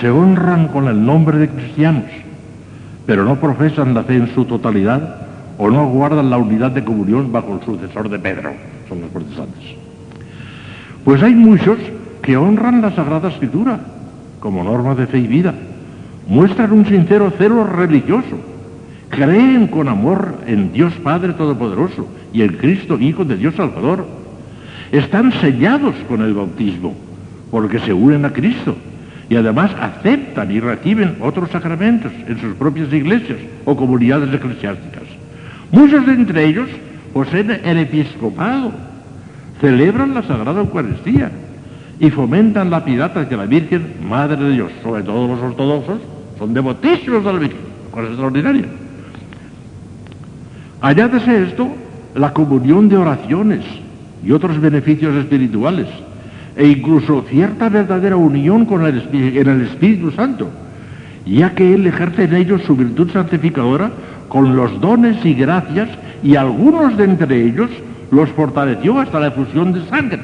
se 0.00 0.10
honran 0.10 0.68
con 0.68 0.88
el 0.88 1.04
nombre 1.04 1.38
de 1.38 1.48
cristianos, 1.48 2.04
pero 3.06 3.24
no 3.24 3.36
profesan 3.36 3.94
la 3.94 4.04
fe 4.04 4.16
en 4.16 4.34
su 4.34 4.44
totalidad 4.44 5.23
o 5.58 5.70
no 5.70 5.86
guardan 5.88 6.30
la 6.30 6.38
unidad 6.38 6.70
de 6.72 6.84
comunión 6.84 7.32
bajo 7.32 7.54
el 7.54 7.64
sucesor 7.64 8.08
de 8.08 8.18
Pedro, 8.18 8.52
son 8.88 9.00
los 9.00 9.10
protestantes. 9.10 9.62
Pues 11.04 11.22
hay 11.22 11.34
muchos 11.34 11.78
que 12.22 12.36
honran 12.36 12.80
la 12.80 12.92
Sagrada 12.92 13.28
Escritura 13.28 13.80
como 14.40 14.64
norma 14.64 14.94
de 14.94 15.06
fe 15.06 15.18
y 15.18 15.26
vida, 15.26 15.54
muestran 16.26 16.72
un 16.72 16.86
sincero 16.86 17.32
celo 17.38 17.64
religioso, 17.64 18.38
creen 19.08 19.68
con 19.68 19.88
amor 19.88 20.36
en 20.46 20.72
Dios 20.72 20.92
Padre 21.02 21.32
Todopoderoso 21.32 22.06
y 22.32 22.42
en 22.42 22.54
Cristo 22.56 22.98
Hijo 22.98 23.24
de 23.24 23.36
Dios 23.36 23.54
Salvador, 23.54 24.06
están 24.92 25.32
sellados 25.40 25.94
con 26.08 26.22
el 26.22 26.34
bautismo 26.34 26.94
porque 27.50 27.78
se 27.78 27.92
unen 27.92 28.24
a 28.24 28.32
Cristo 28.32 28.76
y 29.28 29.36
además 29.36 29.70
aceptan 29.80 30.50
y 30.50 30.60
reciben 30.60 31.16
otros 31.20 31.50
sacramentos 31.50 32.12
en 32.28 32.40
sus 32.40 32.54
propias 32.56 32.92
iglesias 32.92 33.38
o 33.64 33.76
comunidades 33.76 34.32
eclesiásticas. 34.34 35.03
Muchos 35.70 36.06
de 36.06 36.12
entre 36.12 36.44
ellos 36.44 36.68
poseen 37.12 37.60
el 37.64 37.78
episcopado 37.78 38.72
celebran 39.60 40.14
la 40.14 40.22
Sagrada 40.22 40.60
Eucaristía 40.60 41.30
y 42.00 42.10
fomentan 42.10 42.70
la 42.70 42.84
piedad 42.84 43.16
hacia 43.16 43.36
la 43.36 43.46
Virgen, 43.46 43.94
Madre 44.08 44.36
de 44.36 44.52
Dios. 44.52 44.72
Sobre 44.82 45.02
todo 45.02 45.28
los 45.28 45.40
ortodoxos 45.40 45.98
son 46.38 46.52
devotísimos 46.54 47.24
de 47.24 47.32
la 47.32 47.38
Virgen, 47.38 47.60
cosa 47.90 48.08
extraordinaria. 48.08 48.66
Añádese 50.80 51.44
esto 51.44 51.68
la 52.14 52.32
comunión 52.32 52.88
de 52.88 52.96
oraciones 52.96 53.64
y 54.24 54.32
otros 54.32 54.60
beneficios 54.60 55.14
espirituales, 55.16 55.86
e 56.56 56.68
incluso 56.68 57.24
cierta 57.28 57.68
verdadera 57.68 58.16
unión 58.16 58.64
con 58.64 58.86
en 58.86 59.48
el 59.48 59.62
Espíritu 59.62 60.10
Santo, 60.12 60.50
ya 61.26 61.54
que 61.54 61.74
Él 61.74 61.86
ejerce 61.86 62.24
en 62.24 62.34
ellos 62.34 62.62
su 62.62 62.76
virtud 62.76 63.10
santificadora 63.10 63.90
con 64.34 64.56
los 64.56 64.80
dones 64.80 65.24
y 65.24 65.32
gracias, 65.32 65.88
y 66.24 66.34
algunos 66.34 66.96
de 66.96 67.04
entre 67.04 67.40
ellos 67.40 67.70
los 68.10 68.28
fortaleció 68.30 68.98
hasta 68.98 69.20
la 69.20 69.28
efusión 69.28 69.72
de 69.72 69.86
sangre. 69.86 70.18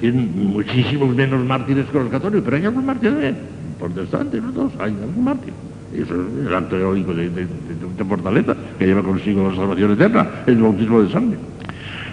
Tienen 0.00 0.52
muchísimos 0.52 1.14
menos 1.14 1.44
mártires 1.44 1.86
que 1.92 1.96
los 1.96 2.08
católicos, 2.08 2.42
pero 2.44 2.56
hay 2.56 2.64
algunos 2.64 2.86
mártires 2.86 3.36
protestantes, 3.78 4.42
no 4.42 4.50
todos, 4.50 4.72
hay 4.80 4.96
algún 5.00 5.22
mártir. 5.22 5.52
Eso 5.94 6.12
es 6.12 6.46
el 6.48 6.52
acto 6.52 6.76
heroico 6.76 7.14
de, 7.14 7.30
de, 7.30 8.04
fortaleza 8.04 8.56
que 8.80 8.86
lleva 8.86 9.04
consigo 9.04 9.48
la 9.48 9.54
salvación 9.54 9.92
eterna, 9.92 10.26
el 10.48 10.56
bautismo 10.56 11.00
de 11.00 11.12
sangre. 11.12 11.38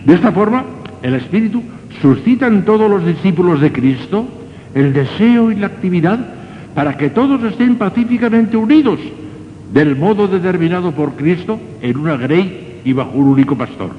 De 0.06 0.14
esta 0.14 0.32
forma, 0.32 0.66
el 1.02 1.16
Espíritu 1.16 1.64
suscita 2.00 2.46
en 2.46 2.64
todos 2.64 2.88
los 2.92 3.04
discípulos 3.04 3.60
de 3.60 3.72
Cristo 3.72 4.28
el 4.76 4.94
deseo 4.94 5.52
y 5.52 5.56
la 5.56 5.66
actividad 5.66 6.20
para 6.76 6.96
que 6.96 7.10
todos 7.10 7.44
estén 7.44 7.78
pacíficamente 7.78 8.56
unidos 8.56 9.00
del 9.74 9.96
modo 9.96 10.28
determinado 10.28 10.92
por 10.92 11.14
Cristo 11.14 11.60
en 11.82 11.98
una 11.98 12.18
grey 12.18 12.82
y 12.84 12.94
bajo 12.94 13.12
un 13.12 13.28
único 13.28 13.58
pastor. 13.58 13.92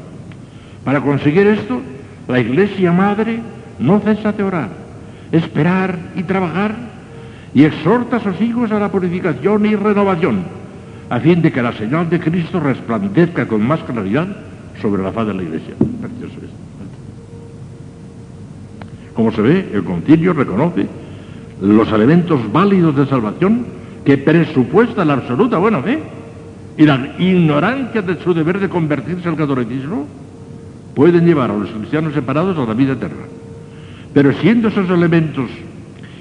Para 0.84 1.00
conseguir 1.00 1.46
esto, 1.46 1.80
la 2.28 2.40
Iglesia 2.40 2.92
Madre 2.92 3.40
no 3.78 4.00
cesa 4.00 4.32
de 4.32 4.42
orar, 4.42 4.70
esperar 5.32 5.98
y 6.14 6.22
trabajar 6.22 6.74
y 7.54 7.64
exhorta 7.64 8.16
a 8.16 8.20
sus 8.20 8.40
hijos 8.40 8.70
a 8.70 8.78
la 8.78 8.90
purificación 8.90 9.66
y 9.66 9.74
renovación, 9.74 10.44
a 11.10 11.20
fin 11.20 11.42
de 11.42 11.52
que 11.52 11.62
la 11.62 11.72
señal 11.72 12.08
de 12.08 12.20
Cristo 12.20 12.60
resplandezca 12.60 13.46
con 13.46 13.66
más 13.66 13.80
claridad 13.80 14.28
sobre 14.80 15.02
la 15.02 15.12
faz 15.12 15.26
de 15.26 15.34
la 15.34 15.42
Iglesia. 15.42 15.74
Como 19.14 19.32
se 19.32 19.40
ve, 19.40 19.70
el 19.72 19.82
concilio 19.82 20.34
reconoce 20.34 20.86
los 21.62 21.90
elementos 21.90 22.52
válidos 22.52 22.94
de 22.96 23.06
salvación 23.06 23.75
que 24.06 24.16
presupuesta 24.16 25.04
la 25.04 25.14
absoluta 25.14 25.58
buena 25.58 25.82
fe 25.82 25.98
y 26.78 26.84
la 26.84 27.16
ignorancia 27.18 28.02
de 28.02 28.16
su 28.22 28.32
deber 28.32 28.60
de 28.60 28.68
convertirse 28.68 29.28
al 29.28 29.34
catolicismo 29.34 30.06
pueden 30.94 31.26
llevar 31.26 31.50
a 31.50 31.56
los 31.56 31.70
cristianos 31.70 32.14
separados 32.14 32.56
a 32.56 32.64
la 32.64 32.72
vida 32.72 32.92
eterna. 32.92 33.24
Pero 34.14 34.32
siendo 34.34 34.68
esos 34.68 34.88
elementos 34.88 35.50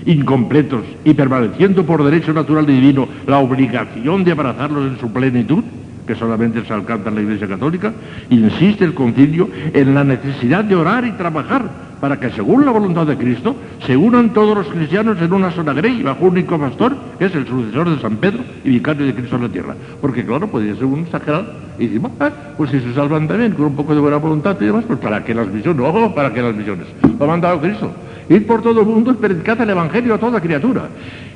incompletos 0.03 0.82
y 1.03 1.14
permaneciendo 1.14 1.86
por 1.86 2.03
derecho 2.03 2.34
natural 2.34 2.68
y 2.68 2.74
divino 2.74 3.07
la 3.28 3.38
obligación 3.38 4.24
de 4.24 4.32
abrazarlos 4.32 4.91
en 4.91 4.99
su 4.99 5.14
plenitud, 5.14 5.64
que 6.06 6.15
solamente 6.15 6.64
se 6.65 6.73
alcanza 6.73 7.10
en 7.10 7.15
la 7.15 7.22
Iglesia 7.22 7.48
Católica, 7.48 7.94
insiste 8.30 8.84
el 8.86 8.94
concilio 8.94 9.49
en 9.73 9.94
la 9.94 10.03
necesidad 10.03 10.64
de 10.64 10.76
orar 10.76 11.06
y 11.06 11.11
trabajar 11.14 11.86
para 11.99 12.19
que 12.19 12.30
según 12.32 12.65
la 12.65 12.72
voluntad 12.72 13.07
de 13.07 13.18
Cristo 13.18 13.56
se 13.86 13.98
unan 13.98 14.34
todos 14.34 14.56
los 14.56 14.68
cristianos 14.68 15.19
en 15.22 15.34
una 15.34 15.52
sola 15.52 15.73
grey 15.73 16.03
bajo 16.03 16.26
un 16.26 16.32
único 16.32 16.60
pastor, 16.60 16.95
que 17.18 17.26
es 17.26 17.36
el 17.36 17.48
sucesor 17.48 17.90
de 17.90 18.02
San 18.02 18.18
Pedro 18.18 18.44
y 18.64 18.69
vicario 18.69 19.06
de 19.06 19.14
Cristo 19.14 19.38
en 19.38 19.44
la 19.44 19.49
tierra. 19.49 19.76
Porque 20.02 20.26
claro, 20.26 20.48
podría 20.48 20.76
ser 20.76 20.86
un 20.86 20.99
exagerado 20.99 21.48
y 21.80 21.88
decir, 21.88 22.02
ah, 22.19 22.30
pues 22.57 22.72
si 22.72 22.80
se 22.80 22.94
salvan 22.94 23.27
también 23.27 23.53
con 23.53 23.65
un 23.65 23.76
poco 23.76 23.95
de 23.95 24.02
buena 24.02 24.18
voluntad 24.18 24.56
y 24.60 24.65
demás, 24.65 24.84
pues 24.86 24.99
para 24.99 25.23
que 25.23 25.34
las 25.34 25.48
misiones, 25.48 25.82
no, 25.82 26.14
para 26.14 26.34
que 26.34 26.41
las 26.41 26.56
misiones, 26.56 26.86
lo 27.18 27.26
ha 27.26 27.27
mandado 27.27 27.60
Cristo. 27.60 27.91
Ir 28.27 28.45
por 28.48 28.61
todo 28.61 28.82
el 28.82 28.88
mundo 28.88 29.11
es 29.11 29.18
predicar 29.18 29.61
el 29.61 29.69
Evangelio 29.69 30.15
a 30.15 30.18
toda 30.18 30.41
criatura. 30.41 30.90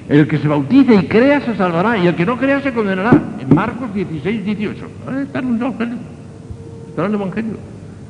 El 0.10 0.27
que 0.27 0.40
se 0.40 0.48
bautice 0.48 0.95
y 0.95 1.06
crea 1.06 1.40
se 1.41 1.56
salvará, 1.56 1.95
y 1.95 2.07
el 2.07 2.15
que 2.15 2.26
no 2.26 2.36
crea 2.36 2.60
se 2.61 2.73
condenará. 2.73 3.11
En 3.40 3.56
Marcos 3.56 3.94
16, 3.94 4.44
18. 4.44 4.86
Está 5.22 5.40
en 5.40 5.56
el 5.56 5.61
Evangelio. 5.61 5.98
Está 6.90 7.06
en 7.06 7.10
el 7.10 7.14
Evangelio. 7.14 7.53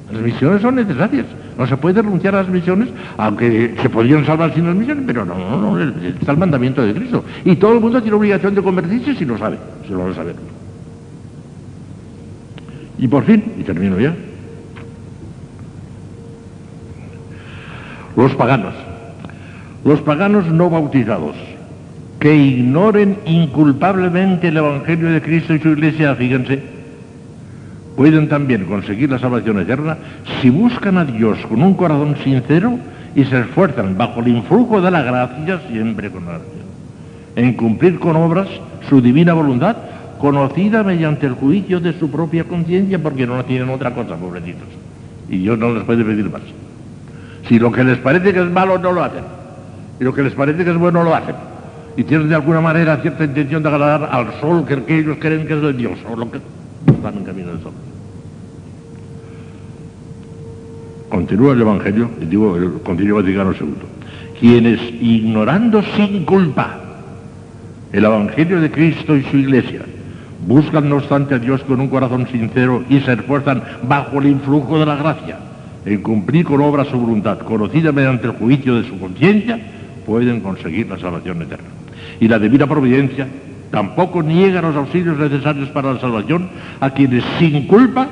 Las 0.10 0.22
misiones 0.22 0.62
son 0.62 0.76
necesarias. 0.76 1.26
No 1.58 1.68
se 1.68 1.76
puede 1.76 2.02
renunciar 2.02 2.36
a 2.36 2.44
las 2.44 2.50
misiones, 2.50 2.88
aunque 3.18 3.76
se 3.82 3.90
podrían 3.90 4.26
salvar 4.26 4.54
sin 4.54 4.66
las 4.66 4.76
misiones, 4.76 5.04
pero 5.06 5.26
no, 5.26 5.36
no, 5.36 5.76
no, 5.76 5.80
está 5.82 6.32
el 6.32 6.38
mandamiento 6.38 6.82
de 6.82 6.94
Cristo. 6.94 7.26
Y 7.44 7.58
todo 7.58 7.74
el 7.74 7.82
mundo 7.82 8.02
tiene 8.02 8.16
obligación 8.16 8.56
de 8.56 8.64
convertirse 8.64 9.16
si 9.16 9.26
lo 9.26 9.38
sabe, 9.38 9.58
si 9.86 9.90
lo 9.90 10.06
va 10.06 10.12
a 10.12 10.16
saber. 10.16 10.36
Y 12.98 13.10
por 13.10 13.26
fin, 13.26 13.44
y 13.60 13.64
termino 13.64 14.00
ya, 14.00 14.16
los 18.16 18.34
paganos. 18.36 18.74
Los 19.84 20.02
paganos 20.02 20.48
no 20.48 20.70
bautizados 20.70 21.49
que 22.20 22.36
ignoren 22.36 23.18
inculpablemente 23.26 24.50
el 24.50 24.58
Evangelio 24.58 25.10
de 25.10 25.22
Cristo 25.22 25.54
y 25.54 25.60
su 25.60 25.70
iglesia, 25.70 26.16
fíjense, 26.16 26.62
pueden 27.96 28.28
también 28.28 28.66
conseguir 28.66 29.10
la 29.10 29.20
salvación 29.20 29.60
eterna 29.60 29.98
si 30.42 30.50
buscan 30.50 30.98
a 30.98 31.06
Dios 31.06 31.38
con 31.48 31.62
un 31.64 31.74
corazón 31.76 32.18
sincero 32.24 32.78
y 33.16 33.24
se 33.24 33.40
esfuerzan 33.40 33.98
bajo 33.98 34.20
el 34.20 34.28
influjo 34.28 34.82
de 34.82 34.92
la 34.92 35.02
gracia, 35.02 35.62
siempre 35.70 36.12
con 36.12 36.28
oración, 36.28 36.68
en 37.38 37.54
cumplir 37.54 38.00
con 38.00 38.18
obras 38.18 38.48
su 38.90 39.02
divina 39.02 39.34
voluntad, 39.34 39.78
conocida 40.20 40.84
mediante 40.84 41.26
el 41.26 41.34
juicio 41.34 41.80
de 41.80 41.98
su 41.98 42.12
propia 42.12 42.44
conciencia, 42.44 43.02
porque 43.02 43.26
no 43.26 43.44
tienen 43.46 43.70
otra 43.70 43.94
cosa, 43.94 44.18
pobrecitos. 44.18 44.68
Y 45.30 45.38
Dios 45.38 45.58
no 45.58 45.74
les 45.74 45.84
puede 45.84 46.04
pedir 46.04 46.30
más. 46.30 46.42
Si 47.48 47.58
lo 47.58 47.72
que 47.72 47.84
les 47.86 47.98
parece 48.00 48.34
que 48.34 48.42
es 48.42 48.52
malo, 48.52 48.78
no 48.78 48.92
lo 48.92 49.04
hacen. 49.04 49.24
Y 50.00 50.04
lo 50.04 50.14
que 50.14 50.24
les 50.24 50.34
parece 50.34 50.66
que 50.66 50.72
es 50.72 50.78
bueno, 50.78 51.04
lo 51.04 51.16
hacen 51.16 51.36
y 52.00 52.06
tienen 52.06 52.30
de 52.30 52.36
alguna 52.36 52.62
manera 52.62 52.96
cierta 53.02 53.26
intención 53.26 53.62
de 53.62 53.68
agradar 53.68 54.08
al 54.10 54.40
sol 54.40 54.66
que, 54.66 55.00
ellos 55.00 55.18
creen 55.20 55.46
que 55.46 55.54
es 55.54 55.62
de 55.62 55.74
Dios, 55.74 56.00
o 56.10 56.16
lo 56.16 56.32
que 56.32 56.40
están 56.88 57.18
en 57.18 57.26
camino 57.26 57.50
del 57.50 57.62
sol. 57.62 57.74
Continúa 61.10 61.52
el 61.52 61.60
Evangelio, 61.60 62.10
y 62.22 62.26
digo 62.26 62.56
el 62.56 62.82
Concilio 62.84 63.16
Vaticano 63.16 63.52
II. 63.52 63.74
Quienes 64.40 64.80
ignorando 65.02 65.84
sin 65.98 66.24
culpa 66.24 66.80
el 67.92 68.06
Evangelio 68.06 68.62
de 68.62 68.72
Cristo 68.72 69.18
y 69.18 69.24
su 69.24 69.36
Iglesia, 69.36 69.82
buscan 70.48 70.88
no 70.88 70.96
obstante 70.96 71.36
a 71.36 71.40
Dios 71.40 71.62
con 71.64 71.82
un 71.82 71.90
corazón 71.90 72.26
sincero 72.28 72.82
y 72.90 73.02
se 73.02 73.12
esfuerzan 73.12 73.62
bajo 73.84 74.20
el 74.20 74.28
influjo 74.28 74.80
de 74.80 74.86
la 74.86 74.96
gracia 74.96 75.38
en 75.86 76.02
cumplir 76.02 76.46
con 76.46 76.62
obra 76.62 76.86
su 76.86 76.98
voluntad, 76.98 77.40
conocida 77.40 77.92
mediante 77.92 78.28
el 78.28 78.34
juicio 78.36 78.76
de 78.76 78.88
su 78.88 78.98
conciencia, 78.98 79.60
pueden 80.06 80.40
conseguir 80.40 80.88
la 80.88 80.98
salvación 80.98 81.42
eterna 81.42 81.79
y 82.20 82.28
la 82.28 82.40
divina 82.40 82.68
providencia 82.68 83.28
tampoco 83.72 84.24
niega 84.24 84.62
los 84.62 84.76
auxilios 84.76 85.18
necesarios 85.18 85.70
para 85.70 85.94
la 85.94 86.00
salvación 86.00 86.50
a 86.80 86.90
quienes 86.92 87.24
sin 87.38 87.68
culpa 87.68 88.08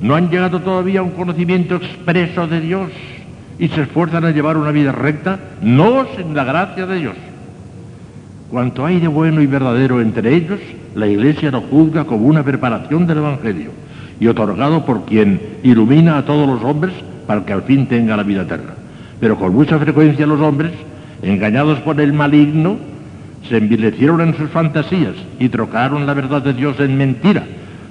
no 0.00 0.16
han 0.16 0.30
llegado 0.30 0.60
todavía 0.60 1.00
a 1.00 1.04
un 1.04 1.10
conocimiento 1.10 1.76
expreso 1.76 2.46
de 2.46 2.60
Dios 2.60 2.90
y 3.58 3.68
se 3.68 3.82
esfuerzan 3.82 4.24
a 4.24 4.30
llevar 4.30 4.56
una 4.56 4.72
vida 4.72 4.90
recta, 4.90 5.38
no 5.62 6.06
sin 6.16 6.34
la 6.34 6.44
gracia 6.44 6.86
de 6.86 6.98
Dios. 6.98 7.14
Cuanto 8.50 8.84
hay 8.84 8.98
de 8.98 9.08
bueno 9.08 9.40
y 9.40 9.46
verdadero 9.46 10.00
entre 10.00 10.34
ellos, 10.34 10.58
la 10.94 11.06
Iglesia 11.06 11.50
lo 11.50 11.60
juzga 11.60 12.04
como 12.04 12.26
una 12.26 12.42
preparación 12.42 13.06
del 13.06 13.18
Evangelio 13.18 13.70
y 14.18 14.26
otorgado 14.26 14.84
por 14.84 15.04
quien 15.04 15.40
ilumina 15.62 16.18
a 16.18 16.24
todos 16.24 16.48
los 16.48 16.62
hombres 16.64 16.92
para 17.26 17.44
que 17.44 17.52
al 17.52 17.62
fin 17.62 17.86
tenga 17.86 18.16
la 18.16 18.24
vida 18.24 18.42
eterna. 18.42 18.74
Pero 19.20 19.38
con 19.38 19.54
mucha 19.54 19.78
frecuencia 19.78 20.26
los 20.26 20.40
hombres, 20.40 20.72
engañados 21.22 21.78
por 21.80 22.00
el 22.00 22.12
maligno, 22.12 22.76
se 23.48 23.56
envilecieron 23.56 24.20
en 24.20 24.36
sus 24.36 24.50
fantasías 24.50 25.14
y 25.38 25.48
trocaron 25.48 26.06
la 26.06 26.14
verdad 26.14 26.42
de 26.42 26.54
Dios 26.54 26.78
en 26.80 26.96
mentira, 26.96 27.44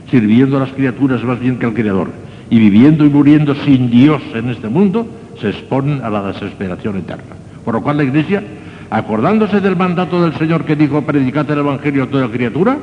sirviendo 0.10 0.58
a 0.58 0.62
las 0.62 0.72
criaturas 0.72 1.24
más 1.24 1.40
bien 1.40 1.58
que 1.58 1.66
al 1.66 1.74
Creador. 1.74 2.10
Y 2.50 2.60
viviendo 2.60 3.06
y 3.06 3.10
muriendo 3.10 3.56
sin 3.56 3.90
Dios 3.90 4.22
en 4.34 4.50
este 4.50 4.68
mundo, 4.68 5.08
se 5.40 5.50
exponen 5.50 6.02
a 6.04 6.10
la 6.10 6.22
desesperación 6.32 6.98
eterna. 6.98 7.36
Por 7.64 7.76
lo 7.76 7.82
cual 7.82 7.98
la 7.98 8.04
Iglesia, 8.04 8.44
acordándose 8.90 9.62
del 9.62 9.76
mandato 9.76 10.22
del 10.22 10.34
Señor 10.36 10.66
que 10.66 10.76
dijo, 10.76 11.02
predicad 11.02 11.50
el 11.50 11.60
Evangelio 11.60 12.04
a 12.04 12.08
toda 12.08 12.30
criatura, 12.30 12.78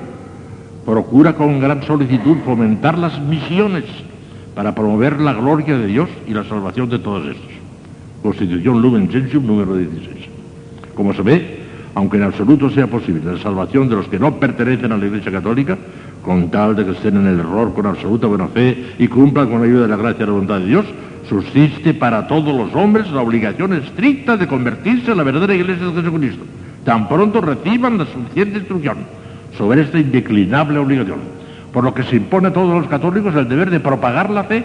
procura 0.84 1.34
con 1.34 1.60
gran 1.60 1.82
solicitud 1.82 2.38
fomentar 2.44 2.96
las 2.96 3.20
misiones 3.20 3.84
para 4.54 4.74
promover 4.74 5.20
la 5.20 5.34
gloria 5.34 5.76
de 5.76 5.86
Dios 5.86 6.08
y 6.26 6.32
la 6.32 6.44
salvación 6.44 6.88
de 6.88 6.98
todos 6.98 7.26
estos. 7.26 7.50
Constitución 8.22 8.80
Lumen 8.80 9.10
Gentium 9.10 9.46
número 9.46 9.76
16. 9.76 10.26
Como 10.94 11.14
se 11.14 11.22
ve, 11.22 11.57
aunque 11.98 12.16
en 12.16 12.22
absoluto 12.22 12.70
sea 12.70 12.86
posible 12.86 13.32
la 13.32 13.42
salvación 13.42 13.88
de 13.88 13.96
los 13.96 14.06
que 14.06 14.20
no 14.20 14.36
pertenecen 14.36 14.92
a 14.92 14.96
la 14.96 15.06
Iglesia 15.06 15.32
Católica, 15.32 15.76
con 16.22 16.48
tal 16.48 16.76
de 16.76 16.84
que 16.84 16.92
estén 16.92 17.16
en 17.16 17.26
el 17.26 17.40
error 17.40 17.74
con 17.74 17.86
absoluta 17.86 18.28
buena 18.28 18.46
fe 18.46 18.94
y 19.00 19.08
cumplan 19.08 19.50
con 19.50 19.58
la 19.58 19.66
ayuda 19.66 19.82
de 19.82 19.88
la 19.88 19.96
gracia 19.96 20.22
y 20.22 20.26
la 20.26 20.32
voluntad 20.32 20.60
de 20.60 20.66
Dios, 20.66 20.86
subsiste 21.28 21.94
para 21.94 22.28
todos 22.28 22.56
los 22.56 22.72
hombres 22.76 23.10
la 23.10 23.20
obligación 23.20 23.72
estricta 23.72 24.36
de 24.36 24.46
convertirse 24.46 25.10
en 25.10 25.16
la 25.16 25.24
verdadera 25.24 25.56
Iglesia 25.56 25.86
de 25.86 26.02
Jesucristo, 26.02 26.44
tan 26.84 27.08
pronto 27.08 27.40
reciban 27.40 27.98
la 27.98 28.06
suficiente 28.06 28.60
instrucción 28.60 28.98
sobre 29.56 29.80
esta 29.80 29.98
indeclinable 29.98 30.78
obligación, 30.78 31.18
por 31.72 31.82
lo 31.82 31.94
que 31.94 32.04
se 32.04 32.14
impone 32.14 32.46
a 32.46 32.52
todos 32.52 32.78
los 32.78 32.86
católicos 32.86 33.34
el 33.34 33.48
deber 33.48 33.70
de 33.70 33.80
propagar 33.80 34.30
la 34.30 34.44
fe 34.44 34.62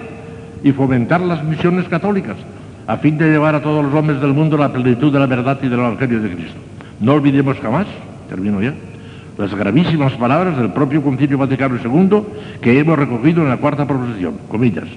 y 0.64 0.72
fomentar 0.72 1.20
las 1.20 1.44
misiones 1.44 1.88
católicas, 1.88 2.36
a 2.86 2.98
fin 2.98 3.18
de 3.18 3.32
llevar 3.32 3.56
a 3.56 3.64
todos 3.64 3.84
los 3.84 3.94
hombres 3.96 4.22
del 4.22 4.34
mundo 4.34 4.56
la 4.56 4.72
plenitud 4.72 5.12
de 5.12 5.18
la 5.18 5.26
verdad 5.26 5.58
y 5.64 5.68
del 5.68 5.80
Evangelio 5.80 6.22
de 6.22 6.30
Cristo. 6.30 6.60
No 7.00 7.14
olvidemos 7.14 7.58
jamás, 7.60 7.88
termino 8.30 8.62
ya, 8.62 8.74
las 9.38 9.54
gravísimas 9.54 10.14
palabras 10.14 10.58
del 10.58 10.72
propio 10.72 11.02
Concilio 11.02 11.38
Vaticano 11.38 11.78
II 11.84 12.22
que 12.62 12.80
hemos 12.80 12.98
recogido 12.98 13.42
en 13.42 13.50
la 13.50 13.58
cuarta 13.58 13.88
proposición, 13.88 14.36
comillas. 14.48 14.88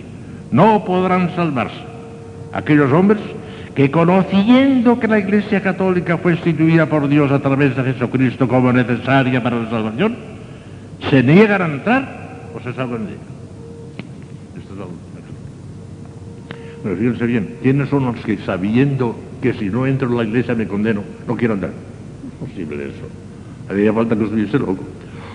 No 0.51 0.85
podrán 0.85 1.35
salvarse 1.35 1.81
aquellos 2.52 2.93
hombres 2.93 3.18
que 3.74 3.90
conociendo 3.90 4.98
que 4.98 5.09
la 5.09 5.18
Iglesia 5.18 5.62
Católica 5.62 6.16
fue 6.18 6.32
instituida 6.32 6.86
por 6.86 7.09
Dios 7.09 7.31
a 7.31 7.40
través 7.40 7.77
de 7.77 7.85
Jesucristo 7.85 8.48
como 8.48 8.73
necesaria 8.73 9.43
para 9.43 9.60
la 9.60 9.68
salvación, 9.68 10.16
se 11.10 11.23
niegan 11.23 11.62
a 11.62 11.66
entrar 11.66 12.09
o 12.55 12.60
se 12.60 12.73
salgan 12.73 13.06
de 13.06 13.12
ella. 13.12 13.20
Esto 14.59 14.74
es 14.74 14.81
algo. 14.81 14.97
Fíjense 16.98 17.27
bien, 17.27 17.56
¿quiénes 17.62 17.89
son 17.89 18.06
los 18.06 18.16
que 18.24 18.39
sabiendo 18.39 19.16
que 19.40 19.55
si 19.55 19.66
no 19.66 19.86
entro 19.86 20.09
en 20.09 20.16
la 20.16 20.24
iglesia 20.24 20.55
me 20.55 20.66
condeno, 20.66 21.02
no 21.27 21.36
quiero 21.36 21.55
andar. 21.55 21.70
Posible 22.41 22.85
eso. 22.85 23.07
Haría 23.69 23.93
falta 23.93 24.17
que 24.17 24.25
estuviese 24.25 24.59
loco. 24.59 24.85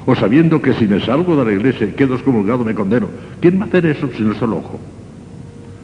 O 0.06 0.16
sabiendo 0.16 0.62
que 0.62 0.74
si 0.74 0.88
me 0.88 1.00
salgo 1.00 1.36
de 1.36 1.46
la 1.46 1.52
iglesia 1.52 1.88
y 1.88 1.92
quedo 1.92 2.16
excomulgado 2.16 2.64
me 2.64 2.74
condeno. 2.74 3.08
¿Quién 3.40 3.60
va 3.60 3.66
a 3.66 3.68
hacer 3.68 3.86
eso 3.86 4.10
si 4.16 4.24
no 4.24 4.34
es 4.34 4.42
el 4.42 4.54
ojo? 4.54 4.80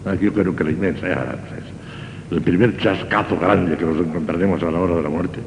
Aquí 0.06 0.26
yo 0.26 0.34
creo 0.34 0.56
que 0.56 0.64
la 0.64 0.72
inmensa, 0.72 1.08
el 2.32 2.42
primer 2.42 2.78
chascazo 2.78 3.38
grande 3.38 3.78
que 3.78 3.86
nos 3.86 3.98
encontraremos 3.98 4.62
a 4.64 4.72
la 4.72 4.80
hora 4.80 4.96
de 4.96 5.04
la 5.04 5.10
muerte 5.10 5.40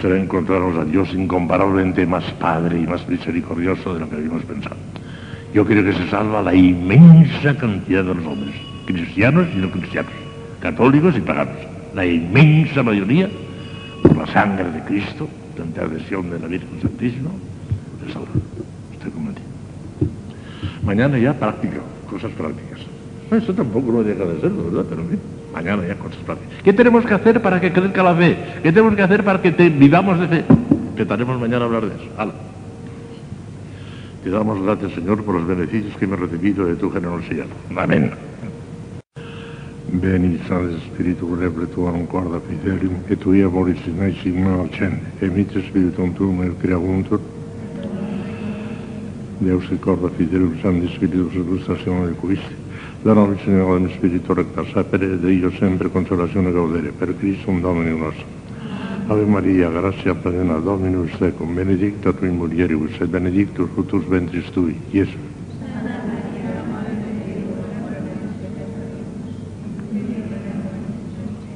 será 0.00 0.18
encontrarnos 0.18 0.76
a 0.76 0.84
Dios 0.84 1.12
incomparablemente 1.14 2.06
más 2.06 2.24
Padre 2.32 2.80
y 2.80 2.86
más 2.86 3.06
misericordioso 3.08 3.94
de 3.94 4.00
lo 4.00 4.08
que 4.08 4.16
habíamos 4.16 4.42
pensado. 4.44 4.76
Yo 5.54 5.64
creo 5.64 5.84
que 5.84 5.92
se 5.92 6.08
salva 6.08 6.42
la 6.42 6.54
inmensa 6.54 7.56
cantidad 7.56 8.04
de 8.04 8.14
los 8.14 8.26
hombres, 8.26 8.54
cristianos 8.86 9.46
y 9.54 9.58
no 9.58 9.70
cristianos, 9.70 10.12
católicos 10.60 11.14
y 11.16 11.20
paganos 11.20 11.56
la 11.96 12.04
inmensa 12.04 12.82
mayoría, 12.82 13.28
la 14.16 14.26
sangre 14.26 14.70
de 14.70 14.80
Cristo, 14.82 15.28
la 15.58 15.64
intercesión 15.64 16.30
de 16.30 16.38
la 16.38 16.46
Virgen 16.46 16.80
Santísima, 16.80 17.30
se 18.04 18.12
salva. 18.12 18.28
Estoy 18.92 19.10
convencido. 19.10 19.46
Mañana 20.82 21.18
ya 21.18 21.34
práctica, 21.34 21.78
cosas 22.08 22.32
prácticas. 22.32 22.80
Esto 23.30 23.54
tampoco 23.54 23.92
lo 23.92 24.04
deja 24.04 24.24
de 24.24 24.40
ser, 24.40 24.50
¿verdad? 24.50 24.84
Pero 24.88 25.02
bien, 25.02 25.20
mañana 25.52 25.86
ya 25.86 25.96
cosas 25.96 26.18
prácticas. 26.24 26.62
¿Qué 26.62 26.72
tenemos 26.72 27.04
que 27.04 27.14
hacer 27.14 27.42
para 27.42 27.60
que 27.60 27.72
crezca 27.72 28.02
la 28.02 28.14
fe? 28.14 28.36
¿Qué 28.62 28.72
tenemos 28.72 28.94
que 28.94 29.02
hacer 29.02 29.24
para 29.24 29.42
que 29.42 29.50
vivamos 29.50 30.20
de 30.20 30.28
fe? 30.28 30.44
Que 30.94 31.02
estaremos 31.02 31.40
mañana 31.40 31.64
a 31.64 31.66
hablar 31.66 31.86
de 31.86 31.94
eso. 31.94 32.10
¡Hala! 32.16 32.32
Te 34.22 34.30
damos 34.30 34.60
gracias, 34.62 34.92
Señor, 34.92 35.22
por 35.22 35.36
los 35.36 35.46
beneficios 35.46 35.96
que 35.96 36.04
hemos 36.04 36.18
recibido 36.18 36.66
de 36.66 36.74
tu 36.74 36.90
generosidad. 36.90 37.46
Amén. 37.76 38.10
Veni 39.88 40.38
Sancte 40.46 40.80
Spiritus 40.80 41.38
Rebre 41.38 41.68
Tuam 41.68 42.06
Quarta 42.06 42.40
Fidelium, 42.40 43.02
et 43.08 43.18
Tuia 43.18 43.48
Moris 43.48 43.78
in 43.86 44.02
eis 44.02 44.24
in 44.24 44.44
accende, 44.44 45.00
emite 45.20 45.62
Spiritum 45.62 46.12
Tuum 46.12 46.42
et 46.42 46.56
creaguntur, 46.58 47.20
Deus 49.38 49.64
et 49.70 49.78
Corda 49.80 50.08
Fidelium 50.08 50.58
Sancte 50.60 50.88
Spiritus 50.88 51.34
Illustrazione 51.34 52.06
del 52.06 52.16
Christi, 52.20 52.54
da 53.02 53.12
nobis 53.12 53.42
Signore 53.42 53.88
Spiritu 53.90 54.32
recta 54.32 54.64
sapere, 54.64 55.20
de 55.20 55.32
io 55.32 55.50
sempre 55.52 55.88
consolazione 55.88 56.50
gaudere, 56.50 56.90
per 56.90 57.16
Christum 57.16 57.60
Domini 57.60 57.96
nostro. 57.96 58.24
Ave 59.06 59.24
Maria, 59.24 59.70
gratia 59.70 60.16
plena, 60.16 60.58
Dominus 60.58 61.16
tecum, 61.16 61.54
benedicta 61.54 62.12
tu 62.12 62.24
in 62.24 62.34
mulieribus, 62.34 62.98
et 62.98 63.06
benedictus 63.06 63.68
fructus 63.72 64.04
ventris 64.04 64.50
tui, 64.50 64.74
Iesus. 64.90 65.35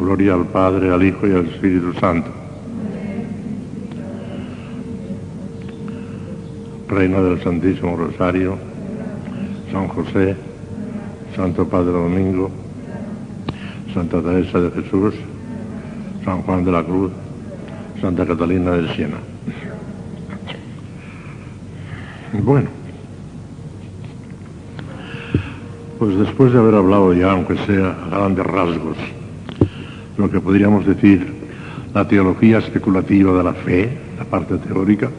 Gloria 0.01 0.33
al 0.33 0.47
Padre, 0.47 0.91
al 0.91 1.03
Hijo 1.03 1.29
y 1.29 1.33
al 1.33 1.47
Espíritu 1.47 1.93
Santo. 2.01 2.31
Reina 6.89 7.21
del 7.21 7.43
Santísimo 7.43 7.97
Rosario, 7.97 8.57
San 9.71 9.89
José, 9.89 10.35
Santo 11.37 11.69
Padre 11.69 11.93
Domingo, 11.93 12.51
Santa 13.93 14.23
Teresa 14.23 14.59
de 14.59 14.71
Jesús, 14.71 15.15
San 16.25 16.43
Juan 16.43 16.65
de 16.65 16.73
la 16.73 16.83
Cruz, 16.83 17.13
Santa 18.01 18.25
Catalina 18.25 18.71
de 18.73 18.95
Siena. 18.95 19.19
Bueno, 22.43 22.71
pues 25.99 26.19
después 26.19 26.55
de 26.55 26.59
haber 26.59 26.75
hablado 26.75 27.13
ya, 27.13 27.33
aunque 27.33 27.57
sea 27.67 27.91
a 27.91 28.09
grandes 28.09 28.47
rasgos, 28.47 28.97
lo 30.21 30.31
que 30.31 30.41
podríamos 30.41 30.87
decir 30.87 31.27
la 31.95 32.07
teología 32.07 32.59
especulativa 32.59 33.33
de 33.37 33.43
la 33.43 33.55
fe, 33.55 33.89
la 34.19 34.25
parte 34.25 34.59
teórica, 34.59 35.11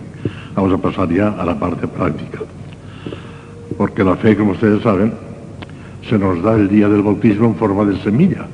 vamos 0.55 0.73
a 0.73 0.77
pasar 0.77 1.09
ya 1.09 1.29
a 1.29 1.43
la 1.43 1.59
parte 1.59 1.87
práctica. 1.87 2.39
Porque 3.77 4.03
la 4.03 4.15
fe, 4.15 4.37
como 4.37 4.51
ustedes 4.51 4.81
saben, 4.83 5.13
se 6.07 6.17
nos 6.17 6.41
da 6.43 6.55
el 6.55 6.69
día 6.69 6.87
del 6.87 7.01
bautismo 7.01 7.47
en 7.47 7.55
forma 7.55 7.83
de 7.85 7.97
semilla. 8.03 8.45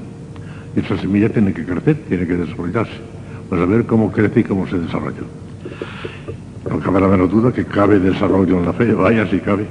Y 0.76 0.80
esa 0.80 0.98
semilla 0.98 1.30
tiene 1.30 1.54
que 1.54 1.66
crecer, 1.66 1.98
tiene 2.08 2.26
que 2.26 2.38
desarrollarse. 2.38 2.98
Pues 3.50 3.62
a 3.62 3.66
ver 3.66 3.86
cómo 3.86 4.12
crece 4.12 4.40
y 4.40 4.44
cómo 4.44 4.68
se 4.68 4.80
desarrolla. 4.80 5.24
No 6.70 6.80
cabe 6.80 7.02
la 7.02 7.08
menor 7.08 7.30
duda 7.30 7.52
que 7.52 7.66
cabe 7.66 8.00
desarrollo 8.00 8.58
en 8.58 8.66
la 8.66 8.74
fe, 8.74 8.94
vaya 8.94 9.30
si 9.30 9.40
cabe. 9.40 9.66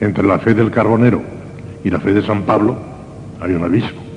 Entre 0.00 0.26
la 0.26 0.38
fe 0.38 0.54
del 0.54 0.70
carbonero 0.70 1.22
y 1.84 1.90
la 1.90 2.00
fe 2.00 2.12
de 2.12 2.22
San 2.22 2.42
Pablo 2.42 2.76
hay 3.40 3.52
un 3.52 3.64
abismo. 3.64 4.07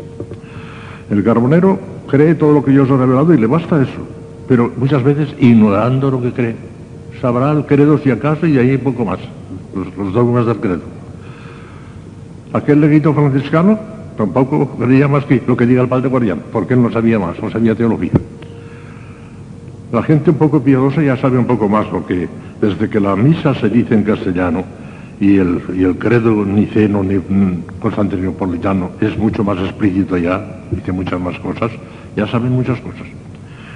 El 1.11 1.25
carbonero 1.25 1.77
cree 2.07 2.35
todo 2.35 2.53
lo 2.53 2.63
que 2.63 2.71
Dios 2.71 2.89
ha 2.89 2.95
revelado 2.95 3.33
y 3.33 3.37
le 3.37 3.45
basta 3.45 3.81
eso, 3.81 4.07
pero 4.47 4.71
muchas 4.77 5.03
veces 5.03 5.35
ignorando 5.39 6.09
lo 6.09 6.21
que 6.21 6.31
cree. 6.31 6.55
Sabrá 7.19 7.51
el 7.51 7.65
credo 7.65 7.97
si 7.97 8.09
acaso 8.09 8.47
y 8.47 8.57
ahí 8.57 8.77
poco 8.77 9.03
más, 9.03 9.19
los, 9.75 9.95
los 9.97 10.13
dogmas 10.13 10.45
del 10.45 10.57
credo. 10.57 10.81
Aquel 12.53 12.79
leguito 12.79 13.13
franciscano 13.13 13.77
tampoco 14.17 14.69
creía 14.77 15.09
más 15.09 15.25
que 15.25 15.43
lo 15.45 15.57
que 15.57 15.65
diga 15.65 15.81
el 15.81 15.89
padre 15.89 16.07
guardián, 16.07 16.43
porque 16.49 16.75
él 16.75 16.81
no 16.81 16.89
sabía 16.89 17.19
más, 17.19 17.37
no 17.43 17.51
sabía 17.51 17.75
teología. 17.75 18.11
La 19.91 20.03
gente 20.03 20.29
un 20.29 20.37
poco 20.37 20.63
piadosa 20.63 21.01
ya 21.01 21.17
sabe 21.17 21.37
un 21.37 21.45
poco 21.45 21.67
más, 21.67 21.87
porque 21.87 22.29
desde 22.61 22.89
que 22.89 23.01
la 23.01 23.17
misa 23.17 23.53
se 23.55 23.67
dice 23.67 23.95
en 23.95 24.03
castellano 24.03 24.63
y 25.21 25.37
el, 25.37 25.61
y 25.75 25.83
el 25.83 25.99
credo 25.99 26.43
niceno, 26.43 27.03
ni, 27.03 27.19
constantinopolitano 27.79 28.89
es 28.99 29.15
mucho 29.19 29.43
más 29.43 29.59
explícito 29.59 30.17
ya, 30.17 30.63
dice 30.71 30.91
muchas 30.91 31.21
más 31.21 31.37
cosas, 31.37 31.69
ya 32.15 32.25
saben 32.25 32.51
muchas 32.51 32.79
cosas. 32.81 33.05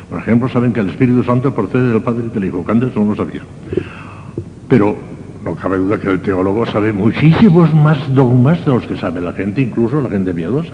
Por 0.10 0.18
ejemplo, 0.20 0.50
saben 0.50 0.74
que 0.74 0.80
el 0.80 0.90
Espíritu 0.90 1.24
Santo 1.24 1.54
procede 1.54 1.92
del 1.92 2.02
Padre 2.02 2.24
y 2.26 2.34
del 2.34 2.46
Hijo, 2.46 2.66
que 2.66 2.72
antes 2.72 2.96
no 2.96 3.06
lo 3.06 3.16
sabía. 3.16 3.42
Pero 4.68 4.96
no 5.44 5.54
cabe 5.54 5.78
duda 5.78 6.00
que 6.00 6.10
el 6.10 6.20
teólogo 6.20 6.66
sabe 6.66 6.92
muchísimos 6.92 7.72
más 7.76 8.12
dogmas 8.16 8.66
de 8.66 8.72
los 8.72 8.84
que 8.88 8.98
sabe 8.98 9.22
la 9.22 9.34
gente, 9.34 9.62
incluso 9.62 10.02
la 10.02 10.10
gente 10.10 10.34
piadosa. 10.34 10.74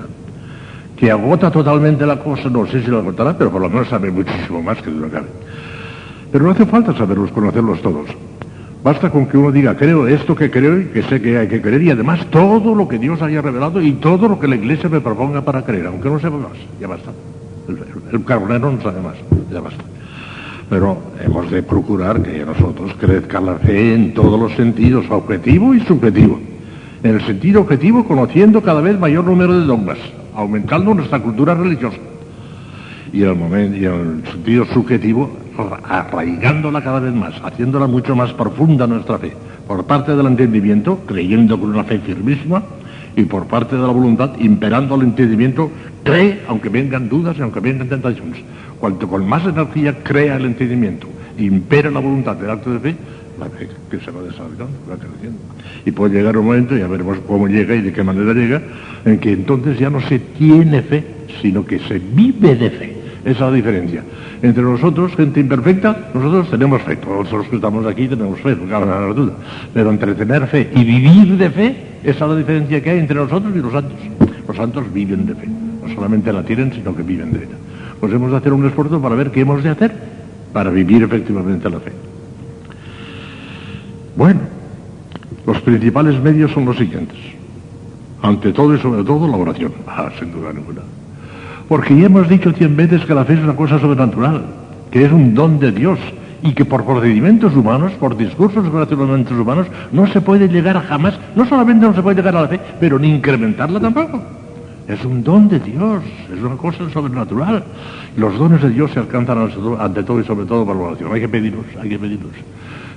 Que 0.95 1.11
agota 1.11 1.52
totalmente 1.52 2.06
la 2.06 2.18
cosa, 2.18 2.49
no 2.49 2.65
sé 2.65 2.81
si 2.81 2.88
lo 2.88 2.99
agotará, 2.99 3.38
pero 3.38 3.52
por 3.52 3.60
lo 3.60 3.69
menos 3.69 3.89
sabe 3.89 4.10
muchísimo 4.10 4.64
más 4.64 4.81
que 4.81 4.89
lo 4.89 5.07
que 5.07 5.11
cabe. 5.11 5.27
Pero 6.31 6.45
no 6.45 6.52
hace 6.52 6.65
falta 6.65 6.93
saberlos, 6.93 7.30
conocerlos 7.31 7.81
todos. 7.81 8.07
Basta 8.84 9.12
con 9.12 9.28
que 9.28 9.38
uno 9.38 9.52
diga, 9.52 9.76
creo 9.76 10.08
esto 10.08 10.36
que 10.36 10.49
creo 10.49 10.80
y 10.80 10.86
que 10.86 11.03
sé 11.03 11.22
que 11.22 11.38
hay 11.38 11.48
que 11.48 11.62
creer, 11.62 11.84
y 11.84 11.91
además 11.91 12.26
todo 12.32 12.74
lo 12.74 12.88
que 12.88 12.98
Dios 12.98 13.22
haya 13.22 13.40
revelado 13.40 13.80
y 13.80 13.94
todo 13.94 14.28
lo 14.28 14.40
que 14.40 14.48
la 14.48 14.56
Iglesia 14.56 14.90
me 14.90 15.02
proponga 15.02 15.41
para 15.41 15.64
creer, 15.64 15.86
aunque 15.86 16.10
no 16.10 16.20
sepa 16.20 16.38
más, 16.38 16.58
ya 16.80 16.88
basta. 16.88 17.12
El, 18.12 18.24
carbonero 18.26 18.72
no 18.72 18.82
sabe 18.82 19.02
más, 19.02 19.14
ya 19.52 19.62
basta. 19.62 19.84
Pero 20.68 20.98
hemos 21.24 21.52
de 21.52 21.62
procurar 21.62 22.24
que 22.24 22.44
nosotros 22.44 22.94
crezca 22.99 23.40
la 23.40 23.56
fe 23.56 23.94
en 23.94 24.16
todos 24.16 24.40
los 24.40 24.53
sentidos, 24.53 25.06
objetivo 25.12 25.76
y 25.76 25.82
subjetivo. 25.82 26.40
En 27.03 27.16
el 27.16 27.22
sentido 27.26 27.62
objetivo, 27.62 28.06
conociendo 28.06 28.64
cada 28.64 28.82
vez 28.82 28.98
mayor 28.98 29.26
número 29.26 29.60
de 29.60 29.66
dogmas, 29.66 29.98
aumentando 30.34 30.95
nuestra 30.95 31.20
cultura 31.20 31.53
religiosa. 31.53 31.98
Y 33.14 33.24
en 33.24 33.30
el, 33.30 33.36
momento, 33.36 33.78
y 33.78 33.86
en 33.86 34.24
el 34.26 34.32
sentido 34.32 34.66
subjetivo, 34.66 35.30
arraigándola 35.57 36.84
cada 36.84 36.99
vez 36.99 37.14
más, 37.14 37.34
haciéndola 37.44 37.88
mucho 37.88 38.15
más 38.15 38.34
profunda 38.34 38.88
nuestra 38.88 39.18
fe, 39.18 39.34
por 39.68 39.86
parte 39.86 40.15
del 40.15 40.28
entendimiento, 40.28 40.99
creyendo 41.06 41.60
con 41.60 41.69
una 41.69 41.84
fe 41.84 41.99
firmísima, 41.99 42.64
y 43.15 43.23
por 43.23 43.48
parte 43.48 43.76
de 43.76 43.82
la 43.82 43.90
voluntad, 43.90 44.32
imperando 44.40 44.95
el 44.95 45.02
entendimiento, 45.02 45.69
cree, 46.03 46.41
aunque 46.48 46.69
vengan 46.69 47.10
dudas 47.10 47.36
y 47.38 47.41
aunque 47.41 47.60
vengan 47.60 47.90
tentaciones. 47.90 48.40
Cuanto 48.80 49.07
con 49.07 49.28
más 49.28 49.45
energía 49.45 50.02
crea 50.03 50.38
el 50.38 50.45
entendimiento, 50.45 51.07
impera 51.38 51.91
la 51.91 51.99
voluntad 51.99 52.36
del 52.36 52.49
acto 52.49 52.72
de 52.72 52.80
fe, 52.80 52.95
la 53.40 53.45
fe 53.48 53.68
que 53.90 53.99
se 53.99 54.11
va 54.11 54.22
desarrollando, 54.22 54.78
va 54.90 54.95
creciendo. 54.95 55.40
Y 55.86 55.91
puede 55.91 56.15
llegar 56.15 56.38
un 56.38 56.45
momento, 56.45 56.76
ya 56.76 56.88
veremos 56.88 57.19
cómo 57.28 57.48
llega 57.48 57.76
y 57.76 57.82
de 57.82 57.91
qué 57.91 58.03
manera 58.03 58.34
llega, 58.34 58.61
en 59.06 59.19
que 59.19 59.34
entonces 59.34 59.78
ya 59.78 59.90
no 59.90 60.02
se 60.02 60.19
tiene 60.19 60.82
fe, 60.82 61.03
sino 61.41 61.65
que 61.65 61.80
se 61.80 61.99
vive 61.99 62.56
de 62.56 62.69
fe. 62.69 63.01
Esa 63.23 63.31
es 63.31 63.39
la 63.39 63.52
diferencia. 63.52 64.03
Entre 64.41 64.64
nosotros, 64.64 65.15
gente 65.15 65.39
imperfecta, 65.39 66.10
nosotros 66.14 66.49
tenemos 66.49 66.81
fe. 66.81 66.95
Todos 66.95 67.31
los 67.31 67.48
que 67.48 67.57
estamos 67.57 67.85
aquí 67.85 68.07
tenemos 68.07 68.39
fe, 68.41 68.56
no 68.56 68.68
cabe 68.68 69.14
duda. 69.14 69.34
Pero 69.73 69.91
entre 69.91 70.15
tener 70.15 70.48
fe 70.48 70.72
y 70.76 70.84
vivir 70.84 71.38
de 71.38 71.49
fe, 71.52 71.76
esa 72.03 72.26
es 72.26 72.31
la 72.31 72.35
diferencia 72.35 72.81
que 72.81 72.89
hay 72.89 72.99
entre 72.99 73.15
nosotros 73.15 73.53
y 73.56 73.60
los 73.60 73.72
santos. 73.72 73.98
Los 74.48 74.57
santos 74.57 74.91
viven 74.91 75.27
de 75.27 75.35
fe. 75.35 75.48
No 75.48 75.93
solamente 75.93 76.34
la 76.34 76.43
tienen, 76.43 76.73
sino 76.73 76.95
que 76.95 77.03
viven 77.03 77.31
de 77.31 77.39
ella. 77.39 77.57
Pues 77.99 78.11
hemos 78.11 78.31
de 78.31 78.38
hacer 78.38 78.53
un 78.53 78.65
esfuerzo 78.65 78.99
para 78.99 79.14
ver 79.14 79.30
qué 79.30 79.41
hemos 79.41 79.64
de 79.64 79.69
hacer 79.69 79.93
para 80.52 80.72
vivir 80.72 81.03
efectivamente 81.03 81.69
la 81.69 81.80
fe. 81.80 81.91
Bueno, 84.15 84.39
los 85.45 85.61
principales 85.61 86.19
medios 86.22 86.52
son 86.52 86.65
los 86.65 86.77
siguientes. 86.77 87.18
Ante 88.22 88.52
todo 88.52 88.76
y 88.76 88.80
sobre 88.80 89.03
todo 89.03 89.27
la 89.27 89.38
oración. 89.38 89.73
Ah, 89.88 90.10
sin 90.19 90.31
duda 90.31 90.52
ninguna. 90.53 90.81
Porque 91.72 91.95
ya 91.95 92.07
hemos 92.07 92.27
dicho 92.27 92.52
cien 92.52 92.76
veces 92.76 93.06
que 93.06 93.15
la 93.15 93.23
fe 93.23 93.35
es 93.35 93.39
una 93.39 93.56
cosa 93.56 93.80
sobrenatural, 93.80 94.43
que 94.91 95.06
es 95.06 95.11
un 95.14 95.34
don 95.34 95.57
de 95.57 95.72
Dios 95.72 95.98
y 96.43 96.52
que 96.52 96.65
por 96.65 96.84
procedimientos 96.84 97.56
humanos, 97.56 97.93
por 97.93 98.18
discursos 98.18 98.65
sobrenaturalmente 98.65 99.34
humanos, 99.34 99.68
no 99.93 100.06
se 100.07 100.19
puede 100.19 100.49
llegar 100.49 100.84
jamás, 100.85 101.18
no 101.34 101.45
solamente 101.45 101.85
no 101.85 101.93
se 101.93 102.02
puede 102.02 102.18
llegar 102.18 102.35
a 102.35 102.41
la 102.41 102.49
fe, 102.49 102.60
pero 102.77 102.99
ni 102.99 103.15
incrementarla 103.15 103.80
tampoco. 103.80 104.22
Es 104.85 105.06
un 105.06 105.23
don 105.23 105.48
de 105.48 105.61
Dios, 105.61 106.03
es 106.35 106.43
una 106.43 106.57
cosa 106.57 106.89
sobrenatural. 106.89 107.64
Los 108.18 108.38
dones 108.38 108.61
de 108.61 108.69
Dios 108.69 108.91
se 108.91 108.99
alcanzan 108.99 109.38
ante 109.80 110.03
todo 110.03 110.19
y 110.19 110.26
sobre 110.26 110.45
todo 110.48 110.65
por 110.65 110.76
la 110.76 110.81
oración. 110.81 111.14
Hay 111.14 111.22
que 111.22 111.30
pedirlos, 111.30 111.64
hay 111.81 111.88
que 111.88 111.98
pedirlos. 111.98 112.34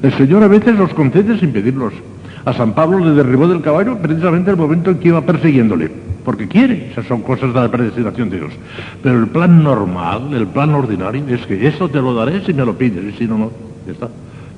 El 0.02 0.12
Señor 0.14 0.42
a 0.42 0.48
veces 0.48 0.76
los 0.76 0.92
concede 0.94 1.38
sin 1.38 1.52
pedirlos. 1.52 1.92
A 2.44 2.52
San 2.52 2.72
Pablo 2.72 2.98
le 2.98 3.12
derribó 3.12 3.46
del 3.46 3.62
caballo 3.62 3.98
precisamente 3.98 4.50
el 4.50 4.56
momento 4.56 4.90
en 4.90 4.98
que 4.98 5.06
iba 5.06 5.20
persiguiéndole, 5.20 5.92
porque 6.24 6.48
quiere, 6.48 6.90
esas 6.90 7.06
son 7.06 7.22
cosas 7.22 7.52
de 7.52 7.60
la 7.60 7.70
predestinación 7.70 8.30
de 8.30 8.38
Dios. 8.38 8.52
Pero 9.02 9.18
el 9.18 9.26
plan 9.28 9.62
normal, 9.62 10.32
el 10.32 10.46
plan 10.46 10.74
ordinario, 10.74 11.24
es 11.28 11.44
que 11.46 11.66
eso 11.66 11.88
te 11.88 12.00
lo 12.00 12.14
daré 12.14 12.44
si 12.44 12.54
me 12.54 12.64
lo 12.64 12.76
pides, 12.76 13.14
y 13.14 13.18
si 13.18 13.26
no, 13.26 13.36
no, 13.36 13.50
ya 13.86 13.92
está. 13.92 14.08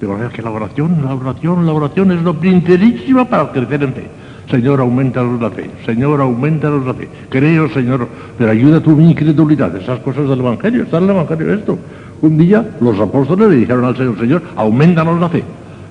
De 0.00 0.06
manera 0.06 0.28
que 0.28 0.42
la 0.42 0.50
oración, 0.50 1.02
la 1.04 1.14
oración, 1.14 1.66
la 1.66 1.72
oración 1.72 2.12
es 2.12 2.22
lo 2.22 2.34
primerísimo 2.34 3.26
para 3.26 3.50
crecer 3.50 3.82
en 3.82 3.94
fe. 3.94 4.06
Señor, 4.50 4.80
aumentanos 4.80 5.40
la 5.40 5.50
fe. 5.50 5.68
Señor, 5.84 6.20
aumentanos 6.20 6.86
la 6.86 6.94
fe. 6.94 7.08
Creo, 7.28 7.68
Señor, 7.70 8.06
pero 8.38 8.50
ayuda 8.50 8.80
tu 8.80 9.00
incredulidad. 9.00 9.74
Esas 9.74 9.98
cosas 10.00 10.28
del 10.28 10.38
Evangelio, 10.38 10.84
está 10.84 10.98
en 10.98 11.04
el 11.04 11.10
Evangelio 11.10 11.52
esto. 11.52 11.78
Un 12.22 12.38
día 12.38 12.76
los 12.80 12.98
apóstoles 13.00 13.48
le 13.48 13.56
dijeron 13.56 13.84
al 13.84 13.96
Señor, 13.96 14.18
Señor, 14.20 14.42
aumentanos 14.54 15.20
la 15.20 15.28
fe. 15.28 15.42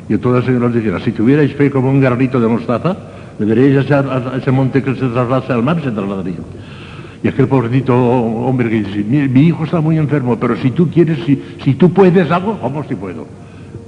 Y 0.08 0.14
entonces 0.14 0.48
el 0.48 0.56
Señor 0.56 0.72
les 0.72 0.84
dijera, 0.84 1.00
si 1.02 1.12
tuvierais 1.12 1.54
fe 1.56 1.70
como 1.70 1.90
un 1.90 2.00
granito 2.00 2.40
de 2.40 2.48
mostaza, 2.48 2.96
deberíais 3.40 3.86
echar 3.86 4.06
a 4.08 4.38
ese 4.38 4.52
monte 4.52 4.82
que 4.82 4.96
se 4.96 5.08
traslase 5.08 5.54
al 5.54 5.64
mar, 5.64 5.82
se 5.84 5.92
trasladaría. 5.92 6.38
Y 7.24 7.28
aquel 7.28 7.48
pobrecito 7.48 7.96
hombre 7.96 8.70
que 8.70 8.84
dice, 8.84 9.04
mi, 9.04 9.42
hijo 9.42 9.64
está 9.64 9.82
muy 9.82 9.98
enfermo, 9.98 10.38
pero 10.40 10.56
si 10.58 10.72
tú 10.72 10.90
quieres, 10.90 11.20
si, 11.26 11.42
si 11.64 11.74
tú 11.74 11.92
puedes 11.92 12.30
algo, 12.30 12.60
¿cómo 12.60 12.84
si 12.84 12.96
puedo? 12.96 13.26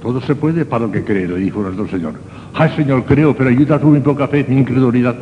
Todo 0.02 0.20
se 0.20 0.34
puede 0.34 0.64
para 0.64 0.86
el 0.86 0.92
que 0.92 1.04
cree, 1.04 1.28
le 1.28 1.36
dijo 1.36 1.60
nuestro 1.60 1.88
Señor. 1.88 2.14
Ay, 2.54 2.70
Señor, 2.76 3.04
creo, 3.04 3.36
pero 3.36 3.50
ayuda 3.50 3.78
tú 3.78 3.88
mi 3.88 4.00
poca 4.00 4.28
fe, 4.28 4.44
mi 4.48 4.56
incredulidad. 4.56 5.16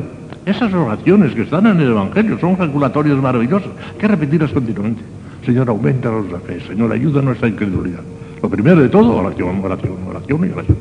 Esas 0.45 0.73
oraciones 0.73 1.33
que 1.33 1.41
están 1.41 1.67
en 1.67 1.81
el 1.81 1.89
Evangelio 1.89 2.39
son 2.39 2.57
regulatorios 2.57 3.21
maravillosos. 3.21 3.69
Que 3.99 4.07
repetirlas 4.07 4.51
continuamente. 4.51 5.01
Señor, 5.45 5.67
aumenta 5.69 6.09
la 6.09 6.39
fe. 6.39 6.59
Señor, 6.61 6.91
ayuda 6.91 7.21
nuestra 7.21 7.49
incredulidad. 7.49 8.01
Lo 8.41 8.49
primero 8.49 8.81
de 8.81 8.89
todo, 8.89 9.17
oración, 9.17 9.59
oración, 9.63 9.97
oración 10.07 10.47
y 10.47 10.51
oración. 10.53 10.77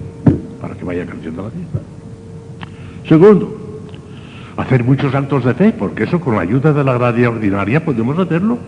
Para 0.61 0.75
que 0.75 0.85
vaya 0.85 1.05
creciendo 1.05 1.43
la 1.43 1.51
fe. 1.51 1.96
Segundo, 3.09 3.57
hacer 4.57 4.83
muchos 4.83 5.15
actos 5.15 5.45
de 5.45 5.55
fe, 5.55 5.73
porque 5.79 6.05
eso 6.05 6.21
con 6.21 6.35
la 6.35 6.43
ayuda 6.43 6.73
de 6.73 6.83
la 6.83 6.95
gracia 6.95 7.31
ordinaria 7.31 7.85
podemos 7.85 8.19
hacerlo. 8.19 8.59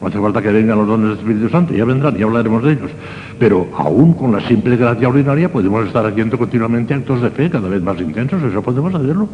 No 0.00 0.08
hace 0.08 0.18
falta 0.18 0.42
que 0.42 0.50
vengan 0.50 0.78
los 0.78 0.88
dones 0.88 1.10
del 1.10 1.18
Espíritu 1.18 1.48
Santo, 1.48 1.72
ya 1.74 1.84
vendrán, 1.84 2.16
ya 2.16 2.24
hablaremos 2.24 2.62
de 2.64 2.72
ellos. 2.72 2.90
Pero 3.38 3.68
aún 3.76 4.14
con 4.14 4.32
la 4.32 4.40
simple 4.40 4.76
gracia 4.76 5.08
ordinaria 5.08 5.50
podemos 5.50 5.86
estar 5.86 6.04
haciendo 6.04 6.36
continuamente 6.36 6.92
actos 6.92 7.22
de 7.22 7.30
fe 7.30 7.48
cada 7.48 7.68
vez 7.68 7.80
más 7.82 8.00
intensos, 8.00 8.42
eso 8.42 8.62
podemos 8.62 8.92
hacerlo. 8.94 9.28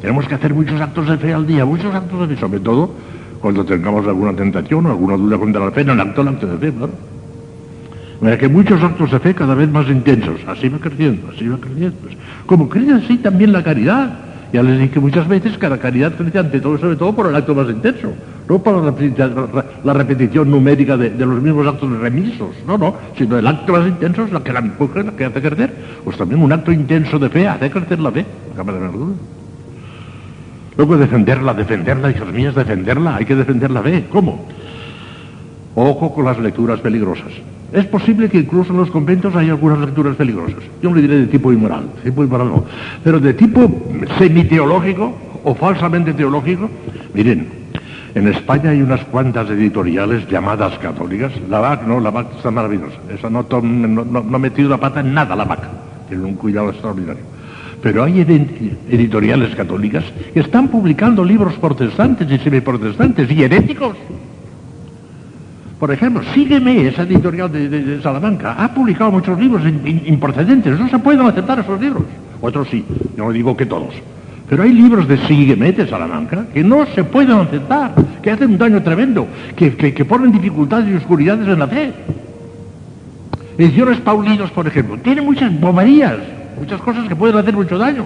Tenemos 0.00 0.26
que 0.26 0.34
hacer 0.34 0.54
muchos 0.54 0.80
actos 0.80 1.06
de 1.06 1.18
fe 1.18 1.34
al 1.34 1.46
día, 1.46 1.66
muchos 1.66 1.94
actos 1.94 2.26
de 2.26 2.34
fe, 2.34 2.40
sobre 2.40 2.60
todo 2.60 2.90
cuando 3.40 3.64
tengamos 3.64 4.06
alguna 4.06 4.32
tentación 4.32 4.86
o 4.86 4.90
alguna 4.90 5.16
duda 5.16 5.38
contra 5.38 5.64
la 5.64 5.70
fe, 5.72 5.82
en 5.82 5.90
el 5.90 6.00
acto, 6.00 6.22
el 6.22 6.28
acto 6.28 6.46
de 6.46 6.56
fe, 6.56 6.72
claro. 6.72 6.92
Mira 8.20 8.36
que 8.36 8.48
muchos 8.48 8.82
actos 8.82 9.10
de 9.10 9.18
fe 9.18 9.34
cada 9.34 9.54
vez 9.54 9.70
más 9.70 9.88
intensos, 9.88 10.40
así 10.46 10.68
va 10.68 10.78
creciendo, 10.78 11.30
así 11.34 11.48
va 11.48 11.58
creciendo. 11.58 11.96
Como 12.44 12.68
crece 12.68 12.92
así 12.92 13.16
también 13.18 13.52
la 13.52 13.62
caridad. 13.62 14.10
Ya 14.52 14.64
les 14.64 14.80
dije 14.80 14.98
muchas 14.98 15.28
veces 15.28 15.56
que 15.56 15.68
la 15.68 15.78
caridad 15.78 16.12
crece 16.16 16.38
ante 16.38 16.60
todo, 16.60 16.76
sobre 16.76 16.96
todo 16.96 17.14
por 17.14 17.28
el 17.28 17.36
acto 17.36 17.54
más 17.54 17.68
intenso, 17.70 18.12
no 18.48 18.58
por 18.58 18.82
la, 19.84 19.92
repetición 19.92 20.50
numérica 20.50 20.96
de, 20.96 21.10
los 21.24 21.40
mismos 21.40 21.68
actos 21.68 21.88
remisos, 21.98 22.50
no, 22.66 22.76
no, 22.76 22.96
sino 23.16 23.38
el 23.38 23.46
acto 23.46 23.72
más 23.72 23.86
intenso 23.86 24.24
es 24.24 24.32
la 24.32 24.42
que 24.42 24.52
la 24.52 24.58
empuje, 24.58 25.04
la 25.04 25.12
que 25.12 25.24
hace 25.24 25.40
crecer. 25.40 25.72
Pues 26.04 26.16
también 26.16 26.42
un 26.42 26.52
acto 26.52 26.72
intenso 26.72 27.16
de 27.20 27.28
fe 27.28 27.46
hace 27.46 27.70
crecer 27.70 28.00
la 28.00 28.10
fe, 28.10 28.26
no 28.56 28.64
de 28.64 28.88
duda. 28.88 29.14
Luego 30.76 30.96
defenderla, 30.96 31.54
defenderla, 31.54 32.10
hijos 32.10 32.32
míos, 32.32 32.54
defenderla, 32.54 33.16
hay 33.16 33.24
que 33.24 33.36
defender 33.36 33.70
la 33.70 33.82
fe. 33.82 34.06
¿Cómo? 34.10 34.46
Ojo 35.76 36.12
con 36.12 36.24
las 36.24 36.38
lecturas 36.38 36.80
peligrosas. 36.80 37.32
Es 37.72 37.86
posible 37.86 38.28
que 38.28 38.38
incluso 38.38 38.72
en 38.72 38.78
los 38.78 38.90
conventos 38.90 39.34
haya 39.36 39.52
algunas 39.52 39.78
lecturas 39.78 40.16
peligrosas. 40.16 40.62
Yo 40.82 40.90
no 40.90 40.96
le 40.96 41.02
diré 41.02 41.18
de 41.18 41.26
tipo 41.26 41.52
inmoral, 41.52 41.84
tipo 42.02 42.24
inmoral 42.24 42.48
no. 42.48 42.64
Pero 43.04 43.20
de 43.20 43.34
tipo 43.34 43.70
semiteológico 44.18 45.14
o 45.44 45.54
falsamente 45.54 46.12
teológico, 46.12 46.68
miren, 47.14 47.60
en 48.14 48.26
España 48.26 48.70
hay 48.70 48.82
unas 48.82 49.04
cuantas 49.04 49.48
editoriales 49.50 50.28
llamadas 50.28 50.76
católicas. 50.78 51.32
La 51.48 51.60
VAC 51.60 51.86
no, 51.86 52.00
la 52.00 52.10
está 52.36 52.50
maravillosa. 52.50 52.96
Esa 53.08 53.30
no, 53.30 53.46
no, 53.48 54.18
ha 54.18 54.38
metido 54.38 54.68
la 54.68 54.78
pata 54.78 55.00
en 55.00 55.14
nada 55.14 55.36
la 55.36 55.44
VAC. 55.44 55.60
Tiene 56.08 56.24
un 56.24 56.34
cuidado 56.34 56.70
extraordinario. 56.70 57.22
Pero 57.80 58.02
hay 58.02 58.20
editoriales 58.20 59.54
católicas 59.54 60.04
que 60.34 60.40
están 60.40 60.68
publicando 60.68 61.24
libros 61.24 61.54
protestantes 61.54 62.30
y 62.30 62.38
semiprotestantes 62.38 63.30
y 63.30 63.42
heréticos. 63.42 63.96
Por 65.80 65.90
ejemplo, 65.90 66.22
Sígueme, 66.34 66.86
esa 66.86 67.04
editorial 67.04 67.50
de, 67.50 68.00
Salamanca, 68.02 68.52
ha 68.52 68.74
publicado 68.74 69.10
muchos 69.10 69.40
libros 69.40 69.62
improcedentes. 69.64 70.78
No 70.78 70.90
se 70.90 70.98
pueden 70.98 71.22
aceptar 71.22 71.58
esos 71.58 71.80
libros. 71.80 72.02
Otros 72.42 72.68
sí, 72.68 72.84
no 73.16 73.32
digo 73.32 73.56
que 73.56 73.64
todos. 73.64 73.94
Pero 74.46 74.62
hay 74.62 74.74
libros 74.74 75.08
de 75.08 75.16
Sígueme 75.26 75.72
de 75.72 75.88
Salamanca 75.88 76.44
que 76.52 76.62
no 76.62 76.84
se 76.94 77.02
pueden 77.02 77.38
aceptar, 77.38 77.94
que 78.20 78.30
hacen 78.30 78.50
un 78.50 78.58
daño 78.58 78.82
tremendo, 78.82 79.26
que, 79.56 79.74
que 79.74 80.04
ponen 80.04 80.32
dificultades 80.32 80.86
y 80.86 80.96
oscuridades 80.96 81.48
en 81.48 81.58
la 81.58 81.66
fe. 81.66 81.92
Ediciones 83.56 84.00
Paulinos, 84.00 84.50
por 84.50 84.66
ejemplo, 84.66 84.98
tienen 84.98 85.24
muchas 85.24 85.58
boberías, 85.58 86.18
muchas 86.58 86.80
cosas 86.82 87.08
que 87.08 87.16
pueden 87.16 87.38
hacer 87.38 87.54
mucho 87.54 87.78
daño. 87.78 88.04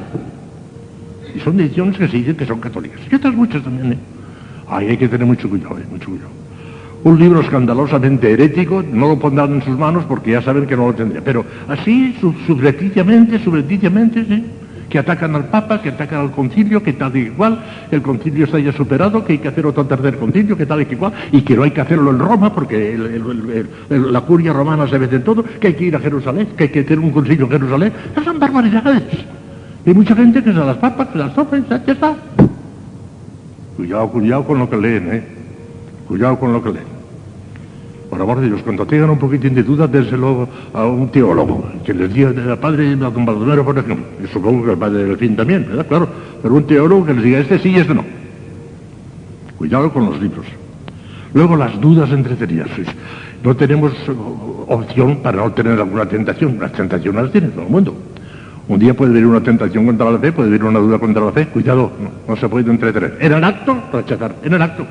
Y 1.34 1.40
son 1.40 1.58
ediciones 1.58 1.98
que 1.98 2.06
se 2.06 2.18
dicen 2.18 2.36
que 2.36 2.46
son 2.46 2.60
católicas. 2.60 3.00
Y 3.10 3.14
otras 3.16 3.34
muchas 3.34 3.64
también, 3.64 3.94
¿eh? 3.94 3.98
Ay, 4.68 4.90
hay 4.90 4.96
que 4.96 5.08
tener 5.08 5.26
mucho 5.26 5.50
cuidado, 5.50 5.76
¿eh? 5.78 5.84
mucho 5.90 6.10
cuidado. 6.10 6.43
Un 7.04 7.18
libro 7.18 7.40
escandalosamente 7.40 8.32
herético, 8.32 8.82
no 8.82 9.08
lo 9.08 9.18
pondrán 9.18 9.52
en 9.52 9.62
sus 9.62 9.78
manos 9.78 10.04
porque 10.08 10.32
ya 10.32 10.40
saben 10.40 10.66
que 10.66 10.74
no 10.74 10.86
lo 10.86 10.94
tendría. 10.94 11.22
Pero 11.22 11.44
así, 11.68 12.16
subrepticiamente, 12.46 13.38
subrepticiamente, 13.38 14.24
sí, 14.24 14.44
que 14.88 14.98
atacan 14.98 15.34
al 15.34 15.44
Papa, 15.46 15.82
que 15.82 15.90
atacan 15.90 16.20
al 16.20 16.30
concilio, 16.30 16.82
que 16.82 16.94
tal 16.94 17.14
y 17.14 17.26
igual, 17.26 17.58
el 17.90 18.00
concilio 18.00 18.46
está 18.46 18.58
ya 18.58 18.72
superado, 18.72 19.22
que 19.22 19.34
hay 19.34 19.38
que 19.38 19.48
hacer 19.48 19.66
otro 19.66 19.84
tercer 19.84 20.16
concilio, 20.16 20.56
que 20.56 20.64
tal 20.64 20.80
y 20.80 20.86
igual, 20.90 21.12
y 21.30 21.42
que 21.42 21.54
no 21.54 21.64
hay 21.64 21.72
que 21.72 21.82
hacerlo 21.82 22.10
en 22.10 22.18
Roma 22.18 22.54
porque 22.54 22.98
la 23.90 24.20
curia 24.22 24.54
romana 24.54 24.88
se 24.88 24.96
ve 24.96 25.06
de 25.06 25.18
todo, 25.18 25.44
que 25.44 25.66
hay 25.66 25.74
que 25.74 25.84
ir 25.84 25.96
a 25.96 26.00
Jerusalén, 26.00 26.48
que 26.56 26.64
hay 26.64 26.70
que 26.70 26.84
tener 26.84 27.04
un 27.04 27.10
concilio 27.10 27.44
en 27.44 27.50
Jerusalén. 27.50 27.92
Esas 28.12 28.24
son 28.24 28.38
barbaridades. 28.38 29.02
Hay 29.86 29.92
mucha 29.92 30.16
gente 30.16 30.42
que 30.42 30.54
se 30.54 30.58
las 30.58 30.78
papas, 30.78 31.08
que 31.08 31.18
las 31.18 31.34
toca 31.34 31.58
ya 31.68 31.92
está. 31.92 32.16
Cuidado, 33.76 34.08
cuidado 34.08 34.44
con 34.44 34.58
lo 34.58 34.70
que 34.70 34.76
leen, 34.78 35.12
¿eh? 35.12 35.22
Cuidado 36.08 36.38
con 36.38 36.52
lo 36.52 36.62
que 36.62 36.72
leen. 36.72 36.93
Por 38.14 38.22
amor 38.22 38.40
de 38.40 38.46
Dios, 38.46 38.62
cuando 38.62 38.86
tengan 38.86 39.10
un 39.10 39.18
poquitín 39.18 39.56
de 39.56 39.64
duda, 39.64 39.88
déselo 39.88 40.48
a 40.72 40.86
un 40.86 41.08
teólogo, 41.08 41.64
que 41.84 41.92
les 41.92 42.14
diga 42.14 42.28
al 42.28 42.58
padre 42.60 42.94
don 42.94 43.26
Baldomero, 43.26 43.64
por 43.64 43.76
ejemplo. 43.76 44.06
Y 44.22 44.28
supongo 44.28 44.64
que 44.64 44.70
el 44.70 44.78
padre 44.78 45.02
del 45.02 45.16
fin 45.16 45.34
también, 45.34 45.66
¿verdad? 45.66 45.84
Claro. 45.88 46.08
Pero 46.40 46.54
un 46.54 46.62
teólogo 46.64 47.06
que 47.06 47.14
les 47.14 47.24
diga 47.24 47.40
este 47.40 47.58
sí 47.58 47.70
y 47.70 47.78
este 47.78 47.92
no. 47.92 48.04
Cuidado 49.58 49.92
con 49.92 50.06
los 50.06 50.22
libros. 50.22 50.46
Luego 51.32 51.56
las 51.56 51.80
dudas 51.80 52.08
entretenidas. 52.12 52.68
No 53.42 53.56
tenemos 53.56 53.92
opción 54.68 55.16
para 55.16 55.38
no 55.38 55.50
tener 55.50 55.72
alguna 55.80 56.06
tentación. 56.06 56.56
Las 56.60 56.70
tentaciones 56.70 57.20
las 57.20 57.32
tiene 57.32 57.48
todo 57.48 57.62
el 57.62 57.68
mundo. 57.68 57.96
Un 58.68 58.78
día 58.78 58.94
puede 58.94 59.10
haber 59.10 59.26
una 59.26 59.40
tentación 59.40 59.86
contra 59.86 60.08
la 60.08 60.20
fe, 60.20 60.30
puede 60.30 60.50
haber 60.50 60.62
una 60.62 60.78
duda 60.78 61.00
contra 61.00 61.24
la 61.24 61.32
fe. 61.32 61.48
Cuidado, 61.48 61.90
no, 61.98 62.10
no 62.32 62.40
se 62.40 62.48
puede 62.48 62.70
entretener. 62.70 63.18
En 63.18 63.32
el 63.32 63.42
acto, 63.42 63.76
rechazar. 63.92 64.36
En 64.44 64.52
el 64.52 64.62
acto. 64.62 64.86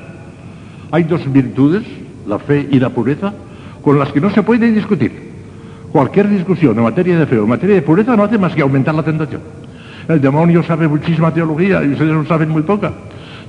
Hay 0.91 1.06
dos 1.06 1.22
virtudes 1.32 1.84
la 2.28 2.40
fe 2.40 2.68
y 2.72 2.80
la 2.80 2.90
pureza, 2.90 3.34
con 3.82 4.00
las 4.00 4.12
que 4.12 4.22
no 4.22 4.30
se 4.30 4.44
puede 4.44 4.72
discutir. 4.72 5.34
Cualquier 5.91 6.30
discusión 6.30 6.78
en 6.78 6.84
materia 6.84 7.20
de 7.20 7.28
fe 7.28 7.38
o 7.38 7.44
en 7.44 7.50
materia 7.50 7.76
de 7.76 7.82
pureza 7.82 8.16
no 8.16 8.24
hace 8.24 8.38
más 8.38 8.54
que 8.54 8.62
aumentar 8.62 8.95
la 8.95 9.04
tentación. 9.04 9.41
El 10.08 10.20
demonio 10.20 10.64
sabe 10.64 10.88
muchísima 10.88 11.34
teología 11.34 11.84
y 11.84 11.90
ustedes 11.90 12.14
no 12.14 12.26
saben 12.26 12.50
muy 12.50 12.64
poca. 12.64 12.91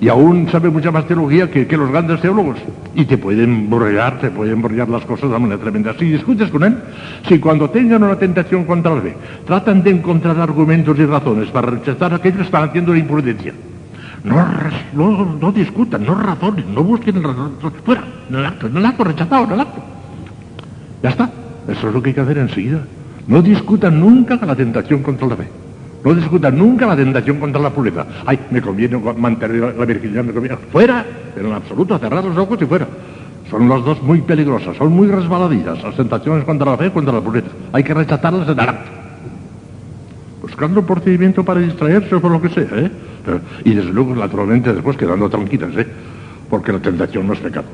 Y 0.00 0.08
aún 0.08 0.48
sabe 0.50 0.70
mucha 0.70 0.90
más 0.90 1.06
teología 1.06 1.50
que, 1.50 1.76
los 1.76 1.90
grandes 1.90 2.20
teólogos. 2.20 2.58
Y 2.94 3.04
te 3.04 3.16
pueden 3.16 3.70
borrear, 3.70 4.18
te 4.18 4.30
pueden 4.30 4.60
borrear 4.60 4.88
las 4.88 5.04
cosas 5.04 5.30
de 5.30 5.38
manera 5.38 5.60
tremenda. 5.60 5.94
Si 5.98 6.04
discutes 6.04 6.50
con 6.50 6.64
él, 6.64 6.76
si 7.28 7.38
cuando 7.38 7.70
tengan 7.70 8.02
una 8.02 8.18
tentación 8.18 8.64
contra 8.64 8.94
la 8.94 9.00
fe, 9.00 9.14
tratan 9.46 9.82
de 9.82 9.90
encontrar 9.90 10.38
argumentos 10.38 10.98
y 10.98 11.06
razones 11.06 11.48
para 11.48 11.70
rechazar 11.70 12.12
aquello 12.12 12.36
que 12.38 12.42
están 12.42 12.64
haciendo 12.64 12.92
la 12.92 12.98
imprudencia, 12.98 13.54
no, 14.24 15.36
no, 15.38 15.52
discutan, 15.52 16.04
no 16.04 16.14
razonen, 16.14 16.74
no 16.74 16.82
busquen 16.82 17.22
razón. 17.22 17.52
Fuera, 17.84 18.04
en 18.30 18.36
el 18.36 18.46
acto, 18.46 18.66
en 18.66 18.76
el 18.78 18.86
acto, 18.86 19.04
rechazado, 19.04 19.44
en 19.44 19.52
el 19.52 19.60
acto. 19.60 19.82
Ya 21.02 21.10
está. 21.10 21.30
Eso 21.68 21.88
es 21.88 21.94
lo 21.94 22.02
que 22.02 22.10
hay 22.10 22.14
que 22.14 22.20
hacer 22.22 22.38
enseguida. 22.38 22.80
No 23.26 23.42
discutan 23.42 24.00
nunca 24.00 24.36
la 24.36 24.56
tentación 24.56 25.02
contra 25.02 25.26
la 25.26 25.36
fe. 25.36 25.48
No 26.04 26.14
discutan 26.14 26.56
nunca 26.58 26.86
la 26.86 26.96
tentación 26.96 27.38
contra 27.38 27.60
la 27.60 27.70
pureza. 27.70 28.06
Ay, 28.24 28.38
me 28.50 28.60
conviene 28.62 28.98
mantener 29.16 29.74
la 29.76 29.84
virginidad, 29.84 30.24
me 30.24 30.32
conviene. 30.32 30.56
Fuera, 30.72 31.04
pero 31.34 31.48
en 31.48 31.54
absoluto, 31.54 31.98
cerrar 31.98 32.24
los 32.24 32.36
ojos 32.36 32.60
y 32.60 32.66
fuera. 32.66 32.86
Son 33.50 33.68
las 33.68 33.84
dos 33.84 34.02
muy 34.02 34.22
peligrosas, 34.22 34.76
son 34.76 34.92
muy 34.92 35.08
resbaladizas, 35.08 35.82
las 35.82 35.96
tentaciones 35.96 36.44
contra 36.44 36.70
la 36.70 36.76
fe 36.78 36.86
y 36.86 36.90
contra 36.90 37.12
la 37.12 37.20
pureza. 37.20 37.48
Hay 37.72 37.84
que 37.84 37.92
rechazarlas 37.92 38.48
en 38.48 38.58
el 38.58 38.68
acto. 38.68 38.90
Buscando 40.40 40.80
un 40.80 40.86
procedimiento 40.86 41.44
para 41.44 41.60
distraerse 41.60 42.14
o 42.14 42.20
por 42.20 42.30
lo 42.30 42.40
que 42.40 42.48
sea, 42.48 42.68
¿eh? 42.72 42.90
Y 43.64 43.74
desde 43.74 43.92
luego, 43.92 44.14
naturalmente, 44.14 44.72
después 44.72 44.96
quedando 44.96 45.28
tranquilas, 45.28 45.76
¿eh? 45.76 45.86
Porque 46.50 46.72
la 46.72 46.80
tentación 46.80 47.26
no 47.26 47.32
es 47.32 47.40
pecado. 47.40 47.66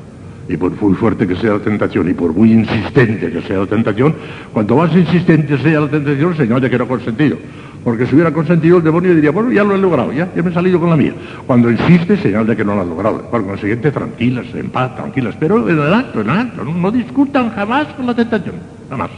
Y 0.47 0.57
por 0.57 0.71
muy 0.81 0.95
fuerte 0.95 1.27
que 1.27 1.35
sea 1.35 1.53
la 1.53 1.59
tentación 1.59 2.09
y 2.09 2.13
por 2.13 2.33
muy 2.33 2.51
insistente 2.51 3.31
que 3.31 3.41
sea 3.41 3.59
la 3.59 3.67
tentación, 3.67 4.15
cuanto 4.51 4.75
más 4.75 4.93
insistente 4.95 5.57
sea 5.57 5.81
la 5.81 5.87
tentación, 5.87 6.35
señal 6.35 6.59
de 6.59 6.69
que 6.69 6.77
no 6.77 6.83
ha 6.85 6.87
consentido. 6.87 7.37
Porque 7.83 8.05
si 8.05 8.13
hubiera 8.13 8.31
consentido 8.31 8.77
el 8.77 8.83
demonio 8.83 9.15
diría, 9.15 9.31
bueno, 9.31 9.51
ya 9.51 9.63
lo 9.63 9.75
he 9.75 9.77
logrado, 9.77 10.11
ya, 10.11 10.29
ya 10.35 10.43
me 10.43 10.51
he 10.51 10.53
salido 10.53 10.79
con 10.79 10.89
la 10.89 10.95
mía. 10.95 11.13
Cuando 11.47 11.71
insiste, 11.71 12.15
señal 12.17 12.45
de 12.45 12.55
que 12.55 12.63
no 12.63 12.75
lo 12.75 12.81
ha 12.81 12.85
logrado. 12.85 13.21
Por 13.23 13.45
consiguiente, 13.45 13.91
tranquilas, 13.91 14.45
en 14.53 14.69
paz, 14.69 14.95
tranquilas. 14.95 15.35
Pero 15.39 15.67
en 15.67 15.79
el 15.79 15.93
acto, 15.93 16.21
en 16.21 16.29
el 16.29 16.37
acto, 16.37 16.63
no, 16.63 16.91
discutan 16.91 17.49
jamás 17.51 17.87
con 17.93 18.05
la 18.05 18.13
tentación, 18.13 18.55
jamás. 18.89 19.09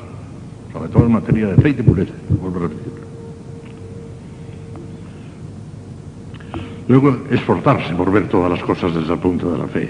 Sobre 0.72 0.90
todo 0.90 1.06
en 1.06 1.12
materia 1.12 1.48
de 1.48 1.56
fe 1.56 1.70
y 1.70 1.74
de 1.74 1.84
pureza. 1.84 2.14
Vuelvo 2.42 2.66
a. 2.66 3.13
Luego, 6.88 7.18
esforzarse 7.32 7.94
por 7.96 8.12
ver 8.12 8.28
todas 8.28 8.52
las 8.52 8.62
cosas 8.62 8.94
desde 8.94 9.14
el 9.14 9.20
punto 9.20 9.52
de 9.52 9.58
la 9.58 9.68
fe. 9.68 9.90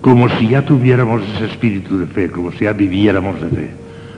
Como 0.00 0.28
si 0.28 0.48
ya 0.48 0.64
tuviéramos 0.64 1.22
ese 1.34 1.46
espíritu 1.46 1.98
de 1.98 2.06
fe, 2.06 2.30
como 2.30 2.52
si 2.52 2.64
ya 2.64 2.72
viviéramos 2.72 3.40
de 3.40 3.48
fe. 3.48 3.70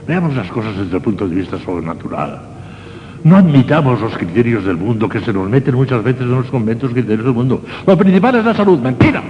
Veamos 0.07 0.35
las 0.35 0.47
cosas 0.51 0.77
desde 0.77 0.95
el 0.95 1.01
punto 1.01 1.27
de 1.27 1.35
vista 1.35 1.57
sobrenatural. 1.59 2.41
No 3.23 3.35
admitamos 3.35 3.99
los 3.99 4.15
criterios 4.17 4.65
del 4.65 4.77
mundo 4.77 5.09
que 5.09 5.19
se 5.19 5.33
nos 5.33 5.49
meten 5.49 5.75
muchas 5.75 6.03
veces 6.03 6.21
en 6.21 6.31
los 6.31 6.45
conventos 6.47 6.91
criterios 6.91 7.25
del 7.25 7.33
mundo. 7.33 7.61
Lo 7.85 7.97
principal 7.97 8.35
es 8.35 8.45
la 8.45 8.53
salud, 8.53 8.79
mentira. 8.79 9.21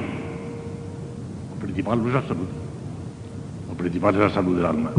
Lo 1.52 1.66
principal 1.66 2.02
no 2.02 2.08
es 2.10 2.14
la 2.14 2.22
salud. 2.22 2.48
Lo 3.70 3.76
principal 3.76 4.16
es 4.16 4.22
la 4.22 4.30
salud 4.30 4.58
del 4.58 4.66
alma. 4.66 4.92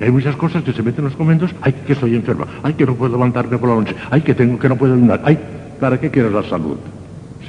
Y 0.00 0.04
hay 0.04 0.10
muchas 0.10 0.36
cosas 0.36 0.62
que 0.62 0.72
se 0.72 0.82
meten 0.82 1.00
en 1.00 1.10
los 1.10 1.16
conventos, 1.16 1.54
ay, 1.60 1.74
que 1.86 1.92
estoy 1.92 2.14
enferma, 2.14 2.46
ay, 2.62 2.72
que 2.72 2.86
no 2.86 2.94
puedo 2.94 3.12
levantarme 3.12 3.58
por 3.58 3.68
la 3.68 3.74
noche, 3.74 3.94
ay, 4.10 4.22
que 4.22 4.34
tengo 4.34 4.58
que 4.58 4.68
no 4.68 4.76
puedo 4.76 4.94
ayunar, 4.94 5.20
ay, 5.24 5.38
¿para 5.78 6.00
qué 6.00 6.10
quieres 6.10 6.32
la 6.32 6.42
salud? 6.44 6.78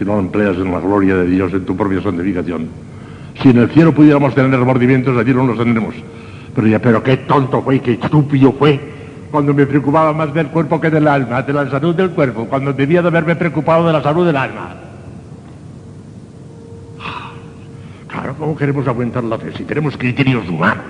Si 0.01 0.05
no 0.05 0.15
la 0.15 0.21
empleas 0.21 0.57
en 0.57 0.71
la 0.71 0.79
gloria 0.79 1.15
de 1.15 1.27
Dios, 1.27 1.53
en 1.53 1.63
tu 1.63 1.77
propia 1.77 2.01
santificación. 2.01 2.69
Si 3.39 3.49
en 3.49 3.57
el 3.57 3.69
cielo 3.69 3.93
pudiéramos 3.93 4.33
tener 4.33 4.49
remordimientos, 4.49 5.15
allí 5.15 5.31
no 5.31 5.45
los 5.45 5.59
tendremos. 5.59 5.93
Pero 6.55 6.65
ya, 6.65 6.79
pero 6.79 7.03
qué 7.03 7.17
tonto 7.17 7.61
fue, 7.61 7.81
qué 7.81 7.91
estúpido 7.91 8.51
fue, 8.51 8.79
cuando 9.29 9.53
me 9.53 9.67
preocupaba 9.67 10.11
más 10.11 10.33
del 10.33 10.47
cuerpo 10.47 10.81
que 10.81 10.89
del 10.89 11.07
alma, 11.07 11.43
de 11.43 11.53
la 11.53 11.69
salud 11.69 11.93
del 11.93 12.09
cuerpo, 12.09 12.45
cuando 12.45 12.73
debía 12.73 13.03
de 13.03 13.09
haberme 13.09 13.35
preocupado 13.35 13.85
de 13.85 13.93
la 13.93 14.01
salud 14.01 14.25
del 14.25 14.37
alma. 14.37 14.75
Claro, 18.07 18.33
¿cómo 18.39 18.55
queremos 18.55 18.87
aguantar 18.87 19.23
la 19.23 19.37
fe 19.37 19.51
si 19.55 19.65
tenemos 19.65 19.95
criterios 19.97 20.49
humanos? 20.49 20.85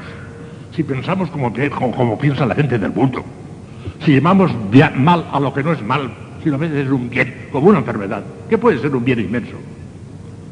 Si 0.73 0.83
pensamos 0.83 1.29
como, 1.31 1.51
como 1.97 2.17
piensa 2.17 2.45
la 2.45 2.55
gente 2.55 2.79
del 2.79 2.93
mundo. 2.93 3.25
Si 4.05 4.15
llamamos 4.15 4.53
mal 4.95 5.25
a 5.33 5.37
lo 5.41 5.53
que 5.53 5.63
no 5.63 5.73
es 5.73 5.83
mal, 5.83 6.11
si 6.43 6.49
lo 6.49 6.57
ves 6.57 6.71
es 6.71 6.89
un 6.89 7.09
bien, 7.09 7.47
como 7.51 7.67
una 7.67 7.79
enfermedad, 7.79 8.23
¿qué 8.49 8.57
puede 8.57 8.79
ser 8.79 8.95
un 8.95 9.03
bien 9.03 9.19
inmenso? 9.19 9.57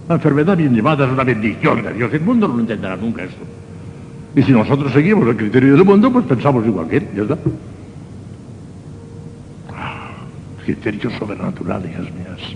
La 0.07 0.16
enfermedad 0.16 0.57
bien 0.57 0.74
llevada 0.74 1.06
es 1.06 1.11
una 1.11 1.24
bendición 1.24 1.84
de 1.84 1.94
Dios. 1.94 2.14
El 2.14 2.22
mundo 2.22 2.48
no 2.48 2.56
lo 2.56 2.60
entenderá 2.61 2.95
nunca 2.95 3.24
esto. 3.24 3.44
Y 4.36 4.44
si 4.44 4.52
nosotros 4.52 4.91
seguimos 4.91 5.28
el 5.28 5.38
criterio 5.38 5.74
del 5.74 5.86
mundo, 5.86 6.11
pues 6.11 6.26
pensamos 6.26 6.66
igual 6.66 6.88
que 6.88 6.98
él, 6.98 7.07
ya 7.16 7.22
está. 7.24 7.38
Ah, 9.76 10.10
criterios 10.66 11.14
sobrenaturales, 11.14 11.91
mías. 11.91 12.56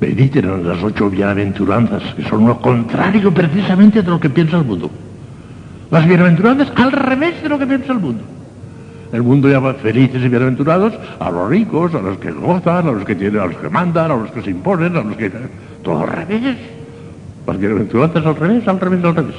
Mediten 0.00 0.44
en 0.44 0.68
las 0.68 0.82
ocho 0.82 1.10
bienaventuranzas, 1.10 2.14
que 2.14 2.22
son 2.24 2.46
lo 2.46 2.60
contrario 2.60 3.34
precisamente 3.34 4.02
de 4.02 4.08
lo 4.08 4.20
que 4.20 4.30
piensa 4.30 4.58
el 4.58 4.64
mundo. 4.64 4.90
Las 5.90 6.06
bienaventuranzas 6.06 6.72
al 6.76 6.92
revés 6.92 7.42
de 7.42 7.48
lo 7.48 7.58
que 7.58 7.66
piensa 7.66 7.92
el 7.92 7.98
mundo. 7.98 8.22
El 9.12 9.22
mundo 9.22 9.48
llama 9.48 9.72
felices 9.74 10.22
y 10.22 10.28
bienaventurados 10.28 10.92
a 11.18 11.30
los 11.30 11.48
ricos, 11.48 11.94
a 11.94 12.00
los 12.00 12.18
que 12.18 12.30
gozan, 12.30 12.86
a 12.88 12.92
los 12.92 13.04
que 13.04 13.14
tienen, 13.14 13.40
a 13.40 13.46
los 13.46 13.56
que 13.56 13.70
mandan, 13.70 14.10
a 14.10 14.16
los 14.16 14.30
que 14.30 14.42
se 14.42 14.50
imponen, 14.50 14.96
a 14.96 15.02
los 15.02 15.16
que... 15.16 15.32
Todo 15.82 16.02
al 16.02 16.08
revés. 16.08 16.56
Las 17.46 17.58
bienaventuranzas 17.58 18.26
al 18.26 18.36
revés, 18.36 18.68
al 18.68 18.78
revés, 18.78 19.04
al 19.04 19.16
revés. 19.16 19.34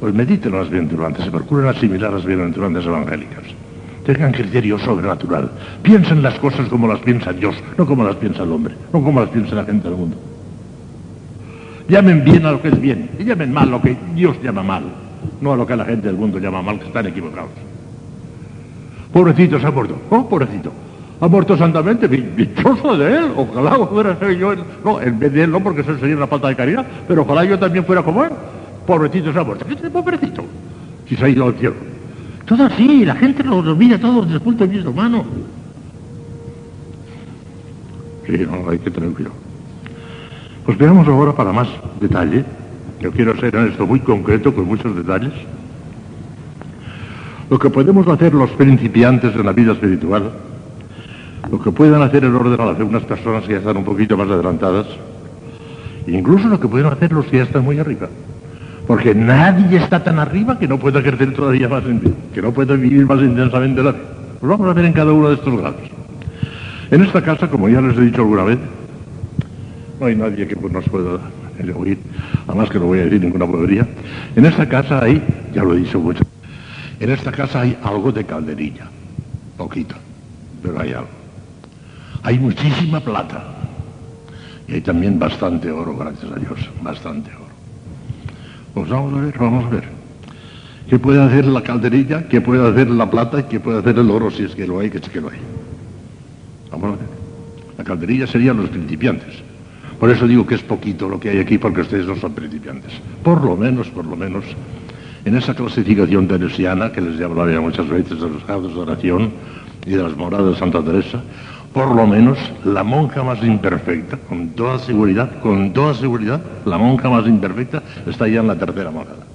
Pues 0.00 0.12
mediten 0.12 0.52
las 0.52 0.68
bienaventuranzas, 0.68 1.26
se 1.26 1.30
procuren 1.30 1.68
asimilar 1.68 2.12
las 2.12 2.24
bienaventuranzas 2.24 2.86
evangélicas. 2.86 3.44
Tengan 4.04 4.32
criterio 4.32 4.78
sobrenatural. 4.80 5.50
Piensen 5.82 6.20
las 6.20 6.38
cosas 6.40 6.68
como 6.68 6.88
las 6.88 6.98
piensa 6.98 7.32
Dios, 7.32 7.54
no 7.78 7.86
como 7.86 8.02
las 8.02 8.16
piensa 8.16 8.42
el 8.42 8.50
hombre, 8.50 8.74
no 8.92 9.02
como 9.02 9.20
las 9.20 9.30
piensa 9.30 9.54
la 9.54 9.64
gente 9.64 9.88
del 9.88 9.96
mundo. 9.96 10.16
Llamen 11.88 12.24
bien 12.24 12.44
a 12.46 12.52
lo 12.52 12.60
que 12.60 12.68
es 12.68 12.80
bien 12.80 13.10
y 13.18 13.24
llamen 13.24 13.52
mal 13.52 13.68
a 13.68 13.72
lo 13.72 13.82
que 13.82 13.96
Dios 14.14 14.36
llama 14.42 14.62
mal, 14.62 14.84
no 15.40 15.52
a 15.52 15.56
lo 15.56 15.66
que 15.66 15.76
la 15.76 15.84
gente 15.84 16.08
del 16.08 16.16
mundo 16.16 16.38
llama 16.38 16.62
mal, 16.62 16.80
que 16.80 16.86
están 16.86 17.06
equivocados. 17.06 17.50
Pobrecito 19.14 19.60
se 19.60 19.66
ha 19.66 19.70
muerto. 19.70 19.96
Oh, 20.10 20.28
pobrecito. 20.28 20.72
Ha 21.20 21.28
muerto 21.28 21.56
santamente, 21.56 22.08
dichoso 22.08 22.96
de 22.96 23.16
él. 23.16 23.26
Ojalá 23.36 23.86
fuera 23.86 24.18
ser 24.18 24.36
yo. 24.36 24.54
No, 24.84 25.00
en 25.00 25.20
vez 25.20 25.32
de 25.32 25.44
él 25.44 25.52
no, 25.52 25.60
porque 25.60 25.82
eso 25.82 25.96
sería 25.98 26.16
una 26.16 26.26
falta 26.26 26.48
de 26.48 26.56
caridad, 26.56 26.84
pero 27.06 27.22
ojalá 27.22 27.44
yo 27.44 27.56
también 27.56 27.84
fuera 27.84 28.02
como 28.02 28.24
él. 28.24 28.30
Pobrecito 28.84 29.32
se 29.32 29.38
ha 29.38 29.44
muerto. 29.44 29.64
¿Qué 29.66 29.88
pobrecito? 29.88 30.44
Si 31.08 31.14
se 31.14 31.24
ha 31.24 31.28
ido 31.28 31.46
al 31.46 31.54
cielo. 31.54 31.76
Todo 32.44 32.64
así, 32.64 33.04
la 33.04 33.14
gente 33.14 33.44
lo 33.44 33.58
olvida 33.58 33.98
todo 34.00 34.22
desde 34.22 34.34
el 34.34 34.40
punto 34.40 34.66
de 34.66 34.74
vista 34.74 34.90
humano. 34.90 35.24
Sí, 38.26 38.44
no, 38.50 38.68
hay 38.68 38.80
que 38.80 38.90
tener 38.90 39.10
cuidado. 39.10 39.36
Pues 40.66 40.76
veamos 40.76 41.06
ahora 41.06 41.32
para 41.32 41.52
más 41.52 41.68
detalle. 42.00 42.44
Yo 42.98 43.12
quiero 43.12 43.38
ser 43.38 43.54
en 43.54 43.68
esto 43.68 43.86
muy 43.86 44.00
concreto, 44.00 44.52
con 44.52 44.66
muchos 44.66 44.96
detalles. 44.96 45.32
Lo 47.54 47.60
que 47.60 47.70
podemos 47.70 48.04
hacer 48.08 48.34
los 48.34 48.50
principiantes 48.50 49.32
en 49.32 49.46
la 49.46 49.52
vida 49.52 49.74
espiritual, 49.74 50.28
lo 51.48 51.62
que 51.62 51.70
pueden 51.70 52.02
hacer 52.02 52.24
el 52.24 52.34
orden 52.34 52.60
a 52.60 52.72
la 52.72 52.84
unas 52.84 53.04
personas 53.04 53.44
que 53.44 53.52
ya 53.52 53.58
están 53.58 53.76
un 53.76 53.84
poquito 53.84 54.16
más 54.16 54.28
adelantadas, 54.28 54.86
incluso 56.08 56.48
lo 56.48 56.58
que 56.58 56.66
pueden 56.66 56.88
hacer 56.88 57.12
los 57.12 57.26
que 57.26 57.36
ya 57.36 57.42
están 57.44 57.62
muy 57.62 57.78
arriba. 57.78 58.08
Porque 58.88 59.14
nadie 59.14 59.76
está 59.76 60.02
tan 60.02 60.18
arriba 60.18 60.58
que 60.58 60.66
no 60.66 60.80
pueda 60.80 60.98
ejercer 60.98 61.32
todavía 61.32 61.68
más 61.68 61.84
en 61.84 62.00
que 62.34 62.42
no 62.42 62.50
pueda 62.50 62.74
vivir 62.74 63.06
más 63.06 63.20
intensamente 63.20 63.84
la 63.84 63.92
vida. 63.92 64.02
Pues 64.40 64.50
vamos 64.50 64.68
a 64.68 64.72
ver 64.72 64.86
en 64.86 64.92
cada 64.92 65.12
uno 65.12 65.28
de 65.28 65.36
estos 65.36 65.56
grados. 65.56 65.80
En 66.90 67.02
esta 67.04 67.22
casa, 67.22 67.48
como 67.48 67.68
ya 67.68 67.80
les 67.80 67.96
he 67.96 68.00
dicho 68.00 68.22
alguna 68.22 68.42
vez, 68.42 68.58
no 70.00 70.06
hay 70.06 70.16
nadie 70.16 70.48
que 70.48 70.56
nos 70.56 70.88
pueda 70.88 71.20
oír, 71.76 71.98
además 72.48 72.68
que 72.68 72.80
no 72.80 72.86
voy 72.86 72.98
a 72.98 73.04
decir 73.04 73.20
ninguna 73.20 73.44
bobería. 73.44 73.86
En 74.34 74.44
esta 74.44 74.68
casa 74.68 75.04
hay, 75.04 75.22
ya 75.54 75.62
lo 75.62 75.74
he 75.74 75.76
dicho 75.76 76.00
mucho, 76.00 76.24
en 77.04 77.10
esta 77.10 77.30
casa 77.30 77.60
hay 77.60 77.76
algo 77.82 78.10
de 78.12 78.24
calderilla, 78.24 78.88
poquito, 79.58 79.94
pero 80.62 80.80
hay 80.80 80.94
algo. 80.94 81.10
Hay 82.22 82.38
muchísima 82.38 82.98
plata 82.98 83.44
y 84.66 84.72
hay 84.72 84.80
también 84.80 85.18
bastante 85.18 85.70
oro, 85.70 85.94
gracias 85.98 86.32
a 86.32 86.36
Dios, 86.36 86.58
bastante 86.80 87.30
oro. 87.30 87.44
Pues 88.72 88.88
vamos 88.88 89.12
a 89.12 89.20
ver, 89.20 89.38
vamos 89.38 89.66
a 89.66 89.68
ver. 89.68 89.84
¿Qué 90.88 90.98
puede 90.98 91.22
hacer 91.22 91.44
la 91.44 91.62
calderilla? 91.62 92.26
¿Qué 92.26 92.40
puede 92.40 92.66
hacer 92.66 92.88
la 92.88 93.10
plata? 93.10 93.40
¿Y 93.40 93.42
qué 93.44 93.60
puede 93.60 93.80
hacer 93.80 93.98
el 93.98 94.10
oro 94.10 94.30
si 94.30 94.44
es 94.44 94.54
que 94.54 94.66
lo 94.66 94.80
hay, 94.80 94.88
que 94.88 94.96
es 94.96 95.08
que 95.10 95.20
lo 95.20 95.28
hay? 95.28 95.40
Vamos 96.70 96.94
a 96.94 96.96
ver. 96.96 97.08
La 97.76 97.84
calderilla 97.84 98.26
serían 98.26 98.56
los 98.56 98.70
principiantes. 98.70 99.42
Por 100.00 100.10
eso 100.10 100.26
digo 100.26 100.46
que 100.46 100.54
es 100.54 100.62
poquito 100.62 101.06
lo 101.06 101.20
que 101.20 101.28
hay 101.28 101.38
aquí, 101.38 101.58
porque 101.58 101.82
ustedes 101.82 102.06
no 102.06 102.16
son 102.16 102.32
principiantes. 102.32 102.92
Por 103.22 103.44
lo 103.44 103.58
menos, 103.58 103.88
por 103.88 104.06
lo 104.06 104.16
menos, 104.16 104.44
en 105.24 105.36
esa 105.36 105.54
clasificación 105.54 106.28
teresiana 106.28 106.92
que 106.92 107.00
les 107.00 107.20
hablaba 107.20 107.50
ya 107.50 107.60
muchas 107.60 107.88
veces 107.88 108.20
de 108.20 108.28
los 108.28 108.46
grados 108.46 108.74
de 108.74 108.80
oración 108.80 109.32
y 109.86 109.90
de 109.90 110.02
las 110.02 110.16
moradas 110.16 110.52
de 110.52 110.56
Santa 110.56 110.82
Teresa, 110.82 111.20
por 111.72 111.94
lo 111.94 112.06
menos 112.06 112.38
la 112.64 112.84
monja 112.84 113.22
más 113.22 113.42
imperfecta, 113.42 114.16
con 114.28 114.50
toda 114.50 114.78
seguridad, 114.78 115.40
con 115.40 115.72
toda 115.72 115.94
seguridad, 115.94 116.40
la 116.64 116.78
monja 116.78 117.08
más 117.08 117.26
imperfecta 117.26 117.82
está 118.06 118.28
ya 118.28 118.40
en 118.40 118.46
la 118.46 118.56
tercera 118.56 118.90
morada, 118.90 119.26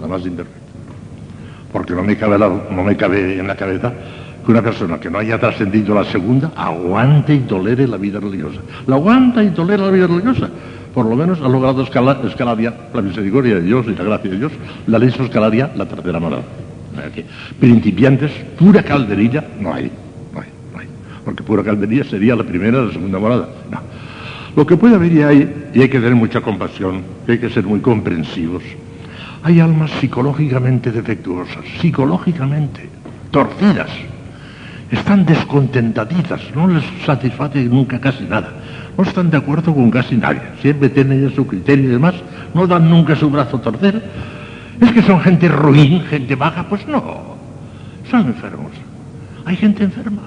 la 0.00 0.06
más 0.06 0.26
imperfecta. 0.26 0.58
Porque 1.72 1.94
no 1.94 2.02
me 2.02 2.16
cabe, 2.16 2.38
no 2.38 2.84
me 2.84 2.96
cabe 2.96 3.38
en 3.38 3.46
la 3.46 3.56
cabeza 3.56 3.92
que 4.44 4.50
una 4.50 4.62
persona 4.62 4.98
que 4.98 5.10
no 5.10 5.18
haya 5.18 5.38
trascendido 5.38 5.94
la 5.94 6.04
segunda 6.04 6.50
aguante 6.56 7.34
y 7.34 7.40
tolere 7.40 7.86
la 7.86 7.98
vida 7.98 8.18
religiosa. 8.20 8.60
La 8.86 8.96
aguanta 8.96 9.42
y 9.42 9.50
tolera 9.50 9.84
la 9.84 9.90
vida 9.90 10.06
religiosa. 10.06 10.48
Por 10.94 11.06
lo 11.06 11.16
menos 11.16 11.40
ha 11.40 11.48
logrado 11.48 11.82
escalar, 11.82 12.20
la 12.94 13.02
misericordia 13.02 13.56
de 13.56 13.62
Dios 13.62 13.86
y 13.86 13.94
la 13.94 14.04
gracia 14.04 14.30
de 14.30 14.38
Dios, 14.38 14.52
la 14.86 14.98
ley 14.98 15.08
escalaria 15.08 15.70
la 15.76 15.86
tercera 15.86 16.18
morada. 16.18 16.42
Principiantes, 17.60 18.32
pura 18.58 18.82
calderilla, 18.82 19.44
no 19.60 19.74
hay 19.74 19.90
porque 21.28 21.42
pura 21.42 21.62
caldería 21.62 22.04
sería 22.04 22.34
la 22.34 22.42
primera 22.42 22.80
la 22.80 22.90
segunda 22.90 23.18
morada. 23.18 23.50
No. 23.70 23.80
Lo 24.56 24.66
que 24.66 24.78
puede 24.78 24.94
haber 24.94 25.12
y 25.12 25.22
hay, 25.22 25.70
y 25.74 25.82
hay 25.82 25.88
que 25.90 25.98
tener 25.98 26.14
mucha 26.14 26.40
compasión, 26.40 27.02
y 27.26 27.32
hay 27.32 27.38
que 27.38 27.50
ser 27.50 27.64
muy 27.64 27.80
comprensivos, 27.80 28.62
hay 29.42 29.60
almas 29.60 29.90
psicológicamente 30.00 30.90
defectuosas, 30.90 31.66
psicológicamente 31.82 32.88
torcidas, 33.30 33.90
están 34.90 35.26
descontentaditas, 35.26 36.40
no 36.56 36.66
les 36.66 36.84
satisface 37.04 37.62
nunca 37.64 38.00
casi 38.00 38.24
nada, 38.24 38.54
no 38.98 39.04
están 39.04 39.30
de 39.30 39.36
acuerdo 39.36 39.72
con 39.72 39.92
casi 39.92 40.16
nadie, 40.16 40.42
siempre 40.60 40.88
tienen 40.88 41.32
su 41.32 41.46
criterio 41.46 41.88
y 41.88 41.92
demás, 41.92 42.14
no 42.52 42.66
dan 42.66 42.90
nunca 42.90 43.14
su 43.14 43.30
brazo 43.30 43.58
a 43.58 43.62
torcer. 43.62 44.02
Es 44.80 44.92
que 44.92 45.02
son 45.02 45.20
gente 45.20 45.48
ruin, 45.48 46.02
gente 46.02 46.34
baja, 46.34 46.68
pues 46.68 46.86
no, 46.88 47.36
son 48.10 48.26
enfermos. 48.26 48.72
Hay 49.44 49.56
gente 49.56 49.84
enferma. 49.84 50.22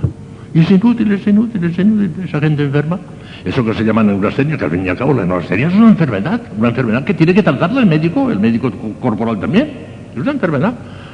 Y 0.53 0.61
es 0.61 0.71
inútil, 0.71 1.11
es 1.11 1.27
inútil, 1.27 1.63
es 1.65 1.79
inútil 1.79 2.13
esa 2.23 2.39
gente 2.39 2.63
enferma. 2.63 2.97
Eso 3.43 3.63
que 3.65 3.73
se 3.73 3.83
llama 3.83 4.03
neurastenia, 4.03 4.57
que 4.57 4.63
al 4.63 4.71
fin 4.71 4.85
y 4.85 4.89
al 4.89 4.97
cabo 4.97 5.13
la 5.13 5.25
neurastenia 5.25 5.67
es 5.67 5.73
una 5.73 5.89
enfermedad, 5.89 6.41
una 6.57 6.69
enfermedad 6.69 7.03
que 7.03 7.13
tiene 7.13 7.33
que 7.33 7.43
tratarla 7.43 7.81
el 7.81 7.87
médico, 7.87 8.31
el 8.31 8.39
médico 8.39 8.71
corporal 9.01 9.37
también. 9.39 9.69
Es 10.15 10.21
una 10.21 10.31
enfermedad. 10.31 10.73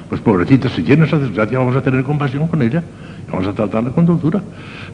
Pues 0.09 0.21
pobrecita, 0.21 0.69
si 0.69 0.83
tiene 0.83 1.05
esa 1.05 1.19
desgracia 1.19 1.59
vamos 1.59 1.75
a 1.75 1.81
tener 1.81 2.03
compasión 2.03 2.47
con 2.47 2.61
ella. 2.61 2.83
Vamos 3.31 3.47
a 3.47 3.53
tratarla 3.53 3.89
con 3.89 4.05
dulzura. 4.05 4.41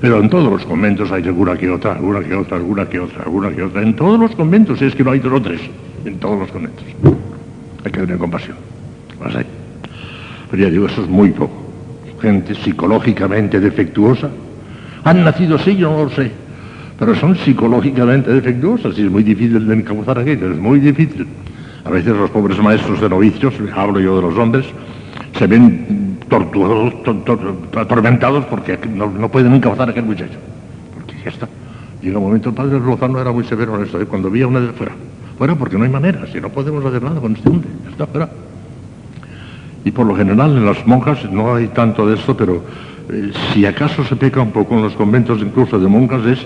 Pero 0.02 0.20
en 0.20 0.30
todos 0.30 0.52
los 0.52 0.66
conventos 0.66 1.12
hay 1.12 1.24
alguna 1.24 1.56
que 1.56 1.70
otra, 1.70 1.94
alguna 1.94 2.22
que 2.22 2.34
otra, 2.34 2.58
alguna 2.58 2.86
que 2.90 3.00
otra, 3.00 3.24
alguna 3.24 3.52
que 3.52 3.64
otra. 3.64 3.82
En 3.82 3.96
todos 3.96 4.20
los 4.20 4.36
conventos, 4.36 4.82
es 4.82 4.96
que 4.96 5.04
no 5.04 5.12
hay 5.12 5.20
dos 5.20 5.34
o 5.34 5.42
tres. 5.42 5.62
En 6.06 6.18
todos 6.18 6.40
los 6.40 6.52
conventos. 6.52 6.84
Hay 7.86 7.92
que 7.92 8.00
tener 8.00 8.18
compasión. 8.18 8.58
Hay. 9.24 9.46
Pero 10.50 10.64
ya 10.64 10.70
digo, 10.70 10.88
eso 10.88 11.04
es 11.04 11.08
muy 11.08 11.30
poco 11.32 11.64
gente 12.24 12.56
psicológicamente 12.56 13.60
defectuosa. 13.60 14.30
Han 15.04 15.26
nacido 15.26 15.58
así, 15.58 15.76
yo 15.76 15.92
no 15.92 16.06
lo 16.06 16.10
sé, 16.10 16.32
pero 16.98 17.14
son 17.16 17.36
psicológicamente 17.36 18.32
defectuosas 18.32 18.98
y 18.98 19.04
es 19.04 19.12
muy 19.12 19.24
difícil 19.24 19.68
de 19.68 19.76
encauzar 19.76 20.20
aquello, 20.20 20.50
es 20.50 20.58
muy 20.58 20.80
difícil. 20.80 21.28
A 21.84 21.90
veces 21.90 22.16
los 22.16 22.30
pobres 22.30 22.58
maestros 22.60 23.02
de 23.02 23.10
novicios, 23.10 23.54
hablo 23.76 24.00
yo 24.00 24.16
de 24.16 24.22
los 24.22 24.38
hombres, 24.38 24.66
se 25.38 25.48
ven 25.48 26.18
torturados, 26.30 26.94
atormentados 27.76 28.46
porque 28.46 28.78
no, 28.88 29.30
pueden 29.30 29.54
encauzar 29.54 29.88
a 29.88 29.92
aquel 29.92 30.06
muchacho. 30.06 30.38
Porque 30.94 31.16
ya 31.24 31.30
está. 31.30 31.48
Llega 32.02 32.18
un 32.18 32.26
momento, 32.26 32.50
el 32.50 32.56
padre 32.56 32.80
Lozano 32.80 33.20
era 33.20 33.32
muy 33.32 33.44
severo 33.46 33.76
en 33.78 33.86
esto, 33.86 34.02
¿eh? 34.02 34.06
cuando 34.06 34.30
veía 34.30 34.48
una 34.48 34.60
de 34.60 34.74
fuera. 34.74 34.94
Fuera 35.38 35.56
porque 35.56 35.78
no 35.78 35.84
hay 35.84 35.90
manera, 35.90 36.26
si 36.32 36.40
no 36.40 36.50
podemos 36.50 36.84
hacer 36.86 37.02
nada 37.02 37.20
con 37.20 37.36
este 37.36 37.50
hombre, 37.50 37.70
ya 37.84 37.92
está 37.92 38.08
fuera. 38.08 38.30
Y 39.86 39.92
por 39.92 40.06
lo 40.06 40.16
general 40.16 40.56
en 40.56 40.66
las 40.66 40.86
monjas 40.86 41.30
no 41.32 41.56
hay 41.56 41.68
tanto 41.68 42.08
de 42.08 42.16
esto, 42.16 42.38
pero 42.38 42.64
eh, 43.10 43.32
si 43.54 43.66
acaso 43.66 44.04
se 44.04 44.16
peca 44.16 44.42
un 44.42 44.52
poco 44.52 44.76
en 44.76 44.84
los 44.84 44.94
conventos 44.94 45.42
incluso 45.42 45.80
de 45.80 45.88
monjas 45.88 46.26
es 46.26 46.46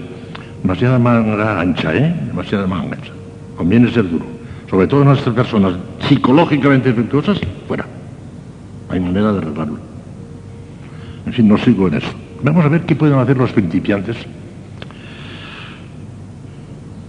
demasiada 0.62 0.98
manga 0.98 1.60
ancha, 1.60 1.96
¿eh? 1.96 2.16
Demasiada 2.28 2.66
manga 2.68 2.96
ancha. 2.96 3.12
Conviene 3.56 3.92
ser 3.92 4.10
duro. 4.10 4.26
Sobre 4.70 4.88
todo 4.88 5.04
en 5.04 5.10
estas 5.10 5.34
personas 5.34 5.74
psicológicamente 6.08 6.90
defectuosas, 6.90 7.40
fuera. 7.68 7.86
Hay 8.90 9.00
manera 9.00 9.32
de 9.34 9.40
arreglarlo. 9.40 9.78
En 11.26 11.34
fin, 11.34 11.48
no 11.48 11.58
sigo 11.58 11.88
en 11.88 11.96
eso. 11.96 12.08
Vamos 12.44 12.64
a 12.66 12.70
ver 12.70 12.82
qué 12.82 12.96
pueden 12.96 13.20
hacer 13.20 13.38
los 13.38 13.52
principiantes. 13.52 14.16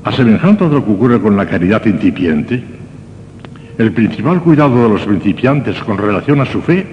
A 0.05 0.11
lo 0.11 0.85
que 0.85 0.93
ocurre 0.93 1.21
con 1.21 1.37
la 1.37 1.47
caridad 1.47 1.85
incipiente, 1.85 2.63
el 3.77 3.93
principal 3.93 4.41
cuidado 4.41 4.83
de 4.83 4.89
los 4.89 5.03
principiantes 5.03 5.79
con 5.81 5.99
relación 5.99 6.41
a 6.41 6.47
su 6.47 6.63
fe 6.63 6.87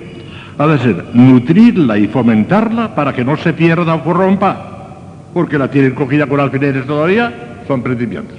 ha 0.58 0.68
de 0.68 0.80
ser 0.80 1.06
nutrirla 1.14 1.98
y 1.98 2.08
fomentarla 2.08 2.94
para 2.94 3.14
que 3.14 3.24
no 3.24 3.38
se 3.38 3.54
pierda 3.54 3.96
o 3.96 4.04
corrompa, 4.04 4.90
porque 5.34 5.58
la 5.58 5.72
tienen 5.72 5.96
cogida 5.96 6.28
con 6.28 6.40
alfileres 6.40 6.86
todavía, 6.86 7.64
son 7.68 7.82
principiantes. 7.82 8.38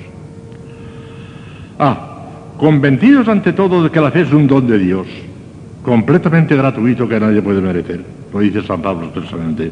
Ah, 1.78 2.20
convencidos 2.56 3.28
ante 3.28 3.52
todo 3.52 3.82
de 3.82 3.90
que 3.90 4.00
la 4.00 4.10
fe 4.10 4.22
es 4.22 4.32
un 4.32 4.46
don 4.46 4.66
de 4.66 4.78
Dios, 4.78 5.06
completamente 5.86 6.56
gratuito 6.56 7.08
que 7.08 7.20
nadie 7.20 7.40
puede 7.40 7.60
merecer, 7.60 8.04
lo 8.32 8.40
dice 8.40 8.60
San 8.62 8.82
Pablo 8.82 9.06
expresamente. 9.06 9.70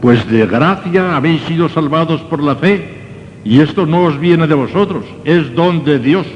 pues 0.00 0.30
de 0.30 0.46
gracia 0.46 1.16
habéis 1.16 1.42
sido 1.42 1.68
salvados 1.68 2.20
por 2.22 2.40
la 2.40 2.54
fe, 2.54 3.02
y 3.44 3.58
esto 3.58 3.84
no 3.84 4.04
os 4.04 4.18
viene 4.18 4.46
de 4.46 4.54
vosotros, 4.54 5.04
es 5.24 5.52
don 5.56 5.84
de 5.84 5.98
Dios. 5.98 6.26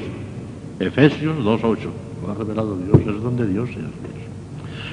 Efesios 0.80 1.36
2.8. 1.38 1.78
Lo 2.26 2.32
ha 2.32 2.34
revelado 2.34 2.76
Dios, 2.76 3.00
es 3.00 3.22
don 3.22 3.36
de 3.36 3.46
Dios. 3.46 3.70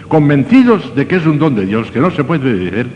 Convencidos 0.07 0.95
de 0.95 1.07
que 1.07 1.15
es 1.15 1.25
un 1.25 1.39
don 1.39 1.55
de 1.55 1.65
Dios, 1.65 1.89
que 1.89 1.99
no 1.99 2.11
se 2.11 2.23
puede 2.23 2.53
decir, 2.53 2.87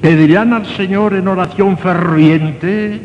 pedirán 0.00 0.54
al 0.54 0.64
Señor 0.64 1.12
en 1.12 1.28
oración 1.28 1.76
ferviente 1.76 3.02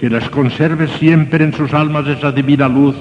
que 0.00 0.08
les 0.08 0.30
conserve 0.30 0.88
siempre 0.98 1.44
en 1.44 1.52
sus 1.52 1.74
almas 1.74 2.06
esa 2.08 2.32
divina 2.32 2.68
luz 2.68 2.96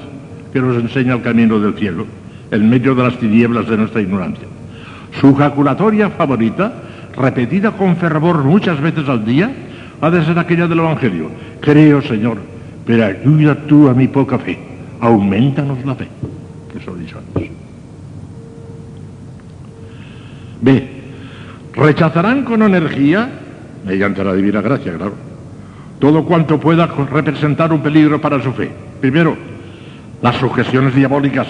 que 0.52 0.60
nos 0.60 0.76
enseña 0.76 1.16
el 1.16 1.22
camino 1.22 1.60
del 1.60 1.76
cielo, 1.76 2.06
en 2.52 2.70
medio 2.70 2.96
de 2.96 3.04
las 3.04 3.18
tinieblas 3.18 3.68
de 3.68 3.78
nuestra 3.78 4.02
ignorancia. 4.02 4.48
Su 5.20 5.36
jaculatoria 5.36 6.10
favorita, 6.12 6.74
repetida 7.16 7.72
con 7.72 7.98
fervor 7.98 8.44
muchas 8.44 8.80
veces 8.82 9.08
al 9.10 9.26
día, 9.26 9.52
ha 10.02 10.10
de 10.10 10.24
ser 10.26 10.40
aquella 10.40 10.68
del 10.68 10.80
Evangelio. 10.80 11.30
Creo, 11.62 12.02
Señor, 12.02 12.38
pero 12.86 13.06
ayuda 13.06 13.56
tú 13.68 13.90
a 13.90 13.94
mi 13.94 14.08
poca 14.08 14.38
fe. 14.40 14.58
Aumentanos 15.00 15.86
la 15.86 15.96
fe. 15.96 16.08
Eso 16.80 16.92
lo 16.92 16.98
dicho. 16.98 17.18
B. 20.62 20.88
Rechazarán 21.74 22.44
con 22.44 22.62
energía, 22.64 23.30
mediante 23.86 24.24
la 24.24 24.34
divina 24.34 24.62
gracia, 24.62 24.94
claro, 24.96 25.14
todo 26.00 26.26
cuanto 26.26 26.60
pueda 26.60 26.88
representar 26.88 27.72
un 27.72 27.82
peligro 27.82 28.20
para 28.20 28.42
su 28.42 28.52
fe. 28.52 28.70
Primero, 29.00 29.38
las 30.22 30.36
sujeciones 30.38 30.96
diabólicas, 30.96 31.48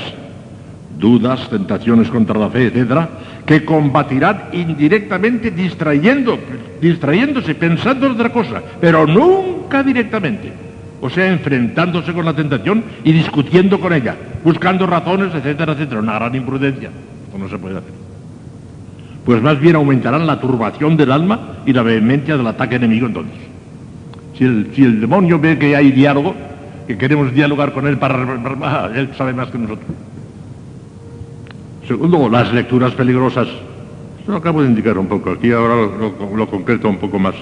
dudas, 1.00 1.50
tentaciones 1.50 2.10
contra 2.10 2.38
la 2.38 2.50
fe, 2.50 2.68
etcétera, 2.68 3.10
que 3.46 3.64
combatirán 3.64 4.50
indirectamente 4.52 5.50
distrayendo, 5.50 6.38
distrayéndose, 6.82 7.56
pensando 7.56 8.06
en 8.06 8.12
otra 8.12 8.32
cosa, 8.32 8.62
pero 8.80 9.08
nunca 9.08 9.82
directamente. 9.82 10.52
O 11.02 11.10
sea, 11.10 11.32
enfrentándose 11.32 12.14
con 12.14 12.26
la 12.26 12.36
tentación 12.36 12.84
y 13.06 13.14
discutiendo 13.14 13.80
con 13.80 13.94
ella, 13.94 14.16
buscando 14.44 14.86
razones, 14.86 15.34
etcétera, 15.34 15.72
etcétera. 15.72 16.02
Una 16.02 16.16
gran 16.16 16.36
imprudencia. 16.36 16.90
Esto 17.26 17.38
no 17.38 17.48
se 17.48 17.58
puede 17.58 17.78
hacer. 17.78 17.94
Pues 19.26 19.42
más 19.42 19.60
bien 19.62 19.76
aumentarán 19.76 20.28
la 20.28 20.42
turbación 20.42 20.98
del 20.98 21.14
alma 21.14 21.60
y 21.66 21.72
la 21.72 21.84
vehemencia 21.84 22.36
del 22.36 22.48
ataque 22.48 22.76
enemigo 22.76 23.08
entonces. 23.08 23.38
Si 24.38 24.44
el, 24.44 24.72
si 24.76 24.84
el 24.84 25.00
demonio 25.00 25.40
ve 25.40 25.58
que 25.58 25.76
hay 25.76 25.92
diálogo, 25.92 26.36
que 26.86 26.98
queremos 26.98 27.34
dialogar 27.34 27.72
con 27.72 27.88
él 27.88 27.98
para... 27.98 28.90
Él 28.96 29.10
sabe 29.18 29.34
más 29.34 29.50
que 29.50 29.58
nosotros. 29.58 29.88
Segundo, 31.90 32.30
las 32.30 32.54
lecturas 32.54 32.94
peligrosas. 32.94 33.48
Esto 34.20 34.32
lo 34.32 34.38
acabo 34.38 34.62
de 34.62 34.68
indicar 34.68 34.96
un 35.00 35.08
poco, 35.08 35.32
aquí 35.32 35.52
ahora 35.52 35.74
lo, 36.36 36.48
concreto 36.48 36.88
un 36.88 36.98
poco 36.98 37.18
más. 37.18 37.34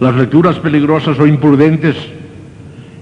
Las 0.00 0.16
lecturas 0.16 0.58
peligrosas 0.58 1.16
o 1.20 1.24
imprudentes 1.24 1.94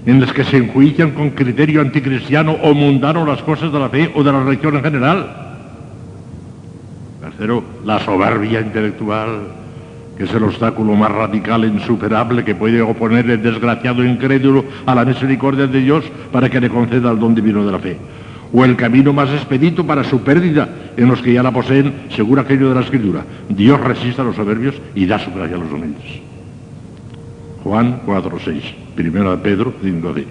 en 0.05 0.21
las 0.21 0.31
que 0.31 0.43
se 0.43 0.57
enjuician 0.57 1.09
con 1.09 1.31
criterio 1.31 1.81
anticristiano 1.81 2.51
o 2.51 2.75
mundano 2.75 3.25
las 3.25 3.41
cosas 3.41 3.73
de 3.73 3.79
la 3.79 3.89
fe 3.89 4.11
o 4.13 4.23
de 4.23 4.31
la 4.31 4.43
religión 4.43 4.75
en 4.75 4.83
general. 4.83 5.55
Tercero, 7.19 7.63
la 7.83 7.99
soberbia 8.01 8.61
intelectual, 8.61 9.39
que 10.19 10.25
es 10.25 10.33
el 10.35 10.43
obstáculo 10.43 10.93
más 10.93 11.11
radical 11.11 11.63
e 11.63 11.67
insuperable 11.67 12.45
que 12.45 12.53
puede 12.53 12.79
oponer 12.79 13.27
el 13.27 13.41
desgraciado 13.41 14.05
incrédulo 14.05 14.65
a 14.85 14.93
la 14.93 15.03
misericordia 15.03 15.65
de 15.65 15.81
Dios 15.81 16.05
para 16.31 16.47
que 16.47 16.61
le 16.61 16.69
conceda 16.69 17.09
el 17.09 17.19
don 17.19 17.33
divino 17.33 17.65
de 17.65 17.71
la 17.71 17.79
fe. 17.79 17.97
O 18.51 18.65
el 18.65 18.75
camino 18.75 19.13
más 19.13 19.29
expedito 19.29 19.85
para 19.85 20.03
su 20.03 20.21
pérdida 20.21 20.67
en 20.97 21.07
los 21.07 21.21
que 21.21 21.33
ya 21.33 21.43
la 21.43 21.51
poseen, 21.51 21.93
según 22.09 22.39
aquello 22.39 22.69
de 22.69 22.75
la 22.75 22.81
Escritura. 22.81 23.23
Dios 23.47 23.79
resiste 23.79 24.21
a 24.21 24.25
los 24.25 24.35
soberbios 24.35 24.75
y 24.95 25.05
da 25.05 25.19
su 25.19 25.31
gracia 25.31 25.55
a 25.55 25.59
los 25.59 25.71
humildes. 25.71 26.21
Juan 27.63 28.01
4.6, 28.05 28.61
primero 28.95 29.31
de 29.31 29.37
Pedro 29.37 29.73
5.5. 29.83 30.25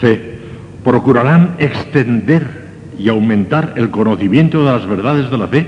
C. 0.00 0.36
Procurarán 0.84 1.56
extender 1.58 2.66
y 2.98 3.08
aumentar 3.08 3.74
el 3.76 3.90
conocimiento 3.90 4.64
de 4.64 4.72
las 4.72 4.86
verdades 4.86 5.30
de 5.30 5.38
la 5.38 5.48
fe, 5.48 5.66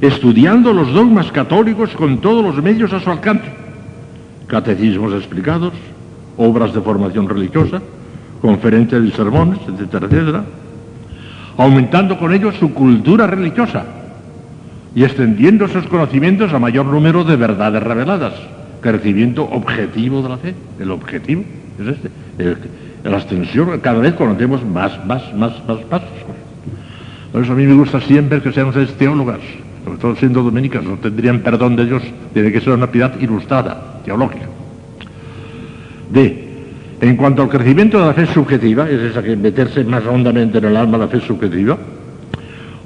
estudiando 0.00 0.72
los 0.72 0.92
dogmas 0.92 1.32
católicos 1.32 1.90
con 1.90 2.18
todos 2.18 2.44
los 2.44 2.62
medios 2.62 2.92
a 2.92 3.00
su 3.00 3.10
alcance. 3.10 3.50
Catecismos 4.46 5.12
explicados, 5.14 5.72
obras 6.36 6.74
de 6.74 6.80
formación 6.80 7.28
religiosa, 7.28 7.80
conferencias 8.40 9.02
y 9.04 9.10
sermones, 9.10 9.58
etcétera, 9.68 10.06
etcétera. 10.06 10.44
Aumentando 11.56 12.18
con 12.18 12.32
ello 12.32 12.52
su 12.52 12.72
cultura 12.72 13.26
religiosa, 13.26 13.84
y 14.94 15.04
extendiendo 15.04 15.66
esos 15.66 15.86
conocimientos 15.86 16.52
a 16.52 16.58
mayor 16.58 16.86
número 16.86 17.24
de 17.24 17.36
verdades 17.36 17.82
reveladas. 17.82 18.34
Crecimiento 18.80 19.44
objetivo 19.44 20.22
de 20.22 20.28
la 20.28 20.36
fe. 20.38 20.54
El 20.78 20.90
objetivo 20.90 21.44
es 21.78 21.88
este. 21.88 22.10
la 23.04 23.18
extensión, 23.18 23.78
cada 23.80 24.00
vez 24.00 24.14
conocemos 24.14 24.64
más, 24.64 25.04
más, 25.06 25.34
más, 25.34 25.52
más 25.66 25.78
pasos. 25.88 26.08
Por 27.32 27.42
eso 27.42 27.52
a 27.52 27.56
mí 27.56 27.64
me 27.64 27.74
gusta 27.74 28.00
siempre 28.00 28.42
que 28.42 28.52
sean 28.52 28.72
teólogas, 28.98 29.38
sobre 29.84 29.98
todo 29.98 30.16
siendo 30.16 30.42
dominicas, 30.42 30.82
no 30.82 30.96
tendrían 30.96 31.40
perdón 31.40 31.76
de 31.76 31.86
Dios, 31.86 32.02
tiene 32.32 32.50
que 32.50 32.60
ser 32.60 32.72
una 32.72 32.88
piedad 32.88 33.12
ilustrada, 33.20 34.00
teológica. 34.04 34.46
D. 36.10 36.49
En 37.00 37.16
cuanto 37.16 37.42
al 37.42 37.48
crecimiento 37.48 37.98
de 37.98 38.06
la 38.06 38.12
fe 38.12 38.26
subjetiva, 38.26 38.88
es 38.88 39.00
esa 39.00 39.22
que 39.22 39.34
meterse 39.34 39.82
más 39.84 40.04
hondamente 40.04 40.58
en 40.58 40.66
el 40.66 40.76
alma 40.76 40.98
la 40.98 41.08
fe 41.08 41.20
subjetiva, 41.20 41.78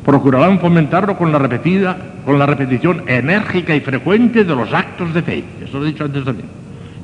procurarán 0.04 0.60
fomentarlo 0.60 1.16
con 1.16 1.32
la 1.32 1.38
repetida, 1.38 1.96
con 2.24 2.38
la 2.38 2.46
repetición 2.46 3.02
enérgica 3.08 3.74
y 3.74 3.80
frecuente 3.80 4.44
de 4.44 4.54
los 4.54 4.72
actos 4.72 5.12
de 5.14 5.22
fe, 5.22 5.44
eso 5.64 5.80
lo 5.80 5.84
he 5.84 5.88
dicho 5.88 6.04
antes 6.04 6.24
también, 6.24 6.46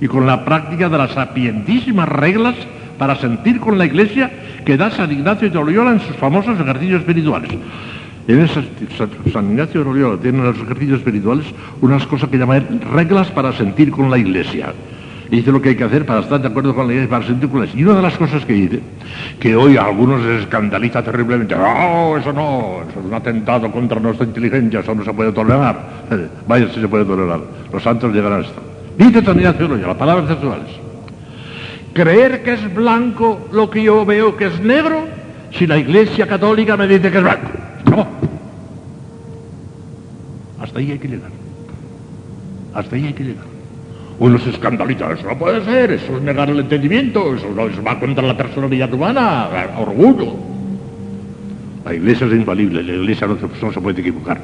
y 0.00 0.06
con 0.06 0.24
la 0.24 0.44
práctica 0.44 0.88
de 0.88 0.98
las 0.98 1.10
sapientísimas 1.10 2.08
reglas 2.08 2.54
para 2.96 3.16
sentir 3.16 3.58
con 3.58 3.76
la 3.76 3.86
Iglesia 3.86 4.30
que 4.64 4.76
da 4.76 4.90
San 4.92 5.10
Ignacio 5.10 5.48
de 5.48 5.54
Loyola 5.54 5.92
en 5.92 6.00
sus 6.00 6.14
famosos 6.14 6.60
ejercicios 6.60 7.00
espirituales. 7.00 7.50
En 8.28 8.40
ese, 8.40 8.62
San 9.32 9.50
Ignacio 9.50 9.80
de 9.80 9.90
Loyola 9.90 10.20
tiene 10.20 10.38
en 10.38 10.44
los 10.44 10.58
ejercicios 10.58 10.98
espirituales 10.98 11.46
unas 11.80 12.06
cosas 12.06 12.28
que 12.28 12.38
llaman 12.38 12.82
reglas 12.92 13.32
para 13.32 13.52
sentir 13.52 13.90
con 13.90 14.10
la 14.10 14.18
Iglesia 14.18 14.72
dice 15.30 15.52
lo 15.52 15.62
que 15.62 15.70
hay 15.70 15.76
que 15.76 15.84
hacer 15.84 16.04
para 16.04 16.20
estar 16.20 16.40
de 16.40 16.48
acuerdo 16.48 16.74
con 16.74 16.86
la 16.86 16.92
iglesia, 16.92 17.10
para 17.10 17.26
sentir 17.26 17.48
Y 17.74 17.84
una 17.84 17.94
de 17.96 18.02
las 18.02 18.16
cosas 18.16 18.44
que 18.44 18.52
dice, 18.52 18.80
que 19.38 19.54
hoy 19.54 19.76
a 19.76 19.84
algunos 19.84 20.22
les 20.22 20.42
escandaliza 20.42 21.02
terriblemente, 21.02 21.54
no, 21.54 22.16
eso 22.16 22.32
no, 22.32 22.82
eso 22.88 23.00
es 23.00 23.06
un 23.06 23.14
atentado 23.14 23.70
contra 23.70 24.00
nuestra 24.00 24.26
inteligencia, 24.26 24.80
eso 24.80 24.94
no 24.94 25.04
se 25.04 25.12
puede 25.12 25.32
tolerar. 25.32 25.78
Vaya 26.46 26.68
si 26.72 26.80
se 26.80 26.88
puede 26.88 27.04
tolerar, 27.04 27.40
los 27.72 27.82
santos 27.82 28.12
llegarán 28.12 28.40
a 28.40 28.46
esto. 28.46 28.60
Dice 28.98 29.22
también 29.22 29.54
Teología, 29.54 29.86
las 29.86 29.96
palabras 29.96 30.28
sexuales. 30.28 30.66
Creer 31.92 32.42
que 32.42 32.54
es 32.54 32.74
blanco 32.74 33.48
lo 33.52 33.70
que 33.70 33.82
yo 33.82 34.04
veo 34.04 34.36
que 34.36 34.46
es 34.46 34.60
negro, 34.60 35.06
si 35.52 35.66
la 35.66 35.78
iglesia 35.78 36.26
católica 36.26 36.76
me 36.76 36.86
dice 36.86 37.10
que 37.10 37.18
es 37.18 37.22
blanco. 37.22 37.48
No. 37.84 38.06
Hasta 40.60 40.78
ahí 40.78 40.92
hay 40.92 40.98
que 40.98 41.08
llegar. 41.08 41.30
Hasta 42.74 42.96
ahí 42.96 43.06
hay 43.06 43.12
que 43.12 43.24
llegar. 43.24 43.49
Uno 44.20 44.38
se 44.38 44.50
eso 44.50 45.26
no 45.26 45.38
puede 45.38 45.64
ser, 45.64 45.92
eso 45.92 46.18
es 46.18 46.22
negar 46.22 46.50
el 46.50 46.60
entendimiento, 46.60 47.34
eso, 47.34 47.48
no, 47.56 47.68
va 47.82 47.98
contra 47.98 48.22
la 48.26 48.36
personalidad 48.36 48.92
humana, 48.92 49.48
orgullo. 49.78 50.34
La 51.86 51.94
iglesia 51.94 52.26
es 52.26 52.34
infalible, 52.34 52.82
la 52.82 52.92
iglesia 52.92 53.26
no, 53.26 53.72
se 53.72 53.80
puede 53.80 54.02
equivocar. 54.02 54.38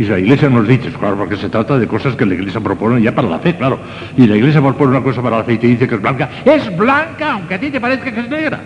Y 0.00 0.02
la 0.02 0.18
iglesia 0.18 0.50
nos 0.50 0.66
dice, 0.66 0.90
claro, 0.90 1.16
porque 1.16 1.36
se 1.36 1.48
trata 1.48 1.78
de 1.78 1.86
cosas 1.86 2.16
que 2.16 2.26
la 2.26 2.34
iglesia 2.34 2.60
propone 2.60 3.00
ya 3.00 3.14
para 3.14 3.28
la 3.28 3.38
fe, 3.38 3.54
claro. 3.54 3.78
Y 4.16 4.26
la 4.26 4.34
iglesia 4.34 4.60
propone 4.60 4.90
una 4.90 5.02
cosa 5.04 5.22
para 5.22 5.38
la 5.38 5.44
fe 5.44 5.52
y 5.52 5.58
te 5.58 5.68
dice 5.68 5.86
que 5.86 5.94
es 5.94 6.02
blanca. 6.02 6.28
Es 6.44 6.76
blanca, 6.76 7.34
aunque 7.34 7.54
a 7.54 7.60
ti 7.60 7.70
te 7.70 7.80
parezca 7.80 8.12
que 8.12 8.20
es 8.20 8.28
negra. 8.28 8.60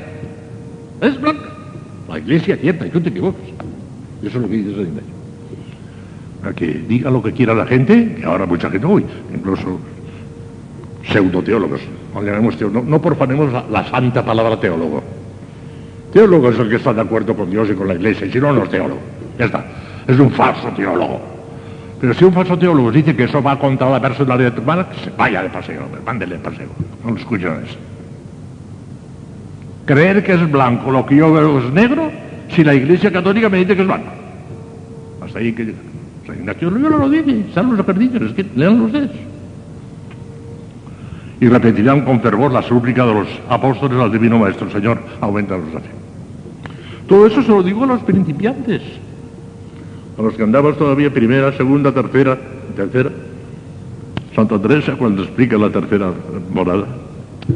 Es 1.03 1.21
blanca. 1.21 1.45
La 2.09 2.19
iglesia 2.19 2.57
cierta 2.57 2.87
y 2.87 2.91
tú 2.91 3.03
te 3.03 3.11
equivocas. 3.11 3.43
Eso 4.23 4.39
es 4.39 4.43
lo 4.43 4.49
que 4.49 4.57
dice 4.57 4.71
San 4.71 4.81
Ignacio. 4.81 5.15
A 6.43 6.53
que 6.55 6.67
diga 6.89 7.11
lo 7.11 7.23
que 7.23 7.33
quiera 7.33 7.53
la 7.53 7.67
gente, 7.67 8.15
que 8.19 8.25
ahora 8.25 8.47
mucha 8.47 8.71
gente, 8.71 8.87
uy, 8.87 9.05
incluso 9.35 9.79
pseudoteólogos, 11.05 11.81
teólogos, 12.13 12.73
no, 12.73 12.83
no 12.83 13.01
profanemos 13.01 13.53
la, 13.71 13.85
santa 13.85 14.25
palabra 14.25 14.59
teólogo. 14.59 15.03
Teólogo 16.13 16.51
es 16.51 16.59
el 16.59 16.69
que 16.69 16.77
está 16.77 16.93
de 16.93 17.03
acuerdo 17.03 17.35
con 17.35 17.51
Dios 17.51 17.69
y 17.71 17.75
con 17.75 17.89
la 17.89 17.95
iglesia, 17.95 18.27
y 18.27 18.33
si 18.33 18.41
no, 18.41 18.53
no 18.53 18.65
es 18.65 18.71
teólogo. 18.71 19.01
Ya 19.39 19.47
está. 19.47 19.65
Es 20.07 20.19
un 20.19 20.31
falso 20.31 20.69
teólogo. 20.69 21.21
Pero 22.01 22.15
si 22.15 22.25
un 22.25 22.33
falso 22.33 22.59
teólogo 22.59 22.91
dice 22.91 23.15
que 23.15 23.25
eso 23.25 23.43
va 23.43 23.59
contra 23.59 23.91
la 23.91 24.01
personalidad 24.01 24.57
humana, 24.59 24.87
se 25.03 25.11
vaya 25.11 25.43
de 25.43 25.51
paseo, 25.51 25.83
mándele 26.05 26.37
de 26.37 26.43
paseo. 26.43 26.69
No 27.05 27.11
lo 27.11 27.17
escuchen 27.17 27.53
eso. 27.65 27.77
Creer 29.85 30.23
que 30.23 30.35
es 30.35 30.51
blanco 30.51 30.91
lo 30.91 31.05
que 31.07 31.17
yo 31.17 31.33
veo 31.33 31.59
es 31.59 31.73
negro, 31.73 32.11
si 32.55 32.63
la 32.63 32.75
iglesia 32.75 33.11
católica 33.11 33.49
me 33.49 33.59
dice 33.59 33.75
que 33.75 33.83
es 33.83 33.89
blanco. 33.89 34.11
Hasta 35.25 35.39
ahí 35.39 35.53
que 35.53 35.65
llega. 35.65 35.79
San 36.27 36.37
Ignacio 36.37 36.71
Loyola 36.71 36.99
lo 36.99 37.09
dice, 37.09 37.41
están 37.41 37.75
los 37.75 37.87
perdidos, 37.87 38.23
es 38.23 38.33
que 38.33 38.47
lean 38.55 38.81
ustedes. 38.83 39.11
Y 41.41 41.49
repetirán 41.49 42.05
con 42.05 42.21
fervor 42.21 42.53
la 42.53 42.63
súplica 42.63 43.07
de 43.07 43.15
los 43.15 43.29
apóstoles 43.49 43.99
al 43.99 44.11
Divino 44.11 44.39
Maestro, 44.39 44.71
Señor, 44.71 44.99
aumenta 45.21 45.57
nuestra 45.57 45.81
fe. 45.81 45.91
Todo 47.07 47.27
eso 47.27 47.43
se 47.43 47.49
lo 47.49 47.63
digo 47.63 47.85
a 47.85 47.87
los 47.87 48.03
principiantes, 48.03 48.83
a 50.19 50.23
los 50.23 50.35
que 50.35 50.43
andamos 50.43 50.77
todavía 50.77 51.13
primera, 51.13 51.53
segunda, 51.57 51.93
tercera, 51.93 52.37
tercera. 52.75 53.11
Santa 54.35 54.61
Teresa, 54.61 54.95
cuando 54.97 55.23
explica 55.23 55.57
la 55.57 55.71
tercera 55.71 56.13
morada, 56.53 56.87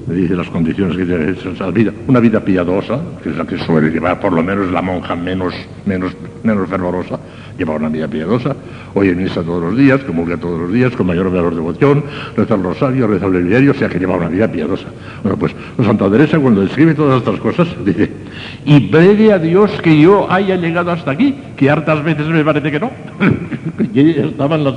me 0.07 0.15
dice 0.15 0.35
las 0.35 0.49
condiciones 0.49 0.97
que 0.97 1.05
tiene 1.05 1.31
esa 1.31 1.71
vida. 1.71 1.93
Una 2.09 2.19
vida 2.19 2.41
piadosa, 2.41 2.99
que 3.23 3.29
es 3.29 3.37
la 3.37 3.47
que 3.47 3.59
suele 3.59 3.91
llevar 3.91 4.19
por 4.19 4.33
lo 4.33 4.43
menos 4.43 4.71
la 4.73 4.81
monja 4.81 5.15
menos, 5.15 5.55
menos, 5.85 6.17
menos 6.43 6.69
fervorosa, 6.69 7.21
lleva 7.59 7.75
una 7.75 7.89
vida 7.89 8.09
piadosa, 8.09 8.57
oye 8.95 9.15
misa 9.15 9.43
todos 9.43 9.63
los 9.63 9.77
días, 9.77 10.01
comulga 10.03 10.37
todos 10.37 10.61
los 10.61 10.73
días, 10.73 10.95
con 10.95 11.07
mayor 11.07 11.31
valor 11.31 11.51
de 11.51 11.57
devoción, 11.57 12.05
reza 12.37 12.55
el 12.55 12.63
rosario, 12.63 13.07
reza 13.07 13.27
el 13.27 13.33
breviario, 13.33 13.71
o 13.73 13.75
sea 13.75 13.89
que 13.89 13.99
lleva 13.99 14.17
una 14.17 14.29
vida 14.29 14.49
piadosa. 14.49 14.87
Bueno, 15.23 15.39
pues 15.39 15.55
Santa 15.83 16.11
Teresa 16.11 16.39
cuando 16.39 16.61
describe 16.61 16.95
todas 16.95 17.19
estas 17.19 17.41
cosas, 17.41 17.69
dice, 17.85 18.11
y 18.65 18.89
breve 18.89 19.33
a 19.33 19.39
Dios 19.39 19.71
que 19.83 19.99
yo 19.99 20.31
haya 20.31 20.57
llegado 20.57 20.91
hasta 20.91 21.11
aquí, 21.11 21.35
que 21.57 21.71
hartas 21.71 22.03
veces 22.05 22.27
me 22.29 22.45
parece 22.45 22.71
que 22.71 22.81
no. 22.81 22.91
y 23.95 24.01
ella 24.01 24.27
estaba 24.27 24.57
en 24.57 24.65
la 24.65 24.73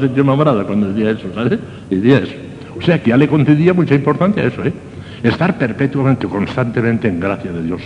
cuando 0.66 0.90
decía 0.90 1.12
eso, 1.12 1.28
¿sabes? 1.34 1.60
Decía 1.90 2.20
eso. 2.20 2.34
O 2.78 2.82
sea 2.82 3.02
que 3.02 3.10
ya 3.10 3.18
le 3.18 3.28
concedía 3.28 3.74
mucha 3.74 3.96
importancia 3.96 4.44
a 4.44 4.48
eso, 4.48 4.64
¿eh? 4.64 4.74
Estar 5.24 5.58
perpetuamente, 5.58 6.28
constantemente 6.28 7.08
en 7.08 7.20
gracia 7.20 7.52
de 7.52 7.64
Dios. 7.64 7.82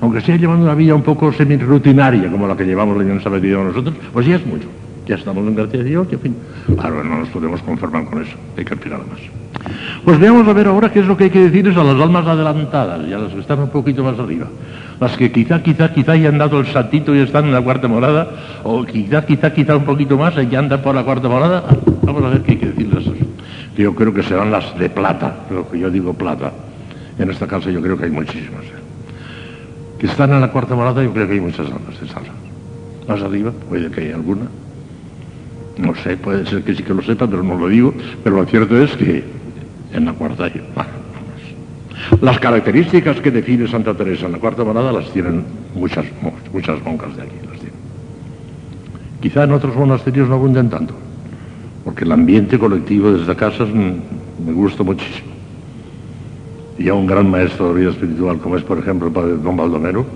Aunque 0.00 0.20
sea 0.20 0.36
llevando 0.36 0.64
una 0.64 0.74
vida 0.74 0.94
un 0.94 1.02
poco 1.02 1.32
semi-rutinaria, 1.32 2.30
como 2.30 2.46
la 2.46 2.56
que 2.56 2.64
llevamos 2.64 2.96
la 2.96 3.02
Unión 3.02 3.22
Sabatilla 3.22 3.56
nosotros, 3.56 3.94
pues 4.12 4.26
ya 4.26 4.36
es 4.36 4.46
mucho. 4.46 4.68
Ya 5.06 5.14
estamos 5.14 5.46
en 5.46 5.54
gracia 5.54 5.78
de 5.78 5.84
Dios 5.84 6.06
y 6.10 6.14
en 6.14 6.20
fin. 6.20 6.36
Claro, 6.78 7.04
no 7.04 7.20
nos 7.20 7.28
podemos 7.28 7.62
conformar 7.62 8.04
con 8.06 8.22
eso. 8.22 8.36
Hay 8.56 8.64
que 8.64 8.74
aspirar 8.74 9.00
más. 9.06 9.20
Pues 10.04 10.18
veamos 10.18 10.46
a 10.48 10.52
ver 10.52 10.66
ahora 10.66 10.92
qué 10.92 11.00
es 11.00 11.06
lo 11.06 11.16
que 11.16 11.24
hay 11.24 11.30
que 11.30 11.44
decirles 11.44 11.76
a 11.76 11.84
las 11.84 12.00
almas 12.00 12.26
adelantadas 12.26 13.06
y 13.08 13.12
a 13.12 13.18
las 13.18 13.32
que 13.32 13.40
están 13.40 13.60
un 13.60 13.70
poquito 13.70 14.02
más 14.02 14.18
arriba. 14.18 14.46
Las 15.00 15.16
que 15.16 15.30
quizá, 15.30 15.62
quizá, 15.62 15.92
quizá 15.92 16.16
ya 16.16 16.28
han 16.28 16.38
dado 16.38 16.58
el 16.58 16.66
saltito 16.66 17.14
y 17.14 17.20
están 17.20 17.44
en 17.44 17.52
la 17.52 17.60
cuarta 17.60 17.86
morada, 17.86 18.28
o 18.64 18.84
quizá, 18.84 19.24
quizá, 19.24 19.52
quizá 19.52 19.76
un 19.76 19.84
poquito 19.84 20.16
más 20.16 20.34
y 20.38 20.48
ya 20.48 20.58
andan 20.58 20.82
por 20.82 20.94
la 20.94 21.04
cuarta 21.04 21.28
morada. 21.28 21.64
Vamos 22.02 22.24
a 22.24 22.28
ver 22.30 22.42
qué 22.42 22.52
hay 22.52 22.58
que 22.58 22.66
decirles 22.66 23.06
esas. 23.06 23.28
Yo 23.76 23.94
creo 23.94 24.12
que 24.12 24.22
serán 24.22 24.50
las 24.50 24.76
de 24.78 24.88
plata, 24.88 25.34
lo 25.50 25.68
que 25.68 25.78
yo 25.78 25.90
digo 25.90 26.14
plata. 26.14 26.52
En 27.18 27.30
esta 27.30 27.46
casa 27.46 27.70
yo 27.70 27.80
creo 27.80 27.96
que 27.96 28.04
hay 28.04 28.10
muchísimas. 28.10 28.64
¿eh? 28.64 29.98
Que 29.98 30.06
están 30.06 30.32
en 30.32 30.40
la 30.40 30.50
cuarta 30.50 30.74
morada, 30.74 31.02
yo 31.02 31.12
creo 31.12 31.26
que 31.26 31.34
hay 31.34 31.40
muchas 31.40 31.66
almas 31.66 32.00
de 32.00 32.08
salsa. 32.08 32.32
Más 33.06 33.22
arriba, 33.22 33.52
puede 33.68 33.90
que 33.90 34.00
haya 34.00 34.14
alguna. 34.14 34.46
No 35.76 35.94
sé, 35.94 36.16
puede 36.16 36.46
ser 36.46 36.62
que 36.62 36.74
sí 36.74 36.82
que 36.82 36.94
lo 36.94 37.02
sepa, 37.02 37.26
pero 37.26 37.42
no 37.42 37.56
lo 37.56 37.68
digo. 37.68 37.92
Pero 38.24 38.36
lo 38.36 38.46
cierto 38.46 38.80
es 38.82 38.96
que 38.96 39.24
en 39.92 40.04
la 40.04 40.12
cuarta 40.12 40.50
las 42.20 42.38
características 42.38 43.20
que 43.20 43.30
define 43.30 43.68
Santa 43.68 43.94
Teresa 43.94 44.26
en 44.26 44.32
la 44.32 44.38
cuarta 44.38 44.64
morada 44.64 44.92
las 44.92 45.10
tienen 45.10 45.44
muchas, 45.74 46.04
muchas 46.52 46.82
monjas 46.82 47.16
de 47.16 47.22
aquí. 47.22 47.36
Las 47.48 47.58
tienen. 47.58 47.78
Quizá 49.20 49.44
en 49.44 49.52
otros 49.52 49.74
monasterios 49.76 50.28
no 50.28 50.34
abunden 50.36 50.70
tanto, 50.70 50.94
porque 51.84 52.04
el 52.04 52.12
ambiente 52.12 52.58
colectivo 52.58 53.12
de 53.12 53.20
esta 53.20 53.34
casa 53.34 53.64
es, 53.64 53.70
me 53.70 54.52
gusta 54.52 54.82
muchísimo. 54.82 55.28
Y 56.78 56.88
a 56.88 56.94
un 56.94 57.06
gran 57.06 57.30
maestro 57.30 57.72
de 57.72 57.80
vida 57.80 57.90
espiritual, 57.90 58.38
como 58.38 58.56
es, 58.56 58.62
por 58.62 58.78
ejemplo, 58.78 59.08
el 59.08 59.12
padre 59.12 59.36
Don 59.36 59.56
Baldomero, 59.56 60.06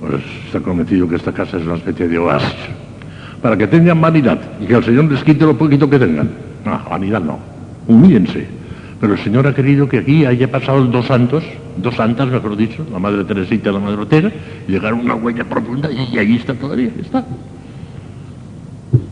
pues 0.00 0.22
está 0.46 0.60
convencido 0.60 1.08
que 1.08 1.16
esta 1.16 1.32
casa 1.32 1.56
es 1.56 1.64
una 1.64 1.76
especie 1.76 2.06
de 2.06 2.18
oasis. 2.18 2.54
Para 3.42 3.56
que 3.56 3.66
tengan 3.66 4.00
vanidad 4.00 4.38
y 4.60 4.66
que 4.66 4.74
el 4.74 4.84
Señor 4.84 5.10
les 5.10 5.22
quite 5.22 5.44
lo 5.44 5.56
poquito 5.56 5.88
que 5.88 5.98
tengan. 5.98 6.30
No, 6.64 6.80
vanidad 6.90 7.20
no. 7.20 7.38
Humíllense. 7.86 8.46
Pero 9.00 9.12
el 9.12 9.18
Señor 9.18 9.46
ha 9.46 9.54
querido 9.54 9.88
que 9.88 9.98
aquí 9.98 10.24
haya 10.24 10.50
pasado 10.50 10.84
dos 10.86 11.06
santos, 11.06 11.44
dos 11.76 11.94
santas, 11.94 12.28
mejor 12.28 12.56
dicho, 12.56 12.84
la 12.90 12.98
Madre 12.98 13.24
Teresita 13.24 13.68
y 13.68 13.72
la 13.72 13.78
Madre 13.78 14.00
Ortega, 14.00 14.32
y 14.66 14.72
dejaron 14.72 15.00
una 15.00 15.14
huella 15.14 15.44
profunda 15.44 15.90
y, 15.90 16.18
ahí 16.18 16.36
está 16.36 16.54
todavía, 16.54 16.90
está. 16.98 17.24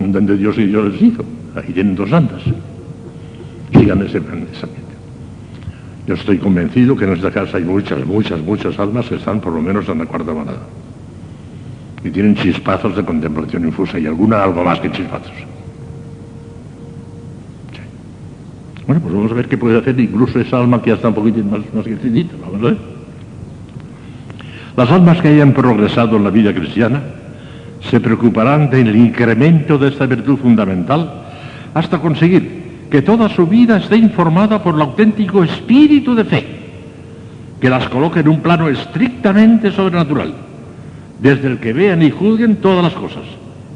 Donde 0.01 0.36
Dios 0.39 0.57
y 0.59 0.67
Dios 0.67 0.93
les 0.93 1.03
hizo. 1.03 1.25
Ahí 1.55 1.73
tienen 1.73 1.94
dos 1.94 2.09
santas. 2.09 2.43
Sigan 3.73 4.03
ese, 4.03 4.19
ambiente. 4.19 4.49
Yo 6.07 6.15
estoy 6.15 6.39
convencido 6.39 6.97
que 6.97 7.05
en 7.05 7.12
esta 7.12 7.31
casa 7.31 7.59
hay 7.59 7.65
muchas, 7.65 8.05
muchas, 8.07 8.41
muchas 8.41 8.78
almas 8.78 9.07
que 9.07 9.17
están 9.17 9.41
por 9.41 9.53
lo 9.53 9.61
menos 9.61 9.89
en 9.89 9.99
la 9.99 10.07
cuarta 10.07 10.33
manada. 10.33 10.61
Y 12.05 12.10
tienen 12.10 12.36
chispazos 12.36 12.94
de 12.94 13.05
contemplación 13.05 13.65
infusa 13.65 13.99
y 13.99 14.07
alguna 14.07 14.42
algo 14.42 14.62
más 14.62 14.78
que 14.78 14.92
chispazos. 14.92 15.33
Bueno, 18.86 19.00
pues 19.00 19.15
vamos 19.15 19.33
a 19.33 19.34
ver 19.34 19.49
qué 19.49 19.57
puede 19.57 19.78
hacer 19.78 19.99
incluso 19.99 20.39
esa 20.39 20.58
alma 20.58 20.83
que 20.83 20.91
ya 20.91 20.97
está 20.97 21.08
un 21.08 21.15
poquitín 21.15 21.50
más, 21.50 21.60
más 21.74 21.84
crecidita. 21.84 22.34
Vamos 22.41 22.60
a 22.60 22.65
ver. 22.65 22.76
Las 24.76 24.91
almas 24.91 25.20
que 25.23 25.28
hayan 25.28 25.52
progresado 25.52 26.16
en 26.16 26.24
la 26.24 26.31
vida 26.31 26.52
cristiana 26.52 27.02
se 27.81 28.00
preocuparán 28.00 28.70
del 28.70 28.94
incremento 28.94 29.78
de 29.78 29.89
esta 29.89 30.07
virtud 30.07 30.36
fundamental 30.36 31.23
hasta 31.73 31.99
conseguir 31.99 32.65
que 32.91 33.02
toda 33.02 33.28
su 33.28 33.47
vida 33.47 33.78
esté 33.78 33.97
informada 33.97 34.62
por 34.62 34.74
el 34.74 34.83
auténtico 34.83 35.42
espíritu 35.42 36.15
de 36.15 36.24
fe, 36.24 36.47
que 37.60 37.70
las 37.70 37.89
coloque 37.89 38.20
en 38.20 38.28
un 38.28 38.41
plano 38.41 38.68
estrictamente 38.68 39.73
sobrenatural, 39.73 40.34
desde 41.20 41.49
el 41.49 41.59
que 41.59 41.73
vean 41.73 42.02
y 42.02 42.10
juzguen 42.10 42.57
todas 42.57 42.83
las 42.83 42.93
cosas. 42.94 43.25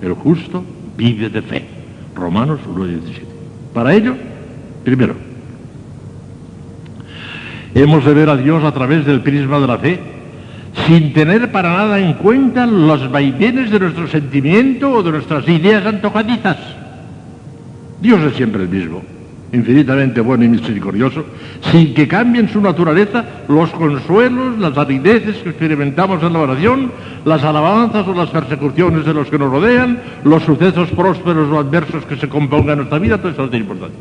El 0.03 0.13
justo 0.13 0.65
vive 0.97 1.29
de 1.29 1.43
fe. 1.43 1.65
Romanos 2.15 2.61
1.17. 2.69 3.23
Para 3.73 3.95
ello, 3.95 4.15
primero, 4.85 5.15
hemos 7.75 8.05
de 8.05 8.15
ver 8.15 8.29
a 8.29 8.37
Dios 8.37 8.65
a 8.65 8.73
través 8.73 9.07
del 9.07 9.21
prisma 9.21 9.61
de 9.61 9.67
la 9.67 9.79
fe, 9.79 10.01
sin 10.87 11.13
tener 11.13 11.51
para 11.53 11.77
nada 11.77 11.99
en 11.99 12.15
cuenta 12.15 12.67
los 12.67 13.11
vaivenes 13.11 13.71
de 13.71 13.81
nuestro 13.81 14.09
sentimiento 14.09 14.91
o 14.91 15.03
de 15.03 15.13
nuestras 15.13 15.49
ideas 15.49 15.87
antojadizas. 15.87 16.57
Dios 18.01 18.21
es 18.23 18.35
siempre 18.35 18.63
el 18.63 18.69
mismo, 18.69 19.03
infinitamente 19.53 20.21
bueno 20.21 20.45
y 20.45 20.49
misericordioso, 20.49 21.25
sin 21.71 21.95
que 21.95 22.07
cambien 22.07 22.49
su 22.49 22.61
naturaleza 22.61 23.25
los 23.49 23.71
consuelos, 23.71 24.59
las 24.59 24.77
arideces 24.77 25.37
que 25.39 25.51
experimentamos 25.51 26.23
en 26.23 26.33
la 26.33 26.41
oración, 26.41 26.93
las 27.25 27.43
alabanzas 27.43 28.07
o 28.07 28.15
las 28.15 28.31
persecuciones 28.31 29.05
de 29.05 29.15
los 29.15 29.29
que 29.29 29.39
nos 29.39 29.51
rodean, 29.51 29.99
los 30.25 30.43
sucesos 30.43 30.91
prósperos 30.91 31.51
o 31.51 31.59
adversos 31.59 32.05
que 32.05 32.17
se 32.17 32.29
compongan 32.29 32.73
en 32.73 32.79
nuestra 32.79 32.99
vida, 32.99 33.19
todo 33.19 33.33
eso 33.33 33.43
no 33.43 33.51
tiene 33.51 33.65
importancia. 33.65 33.99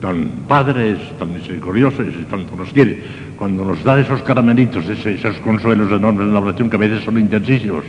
Tan 0.00 0.26
Padre 0.48 0.92
es 0.92 1.18
tan 1.18 1.32
misericordioso 1.32 2.02
y 2.02 2.24
tanto 2.24 2.56
nos 2.56 2.72
quiere, 2.72 3.02
cuando 3.38 3.64
nos 3.64 3.82
da 3.84 4.00
esos 4.00 4.22
caramelitos, 4.22 4.88
esos 4.88 5.36
consuelos 5.38 5.90
enormes 5.92 6.26
en 6.26 6.34
la 6.34 6.40
oración 6.40 6.68
que 6.68 6.76
a 6.76 6.80
veces 6.80 7.04
son 7.04 7.18
intensísimos, 7.18 7.84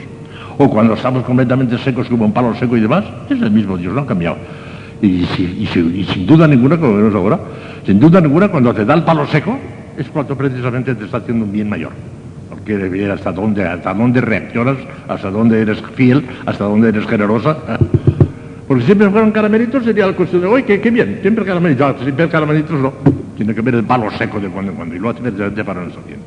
o 0.58 0.70
cuando 0.70 0.94
estamos 0.94 1.24
completamente 1.24 1.78
secos 1.80 2.08
como 2.08 2.26
un 2.26 2.34
palo 2.34 2.54
seco 2.56 2.78
y 2.78 2.82
demás, 2.82 3.04
es 3.30 3.42
el 3.42 3.50
mismo 3.50 3.78
Dios, 3.78 3.94
no 3.94 4.02
ha 4.02 4.06
cambiado. 4.06 4.38
Y, 5.04 5.26
sin 5.26 6.26
duda 6.26 6.48
ninguna, 6.48 6.78
como 6.78 6.96
vemos 6.96 7.14
ahora, 7.14 7.38
sin 7.86 8.00
duda 8.00 8.22
ninguna, 8.22 8.48
cuando 8.48 8.74
te 8.74 8.86
da 8.86 8.94
el 8.94 9.04
palo 9.04 9.28
seco, 9.28 9.60
es 9.98 10.08
cuando 10.08 10.38
precisamente 10.38 10.96
te 10.96 11.04
está 11.04 11.18
haciendo 11.18 11.44
un 11.44 11.52
bien 11.52 11.68
mayor. 11.68 11.92
Porque 12.50 12.78
debe 12.78 13.00
ver 13.00 13.12
hasta 13.12 13.34
dónde, 13.34 13.68
hasta 13.68 13.94
dónde 13.94 14.22
reaccionas, 14.22 14.78
hasta 15.10 15.30
dónde 15.30 15.60
eres 15.60 15.82
fiel, 15.96 16.26
hasta 16.46 16.64
dónde 16.64 16.88
eres 16.88 17.06
generosa. 17.06 17.58
Porque 18.68 18.86
siempre 18.86 19.10
fueran 19.10 19.32
caramelitos 19.32 19.84
sería 19.84 20.08
la 20.08 20.14
cuestión 20.14 20.42
de, 20.42 20.48
oye, 20.48 20.80
qué, 20.80 20.90
bien, 20.90 21.20
siempre 21.22 21.44
caramelitos, 21.44 22.02
siempre 22.02 22.30
caramelitos 22.30 22.80
no. 22.80 22.94
Tiene 23.36 23.54
que 23.54 23.60
ver 23.60 23.76
el 23.76 23.84
palo 23.84 24.10
seco 24.18 24.40
de 24.40 24.48
cuando 24.48 24.72
en 24.72 24.78
cuando, 24.78 24.96
y 24.96 25.00
lo 25.00 25.10
hace 25.10 25.20
precisamente 25.20 25.66
para 25.66 25.82
nuestro 25.82 26.02
bien. 26.08 26.20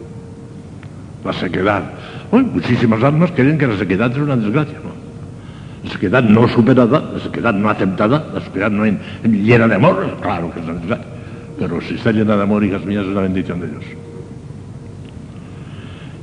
La 1.25 1.33
sequedad. 1.33 1.83
Hoy 2.31 2.43
muchísimas 2.43 3.03
almas 3.03 3.33
creen 3.33 3.57
que 3.57 3.67
la 3.67 3.79
sequedad 3.79 4.13
es 4.13 4.19
una 4.19 4.37
desgracia, 4.37 4.77
¿no? 4.85 4.96
La 5.87 5.93
sequedad 5.93 6.23
no 6.25 6.49
superada, 6.49 7.13
la 7.15 7.21
sequedad 7.21 7.55
no 7.55 7.71
aceptada, 7.71 8.27
la 8.35 8.41
sequedad 8.41 8.73
no 8.73 8.85
en, 8.85 8.99
en, 9.23 9.45
llena 9.45 9.69
de 9.69 9.77
amor, 9.77 10.17
claro 10.21 10.53
que 10.53 10.59
es 10.59 10.67
necesario. 10.67 11.05
Pero 11.59 11.81
si 11.81 11.95
está 11.95 12.11
llena 12.11 12.37
de 12.37 12.43
amor, 12.43 12.65
hijas 12.65 12.85
mías, 12.85 13.05
es 13.05 13.09
una 13.09 13.21
bendición 13.21 13.61
de 13.61 13.69
Dios. 13.69 13.85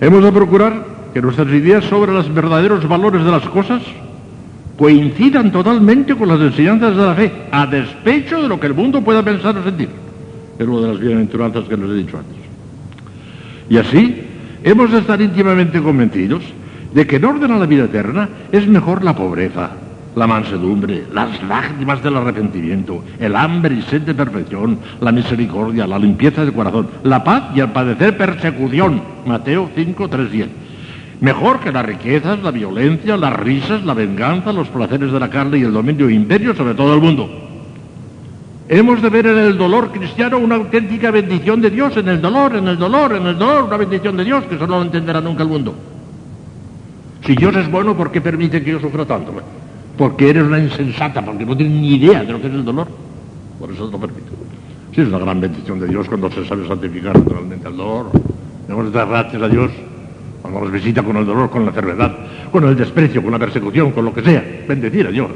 Hemos 0.01 0.22
de 0.22 0.32
procurar 0.33 0.85
que 1.14 1.22
nuestras 1.22 1.48
ideas 1.48 1.85
sobre 1.85 2.11
los 2.11 2.32
verdaderos 2.33 2.85
valores 2.90 3.24
de 3.24 3.32
las 3.32 3.43
cosas 3.43 3.82
coincidan 4.77 5.50
totalmente 5.51 6.14
con 6.14 6.27
las 6.27 6.42
enseñanzas 6.42 6.98
de 6.98 7.06
la 7.06 7.16
fe, 7.16 7.32
a 7.50 7.66
despecho 7.66 8.42
de 8.42 8.50
lo 8.50 8.59
que 8.59 8.67
el 8.67 8.74
mundo 8.74 9.01
pueda 9.01 9.24
pensar 9.24 9.58
o 9.58 9.64
sentir. 9.64 9.88
Es 10.59 10.67
una 10.67 10.82
de 10.82 10.88
las 10.90 11.00
bienaventuranzas 11.00 11.64
que 11.69 11.77
les 11.77 11.90
he 11.90 11.93
dicho 11.93 12.17
antes. 12.17 12.35
Y 13.69 13.77
así, 13.77 14.24
hemos 14.61 14.92
de 14.92 15.00
estar 15.00 15.22
íntimamente 15.22 15.82
convencidos 15.82 16.43
de 16.93 17.07
que 17.07 17.15
en 17.15 17.25
orden 17.25 17.51
a 17.51 17.57
la 17.57 17.65
vida 17.65 17.85
eterna 17.85 18.30
es 18.51 18.67
mejor 18.67 19.03
la 19.03 19.15
pobreza, 19.15 19.72
la 20.15 20.27
mansedumbre, 20.27 21.05
las 21.11 21.41
lágrimas 21.43 22.03
del 22.03 22.17
arrepentimiento, 22.17 23.03
el 23.19 23.35
hambre 23.35 23.75
y 23.75 23.81
sed 23.81 24.01
de 24.03 24.13
perfección, 24.13 24.77
la 25.01 25.11
misericordia, 25.11 25.88
la 25.88 25.97
limpieza 25.97 26.43
del 26.45 26.53
corazón, 26.53 26.88
la 27.03 27.23
paz 27.23 27.45
y 27.55 27.59
el 27.59 27.69
padecer 27.69 28.15
persecución. 28.15 29.01
Mateo 29.25 29.69
5, 29.75 30.07
3, 30.07 30.31
10. 30.31 30.47
Mejor 31.22 31.59
que 31.61 31.72
las 31.72 31.85
riquezas, 31.85 32.43
la 32.43 32.51
violencia, 32.51 33.17
las 33.17 33.33
risas, 33.33 33.83
la 33.83 33.93
venganza, 33.93 34.51
los 34.51 34.67
placeres 34.67 35.11
de 35.11 35.19
la 35.19 35.30
carne 35.30 35.57
y 35.57 35.63
el 35.63 35.73
dominio 35.73 36.09
e 36.09 36.13
imperio 36.13 36.53
sobre 36.53 36.75
todo 36.75 36.93
el 36.93 37.01
mundo. 37.01 37.30
Hemos 38.69 39.01
de 39.01 39.09
ver 39.09 39.27
en 39.27 39.38
el 39.38 39.57
dolor 39.57 39.91
cristiano 39.91 40.38
una 40.38 40.55
auténtica 40.55 41.11
bendición 41.11 41.61
de 41.61 41.69
Dios, 41.69 41.95
en 41.97 42.07
el 42.07 42.22
dolor, 42.22 42.55
en 42.55 42.67
el 42.67 42.77
dolor, 42.77 43.13
en 43.13 43.25
el 43.27 43.38
dolor, 43.38 43.63
una 43.63 43.77
bendición 43.77 44.15
de 44.15 44.23
Dios 44.23 44.45
que 44.45 44.55
eso 44.55 44.67
no 44.67 44.77
lo 44.77 44.83
entenderá 44.83 45.22
nunca 45.22 45.43
el 45.43 45.49
mundo. 45.49 45.75
Si 47.26 47.35
Dios 47.35 47.56
es 47.56 47.72
bueno, 47.72 47.95
¿por 47.95 48.11
qué 48.11 48.19
permite 48.19 48.61
que 48.61 48.72
yo 48.72 48.80
sufra 48.80 49.06
tanto? 49.06 49.34
Porque 49.98 50.30
eres 50.30 50.43
una 50.43 50.60
insensata, 50.60 51.24
porque 51.24 51.45
no 51.45 51.56
tienes 51.56 51.80
ni 51.80 51.95
idea 51.95 52.24
de 52.24 52.34
lo 52.34 52.42
que 52.42 52.48
es 52.48 52.53
el 52.53 52.66
dolor. 52.66 52.88
Por 53.60 53.72
eso 53.72 53.90
lo 53.90 53.98
permite. 53.98 54.30
Sí, 54.93 55.02
es 55.02 55.08
una 55.08 55.19
gran 55.19 55.40
bendición 55.40 55.80
de 55.80 55.88
Dios 55.88 56.08
cuando 56.08 56.30
se 56.30 56.45
sabe 56.45 56.68
santificar 56.68 57.18
naturalmente 57.18 57.68
el 57.68 57.77
dolor. 57.77 58.11
Debemos 58.68 58.92
dar 58.92 59.08
gracias 59.08 59.42
a 59.42 59.48
Dios 59.48 59.72
cuando 60.42 60.60
nos 60.60 60.72
visita 60.72 61.02
con 61.02 61.16
el 61.16 61.26
dolor, 61.26 61.50
con 61.50 61.64
la 61.64 61.69
enfermedad, 61.69 62.14
con 62.52 62.66
el 62.66 62.76
desprecio, 62.76 63.24
con 63.24 63.32
la 63.32 63.40
persecución, 63.40 63.92
con 63.92 64.03
lo 64.03 64.14
que 64.14 64.22
sea. 64.22 64.43
Bendecir 64.68 65.08
a 65.08 65.11
Dios. 65.11 65.32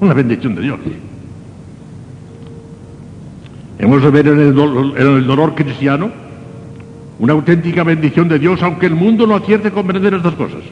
Una 0.00 0.14
bendición 0.14 0.56
de 0.56 0.62
Dios. 0.62 0.78
Hemos 3.78 4.02
de 4.02 4.10
ver 4.10 4.26
en 4.26 4.40
el, 4.40 4.54
dolor, 4.54 5.00
en 5.00 5.06
el 5.06 5.26
dolor 5.26 5.54
cristiano 5.54 6.10
una 7.20 7.32
auténtica 7.32 7.84
bendición 7.84 8.28
de 8.28 8.38
Dios, 8.38 8.60
aunque 8.62 8.86
el 8.86 8.94
mundo 8.94 9.26
no 9.26 9.36
acierte 9.36 9.68
a 9.68 9.70
comprender 9.70 10.14
estas 10.14 10.34
cosas. 10.34 10.62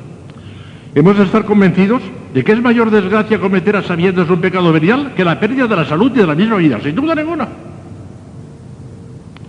Hemos 0.97 1.19
de 1.19 1.25
estar 1.25 1.45
convencidos 1.45 2.01
de 2.33 2.43
que 2.43 2.53
es 2.53 2.63
mayor 2.63 2.91
desgracia 2.91 3.39
cometer 3.39 3.77
a 3.77 3.83
sabiendas 3.83 4.31
un 4.31 4.41
pecado 4.41 4.73
venial 4.73 5.13
que 5.15 5.27
la 5.27 5.39
pérdida 5.39 5.67
de 5.67 5.77
la 5.77 5.85
salud 5.85 6.11
y 6.15 6.21
de 6.21 6.27
la 6.27 6.35
misma 6.35 6.57
vida, 6.57 6.81
sin 6.83 6.95
duda 6.95 7.15
ninguna. 7.15 7.47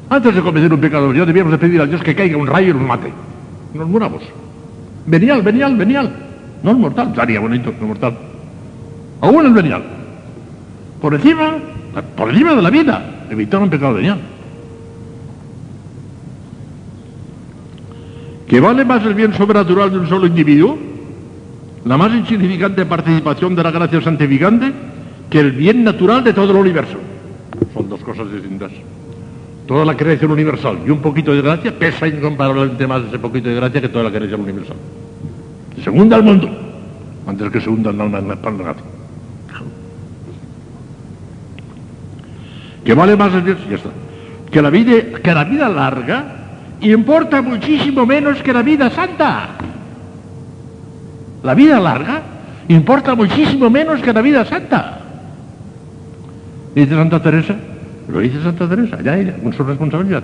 Antes 0.10 0.36
de 0.36 0.42
cometer 0.42 0.74
un 0.74 0.82
pecado 0.82 1.08
venial 1.08 1.26
debíamos 1.26 1.54
de 1.54 1.58
pedir 1.58 1.80
a 1.80 1.86
Dios 1.86 2.04
que 2.04 2.14
caiga 2.14 2.36
un 2.36 2.48
rayo 2.48 2.72
y 2.72 2.74
nos 2.74 2.82
mate. 2.82 3.14
Nos 3.74 3.88
muramos. 3.88 4.24
Venial, 5.06 5.42
venial, 5.42 5.78
venial. 5.78 6.12
No 6.64 6.72
es 6.72 6.78
mortal, 6.78 7.08
estaría 7.12 7.40
bonito, 7.40 7.72
no 7.72 7.78
es 7.78 7.88
mortal. 7.88 8.18
Aún 9.22 9.46
es 9.46 9.54
venial. 9.54 9.84
Por 11.02 11.14
encima, 11.14 11.54
por 12.18 12.30
encima 12.30 12.56
de 12.56 12.62
la 12.62 12.70
vida, 12.70 13.26
evitar 13.30 13.62
un 13.62 13.70
pecado 13.70 13.94
venial. 13.94 14.20
¿Que 18.50 18.60
vale 18.60 18.84
más 18.84 19.06
el 19.06 19.14
bien 19.14 19.34
sobrenatural 19.34 19.92
de 19.92 20.00
un 20.00 20.10
solo 20.10 20.28
individuo? 20.28 20.97
La 21.88 21.96
más 21.96 22.14
insignificante 22.14 22.86
participación 22.86 23.56
de 23.56 23.64
la 23.64 23.72
gracia 23.72 24.02
santificante 24.02 24.74
que 25.30 25.40
el 25.40 25.54
bien 25.54 25.86
natural 25.86 26.22
de 26.22 26.34
todo 26.34 26.52
el 26.52 26.58
universo. 26.58 26.98
Son 27.74 27.88
dos 27.88 28.02
cosas 28.02 28.30
distintas. 28.30 28.72
Toda 29.66 29.86
la 29.86 29.96
creación 29.96 30.32
universal 30.32 30.80
y 30.86 30.90
un 30.90 31.00
poquito 31.00 31.34
de 31.34 31.42
gracia 31.42 31.78
pesa 31.78 32.06
incomparablemente 32.08 32.86
más 32.88 33.04
ese 33.04 33.20
poquito 33.20 33.48
de 33.48 33.56
gracia 33.56 33.80
que 33.80 33.88
toda 33.88 34.04
la 34.04 34.12
creación 34.12 34.42
universal. 34.42 34.76
Se 35.82 35.90
hunda 35.90 36.18
el 36.18 36.24
mundo 36.24 36.50
antes 37.26 37.50
que 37.52 37.62
se 37.62 37.70
hunda 37.70 37.94
la 37.94 38.34
espalda 38.34 38.76
Que 42.84 42.94
vale 42.94 43.16
más 43.16 43.34
el 43.34 43.42
bien, 43.42 43.58
ya 43.70 43.76
está. 43.76 43.90
Que 44.52 44.62
la 44.62 44.70
vida, 44.70 45.20
que 45.24 45.34
la 45.34 45.44
vida 45.46 45.70
larga 45.70 46.26
importa 46.82 47.42
muchísimo 47.42 48.06
menos 48.06 48.42
que 48.42 48.52
la 48.52 48.62
vida 48.62 48.90
santa. 48.90 49.52
La 51.44 51.54
vida 51.54 51.80
larga 51.80 52.22
importa 52.68 53.16
muchísimo 53.16 53.70
menos 53.70 54.02
que 54.02 54.14
la 54.14 54.22
vida 54.22 54.46
santa. 54.46 55.00
Dice 56.76 56.96
Santa 56.96 57.22
Teresa, 57.22 57.56
lo 58.08 58.20
dice 58.20 58.42
Santa 58.42 58.68
Teresa, 58.68 59.02
ya 59.02 59.18
ella, 59.18 59.36
con 59.42 59.54
su 59.54 59.64
responsabilidad. 59.64 60.24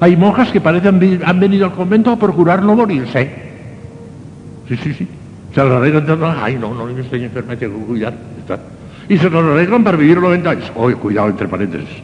Hay 0.00 0.16
monjas 0.16 0.50
que 0.50 0.60
parecen 0.60 1.22
han 1.24 1.40
venido 1.40 1.66
al 1.66 1.72
convento 1.72 2.10
a 2.10 2.18
procurar 2.18 2.62
no 2.62 2.74
morirse. 2.74 3.30
Sí, 4.68 4.76
sí, 4.76 4.94
sí. 4.94 5.08
Se 5.54 5.62
las 5.62 5.72
arreglan, 5.72 6.06
ay, 6.42 6.56
no, 6.60 6.74
no, 6.74 6.90
yo 6.90 6.98
estoy 6.98 7.24
enferma, 7.24 7.56
tengo 7.56 7.78
que 7.78 7.84
cuidar. 7.84 8.12
Está. 8.38 8.58
Y 9.08 9.18
se 9.18 9.30
los 9.30 9.44
arreglan 9.44 9.84
para 9.84 9.96
vivir 9.96 10.20
90 10.20 10.50
años. 10.50 10.72
Oye, 10.74 10.96
cuidado, 10.96 11.28
entre 11.28 11.46
paréntesis. 11.46 12.02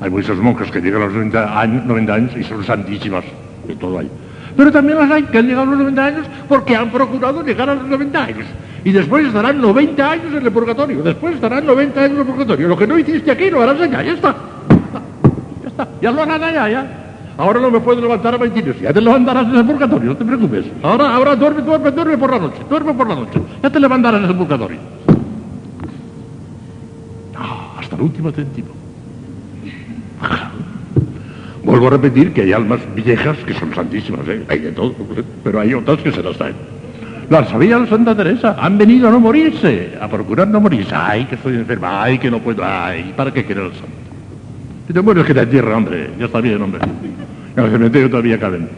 Hay 0.00 0.10
muchas 0.10 0.36
monjas 0.36 0.70
que 0.70 0.80
llegan 0.80 1.02
a 1.02 1.06
los 1.06 1.14
90 1.14 1.60
años, 1.60 1.84
90 1.84 2.14
años 2.14 2.32
y 2.36 2.44
son 2.44 2.64
santísimas, 2.64 3.24
de 3.66 3.74
todo 3.76 3.98
hay. 3.98 4.08
Pero 4.56 4.72
también 4.72 4.98
las 4.98 5.10
hay 5.10 5.22
que 5.24 5.38
han 5.38 5.46
llegado 5.46 5.62
a 5.62 5.70
los 5.70 5.78
90 5.78 6.04
años 6.04 6.26
porque 6.48 6.76
han 6.76 6.90
procurado 6.90 7.42
llegar 7.42 7.70
a 7.70 7.74
los 7.74 7.86
90 7.86 8.24
años. 8.24 8.46
Y 8.84 8.92
después 8.92 9.26
estarán 9.26 9.60
90 9.60 10.10
años 10.10 10.34
en 10.34 10.44
el 10.44 10.52
purgatorio. 10.52 11.02
Después 11.02 11.34
estarán 11.34 11.64
90 11.64 12.00
años 12.00 12.12
en 12.12 12.20
el 12.20 12.26
purgatorio. 12.26 12.68
Lo 12.68 12.76
que 12.76 12.86
no 12.86 12.98
hiciste 12.98 13.30
aquí 13.30 13.50
lo 13.50 13.62
harás 13.62 13.80
allá. 13.80 14.02
Ya 14.02 14.12
está. 14.12 14.34
Ya 15.62 15.68
está. 15.68 15.88
Ya 16.00 16.10
lo 16.10 16.22
harán 16.22 16.42
allá, 16.42 16.68
ya. 16.68 17.02
Ahora 17.38 17.60
no 17.60 17.70
me 17.70 17.80
puedo 17.80 18.00
levantar 18.00 18.34
a 18.34 18.38
22. 18.38 18.80
Ya 18.80 18.92
te 18.92 19.00
levantarás 19.00 19.46
en 19.46 19.56
el 19.56 19.64
purgatorio, 19.64 20.10
no 20.10 20.16
te 20.16 20.24
preocupes. 20.24 20.66
Ahora, 20.82 21.14
ahora 21.14 21.34
duerme, 21.34 21.62
duerme, 21.62 21.90
duerme 21.90 22.18
por 22.18 22.30
la 22.30 22.38
noche. 22.38 22.58
Duerme 22.68 22.94
por 22.94 23.08
la 23.08 23.14
noche. 23.14 23.40
Ya 23.62 23.70
te 23.70 23.80
levantarás 23.80 24.22
en 24.22 24.30
el 24.30 24.36
purgatorio. 24.36 24.78
Ah, 27.36 27.76
hasta 27.78 27.96
el 27.96 28.02
último 28.02 28.30
céntimo. 28.32 28.68
Vuelvo 31.72 31.86
a 31.86 31.90
repetir 31.92 32.34
que 32.34 32.42
hay 32.42 32.52
almas 32.52 32.80
viejas 32.94 33.38
que 33.46 33.54
son 33.54 33.74
santísimas, 33.74 34.28
¿eh? 34.28 34.44
hay 34.46 34.58
de 34.58 34.72
todo, 34.72 34.94
pero 35.42 35.58
hay 35.58 35.72
otras 35.72 36.00
que 36.02 36.12
se 36.12 36.22
las 36.22 36.36
traen. 36.36 36.54
Las 37.30 37.48
sabía 37.48 37.86
Santa 37.86 38.14
Teresa, 38.14 38.56
han 38.60 38.76
venido 38.76 39.08
a 39.08 39.10
no 39.10 39.18
morirse, 39.18 39.94
a 39.98 40.06
procurar 40.06 40.48
no 40.48 40.60
morirse. 40.60 40.94
Ay, 40.94 41.24
que 41.24 41.36
estoy 41.36 41.54
enferma, 41.54 42.02
ay, 42.02 42.18
que 42.18 42.30
no 42.30 42.40
puedo, 42.40 42.62
ay, 42.62 43.14
¿para 43.16 43.32
qué 43.32 43.46
quiere 43.46 43.64
el 43.64 43.72
santo? 43.72 43.86
Si 44.86 44.92
te 44.92 45.00
mueres 45.00 45.24
que 45.24 45.32
te 45.32 45.40
entierra, 45.40 45.74
hombre, 45.74 46.10
ya 46.18 46.26
está 46.26 46.42
bien, 46.42 46.60
hombre. 46.60 46.82
En 47.56 47.64
el 47.64 47.70
cementerio 47.70 48.10
todavía 48.10 48.38
caben. 48.38 48.68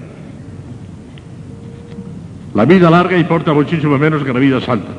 La 2.55 2.65
vida 2.65 2.89
larga 2.91 3.19
importa 3.19 3.53
muchísimo 3.53 3.99
menos 3.99 4.23
que 4.23 4.33
la 4.33 4.39
vida 4.39 4.61
santa 4.61 4.93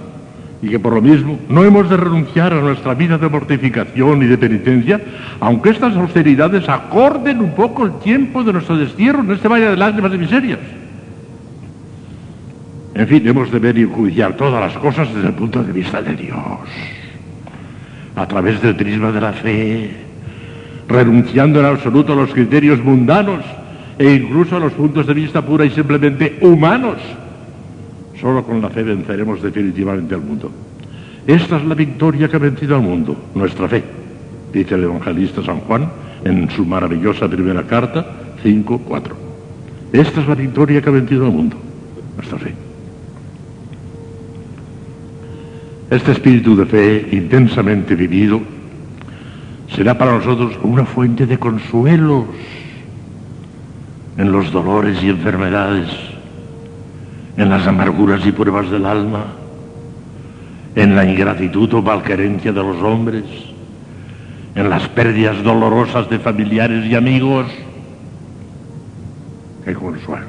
y 0.65 0.69
que 0.69 0.79
por 0.79 0.93
lo 0.93 1.01
mismo 1.01 1.37
no 1.47 1.63
hemos 1.63 1.87
de 1.87 1.95
renunciar 1.95 2.51
a 2.51 2.59
nuestra 2.59 2.95
vida 2.95 3.19
de 3.19 3.29
mortificación 3.29 4.23
y 4.23 4.25
de 4.25 4.35
penitencia, 4.35 4.99
aunque 5.39 5.69
estas 5.69 5.95
austeridades 5.95 6.67
acorden 6.67 7.39
un 7.39 7.51
poco 7.51 7.85
el 7.85 7.99
tiempo 7.99 8.43
de 8.43 8.53
nuestro 8.53 8.75
destierro 8.75 9.19
en 9.19 9.31
este 9.31 9.47
valle 9.47 9.69
de 9.69 9.77
lágrimas 9.77 10.11
y 10.15 10.17
miserias. 10.17 10.59
En 12.95 13.07
fin, 13.07 13.27
hemos 13.27 13.51
de 13.51 13.59
ver 13.59 13.77
y 13.77 13.83
juzgar 13.83 14.33
todas 14.37 14.59
las 14.59 14.75
cosas 14.81 15.13
desde 15.13 15.27
el 15.27 15.35
punto 15.35 15.61
de 15.61 15.71
vista 15.71 16.01
de 16.01 16.15
Dios, 16.15 16.39
a 18.15 18.27
través 18.27 18.59
del 18.59 18.75
prisma 18.75 19.11
de 19.11 19.21
la 19.21 19.33
fe, 19.33 19.91
renunciando 20.87 21.59
en 21.59 21.67
absoluto 21.67 22.13
a 22.13 22.15
los 22.15 22.33
criterios 22.33 22.83
mundanos 22.83 23.41
e 23.99 24.13
incluso 24.13 24.55
a 24.55 24.59
los 24.59 24.73
puntos 24.73 25.05
de 25.05 25.13
vista 25.13 25.43
pura 25.43 25.63
y 25.63 25.69
simplemente 25.69 26.39
humanos 26.41 26.97
Solo 28.19 28.43
con 28.43 28.61
la 28.61 28.69
fe 28.69 28.83
venceremos 28.83 29.41
definitivamente 29.41 30.15
al 30.15 30.21
mundo. 30.21 30.51
Esta 31.27 31.57
es 31.57 31.65
la 31.65 31.75
victoria 31.75 32.27
que 32.27 32.35
ha 32.35 32.39
vencido 32.39 32.75
al 32.75 32.81
mundo, 32.81 33.15
nuestra 33.33 33.67
fe, 33.67 33.83
dice 34.53 34.75
el 34.75 34.83
evangelista 34.83 35.43
San 35.43 35.59
Juan 35.61 35.89
en 36.23 36.49
su 36.51 36.65
maravillosa 36.65 37.27
primera 37.27 37.63
carta 37.63 38.05
5.4. 38.43 39.01
Esta 39.91 40.21
es 40.21 40.27
la 40.27 40.35
victoria 40.35 40.81
que 40.81 40.89
ha 40.89 40.93
vencido 40.93 41.25
al 41.25 41.31
mundo, 41.31 41.57
nuestra 42.15 42.37
fe. 42.37 42.53
Este 45.89 46.11
espíritu 46.11 46.55
de 46.55 46.65
fe 46.65 47.09
intensamente 47.11 47.95
vivido 47.95 48.41
será 49.75 49.97
para 49.97 50.17
nosotros 50.17 50.57
una 50.63 50.85
fuente 50.85 51.25
de 51.25 51.37
consuelos 51.37 52.25
en 54.17 54.31
los 54.31 54.51
dolores 54.51 55.01
y 55.03 55.09
enfermedades 55.09 56.14
en 57.37 57.49
las 57.49 57.67
amarguras 57.67 58.25
y 58.25 58.31
pruebas 58.31 58.69
del 58.71 58.85
alma, 58.85 59.25
en 60.75 60.95
la 60.95 61.05
ingratitud 61.05 61.73
o 61.73 61.81
malquerencia 61.81 62.51
de 62.51 62.63
los 62.63 62.81
hombres, 62.81 63.23
en 64.55 64.69
las 64.69 64.87
pérdidas 64.89 65.43
dolorosas 65.43 66.09
de 66.09 66.19
familiares 66.19 66.85
y 66.85 66.95
amigos. 66.95 67.47
Qué 69.65 69.73
consuelo, 69.73 70.27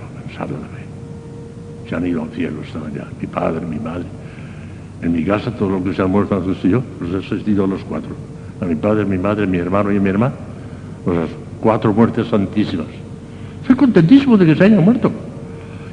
Se 1.89 1.95
han 1.95 2.07
ido 2.07 2.23
al 2.23 2.31
cielo, 2.31 2.63
están 2.63 2.87
allá, 2.87 3.07
mi 3.21 3.27
padre, 3.27 3.65
mi 3.65 3.79
madre. 3.79 4.05
En 5.03 5.13
mi 5.13 5.25
casa, 5.25 5.53
todos 5.53 5.73
los 5.73 5.83
que 5.83 5.95
se 5.95 6.03
han 6.03 6.11
muerto 6.11 6.37
han 6.37 6.55
yo, 6.69 6.83
los 7.01 7.13
he 7.13 7.27
asistido 7.27 7.65
a 7.65 7.67
los 7.69 7.83
cuatro. 7.85 8.11
A 8.61 8.65
mi 8.65 8.75
padre, 8.75 9.05
mi 9.05 9.19
madre, 9.19 9.47
mi 9.47 9.59
hermano 9.59 9.93
y 9.93 10.01
mi 10.01 10.09
hermana. 10.09 10.35
Las 11.07 11.29
cuatro 11.61 11.93
muertes 11.93 12.27
santísimas. 12.29 12.87
Estoy 13.61 13.77
contentísimo 13.77 14.37
de 14.37 14.47
que 14.47 14.57
se 14.57 14.65
hayan 14.65 14.85
muerto. 14.85 15.13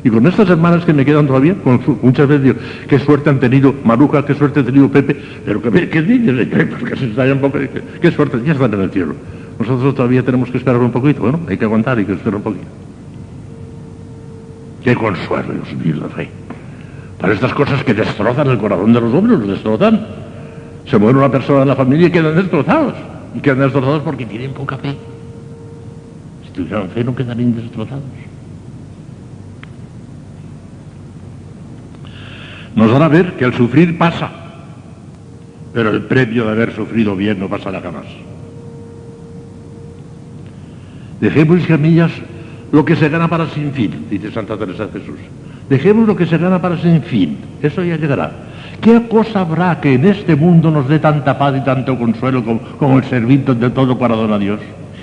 Y 0.03 0.09
con 0.09 0.27
estas 0.27 0.49
hermanas 0.49 0.83
que 0.83 0.93
me 0.93 1.05
quedan 1.05 1.27
todavía, 1.27 1.55
muchas 2.01 2.27
veces 2.27 2.43
digo, 2.43 2.55
qué 2.87 2.99
suerte 2.99 3.29
han 3.29 3.39
tenido 3.39 3.73
Maruja, 3.85 4.25
qué 4.25 4.33
suerte 4.33 4.59
ha 4.59 4.63
tenido 4.63 4.89
Pepe, 4.89 5.15
pero 5.45 5.61
que, 5.61 5.89
que 5.89 6.01
dices 6.01 6.35
de 6.35 6.45
Pepe, 6.45 6.85
que 6.85 6.95
se 6.95 7.31
un 7.31 7.39
poco, 7.39 7.59
qué, 7.59 7.81
qué 8.01 8.11
suerte, 8.11 8.41
ya 8.45 8.51
están 8.51 8.73
en 8.73 8.81
el 8.81 8.91
cielo. 8.91 9.15
Nosotros 9.59 9.95
todavía 9.95 10.23
tenemos 10.23 10.49
que 10.49 10.57
esperar 10.57 10.81
un 10.81 10.91
poquito, 10.91 11.21
bueno, 11.21 11.39
hay 11.47 11.57
que 11.57 11.63
aguantar, 11.63 11.97
hay 11.97 12.05
que 12.05 12.13
esperar 12.13 12.35
un 12.35 12.41
poquito. 12.41 12.65
Qué 14.83 14.95
consuelo, 14.95 15.53
Dios 15.53 15.85
mío, 15.85 15.95
la 16.01 16.09
fe. 16.09 16.29
Para 17.19 17.33
estas 17.33 17.53
cosas 17.53 17.81
que 17.85 17.93
destrozan 17.93 18.47
el 18.49 18.57
corazón 18.57 18.91
de 18.91 18.99
los 18.99 19.13
hombres, 19.13 19.39
los 19.39 19.47
destrozan. 19.47 20.05
Se 20.85 20.97
muere 20.97 21.17
una 21.17 21.31
persona 21.31 21.61
en 21.61 21.69
la 21.69 21.75
familia 21.77 22.07
y 22.07 22.11
quedan 22.11 22.35
destrozados. 22.35 22.93
Y 23.33 23.39
quedan 23.39 23.59
destrozados 23.59 24.01
porque 24.03 24.25
tienen 24.25 24.51
poca 24.51 24.77
fe. 24.77 24.93
Si 26.43 26.51
tuvieran 26.51 26.89
fe 26.89 27.05
no 27.05 27.15
quedarían 27.15 27.55
destrozados. 27.55 28.03
Nos 32.75 32.91
hará 32.91 33.07
ver 33.07 33.33
que 33.33 33.45
el 33.45 33.53
sufrir 33.53 33.97
pasa, 33.97 34.29
pero 35.73 35.91
el 35.91 36.03
premio 36.03 36.45
de 36.45 36.51
haber 36.51 36.73
sufrido 36.73 37.15
bien 37.15 37.39
no 37.39 37.47
pasará 37.47 37.81
jamás. 37.81 38.05
Dejemos, 41.19 41.69
mías, 41.79 42.11
lo 42.71 42.83
que 42.83 42.95
se 42.95 43.09
gana 43.09 43.27
para 43.27 43.47
sin 43.49 43.71
fin, 43.71 44.05
dice 44.09 44.31
Santa 44.31 44.57
Teresa 44.57 44.87
de 44.87 44.99
Jesús. 44.99 45.19
Dejemos 45.69 46.07
lo 46.07 46.15
que 46.15 46.25
se 46.25 46.37
gana 46.37 46.61
para 46.61 46.77
sin 46.77 47.01
fin, 47.03 47.37
eso 47.61 47.83
ya 47.83 47.95
llegará. 47.95 48.31
¿Qué 48.81 49.07
cosa 49.07 49.41
habrá 49.41 49.79
que 49.79 49.93
en 49.93 50.05
este 50.05 50.35
mundo 50.35 50.69
nos 50.69 50.89
dé 50.89 50.99
tanta 50.99 51.37
paz 51.37 51.55
y 51.57 51.61
tanto 51.61 51.97
consuelo 51.97 52.43
como, 52.43 52.59
como 52.59 52.97
el 52.97 53.05
servir 53.05 53.45
de 53.45 53.69
todo 53.69 53.97
corazón 53.97 54.33
a 54.33 54.37
Dios? 54.37 54.59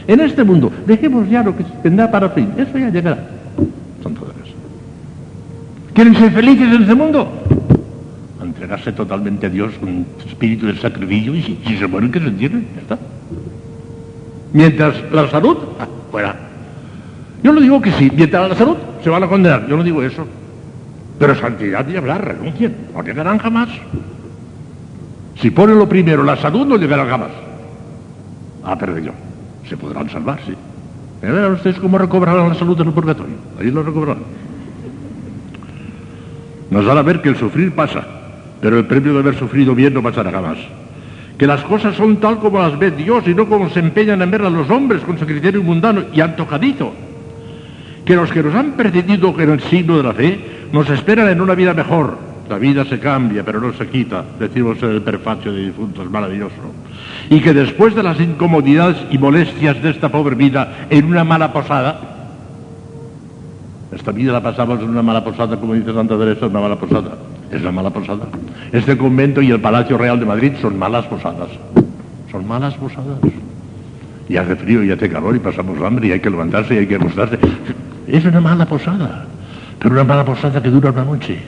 En 0.06 0.20
este 0.20 0.44
mundo, 0.44 0.70
dejemos 0.86 1.28
ya 1.30 1.42
lo 1.42 1.56
que 1.56 1.64
tendrá 1.82 2.10
para 2.10 2.30
fin, 2.30 2.52
eso 2.58 2.76
ya 2.76 2.90
llegará. 2.90 3.39
¿Quieren 6.00 6.16
ser 6.16 6.32
felices 6.32 6.66
en 6.66 6.80
este 6.80 6.94
mundo? 6.94 7.30
Entregarse 8.42 8.90
totalmente 8.90 9.44
a 9.44 9.50
Dios 9.50 9.74
con 9.78 10.06
espíritu 10.26 10.66
de 10.66 10.78
sacrificio 10.78 11.34
y 11.34 11.42
si, 11.42 11.76
se 11.76 11.86
mueren 11.86 12.10
que 12.10 12.18
se 12.18 12.28
entierren, 12.28 12.66
ya 12.74 12.80
está. 12.80 12.98
Mientras 14.54 15.12
la 15.12 15.28
salud, 15.28 15.58
ah, 15.78 15.86
fuera. 16.10 16.34
Yo 17.42 17.52
no 17.52 17.60
digo 17.60 17.82
que 17.82 17.92
sí, 17.92 18.10
mientras 18.16 18.48
la 18.48 18.56
salud 18.56 18.78
se 19.04 19.10
van 19.10 19.24
a 19.24 19.28
condenar, 19.28 19.68
yo 19.68 19.76
no 19.76 19.82
digo 19.82 20.02
eso. 20.02 20.26
Pero 21.18 21.34
santidad 21.34 21.86
y 21.86 21.96
hablar, 21.96 22.24
renuncien, 22.24 22.74
no 22.94 23.02
llegarán 23.02 23.36
jamás. 23.36 23.68
Si 25.38 25.50
ponen 25.50 25.78
lo 25.78 25.86
primero, 25.86 26.22
la 26.24 26.38
salud, 26.38 26.66
no 26.66 26.78
llegarán 26.78 27.10
jamás. 27.10 27.30
Ah, 28.64 28.78
perdido. 28.78 29.12
Se 29.68 29.76
podrán 29.76 30.08
salvar, 30.08 30.38
sí. 30.46 30.54
Verán 31.20 31.52
ustedes 31.52 31.78
cómo 31.78 31.98
recobrarán 31.98 32.48
la 32.48 32.54
salud 32.54 32.80
en 32.80 32.86
el 32.86 32.94
purgatorio. 32.94 33.36
Ahí 33.60 33.70
lo 33.70 33.82
recobrarán. 33.82 34.49
Nos 36.70 36.86
hará 36.86 37.02
ver 37.02 37.20
que 37.20 37.28
el 37.28 37.36
sufrir 37.36 37.72
pasa, 37.72 38.06
pero 38.60 38.78
el 38.78 38.86
premio 38.86 39.12
de 39.12 39.18
haber 39.18 39.34
sufrido 39.36 39.74
bien 39.74 39.92
no 39.92 40.02
pasará 40.02 40.30
jamás. 40.30 40.58
Que 41.36 41.46
las 41.46 41.62
cosas 41.62 41.96
son 41.96 42.18
tal 42.18 42.38
como 42.38 42.60
las 42.60 42.78
ve 42.78 42.90
Dios 42.90 43.26
y 43.26 43.34
no 43.34 43.46
como 43.46 43.70
se 43.70 43.80
empeñan 43.80 44.22
en 44.22 44.30
verlas 44.30 44.52
los 44.52 44.70
hombres 44.70 45.02
con 45.02 45.18
su 45.18 45.26
criterio 45.26 45.62
mundano 45.62 46.04
y 46.12 46.20
antojadizo. 46.20 46.92
Que 48.04 48.14
los 48.14 48.30
que 48.30 48.42
nos 48.42 48.54
han 48.54 48.72
precedido 48.72 49.34
en 49.38 49.50
el 49.50 49.60
signo 49.62 49.96
de 49.96 50.02
la 50.02 50.12
fe 50.12 50.38
nos 50.72 50.88
esperan 50.90 51.28
en 51.28 51.40
una 51.40 51.54
vida 51.54 51.74
mejor. 51.74 52.18
La 52.48 52.58
vida 52.58 52.84
se 52.84 52.98
cambia, 52.98 53.44
pero 53.44 53.60
no 53.60 53.72
se 53.72 53.86
quita, 53.86 54.24
decimos 54.38 54.82
en 54.82 54.90
el 54.90 55.02
prefacio 55.02 55.52
de 55.52 55.66
difuntos, 55.66 56.10
maravilloso. 56.10 56.56
Y 57.30 57.40
que 57.40 57.54
después 57.54 57.94
de 57.94 58.02
las 58.02 58.20
incomodidades 58.20 58.96
y 59.10 59.18
molestias 59.18 59.80
de 59.80 59.90
esta 59.90 60.08
pobre 60.08 60.34
vida 60.34 60.86
en 60.90 61.04
una 61.06 61.22
mala 61.22 61.52
posada, 61.52 62.09
esta 63.92 64.12
vida 64.12 64.32
la 64.32 64.40
pasamos 64.40 64.80
en 64.80 64.88
una 64.88 65.02
mala 65.02 65.24
posada, 65.24 65.58
como 65.58 65.74
dice 65.74 65.92
Santa 65.92 66.16
Teresa, 66.16 66.46
una 66.46 66.60
mala 66.60 66.76
posada. 66.76 67.10
Es 67.50 67.60
la 67.62 67.72
mala 67.72 67.90
posada. 67.90 68.26
Este 68.70 68.96
convento 68.96 69.42
y 69.42 69.50
el 69.50 69.60
Palacio 69.60 69.98
Real 69.98 70.20
de 70.20 70.26
Madrid 70.26 70.52
son 70.62 70.78
malas 70.78 71.06
posadas. 71.06 71.48
Son 72.30 72.46
malas 72.46 72.74
posadas. 72.74 73.18
Y 74.28 74.36
hace 74.36 74.54
frío 74.54 74.84
y 74.84 74.92
hace 74.92 75.08
calor 75.08 75.34
y 75.34 75.40
pasamos 75.40 75.80
hambre 75.82 76.06
y 76.06 76.12
hay 76.12 76.20
que 76.20 76.30
levantarse 76.30 76.74
y 76.74 76.78
hay 76.78 76.86
que 76.86 76.94
acostarse. 76.94 77.38
Es 78.06 78.24
una 78.24 78.40
mala 78.40 78.64
posada. 78.66 79.26
Pero 79.80 79.94
una 79.94 80.04
mala 80.04 80.24
posada 80.24 80.62
que 80.62 80.70
dura 80.70 80.90
una 80.90 81.04
noche. 81.04 81.38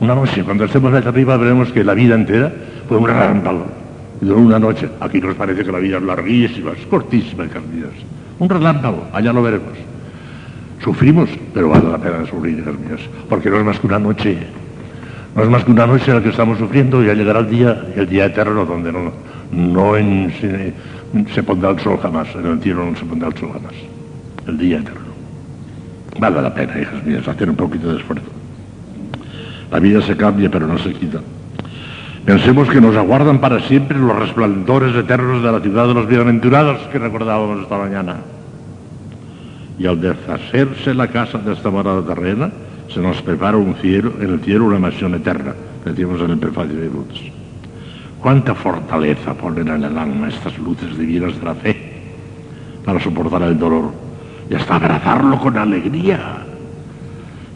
Una 0.00 0.14
noche. 0.14 0.42
Cuando 0.44 0.64
estemos 0.64 0.94
allá 0.94 1.10
arriba 1.10 1.36
veremos 1.36 1.70
que 1.70 1.84
la 1.84 1.92
vida 1.92 2.14
entera 2.14 2.50
fue 2.88 2.96
un 2.96 3.06
relámpago. 3.06 3.66
Y 4.22 4.24
duró 4.24 4.40
una 4.40 4.58
noche. 4.58 4.88
Aquí 5.00 5.20
nos 5.20 5.34
parece 5.34 5.64
que 5.64 5.72
la 5.72 5.78
vida 5.78 5.98
es 5.98 6.02
larguísima, 6.02 6.70
es 6.72 6.86
cortísima, 6.86 7.44
mías. 7.44 7.90
Un 8.38 8.48
relámpago. 8.48 9.06
Allá 9.12 9.34
lo 9.34 9.42
veremos. 9.42 9.97
Sufrimos, 10.82 11.28
pero 11.52 11.68
vale 11.70 11.90
la 11.90 11.98
pena 11.98 12.24
sufrir, 12.26 12.58
hijas 12.58 12.78
mías, 12.78 13.00
porque 13.28 13.50
no 13.50 13.58
es 13.58 13.64
más 13.64 13.80
que 13.80 13.86
una 13.86 13.98
noche. 13.98 14.38
No 15.34 15.42
es 15.42 15.50
más 15.50 15.64
que 15.64 15.70
una 15.70 15.86
noche 15.86 16.10
en 16.10 16.16
la 16.16 16.22
que 16.22 16.30
estamos 16.30 16.58
sufriendo 16.58 17.02
y 17.02 17.06
ya 17.06 17.14
llegará 17.14 17.40
el 17.40 17.50
día, 17.50 17.86
el 17.94 18.08
día 18.08 18.26
eterno 18.26 18.64
donde 18.64 18.92
no, 18.92 19.94
se, 20.40 20.72
se 21.34 21.42
pondrá 21.42 21.70
el 21.70 21.80
sol 21.80 21.98
jamás, 22.00 22.28
en 22.34 22.46
el 22.46 22.60
cielo 22.60 22.90
no 22.90 22.96
se 22.96 23.04
pondrá 23.04 23.28
el 23.28 23.36
sol 23.36 23.50
jamás. 23.52 23.74
El 24.46 24.58
día 24.58 24.78
eterno. 24.78 25.08
Vale 26.18 26.42
la 26.42 26.54
pena, 26.54 26.80
hijas 26.80 27.04
mías, 27.04 27.28
hacer 27.28 27.50
un 27.50 27.56
poquito 27.56 27.92
de 27.92 27.98
esfuerzo. 27.98 28.26
La 29.70 29.78
vida 29.78 30.00
se 30.02 30.16
cambia, 30.16 30.50
pero 30.50 30.66
no 30.66 30.78
se 30.78 30.92
quita. 30.92 31.20
Pensemos 32.24 32.68
que 32.68 32.80
nos 32.80 32.96
aguardan 32.96 33.38
para 33.38 33.60
siempre 33.60 33.98
los 33.98 34.16
resplandores 34.16 34.94
eternos 34.94 35.42
de 35.42 35.52
la 35.52 35.60
ciudad 35.60 35.86
de 35.86 35.94
los 35.94 36.06
bienaventurados 36.06 36.80
que 36.88 36.98
recordábamos 36.98 37.62
esta 37.62 37.78
mañana. 37.78 38.16
Y 39.78 39.86
al 39.86 40.00
deshacerse 40.00 40.94
la 40.94 41.08
casa 41.08 41.38
de 41.38 41.52
esta 41.52 41.70
morada 41.70 42.02
terrena, 42.02 42.50
se 42.92 43.00
nos 43.00 43.20
prepara 43.22 43.56
un 43.56 43.74
cielo, 43.76 44.14
en 44.20 44.32
el 44.32 44.40
cielo 44.40 44.64
una 44.64 44.78
mansión 44.78 45.14
eterna, 45.14 45.54
decimos 45.84 46.20
en 46.20 46.30
el 46.30 46.38
prefacio 46.38 46.74
de 46.74 46.88
Brutus. 46.88 47.22
Cuánta 48.20 48.54
fortaleza 48.54 49.34
ponen 49.34 49.68
en 49.68 49.84
el 49.84 49.96
alma 49.96 50.28
estas 50.28 50.58
luces 50.58 50.98
divinas 50.98 51.38
de 51.38 51.44
la 51.44 51.54
fe 51.54 51.76
para 52.84 52.98
soportar 52.98 53.42
el 53.42 53.58
dolor 53.58 53.92
y 54.50 54.54
hasta 54.54 54.76
abrazarlo 54.76 55.38
con 55.38 55.56
alegría, 55.56 56.38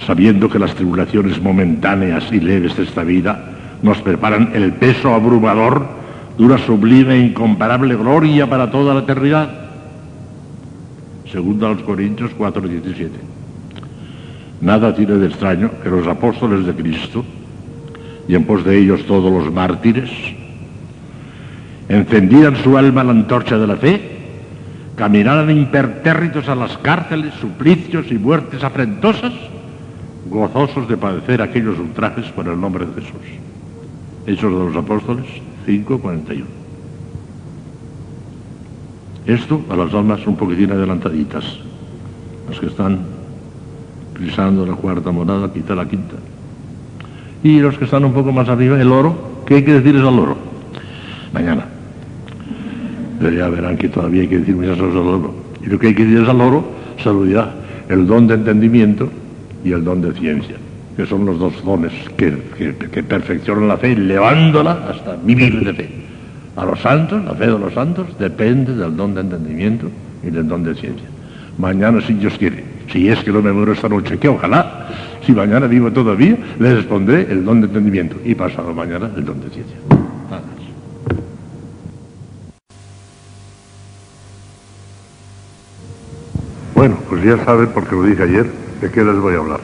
sabiendo 0.07 0.49
que 0.49 0.59
las 0.59 0.75
tribulaciones 0.75 1.41
momentáneas 1.43 2.31
y 2.31 2.39
leves 2.39 2.77
de 2.77 2.85
esta 2.85 3.03
vida 3.03 3.53
nos 3.83 4.01
preparan 4.03 4.51
el 4.55 4.73
peso 4.75 5.13
abrumador 5.15 5.87
de 6.39 6.45
una 6.45 6.59
sublime 6.59 7.15
e 7.15 7.27
incomparable 7.27 7.97
gloria 7.97 8.49
para 8.49 8.71
toda 8.71 8.95
la 8.95 9.01
eternidad. 9.01 9.62
Segunda 11.33 11.69
a 11.69 11.71
los 11.73 11.83
Corintios 11.83 12.31
4, 12.37 12.69
17. 12.69 13.11
Nada 14.61 14.95
tiene 14.95 15.15
de 15.15 15.29
extraño 15.29 15.71
que 15.83 15.89
los 15.89 16.07
apóstoles 16.07 16.67
de 16.67 16.75
Cristo, 16.75 17.25
y 18.29 18.35
en 18.35 18.45
pos 18.45 18.63
de 18.65 18.79
ellos 18.79 19.07
todos 19.07 19.33
los 19.33 19.51
mártires, 19.51 20.11
encendieran 21.89 22.57
su 22.57 22.77
alma 22.77 23.03
la 23.03 23.13
antorcha 23.13 23.57
de 23.57 23.67
la 23.67 23.77
fe, 23.77 24.01
caminaran 24.95 25.51
impertérritos 25.51 26.49
a 26.49 26.55
las 26.55 26.77
cárceles, 26.79 27.33
suplicios 27.41 28.13
y 28.13 28.19
muertes 28.19 28.63
afrentosas, 28.63 29.33
gozosos 30.29 30.87
de 30.87 30.99
padecer 30.99 31.41
aquellos 31.41 31.79
ultrajes 31.79 32.27
por 32.27 32.47
el 32.47 32.61
nombre 32.61 32.85
de 32.85 33.01
Jesús. 33.01 33.23
Hechos 34.27 34.53
de 34.53 34.67
los 34.67 34.77
Apóstoles 34.77 35.25
5, 35.65 35.99
41. 35.99 36.62
Esto 39.27 39.61
a 39.71 39.77
las 39.77 39.93
almas 39.95 40.27
un 40.27 40.37
poquitín 40.37 40.73
adelantaditas, 40.73 41.45
las 42.51 42.59
que 42.59 42.67
están 42.67 42.99
pisando 44.19 44.67
la 44.67 44.75
cuarta 44.75 45.11
morada, 45.11 45.53
quizá 45.53 45.75
la 45.75 45.87
quinta. 45.89 46.17
Y 47.45 47.61
los 47.61 47.77
que 47.79 47.85
están 47.85 48.05
un 48.05 48.13
poco 48.13 48.33
más 48.33 48.49
arriba, 48.49 48.81
el 48.81 48.91
oro, 48.91 49.43
¿qué 49.47 49.57
hay 49.57 49.63
que 49.65 49.75
decirles 49.75 50.03
al 50.03 50.19
oro? 50.19 50.37
Mañana. 51.33 51.67
Pero 53.21 53.37
ya 53.37 53.49
verán 53.49 53.77
que 53.77 53.89
todavía 53.89 54.23
hay 54.23 54.29
que 54.29 54.39
decir 54.39 54.57
muchas 54.57 54.77
cosas 54.79 54.95
al 54.97 55.07
oro. 55.09 55.35
Y 55.65 55.67
lo 55.67 55.79
que 55.79 55.89
hay 55.89 55.95
que 55.95 56.05
decirles 56.05 56.29
al 56.29 56.41
oro, 56.41 56.65
saludad, 57.03 57.53
el 57.89 58.07
don 58.07 58.27
de 58.27 58.35
entendimiento 58.35 59.09
y 59.65 59.71
el 59.73 59.85
don 59.85 60.03
de 60.03 60.13
ciencia, 60.15 60.57
que 60.97 61.07
son 61.07 61.25
los 61.25 61.39
dos 61.39 61.65
dones 61.65 61.93
que, 62.17 62.33
que- 62.59 62.75
que 62.75 63.03
perfeccionan 63.05 63.69
la 63.69 63.77
fe, 63.77 63.93
elevándola 63.93 64.89
hasta 64.91 65.17
vivir 65.25 65.65
de 65.65 65.73
fe. 65.75 66.02
A 66.55 66.65
los 66.65 66.81
santos, 66.81 67.25
la 67.25 67.35
fe 67.35 67.47
de 67.47 67.59
los 67.59 67.73
santos, 67.73 68.07
depende 68.19 68.75
del 68.75 68.95
don 68.97 69.15
de 69.15 69.23
entendimiento 69.23 69.89
y 70.23 70.31
del 70.31 70.47
don 70.47 70.63
de 70.63 70.75
ciencia. 70.75 71.09
Mañana, 71.59 72.01
si 72.01 72.15
Dios 72.15 72.37
quiere, 72.39 72.65
si 72.93 73.09
es 73.09 73.19
que 73.21 73.33
no 73.33 73.41
me 73.41 73.53
muero 73.53 73.73
esta 73.73 73.89
noche, 73.89 74.19
que 74.19 74.29
ojalá, 74.29 74.89
si 75.25 75.33
mañana 75.33 75.67
vivo 75.67 75.91
todavía, 75.93 76.37
les 76.59 76.75
respondré 76.75 77.27
el 77.31 77.45
don 77.45 77.61
de 77.61 77.69
entendimiento 77.69 78.17
y 78.25 78.35
pasado 78.35 78.75
mañana 78.75 79.11
el 79.17 79.25
don 79.25 79.41
de 79.41 79.49
ciencia. 79.51 79.77
Bueno, 86.75 86.97
pues 87.09 87.23
ya 87.23 87.43
saben, 87.45 87.69
porque 87.69 87.95
lo 87.95 88.03
dije 88.03 88.25
ayer, 88.25 88.51
de 88.81 88.91
qué 88.91 89.05
les 89.05 89.17
voy 89.17 89.35
a 89.35 89.39
hablar. 89.39 89.61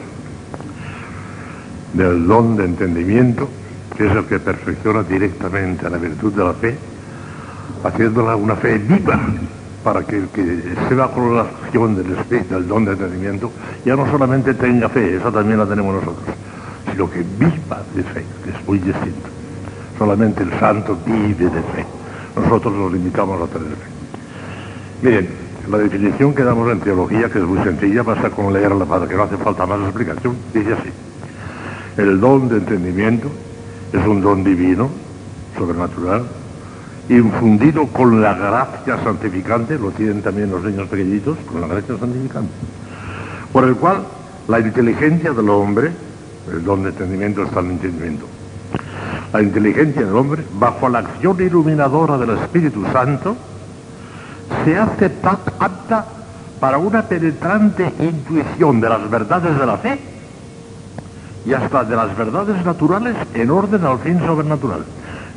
Del 1.93 2.25
don 2.25 2.55
de 2.55 2.65
entendimiento, 2.65 3.49
que 3.99 4.07
es 4.07 4.15
el 4.15 4.23
que 4.27 4.39
perfecciona 4.39 5.03
directamente 5.03 5.85
a 5.85 5.89
la 5.89 5.97
virtud 5.97 6.31
de 6.31 6.41
la 6.41 6.53
fe, 6.53 6.77
haciéndola 7.83 8.37
una 8.37 8.55
fe 8.55 8.77
viva, 8.77 9.19
para 9.83 10.05
que 10.05 10.19
el 10.19 10.27
que 10.29 10.41
esté 10.71 10.95
bajo 10.95 11.33
la 11.33 11.41
acción 11.41 11.97
del 11.97 12.17
espíritu, 12.17 12.53
del 12.53 12.65
don 12.65 12.85
de 12.85 12.93
entendimiento, 12.93 13.51
ya 13.83 13.97
no 13.97 14.09
solamente 14.09 14.53
tenga 14.53 14.87
fe, 14.87 15.17
esa 15.17 15.29
también 15.29 15.59
la 15.59 15.65
tenemos 15.65 15.95
nosotros, 15.95 16.33
sino 16.89 17.11
que 17.11 17.25
viva 17.37 17.83
de 17.93 18.03
fe, 18.03 18.23
que 18.41 18.51
es 18.51 18.65
muy 18.65 18.79
distinto. 18.79 19.27
Solamente 19.97 20.43
el 20.43 20.57
santo 20.57 20.97
vive 21.05 21.49
de 21.49 21.61
fe. 21.61 21.85
Nosotros 22.37 22.73
nos 22.73 22.93
limitamos 22.93 23.41
a 23.41 23.51
tener 23.51 23.67
fe. 23.67 23.87
Miren, 25.01 25.29
la 25.69 25.77
definición 25.77 26.33
que 26.33 26.45
damos 26.45 26.71
en 26.71 26.79
teología, 26.79 27.29
que 27.29 27.39
es 27.39 27.45
muy 27.45 27.61
sencilla, 27.65 28.03
basta 28.03 28.29
con 28.29 28.53
leerla 28.53 28.85
para 28.85 29.05
que 29.09 29.15
no 29.15 29.23
hace 29.23 29.35
falta 29.35 29.65
más 29.65 29.81
explicación, 29.81 30.37
dice 30.53 30.71
así. 30.71 30.89
El 31.97 32.21
don 32.21 32.47
de 32.47 32.59
entendimiento 32.59 33.29
es 33.91 34.05
un 34.05 34.21
don 34.21 34.43
divino, 34.43 34.89
sobrenatural, 35.57 36.23
infundido 37.09 37.87
con 37.87 38.21
la 38.21 38.33
gracia 38.35 39.03
santificante, 39.03 39.79
lo 39.79 39.91
tienen 39.91 40.21
también 40.21 40.51
los 40.51 40.63
niños 40.63 40.87
pequeñitos, 40.87 41.37
con 41.51 41.61
la 41.61 41.67
gracia 41.67 41.97
santificante, 41.97 42.53
por 43.51 43.63
el 43.63 43.75
cual 43.75 44.03
la 44.47 44.59
inteligencia 44.59 45.31
del 45.31 45.49
hombre, 45.49 45.91
el 46.51 46.63
don 46.63 46.83
de 46.83 46.89
entendimiento 46.89 47.43
está 47.43 47.61
en 47.61 47.65
el 47.65 47.71
entendimiento, 47.73 48.25
la 49.33 49.41
inteligencia 49.41 50.05
del 50.05 50.15
hombre, 50.15 50.43
bajo 50.53 50.89
la 50.89 50.99
acción 50.99 51.41
iluminadora 51.41 52.17
del 52.17 52.31
Espíritu 52.31 52.83
Santo, 52.91 53.35
se 54.65 54.77
hace 54.77 55.11
apta 55.59 56.05
para 56.59 56.77
una 56.77 57.03
penetrante 57.03 57.91
intuición 57.99 58.81
de 58.81 58.89
las 58.89 59.09
verdades 59.09 59.57
de 59.57 59.65
la 59.65 59.77
fe 59.77 59.99
y 61.45 61.53
hasta 61.53 61.83
de 61.83 61.95
las 61.95 62.17
verdades 62.17 62.63
naturales 62.65 63.15
en 63.33 63.49
orden 63.49 63.83
al 63.85 63.99
fin 63.99 64.19
sobrenatural. 64.19 64.83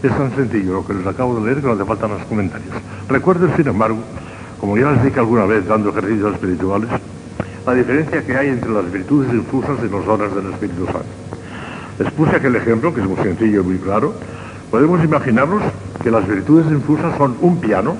Es 0.02 0.10
tan 0.10 0.34
sencillo 0.34 0.74
lo 0.74 0.86
que 0.86 0.94
les 0.94 1.06
acabo 1.06 1.36
de 1.36 1.46
leer 1.46 1.60
que 1.60 1.66
no 1.66 1.74
hace 1.74 1.84
falta 1.84 2.08
más 2.08 2.24
comentarios. 2.26 2.74
Recuerden, 3.08 3.54
sin 3.56 3.68
embargo, 3.68 3.98
como 4.60 4.76
ya 4.76 4.90
les 4.92 5.04
dije 5.04 5.20
alguna 5.20 5.46
vez 5.46 5.66
dando 5.66 5.90
ejercicios 5.90 6.34
espirituales, 6.34 6.90
la 7.66 7.74
diferencia 7.74 8.24
que 8.24 8.36
hay 8.36 8.48
entre 8.48 8.70
las 8.70 8.90
virtudes 8.90 9.32
infusas 9.32 9.78
y 9.84 9.88
los 9.88 10.04
dones 10.04 10.34
del 10.34 10.52
Espíritu 10.52 10.86
Santo. 10.86 11.04
Les 11.98 12.10
puse 12.12 12.36
aquel 12.36 12.56
ejemplo, 12.56 12.92
que 12.92 13.00
es 13.00 13.06
muy 13.06 13.16
sencillo 13.18 13.60
y 13.60 13.64
muy 13.64 13.78
claro. 13.78 14.14
Podemos 14.70 15.04
imaginarnos 15.04 15.62
que 16.02 16.10
las 16.10 16.26
virtudes 16.26 16.66
infusas 16.72 17.16
son 17.16 17.36
un 17.40 17.60
piano, 17.60 17.94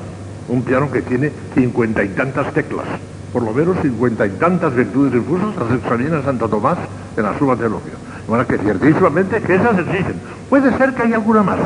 un 0.48 0.62
piano 0.62 0.90
que 0.90 1.02
tiene 1.02 1.30
cincuenta 1.54 2.02
y 2.02 2.08
tantas 2.08 2.52
teclas, 2.52 2.86
por 3.32 3.42
lo 3.42 3.52
menos 3.52 3.76
cincuenta 3.80 4.26
y 4.26 4.30
tantas 4.30 4.74
virtudes 4.74 5.14
infusas 5.14 5.56
las 5.56 5.78
examina 5.78 6.22
Santo 6.22 6.48
Tomás 6.48 6.78
en 7.16 7.22
la 7.22 7.38
Suma 7.38 7.56
Teología. 7.56 7.94
De 8.26 8.30
manera 8.30 8.46
que 8.46 8.58
ciertísimamente 8.58 9.40
que 9.40 9.54
esas 9.54 9.78
existen. 9.78 10.20
Puede 10.50 10.76
ser 10.76 10.94
que 10.94 11.02
haya 11.02 11.16
alguna 11.16 11.42
más, 11.42 11.58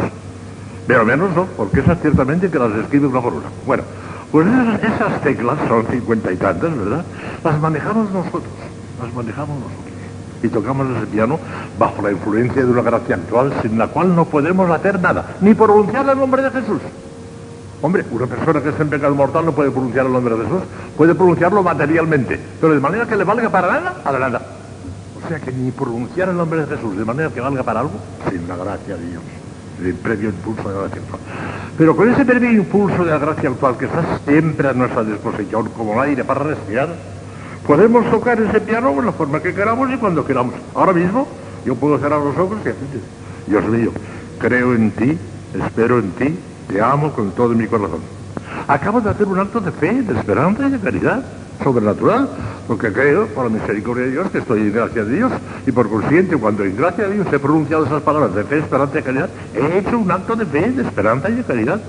pero 0.86 1.04
menos 1.04 1.34
no, 1.34 1.46
porque 1.56 1.80
esas 1.80 2.00
ciertamente 2.00 2.48
que 2.48 2.58
las 2.58 2.72
escribe 2.72 3.08
una 3.08 3.20
por 3.20 3.34
una. 3.34 3.46
Bueno, 3.66 3.82
pues 4.30 4.46
esas, 4.46 4.94
esas 4.94 5.20
teclas 5.22 5.58
son 5.68 5.86
cincuenta 5.86 6.32
y 6.32 6.36
tantas, 6.36 6.76
¿verdad? 6.76 7.04
Las 7.42 7.60
manejamos 7.60 8.10
nosotros, 8.12 8.44
las 9.02 9.12
manejamos 9.12 9.58
nosotros. 9.58 9.86
Y 10.42 10.48
tocamos 10.48 10.86
ese 10.96 11.06
piano 11.06 11.40
bajo 11.78 12.02
la 12.02 12.12
influencia 12.12 12.64
de 12.64 12.70
una 12.70 12.82
gracia 12.82 13.16
actual 13.16 13.52
sin 13.62 13.78
la 13.78 13.88
cual 13.88 14.14
no 14.14 14.26
podemos 14.26 14.70
hacer 14.70 15.00
nada, 15.00 15.36
ni 15.40 15.54
pronunciar 15.54 16.08
el 16.08 16.18
nombre 16.18 16.42
de 16.42 16.50
Jesús. 16.50 16.80
Hombre, 17.82 18.04
una 18.10 18.26
persona 18.26 18.62
que 18.62 18.70
está 18.70 18.82
en 18.82 18.90
pecado 18.90 19.14
mortal 19.14 19.44
no 19.44 19.52
puede 19.52 19.70
pronunciar 19.70 20.06
el 20.06 20.12
nombre 20.12 20.34
de 20.34 20.44
Jesús, 20.44 20.62
puede 20.96 21.14
pronunciarlo 21.14 21.62
materialmente, 21.62 22.40
pero 22.60 22.74
de 22.74 22.80
manera 22.80 23.06
que 23.06 23.16
le 23.16 23.24
valga 23.24 23.50
para 23.50 23.68
nada, 23.68 24.02
para 24.02 24.18
nada. 24.18 24.42
O 25.24 25.28
sea 25.28 25.38
que 25.38 25.52
ni 25.52 25.70
pronunciar 25.70 26.30
el 26.30 26.36
nombre 26.36 26.60
de 26.60 26.76
Jesús 26.76 26.96
de 26.96 27.04
manera 27.04 27.30
que 27.30 27.40
valga 27.40 27.62
para 27.62 27.80
algo, 27.80 27.98
sin 28.30 28.48
la 28.48 28.56
gracia 28.56 28.96
de 28.96 29.06
Dios 29.06 29.22
el 29.84 29.94
previo 29.94 30.30
impulso 30.30 30.68
de 30.68 30.74
la 30.74 30.80
gracia 30.82 31.02
actual. 31.02 31.20
Pero 31.76 31.96
con 31.96 32.10
ese 32.10 32.24
previo 32.24 32.52
impulso 32.52 33.04
de 33.04 33.10
la 33.10 33.18
gracia 33.18 33.50
actual 33.50 33.76
que 33.76 33.84
está 33.86 34.18
siempre 34.26 34.68
a 34.68 34.72
nuestra 34.72 35.04
disposición 35.04 35.68
como 35.70 35.94
el 35.94 36.08
aire 36.10 36.24
para 36.24 36.44
respirar, 36.44 36.88
podemos 37.66 38.10
tocar 38.10 38.40
ese 38.40 38.60
piano 38.60 38.94
de 38.94 39.02
la 39.02 39.12
forma 39.12 39.40
que 39.40 39.54
queramos 39.54 39.92
y 39.92 39.96
cuando 39.96 40.24
queramos. 40.24 40.54
Ahora 40.74 40.92
mismo 40.92 41.26
yo 41.64 41.74
puedo 41.74 41.98
cerrar 41.98 42.20
los 42.20 42.36
ojos 42.36 42.58
y 42.62 42.64
decir, 42.64 43.02
Dios 43.46 43.64
mío, 43.66 43.90
creo 44.38 44.74
en 44.74 44.90
ti, 44.92 45.18
espero 45.54 45.98
en 45.98 46.10
ti, 46.12 46.38
te 46.68 46.80
amo 46.80 47.12
con 47.12 47.30
todo 47.32 47.50
mi 47.50 47.66
corazón. 47.66 48.00
Acabo 48.68 49.00
de 49.00 49.10
hacer 49.10 49.26
un 49.26 49.38
acto 49.38 49.60
de 49.60 49.70
fe, 49.70 50.02
de 50.02 50.18
esperanza 50.18 50.66
y 50.66 50.70
de 50.72 50.78
caridad 50.78 51.22
sobrenatural, 51.62 52.28
porque 52.66 52.92
creo, 52.92 53.26
por 53.28 53.44
la 53.44 53.50
misericordia 53.50 54.04
de 54.04 54.10
Dios, 54.10 54.30
que 54.30 54.38
estoy 54.38 54.60
en 54.60 54.72
gracia 54.72 55.04
de 55.04 55.16
Dios, 55.16 55.32
y 55.66 55.72
por 55.72 55.88
consiguiente, 55.88 56.36
cuando 56.36 56.64
en 56.64 56.76
gracia 56.76 57.08
de 57.08 57.14
Dios 57.14 57.26
he 57.32 57.38
pronunciado 57.38 57.86
esas 57.86 58.02
palabras 58.02 58.34
de 58.34 58.44
fe, 58.44 58.58
esperanza 58.58 58.98
y 58.98 59.02
caridad, 59.02 59.30
he 59.54 59.78
hecho 59.78 59.98
un 59.98 60.10
acto 60.10 60.36
de 60.36 60.44
fe, 60.46 60.70
de 60.72 60.82
esperanza 60.82 61.30
y 61.30 61.36
de 61.36 61.44
caridad, 61.44 61.80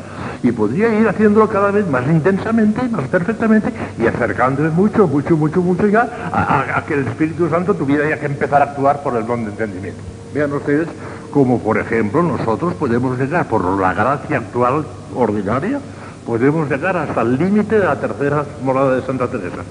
y 0.44 0.52
podría 0.52 0.94
ir 0.98 1.08
haciéndolo 1.08 1.50
cada 1.50 1.72
vez 1.72 1.88
más 1.90 2.08
intensamente, 2.08 2.82
más 2.90 3.08
perfectamente, 3.08 3.74
y 3.98 4.06
acercándome 4.06 4.70
mucho, 4.70 5.08
mucho, 5.08 5.36
mucho, 5.36 5.62
mucho 5.62 5.88
ya 5.88 6.30
a, 6.32 6.78
a 6.78 6.86
que 6.86 6.94
el 6.94 7.08
Espíritu 7.08 7.50
Santo 7.50 7.74
tuviera 7.74 8.08
ya 8.08 8.20
que 8.20 8.28
empezar 8.28 8.62
a 8.62 8.66
actuar 8.66 9.02
por 9.04 9.16
el 9.16 9.26
don 9.26 9.46
de 9.46 9.52
entendimiento. 9.52 10.00
Vean 10.34 10.54
ustedes 10.54 10.88
como, 11.32 11.60
por 11.60 11.78
ejemplo, 11.78 12.24
nosotros 12.24 12.74
podemos 12.74 13.18
llegar 13.18 13.48
por 13.48 13.64
la 13.80 13.94
gracia 13.94 14.38
actual 14.38 14.86
ordinaria, 15.16 15.80
podemos 16.26 16.70
llegar 16.70 16.98
hasta 16.98 17.22
el 17.22 17.38
límite 17.38 17.80
de 17.80 17.86
la 17.86 18.00
tercera 18.00 18.46
morada 18.64 18.96
de 18.96 19.02
Santa 19.02 19.28
Teresa. 19.28 19.64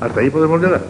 Hasta 0.00 0.20
ahí 0.20 0.30
podemos 0.30 0.60
llegar. 0.60 0.80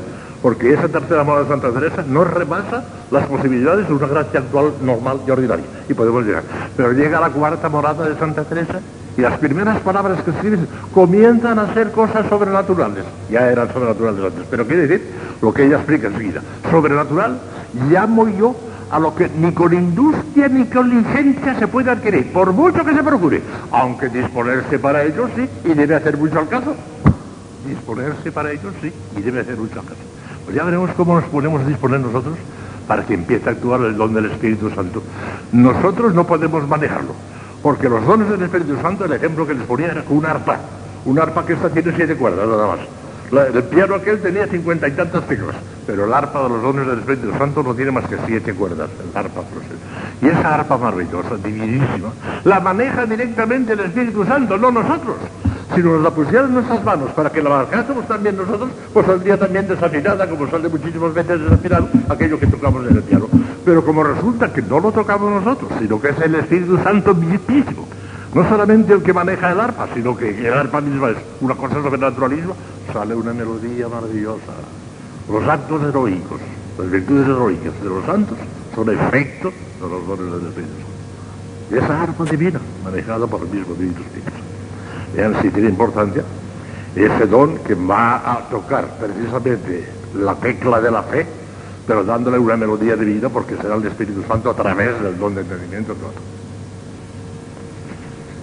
Porque 0.43 0.73
esa 0.73 0.89
tercera 0.89 1.23
morada 1.23 1.45
de 1.45 1.51
Santa 1.51 1.71
Teresa 1.71 2.05
no 2.09 2.25
rebasa 2.25 2.83
las 3.13 3.27
posibilidades 3.27 3.87
de 3.87 3.95
una 3.95 4.09
gracia 4.09 4.41
actual 4.41 4.73
normal 4.83 5.21
y 5.27 5.31
ordinaria. 5.31 5.65
Y 5.89 5.95
podemos 5.95 6.25
llegar. 6.25 6.43
Pero 6.77 6.93
llega 6.93 7.21
la 7.21 7.31
cuarta 7.31 7.69
morada 7.69 8.09
de 8.09 8.19
Santa 8.19 8.43
Teresa 8.43 8.81
y 9.17 9.21
las 9.21 9.39
primeras 9.39 9.79
palabras 9.81 10.21
que 10.23 10.31
escriben 10.31 10.67
comienzan 10.93 11.59
a 11.61 11.73
ser 11.75 11.93
cosas 11.93 12.27
sobrenaturales. 12.29 13.05
Ya 13.31 13.49
eran 13.49 13.73
sobrenaturales 13.73 14.25
antes. 14.25 14.47
Pero 14.51 14.67
quiere 14.67 14.89
decir 14.89 15.11
lo 15.41 15.53
que 15.53 15.67
ella 15.67 15.77
explica 15.77 16.09
enseguida. 16.09 16.43
Sobrenatural 16.71 17.39
llamo 17.89 18.29
yo 18.29 18.57
a 18.93 18.99
lo 18.99 19.15
que 19.15 19.29
ni 19.29 19.53
con 19.53 19.73
industria 19.73 20.49
ni 20.49 20.67
con 20.67 20.91
licencia 20.91 21.59
se 21.59 21.67
puede 21.67 21.91
adquirir, 21.91 22.31
por 22.31 22.53
mucho 22.53 22.85
que 22.85 22.95
se 22.95 23.03
procure, 23.03 23.43
aunque 23.71 24.11
disponerse 24.11 24.79
para 24.79 25.03
ello 25.03 25.29
sí, 25.35 25.49
y 25.65 25.73
debe 25.73 25.97
hacer 25.97 26.19
mucho 26.19 26.39
al 26.39 26.49
caso. 26.49 26.77
Disponerse 27.67 28.31
para 28.31 28.53
ello 28.53 28.71
sí, 28.83 28.93
y 29.17 29.23
debe 29.23 29.41
hacer 29.41 29.57
mucho 29.57 29.81
al 29.81 29.87
caso. 29.87 30.01
Pues 30.45 30.55
ya 30.55 30.63
veremos 30.65 30.91
cómo 30.95 31.15
nos 31.15 31.25
ponemos 31.25 31.63
a 31.63 31.65
disponer 31.65 32.01
nosotros 32.01 32.37
para 32.87 33.07
que 33.07 33.15
empiece 33.15 33.49
a 33.49 33.53
actuar 33.53 33.81
el 33.81 33.97
don 33.97 34.13
del 34.13 34.27
Espíritu 34.27 34.69
Santo. 34.69 35.03
Nosotros 35.53 36.15
no 36.15 36.27
podemos 36.27 36.69
manejarlo, 36.69 37.15
porque 37.63 37.89
los 37.89 38.05
dones 38.07 38.29
del 38.29 38.43
Espíritu 38.43 38.77
Santo, 38.83 39.07
el 39.07 39.13
ejemplo 39.15 39.47
que 39.47 39.55
les 39.55 39.65
ponía 39.65 39.87
era 39.87 40.05
una 40.11 40.33
arpa, 40.33 40.59
una 41.07 41.23
arpa 41.23 41.47
que 41.47 41.55
esta 41.55 41.71
tiene 41.71 41.93
siete 41.97 42.15
cuerdas 42.15 42.47
nada 42.47 42.67
más 42.67 42.81
el 43.41 43.63
piano 43.65 43.95
aquel 43.95 44.21
tenía 44.21 44.47
cincuenta 44.47 44.89
y 44.89 44.93
tantas 44.93 45.27
teclas, 45.27 45.57
pero 45.93 46.07
el 46.07 46.15
arpa 46.15 46.43
de 46.45 46.49
los 46.49 46.63
dones 46.63 46.87
del 46.87 47.01
Espíritu 47.01 47.37
Santo 47.37 47.63
no 47.63 47.75
tiene 47.75 47.91
más 47.91 48.07
que 48.07 48.17
siete 48.25 48.55
cuerdas, 48.55 48.89
el 48.99 49.15
arpa 49.15 49.43
Y 50.23 50.27
esa 50.27 50.55
arpa 50.55 50.79
maravillosa, 50.79 51.37
divinísima, 51.37 52.09
la 52.45 52.61
maneja 52.61 53.05
directamente 53.05 53.75
el 53.75 53.81
Espíritu 53.81 54.25
Santo, 54.25 54.57
no 54.57 54.71
nosotros. 54.71 55.17
Si 55.75 55.83
nos 55.83 56.03
la 56.03 56.09
pusieran 56.11 56.47
en 56.47 56.55
nuestras 56.55 56.83
manos 56.83 57.11
para 57.11 57.29
que 57.29 57.43
la 57.43 57.51
manejásemos 57.51 58.09
también 58.09 58.39
nosotros, 58.39 58.71
pues 58.91 59.05
saldría 59.05 59.37
también 59.37 59.69
desafinada, 59.69 60.27
como 60.31 60.49
sale 60.49 60.71
muchísimas 60.71 61.13
veces 61.13 61.43
desafinado 61.43 61.91
aquello 62.09 62.41
que 62.41 62.47
tocamos 62.47 62.87
en 62.89 62.97
el 62.97 63.03
piano. 63.03 63.29
Pero 63.63 63.85
como 63.85 64.03
resulta 64.03 64.51
que 64.51 64.63
no 64.63 64.81
lo 64.81 64.93
tocamos 64.93 65.45
nosotros, 65.45 65.73
sino 65.79 66.01
que 66.01 66.09
es 66.09 66.21
el 66.23 66.37
Espíritu 66.37 66.79
Santo 66.79 67.15
mismo, 67.15 67.87
no 68.33 68.49
solamente 68.49 68.95
el 68.95 69.03
que 69.03 69.13
maneja 69.13 69.53
el 69.53 69.61
arpa, 69.61 69.89
sino 69.93 70.17
que 70.17 70.31
el 70.39 70.55
arpa 70.55 70.81
misma 70.81 71.11
es 71.11 71.19
una 71.43 71.55
cosa 71.55 71.83
sobrenaturalismo, 71.83 72.57
sale 72.91 73.15
una 73.15 73.35
melodía 73.35 73.89
maravillosa. 73.89 74.55
Los 75.33 75.49
actos 75.49 75.83
heroicos, 75.83 76.41
las 76.79 76.91
virtudes 76.91 77.27
heroicas 77.27 77.83
de 77.83 77.89
los 77.89 78.05
santos 78.05 78.37
son 78.75 78.91
efecto 78.91 79.51
de 79.81 79.89
los 79.89 80.07
dones 80.07 80.33
del 80.33 80.49
Espíritu 80.49 80.75
Y 81.71 81.79
esa 81.79 82.03
arpa 82.03 82.25
divina, 82.25 82.61
manejada 82.85 83.27
por 83.27 83.41
el 83.41 83.49
mismo 83.49 83.73
Espíritu 83.73 84.03
Santo. 84.03 84.31
Vean 85.17 85.43
si 85.43 85.49
tiene 85.49 85.71
importancia 85.71 86.23
ese 86.95 87.27
don 87.27 87.57
que 87.59 87.75
va 87.75 88.17
a 88.17 88.49
tocar 88.51 88.99
precisamente 88.99 89.89
la 90.15 90.35
tecla 90.35 90.83
de 90.83 90.91
la 90.91 91.03
fe, 91.03 91.27
pero 91.87 92.05
dándole 92.05 92.39
una 92.39 92.59
melodía 92.59 92.95
divina 92.95 93.31
porque 93.31 93.57
será 93.57 93.77
el 93.77 93.87
Espíritu 93.87 94.23
Santo 94.29 94.51
a 94.51 94.55
través 94.55 95.03
del 95.03 95.19
don 95.19 95.35
de 95.35 95.41
entendimiento 95.41 95.97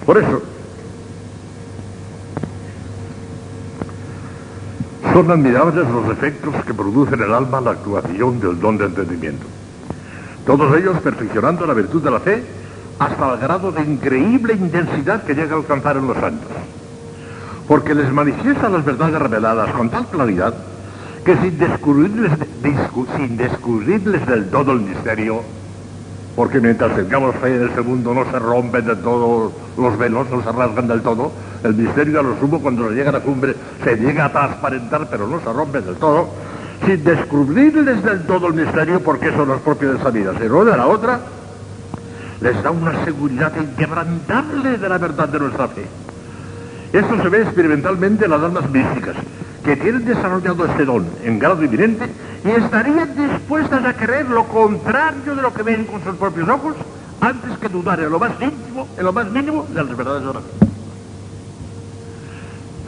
por 0.06 0.18
eso, 0.18 0.42
son 5.14 5.32
admirables 5.32 5.88
los 5.90 6.10
efectos 6.12 6.54
que 6.66 6.74
produce 6.74 7.16
en 7.16 7.24
el 7.24 7.34
alma 7.34 7.62
la 7.62 7.72
actuación 7.72 8.40
del 8.40 8.60
don 8.60 8.78
de 8.78 8.86
entendimiento. 8.86 9.46
Todos 10.46 10.76
ellos 10.78 11.00
perfeccionando 11.00 11.66
la 11.66 11.74
virtud 11.74 12.02
de 12.02 12.12
la 12.12 12.20
fe 12.20 12.44
hasta 13.00 13.34
el 13.34 13.40
grado 13.40 13.72
de 13.72 13.84
increíble 13.84 14.54
intensidad 14.54 15.24
que 15.24 15.34
llega 15.34 15.56
a 15.56 15.58
alcanzar 15.58 15.98
en 15.98 16.08
los 16.08 16.18
santos. 16.18 16.52
Porque 17.68 17.96
les 17.96 18.12
manifiesta 18.12 18.70
las 18.70 18.84
verdades 18.84 19.20
reveladas 19.20 19.72
con 19.72 19.90
tal 19.90 20.06
claridad 20.08 20.54
que 21.24 21.36
sin 21.38 21.58
descubrirles, 21.58 22.32
sin 23.16 23.38
descubrirles 23.38 24.26
del 24.26 24.50
todo 24.50 24.72
el 24.72 24.82
misterio, 24.82 25.42
porque 26.36 26.60
mientras 26.60 26.96
tengamos 26.96 27.36
fe 27.36 27.56
en 27.56 27.68
este 27.68 27.82
mundo 27.82 28.14
no 28.14 28.26
se 28.32 28.40
rompen 28.40 28.86
de 28.86 28.96
todo 28.96 29.52
los 29.78 29.98
velos, 29.98 30.30
no 30.30 30.42
se 30.42 30.52
rasgan 30.52 30.88
del 30.88 31.02
todo, 31.02 31.32
El 31.64 31.76
misterio 31.76 32.20
a 32.20 32.24
lo 32.24 32.40
sumo 32.40 32.62
cuando 32.62 32.90
llega 32.90 33.10
a 33.10 33.14
la 33.14 33.20
cumbre 33.20 33.56
se 33.84 33.96
llega 33.96 34.26
a 34.26 34.32
transparentar, 34.32 35.08
pero 35.10 35.28
no 35.28 35.40
se 35.40 35.52
rompe 35.52 35.82
del 35.82 35.96
todo, 35.96 36.30
sin 36.86 37.04
descubrirles 37.04 38.04
del 38.04 38.26
todo 38.26 38.48
el 38.48 38.54
misterio 38.54 39.02
porque 39.02 39.32
son 39.32 39.50
los 39.50 39.60
propios 39.62 39.94
de 39.94 40.00
esa 40.00 40.10
vida, 40.10 40.34
sino 40.40 40.64
de 40.64 40.78
la 40.78 40.88
otra, 40.88 41.20
les 42.42 42.64
da 42.64 42.72
una 42.72 43.04
seguridad 43.04 43.52
inquebrantable 43.60 44.78
de 44.78 44.90
la 44.90 44.98
verdad 44.98 45.28
de 45.28 45.40
nuestra 45.40 45.68
fe. 45.68 45.86
Esto 46.94 47.22
se 47.22 47.30
ve 47.30 47.42
experimentalmente 47.42 48.26
en 48.26 48.32
las 48.32 48.42
almas 48.42 48.70
místicas, 48.70 49.16
que 49.64 49.76
tienen 49.76 50.06
desarrollado 50.06 50.66
este 50.66 50.86
don 50.86 51.06
en 51.24 51.38
grado 51.38 51.64
inminente 51.64 52.06
y 52.46 52.50
estarían 52.50 53.14
dispuestas 53.16 53.84
a 53.86 53.94
creer 53.94 54.30
lo 54.30 54.46
contrario 54.46 55.36
de 55.36 55.42
lo 55.42 55.54
que 55.54 55.64
ven 55.64 55.86
con 55.86 56.02
sus 56.02 56.16
propios 56.16 56.48
ojos 56.48 56.76
antes 57.20 57.58
que 57.58 57.68
dudar 57.68 58.00
en 58.00 58.10
lo 58.10 58.18
más 58.18 58.32
íntimo, 58.40 58.88
en 58.98 59.04
lo 59.04 59.12
más 59.12 59.30
mínimo 59.30 59.68
de 59.68 59.84
las 59.84 59.98
verdades 59.98 60.22
de 60.26 60.34
la 60.34 60.40
fe. 60.40 60.69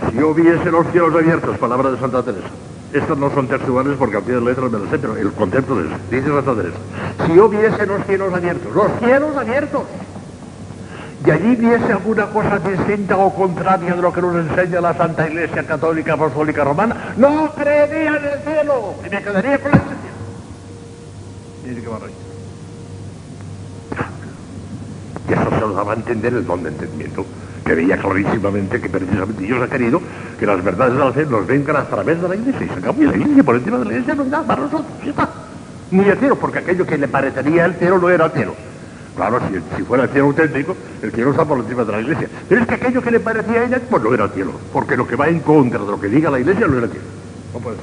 Si 0.10 0.18
yo 0.18 0.34
viese 0.34 0.72
los 0.72 0.88
cielos 0.92 1.14
abiertos, 1.14 1.58
palabra 1.58 1.92
de 1.92 2.00
Santa 2.00 2.24
Teresa, 2.24 2.48
estas 2.94 3.18
no 3.18 3.30
son 3.30 3.48
textuales 3.48 3.96
porque 3.98 4.18
al 4.18 4.24
pie 4.24 4.36
de 4.36 4.42
letras 4.42 4.72
me 4.72 4.80
las 4.80 4.90
sé, 4.90 5.00
pero 5.00 5.16
el 5.16 5.32
concepto 5.32 5.80
eso, 5.80 5.96
dice 6.10 6.28
Santa 6.28 6.56
Teresa, 6.56 6.78
si 7.26 7.36
yo 7.36 7.48
viese 7.48 7.86
los 7.86 8.06
cielos 8.06 8.34
abiertos, 8.34 8.76
los 8.76 8.88
cielos 9.00 9.38
abiertos, 9.38 9.84
y 11.24 11.30
allí 11.30 11.56
viese 11.56 11.92
alguna 11.92 12.26
cosa 12.28 12.58
distinta 12.58 13.16
o 13.16 13.34
contraria 13.34 13.94
de 13.94 14.02
lo 14.02 14.12
que 14.12 14.22
nos 14.22 14.36
enseña 14.36 14.82
la 14.82 14.96
Santa 14.96 15.28
Iglesia 15.28 15.64
Católica 15.68 16.14
Apostólica 16.14 16.64
Romana, 16.64 17.14
no 17.16 17.52
creería 17.54 18.18
en 18.18 18.26
el 18.26 18.40
cielo 18.40 18.96
y 19.06 19.10
me 19.10 19.22
quedaría 19.22 19.60
con 19.60 19.72
la 19.72 19.78
esencia. 19.78 20.12
Mire 21.64 21.82
qué 21.82 21.90
maravilla. 21.90 22.18
Y 25.30 25.34
eso 25.34 25.50
se 25.52 25.60
lo 25.60 25.74
daba 25.74 25.94
a 25.94 25.96
entender 25.96 26.34
el 26.34 26.46
don 26.46 26.64
de 26.64 26.70
entendimiento, 26.70 27.24
que 27.66 27.76
veía 27.76 27.98
clarísimamente 27.98 28.82
que 28.82 28.90
precisamente 28.90 29.44
Dios 29.44 29.62
ha 29.62 29.68
querido 29.68 30.02
que 30.40 30.46
las 30.46 30.64
verdades 30.64 30.94
de 30.94 31.00
la 31.00 31.12
fe 31.12 31.26
nos 31.26 31.46
vengan 31.46 31.76
a 31.76 31.84
través 31.86 32.22
de 32.22 32.28
la 32.28 32.36
iglesia 32.36 32.66
y 32.66 32.70
se 32.70 32.74
acabó 32.74 33.02
y 33.02 33.06
la 33.06 33.16
iglesia 33.16 33.44
por 33.44 33.56
encima 33.56 33.78
de 33.78 33.86
la 33.86 33.92
iglesia 33.92 34.16
no 34.16 34.44
para 34.44 34.62
nosotros, 34.62 34.92
está. 35.06 35.30
Ni 35.92 36.04
cielo, 36.04 36.38
porque 36.38 36.60
aquello 36.60 36.86
que 36.86 36.98
le 36.98 37.08
parecería 37.08 37.72
cielo 37.74 38.00
no 38.00 38.10
era 38.10 38.30
cielo. 38.30 38.56
Claro, 39.16 39.42
si, 39.76 39.84
fuera 39.84 40.06
el 40.06 40.10
cielo 40.10 40.28
auténtico, 40.28 40.76
el 41.02 41.12
cielo 41.12 41.32
está 41.32 41.44
por 41.44 41.60
encima 41.60 41.84
de 41.84 41.92
la 41.92 42.00
iglesia. 42.00 42.30
Pero 42.48 42.62
es 42.62 42.68
que 42.68 42.76
aquello 42.76 43.02
que 43.02 43.12
le 43.12 43.20
parecía 43.20 43.60
a 43.60 43.66
ella, 43.66 43.82
pues 43.90 44.02
no 44.02 44.14
era 44.14 44.24
el 44.24 44.32
cielo. 44.32 44.54
Porque 44.72 44.96
lo 44.96 45.06
que 45.06 45.18
va 45.18 45.28
en 45.28 45.42
contra 45.42 45.80
de 45.80 45.86
lo 45.86 46.00
que 46.00 46.08
diga 46.08 46.32
la 46.32 46.40
iglesia 46.40 46.66
no 46.66 46.78
era 46.78 46.86
el 46.86 46.92
cielo. 46.92 47.06
No 47.54 47.60
puede. 47.60 47.78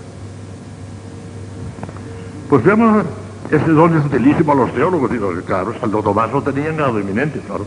Pues 2.48 2.64
veamos, 2.64 3.04
este 3.50 3.70
don 3.70 3.98
es 3.98 4.06
utilísimo 4.06 4.52
a 4.52 4.54
los 4.54 4.72
teólogos. 4.72 5.10
Digo, 5.10 5.30
claro, 5.44 5.74
Santo 5.78 6.02
Tomás 6.02 6.32
lo 6.32 6.42
tenía 6.42 6.70
en 6.70 6.78
grado 6.78 6.98
inminente, 6.98 7.40
claro. 7.46 7.66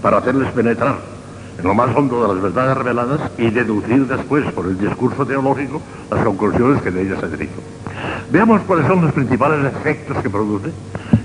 Para 0.00 0.18
hacerles 0.18 0.52
penetrar 0.52 1.13
en 1.58 1.64
lo 1.64 1.74
más 1.74 1.94
hondo 1.94 2.22
de 2.22 2.34
las 2.34 2.42
verdades 2.42 2.76
reveladas 2.76 3.20
y 3.38 3.50
deducir 3.50 4.06
después, 4.06 4.50
por 4.52 4.66
el 4.66 4.78
discurso 4.78 5.24
teológico, 5.26 5.80
las 6.10 6.24
conclusiones 6.24 6.82
que 6.82 6.90
de 6.90 7.02
ellas 7.02 7.20
se 7.20 7.28
derivan. 7.28 7.56
Veamos 8.30 8.62
cuáles 8.62 8.86
son 8.86 9.02
los 9.02 9.12
principales 9.12 9.72
efectos 9.72 10.18
que 10.22 10.30
produce 10.30 10.70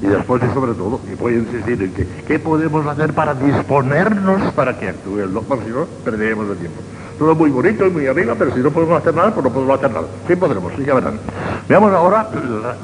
y 0.01 0.07
después 0.07 0.41
y 0.43 0.53
sobre 0.53 0.73
todo, 0.73 1.01
y 1.11 1.15
voy 1.15 1.33
a 1.33 1.37
insistir 1.37 1.81
en 1.81 1.93
que, 1.93 2.07
¿qué 2.27 2.39
podemos 2.39 2.85
hacer 2.85 3.13
para 3.13 3.33
disponernos 3.33 4.53
para 4.53 4.77
que 4.77 4.89
actúe 4.89 5.19
el 5.19 5.33
doctor? 5.33 5.59
Si 5.65 5.71
no, 5.71 5.85
perderemos 6.03 6.49
el 6.49 6.57
tiempo. 6.57 6.79
Todo 7.17 7.35
muy 7.35 7.49
bonito 7.49 7.85
y 7.85 7.89
muy 7.89 8.07
arriba, 8.07 8.35
pero 8.37 8.53
si 8.53 8.61
no 8.61 8.71
podemos 8.71 9.01
hacer 9.01 9.13
nada, 9.13 9.33
pues 9.33 9.43
no 9.43 9.51
podemos 9.51 9.77
hacer 9.77 9.91
nada. 9.91 10.07
Sí 10.27 10.35
podremos, 10.35 10.71
sí, 10.77 10.85
ya 10.85 10.93
verán. 10.93 11.19
Veamos 11.67 11.91
ahora 11.91 12.29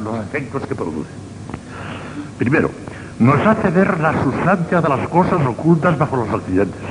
los 0.04 0.20
efectos 0.26 0.64
que 0.68 0.76
produce. 0.76 1.10
Primero, 2.38 2.70
nos 3.20 3.48
hace 3.48 3.70
ver 3.70 3.98
la 4.02 4.24
sustancia 4.24 4.82
de 4.82 4.90
las 4.90 5.08
cosas 5.08 5.40
ocultas 5.46 5.98
bajo 5.98 6.18
los 6.18 6.30
accidentes. 6.30 6.82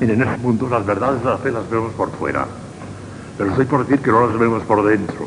Miren, 0.00 0.22
en 0.22 0.28
este 0.28 0.40
punto 0.40 0.66
las 0.66 0.86
verdades 0.86 1.22
de 1.22 1.28
la 1.28 1.36
fe 1.36 1.52
las 1.52 1.68
vemos 1.70 1.92
por 1.92 2.10
fuera, 2.12 2.46
pero 3.36 3.50
estoy 3.50 3.66
por 3.66 3.86
decir 3.86 4.02
que 4.02 4.10
no 4.10 4.26
las 4.26 4.38
vemos 4.38 4.62
por 4.62 4.82
dentro. 4.82 5.26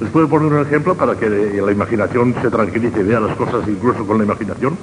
Les 0.00 0.10
puedo 0.10 0.28
poner 0.28 0.52
un 0.52 0.60
ejemplo 0.60 0.94
para 0.94 1.14
que 1.14 1.30
la 1.30 1.72
imaginación 1.72 2.34
se 2.42 2.50
tranquilice 2.50 3.00
y 3.00 3.04
vea 3.04 3.20
las 3.20 3.34
cosas 3.36 3.66
incluso 3.66 4.06
con 4.06 4.18
la 4.18 4.24
imaginación. 4.24 4.76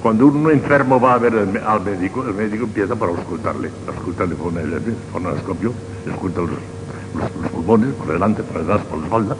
Cuando 0.00 0.26
un 0.26 0.48
enfermo 0.52 1.00
va 1.00 1.14
a 1.14 1.18
ver 1.18 1.34
al 1.34 1.80
médico, 1.80 2.24
el 2.24 2.34
médico 2.34 2.64
empieza 2.64 2.94
para 2.94 3.10
auscultarle. 3.10 3.70
Auscultarle 3.88 4.36
con 4.36 4.56
el 4.56 4.80
fonoscopio, 5.12 5.72
esculta 6.06 6.40
los, 6.42 6.50
los, 6.50 7.42
los, 7.42 7.50
pulmones 7.50 7.92
por 7.94 8.06
delante, 8.06 8.44
por 8.44 8.60
detrás, 8.60 8.82
por 8.82 8.98
la 8.98 9.04
espalda. 9.04 9.36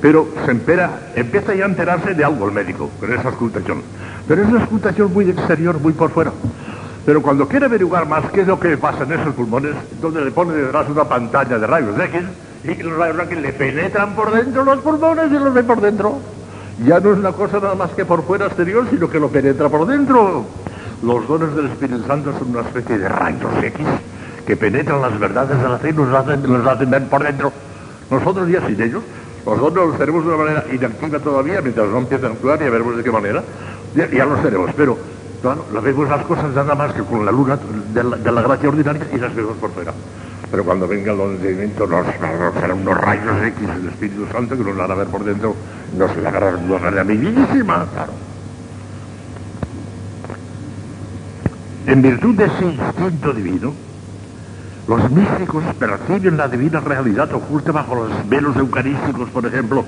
Pero 0.00 0.28
se 0.44 0.50
empera, 0.52 1.10
empieza 1.16 1.56
ya 1.56 1.64
a 1.64 1.68
enterarse 1.68 2.14
de 2.14 2.24
algo 2.24 2.46
el 2.46 2.54
médico 2.54 2.88
con 3.00 3.12
esa 3.12 3.28
auscultación. 3.28 3.82
Pero 4.28 4.42
es 4.42 4.48
una 4.48 4.60
auscultación 4.60 5.12
muy 5.12 5.28
exterior, 5.28 5.80
muy 5.80 5.92
por 5.92 6.10
fuera. 6.10 6.32
Pero 7.06 7.22
cuando 7.22 7.46
quiere 7.46 7.66
averiguar 7.66 8.08
más 8.08 8.28
qué 8.32 8.40
es 8.40 8.48
lo 8.48 8.58
que 8.58 8.76
pasa 8.76 9.04
en 9.04 9.12
esos 9.12 9.32
pulmones, 9.32 9.76
donde 10.02 10.24
le 10.24 10.32
pone 10.32 10.54
detrás 10.54 10.88
una 10.88 11.04
pantalla 11.04 11.56
de 11.56 11.64
rayos 11.64 11.96
X, 12.00 12.20
y 12.64 12.82
los 12.82 12.98
rayos 12.98 13.20
X 13.20 13.38
le 13.38 13.52
penetran 13.52 14.16
por 14.16 14.32
dentro 14.32 14.64
los 14.64 14.80
pulmones 14.80 15.30
y 15.30 15.34
los 15.34 15.54
ve 15.54 15.62
por 15.62 15.80
dentro. 15.80 16.18
Ya 16.84 16.98
no 16.98 17.12
es 17.12 17.18
una 17.18 17.30
cosa 17.30 17.60
nada 17.60 17.76
más 17.76 17.92
que 17.92 18.04
por 18.04 18.24
fuera 18.24 18.46
exterior, 18.46 18.84
sino 18.90 19.08
que 19.08 19.20
lo 19.20 19.28
penetra 19.28 19.68
por 19.68 19.86
dentro. 19.86 20.46
Los 21.04 21.28
dones 21.28 21.54
del 21.54 21.66
Espíritu 21.66 22.02
Santo 22.08 22.36
son 22.36 22.48
una 22.50 22.62
especie 22.62 22.98
de 22.98 23.08
rayos 23.08 23.52
X 23.62 23.86
que 24.44 24.56
penetran 24.56 25.00
las 25.00 25.16
verdades 25.16 25.62
de 25.62 25.68
la 25.68 25.78
fe 25.78 25.90
y 25.90 25.92
nos 25.92 26.12
hacen, 26.12 26.66
hacen 26.66 26.90
ver 26.90 27.04
por 27.04 27.22
dentro. 27.22 27.52
Nosotros 28.10 28.48
ya 28.48 28.66
sin 28.66 28.82
ellos, 28.82 29.04
los 29.46 29.60
dones 29.60 29.76
los 29.76 29.98
tenemos 29.98 30.24
de 30.24 30.34
una 30.34 30.44
manera 30.44 30.64
inactiva 30.72 31.20
todavía, 31.20 31.60
mientras 31.60 31.88
no 31.88 31.98
empiezan 31.98 32.32
a 32.32 32.34
actuar, 32.34 32.58
ya 32.58 32.68
veremos 32.68 32.96
de 32.96 33.04
qué 33.04 33.12
manera, 33.12 33.44
ya, 33.94 34.10
ya 34.10 34.24
los 34.24 34.42
tenemos, 34.42 34.70
pero 34.76 34.98
claro, 35.54 35.82
vemos 35.82 36.08
las 36.08 36.24
cosas 36.24 36.52
nada 36.54 36.74
más 36.74 36.92
que 36.92 37.02
con 37.02 37.24
la 37.24 37.30
luna 37.30 37.58
de 37.92 38.32
la, 38.32 38.42
gracia 38.42 38.68
ordinaria 38.68 39.06
y 39.14 39.18
las 39.18 39.34
vemos 39.34 39.56
por 39.58 39.70
fuera. 39.70 39.92
Pero 40.50 40.64
cuando 40.64 40.88
venga 40.88 41.12
el 41.12 41.20
entendimiento 41.20 41.86
nos, 41.86 42.06
nos 42.06 42.54
serán 42.54 42.80
unos 42.80 42.98
rayos 42.98 43.42
X 43.42 43.68
del 43.68 43.88
Espíritu 43.88 44.26
Santo 44.32 44.56
que 44.56 44.64
nos 44.64 44.76
van 44.76 44.90
a 44.90 44.94
ver 44.94 45.06
por 45.08 45.24
dentro, 45.24 45.54
nos 45.96 46.16
la 46.16 46.30
de 46.30 46.64
una 46.64 46.78
manera 46.78 47.04
bellísima, 47.04 47.86
claro. 47.92 48.12
En 51.86 52.02
virtud 52.02 52.34
de 52.34 52.44
ese 52.46 52.64
instinto 52.64 53.32
divino, 53.32 53.72
los 54.88 55.10
místicos 55.10 55.64
perciben 55.78 56.36
la 56.36 56.48
divina 56.48 56.80
realidad 56.80 57.32
oculta 57.32 57.70
bajo 57.70 57.94
los 57.94 58.28
velos 58.28 58.56
eucarísticos, 58.56 59.30
por 59.30 59.46
ejemplo. 59.46 59.84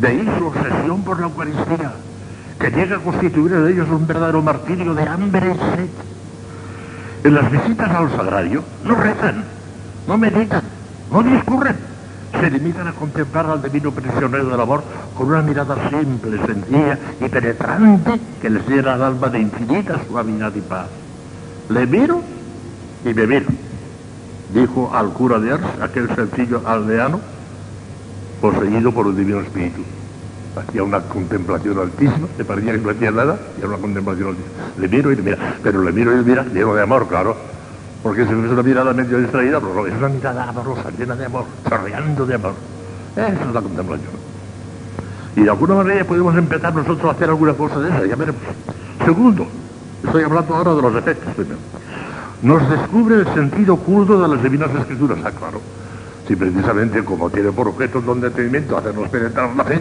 De 0.00 0.08
ahí 0.08 0.28
su 0.38 0.46
obsesión 0.46 1.02
por 1.02 1.20
la 1.20 1.26
Eucaristía, 1.26 1.92
que 2.60 2.70
llega 2.70 2.96
a 2.96 3.00
constituir 3.00 3.54
en 3.54 3.68
ellos 3.68 3.88
un 3.88 4.06
verdadero 4.06 4.42
martirio 4.42 4.92
de 4.94 5.02
hambre 5.02 5.54
y 5.54 5.76
sed. 5.76 5.88
En 7.24 7.34
las 7.34 7.50
visitas 7.50 7.90
al 7.90 8.10
sagrario 8.10 8.62
no 8.84 8.94
rezan, 8.94 9.44
no 10.06 10.18
meditan, 10.18 10.62
no 11.10 11.22
discurren. 11.22 11.76
Se 12.38 12.50
limitan 12.50 12.86
a 12.86 12.92
contemplar 12.92 13.46
al 13.46 13.62
divino 13.62 13.90
prisionero 13.90 14.44
del 14.44 14.60
amor 14.60 14.84
con 15.16 15.28
una 15.28 15.42
mirada 15.42 15.88
simple, 15.88 16.38
sencilla 16.46 16.98
y 17.20 17.28
penetrante 17.28 18.20
que 18.40 18.50
les 18.50 18.68
llena 18.68 18.94
al 18.94 19.02
alma 19.02 19.28
de 19.28 19.40
infinita 19.40 19.98
suavidad 20.06 20.54
y 20.54 20.60
paz. 20.60 20.86
Le 21.70 21.86
miro 21.86 22.20
y 23.04 23.14
me 23.14 23.26
miro, 23.26 23.46
dijo 24.54 24.90
al 24.94 25.10
cura 25.10 25.38
de 25.38 25.52
Ars, 25.52 25.64
aquel 25.80 26.14
sencillo 26.14 26.62
aldeano, 26.66 27.20
poseído 28.40 28.92
por 28.92 29.06
un 29.06 29.16
divino 29.16 29.40
espíritu 29.40 29.82
hacía 30.56 30.82
una 30.82 31.00
contemplación 31.00 31.78
altísima, 31.78 32.28
le 32.36 32.44
parecía 32.44 32.72
que 32.72 32.78
no 32.78 32.90
hacía 32.90 33.10
nada, 33.10 33.38
y 33.56 33.60
era 33.60 33.68
una 33.68 33.78
contemplación 33.78 34.28
altísima. 34.28 34.54
Le 34.78 34.88
miro 34.88 35.12
y 35.12 35.16
le 35.16 35.22
mira, 35.22 35.38
pero 35.62 35.82
le 35.82 35.92
miro 35.92 36.12
y 36.12 36.16
le 36.16 36.22
mira 36.22 36.44
lleno 36.44 36.74
de 36.74 36.82
amor, 36.82 37.06
claro, 37.08 37.36
porque 38.02 38.24
si 38.24 38.30
es 38.30 38.36
una 38.36 38.62
mirada 38.62 38.92
medio 38.92 39.18
distraída, 39.18 39.60
pero 39.60 39.86
es 39.86 39.94
una 39.94 40.08
mirada 40.08 40.48
amorosa, 40.48 40.90
llena 40.98 41.14
de 41.14 41.26
amor, 41.26 41.44
chorreando 41.68 42.26
de 42.26 42.34
amor. 42.34 42.54
Esa 43.12 43.28
es 43.28 43.54
la 43.54 43.60
contemplación. 43.60 44.10
Y 45.36 45.42
de 45.42 45.50
alguna 45.50 45.74
manera 45.74 46.04
podemos 46.04 46.36
empezar 46.36 46.74
nosotros 46.74 47.04
a 47.04 47.10
hacer 47.12 47.28
alguna 47.28 47.54
cosa 47.54 47.78
de 47.80 47.88
esa, 47.88 48.06
ya 48.06 48.16
veremos. 48.16 48.40
Segundo, 49.04 49.46
estoy 50.04 50.24
hablando 50.24 50.54
ahora 50.54 50.74
de 50.74 50.82
los 50.82 50.94
efectos 50.96 51.34
primero. 51.34 51.58
Nos 52.42 52.70
descubre 52.70 53.16
el 53.16 53.34
sentido 53.34 53.74
oculto 53.74 54.20
de 54.20 54.28
las 54.28 54.42
divinas 54.42 54.70
escrituras, 54.74 55.18
ah, 55.24 55.30
claro. 55.30 55.60
Si 56.30 56.36
precisamente 56.36 57.02
como 57.02 57.28
tiene 57.28 57.50
por 57.50 57.66
objeto 57.66 58.00
don 58.00 58.24
entendimiento 58.24 58.78
hacernos 58.78 59.08
penetrar 59.08 59.50
la 59.56 59.64
fe, 59.64 59.80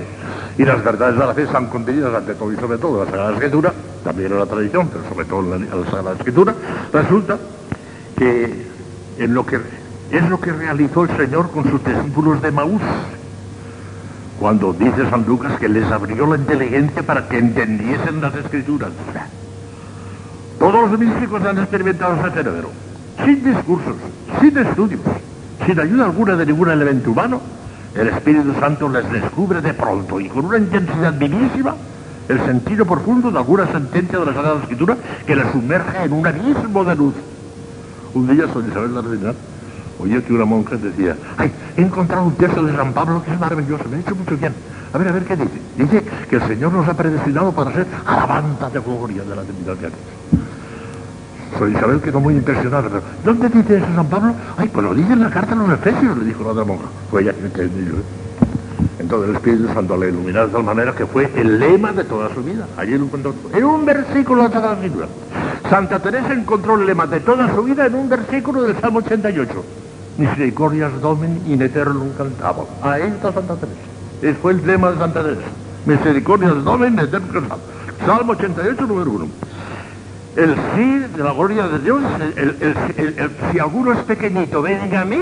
y 0.57 0.65
las 0.65 0.83
verdades 0.83 1.13
de 1.13 1.23
la 1.23 1.33
fe 1.35 1.43
están 1.43 1.67
contenidas 1.67 2.11
ante 2.11 2.33
todo 2.33 2.51
y 2.51 2.55
sobre 2.55 2.79
todo 2.79 3.03
en 3.03 3.05
la 3.05 3.11
Sagrada 3.11 3.33
Escritura, 3.33 3.73
también 4.03 4.31
en 4.31 4.39
la 4.39 4.47
tradición, 4.47 4.89
pero 4.91 5.07
sobre 5.07 5.25
todo 5.25 5.41
en 5.41 5.49
la, 5.51 5.55
en 5.99 6.05
la 6.05 6.11
Escritura, 6.13 6.55
resulta 6.91 7.37
que 8.17 8.65
en 9.19 9.33
lo 9.35 9.45
que 9.45 9.59
es 10.09 10.27
lo 10.27 10.41
que 10.41 10.51
realizó 10.51 11.03
el 11.03 11.15
Señor 11.17 11.51
con 11.51 11.69
sus 11.69 11.85
discípulos 11.85 12.41
de 12.41 12.49
Maús, 12.49 12.81
cuando 14.39 14.73
dice 14.73 15.07
San 15.07 15.27
Lucas 15.27 15.59
que 15.59 15.69
les 15.69 15.85
abrió 15.91 16.25
la 16.25 16.37
inteligencia 16.37 17.03
para 17.03 17.27
que 17.27 17.37
entendiesen 17.37 18.21
las 18.21 18.33
escrituras. 18.33 18.89
Todos 20.57 20.89
los 20.89 20.99
místicos 20.99 21.45
han 21.45 21.59
experimentado 21.59 22.15
ese 22.15 22.33
cerebro, 22.33 22.71
sin 23.23 23.43
discursos, 23.43 23.97
sin 24.41 24.57
estudios, 24.57 25.01
sin 25.69 25.79
ayuda 25.79 26.05
alguna 26.05 26.35
de 26.35 26.47
ningún 26.47 26.71
elemento 26.71 27.11
humano, 27.11 27.39
el 27.93 28.07
Espíritu 28.07 28.53
Santo 28.59 28.89
les 28.89 29.11
descubre 29.11 29.61
de 29.61 29.71
pronto 29.75 30.19
y 30.19 30.27
con 30.27 30.45
una 30.45 30.57
intensidad 30.57 31.13
vivísima 31.13 31.75
el 32.27 32.43
sentido 32.43 32.85
profundo 32.85 33.29
de 33.29 33.37
alguna 33.37 33.67
sentencia 33.71 34.17
de 34.17 34.25
la 34.25 34.33
Sagrada 34.33 34.61
Escritura 34.61 34.97
que 35.27 35.35
le 35.35 35.51
sumerge 35.51 36.05
en 36.05 36.13
un 36.13 36.25
abismo 36.25 36.83
de 36.83 36.95
luz. 36.95 37.13
Un 38.15 38.27
día 38.33 38.51
soy 38.51 38.65
Isabel 38.67 38.95
la 38.95 39.01
Reina 39.01 39.33
oí 39.99 40.19
que 40.21 40.33
una 40.33 40.45
monja 40.45 40.75
decía, 40.77 41.15
ay, 41.37 41.51
he 41.77 41.81
encontrado 41.81 42.23
un 42.23 42.33
texto 42.33 42.63
de 42.63 42.75
San 42.75 42.91
Pablo 42.93 43.21
que 43.23 43.31
es 43.31 43.39
maravilloso, 43.39 43.83
me 43.89 43.97
ha 43.97 43.99
hecho 43.99 44.15
mucho 44.15 44.37
bien. 44.37 44.53
A 44.91 44.97
ver, 44.97 45.07
a 45.09 45.11
ver 45.11 45.23
qué 45.25 45.35
dice. 45.35 45.61
Dice 45.77 46.03
que 46.29 46.37
el 46.37 46.47
Señor 46.47 46.71
nos 46.71 46.87
ha 46.87 46.95
predestinado 46.95 47.51
para 47.51 47.71
ser 47.73 47.85
alabanza 48.07 48.71
de 48.71 48.79
gloria 48.79 49.23
de 49.23 49.35
la 49.35 49.43
divinidad 49.43 49.75
de 49.75 49.89
Dios. 49.89 50.48
Soy 51.57 51.71
Isabel 51.71 51.99
quedó 52.01 52.19
muy 52.19 52.35
impresionada, 52.35 52.83
pero 52.89 53.01
¿dónde 53.25 53.49
dice 53.49 53.77
eso 53.77 53.87
San 53.95 54.07
Pablo? 54.07 54.33
Ay, 54.57 54.69
pues 54.69 54.85
lo 54.85 54.93
dice 54.93 55.13
en 55.13 55.21
la 55.21 55.29
carta 55.29 55.53
a 55.53 55.55
los 55.55 55.71
Efesios, 55.71 56.17
le 56.17 56.25
dijo 56.25 56.43
la 56.43 56.49
otra 56.51 56.63
monja. 56.63 56.85
Fue 57.09 57.21
ella 57.21 57.33
que 57.33 57.45
entendió. 57.45 57.95
Entonces 58.99 59.29
el 59.29 59.35
Espíritu 59.37 59.73
Santo 59.73 59.97
le 59.97 60.09
iluminó 60.09 60.45
de 60.45 60.53
tal 60.53 60.63
manera 60.63 60.93
que 60.93 61.05
fue 61.05 61.31
el 61.35 61.59
lema 61.59 61.91
de 61.91 62.03
toda 62.03 62.33
su 62.33 62.43
vida. 62.43 62.67
Allí 62.77 62.97
lo 62.97 63.05
encontró. 63.05 63.33
En 63.53 63.65
un 63.65 63.85
versículo 63.85 64.47
de 64.47 64.59
la 64.59 64.73
Escritura. 64.73 65.07
Santa 65.69 65.99
Teresa 65.99 66.33
encontró 66.33 66.75
el 66.75 66.85
lema 66.85 67.07
de 67.07 67.19
toda 67.19 67.53
su 67.53 67.63
vida 67.63 67.85
en 67.85 67.95
un 67.95 68.09
versículo 68.09 68.63
del 68.63 68.79
Salmo 68.79 68.99
88. 68.99 69.63
Misericordias 70.17 71.01
domen 71.01 71.41
in 71.47 71.61
eternum 71.61 72.09
cantabo. 72.17 72.67
Ahí 72.81 73.03
está 73.03 73.31
Santa 73.31 73.55
Teresa. 73.55 73.79
Ese 74.21 74.33
fue 74.35 74.51
el 74.51 74.67
lema 74.67 74.91
de 74.91 74.97
Santa 74.97 75.23
Teresa. 75.23 75.41
Misericordias 75.85 76.63
domen 76.63 76.93
in 76.93 76.99
eternum 76.99 77.29
cantabo. 77.31 77.61
Salmo 78.05 78.33
88, 78.33 78.85
número 78.85 79.11
1. 79.11 79.27
El 80.35 80.55
sí 80.55 80.99
de 81.17 81.23
la 81.23 81.33
gloria 81.33 81.67
de 81.67 81.79
Dios, 81.79 82.01
si 83.51 83.59
alguno 83.59 83.93
es 83.93 83.99
pequeñito, 83.99 84.61
venga 84.61 85.01
a 85.01 85.05
mí. 85.05 85.19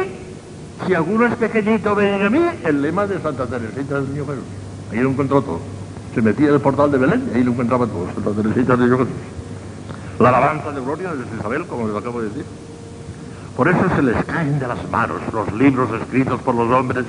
Si 0.86 0.94
alguno 0.94 1.26
es 1.26 1.36
pequeñito, 1.36 1.96
venga 1.96 2.28
a 2.28 2.30
mí. 2.30 2.42
El 2.64 2.82
lema 2.82 3.08
de 3.08 3.20
Santa 3.20 3.48
Teresita 3.48 3.96
del 3.96 4.10
Niño 4.12 4.26
Jesús. 4.26 4.44
Ahí 4.92 5.00
lo 5.00 5.10
encontró 5.10 5.42
todo. 5.42 5.60
Se 6.14 6.22
metía 6.22 6.50
en 6.50 6.54
el 6.56 6.62
portal 6.62 6.92
de 6.92 6.98
Belén 6.98 7.30
y 7.34 7.38
ahí 7.38 7.44
lo 7.44 7.52
encontraba 7.52 7.88
todo. 7.88 8.08
Santa 8.14 8.42
Teresita 8.42 8.76
del 8.76 8.86
Niño 8.86 8.98
Jesús. 9.00 9.14
La 10.20 10.30
alabanza 10.30 10.72
de 10.72 10.82
gloria 10.82 11.14
de 11.14 11.38
Isabel, 11.38 11.66
como 11.66 11.88
les 11.88 11.98
acabo 11.98 12.22
de 12.22 12.30
decir. 12.30 12.46
Por 13.56 13.68
eso 13.68 13.80
se 13.96 14.04
les 14.04 14.24
caen 14.26 14.60
de 14.60 14.68
las 14.68 14.90
manos 14.92 15.20
los 15.34 15.52
libros 15.54 15.90
escritos 16.00 16.40
por 16.42 16.54
los 16.54 16.70
hombres 16.72 17.06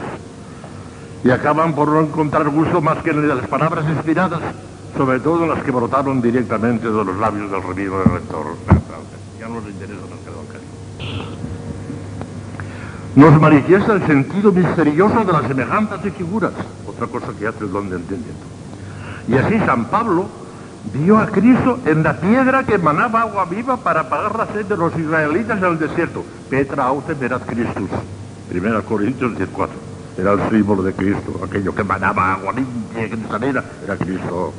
y 1.22 1.30
acaban 1.30 1.74
por 1.74 1.88
no 1.88 2.00
encontrar 2.00 2.48
gusto 2.48 2.80
más 2.80 3.02
que 3.02 3.10
en 3.10 3.28
las 3.28 3.46
palabras 3.48 3.84
inspiradas, 3.86 4.40
sobre 4.98 5.20
todo 5.20 5.46
las 5.46 5.62
que 5.62 5.70
brotaron 5.70 6.20
directamente 6.20 6.86
de 6.86 7.04
los 7.04 7.16
labios 7.18 7.48
del 7.52 7.62
revivo 7.62 8.00
del 8.00 8.10
rector. 8.10 8.46
Ya 9.38 9.48
no 9.48 9.60
les 9.60 9.70
interesa. 9.70 10.02
Nos 13.14 13.40
manifiesta 13.40 13.92
el 13.94 14.06
sentido 14.06 14.52
misterioso 14.52 15.24
de 15.24 15.32
las 15.32 15.46
semejanzas 15.46 16.04
y 16.04 16.10
figuras, 16.10 16.52
otra 16.86 17.06
cosa 17.06 17.28
que 17.38 17.46
hace 17.46 17.64
el 17.64 17.72
don 17.72 17.88
de 17.88 17.96
entendimiento. 17.96 18.44
Y 19.28 19.34
así 19.34 19.58
San 19.64 19.86
Pablo 19.86 20.26
vio 20.92 21.18
a 21.18 21.26
Cristo 21.26 21.78
en 21.86 22.02
la 22.02 22.20
piedra 22.20 22.64
que 22.64 22.74
emanaba 22.74 23.22
agua 23.22 23.44
viva 23.44 23.76
para 23.76 24.00
apagar 24.00 24.36
la 24.36 24.46
sed 24.46 24.66
de 24.66 24.76
los 24.76 24.96
israelitas 24.98 25.58
en 25.58 25.64
el 25.64 25.78
desierto. 25.78 26.24
Petra 26.50 26.86
aute 26.86 27.14
verat 27.14 27.46
Christus. 27.46 27.90
Primera 28.48 28.82
Corintios 28.82 29.32
14. 29.34 29.72
Era 30.18 30.32
el 30.32 30.50
símbolo 30.50 30.82
de 30.82 30.92
Cristo, 30.92 31.40
aquello 31.44 31.72
que 31.72 31.82
emanaba 31.82 32.34
agua 32.34 32.52
limpia 32.52 33.06
y 33.06 33.10
cristalera, 33.10 33.64
era 33.84 33.96
Cristo. 33.96 34.52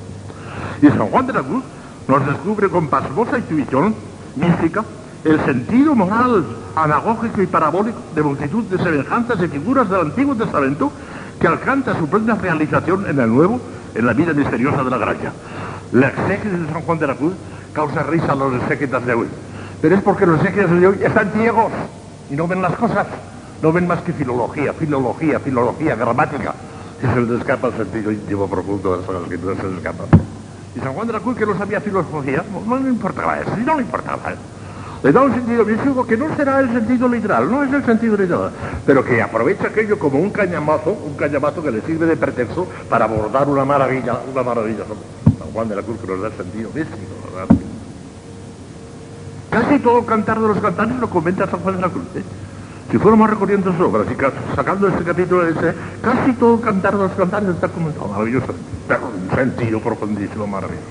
Y 0.82 0.88
San 0.88 1.08
Juan 1.08 1.28
de 1.28 1.34
la 1.34 1.42
Cruz 1.42 1.64
nos 2.08 2.26
descubre 2.26 2.70
con 2.70 2.88
pasmosa 2.88 3.38
intuición 3.38 3.96
mística 4.36 4.84
el 5.24 5.44
sentido 5.44 5.96
moral, 5.96 6.46
anagógico 6.76 7.42
y 7.42 7.48
parabólico 7.48 8.00
de 8.16 8.24
multitud 8.24 8.64
de 8.66 8.78
semejanzas 8.78 9.38
y 9.44 9.48
figuras 9.48 9.90
del 9.90 10.02
Antiguo 10.02 10.36
Testamento 10.36 10.92
que 11.40 11.48
alcanza 11.48 11.98
su 11.98 12.08
plena 12.08 12.36
realización 12.36 13.06
en 13.08 13.20
el 13.20 13.30
Nuevo, 13.30 13.60
en 13.96 14.06
la 14.06 14.14
vida 14.14 14.34
misteriosa 14.34 14.84
de 14.84 14.90
la 14.90 14.98
gracia. 14.98 15.34
La 15.92 16.08
exégesis 16.08 16.60
de 16.60 16.72
San 16.72 16.82
Juan 16.82 17.00
de 17.00 17.08
la 17.08 17.16
Cruz 17.16 17.34
causa 17.74 18.04
risa 18.04 18.32
a 18.32 18.36
los 18.36 18.54
exégetas 18.56 19.06
de 19.06 19.14
hoy. 19.14 19.28
Pero 19.82 19.96
es 19.96 20.02
porque 20.02 20.26
los 20.26 20.40
exégetas 20.40 20.80
de 20.80 20.88
hoy 20.88 21.00
están 21.04 21.32
ciegos 21.32 21.72
y 22.30 22.36
no 22.36 22.48
ven 22.48 22.62
las 22.62 22.76
cosas. 22.76 23.08
No 23.62 23.74
ven 23.74 23.88
más 23.88 24.02
que 24.02 24.14
filología, 24.14 24.72
filología, 24.72 25.40
filología, 25.40 25.96
gramática. 25.96 26.54
Y 27.04 27.14
se 27.14 27.22
les 27.22 27.42
escapa 27.42 27.68
el 27.68 27.74
sentido 27.74 28.12
íntimo 28.12 28.48
profundo 28.48 28.98
de 28.98 29.14
las 29.14 29.24
escrituras, 29.24 29.58
se 29.58 29.68
les 29.68 29.78
escapa. 29.78 30.06
Y 30.76 30.80
San 30.80 30.94
Juan 30.94 31.08
de 31.08 31.14
la 31.14 31.20
Cruz, 31.20 31.38
que 31.38 31.46
no 31.46 31.58
sabía 31.58 31.82
filología, 31.82 32.44
no, 32.66 32.78
le 32.78 32.90
importaba 32.90 33.40
eso, 33.40 33.58
no 33.58 33.76
le 33.76 33.82
importaba. 33.82 34.34
Le 35.02 35.12
da 35.12 35.22
un 35.22 35.34
sentido 35.34 35.66
místico 35.66 36.06
que 36.06 36.18
no 36.18 36.36
será 36.36 36.60
el 36.60 36.72
sentido 36.74 37.08
literal, 37.08 37.50
no 37.50 37.64
es 37.64 37.74
el 37.74 37.86
sentido 37.86 38.18
literal, 38.18 38.52
pero 38.86 39.04
que 39.04 39.22
aprovecha 39.22 39.68
aquello 39.68 39.98
como 39.98 40.20
un 40.20 40.30
cañamazo, 40.30 40.92
un 40.92 41.16
cañamazo 41.16 41.64
que 41.64 41.72
le 41.72 41.82
sirve 41.82 42.06
de 42.06 42.18
pretexto 42.18 42.68
para 42.90 43.06
abordar 43.06 43.48
una 43.48 43.64
maravilla, 43.64 44.20
una 44.32 44.44
maravilla. 44.44 44.84
San 45.40 45.52
Juan 45.54 45.70
de 45.70 45.76
la 45.78 45.84
Cruz 45.84 46.00
que 46.00 46.08
nos 46.08 46.22
da 46.22 46.28
el 46.28 46.34
sentido 46.34 46.70
místico. 46.74 46.98
Casi 49.50 49.80
todo 49.80 50.06
cantar 50.06 50.40
de 50.40 50.48
los 50.48 50.60
cantares 50.60 50.96
lo 50.98 51.10
comenta 51.10 51.48
San 51.48 51.62
Juan 51.62 51.78
de 51.78 51.82
la 51.82 51.90
Cruz. 51.90 52.06
¿eh? 52.16 52.24
Si 52.92 52.98
fuéramos 52.98 53.30
recorriendo 53.30 53.72
sus 53.72 53.82
obras 53.82 54.08
y 54.12 54.56
sacando 54.56 54.88
este 54.88 55.04
capítulo 55.04 55.44
de 55.44 55.52
ese, 55.52 55.78
casi 56.02 56.34
todo 56.34 56.60
cantar 56.60 56.98
de 56.98 57.04
los 57.04 57.12
cantares 57.12 57.50
está 57.50 57.68
comentado 57.68 58.08
maravilloso, 58.08 58.48
pero 58.88 59.02
un 59.08 59.36
sentido 59.36 59.80
profundísimo, 59.80 60.48
maravilloso. 60.48 60.88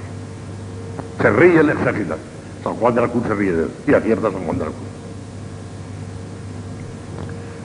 Se 1.20 1.31
ríe 1.31 1.59
el 1.59 1.70
exágita. 1.70 2.17
San 2.62 2.75
Juan 2.75 2.94
de 2.94 3.01
la 3.01 3.09
Cruz 3.09 3.25
se 3.27 3.35
ríe 3.35 3.52
de 3.52 3.62
él 3.65 3.70
y 3.86 3.94
acierta 3.94 4.31
San 4.31 4.44
Juan 4.44 4.59
de 4.59 4.65
la 4.65 4.70
Cruz. 4.70 4.89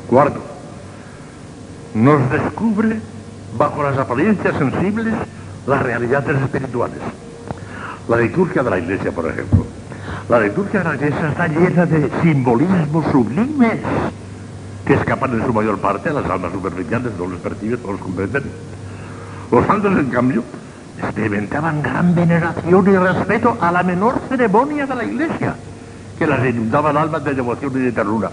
Cuarto, 0.08 0.40
nos 1.94 2.32
descubre 2.32 3.00
bajo 3.56 3.84
las 3.84 3.98
apariencias 4.00 4.58
sensibles 4.58 5.14
las 5.68 5.84
realidades 5.84 6.42
espirituales. 6.42 6.98
La 8.08 8.18
liturgia 8.18 8.64
de 8.64 8.70
la 8.70 8.80
iglesia, 8.80 9.12
por 9.12 9.28
ejemplo. 9.28 9.66
La 10.28 10.40
liturgia 10.40 10.80
de 10.80 10.90
la 10.90 10.96
iglesia 10.96 11.30
está 11.30 11.48
llena 11.48 11.86
de 11.86 12.10
simbolismos 12.22 13.06
sublimes 13.12 13.80
que 14.86 14.94
escapan 14.94 15.34
en 15.34 15.46
su 15.46 15.54
mayor 15.54 15.80
parte 15.80 16.10
a 16.10 16.14
las 16.14 16.30
almas 16.30 16.52
superficiales, 16.52 17.14
no 17.18 17.28
los 17.28 17.40
perciben, 17.40 17.80
no 17.84 17.94
los 17.94 18.02
comprenden. 18.02 18.44
Los 19.52 19.66
santos, 19.66 19.98
en 19.98 20.10
cambio, 20.10 20.44
experimentaban 20.98 21.82
gran 21.82 22.14
veneración 22.14 22.88
y 22.88 22.98
respeto 22.98 23.58
a 23.60 23.72
la 23.72 23.84
menor 23.84 24.20
ceremonia 24.30 24.86
de 24.86 24.96
la 24.96 25.04
iglesia, 25.06 25.56
que 26.18 26.28
las 26.28 26.46
inundaban 26.46 26.98
almas 26.98 27.24
de 27.24 27.34
devoción 27.34 27.72
y 27.76 27.80
de 27.80 27.92
ternura. 27.92 28.32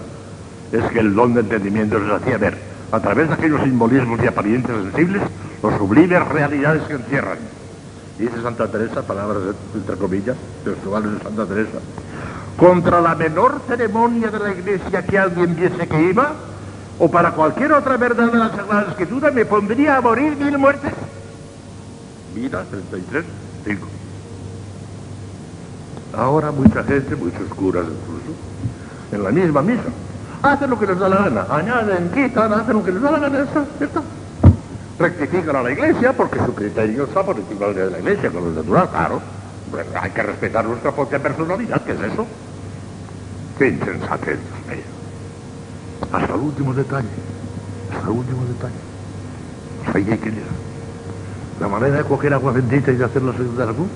Es 0.71 0.83
que 0.91 0.99
el 0.99 1.13
don 1.13 1.33
de 1.33 1.41
entendimiento 1.41 1.99
les 1.99 2.11
hacía 2.11 2.37
ver, 2.37 2.57
a 2.91 2.99
través 2.99 3.29
de 3.29 3.33
aquellos 3.35 3.61
simbolismos 3.63 4.21
y 4.23 4.27
apariencias 4.27 4.77
sensibles, 4.83 5.21
los 5.63 5.77
sublimes 5.77 6.27
realidades 6.27 6.83
que 6.83 6.93
encierran. 6.93 7.37
Dice 8.17 8.41
Santa 8.41 8.67
Teresa, 8.67 9.01
palabras 9.01 9.55
entre 9.73 9.95
comillas, 9.95 10.35
textuales 10.63 11.13
de 11.13 11.19
Santa 11.19 11.45
Teresa, 11.45 11.79
contra 12.57 13.01
la 13.01 13.15
menor 13.15 13.61
ceremonia 13.67 14.29
de 14.29 14.39
la 14.39 14.51
iglesia 14.51 15.05
que 15.05 15.17
alguien 15.17 15.55
viese 15.55 15.87
que 15.87 16.01
iba, 16.01 16.33
o 16.99 17.09
para 17.09 17.31
cualquier 17.31 17.73
otra 17.73 17.97
verdad 17.97 18.31
de 18.31 18.37
la 18.37 18.49
Sagrada 18.49 18.89
Escritura, 18.89 19.31
me 19.31 19.45
pondría 19.45 19.97
a 19.97 20.01
morir 20.01 20.35
mil 20.37 20.57
muertes. 20.57 20.91
Vida 22.35 22.63
33, 22.69 23.25
5. 23.65 23.87
Ahora 26.15 26.51
mucha 26.51 26.83
gente, 26.83 27.15
muchos 27.15 27.47
curas 27.55 27.85
incluso, 27.85 28.37
en 29.11 29.23
la 29.23 29.31
misma 29.31 29.61
misa, 29.61 29.83
hacen 30.41 30.69
lo 30.69 30.77
que 30.79 30.87
les 30.87 30.99
da 30.99 31.09
la 31.09 31.17
gana, 31.17 31.45
añaden, 31.49 32.11
quitan, 32.13 32.53
hacen 32.53 32.73
lo 32.73 32.83
que 32.83 32.91
les 32.91 33.01
da 33.01 33.11
la 33.11 33.19
gana, 33.19 33.39
está, 33.39 33.65
está. 33.79 34.01
Rectifican 34.99 35.55
a 35.55 35.63
la 35.63 35.71
iglesia 35.71 36.13
porque 36.13 36.37
su 36.45 36.53
criterio 36.53 37.05
está 37.05 37.23
por 37.23 37.35
encima 37.37 37.67
de 37.67 37.89
la 37.89 37.99
iglesia, 37.99 38.29
con 38.29 38.43
lo 38.43 38.51
natural, 38.51 38.89
claro. 38.89 39.21
Hay 40.01 40.11
que 40.11 40.23
respetar 40.23 40.65
nuestra 40.65 40.91
propia 40.91 41.19
personalidad, 41.19 41.81
¿qué 41.83 41.93
es 41.93 41.99
eso? 42.01 42.27
Qué 43.57 43.69
insensatez, 43.69 44.39
Dios 44.39 44.67
mío. 44.67 44.85
Hasta 46.11 46.33
el 46.33 46.39
último 46.41 46.73
detalle, 46.73 47.07
hasta 47.93 48.03
el 48.03 48.17
último 48.17 48.43
detalle. 48.45 48.73
Ahí 49.93 50.11
hay 50.11 50.17
que 50.17 50.29
llegar. 50.29 50.49
La 51.59 51.67
manera 51.67 51.97
de 51.97 52.03
coger 52.03 52.33
agua 52.33 52.51
bendita 52.51 52.91
y 52.91 52.95
de 52.95 53.05
hacer 53.05 53.21
la 53.21 53.33
salud 53.33 53.57
de 53.57 53.65
la 53.65 53.71
cruz, 53.71 53.87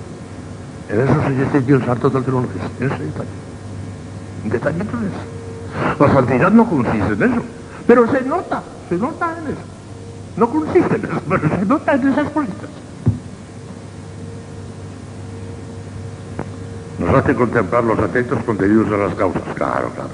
en 0.89 1.01
eso 1.01 1.23
se 1.23 1.29
dice 1.31 1.61
Dios 1.61 1.83
santo 1.83 2.09
del 2.09 2.23
trono 2.23 2.47
en 2.79 2.85
ese 2.85 3.03
detalle. 3.03 3.29
Un 4.43 4.49
detallito 4.49 4.97
en 4.97 5.05
eso. 5.07 6.03
La 6.03 6.13
santidad 6.13 6.51
no 6.51 6.69
consiste 6.69 7.13
en 7.13 7.23
eso, 7.23 7.43
pero 7.87 8.11
se 8.11 8.21
nota, 8.21 8.63
se 8.87 8.95
nota 8.95 9.35
en 9.39 9.51
eso. 9.51 9.61
No 10.37 10.49
consiste 10.49 10.95
en 10.95 11.05
eso, 11.05 11.21
pero 11.27 11.49
se 11.49 11.65
nota 11.65 11.93
en 11.95 12.07
esas 12.07 12.29
cositas. 12.29 12.69
Nos 17.06 17.16
hace 17.16 17.35
contemplar 17.35 17.84
los 17.84 18.00
atentos 18.00 18.43
contenidos 18.43 18.90
de 18.90 18.98
las 18.98 19.14
causas, 19.14 19.43
claro, 19.53 19.90
claro. 19.93 20.09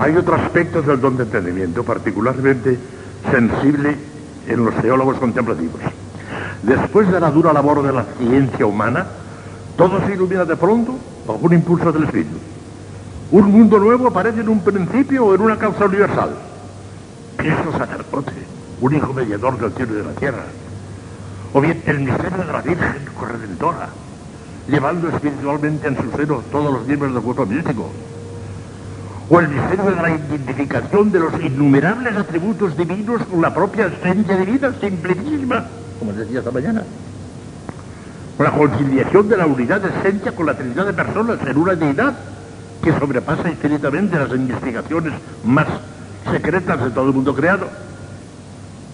Hay 0.00 0.16
otro 0.16 0.34
aspecto 0.34 0.82
del 0.82 1.00
don 1.00 1.16
de 1.16 1.22
entendimiento 1.22 1.84
particularmente 1.84 2.76
sensible 3.30 3.96
en 4.48 4.64
los 4.64 4.74
teólogos 4.82 5.18
contemplativos. 5.18 5.80
Después 6.64 7.10
de 7.10 7.20
la 7.20 7.30
dura 7.30 7.52
labor 7.52 7.84
de 7.84 7.92
la 7.92 8.04
ciencia 8.18 8.66
humana, 8.66 9.06
todo 9.76 10.04
se 10.04 10.14
ilumina 10.14 10.44
de 10.44 10.56
pronto 10.56 10.96
bajo 11.24 11.38
un 11.40 11.52
impulso 11.52 11.92
del 11.92 12.04
espíritu. 12.04 12.36
Un 13.30 13.52
mundo 13.52 13.78
nuevo 13.78 14.08
aparece 14.08 14.40
en 14.40 14.48
un 14.48 14.60
principio 14.60 15.26
o 15.26 15.34
en 15.36 15.40
una 15.40 15.56
causa 15.56 15.84
universal. 15.84 16.34
Cristo 17.36 17.70
sacerdote, 17.78 18.32
un 18.80 18.94
hijo 18.94 19.12
mediador 19.12 19.56
del 19.56 19.72
cielo 19.72 19.92
y 19.92 19.96
de 19.98 20.04
la 20.04 20.12
tierra. 20.12 20.42
O 21.52 21.60
bien 21.60 21.80
el 21.86 22.00
misterio 22.00 22.38
de 22.38 22.52
la 22.52 22.60
Virgen 22.60 23.04
Corredentora, 23.18 23.88
llevando 24.68 25.08
espiritualmente 25.08 25.88
en 25.88 25.96
su 25.96 26.16
seno 26.16 26.42
todos 26.50 26.72
los 26.72 26.86
miembros 26.86 27.12
del 27.14 27.22
cuerpo 27.22 27.46
místico. 27.46 27.90
O 29.28 29.40
el 29.40 29.48
misterio 29.48 29.84
de 29.84 29.96
la 29.96 30.10
identificación 30.10 31.10
de 31.10 31.20
los 31.20 31.32
innumerables 31.40 32.16
atributos 32.16 32.76
divinos 32.76 33.22
con 33.30 33.40
la 33.40 33.54
propia 33.54 33.86
esencia 33.86 34.36
divina, 34.36 34.72
simplísima, 34.80 35.64
como 35.98 36.12
decía 36.12 36.40
esta 36.40 36.50
mañana. 36.50 36.82
O 38.38 38.42
la 38.42 38.50
conciliación 38.50 39.28
de 39.28 39.36
la 39.36 39.46
unidad 39.46 39.80
de 39.80 39.88
esencia 39.88 40.32
con 40.32 40.46
la 40.46 40.54
trinidad 40.54 40.86
de 40.86 40.92
personas 40.92 41.38
en 41.46 41.56
una 41.56 41.74
deidad 41.74 42.14
que 42.82 42.92
sobrepasa 42.98 43.48
infinitamente 43.48 44.18
las 44.18 44.30
investigaciones 44.30 45.12
más 45.44 45.66
secretas 46.30 46.84
de 46.84 46.90
todo 46.90 47.06
el 47.06 47.14
mundo 47.14 47.34
creado. 47.34 47.68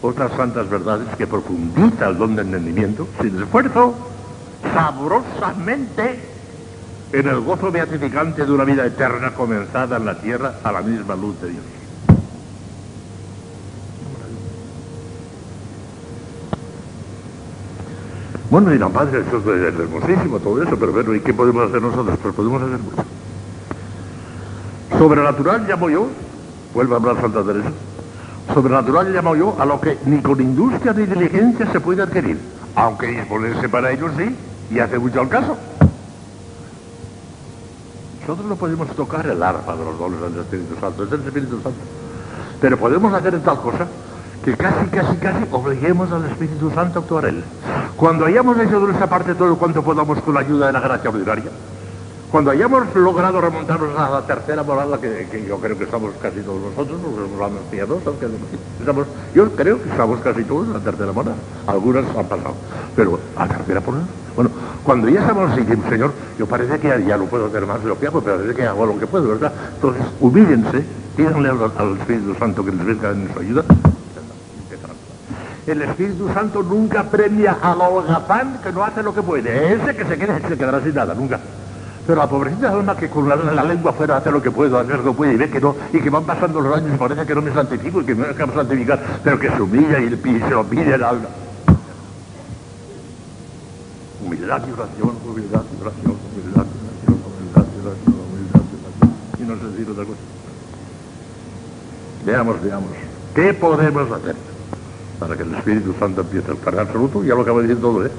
Otras 0.03 0.31
santas 0.33 0.69
verdades 0.69 1.09
que 1.17 1.27
profundiza 1.27 2.09
el 2.09 2.19
don 2.19 2.37
de 2.37 2.43
entendimiento, 2.43 3.09
sin 3.21 3.43
esfuerzo, 3.43 3.95
sabrosamente, 4.63 6.21
en 7.13 7.27
el 7.27 7.41
gozo 7.41 7.71
beatificante 7.73 8.45
de 8.45 8.53
una 8.53 8.65
vida 8.65 8.85
eterna 8.85 9.33
comenzada 9.33 9.97
en 9.97 10.05
la 10.05 10.19
tierra 10.19 10.55
a 10.63 10.73
la 10.73 10.83
misma 10.83 11.17
luz 11.17 11.41
de 11.41 11.51
Dios. 11.51 11.65
Bueno, 18.51 18.71
dirán, 18.71 18.93
padre, 18.93 19.21
eso 19.21 19.39
es 19.55 19.75
hermosísimo 19.75 20.39
todo 20.39 20.63
eso, 20.63 20.79
pero 20.79 20.91
bueno, 20.93 21.15
¿y 21.15 21.21
qué 21.21 21.35
podemos 21.35 21.69
hacer 21.69 21.83
nosotros? 21.83 22.19
Pues 22.23 22.35
podemos 22.35 22.63
hacer 22.63 22.79
mucho. 22.79 23.05
Sobrenatural 24.99 25.69
llamo 25.69 25.91
yo, 25.91 26.09
vuelvo 26.73 26.95
a 26.95 26.97
hablar 26.97 27.21
Santa 27.21 27.45
Teresa, 27.45 27.71
sobrenatural 28.55 29.13
llamo 29.13 29.37
yo 29.37 29.55
a 29.59 29.67
lo 29.67 29.79
que 29.81 29.99
ni 30.07 30.23
con 30.23 30.41
industria 30.41 30.95
ni 30.95 31.05
diligencia 31.05 31.71
se 31.71 31.79
puede 31.79 32.03
adquirir, 32.03 32.39
aunque 32.75 33.09
disponerse 33.09 33.69
para 33.69 33.93
ello 33.93 34.09
sí, 34.17 34.35
y 34.71 34.79
hace 34.79 34.99
mucho 34.99 35.21
al 35.21 35.29
caso. 35.29 35.57
Nosotros 38.21 38.47
no 38.47 38.57
podemos 38.57 38.89
tocar 38.89 39.27
el 39.27 39.43
arpa 39.43 39.75
de 39.75 39.85
los 39.85 39.99
dones 39.99 40.21
del 40.21 40.41
Espíritu 40.41 40.75
Santo, 40.81 41.05
es 41.05 41.13
el 41.13 41.27
Espíritu 41.27 41.61
Santo. 41.63 41.79
Pero 42.61 42.77
podemos 42.77 43.13
hacer 43.15 43.41
tal 43.41 43.61
cosa 43.61 43.87
que 44.45 44.55
casi, 44.55 44.87
casi, 44.89 45.17
casi 45.17 45.47
obliguemos 45.51 46.13
al 46.13 46.27
Espíritu 46.27 46.71
Santo 46.71 46.99
a 46.99 47.03
actuar 47.03 47.25
él. 47.27 47.43
Cuando 47.97 48.27
hayamos 48.27 48.59
hecho 48.59 48.81
de 48.81 48.87
nuestra 48.87 49.07
parte 49.07 49.35
todo 49.35 49.57
cuanto 49.57 49.83
podamos 49.83 50.21
con 50.21 50.35
la 50.35 50.41
ayuda 50.41 50.67
de 50.67 50.73
la 50.75 50.81
gracia 50.81 51.09
ordinaria, 51.09 51.51
cuando 52.31 52.51
hayamos 52.51 52.95
logrado 52.95 53.41
remontarnos 53.41 53.99
a 53.99 54.11
la 54.11 54.27
tercera 54.27 54.63
morada, 54.63 55.01
que, 55.01 55.47
yo 55.49 55.59
creo 55.59 55.79
que 55.79 55.85
estamos 55.85 56.13
casi 56.21 56.41
todos 56.41 56.61
nosotros, 56.61 57.01
los 57.01 57.51
más 57.51 57.63
piadosos, 57.71 58.15
que 58.17 58.27
estamos, 58.79 59.07
yo 59.35 59.51
creo 59.53 59.83
que 59.83 59.89
estamos 59.89 60.21
casi 60.21 60.45
todos 60.45 60.67
en 60.67 60.75
la 60.75 60.81
tercera 60.81 61.13
morada. 61.13 61.37
Algunas 61.67 62.05
han 62.15 62.27
pasado, 62.27 62.55
pero 62.95 63.19
a 63.35 63.47
la 63.47 63.55
tercera 63.57 63.81
morada. 63.81 64.05
Bueno, 64.39 64.53
cuando 64.85 65.09
ya 65.09 65.19
estamos 65.19 65.51
así, 65.51 65.67
Señor, 65.89 66.13
yo 66.39 66.47
parece 66.47 66.79
que 66.79 67.05
ya, 67.05 67.17
no 67.17 67.25
puedo 67.25 67.47
hacer 67.47 67.67
más 67.67 67.83
de 67.83 67.89
lo 67.89 67.99
que 67.99 68.07
hago, 68.07 68.21
pero 68.21 68.37
parece 68.37 68.55
que 68.55 68.67
hago 68.69 68.87
lo 68.87 68.97
que 68.97 69.09
puedo, 69.09 69.31
¿verdad? 69.31 69.53
Entonces, 69.75 70.01
humíllense, 70.21 70.85
pídanle 71.17 71.49
al, 71.49 71.99
Espíritu 71.99 72.37
Santo 72.39 72.65
que 72.65 72.71
les 72.71 72.87
venga 72.87 73.11
en 73.11 73.29
su 73.35 73.41
ayuda. 73.41 73.65
El 75.67 75.83
Espíritu 75.83 76.33
Santo 76.33 76.63
nunca 76.63 77.03
premia 77.03 77.57
al 77.61 77.81
holgazán 77.81 78.61
que 78.63 78.71
no 78.71 78.85
hace 78.85 79.03
lo 79.03 79.13
que 79.13 79.23
puede. 79.23 79.75
Ese 79.75 79.97
que 79.97 80.05
se, 80.05 80.17
quede, 80.17 80.41
se 80.49 80.57
quedará 80.57 80.81
sin 80.83 80.95
nada, 80.95 81.15
nunca. 81.15 81.41
Pero 82.07 82.21
la 82.21 82.29
pobrecita 82.29 82.71
alma 82.71 82.97
que 82.97 83.11
con 83.11 83.29
la, 83.29 83.65
lengua 83.65 83.93
fuera 83.93 84.19
hace 84.19 84.31
lo 84.31 84.41
que 84.41 84.53
puedo, 84.53 84.79
hacer 84.79 84.99
lo 84.99 85.11
que 85.11 85.17
puede 85.17 85.33
y 85.33 85.37
ve 85.37 85.51
que 85.51 85.61
no, 85.61 85.75
y 85.93 85.99
que 85.99 86.11
van 86.11 86.23
pasando 86.23 86.61
los 86.61 86.77
años 86.77 86.93
y 86.95 86.97
parece 86.97 87.27
que 87.27 87.35
no 87.35 87.43
me 87.43 87.53
santifico 87.53 88.03
y 88.03 88.05
que 88.05 88.15
me 88.15 88.29
acabo 88.29 88.53
de 88.53 88.59
santificar, 88.59 89.01
pero 89.25 89.37
que 89.37 89.51
se 89.51 89.61
humilla 89.61 89.99
y, 89.99 90.11
se 90.11 90.51
lo 90.51 90.63
pide 90.63 90.95
el 90.95 91.03
alma. 91.03 91.27
Humildad 94.25 94.63
y 94.67 94.73
oración, 94.73 95.13
humildad 95.25 95.63
y 95.63 95.83
oración, 95.83 96.17
humildad 96.33 96.67
y 96.67 96.79
oración, 96.83 97.19
humildad 97.25 97.67
y 97.75 97.87
oración, 97.87 98.15
humildad 98.33 98.61
y 98.61 98.77
oración. 98.83 99.11
Y 99.39 99.43
no 99.43 99.57
sé 99.57 99.65
decir 99.71 99.91
otra 99.91 100.05
cosa. 100.05 100.21
Veamos, 102.27 102.63
veamos. 102.63 102.91
¿Qué 103.35 103.55
podemos 103.55 104.11
hacer 104.11 104.35
para 105.21 105.37
que 105.37 105.43
el 105.45 105.55
Espíritu 105.55 105.95
Santo 105.99 106.23
empiece 106.23 106.51
a 106.51 106.55
estar 106.55 106.79
absoluto? 106.79 107.23
Ya 107.23 107.35
lo 107.35 107.43
acabo 107.43 107.61
de 107.61 107.69
decir 107.69 107.81
todo, 107.81 108.05
¿eh? 108.05 108.11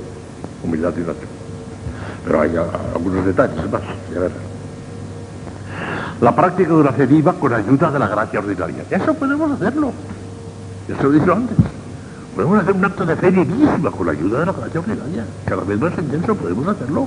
Humildad 0.64 0.94
y 0.98 1.02
oración. 1.02 1.30
Pero 2.26 2.42
hay 2.42 2.56
algunos 2.56 3.26
detalles 3.26 3.72
más, 3.72 3.82
ya 4.14 4.20
verás. 4.20 4.38
La 6.22 6.36
práctica 6.36 6.74
de 6.74 6.92
fe 6.92 7.06
viva 7.06 7.34
con 7.34 7.54
ayuda 7.54 7.92
de 7.92 8.00
la 8.00 8.08
gracia 8.08 8.40
ordinaria. 8.40 8.84
Eso 8.90 9.14
podemos 9.14 9.52
hacerlo. 9.52 9.92
Eso 10.88 11.04
lo 11.04 11.12
dicho 11.12 11.34
antes. 11.34 11.58
Podemos 12.40 12.60
hacer 12.62 12.74
un 12.74 12.86
acto 12.86 13.06
de 13.06 13.18
fe 13.18 13.32
vivísima 13.32 13.92
con 13.92 14.06
la 14.06 14.14
ayuda 14.14 14.40
de 14.40 14.46
la 14.46 14.54
gracia 14.54 14.80
ordinaria. 14.80 15.26
Cada 15.44 15.62
vez 15.62 15.78
más 15.78 15.92
intenso 15.98 16.36
podemos 16.36 16.66
hacerlo. 16.70 17.06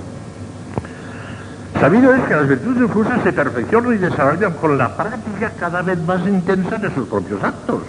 Sabido 1.81 2.15
es 2.15 2.23
que 2.25 2.37
las 2.37 2.49
virtudes 2.49 2.83
infusas 2.83 3.23
se 3.23 3.33
perfeccionan 3.33 3.95
y 3.95 3.97
desarrollan 3.97 4.53
con 4.53 4.77
la 4.77 4.95
práctica 4.95 5.51
cada 5.59 5.81
vez 5.81 5.99
más 6.05 6.21
intensa 6.29 6.77
de 6.77 6.95
sus 6.95 7.09
propios 7.09 7.43
actos. 7.43 7.81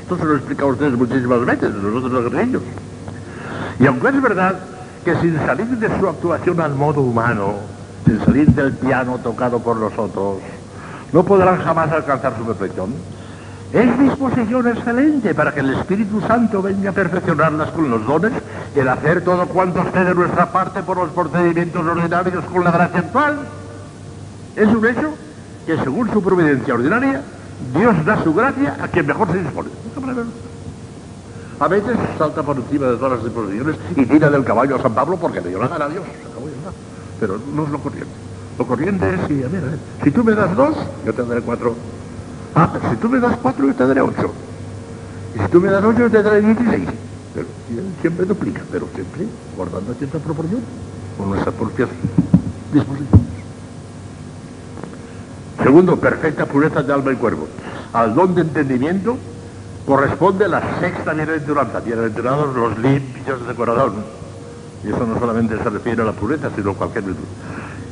Esto 0.00 0.16
se 0.16 0.24
lo 0.24 0.32
he 0.32 0.36
explicado 0.36 0.70
a 0.70 0.72
ustedes 0.72 0.92
muchísimas 0.94 1.44
veces, 1.44 1.74
nosotros 1.74 2.10
los 2.10 2.32
guerrillos. 2.32 2.62
Y 3.78 3.86
aunque 3.86 4.08
es 4.08 4.22
verdad 4.22 4.58
que 5.04 5.14
sin 5.16 5.36
salir 5.44 5.66
de 5.66 6.00
su 6.00 6.08
actuación 6.08 6.58
al 6.58 6.74
modo 6.74 7.02
humano, 7.02 7.56
sin 8.06 8.18
salir 8.24 8.48
del 8.52 8.72
piano 8.72 9.18
tocado 9.22 9.58
por 9.58 9.76
los 9.76 9.92
otros, 9.98 10.38
no 11.12 11.22
podrán 11.22 11.58
jamás 11.58 11.92
alcanzar 11.92 12.32
su 12.38 12.46
perfección. 12.46 12.94
Es 13.72 13.98
disposición 13.98 14.66
excelente 14.66 15.34
para 15.34 15.52
que 15.52 15.60
el 15.60 15.74
Espíritu 15.74 16.22
Santo 16.22 16.62
venga 16.62 16.88
a 16.88 16.92
perfeccionarlas 16.94 17.70
con 17.70 17.90
los 17.90 18.06
dones, 18.06 18.32
el 18.74 18.88
hacer 18.88 19.22
todo 19.22 19.46
cuanto 19.46 19.80
esté 19.80 20.04
de 20.04 20.14
nuestra 20.14 20.50
parte 20.50 20.82
por 20.82 20.96
los 20.96 21.10
procedimientos 21.10 21.86
ordinarios 21.86 22.44
con 22.46 22.64
la 22.64 22.70
gracia 22.70 23.00
actual. 23.00 23.40
Es 24.56 24.68
un 24.68 24.86
hecho 24.86 25.14
que 25.66 25.76
según 25.76 26.10
su 26.10 26.22
providencia 26.22 26.72
ordinaria, 26.72 27.20
Dios 27.74 28.04
da 28.06 28.22
su 28.24 28.32
gracia 28.32 28.78
a 28.80 28.88
quien 28.88 29.06
mejor 29.06 29.30
se 29.30 29.38
dispone. 29.38 29.68
A 31.60 31.68
veces 31.68 31.96
salta 32.16 32.42
por 32.42 32.56
encima 32.56 32.86
de 32.86 32.96
todas 32.96 33.12
las 33.12 33.24
disposiciones 33.24 33.76
y 33.96 34.06
tira 34.06 34.30
del 34.30 34.44
caballo 34.44 34.76
a 34.76 34.82
San 34.82 34.94
Pablo 34.94 35.18
porque 35.18 35.42
le 35.42 35.50
dio 35.50 35.58
la 35.58 35.68
gana 35.68 35.84
a 35.84 35.88
Dios. 35.88 36.04
Pero 37.20 37.38
no 37.54 37.64
es 37.64 37.70
lo 37.70 37.78
corriente. 37.80 38.14
Lo 38.58 38.66
corriente 38.66 39.14
es, 39.14 39.20
si, 39.28 39.42
a 39.42 39.48
ver, 39.48 39.78
si 40.02 40.10
tú 40.10 40.24
me 40.24 40.32
das 40.32 40.56
dos, 40.56 40.74
yo 41.04 41.12
te 41.12 41.22
daré 41.22 41.42
cuatro. 41.42 41.76
Ah, 42.54 42.70
si 42.90 42.96
tú 42.96 43.08
me 43.08 43.20
das 43.20 43.36
cuatro, 43.36 43.66
yo 43.66 43.74
te 43.74 43.86
daré 43.86 44.00
ocho. 44.00 44.32
Y 45.34 45.38
si 45.38 45.48
tú 45.48 45.60
me 45.60 45.70
das 45.70 45.84
ocho, 45.84 45.98
yo 46.00 46.10
te 46.10 46.22
daré 46.22 46.40
dieciséis. 46.40 46.88
Pero 47.34 47.46
siempre 48.00 48.26
duplica, 48.26 48.62
pero 48.70 48.88
siempre 48.94 49.26
guardando 49.56 49.94
cierta 49.94 50.18
proporción 50.18 50.60
con 51.16 51.30
nuestras 51.30 51.54
propias 51.54 51.88
disposiciones. 52.72 53.28
Segundo, 55.62 55.96
perfecta 55.96 56.46
pureza 56.46 56.82
de 56.82 56.92
alma 56.92 57.12
y 57.12 57.16
cuerpo. 57.16 57.46
Al 57.92 58.14
don 58.14 58.34
de 58.34 58.42
entendimiento 58.42 59.16
corresponde 59.86 60.48
la 60.48 60.80
sexta 60.80 61.12
bienaventuranza, 61.12 61.80
bienaventurados 61.80 62.54
los 62.54 62.78
limpios 62.78 63.46
de 63.46 63.54
corazón. 63.54 63.94
Y 64.84 64.88
eso 64.88 65.06
no 65.06 65.18
solamente 65.18 65.58
se 65.58 65.70
refiere 65.70 66.02
a 66.02 66.04
la 66.04 66.12
pureza, 66.12 66.50
sino 66.54 66.70
a 66.70 66.74
cualquier 66.74 67.04
virtud. 67.04 67.24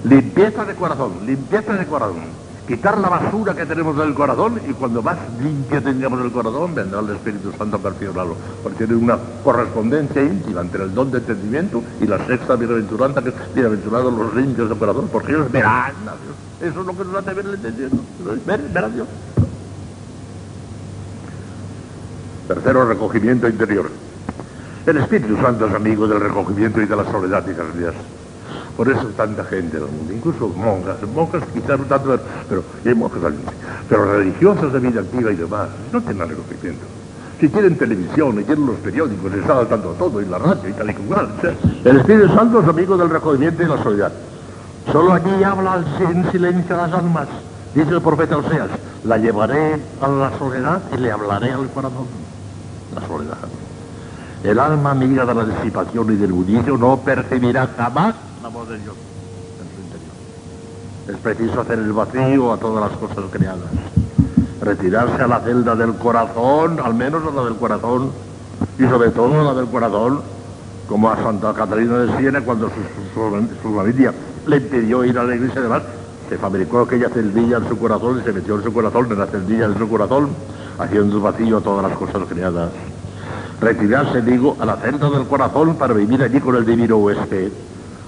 Limpieza 0.05 0.65
de 0.65 0.75
corazón, 0.75 1.27
limpieza 1.27 1.73
de 1.73 1.87
corazón. 1.87 2.46
Quitar 2.67 2.99
la 2.99 3.09
basura 3.09 3.55
que 3.55 3.65
tenemos 3.65 3.97
del 3.97 4.13
corazón 4.13 4.61
y 4.69 4.73
cuando 4.73 5.01
más 5.01 5.17
limpio 5.41 5.81
tengamos 5.81 6.21
el 6.25 6.33
corazón, 6.33 6.75
vendrá 6.75 6.99
el 6.99 7.11
Espíritu 7.11 7.53
Santo 7.57 7.77
a 7.77 7.79
perfeccionarlo. 7.79 8.35
Porque 8.61 8.87
tiene 8.87 9.01
una 9.01 9.17
correspondencia 9.45 10.21
íntima 10.23 10.63
entre 10.63 10.83
el 10.83 10.93
don 10.93 11.13
de 11.13 11.19
entendimiento 11.19 11.81
y 12.01 12.07
la 12.07 12.19
sexta 12.27 12.57
bienaventuranza, 12.57 13.23
que 13.23 13.29
es 13.29 13.35
bienaventurados 13.55 14.13
los 14.13 14.35
limpios 14.35 14.69
de 14.69 14.75
corazón, 14.75 15.09
porque 15.13 15.33
ellos 15.33 15.53
verán 15.53 15.93
a 16.09 16.17
Dios. 16.17 16.73
Eso 16.73 16.81
es 16.81 16.87
lo 16.87 16.93
que 16.97 17.05
nos 17.05 17.15
hace 17.15 17.35
ver 17.35 17.47
el 17.47 17.55
entendimiento. 17.55 17.99
Ver, 18.45 18.61
ver 18.61 18.85
a 18.85 18.89
Dios. 18.89 19.09
Tercero, 22.49 22.85
recogimiento 22.89 23.49
interior. 23.49 23.91
El 24.87 24.97
Espíritu 24.97 25.37
Santo 25.37 25.67
es 25.67 25.75
amigo 25.75 26.09
del 26.09 26.21
recogimiento 26.21 26.81
y 26.81 26.87
de 26.87 26.97
la 26.97 27.05
soledad, 27.05 27.47
hijas 27.49 27.75
mías. 27.77 27.95
Por 28.77 28.91
eso 28.91 29.07
tanta 29.17 29.43
gente 29.45 29.79
en 29.79 29.85
el 29.85 29.89
mundo, 29.91 30.13
incluso 30.13 30.49
monjas, 30.49 30.97
monjas 31.15 31.43
quizás 31.55 31.79
no 31.79 31.87
tanto, 31.87 32.19
pero 32.49 32.63
hay 32.85 32.95
monjas 32.95 33.33
pero 33.89 34.19
religiosas 34.19 34.73
de 34.73 34.81
vida 34.81 35.01
activa 35.01 35.33
y 35.33 35.37
demás, 35.37 35.69
no 35.93 36.01
tienen 36.03 36.29
recogimiento. 36.29 36.85
Si 37.41 37.49
tienen 37.49 37.77
televisión 37.77 38.41
y 38.41 38.45
tienen 38.45 38.67
los 38.67 38.77
periódicos, 38.77 39.33
está 39.33 39.59
al 39.59 39.69
tanto 39.69 39.93
todo, 39.99 40.21
y 40.21 40.27
la 40.27 40.39
radio 40.39 40.69
y 40.69 40.73
tal 40.73 40.91
y 40.91 40.95
cual. 40.95 41.29
El 41.85 41.97
Espíritu 41.99 42.35
Santo 42.35 42.61
es 42.61 42.69
amigo 42.69 42.97
del 42.97 43.11
recogimiento 43.11 43.63
y 43.63 43.67
la 43.67 43.83
soledad. 43.83 44.13
Solo 44.93 45.13
allí 45.13 45.43
habla 45.43 45.83
en 46.01 46.31
silencio 46.31 46.77
las 46.77 46.93
almas. 46.93 47.29
Dice 47.75 47.91
el 47.91 48.01
profeta 48.01 48.39
Oseas, 48.39 48.71
la 49.05 49.19
llevaré 49.19 49.81
a 50.01 50.09
la 50.09 50.39
soledad 50.39 50.81
y 50.95 50.99
le 50.99 51.11
hablaré 51.13 51.53
al 51.53 51.69
corazón 51.69 52.07
la 52.95 53.07
soledad. 53.07 53.37
El 54.45 54.59
alma 54.59 54.93
amiga 54.93 55.25
de 55.27 55.35
la 55.35 55.45
disipación 55.45 56.13
y 56.13 56.17
del 56.17 56.33
budillo 56.33 56.79
no 56.79 56.99
percibirá 56.99 57.69
jamás 57.77 58.15
Es 61.09 61.17
preciso 61.17 61.61
hacer 61.61 61.81
el 61.81 61.93
vacío 61.93 62.53
a 62.53 62.57
todas 62.59 62.89
las 62.91 62.99
cosas 62.99 63.25
creadas. 63.33 63.69
Retirarse 64.61 65.23
a 65.23 65.27
la 65.27 65.41
celda 65.41 65.75
del 65.75 65.95
corazón, 65.95 66.79
al 66.79 66.95
menos 66.95 67.23
a 67.27 67.35
la 67.35 67.45
del 67.45 67.57
corazón, 67.57 68.13
y 68.79 68.85
sobre 68.85 69.11
todo 69.11 69.41
a 69.41 69.45
la 69.45 69.55
del 69.55 69.67
corazón, 69.67 70.21
como 70.89 71.11
a 71.11 71.17
Santa 71.17 71.53
Catalina 71.55 71.99
de 71.99 72.19
Siena 72.19 72.41
cuando 72.43 72.71
su, 72.71 73.75
familia 73.75 74.15
le 74.47 74.57
impidió 74.59 75.05
ir 75.05 75.19
a 75.19 75.25
la 75.25 75.35
iglesia 75.35 75.61
de 75.61 75.69
Mar, 75.69 75.83
se 76.29 76.39
fabricó 76.39 76.81
aquella 76.81 77.09
celdilla 77.09 77.57
en 77.57 77.69
su 77.69 77.77
corazón 77.77 78.21
y 78.21 78.25
se 78.25 78.33
metió 78.33 78.57
en 78.57 78.63
su 78.63 78.73
corazón, 78.73 79.11
en 79.11 79.19
la 79.19 79.27
celdilla 79.27 79.69
de 79.69 79.79
su 79.79 79.89
corazón, 79.89 80.29
haciendo 80.79 81.21
vacío 81.21 81.61
todas 81.61 81.89
las 81.89 81.99
cosas 81.99 82.23
creadas. 82.29 82.71
Retirarse, 83.61 84.23
digo, 84.23 84.57
a 84.61 84.67
la 84.67 84.77
centro 84.77 85.11
del 85.11 85.27
corazón 85.27 85.75
para 85.75 85.95
vivir 85.95 86.23
allí 86.23 86.39
con 86.39 86.55
el 86.55 86.65
divino 86.65 86.99
huésped, 86.99 87.51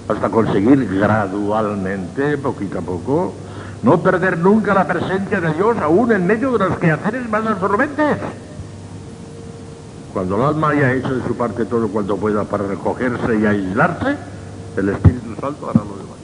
hasta 0.09 0.29
conseguir 0.29 0.89
gradualmente, 0.89 2.37
poquito 2.39 2.79
a 2.79 2.81
poco, 2.81 3.33
no 3.83 4.01
perder 4.01 4.39
nunca 4.39 4.73
la 4.73 4.87
presencia 4.87 5.39
de 5.39 5.53
Dios 5.53 5.77
aún 5.77 6.11
en 6.11 6.25
medio 6.25 6.51
de 6.57 6.67
los 6.67 6.77
quehaceres 6.79 7.29
más 7.29 7.45
absorbentes. 7.45 8.17
Cuando 10.11 10.35
el 10.35 10.41
alma 10.41 10.69
haya 10.69 10.93
hecho 10.93 11.15
de 11.15 11.27
su 11.27 11.37
parte 11.37 11.63
todo 11.65 11.87
cuanto 11.89 12.17
pueda 12.17 12.43
para 12.43 12.65
recogerse 12.65 13.39
y 13.39 13.45
aislarse, 13.45 14.17
el 14.77 14.89
Espíritu 14.89 15.35
Santo 15.39 15.69
hará 15.69 15.81
lo 15.81 15.95
demás. 15.95 16.17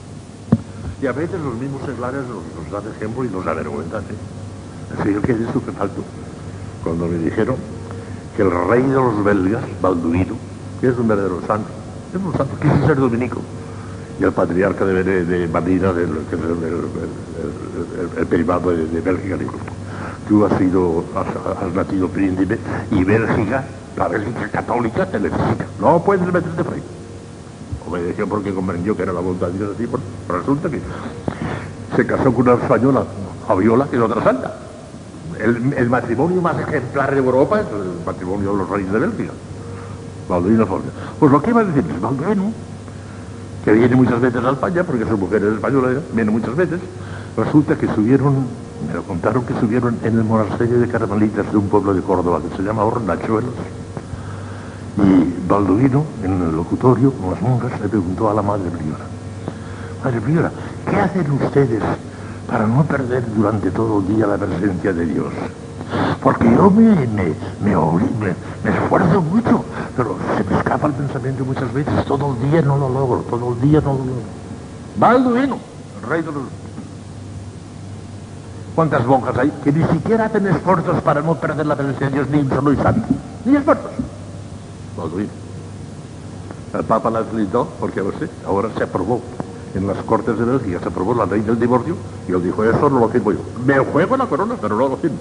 Y 1.00 1.06
a 1.06 1.12
veces 1.12 1.40
los 1.40 1.54
mismos 1.54 1.82
seglares 1.86 2.22
nos, 2.26 2.70
dan 2.72 2.92
ejemplo 2.92 3.24
y 3.24 3.28
nos 3.28 3.46
avergüenzan. 3.46 4.02
¿eh? 4.02 4.98
Así 4.98 5.14
que 5.14 5.32
es 5.32 5.40
estupefacto. 5.40 6.02
Cuando 6.82 7.06
me 7.06 7.18
dijeron 7.18 7.56
que 8.36 8.42
el 8.42 8.50
rey 8.50 8.82
de 8.82 8.94
los 8.94 9.22
belgas, 9.22 9.62
Balduino, 9.80 10.34
que 10.80 10.88
es 10.88 10.98
un 10.98 11.06
verdadero 11.06 11.40
santo, 11.46 11.68
es 12.12 12.20
un 12.20 12.32
santo, 12.36 12.56
quiso 12.60 12.86
ser 12.86 12.96
dominico, 12.96 13.40
y 14.18 14.24
el 14.24 14.32
patriarca 14.32 14.84
de, 14.84 15.04
de, 15.04 15.24
de 15.24 15.48
Madina, 15.48 15.92
del, 15.92 16.10
el, 18.16 18.26
privado 18.26 18.70
de, 18.70 19.00
Bélgica, 19.00 19.36
dijo, 19.36 19.56
tú 20.28 20.44
has 20.44 20.56
sido, 20.58 21.04
has, 21.14 21.74
nacido 21.74 22.08
príncipe 22.08 22.58
y 22.90 23.04
Bélgica, 23.04 23.64
la 23.96 24.08
Bélgica 24.08 24.48
católica 24.48 25.06
te 25.06 25.20
necesita. 25.20 25.66
No 25.80 26.02
puedes 26.02 26.26
meterte 26.32 26.64
frente. 26.64 26.86
Obedeció 27.88 28.28
porque 28.28 28.52
comprendió 28.52 28.96
que 28.96 29.02
era 29.02 29.12
la 29.12 29.20
voluntad 29.20 29.48
de 29.48 29.58
Dios 29.58 29.70
así, 29.74 29.86
pero 29.86 30.38
resulta 30.38 30.70
que 30.70 30.80
se 31.94 32.06
casó 32.06 32.32
con 32.32 32.48
una 32.48 32.54
española, 32.54 33.04
Fabiola, 33.46 33.86
que 33.88 33.96
es 33.96 34.02
otra 34.02 34.24
santa. 34.24 34.56
El, 35.38 35.90
matrimonio 35.90 36.40
más 36.40 36.58
ejemplar 36.58 37.10
de 37.10 37.18
Europa 37.18 37.60
es 37.60 37.66
el 37.66 38.04
matrimonio 38.06 38.52
de 38.52 38.58
los 38.58 38.70
reyes 38.70 38.90
de 38.90 38.98
Bélgica. 38.98 39.32
Balduino 40.28 40.66
Pues 41.20 41.30
lo 41.30 41.42
que 41.42 41.50
iba 41.50 41.60
a 41.60 41.64
decir 41.64 41.84
es, 41.88 42.00
Balduino, 42.00 42.52
que 43.66 43.72
viene 43.72 43.96
muchas 43.96 44.20
veces 44.20 44.44
a 44.44 44.52
España, 44.52 44.84
porque 44.84 45.04
son 45.04 45.18
mujeres 45.18 45.54
españolas, 45.54 45.96
viene 46.12 46.30
muchas 46.30 46.54
veces, 46.54 46.78
resulta 47.36 47.74
que 47.74 47.88
subieron, 47.88 48.46
me 48.86 48.94
lo 48.94 49.02
contaron 49.02 49.44
que 49.44 49.58
subieron 49.58 49.98
en 50.04 50.16
el 50.16 50.22
monasterio 50.22 50.78
de 50.78 50.86
Carmelitas 50.86 51.50
de 51.50 51.56
un 51.56 51.68
pueblo 51.68 51.92
de 51.92 52.00
Córdoba 52.00 52.40
que 52.48 52.56
se 52.56 52.62
llama 52.62 52.84
Hornachuelos. 52.84 53.50
Y 54.98 55.48
Balduino, 55.48 56.04
en 56.22 56.42
el 56.42 56.54
locutorio, 56.54 57.10
con 57.10 57.32
las 57.32 57.42
monjas, 57.42 57.80
le 57.80 57.88
preguntó 57.88 58.30
a 58.30 58.34
la 58.34 58.42
madre 58.42 58.70
priora, 58.70 59.04
Madre 60.04 60.20
priora, 60.20 60.52
¿qué 60.88 60.96
hacen 61.00 61.28
ustedes 61.32 61.82
para 62.46 62.68
no 62.68 62.84
perder 62.84 63.24
durante 63.34 63.72
todo 63.72 63.98
el 63.98 64.06
día 64.14 64.28
la 64.28 64.38
presencia 64.38 64.92
de 64.92 65.06
Dios? 65.06 65.32
Porque 66.22 66.44
yo 66.44 66.70
me, 66.70 66.94
me, 67.06 67.34
me, 67.62 68.70
esfuerzo 68.70 69.22
mucho, 69.22 69.64
pero 69.96 70.16
se 70.36 70.44
me 70.44 70.58
escapa 70.58 70.88
el 70.88 70.94
pensamiento 70.94 71.44
muchas 71.44 71.72
veces, 71.72 72.04
todo 72.04 72.34
el 72.34 72.50
día 72.50 72.62
no 72.62 72.76
lo 72.76 72.88
logro, 72.88 73.20
todo 73.30 73.52
el 73.52 73.60
día 73.60 73.80
no 73.80 73.92
lo 73.92 73.98
logro. 73.98 74.22
Balduino, 74.96 75.58
rey 76.08 76.22
de 76.22 76.32
los 76.32 76.42
¿Cuántas 78.74 79.06
monjas 79.06 79.38
hay 79.38 79.50
que 79.64 79.72
ni 79.72 79.84
siquiera 79.84 80.26
hacen 80.26 80.46
esfuerzos 80.48 81.00
para 81.02 81.22
no 81.22 81.36
perder 81.36 81.66
la 81.66 81.76
presencia 81.76 82.08
de 82.08 82.12
Dios 82.12 82.28
ni 82.28 82.40
un 82.40 82.50
solo 82.50 82.72
instante? 82.72 83.06
Ni 83.44 83.56
esfuerzos. 83.56 83.90
Balduino. 84.96 85.30
El 86.74 86.84
Papa 86.84 87.10
la 87.10 87.24
felicitó 87.24 87.68
porque, 87.80 88.02
ahora 88.46 88.68
se 88.76 88.84
aprobó 88.84 89.22
en 89.74 89.86
las 89.86 89.96
Cortes 89.98 90.38
de 90.38 90.44
Bélgica, 90.44 90.80
se 90.80 90.88
aprobó 90.88 91.14
la 91.14 91.24
ley 91.24 91.40
del 91.40 91.58
divorcio 91.58 91.96
y 92.28 92.32
él 92.32 92.42
dijo, 92.42 92.64
eso 92.64 92.90
no 92.90 93.00
lo 93.00 93.08
firmo 93.08 93.32
yo. 93.32 93.38
Me 93.64 93.78
juego 93.78 94.16
la 94.16 94.26
corona, 94.26 94.56
pero 94.60 94.76
no 94.76 94.88
lo 94.88 94.96
firmo. 94.96 95.18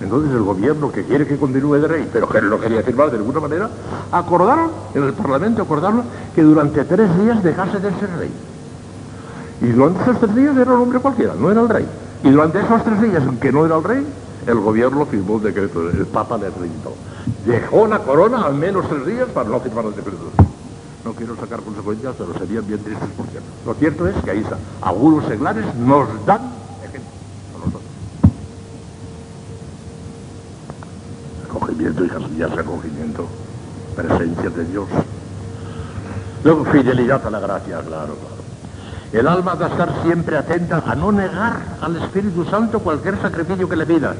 Entonces 0.00 0.32
el 0.32 0.42
gobierno 0.42 0.92
que 0.92 1.04
quiere 1.04 1.26
que 1.26 1.36
continúe 1.36 1.74
de 1.74 1.88
rey, 1.88 2.08
pero 2.12 2.28
que 2.28 2.40
lo 2.40 2.60
quería 2.60 2.82
firmar 2.82 3.10
de 3.10 3.18
ninguna 3.18 3.40
manera, 3.40 3.68
acordaron, 4.12 4.70
en 4.94 5.04
el 5.04 5.12
Parlamento 5.12 5.62
acordaron 5.62 6.02
que 6.34 6.42
durante 6.42 6.84
tres 6.84 7.18
días 7.18 7.42
dejase 7.42 7.80
de 7.80 7.90
ser 7.98 8.10
rey. 8.18 8.30
Y 9.60 9.66
durante 9.70 10.02
esos 10.02 10.20
tres 10.20 10.34
días 10.36 10.56
era 10.56 10.72
un 10.72 10.82
hombre 10.82 11.00
cualquiera, 11.00 11.34
no 11.34 11.50
era 11.50 11.60
el 11.60 11.68
rey. 11.68 11.86
Y 12.22 12.30
durante 12.30 12.60
esos 12.60 12.84
tres 12.84 13.02
días 13.02 13.22
en 13.24 13.38
que 13.38 13.50
no 13.50 13.66
era 13.66 13.76
el 13.76 13.84
rey, 13.84 14.06
el 14.46 14.60
gobierno 14.60 15.04
firmó 15.06 15.36
el 15.36 15.42
decreto, 15.42 15.90
el 15.90 16.06
Papa 16.06 16.38
le 16.38 16.46
acreditó. 16.46 16.94
Dejó 17.44 17.86
la 17.86 17.98
corona 17.98 18.44
al 18.44 18.54
menos 18.54 18.88
tres 18.88 19.04
días 19.04 19.28
para 19.28 19.48
no 19.48 19.60
firmar 19.60 19.84
el 19.86 19.94
decreto. 19.94 20.30
No 21.04 21.12
quiero 21.12 21.36
sacar 21.36 21.60
consecuencias, 21.60 22.14
pero 22.16 22.38
serían 22.38 22.66
bien 22.66 22.82
tristes 22.82 23.08
por 23.16 23.26
cierto. 23.26 23.48
Lo 23.66 23.74
cierto 23.74 24.06
es 24.06 24.16
que 24.22 24.30
ahí 24.30 24.38
está. 24.38 24.58
Algunos 24.80 25.24
seglares 25.26 25.64
nos 25.76 26.08
dan 26.26 26.40
ejemplo 26.82 27.10
a 27.54 27.58
nosotros. 27.58 27.82
Acogimiento 31.48 32.04
y 32.04 32.42
acogimiento. 32.42 33.26
Presencia 33.96 34.50
de 34.50 34.64
Dios. 34.64 34.86
Luego 36.44 36.64
fidelidad 36.66 37.26
a 37.26 37.30
la 37.30 37.40
gracia, 37.40 37.80
claro, 37.80 38.14
claro. 38.14 38.38
El 39.12 39.26
alma 39.26 39.54
debe 39.54 39.70
estar 39.70 40.02
siempre 40.02 40.36
atenta 40.36 40.82
a 40.86 40.94
no 40.94 41.10
negar 41.10 41.56
al 41.80 41.96
Espíritu 41.96 42.44
Santo 42.44 42.80
cualquier 42.80 43.20
sacrificio 43.20 43.68
que 43.68 43.76
le 43.76 43.86
pida. 43.86 44.14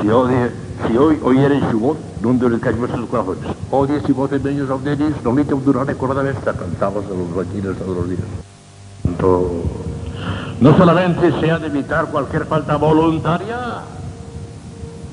Si, 0.00 0.08
odie, 0.08 0.50
si 0.86 0.96
hoy 0.96 1.18
oyereis 1.22 1.64
su 1.70 1.78
voz, 1.78 1.96
no 2.20 2.30
endurezcáis 2.30 2.76
vuestros 2.76 3.08
corazones. 3.08 3.44
Odie 3.70 4.00
si 4.04 4.12
voces 4.12 4.42
meños 4.42 4.68
auderis, 4.70 5.14
no 5.22 5.34
lite 5.34 5.54
durante 5.54 5.94
corda 5.94 6.22
vesta, 6.22 6.52
cantamos 6.52 7.08
de 7.08 7.16
los 7.16 7.34
vaquines 7.34 7.78
todos 7.78 7.96
los 7.96 8.08
días. 8.08 8.20
No 10.60 10.76
solamente 10.76 11.32
se 11.40 11.50
ha 11.50 11.58
de 11.58 11.68
evitar 11.68 12.06
cualquier 12.06 12.44
falta 12.46 12.76
voluntaria, 12.76 13.82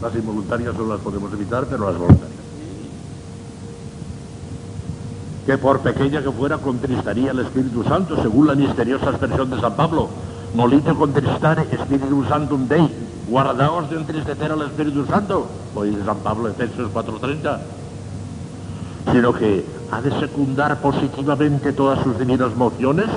las 0.01 0.15
involuntarias 0.15 0.75
no 0.75 0.85
las 0.85 0.99
podemos 0.99 1.31
evitar, 1.33 1.65
pero 1.65 1.89
las 1.89 1.97
voluntarias 1.97 2.47
que 5.47 5.57
por 5.57 5.79
pequeña 5.79 6.21
que 6.21 6.29
fuera 6.29 6.57
contristaría 6.57 7.31
el 7.31 7.39
Espíritu 7.39 7.81
Santo, 7.85 8.21
según 8.21 8.47
la 8.47 8.55
misteriosa 8.55 9.11
expresión 9.11 9.49
de 9.49 9.61
San 9.61 9.75
Pablo. 9.77 10.09
Molite 10.53 10.93
contristare 10.93 11.65
Espíritu 11.71 12.25
Santum 12.27 12.67
Dei, 12.67 12.85
guardaos 13.29 13.89
de 13.89 13.95
entristecer 13.95 14.51
al 14.51 14.61
Espíritu 14.63 15.05
Santo, 15.05 15.47
hoy 15.73 15.91
de 15.91 16.03
San 16.03 16.17
Pablo, 16.17 16.49
Efesios 16.49 16.91
4.30, 16.91 17.59
sino 19.13 19.31
que 19.31 19.65
ha 19.89 20.01
de 20.01 20.19
secundar 20.19 20.81
positivamente 20.81 21.71
todas 21.71 22.03
sus 22.03 22.19
divinas 22.19 22.53
mociones 22.57 23.07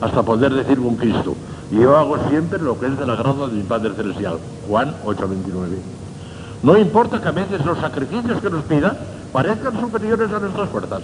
hasta 0.00 0.22
poder 0.22 0.54
decir 0.54 0.78
con 0.80 0.94
Cristo, 0.94 1.34
yo 1.72 1.96
hago 1.96 2.18
siempre 2.28 2.60
lo 2.60 2.78
que 2.78 2.86
es 2.86 2.96
del 2.96 3.10
agrado 3.10 3.48
de 3.48 3.54
mi 3.54 3.62
Padre 3.64 3.94
Celestial. 3.94 4.38
Juan 4.68 4.94
8.29. 5.04 6.03
No 6.64 6.78
importa 6.78 7.20
que 7.20 7.28
a 7.28 7.32
veces 7.32 7.62
los 7.66 7.78
sacrificios 7.78 8.40
que 8.40 8.48
nos 8.48 8.64
pida 8.64 8.96
parezcan 9.34 9.78
superiores 9.78 10.32
a 10.32 10.38
nuestras 10.38 10.70
fuerzas. 10.70 11.02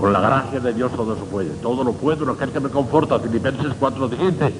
Con 0.00 0.10
la 0.10 0.20
gracia 0.20 0.58
de 0.58 0.72
Dios 0.72 0.90
todo 0.92 1.14
se 1.16 1.24
puede. 1.24 1.50
Todo 1.50 1.84
lo 1.84 1.92
puedo 1.92 2.24
en 2.24 2.30
aquel 2.30 2.48
que 2.48 2.60
me 2.60 2.70
conforta. 2.70 3.18
Filipenses 3.18 3.74
4.17. 3.78 4.52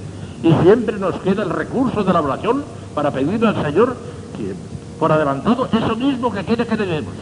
Y 0.42 0.62
siempre 0.62 0.98
nos 0.98 1.14
queda 1.20 1.42
el 1.42 1.48
recurso 1.48 2.04
de 2.04 2.12
la 2.12 2.20
oración 2.20 2.64
para 2.94 3.10
pedirle 3.12 3.48
al 3.48 3.62
Señor 3.64 3.96
que, 4.36 4.54
por 5.00 5.10
adelantado, 5.10 5.70
eso 5.72 5.96
mismo 5.96 6.30
que 6.30 6.44
quiere 6.44 6.66
que 6.66 6.76
debemos. 6.76 7.14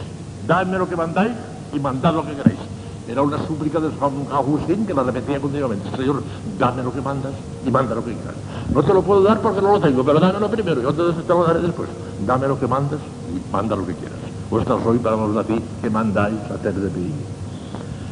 Dadme 0.49 0.77
lo 0.77 0.89
que 0.89 0.97
mandáis 0.97 1.35
y 1.73 1.79
mandad 1.79 2.15
lo 2.15 2.27
que 2.27 2.35
queráis. 2.35 2.59
Era 3.09 3.23
una 3.23 3.39
súplica 3.47 3.81
de 3.81 3.91
Agustín 4.33 4.87
que 4.87 4.95
la 4.95 5.03
repetía 5.03 5.41
continuamente. 5.41 5.91
Señor, 5.97 6.23
dame 6.59 6.83
lo 6.83 6.93
que 6.93 7.01
mandas 7.01 7.33
y 7.67 7.71
manda 7.71 7.95
lo 7.95 8.05
que 8.05 8.13
quieras. 8.13 8.35
No 8.73 8.83
te 8.83 8.95
lo 8.95 9.03
puedo 9.03 9.23
dar 9.23 9.41
porque 9.41 9.61
no 9.61 9.73
lo 9.73 9.81
tengo, 9.81 10.05
pero 10.05 10.21
dámelo 10.21 10.49
primero, 10.49 10.81
yo 10.81 10.93
te, 10.93 11.23
te 11.23 11.29
lo 11.29 11.45
daré 11.45 11.61
después. 11.61 11.89
Dame 12.25 12.47
lo 12.47 12.59
que 12.59 12.67
mandas 12.67 13.01
y 13.35 13.53
manda 13.53 13.75
lo 13.75 13.87
que 13.87 13.95
quieras. 13.95 14.19
Vuestra 14.51 14.77
soy 14.83 14.99
para 14.99 15.17
los 15.17 15.37
a 15.37 15.45
ti 15.45 15.61
que 15.81 15.91
mandáis 15.91 16.39
a 16.51 16.55
hacer 16.55 16.75
de 16.75 16.91
mí. 16.91 17.11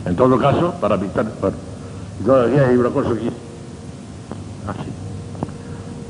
En 0.06 0.16
todo 0.16 0.38
caso, 0.38 0.72
para 0.80 0.96
evitar... 0.96 1.26
Y 2.20 2.24
todavía 2.24 2.68
hay 2.68 2.76
una 2.76 2.90
cosa 2.90 3.10
aquí. 3.10 3.28
Así. 4.66 4.90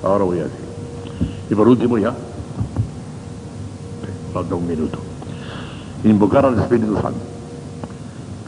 Ah, 0.02 0.06
Ahora 0.06 0.24
voy 0.24 0.38
a 0.38 0.44
decir. 0.44 0.58
Y 1.50 1.54
por 1.54 1.68
último 1.68 1.98
ya, 1.98 2.14
falta 4.32 4.54
un 4.54 4.66
minuto, 4.66 4.98
invocar 6.04 6.46
al 6.46 6.58
Espíritu 6.58 6.94
Santo. 6.94 7.29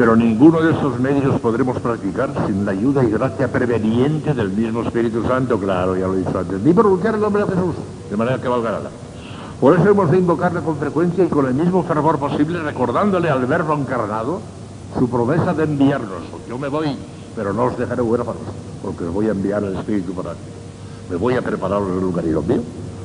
Pero 0.03 0.17
ninguno 0.17 0.61
de 0.61 0.73
esos 0.73 0.99
medios 0.99 1.41
podremos 1.41 1.79
practicar 1.79 2.29
sin 2.49 2.67
la 2.67 2.73
ayuda 2.73 3.05
y 3.05 3.11
gracia 3.13 3.47
preveniente 3.47 4.35
del 4.35 4.51
mismo 4.51 4.83
Espíritu 4.83 5.23
Santo, 5.23 5.57
claro, 5.61 5.97
ya 5.97 6.09
lo 6.09 6.15
he 6.15 6.25
dicho 6.25 6.37
antes, 6.37 6.61
ni 6.61 6.73
pronunciar 6.73 7.15
el 7.15 7.21
nombre 7.21 7.45
de 7.45 7.51
Jesús, 7.51 7.77
de 8.11 8.17
manera 8.17 8.41
que 8.41 8.49
valga 8.49 8.73
nada. 8.73 8.91
Por 9.61 9.79
eso 9.79 9.89
hemos 9.89 10.11
de 10.11 10.19
invocarle 10.19 10.61
con 10.63 10.77
frecuencia 10.77 11.25
y 11.25 11.29
con 11.29 11.47
el 11.47 11.55
mismo 11.55 11.85
fervor 11.85 12.19
posible, 12.19 12.59
recordándole 12.65 13.31
al 13.31 13.47
Verbo 13.47 13.75
encarnado, 13.75 14.41
su 14.99 15.09
promesa 15.09 15.55
de 15.55 15.63
enviarnos. 15.63 16.23
Yo 16.49 16.59
me 16.59 16.67
voy, 16.67 16.97
pero 17.37 17.53
no 17.53 17.67
os 17.67 17.79
dejaré 17.79 18.03
huérfanos, 18.03 18.43
porque 18.83 19.05
os 19.05 19.15
voy 19.15 19.29
a 19.29 19.31
enviar 19.31 19.63
el 19.63 19.77
Espíritu 19.77 20.15
para 20.15 20.33
ti. 20.33 20.41
Me 21.11 21.15
voy 21.15 21.37
a 21.37 21.43
preparar 21.43 21.81
el 21.81 22.01
lugar 22.01 22.25
y 22.25 22.31
lo 22.31 22.43
mío. 22.43 22.61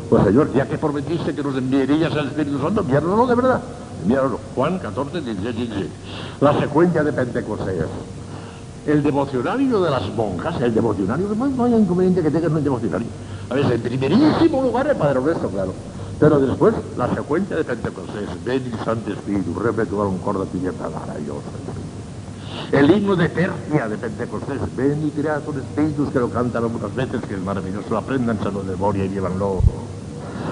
Pues 0.09 0.23
Señor, 0.23 0.53
ya 0.53 0.65
que 0.65 0.77
prometiste 0.77 1.35
que 1.35 1.43
nos 1.43 1.57
enviarías 1.57 2.13
al 2.13 2.27
Espíritu 2.27 2.59
Santo, 2.59 2.81
enviárnoslo 2.81 3.27
de 3.27 3.35
verdad. 3.35 3.61
Enviárnoslo. 4.03 4.39
Juan 4.55 4.79
14, 4.79 5.21
16, 5.21 5.55
16. 5.55 5.87
La 6.39 6.59
secuencia 6.59 7.03
de 7.03 7.11
Pentecostés. 7.13 7.85
El 8.85 9.03
devocionario 9.03 9.81
de 9.81 9.91
las 9.91 10.07
monjas, 10.15 10.61
el 10.61 10.73
devocionario, 10.73 11.27
no 11.35 11.63
hay 11.65 11.73
inconveniente 11.73 12.21
que 12.21 12.31
tengas 12.31 12.51
un 12.51 12.63
devocionario. 12.63 13.07
A 13.49 13.53
ver, 13.53 13.71
en 13.71 13.81
primerísimo 13.81 14.61
lugar 14.61 14.87
el 14.87 14.95
Padre 14.95 15.19
Nuestro, 15.19 15.49
claro. 15.49 15.73
Pero 16.19 16.39
después, 16.39 16.73
la 16.97 17.13
secuencia 17.13 17.57
de 17.57 17.63
Pentecostés. 17.65 18.29
Ven 18.45 18.71
Santo 18.85 19.11
Espíritu, 19.11 19.51
un 19.51 20.17
corda 20.19 20.45
pimienta 20.45 20.89
Dios. 21.23 21.37
El 22.71 22.89
himno 22.89 23.15
de 23.15 23.29
Persia 23.29 23.87
de 23.87 23.97
Pentecostés. 23.97 24.59
Ven 24.75 25.05
y 25.05 25.11
crea 25.11 25.41
con 25.41 25.57
espíritus 25.57 26.09
que 26.09 26.19
lo 26.19 26.29
cantan 26.29 26.71
muchas 26.71 26.95
veces, 26.95 27.21
que 27.27 27.35
es 27.35 27.41
maravilloso. 27.41 27.97
Apréndanselo 27.97 28.63
de 28.63 28.71
memoria 28.71 29.05
y 29.05 29.09
llévanlo. 29.09 29.61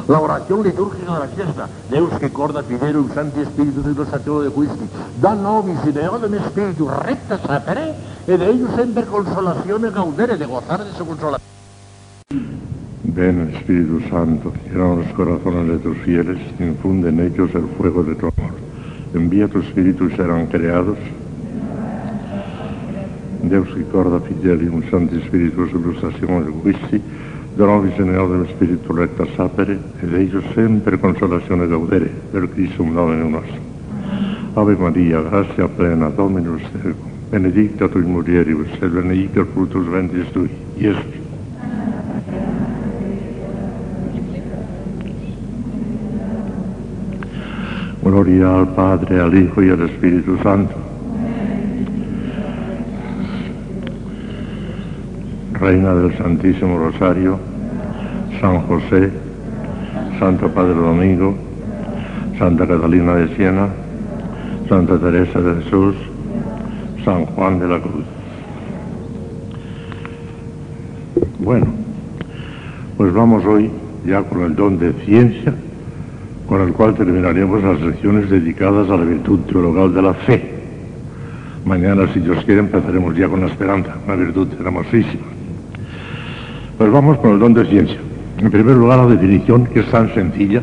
La 0.08 0.20
oración 0.20 0.64
litúrgica 0.64 1.14
de 1.14 1.20
la 1.20 1.28
fiesta. 1.28 1.68
Deus 1.90 2.14
que 2.20 2.30
corda 2.30 2.64
fidero 2.64 3.02
un 3.02 3.14
santi 3.14 3.42
espíritu 3.42 3.82
de 3.82 4.02
ateo 4.04 4.42
de 4.42 4.50
whisky. 4.50 4.88
Da 5.22 5.34
nobis 5.34 5.80
y 5.86 5.90
un 5.98 6.36
espíritu 6.36 6.88
recta 6.88 7.38
sapere 7.40 7.96
e 8.28 8.38
de 8.38 8.50
ellos 8.50 8.70
sempre 8.76 9.06
consolazione 9.06 9.90
gaudere 9.92 10.38
de 10.38 10.46
gozar 10.46 10.84
de 10.84 10.92
su 10.94 11.06
consolación. 11.06 11.46
Ven 13.04 13.54
Espíritu 13.56 14.02
Santo, 14.10 14.52
llena 14.66 14.96
los 14.96 15.08
corazones 15.14 15.68
de 15.68 15.78
tus 15.78 15.98
fieles, 16.00 16.38
infunde 16.60 17.10
en 17.10 17.20
ellos 17.20 17.50
el 17.54 17.68
fuego 17.78 18.04
de 18.04 18.16
tu 18.16 18.26
amor. 18.26 18.54
Envía 19.14 19.48
tu 19.48 19.60
Espíritu 19.60 20.06
y 20.06 20.16
serán 20.16 20.48
creados. 20.48 20.98
Deus 23.44 23.68
que 23.70 23.84
corda 23.86 24.18
un 24.18 24.84
santi 24.90 25.22
spiritus 25.28 25.72
illustrazione 25.72 26.46
del 26.46 26.54
guisti, 26.64 27.02
Donovi 27.56 27.90
Señor 27.96 28.30
del 28.32 28.50
Espíritu 28.50 28.92
recta 28.92 29.26
sapere, 29.38 29.80
ed 30.02 30.14
ellos 30.14 30.44
sempre 30.54 31.00
consolazione 31.00 31.68
gaudere, 31.68 32.12
per 32.30 32.50
Christum 32.50 32.94
Domine 32.94 33.30
nostro. 33.30 33.62
Ave 34.56 34.76
Maria, 34.76 35.22
gratia 35.22 35.70
plena, 35.70 36.10
Dominus 36.10 36.62
tecum, 36.74 37.12
benedicta 37.30 37.88
tu 37.88 38.00
mulieribus, 38.00 38.68
et 38.82 38.90
benedicta 38.90 39.46
fructus 39.46 39.88
ventris 39.88 40.30
tui, 40.32 40.50
Iesus. 40.76 41.24
Gloria 48.02 48.54
al 48.54 48.68
Padre, 48.76 49.20
al 49.22 49.34
Hijo 49.34 49.64
y 49.64 49.70
al 49.70 49.82
Espíritu 49.82 50.38
Santo. 50.44 50.85
Reina 55.60 55.94
del 55.94 56.18
Santísimo 56.18 56.78
Rosario, 56.78 57.40
San 58.42 58.62
José, 58.62 59.10
Santo 60.20 60.50
Padre 60.50 60.74
Domingo, 60.74 61.36
Santa 62.38 62.68
Catalina 62.68 63.16
de 63.16 63.36
Siena, 63.36 63.70
Santa 64.68 64.98
Teresa 65.00 65.40
de 65.40 65.64
Jesús, 65.64 65.96
San 67.04 67.26
Juan 67.26 67.60
de 67.60 67.68
la 67.68 67.80
Cruz. 67.80 68.06
Bueno, 71.40 71.68
pues 72.98 73.14
vamos 73.14 73.46
hoy 73.46 73.70
ya 74.06 74.24
con 74.24 74.42
el 74.42 74.56
don 74.56 74.78
de 74.78 74.94
ciencia 75.06 75.54
con 76.48 76.62
el 76.62 76.74
cual 76.74 76.94
terminaremos 76.96 77.64
las 77.64 77.82
lecciones 77.82 78.30
dedicadas 78.30 78.90
a 78.90 78.98
la 78.98 79.04
virtud 79.04 79.40
teologal 79.42 79.94
de 79.94 80.02
la 80.02 80.14
fe. 80.14 80.52
Mañana, 81.66 82.08
si 82.14 82.20
Dios 82.20 82.44
quiere, 82.46 82.60
empezaremos 82.60 83.16
ya 83.16 83.28
con 83.28 83.42
la 83.42 83.48
esperanza, 83.48 83.96
una 84.06 84.16
virtud 84.16 84.48
hermosísima. 84.60 85.35
Pues 86.78 86.92
vamos 86.92 87.18
con 87.20 87.32
el 87.32 87.40
don 87.40 87.54
de 87.54 87.66
ciencia. 87.66 87.98
En 88.38 88.52
primer 88.52 88.76
lugar, 88.76 89.00
la 89.00 89.08
definición, 89.08 89.70
es 89.74 89.90
tan 89.90 90.14
sencilla, 90.14 90.62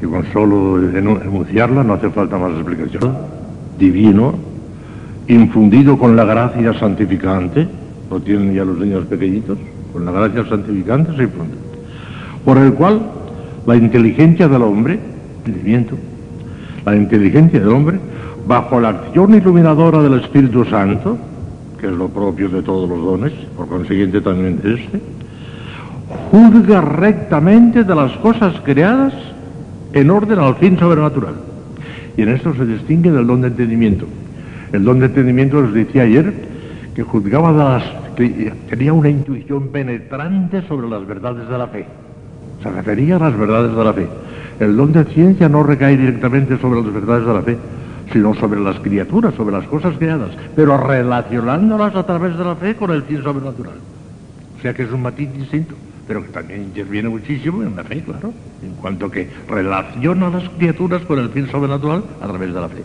que 0.00 0.06
con 0.08 0.24
solo 0.32 0.78
enunciarla 0.80 1.84
no 1.84 1.94
hace 1.94 2.10
falta 2.10 2.36
más 2.36 2.50
explicación. 2.52 3.16
Divino, 3.78 4.34
infundido 5.28 5.96
con 5.98 6.16
la 6.16 6.24
gracia 6.24 6.74
santificante, 6.74 7.68
lo 8.10 8.20
tienen 8.20 8.54
ya 8.54 8.64
los 8.64 8.76
niños 8.78 9.04
pequeñitos, 9.06 9.56
con 9.92 10.04
la 10.04 10.10
gracia 10.10 10.48
santificante 10.48 11.16
se 11.16 11.22
infunde, 11.22 11.54
por 12.44 12.58
el 12.58 12.74
cual 12.74 13.00
la 13.66 13.76
inteligencia 13.76 14.48
del 14.48 14.62
hombre, 14.62 14.98
entendimiento, 15.38 15.94
la 16.84 16.96
inteligencia 16.96 17.60
del 17.60 17.68
hombre, 17.68 18.00
bajo 18.48 18.80
la 18.80 18.88
acción 18.88 19.32
iluminadora 19.32 20.02
del 20.02 20.20
Espíritu 20.20 20.64
Santo, 20.64 21.16
que 21.80 21.86
es 21.86 21.92
lo 21.92 22.08
propio 22.08 22.48
de 22.48 22.62
todos 22.62 22.88
los 22.88 22.98
dones, 22.98 23.32
por 23.56 23.68
consiguiente 23.68 24.20
también 24.20 24.60
de 24.60 24.74
este, 24.74 25.00
juzga 26.30 26.80
rectamente 26.80 27.84
de 27.84 27.94
las 27.94 28.12
cosas 28.18 28.54
creadas 28.64 29.12
en 29.92 30.10
orden 30.10 30.38
al 30.38 30.56
fin 30.56 30.78
sobrenatural. 30.78 31.34
Y 32.16 32.22
en 32.22 32.30
esto 32.30 32.54
se 32.54 32.64
distingue 32.66 33.10
del 33.10 33.26
don 33.26 33.42
de 33.42 33.48
entendimiento. 33.48 34.06
El 34.72 34.84
don 34.84 35.00
de 35.00 35.06
entendimiento, 35.06 35.60
les 35.62 35.72
decía 35.72 36.02
ayer, 36.02 36.32
que 36.94 37.02
juzgaba 37.02 37.52
de 37.52 37.58
las, 37.58 37.82
que 38.16 38.52
tenía 38.68 38.92
una 38.92 39.08
intuición 39.08 39.68
penetrante 39.68 40.62
sobre 40.66 40.88
las 40.88 41.06
verdades 41.06 41.48
de 41.48 41.58
la 41.58 41.66
fe. 41.68 41.86
Se 42.62 42.70
refería 42.70 43.16
a 43.16 43.18
las 43.18 43.38
verdades 43.38 43.76
de 43.76 43.84
la 43.84 43.92
fe. 43.92 44.08
El 44.58 44.76
don 44.76 44.92
de 44.92 45.04
ciencia 45.04 45.48
no 45.48 45.62
recae 45.62 45.96
directamente 45.96 46.58
sobre 46.58 46.80
las 46.80 46.92
verdades 46.92 47.26
de 47.26 47.34
la 47.34 47.42
fe, 47.42 47.58
sino 48.12 48.34
sobre 48.34 48.60
las 48.60 48.80
criaturas, 48.80 49.34
sobre 49.34 49.54
las 49.54 49.66
cosas 49.66 49.94
creadas, 49.98 50.30
pero 50.54 50.78
relacionándolas 50.78 51.94
a 51.94 52.06
través 52.06 52.36
de 52.38 52.44
la 52.44 52.56
fe 52.56 52.74
con 52.74 52.90
el 52.90 53.02
fin 53.02 53.22
sobrenatural. 53.22 53.74
O 54.58 54.62
sea 54.62 54.72
que 54.72 54.84
es 54.84 54.92
un 54.92 55.02
matiz 55.02 55.30
distinto, 55.34 55.74
pero 56.06 56.22
que 56.22 56.28
también 56.28 56.62
interviene 56.62 57.08
muchísimo 57.08 57.62
en 57.62 57.74
la 57.74 57.84
fe, 57.84 58.02
claro, 58.02 58.32
en 58.62 58.72
cuanto 58.74 59.10
que 59.10 59.28
relaciona 59.48 60.28
a 60.28 60.30
las 60.30 60.48
criaturas 60.50 61.02
con 61.02 61.18
el 61.18 61.30
fin 61.30 61.48
sobrenatural 61.48 62.04
a 62.20 62.26
través 62.28 62.54
de 62.54 62.60
la 62.60 62.68
fe. 62.68 62.84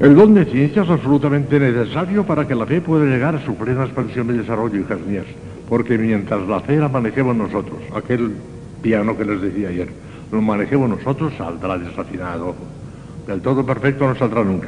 El 0.00 0.14
don 0.16 0.34
de 0.34 0.46
ciencia 0.46 0.82
es 0.82 0.90
absolutamente 0.90 1.60
necesario 1.60 2.24
para 2.24 2.48
que 2.48 2.54
la 2.54 2.66
fe 2.66 2.80
pueda 2.80 3.04
llegar 3.04 3.36
a 3.36 3.44
su 3.44 3.54
plena 3.54 3.84
expansión 3.84 4.30
y 4.30 4.38
desarrollo, 4.38 4.80
hijas 4.80 5.00
mías 5.00 5.26
porque 5.70 5.96
mientras 5.96 6.46
la 6.48 6.60
fe 6.60 6.76
la 6.76 6.88
manejemos 6.88 7.36
nosotros, 7.36 7.78
aquel 7.94 8.32
piano 8.82 9.16
que 9.16 9.24
les 9.24 9.40
decía 9.40 9.68
ayer, 9.68 9.88
lo 10.32 10.42
manejemos 10.42 10.90
nosotros, 10.90 11.32
saldrá 11.38 11.78
desafinado. 11.78 12.56
Del 13.24 13.40
todo 13.40 13.64
perfecto 13.64 14.08
no 14.08 14.16
saldrá 14.16 14.42
nunca. 14.42 14.66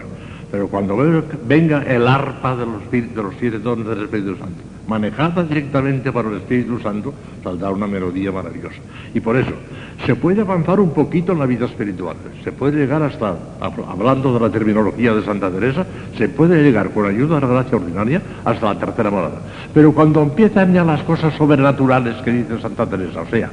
Pero 0.52 0.68
cuando 0.68 0.96
venga 1.44 1.82
el 1.82 2.06
arpa 2.06 2.54
de 2.54 2.66
los, 2.66 2.88
de 2.88 3.22
los 3.22 3.34
siete 3.40 3.58
dones 3.58 3.88
del 3.88 4.04
Espíritu 4.04 4.36
Santo, 4.36 4.62
manejada 4.86 5.44
directamente 5.44 6.10
por 6.12 6.26
el 6.26 6.38
Espíritu 6.38 6.78
Santo, 6.80 7.14
saldrá 7.42 7.70
una 7.70 7.86
melodía 7.86 8.32
maravillosa. 8.32 8.80
Y 9.14 9.20
por 9.20 9.36
eso, 9.36 9.52
se 10.06 10.14
puede 10.16 10.40
avanzar 10.40 10.80
un 10.80 10.90
poquito 10.90 11.32
en 11.32 11.38
la 11.38 11.46
vida 11.46 11.66
espiritual. 11.66 12.16
Se 12.42 12.52
puede 12.52 12.78
llegar 12.78 13.02
hasta, 13.02 13.36
hablando 13.60 14.34
de 14.34 14.40
la 14.40 14.50
terminología 14.50 15.14
de 15.14 15.24
Santa 15.24 15.50
Teresa, 15.50 15.86
se 16.16 16.28
puede 16.28 16.62
llegar 16.62 16.90
con 16.90 17.06
ayuda 17.06 17.36
de 17.36 17.40
la 17.42 17.46
gracia 17.46 17.76
ordinaria 17.76 18.22
hasta 18.44 18.74
la 18.74 18.78
tercera 18.78 19.10
morada. 19.10 19.40
Pero 19.72 19.92
cuando 19.92 20.22
empiezan 20.22 20.72
ya 20.74 20.84
las 20.84 21.02
cosas 21.02 21.34
sobrenaturales 21.34 22.16
que 22.22 22.32
dice 22.32 22.60
Santa 22.60 22.86
Teresa, 22.86 23.22
o 23.22 23.26
sea, 23.26 23.50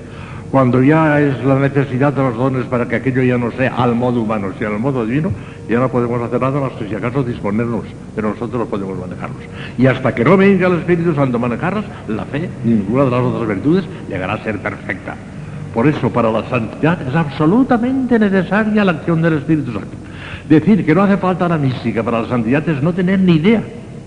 cuando 0.52 0.82
ya 0.82 1.20
es 1.22 1.44
la 1.44 1.60
necesidad 1.60 2.12
de 2.12 2.24
los 2.24 2.36
dones 2.36 2.66
para 2.66 2.88
que 2.88 2.96
aquello 2.96 3.22
ya 3.22 3.38
no 3.38 3.52
sea 3.52 3.76
al 3.76 3.94
modo 3.96 4.22
humano, 4.22 4.48
sino 4.58 4.72
al 4.72 4.80
modo 4.80 5.06
divino, 5.06 5.32
ya 5.70 5.80
no 5.80 5.90
podemos 5.90 6.22
hacer 6.22 6.42
nada 6.42 6.60
más 6.60 6.72
que 6.74 6.88
si 6.88 6.96
acaso 6.96 7.24
disponernos, 7.24 7.86
pero 8.16 8.30
nosotros 8.30 8.68
podemos 8.68 8.98
manejarlos. 8.98 9.44
Y 9.78 9.86
hasta 9.86 10.14
que 10.16 10.24
no 10.24 10.36
venga 10.38 10.68
el 10.68 10.80
Espíritu 10.80 11.14
Santo 11.14 11.38
a 11.38 11.40
manejarlos, 11.40 11.86
la 12.08 12.26
fe, 12.26 12.50
ninguna 12.64 13.06
de 13.06 13.12
las 13.12 13.22
otras 13.22 13.48
virtudes, 13.48 13.86
llegará 14.08 14.34
a 14.34 14.44
ser 14.44 14.60
perfecta. 14.60 15.16
Por 15.74 15.88
eso, 15.88 16.10
para 16.10 16.32
la 16.32 16.50
santidad 16.50 17.00
es 17.08 17.16
absolutamente 17.16 18.18
necesaria 18.18 18.84
la 18.84 18.94
acción 18.94 19.22
del 19.22 19.36
Espíritu 19.36 19.72
Santo. 19.72 19.96
Decir 20.48 20.84
que 20.84 20.96
no 20.96 21.04
hace 21.04 21.18
falta 21.18 21.48
la 21.48 21.60
mística 21.60 22.02
para 22.02 22.24
la 22.24 22.28
santidad 22.28 22.68
es 22.68 22.82
no 22.82 22.92
tener 22.92 23.20
ni 23.20 23.34
idea 23.34 23.62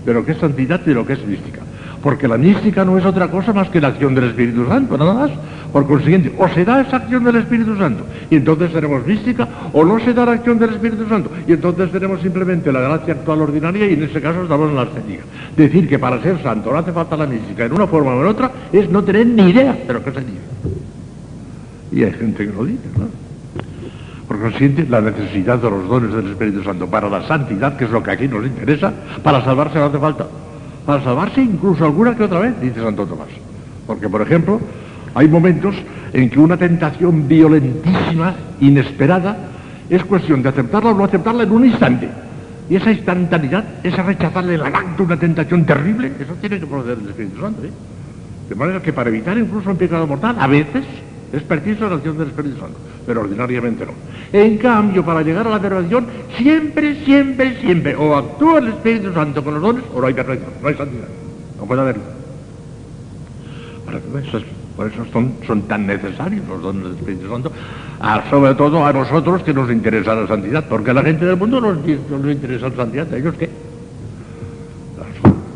de 0.05 0.13
lo 0.13 0.25
que 0.25 0.33
es 0.33 0.37
santidad 0.39 0.81
y 0.85 0.89
de 0.89 0.95
lo 0.95 1.05
que 1.05 1.13
es 1.13 1.25
mística. 1.25 1.61
Porque 2.01 2.27
la 2.27 2.37
mística 2.37 2.83
no 2.83 2.97
es 2.97 3.05
otra 3.05 3.29
cosa 3.29 3.53
más 3.53 3.69
que 3.69 3.79
la 3.79 3.87
acción 3.87 4.13
del 4.13 4.25
Espíritu 4.25 4.67
Santo, 4.67 4.97
nada 4.97 5.13
más. 5.13 5.31
Por 5.73 5.87
consiguiente, 5.87 6.31
o 6.37 6.47
se 6.49 6.63
da 6.63 6.81
esa 6.81 6.97
acción 6.97 7.23
del 7.23 7.37
Espíritu 7.37 7.75
Santo 7.75 8.05
y 8.29 8.35
entonces 8.35 8.71
tenemos 8.71 9.05
mística, 9.07 9.47
o 9.73 9.83
no 9.83 9.99
se 9.99 10.13
da 10.13 10.23
la 10.25 10.33
acción 10.33 10.59
del 10.59 10.69
Espíritu 10.69 11.09
Santo 11.09 11.31
y 11.47 11.53
entonces 11.53 11.91
tenemos 11.91 12.21
simplemente 12.21 12.71
la 12.71 12.79
gracia 12.79 13.15
actual 13.15 13.41
ordinaria 13.41 13.89
y 13.89 13.93
en 13.93 14.03
ese 14.03 14.21
caso 14.21 14.43
estamos 14.43 14.69
en 14.69 14.75
la 14.75 14.83
ascendida. 14.83 15.23
Decir 15.57 15.89
que 15.89 15.97
para 15.97 16.21
ser 16.21 16.41
santo 16.43 16.71
no 16.71 16.77
hace 16.77 16.91
falta 16.91 17.17
la 17.17 17.25
mística 17.25 17.65
en 17.65 17.73
una 17.73 17.87
forma 17.87 18.13
o 18.13 18.21
en 18.21 18.27
otra 18.27 18.51
es 18.71 18.87
no 18.89 19.03
tener 19.03 19.25
ni 19.25 19.49
idea 19.49 19.73
de 19.87 19.93
lo 19.93 20.03
que 20.03 20.11
se 20.11 20.19
dice. 20.19 20.39
Y 21.91 22.03
hay 22.03 22.13
gente 22.13 22.45
que 22.45 22.53
lo 22.53 22.65
dice, 22.65 22.87
claro. 22.93 23.11
Por 24.27 24.39
consiguiente, 24.39 24.85
la 24.87 25.01
necesidad 25.01 25.57
de 25.57 25.69
los 25.69 25.87
dones 25.87 26.13
del 26.13 26.27
Espíritu 26.29 26.63
Santo 26.63 26.87
para 26.87 27.09
la 27.09 27.27
santidad, 27.27 27.75
que 27.75 27.85
es 27.85 27.91
lo 27.91 28.01
que 28.01 28.11
aquí 28.11 28.27
nos 28.27 28.45
interesa, 28.45 28.93
para 29.21 29.43
salvarse 29.43 29.79
no 29.79 29.85
hace 29.85 29.97
falta 29.97 30.27
para 30.85 31.03
salvarse 31.03 31.41
incluso 31.41 31.85
alguna 31.85 32.15
que 32.15 32.23
otra 32.23 32.39
vez, 32.39 32.59
dice 32.61 32.81
Santo 32.81 33.05
Tomás. 33.05 33.27
Porque, 33.87 34.09
por 34.09 34.21
ejemplo, 34.21 34.59
hay 35.15 35.27
momentos 35.27 35.75
en 36.13 36.29
que 36.29 36.39
una 36.39 36.57
tentación 36.57 37.27
violentísima, 37.27 38.35
inesperada, 38.59 39.37
es 39.89 40.03
cuestión 40.05 40.41
de 40.41 40.49
aceptarla 40.49 40.91
o 40.91 40.93
no 40.93 41.03
aceptarla 41.03 41.43
en 41.43 41.51
un 41.51 41.65
instante. 41.65 42.09
Y 42.69 42.75
esa 42.75 42.91
instantaneidad, 42.91 43.63
ese 43.83 44.01
rechazarle 44.01 44.57
la 44.57 44.67
acto 44.67 45.03
una 45.03 45.17
tentación 45.17 45.65
terrible, 45.65 46.11
eso 46.19 46.33
tiene 46.39 46.59
que 46.59 46.65
proceder 46.65 46.97
del 46.97 47.09
Espíritu 47.09 47.41
Santo. 47.41 47.63
¿eh? 47.63 47.71
De 48.49 48.55
manera 48.55 48.81
que 48.81 48.93
para 48.93 49.09
evitar 49.09 49.37
incluso 49.37 49.69
un 49.69 49.77
pecado 49.77 50.07
mortal, 50.07 50.35
a 50.39 50.47
veces, 50.47 50.85
Es 51.33 51.41
preciso 51.41 51.89
la 51.89 51.95
acción 51.95 52.15
del 52.15 52.27
Espíritu 52.27 52.59
Santo, 52.59 52.77
pero 53.07 53.21
ordinariamente 53.21 53.87
no. 53.87 53.93
En 54.31 54.55
cambio, 54.59 55.03
para 55.03 55.23
llegar 55.23 55.47
a 55.47 55.49
la 55.49 55.59
perfección, 55.59 56.05
siempre, 56.37 57.03
siempre, 57.03 57.59
siempre, 57.59 57.95
o 57.95 58.15
actúa 58.15 58.59
el 58.59 58.67
Espíritu 58.67 59.11
Santo 59.13 59.43
con 59.43 59.55
los 59.55 59.63
dones, 59.63 59.83
o 59.95 59.99
no 59.99 60.05
hay 60.05 60.13
perfección, 60.13 60.51
no 60.61 60.67
hay 60.67 60.75
santidad. 60.75 61.07
No 61.57 61.65
puede 61.65 61.81
haberlo. 61.81 62.03
Por 64.75 64.87
eso 64.87 65.05
son, 65.11 65.33
son 65.45 65.61
tan 65.63 65.85
necesarios 65.85 66.47
los 66.47 66.61
dones 66.61 66.83
del 66.83 66.93
Espíritu 66.95 67.29
Santo, 67.29 67.51
sobre 68.29 68.55
todo 68.55 68.83
a 68.85 68.91
nosotros 68.91 69.43
que 69.43 69.53
nos 69.53 69.69
interesa 69.69 70.15
la 70.15 70.27
santidad, 70.27 70.65
porque 70.67 70.91
a 70.91 70.93
la 70.95 71.03
gente 71.03 71.25
del 71.25 71.37
mundo 71.37 71.61
no 71.61 71.73
nos, 71.73 72.31
interesa 72.31 72.69
la 72.69 72.75
santidad, 72.75 73.13
¿a 73.13 73.17
ellos 73.17 73.35
qué? 73.37 73.49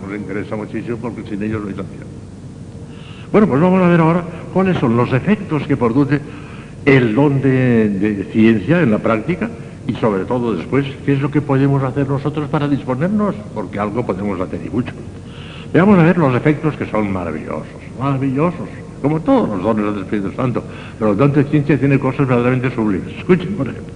Nos 0.08 0.16
interesa 0.16 0.56
muchísimo 0.56 0.98
porque 0.98 1.24
sin 1.24 1.42
ellos 1.42 1.62
no 1.62 1.70
hay 1.70 1.76
santidad. 1.76 2.06
Bueno, 3.32 3.48
pues 3.48 3.60
vamos 3.60 3.82
a 3.82 3.88
ver 3.88 4.00
ahora 4.00 4.24
cuáles 4.54 4.78
son 4.78 4.96
los 4.96 5.12
efectos 5.12 5.64
que 5.64 5.76
produce 5.76 6.22
el 6.86 7.16
don 7.16 7.42
de, 7.42 8.30
ciencia 8.32 8.82
en 8.82 8.92
la 8.92 9.00
práctica 9.00 9.50
y 9.88 9.94
sobre 9.96 10.26
todo 10.26 10.56
después 10.56 10.86
qué 11.06 11.14
es 11.14 11.22
lo 11.22 11.32
que 11.32 11.42
podemos 11.42 11.82
hacer 11.84 12.08
nosotros 12.08 12.50
para 12.50 12.68
disponernos, 12.68 13.36
porque 13.54 13.80
algo 13.80 14.06
podemos 14.06 14.40
hacer 14.40 14.62
y 14.64 14.70
mucho. 14.70 14.94
Veamos 15.74 15.98
a 15.98 16.04
ver 16.04 16.18
los 16.18 16.34
efectos 16.36 16.76
que 16.78 16.86
son 16.86 17.12
maravillosos, 17.12 17.66
maravillosos, 18.00 18.70
como 19.02 19.20
todos 19.22 19.50
los 19.50 19.64
dones 19.64 19.86
del 19.94 20.04
Espíritu 20.04 20.32
Santo, 20.36 20.64
pero 20.98 21.12
el 21.12 21.18
don 21.18 21.32
de 21.32 21.44
ciencia 21.46 21.80
tiene 21.80 22.00
cosas 22.00 22.28
verdaderamente 22.28 22.74
sublimes. 22.74 23.16
Escuchen, 23.18 23.56
por 23.56 23.68
ejemplo. 23.68 23.94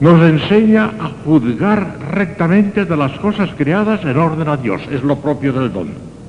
Nos 0.00 0.22
enseña 0.22 0.86
a 0.98 1.10
juzgar 1.24 1.98
rectamente 2.10 2.86
de 2.86 2.96
las 2.96 3.12
cosas 3.18 3.50
creadas 3.56 4.02
en 4.04 4.16
orden 4.16 4.48
a 4.48 4.56
Dios. 4.56 4.80
Es 4.90 5.02
lo 5.02 5.16
propio 5.16 5.52
del 5.52 5.72
don, 5.72 5.88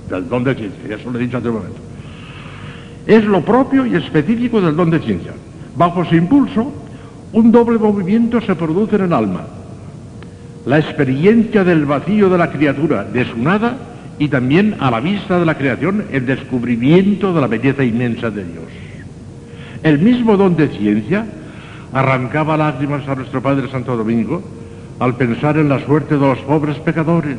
del 0.10 0.28
don 0.28 0.44
de 0.44 0.56
ciencia, 0.56 0.96
eso 0.96 1.10
lo 1.10 1.18
he 1.18 1.22
dicho 1.22 1.38
hace 1.38 1.48
un 1.48 1.56
momento. 1.56 1.80
Es 3.08 3.24
lo 3.24 3.42
propio 3.42 3.86
y 3.86 3.96
específico 3.96 4.62
del 4.62 4.76
don 4.76 4.90
de 4.90 5.00
ciencia. 5.00 5.32
Bajo 5.76 6.04
su 6.06 6.16
impulso, 6.16 6.72
un 7.34 7.52
doble 7.52 7.80
movimiento 7.80 8.42
se 8.42 8.56
produce 8.56 8.98
en 8.98 9.04
el 9.04 9.14
alma. 9.14 9.42
La 10.66 10.78
experiencia 10.78 11.64
del 11.64 11.86
vacío 11.86 12.30
de 12.30 12.38
la 12.38 12.52
criatura, 12.52 13.06
de 13.06 13.26
su 13.26 13.38
nada, 13.38 13.76
y 14.22 14.28
también 14.28 14.76
a 14.80 14.92
la 14.92 15.00
vista 15.00 15.40
de 15.40 15.48
la 15.48 15.58
creación 15.58 16.06
el 16.12 16.28
descubrimiento 16.28 17.34
de 17.34 17.42
la 17.42 17.48
belleza 17.48 17.84
inmensa 17.84 18.30
de 18.30 18.46
Dios. 18.46 18.66
El 19.82 19.98
mismo 19.98 20.38
don 20.38 20.56
de 20.56 20.68
ciencia 20.68 21.26
arrancaba 21.92 22.56
lágrimas 22.56 23.08
a 23.08 23.16
nuestro 23.16 23.42
Padre 23.42 23.68
Santo 23.72 23.98
Domingo 23.98 24.44
al 25.00 25.16
pensar 25.16 25.58
en 25.58 25.70
la 25.70 25.84
suerte 25.84 26.14
de 26.14 26.22
los 26.22 26.38
pobres 26.42 26.78
pecadores 26.78 27.38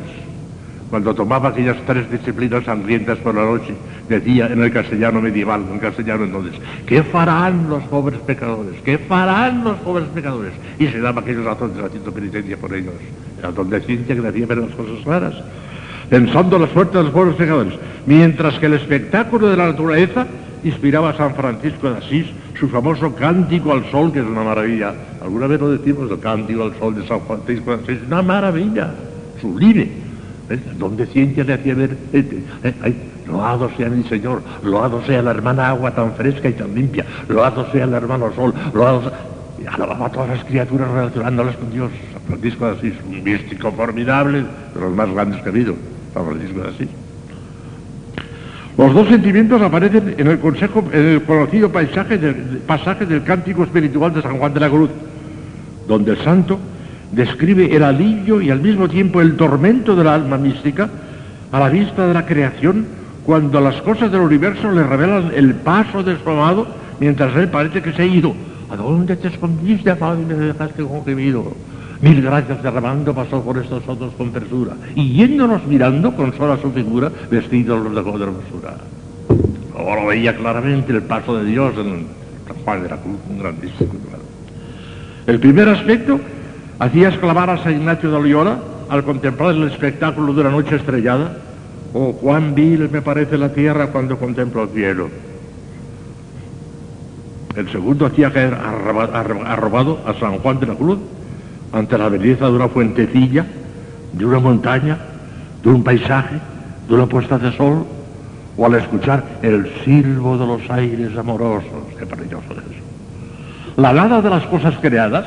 cuando 0.89 1.15
tomaba 1.15 1.49
aquellas 1.49 1.77
tres 1.87 2.11
disciplinas 2.11 2.65
sangrientas 2.65 3.17
por 3.19 3.33
la 3.33 3.45
noche, 3.45 3.73
decía 4.09 4.47
en 4.47 4.61
el 4.61 4.71
castellano 4.71 5.21
medieval, 5.21 5.63
en 5.71 5.79
castellano 5.79 6.25
entonces, 6.25 6.53
¿qué 6.85 7.01
farán 7.01 7.69
los 7.69 7.81
pobres 7.85 8.19
pecadores? 8.19 8.75
¿Qué 8.83 8.97
farán 8.97 9.63
los 9.63 9.77
pobres 9.77 10.09
pecadores? 10.09 10.51
Y 10.77 10.87
se 10.87 10.99
daba 10.99 11.21
aquellos 11.21 11.45
razones 11.45 11.77
haciendo 11.81 12.11
penitencia 12.11 12.57
por 12.57 12.75
ellos. 12.75 12.93
Era 13.39 13.51
donde 13.51 13.79
ciencia 13.79 14.13
que 14.13 14.21
decía 14.21 14.45
ver 14.45 14.57
las 14.57 14.75
cosas 14.75 15.01
claras, 15.03 15.33
pensando 16.13 16.59
la 16.59 16.67
suerte 16.67 16.99
de 16.99 17.05
los 17.05 17.11
pobres 17.11 17.33
pecadores. 17.33 17.73
Mientras 18.05 18.59
que 18.59 18.67
el 18.67 18.73
espectáculo 18.73 19.47
de 19.47 19.57
la 19.57 19.65
naturaleza 19.65 20.27
inspiraba 20.63 21.09
a 21.09 21.17
San 21.17 21.33
Francisco 21.33 21.89
de 21.89 21.97
Asís 21.97 22.27
su 22.59 22.69
famoso 22.69 23.15
cántico 23.15 23.73
al 23.73 23.89
sol, 23.89 24.13
que 24.13 24.19
es 24.19 24.25
una 24.27 24.43
maravilla. 24.43 24.93
Alguna 25.23 25.47
vez 25.47 25.59
lo 25.59 25.71
decimos, 25.71 26.11
el 26.11 26.19
cántico 26.19 26.65
al 26.65 26.77
sol 26.77 26.93
de 26.93 27.07
San 27.07 27.19
Francisco 27.21 27.75
de 27.75 27.83
Asís, 27.83 28.05
una 28.05 28.21
maravilla, 28.21 28.93
sublime 29.41 29.89
donde 30.77 31.07
ciencia 31.07 31.43
le 31.45 31.53
hacía 31.53 31.73
ver, 31.73 31.97
eh, 32.13 32.43
eh, 32.63 32.73
eh, 32.83 32.93
loado 33.27 33.71
sea 33.75 33.89
mi 33.89 34.03
Señor, 34.03 34.43
loado 34.61 35.03
sea 35.07 35.23
la 35.23 35.31
hermana 35.31 35.69
agua 35.69 35.95
tan 35.95 36.13
fresca 36.13 36.47
y 36.47 36.53
tan 36.53 36.75
limpia, 36.75 37.07
loado 37.27 37.71
sea 37.71 37.85
el 37.85 37.93
hermano 37.93 38.31
sol, 38.35 38.53
loado 38.71 39.01
sea... 39.01 39.13
Alababa 39.65 40.07
a 40.07 40.11
todas 40.11 40.29
las 40.29 40.43
criaturas 40.43 40.91
relacionándolas 40.91 41.55
con 41.55 41.71
Dios. 41.71 41.89
San 42.11 42.21
Francisco 42.23 42.65
de 42.65 42.71
Asís, 42.73 42.93
un 43.07 43.23
místico 43.23 43.71
formidable, 43.71 44.41
de 44.41 44.79
los 44.79 44.93
más 44.93 45.09
grandes 45.09 45.41
que 45.41 45.49
ha 45.49 45.51
habido, 45.51 45.73
De 46.13 46.67
Asís. 46.67 46.89
Los 48.77 48.93
dos 48.93 49.07
sentimientos 49.07 49.61
aparecen 49.61 50.15
en 50.17 50.27
el, 50.27 50.39
consejo, 50.39 50.83
en 50.91 51.07
el 51.07 51.23
conocido 51.23 51.71
pasaje 51.71 52.17
del 52.17 53.23
cántico 53.23 53.63
espiritual 53.63 54.13
de 54.13 54.21
San 54.21 54.37
Juan 54.37 54.53
de 54.53 54.59
la 54.59 54.69
Cruz, 54.69 54.89
donde 55.87 56.11
el 56.11 56.17
santo 56.23 56.59
describe 57.11 57.75
el 57.75 57.83
alivio 57.83 58.41
y 58.41 58.49
al 58.49 58.61
mismo 58.61 58.87
tiempo 58.89 59.21
el 59.21 59.35
tormento 59.37 59.95
del 59.95 60.07
alma 60.07 60.37
mística 60.37 60.89
a 61.51 61.59
la 61.59 61.69
vista 61.69 62.07
de 62.07 62.13
la 62.13 62.25
creación 62.25 62.85
cuando 63.23 63.61
las 63.61 63.81
cosas 63.81 64.11
del 64.11 64.21
universo 64.21 64.71
le 64.71 64.83
revelan 64.83 65.31
el 65.35 65.53
paso 65.55 66.03
de 66.03 66.17
su 66.17 66.29
amado 66.29 66.67
mientras 66.99 67.35
él 67.35 67.49
parece 67.49 67.81
que 67.81 67.93
se 67.93 68.01
ha 68.01 68.05
ido. 68.05 68.33
¿A 68.69 68.75
dónde 68.75 69.15
te 69.15 69.27
escondiste, 69.27 69.91
y 69.91 70.25
me 70.25 70.33
dejaste 70.33 70.83
con 70.83 71.05
gemido? 71.05 71.53
Mil 72.03 72.21
gracias 72.21 72.61
derramando 72.61 73.13
pasó 73.15 73.41
por 73.41 73.57
estos 73.57 73.81
otros 73.87 74.11
con 74.17 74.29
presura 74.29 74.73
y 74.93 75.13
yéndonos 75.13 75.65
mirando 75.65 76.13
con 76.13 76.35
sola 76.35 76.57
su 76.61 76.69
figura 76.71 77.09
vestidos 77.31 77.81
los 77.81 77.95
de 77.95 78.25
hermosura. 78.25 78.75
Ahora 79.73 80.07
veía 80.07 80.35
claramente 80.35 80.91
el 80.91 81.03
paso 81.03 81.37
de 81.37 81.45
Dios 81.45 81.73
en 81.77 82.07
San 82.45 82.57
Juan 82.65 82.83
de 82.83 82.89
la 82.89 82.97
Cruz, 82.97 83.15
un 83.29 83.39
grandísimo. 83.39 83.93
El 85.27 85.39
primer 85.39 85.69
aspecto 85.69 86.19
hacía 86.77 87.07
exclamar 87.07 87.49
a 87.49 87.63
San 87.63 87.71
Ignacio 87.71 88.11
de 88.11 88.19
Loyola 88.19 88.57
al 88.89 89.05
contemplar 89.05 89.55
el 89.55 89.63
espectáculo 89.71 90.33
de 90.33 90.41
una 90.41 90.51
noche 90.51 90.75
estrellada, 90.75 91.37
oh, 91.93 92.11
cuán 92.17 92.53
vil 92.53 92.89
me 92.89 93.01
parece 93.01 93.37
la 93.37 93.53
tierra 93.53 93.87
cuando 93.93 94.19
contemplo 94.19 94.63
el 94.63 94.69
cielo. 94.71 95.09
El 97.55 97.71
segundo 97.71 98.05
hacía 98.07 98.33
caer 98.33 98.55
arrobado 98.55 100.01
a 100.05 100.13
San 100.15 100.39
Juan 100.39 100.59
de 100.59 100.65
la 100.65 100.75
Cruz 100.75 100.99
ante 101.73 101.97
la 101.97 102.07
belleza 102.09 102.45
de 102.45 102.51
una 102.53 102.69
fuentecilla, 102.69 103.45
de 104.13 104.25
una 104.25 104.39
montaña, 104.39 104.97
de 105.61 105.69
un 105.69 105.83
paisaje, 105.83 106.35
de 106.87 106.93
una 106.93 107.07
puesta 107.07 107.37
de 107.37 107.51
sol, 107.57 107.85
o 108.55 108.65
al 108.65 108.75
escuchar 108.75 109.23
el 109.41 109.69
silbo 109.83 110.37
de 110.37 110.45
los 110.45 110.69
aires 110.69 111.17
amorosos. 111.17 111.71
Qué 111.97 112.05
precioso 112.05 112.45
es 112.51 112.57
eso. 112.59 112.83
La 113.77 113.91
nada 113.91 114.21
de 114.21 114.29
las 114.29 114.43
cosas 114.43 114.75
creadas 114.79 115.25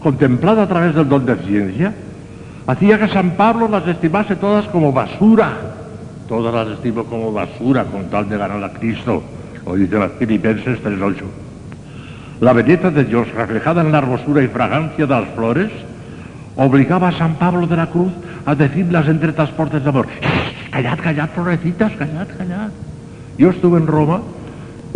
contemplada 0.00 0.64
a 0.64 0.68
través 0.68 0.94
del 0.94 1.08
don 1.08 1.24
de 1.24 1.36
ciencia, 1.36 1.94
hacía 2.66 2.98
que 2.98 3.08
San 3.08 3.32
Pablo 3.32 3.68
las 3.68 3.86
estimase 3.86 4.36
todas 4.36 4.66
como 4.66 4.92
basura. 4.92 5.52
Todas 6.28 6.54
las 6.54 6.68
estimo 6.68 7.04
como 7.04 7.32
basura 7.32 7.84
con 7.84 8.04
tal 8.04 8.28
de 8.28 8.38
ganar 8.38 8.62
a 8.62 8.72
Cristo, 8.72 9.22
lo 9.66 9.74
dice 9.74 9.98
las 9.98 10.12
Filipenses 10.12 10.82
3.8. 10.82 11.16
La 12.40 12.54
belleza 12.54 12.90
de 12.90 13.04
Dios 13.04 13.30
reflejada 13.34 13.82
en 13.82 13.92
la 13.92 13.98
hermosura 13.98 14.42
y 14.42 14.48
fragancia 14.48 15.06
de 15.06 15.14
las 15.14 15.28
flores 15.34 15.70
obligaba 16.56 17.08
a 17.08 17.12
San 17.12 17.34
Pablo 17.34 17.66
de 17.66 17.76
la 17.76 17.90
Cruz 17.90 18.12
a 18.46 18.54
decirlas 18.54 19.06
entre 19.08 19.34
transportes 19.34 19.82
de 19.82 19.88
amor, 19.90 20.06
callad, 20.70 20.98
callad, 20.98 21.28
florecitas, 21.34 21.92
callad, 21.92 22.28
callad. 22.38 22.70
Yo 23.36 23.50
estuve 23.50 23.78
en 23.78 23.86
Roma 23.86 24.22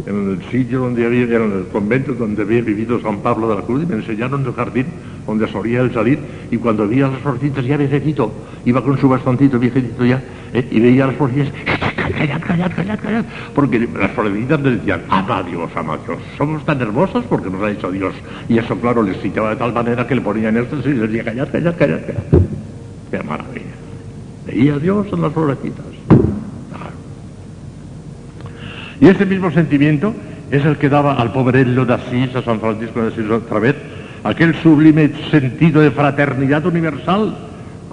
en 0.06 0.30
el 0.32 0.50
sitio 0.50 0.80
donde 0.80 1.04
había, 1.04 1.24
en 1.24 1.52
el 1.52 1.66
convento 1.70 2.14
donde 2.14 2.42
había 2.42 2.62
vivido 2.62 2.98
San 3.02 3.18
Pablo 3.18 3.48
de 3.50 3.56
la 3.56 3.62
Cruz, 3.62 3.82
y 3.82 3.86
me 3.86 3.96
enseñaron 3.96 4.44
el 4.46 4.54
jardín 4.54 4.86
donde 5.26 5.46
solía 5.48 5.82
él 5.82 5.92
salir, 5.92 6.18
y 6.50 6.56
cuando 6.56 6.88
veía 6.88 7.08
las 7.08 7.20
florcitas 7.20 7.64
ya 7.64 7.76
viejecito, 7.76 8.32
iba 8.64 8.82
con 8.82 8.98
su 8.98 9.06
bastoncito 9.06 9.58
viejecito 9.58 10.04
ya, 10.04 10.22
¿eh? 10.54 10.66
y 10.70 10.80
veía 10.80 11.06
las 11.06 11.16
florcitas, 11.16 11.52
callad, 12.12 12.40
callad, 12.40 12.72
callad, 12.74 12.98
callad, 13.00 13.24
porque 13.54 13.88
las 13.98 14.10
florecitas 14.12 14.60
le 14.60 14.70
decían, 14.72 15.02
ama 15.08 15.38
ama 15.38 15.42
Dios, 15.42 15.70
somos 16.36 16.64
tan 16.64 16.80
hermosos 16.80 17.24
porque 17.28 17.50
nos 17.50 17.62
ha 17.62 17.70
hecho 17.70 17.90
Dios, 17.90 18.14
y 18.48 18.58
eso 18.58 18.76
claro 18.78 19.02
les 19.02 19.20
citaba 19.20 19.50
de 19.50 19.56
tal 19.56 19.72
manera 19.72 20.06
que 20.06 20.14
le 20.14 20.20
ponían 20.20 20.56
esto 20.56 20.76
y 20.84 20.92
les 20.92 21.10
decía, 21.10 21.24
callad, 21.24 21.48
callad, 21.50 21.76
callad, 21.76 22.00
callad, 22.06 22.42
qué 23.10 23.22
maravilla, 23.22 23.66
veía 24.46 24.74
a 24.74 24.78
Dios 24.78 25.06
en 25.12 25.22
las 25.22 25.32
florecitas. 25.32 25.84
Y 29.00 29.08
ese 29.08 29.26
mismo 29.26 29.50
sentimiento 29.50 30.14
es 30.50 30.64
el 30.64 30.76
que 30.76 30.88
daba 30.88 31.14
al 31.14 31.32
pobrello 31.32 31.84
de 31.84 31.94
Asís, 31.94 32.34
a 32.36 32.42
San 32.42 32.60
Francisco 32.60 33.02
de 33.02 33.08
Asís 33.08 33.30
otra 33.30 33.58
vez, 33.58 33.74
aquel 34.22 34.54
sublime 34.62 35.10
sentido 35.30 35.80
de 35.80 35.90
fraternidad 35.90 36.64
universal 36.64 37.36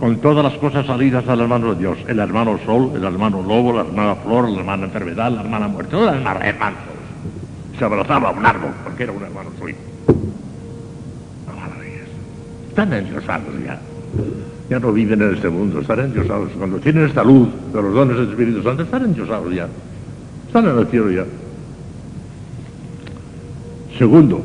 con 0.02 0.18
todas 0.18 0.44
las 0.44 0.56
cosas 0.56 0.88
salidas 0.88 1.28
al 1.28 1.42
hermano 1.42 1.76
de 1.76 1.80
Dios, 1.80 1.96
el 2.08 2.18
hermano 2.18 2.60
sol, 2.66 2.92
el 2.96 3.04
hermano 3.04 3.44
lobo, 3.44 3.72
la 3.72 3.82
hermana 3.82 4.16
flor, 4.16 4.50
la 4.50 4.58
hermana 4.62 4.86
enfermedad, 4.86 5.32
la 5.32 5.42
hermana 5.42 5.68
muerte, 5.68 5.92
todas 5.92 6.20
las 6.20 6.44
hermanos. 6.44 6.80
Se 7.78 7.86
abrazaba 7.86 8.30
a 8.30 8.32
un 8.32 8.44
árbol 8.44 8.72
porque 8.84 9.04
era 9.04 9.12
un 9.12 9.22
hermano 9.22 9.52
suyo. 9.60 9.76
Están 12.68 12.94
endiosados 12.94 13.54
ya. 13.64 13.80
Ya 14.72 14.80
no 14.80 14.92
viven 14.92 15.22
en 15.22 15.36
este 15.36 15.50
mundo, 15.50 15.82
están 15.82 16.00
endiosados. 16.00 16.50
Cuando 16.58 16.80
tienen 16.80 17.06
esta 17.06 17.24
luz 17.24 17.50
de 17.72 17.82
los 17.84 17.94
dones 17.94 18.18
del 18.18 18.30
Espíritu 18.32 18.64
Santo, 18.64 18.82
están 18.82 19.04
endiosados 19.04 19.54
ya. 19.54 19.68
Están 20.48 20.68
en 20.68 20.80
el 20.80 20.88
cielo 20.88 21.12
ya. 21.12 21.26
Segundo, 24.00 24.44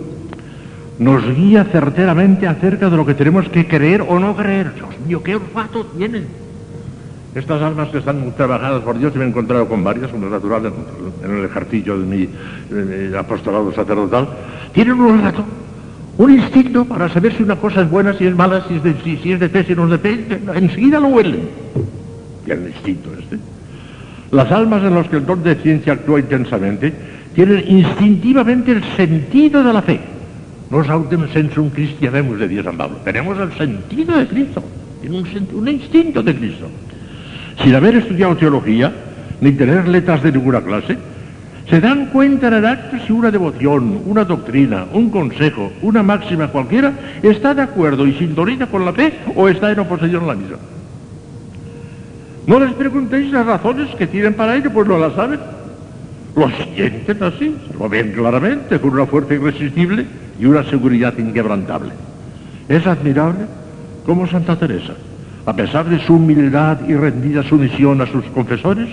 nos 0.99 1.25
guía 1.35 1.65
certeramente 1.65 2.47
acerca 2.47 2.89
de 2.89 2.97
lo 2.97 3.05
que 3.05 3.15
tenemos 3.15 3.49
que 3.49 3.67
creer 3.67 4.03
o 4.03 4.19
no 4.19 4.35
creer. 4.35 4.75
Dios 4.75 4.89
mío, 5.07 5.23
qué 5.23 5.37
olfato 5.37 5.85
tienen. 5.97 6.27
Estas 7.35 7.61
almas 7.61 7.91
que 7.91 7.99
están 7.99 8.33
trabajadas 8.33 8.83
por 8.83 8.99
Dios, 8.99 9.13
y 9.15 9.19
me 9.19 9.25
he 9.25 9.29
encontrado 9.29 9.69
con 9.69 9.85
varias, 9.85 10.11
es 10.11 10.19
natural 10.19 10.73
en, 11.23 11.39
el 11.39 11.45
ejercicio 11.45 11.99
de 11.99 12.07
mi, 12.07 13.15
apostolado 13.15 13.71
sacerdotal, 13.75 14.27
tienen 14.73 14.99
un 14.99 15.23
rato, 15.23 15.45
un 16.17 16.31
instinto 16.31 16.87
para 16.87 17.11
saber 17.11 17.37
si 17.37 17.43
una 17.43 17.57
cosa 17.57 17.83
es 17.83 17.91
buena, 17.91 18.15
si 18.15 18.27
es 18.27 18.35
mala, 18.35 18.65
si 18.67 18.77
es 18.77 18.83
de, 18.83 18.95
fe, 18.95 19.65
si 19.65 19.75
no 19.75 19.85
es 19.85 19.91
de 19.91 19.99
fe, 19.99 20.41
enseguida 20.55 20.99
lo 20.99 21.09
huelen. 21.09 21.41
El 22.47 22.69
instinto 22.69 23.11
este. 23.19 23.39
Las 24.31 24.51
almas 24.51 24.83
en 24.83 24.95
las 24.95 25.07
que 25.09 25.17
el 25.17 25.27
don 25.27 25.43
de 25.43 25.57
ciencia 25.57 25.93
actúa 25.93 26.21
intensamente 26.21 26.93
tienen 27.35 27.63
instintivamente 27.69 28.73
el 28.73 28.83
sentido 28.97 29.63
de 29.63 29.73
la 29.75 29.83
fe. 29.83 30.01
No 30.71 30.83
autem 30.83 31.29
sensum 31.33 31.71
cristianemus 31.71 32.39
de 32.39 32.49
Dios 32.49 32.65
San 32.65 32.77
Pablo. 32.77 32.97
Tenemos 33.05 33.39
el 33.39 33.53
sentido 33.53 34.17
de 34.17 34.27
Cristo. 34.27 34.63
Un, 35.09 35.25
un 35.55 35.69
instinto 35.69 36.23
de 36.23 36.35
Cristo 36.35 36.69
sin 37.63 37.75
haber 37.75 37.97
estudiado 37.97 38.37
teología, 38.37 38.93
ni 39.41 39.53
tener 39.53 39.89
letras 39.89 40.23
de 40.23 40.33
ninguna 40.33 40.61
clase, 40.61 40.97
se 41.69 41.81
dan 41.81 42.07
cuenta 42.07 42.49
en 42.49 42.55
el 42.55 42.67
acto 42.67 42.97
si 43.05 43.13
una 43.13 43.31
devoción, 43.31 44.03
una 44.07 44.25
doctrina, 44.25 44.87
un 44.93 45.11
consejo, 45.11 45.73
una 45.83 46.03
máxima 46.03 46.49
cualquiera 46.49 46.93
está 47.23 47.55
de 47.55 47.63
acuerdo 47.63 48.07
y 48.07 48.13
sintoniza 48.15 48.67
con 48.67 48.85
la 48.85 48.93
fe 48.93 49.13
o 49.35 49.49
está 49.49 49.73
en 49.73 49.81
oposición 49.81 50.25
a 50.25 50.27
la 50.29 50.35
misma. 50.35 50.59
No 52.47 52.61
les 52.61 52.73
preguntéis 52.75 53.33
las 53.33 53.45
razones 53.45 53.93
que 53.97 54.07
tienen 54.07 54.35
para 54.35 54.55
ello, 54.55 54.71
pues 54.73 54.87
no 54.87 54.99
las 54.99 55.15
saben. 55.15 55.41
Lo 56.37 56.51
sienten 56.51 57.23
así, 57.23 57.57
lo 57.79 57.89
ven 57.89 58.13
claramente, 58.13 58.79
con 58.79 58.91
una 58.91 59.07
fuerza 59.07 59.35
irresistible 59.35 60.07
y 60.39 60.45
una 60.45 60.63
seguridad 60.65 61.17
inquebrantable. 61.19 61.93
Es 62.69 62.87
admirable 62.87 63.47
como 64.05 64.27
Santa 64.29 64.57
Teresa 64.57 64.93
a 65.47 65.55
pesar 65.55 65.87
de 65.87 66.01
su 66.01 66.15
humildad 66.15 66.79
y 66.89 66.95
rendida 66.95 67.43
sumisión 67.45 68.01
a 68.01 68.07
sus 68.07 68.25
confesores, 68.27 68.89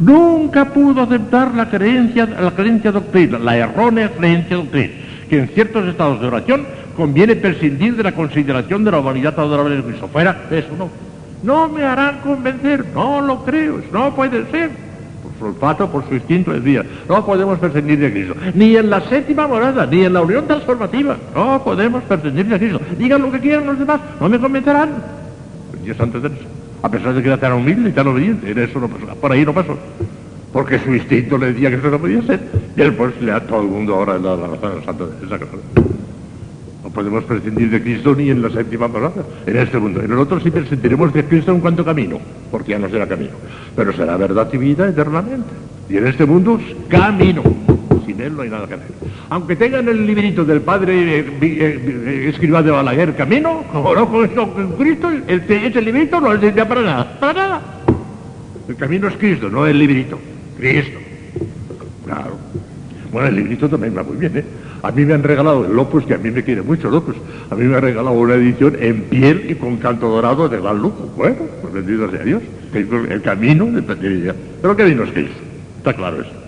nunca 0.00 0.64
pudo 0.72 1.02
aceptar 1.02 1.54
la 1.54 1.68
creencia, 1.68 2.26
la 2.26 2.50
doctrina, 2.50 3.38
la 3.38 3.56
errónea 3.58 4.10
creencia 4.10 4.56
doctrina, 4.56 4.92
que 5.28 5.38
en 5.38 5.48
ciertos 5.48 5.86
estados 5.86 6.20
de 6.20 6.28
oración 6.28 6.66
conviene 6.96 7.36
prescindir 7.36 7.94
de 7.94 8.04
la 8.04 8.12
consideración 8.12 8.84
de 8.84 8.90
la 8.90 9.00
humanidad 9.00 9.38
adorable 9.38 9.76
de 9.76 9.82
Cristo. 9.82 10.08
Fuera, 10.08 10.44
eso 10.50 10.74
no. 10.78 10.88
No 11.42 11.68
me 11.68 11.82
harán 11.84 12.20
convencer, 12.20 12.86
no 12.94 13.20
lo 13.20 13.44
creo, 13.44 13.82
no 13.92 14.14
puede 14.14 14.50
ser. 14.50 14.70
Su 15.42 15.48
olfato, 15.48 15.90
por 15.90 16.08
su 16.08 16.14
instinto 16.14 16.52
decía, 16.52 16.84
no 17.08 17.26
podemos 17.26 17.58
prescindir 17.58 17.98
de 17.98 18.12
Cristo. 18.12 18.36
Ni 18.54 18.76
en 18.76 18.88
la 18.88 19.00
séptima 19.00 19.48
morada, 19.48 19.86
ni 19.86 20.04
en 20.04 20.12
la 20.12 20.22
unión 20.22 20.46
transformativa, 20.46 21.16
no 21.34 21.64
podemos 21.64 22.04
prescindir 22.04 22.46
de 22.46 22.58
Cristo. 22.58 22.80
Digan 22.96 23.22
lo 23.22 23.32
que 23.32 23.40
quieran 23.40 23.66
los 23.66 23.76
demás, 23.76 24.00
no 24.20 24.28
me 24.28 24.38
convencerán. 24.38 24.90
Dios 25.82 25.98
antes 25.98 26.22
de 26.22 26.28
eso. 26.28 26.36
A 26.80 26.88
pesar 26.88 27.12
de 27.14 27.22
que 27.22 27.26
era 27.26 27.38
tan 27.38 27.54
humilde 27.54 27.90
y 27.90 27.92
tan 27.92 28.06
obediente, 28.06 28.52
en 28.52 28.58
eso 28.58 28.78
no 28.78 28.86
pasó. 28.86 29.06
Por 29.16 29.32
ahí 29.32 29.44
no 29.44 29.52
pasó. 29.52 29.76
Porque 30.52 30.78
su 30.78 30.94
instinto 30.94 31.36
le 31.36 31.52
decía 31.52 31.70
que 31.70 31.76
eso 31.76 31.90
no 31.90 31.98
podía 31.98 32.22
ser. 32.22 32.38
Y 32.76 32.80
él 32.80 32.94
pues 32.94 33.20
le 33.20 33.32
da 33.32 33.40
todo 33.40 33.62
el 33.62 33.68
mundo 33.68 33.96
ahora 33.96 34.18
la, 34.18 34.36
razón 34.36 34.72
al 34.76 34.84
santo 34.84 35.08
de 35.08 35.26
esa 35.26 35.40
cosa. 35.40 35.56
No 35.74 36.01
podemos 36.92 37.24
prescindir 37.24 37.70
de 37.70 37.82
Cristo 37.82 38.14
ni 38.14 38.30
en 38.30 38.42
la 38.42 38.50
séptima 38.50 38.88
morada, 38.88 39.24
en 39.46 39.56
este 39.56 39.78
mundo. 39.78 40.00
En 40.02 40.12
el 40.12 40.18
otro 40.18 40.40
sí 40.40 40.50
prescindiremos 40.50 41.12
de 41.12 41.24
Cristo 41.24 41.52
en 41.52 41.60
cuanto 41.60 41.84
camino, 41.84 42.18
porque 42.50 42.72
ya 42.72 42.78
no 42.78 42.88
será 42.88 43.06
camino. 43.06 43.32
Pero 43.74 43.92
será 43.92 44.16
verdad 44.16 44.48
y 44.52 44.58
vida 44.58 44.88
eternamente. 44.88 45.48
Y 45.88 45.96
en 45.96 46.06
este 46.06 46.24
mundo, 46.24 46.60
camino. 46.88 47.42
Sin 48.06 48.20
él 48.20 48.34
no 48.34 48.42
hay 48.42 48.50
nada 48.50 48.66
que 48.66 48.74
hacer. 48.74 48.88
Aunque 49.30 49.56
tengan 49.56 49.88
el 49.88 50.06
librito 50.06 50.44
del 50.44 50.60
padre 50.60 51.20
eh, 51.20 51.38
eh, 51.40 52.26
escriba 52.28 52.62
de 52.62 52.70
Balaguer 52.70 53.14
Camino, 53.16 53.64
como 53.72 53.94
no 53.94 54.08
con, 54.10 54.28
Cristo, 54.78 55.10
el, 55.10 55.42
ese 55.48 55.80
librito 55.80 56.20
no 56.20 56.38
sirve 56.38 56.66
para 56.66 56.82
nada. 56.82 57.18
Para 57.18 57.32
nada. 57.32 57.62
El 58.68 58.76
camino 58.76 59.08
es 59.08 59.16
Cristo, 59.16 59.48
no 59.48 59.66
el 59.66 59.78
librito. 59.78 60.18
Cristo. 60.58 60.98
Claro. 62.04 62.36
Bueno, 63.10 63.28
el 63.28 63.36
librito 63.36 63.68
también 63.68 63.96
va 63.96 64.02
muy 64.02 64.16
bien, 64.16 64.36
¿eh? 64.38 64.44
A 64.82 64.90
mí 64.90 65.04
me 65.04 65.14
han 65.14 65.22
regalado 65.22 65.64
el 65.64 65.74
Lopus, 65.74 66.04
que 66.04 66.14
a 66.14 66.18
mí 66.18 66.30
me 66.30 66.42
quiere 66.42 66.62
mucho 66.62 66.90
Lopus. 66.90 67.16
A 67.50 67.54
mí 67.54 67.64
me 67.64 67.76
han 67.76 67.82
regalado 67.82 68.16
una 68.16 68.34
edición 68.34 68.76
en 68.80 69.02
piel 69.02 69.50
y 69.50 69.54
con 69.54 69.76
canto 69.76 70.08
dorado 70.08 70.48
de 70.48 70.60
gran 70.60 70.78
lujo. 70.78 71.10
Bueno, 71.16 71.36
pues 71.60 71.72
bendito 71.72 72.10
sea 72.10 72.24
Dios. 72.24 72.42
El 72.74 73.22
camino 73.22 73.66
de 73.66 73.82
Pero 73.82 74.72
el 74.72 74.76
camino 74.76 75.04
es 75.04 75.12
Cristo. 75.12 75.40
Está 75.78 75.94
claro 75.94 76.20
eso 76.20 76.42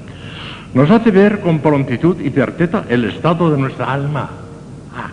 nos 0.74 0.90
hace 0.90 1.12
ver 1.12 1.40
con 1.40 1.60
prontitud 1.60 2.20
y 2.20 2.30
certeza 2.30 2.84
el 2.88 3.04
estado 3.04 3.50
de 3.50 3.58
nuestra 3.58 3.92
alma. 3.92 4.28
Ah. 4.94 5.10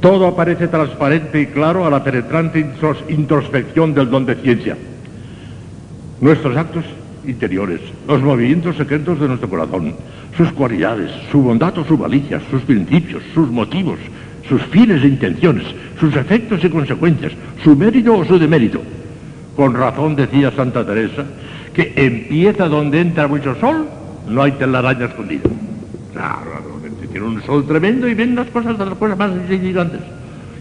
Todo 0.00 0.28
aparece 0.28 0.68
transparente 0.68 1.40
y 1.40 1.46
claro 1.46 1.84
a 1.84 1.90
la 1.90 2.02
penetrante 2.02 2.64
introspección 3.08 3.92
del 3.92 4.08
don 4.08 4.24
de 4.24 4.36
ciencia. 4.36 4.76
Nuestros 6.20 6.56
actos 6.56 6.84
interiores, 7.26 7.80
los 8.06 8.22
movimientos 8.22 8.76
secretos 8.76 9.20
de 9.20 9.28
nuestro 9.28 9.48
corazón, 9.48 9.94
sus 10.36 10.50
cualidades, 10.52 11.10
su 11.30 11.42
bondad 11.42 11.76
o 11.78 11.84
su 11.84 11.96
malicia, 11.96 12.40
sus 12.50 12.62
principios, 12.62 13.22
sus 13.34 13.50
motivos, 13.50 13.98
sus 14.48 14.62
fines 14.62 15.02
e 15.02 15.08
intenciones, 15.08 15.64
sus 15.98 16.14
efectos 16.16 16.64
y 16.64 16.68
consecuencias, 16.68 17.32
su 17.62 17.76
mérito 17.76 18.16
o 18.16 18.24
su 18.24 18.38
demérito. 18.38 18.80
Con 19.56 19.74
razón 19.74 20.16
decía 20.16 20.50
Santa 20.50 20.84
Teresa, 20.84 21.24
que 21.74 21.92
empieza 21.96 22.68
donde 22.68 23.00
entra 23.00 23.28
mucho 23.28 23.54
sol, 23.56 23.86
no 24.28 24.42
hay 24.42 24.52
telaraña 24.52 25.06
escondida. 25.06 25.48
Claro, 26.12 26.80
tiene 27.12 27.26
un 27.26 27.42
sol 27.42 27.66
tremendo 27.66 28.08
y 28.08 28.14
ven 28.14 28.34
las 28.34 28.48
cosas 28.48 28.78
de 28.78 28.86
las 28.86 28.94
cosas 28.94 29.18
más 29.18 29.30
insignificantes. 29.32 30.00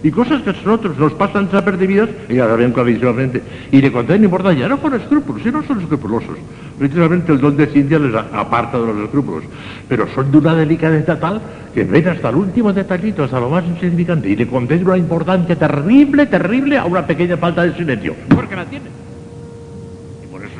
Y 0.03 0.09
cosas 0.09 0.41
que 0.41 0.49
a 0.49 0.53
nosotros 0.53 0.97
nos 0.97 1.13
pasan 1.13 1.45
desapercibidas, 1.45 2.09
y 2.27 2.35
ya 2.35 2.47
ven 2.47 2.71
clarísimamente, 2.71 3.41
y 3.71 3.81
le 3.81 3.91
contienen 3.91 4.23
importancia, 4.23 4.67
no 4.67 4.77
por 4.77 4.95
escrúpulos, 4.95 5.43
si 5.43 5.51
no 5.51 5.61
son 5.63 5.79
escrupulosos. 5.81 6.37
Precisamente 6.79 7.31
el 7.31 7.39
don 7.39 7.55
de 7.55 7.67
ciencia 7.67 7.99
les 7.99 8.15
aparta 8.15 8.79
de 8.79 8.87
los 8.87 8.97
escrúpulos, 9.05 9.43
pero 9.87 10.07
son 10.15 10.31
de 10.31 10.37
una 10.39 10.55
delicadeza 10.55 11.19
tal 11.19 11.41
que 11.73 11.83
ven 11.83 12.07
hasta 12.07 12.29
el 12.29 12.35
último 12.35 12.73
detallito, 12.73 13.23
hasta 13.23 13.39
lo 13.39 13.49
más 13.49 13.63
insignificante, 13.63 14.27
y 14.27 14.35
le 14.35 14.47
contienen 14.47 14.87
una 14.87 14.97
importancia 14.97 15.55
terrible, 15.55 16.25
terrible 16.25 16.77
a 16.77 16.85
una 16.85 17.05
pequeña 17.05 17.37
falta 17.37 17.63
de 17.63 17.75
silencio, 17.75 18.15
porque 18.33 18.55
la 18.55 18.65
tienen. 18.65 19.01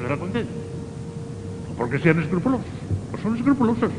La 0.08 0.18
No 0.18 0.26
porque 1.78 2.00
sean 2.00 2.20
escrupulosos, 2.20 2.66
no 3.12 3.18
son 3.24 3.38
escrupulosos. 3.38 3.92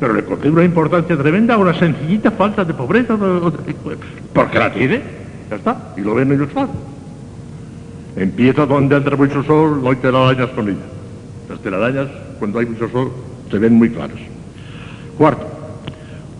Pero 0.00 0.14
le 0.14 0.24
concede 0.24 0.50
una 0.50 0.64
importancia 0.64 1.16
tremenda 1.16 1.54
a 1.54 1.58
una 1.58 1.74
sencillita 1.74 2.30
falta 2.32 2.64
de 2.64 2.74
pobreza, 2.74 3.16
porque 4.32 4.58
la 4.58 4.72
tiene, 4.72 5.02
ya 5.50 5.56
está, 5.56 5.94
y 5.96 6.00
lo 6.00 6.14
ven 6.14 6.32
ellos 6.32 6.48
claro. 6.52 6.70
Empieza 8.16 8.66
donde 8.66 8.96
entra 8.96 9.16
mucho 9.16 9.42
sol, 9.44 9.82
no 9.82 9.90
hay 9.90 9.96
telarañas 9.96 10.50
con 10.50 10.68
ella. 10.68 10.78
Las 11.48 11.60
telarañas, 11.60 12.08
cuando 12.38 12.58
hay 12.58 12.66
mucho 12.66 12.88
sol, 12.88 13.12
se 13.50 13.58
ven 13.58 13.74
muy 13.74 13.90
claras. 13.90 14.18
Cuarto, 15.16 15.46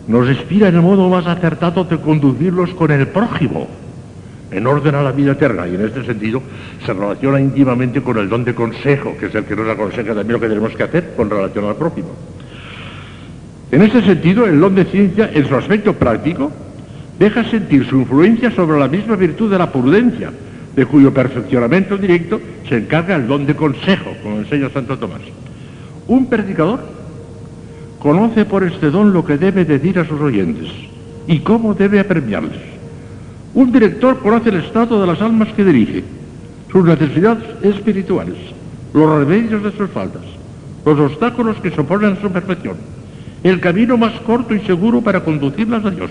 nos 0.09 0.29
inspira 0.29 0.69
en 0.69 0.77
el 0.77 0.83
modo 0.83 1.09
más 1.09 1.27
acertado 1.27 1.85
de 1.85 1.99
conducirlos 1.99 2.71
con 2.71 2.91
el 2.91 3.09
prójimo 3.09 3.69
en 4.51 4.67
orden 4.67 4.95
a 4.95 5.03
la 5.03 5.13
vida 5.13 5.33
eterna 5.33 5.67
y 5.67 5.75
en 5.75 5.85
este 5.85 6.05
sentido 6.05 6.41
se 6.85 6.93
relaciona 6.93 7.41
íntimamente 7.41 8.03
con 8.03 8.19
el 8.19 8.29
don 8.29 8.45
de 8.45 8.55
consejo, 8.55 9.17
que 9.19 9.27
es 9.27 9.35
el 9.35 9.45
que 9.45 9.57
nos 9.57 9.69
aconseja 9.69 10.15
también 10.15 10.33
lo 10.33 10.41
que 10.41 10.49
tenemos 10.49 10.75
que 10.77 10.83
hacer 10.83 11.15
con 11.17 11.29
relación 11.29 11.65
al 11.65 11.77
prójimo. 11.77 12.11
En 13.75 13.83
este 13.83 14.03
sentido, 14.03 14.47
el 14.47 14.61
don 14.61 14.77
de 14.77 14.85
ciencia, 14.85 15.29
en 15.35 15.49
su 15.49 15.57
aspecto 15.57 15.95
práctico, 15.95 16.53
deja 17.19 17.43
sentir 17.51 17.85
su 17.85 17.97
influencia 17.97 18.53
sobre 18.53 18.79
la 18.79 18.87
misma 18.87 19.17
virtud 19.17 19.51
de 19.51 19.59
la 19.59 19.73
prudencia, 19.73 20.31
de 20.77 20.87
cuyo 20.87 21.13
perfeccionamiento 21.13 21.99
directo 21.99 22.41
se 22.69 22.77
encarga 22.77 23.17
el 23.17 23.27
don 23.27 23.47
de 23.47 23.57
consejo, 23.57 24.13
como 24.23 24.39
enseña 24.39 24.71
Santo 24.71 24.97
Tomás. 24.97 25.23
Un 26.07 26.27
predicador 26.27 26.87
conoce 27.99 28.45
por 28.45 28.63
este 28.63 28.93
don 28.93 29.13
lo 29.13 29.25
que 29.25 29.39
debe 29.39 29.65
decir 29.65 29.99
a 29.99 30.07
sus 30.07 30.21
oyentes 30.21 30.69
y 31.27 31.41
cómo 31.41 31.75
debe 31.75 31.99
apremiarles. 31.99 32.63
Un 33.55 33.73
director 33.73 34.21
conoce 34.21 34.51
el 34.51 34.59
estado 34.59 35.01
de 35.01 35.07
las 35.09 35.21
almas 35.21 35.49
que 35.49 35.65
dirige, 35.65 36.05
sus 36.71 36.85
necesidades 36.85 37.43
espirituales, 37.61 38.37
los 38.93 39.19
remedios 39.19 39.65
de 39.65 39.73
sus 39.73 39.91
faltas, 39.91 40.23
los 40.87 41.01
obstáculos 41.01 41.57
que 41.57 41.73
se 41.73 41.81
oponen 41.81 42.13
a 42.13 42.21
su 42.21 42.31
perfección, 42.31 42.77
el 43.45 43.61
camino 43.61 43.97
más 43.99 44.13
corto 44.21 44.55
y 44.55 44.61
seguro 44.61 45.03
para 45.03 45.23
conducirlas 45.23 45.85
a 45.85 45.91
Dios, 45.91 46.11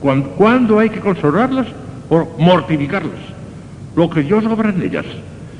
cuando, 0.00 0.80
hay 0.80 0.90
que 0.90 1.00
consolarlas 1.00 1.66
o 2.10 2.28
mortificarlas, 2.38 3.20
lo 3.96 4.10
que 4.10 4.22
Dios 4.22 4.44
obra 4.44 4.70
en 4.70 4.82
ellas 4.82 5.06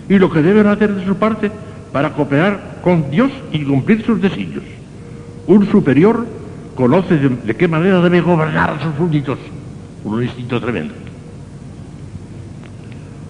y 0.09 0.19
lo 0.19 0.29
que 0.31 0.43
deben 0.43 0.67
hacer 0.67 0.93
de 0.93 1.07
su 1.07 1.15
parte 1.15 1.51
para 1.93 2.13
cooperar 2.13 2.81
con 2.83 3.09
Dios 3.11 3.31
y 3.53 3.65
cumplir 3.65 4.05
sus 4.05 4.21
designios. 4.21 4.65
Un 5.47 5.71
superior 5.71 6.27
conoce 6.75 7.17
de 7.19 7.57
qué 7.57 7.69
manera 7.69 8.01
debe 8.01 8.21
gobernar 8.21 8.71
a 8.71 8.83
sus 8.83 8.97
súbditos 8.97 9.39
un 10.03 10.23
instinto 10.23 10.61
tremendo. 10.61 10.93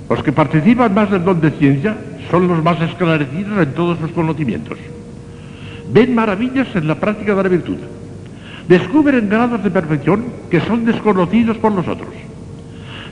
Los 0.08 0.22
que 0.22 0.32
participan 0.32 0.94
más 0.94 1.10
del 1.10 1.24
don 1.24 1.40
de 1.40 1.50
ciencia 1.50 1.96
son 2.30 2.48
los 2.48 2.64
más 2.64 2.80
esclarecidos 2.80 3.58
en 3.62 3.74
todos 3.74 3.98
sus 3.98 4.10
conocimientos. 4.12 4.78
Ven 5.92 6.14
maravillas 6.14 6.68
en 6.74 6.88
la 6.88 6.94
práctica 6.94 7.34
de 7.34 7.42
la 7.42 7.48
virtud. 7.48 7.76
Descubren 8.68 9.28
grados 9.28 9.62
de 9.62 9.70
perfección 9.70 10.24
que 10.50 10.60
son 10.60 10.84
desconocidos 10.84 11.58
por 11.58 11.72
nosotros. 11.72 12.08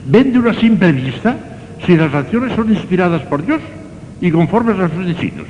Ven 0.05 0.33
de 0.33 0.39
una 0.39 0.53
simple 0.55 0.91
vista 0.91 1.37
si 1.85 1.95
las 1.95 2.13
acciones 2.13 2.55
son 2.55 2.71
inspiradas 2.71 3.21
por 3.23 3.45
Dios 3.45 3.61
y 4.19 4.31
conformes 4.31 4.79
a 4.79 4.89
sus 4.89 5.05
designios. 5.05 5.47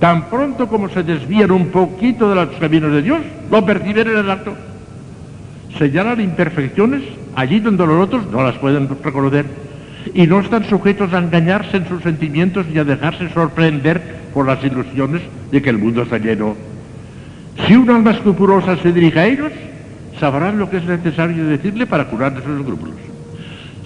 Tan 0.00 0.28
pronto 0.28 0.68
como 0.68 0.88
se 0.88 1.02
desvían 1.02 1.50
un 1.50 1.68
poquito 1.68 2.28
de 2.28 2.34
los 2.34 2.48
caminos 2.56 2.92
de 2.92 3.02
Dios, 3.02 3.20
lo 3.50 3.64
perciben 3.64 4.08
en 4.08 4.16
el 4.18 4.30
acto. 4.30 4.54
Señalan 5.78 6.20
imperfecciones 6.20 7.02
allí 7.34 7.60
donde 7.60 7.86
los 7.86 8.04
otros 8.04 8.26
no 8.30 8.42
las 8.42 8.56
pueden 8.56 8.88
reconocer 9.02 9.65
y 10.14 10.26
no 10.26 10.40
están 10.40 10.64
sujetos 10.64 11.12
a 11.12 11.18
engañarse 11.18 11.76
en 11.76 11.88
sus 11.88 12.02
sentimientos 12.02 12.66
ni 12.66 12.78
a 12.78 12.84
dejarse 12.84 13.28
sorprender 13.30 14.00
por 14.32 14.46
las 14.46 14.62
ilusiones 14.62 15.22
de 15.50 15.62
que 15.62 15.70
el 15.70 15.78
mundo 15.78 16.02
está 16.02 16.18
lleno. 16.18 16.54
Si 17.66 17.74
un 17.74 17.88
alma 17.90 18.12
escrupulosa 18.12 18.76
se 18.76 18.92
dirige 18.92 19.18
a 19.18 19.26
ellos, 19.26 19.52
sabrán 20.20 20.58
lo 20.58 20.68
que 20.68 20.78
es 20.78 20.84
necesario 20.84 21.46
decirle 21.46 21.86
para 21.86 22.06
curar 22.06 22.34
de 22.34 22.42
sus 22.42 22.60
escrúpulos. 22.60 22.94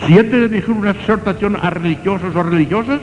Si 0.06 0.18
antes 0.18 0.32
de 0.32 0.48
dirigir 0.48 0.74
una 0.74 0.90
exhortación 0.90 1.56
a 1.60 1.70
religiosos 1.70 2.34
o 2.34 2.42
religiosas, 2.42 3.00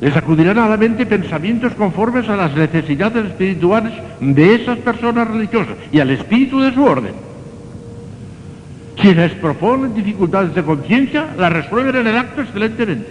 les 0.00 0.16
acudirán 0.16 0.58
a 0.58 0.68
la 0.68 0.76
mente 0.78 1.04
pensamientos 1.04 1.74
conformes 1.74 2.28
a 2.28 2.36
las 2.36 2.54
necesidades 2.54 3.26
espirituales 3.26 3.92
de 4.20 4.54
esas 4.54 4.78
personas 4.78 5.28
religiosas 5.28 5.76
y 5.92 6.00
al 6.00 6.10
espíritu 6.10 6.60
de 6.60 6.72
su 6.72 6.82
orden. 6.82 7.29
Si 9.00 9.14
les 9.14 9.32
proponen 9.32 9.94
dificultades 9.94 10.54
de 10.54 10.62
conciencia, 10.62 11.28
las 11.38 11.52
resuelven 11.52 11.96
en 11.96 12.06
el 12.06 12.16
acto 12.18 12.42
excelentemente. 12.42 13.08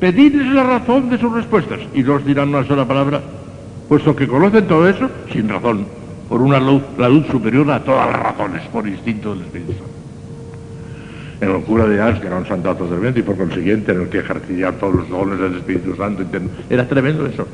Pedidles 0.00 0.46
la 0.52 0.62
razón 0.62 1.10
de 1.10 1.18
sus 1.18 1.32
respuestas 1.32 1.80
y 1.92 2.02
no 2.02 2.14
os 2.14 2.24
dirán 2.24 2.48
una 2.48 2.64
sola 2.64 2.86
palabra, 2.86 3.20
puesto 3.88 4.16
que 4.16 4.26
conocen 4.26 4.66
todo 4.66 4.88
eso 4.88 5.10
sin 5.32 5.48
razón, 5.48 5.86
por 6.28 6.40
una 6.40 6.58
luz, 6.60 6.82
la 6.96 7.08
luz 7.08 7.26
superior 7.26 7.70
a 7.70 7.80
todas 7.80 8.10
las 8.10 8.22
razones, 8.22 8.62
por 8.68 8.86
instinto 8.86 9.34
del 9.34 9.44
Espíritu 9.44 9.72
Santo. 9.72 9.88
En 11.40 11.50
el 11.50 11.62
cura 11.62 11.86
de 11.86 12.00
Ars, 12.00 12.20
que 12.20 12.26
era 12.26 12.36
un 12.36 12.46
santato 12.46 12.84
tremendo 12.86 13.20
y 13.20 13.22
por 13.22 13.36
consiguiente 13.36 13.92
en 13.92 14.02
el 14.02 14.08
que 14.08 14.18
ejercía 14.18 14.72
todos 14.72 14.94
los 14.94 15.08
dones 15.08 15.38
del 15.40 15.56
Espíritu 15.56 15.94
Santo, 15.94 16.24
era 16.70 16.88
tremendo 16.88 17.26
eso. 17.26 17.46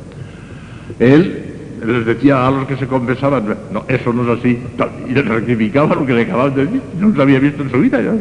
Él 0.99 1.54
les 1.87 2.07
decía 2.07 2.47
a 2.47 2.51
los 2.51 2.67
que 2.67 2.77
se 2.77 2.87
confesaban, 2.87 3.57
no, 3.73 3.85
eso 3.89 4.13
no 4.13 4.33
es 4.33 4.39
así, 4.39 4.59
y 5.09 5.13
les 5.13 5.27
rectificaba 5.27 5.95
lo 5.95 6.07
que 6.07 6.15
le 6.15 6.23
acababan 6.23 6.55
de 6.55 6.67
decir, 6.67 6.83
no 6.99 7.15
se 7.15 7.23
había 7.23 7.39
visto 7.39 7.63
en 7.63 7.71
su 7.71 7.81
vida. 7.81 8.01
¿ya? 8.01 8.13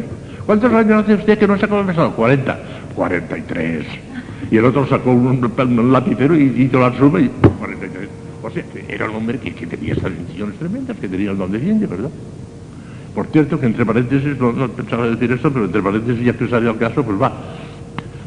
¿Cuántos 0.46 0.72
años 0.72 1.02
hace 1.02 1.14
usted 1.14 1.38
que 1.38 1.46
no 1.46 1.56
se 1.56 1.64
ha 1.64 1.68
confesado? 1.68 2.12
40, 2.12 2.58
43. 2.94 3.86
Y 4.50 4.56
el 4.56 4.64
otro 4.66 4.86
sacó 4.86 5.12
un, 5.12 5.50
un 5.56 5.92
lapicero 5.92 6.36
y 6.36 6.44
hizo 6.62 6.78
la 6.78 6.96
suma 6.96 7.20
y 7.20 7.28
43. 7.28 8.08
O 8.42 8.50
sea, 8.50 8.62
era 8.88 9.08
un 9.08 9.16
hombre 9.16 9.38
que, 9.38 9.52
tenía 9.66 9.94
esas 9.94 10.12
decisiones 10.16 10.58
tremendas, 10.58 10.96
que 10.98 11.08
tenía 11.08 11.30
el 11.30 11.38
don 11.38 11.50
de 11.50 11.60
ciencia, 11.60 11.86
¿verdad? 11.86 12.10
Por 13.14 13.26
cierto, 13.28 13.58
que 13.58 13.66
entre 13.66 13.86
paréntesis, 13.86 14.38
no, 14.38 14.68
pensaba 14.68 15.06
decir 15.08 15.32
esto, 15.32 15.50
pero 15.50 15.64
entre 15.64 15.80
paréntesis, 15.80 16.24
ya 16.24 16.34
que 16.34 16.46
salió 16.48 16.72
el 16.72 16.76
caso, 16.76 17.02
pues 17.02 17.20
va. 17.20 17.32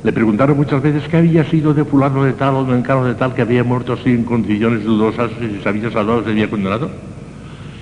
Le 0.03 0.13
preguntaron 0.13 0.55
muchas 0.55 0.81
veces 0.81 1.03
qué 1.09 1.17
había 1.17 1.43
sido 1.45 1.73
de 1.73 1.83
fulano 1.83 2.23
de 2.23 2.33
tal 2.33 2.55
o 2.55 2.65
de 2.65 2.77
encaro 2.77 3.03
de 3.03 3.15
tal 3.15 3.33
que 3.33 3.41
había 3.41 3.63
muerto 3.63 3.93
así 3.93 4.09
en 4.11 4.23
condiciones 4.23 4.83
dudosas 4.83 5.31
y 5.41 5.55
si 5.55 5.61
se 5.61 5.69
había 5.69 5.91
salvado 5.91 6.23
se 6.23 6.29
había 6.29 6.49
condenado. 6.49 6.89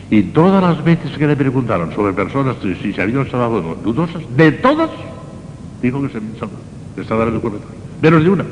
Y 0.10 0.24
todas 0.24 0.62
las 0.62 0.84
veces 0.84 1.12
que 1.18 1.28
le 1.28 1.36
preguntaron 1.36 1.94
sobre 1.94 2.14
personas 2.14 2.56
si 2.82 2.94
se 2.94 3.02
habían 3.02 3.30
salvado 3.30 3.58
o 3.58 3.62
no, 3.62 3.76
dudosas, 3.76 4.22
de 4.36 4.52
todas, 4.54 4.90
dijo 5.82 6.02
que 6.02 6.10
se 6.10 6.18
habían 6.18 6.34
salvado. 6.34 6.60
Estaba 6.96 7.24
en 7.24 7.36
el 7.36 7.42
correcto. 7.42 7.68
Menos 8.02 8.24
de 8.24 8.30
una. 8.30 8.46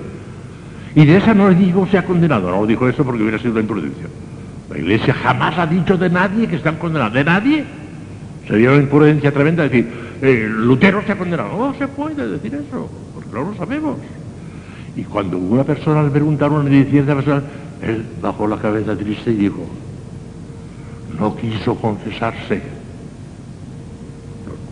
Y 0.96 1.06
de 1.06 1.18
esa 1.18 1.34
no 1.34 1.50
le 1.50 1.56
dijo 1.56 1.88
se 1.90 1.98
ha 1.98 2.06
condenado, 2.06 2.52
no 2.52 2.66
dijo 2.66 2.88
eso 2.88 3.04
porque 3.04 3.22
hubiera 3.22 3.40
sido 3.40 3.52
una 3.52 3.62
imprudencia. 3.62 4.08
La 4.70 4.78
iglesia 4.78 5.14
jamás 5.14 5.58
ha 5.58 5.66
dicho 5.66 5.98
de 5.98 6.10
nadie 6.10 6.48
que 6.48 6.58
están 6.58 6.76
condenados, 6.78 7.14
de 7.14 7.24
nadie. 7.24 7.64
Sería 8.48 8.72
una 8.72 8.82
imprudencia 8.82 9.32
tremenda 9.32 9.64
decir, 9.64 9.88
eh, 10.22 10.48
Lutero 10.50 11.02
se 11.06 11.14
ha 11.14 11.18
condenado. 11.18 11.50
No 11.58 11.74
se 11.78 11.88
puede 11.88 12.28
decir 12.28 12.56
eso, 12.56 12.90
no 13.34 13.44
lo 13.44 13.56
sabemos. 13.56 13.98
Y 14.96 15.04
cuando 15.04 15.38
una 15.38 15.64
persona 15.64 16.04
le 16.04 16.12
preguntaron 16.12 16.72
y 16.72 16.84
decía 16.84 17.02
a 17.02 17.04
esa 17.04 17.16
persona, 17.16 17.44
él 17.82 18.06
bajó 18.22 18.48
la 18.48 18.58
cabeza 18.58 18.96
triste 18.96 19.32
y 19.32 19.36
dijo, 19.36 19.66
no 21.20 21.36
quiso 21.36 21.76
confesarse. 21.76 22.62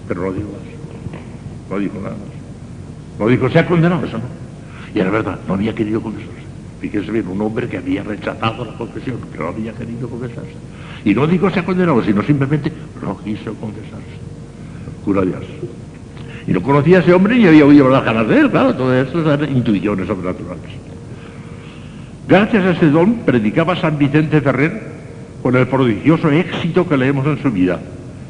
Pero 0.07 0.21
no 0.21 0.33
dijo 0.33 0.49
más. 0.49 1.69
No 1.69 1.79
dijo 1.79 1.95
nada 1.95 2.11
más. 2.11 3.19
No 3.19 3.27
dijo, 3.27 3.49
se 3.49 3.59
ha 3.59 3.65
condenado, 3.65 4.05
eso 4.05 4.17
no. 4.17 4.23
Y 4.93 4.99
era 4.99 5.09
verdad, 5.09 5.39
no 5.47 5.55
había 5.55 5.73
querido 5.73 6.01
confesarse. 6.01 6.41
Fíjese 6.81 7.11
bien, 7.11 7.27
un 7.27 7.41
hombre 7.41 7.67
que 7.67 7.77
había 7.77 8.03
rechazado 8.03 8.65
la 8.65 8.75
confesión, 8.75 9.17
que 9.31 9.37
no 9.37 9.47
había 9.47 9.71
querido 9.73 10.09
confesarse. 10.09 10.53
Y 11.05 11.13
no 11.13 11.27
digo 11.27 11.49
se 11.49 11.59
ha 11.59 11.65
condenado, 11.65 12.03
sino 12.03 12.23
simplemente 12.23 12.71
no 13.01 13.17
quiso 13.19 13.53
confesarse. 13.55 14.21
Cura 15.05 15.21
Dios. 15.21 15.43
Y 16.47 16.51
no 16.51 16.61
conocía 16.61 16.97
a 16.97 17.01
ese 17.01 17.13
hombre 17.13 17.37
ni 17.37 17.47
había 17.47 17.65
oído 17.65 17.89
las 17.89 18.03
ganas 18.03 18.27
de 18.27 18.39
él, 18.39 18.49
claro, 18.49 18.73
todo 18.75 18.93
eso 18.93 19.19
eran 19.21 19.55
intuiciones 19.55 20.07
sobrenaturales. 20.07 20.71
Gracias 22.27 22.65
a 22.65 22.71
ese 22.71 22.89
don 22.89 23.15
predicaba 23.25 23.75
San 23.75 23.97
Vicente 23.97 24.41
Ferrer 24.41 24.81
con 25.41 25.55
el 25.55 25.67
prodigioso 25.67 26.29
éxito 26.31 26.87
que 26.87 26.97
leemos 26.97 27.25
en 27.25 27.41
su 27.41 27.51
vida. 27.51 27.79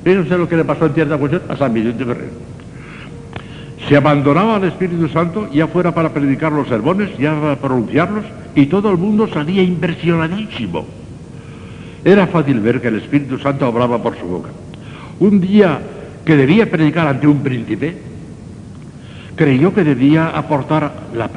Fíjense 0.04 0.38
lo 0.38 0.50
que 0.50 0.58
le 0.58 0.66
pasó 0.66 0.88
en 0.88 0.94
cierta 0.94 1.18
cuestión 1.18 1.44
a 1.48 1.56
San 1.56 1.74
Vicente 1.74 2.06
Ferrer. 2.06 2.30
Se 3.88 3.96
abandonaba 3.98 4.58
al 4.58 4.64
Espíritu 4.66 5.08
Santo, 5.10 5.50
ya 5.52 5.68
fuera 5.68 5.94
para 5.94 6.14
predicar 6.14 6.52
los 6.52 6.68
sermones, 6.68 7.18
ya 7.18 7.40
para 7.40 7.56
pronunciarlos, 7.56 8.26
y 8.56 8.68
todo 8.68 8.92
el 8.92 8.98
mundo 8.98 9.28
salía 9.28 9.64
impresionadísimo. 9.64 10.86
Era 12.04 12.28
fácil 12.28 12.60
ver 12.60 12.82
que 12.82 12.88
el 12.88 12.98
Espíritu 12.98 13.38
Santo 13.38 13.66
hablaba 13.66 14.02
por 14.02 14.18
su 14.18 14.26
boca. 14.26 14.50
Un 15.20 15.40
día 15.40 15.80
que 16.26 16.36
debía 16.36 16.70
predicar 16.70 17.08
ante 17.08 17.28
un 17.28 17.42
príncipe, 17.42 17.98
creyó 19.36 19.74
que 19.74 19.84
debía 19.84 20.30
aportar 20.30 20.92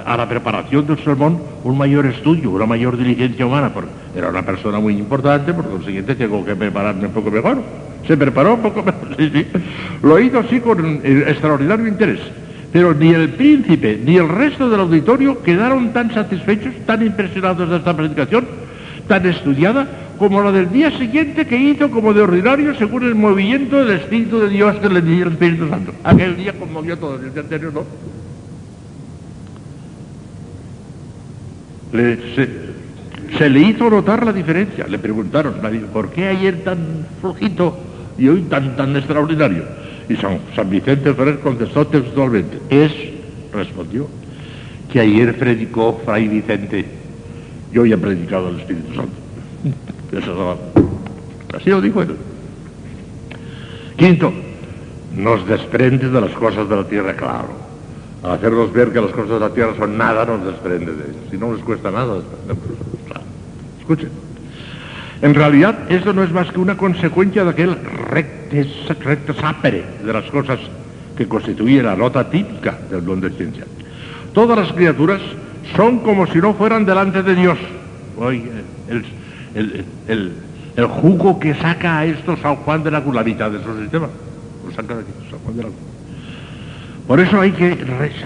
a 0.04 0.16
la 0.16 0.28
preparación 0.28 0.86
del 0.86 0.98
sermón 0.98 1.38
un 1.64 1.78
mayor 1.78 2.06
estudio, 2.06 2.50
una 2.50 2.66
mayor 2.66 2.96
diligencia 2.96 3.46
humana, 3.46 3.72
porque 3.72 3.90
era 4.14 4.28
una 4.28 4.42
persona 4.42 4.78
muy 4.78 4.94
importante, 4.94 5.54
por 5.54 5.68
consiguiente 5.68 6.14
tengo 6.14 6.44
que 6.44 6.54
prepararme 6.54 7.06
un 7.06 7.12
poco 7.12 7.30
mejor. 7.30 7.58
Se 8.06 8.16
preparó 8.16 8.54
un 8.54 8.62
poco 8.62 8.82
mejor, 8.84 9.16
sí, 9.16 9.30
sí. 9.32 9.46
Lo 10.02 10.18
hizo 10.20 10.40
así 10.40 10.60
con 10.60 11.00
extraordinario 11.04 11.86
interés. 11.86 12.20
Pero 12.72 12.92
ni 12.92 13.14
el 13.14 13.30
príncipe 13.30 14.00
ni 14.04 14.16
el 14.16 14.28
resto 14.28 14.68
del 14.68 14.80
auditorio 14.80 15.40
quedaron 15.42 15.92
tan 15.92 16.12
satisfechos, 16.12 16.74
tan 16.86 17.06
impresionados 17.06 17.70
de 17.70 17.76
esta 17.76 17.96
predicación, 17.96 18.46
tan 19.06 19.24
estudiada, 19.26 19.86
como 20.18 20.42
la 20.42 20.52
del 20.52 20.70
día 20.70 20.96
siguiente 20.98 21.46
que 21.46 21.56
hizo 21.56 21.90
como 21.90 22.12
de 22.12 22.22
ordinario 22.22 22.74
según 22.76 23.04
el 23.04 23.14
movimiento 23.14 23.84
del 23.84 23.98
Espíritu 23.98 24.40
de 24.40 24.48
Dios 24.48 24.76
que 24.76 24.88
le 24.88 25.02
dio 25.02 25.26
el 25.26 25.32
Espíritu 25.32 25.68
Santo. 25.68 25.92
Aquel 26.04 26.36
día 26.36 26.52
conmovió 26.52 26.98
todo, 26.98 27.16
el 27.16 27.32
día 27.32 27.42
anterior 27.42 27.72
no. 27.72 27.84
Se, 33.38 33.50
le 33.50 33.60
hizo 33.60 33.88
notar 33.88 34.24
la 34.26 34.32
diferencia, 34.32 34.86
le 34.86 34.98
preguntaron, 34.98 35.54
¿por 35.92 36.10
qué 36.10 36.26
ayer 36.26 36.64
tan 36.64 37.06
flojito 37.20 37.76
y 38.18 38.28
hoy 38.28 38.42
tan, 38.42 38.76
tan 38.76 38.96
extraordinario? 38.96 39.64
Y 40.08 40.16
San, 40.16 40.38
San 40.54 40.68
Vicente 40.70 41.14
Ferrer 41.14 41.38
contestó 41.38 41.86
textualmente, 41.86 42.58
es, 42.68 42.92
respondió, 43.52 44.08
que 44.92 45.00
ayer 45.00 45.38
predicó 45.38 46.00
Fray 46.04 46.28
Vicente 46.28 46.84
y 47.72 47.78
hoy 47.78 47.92
ha 47.92 47.96
predicado 47.96 48.50
el 48.50 48.60
Espíritu 48.60 48.94
Santo. 48.94 49.12
Así 51.54 51.70
lo 51.70 51.80
dijo 51.80 52.02
él. 52.02 52.16
Quinto, 53.96 54.32
nos 55.16 55.46
desprende 55.46 56.08
de 56.08 56.20
las 56.20 56.32
cosas 56.32 56.68
de 56.68 56.76
la 56.76 56.84
tierra, 56.84 57.14
claro. 57.14 57.64
Al 58.22 58.32
hacernos 58.32 58.72
ver 58.72 58.92
que 58.92 59.00
las 59.00 59.12
cosas 59.12 59.30
de 59.30 59.40
la 59.40 59.50
tierra 59.50 59.74
son 59.76 59.96
nada, 59.96 60.24
nos 60.24 60.44
desprende 60.44 60.92
de 60.92 61.04
ellas. 61.04 61.22
Si 61.30 61.36
no 61.36 61.52
nos 61.52 61.60
cuesta 61.60 61.90
nada, 61.90 62.20
claro. 63.06 63.24
Escuchen. 63.80 64.10
En 65.22 65.34
realidad, 65.34 65.90
eso 65.90 66.12
no 66.12 66.22
es 66.22 66.32
más 66.32 66.50
que 66.50 66.58
una 66.58 66.76
consecuencia 66.76 67.44
de 67.44 67.50
aquel 67.50 67.76
recte, 68.10 68.68
recte 69.00 69.32
sapere 69.34 69.84
de 70.04 70.12
las 70.12 70.24
cosas 70.30 70.58
que 71.16 71.28
constituye 71.28 71.82
la 71.82 71.96
nota 71.96 72.28
típica 72.28 72.78
del 72.90 73.04
don 73.04 73.20
de 73.20 73.30
ciencia. 73.30 73.64
Todas 74.32 74.58
las 74.58 74.72
criaturas 74.72 75.20
son 75.76 76.00
como 76.00 76.26
si 76.26 76.38
no 76.38 76.54
fueran 76.54 76.84
delante 76.84 77.22
de 77.22 77.34
Dios. 77.34 77.58
Oye, 78.18 78.50
el, 78.88 79.04
el, 79.54 79.84
el, 80.76 80.86
jugo 80.86 81.38
que 81.38 81.54
saca 81.54 81.98
a 81.98 82.04
esto 82.04 82.36
San 82.36 82.56
Juan 82.56 82.82
de 82.82 82.90
la 82.90 83.00
Cruz, 83.02 83.14
la 83.14 83.24
mitad 83.24 83.50
de 83.50 83.62
su 83.62 83.80
sistema. 83.80 84.08
Lo 84.66 84.72
saca 84.72 84.94
de 84.94 85.02
aquí, 85.02 85.12
San 85.30 85.38
Juan 85.40 85.56
de 85.56 85.62
la 85.62 85.68
Cruz. 85.68 85.80
Por 87.06 87.20
eso 87.20 87.40
hay 87.40 87.52
que, 87.52 87.78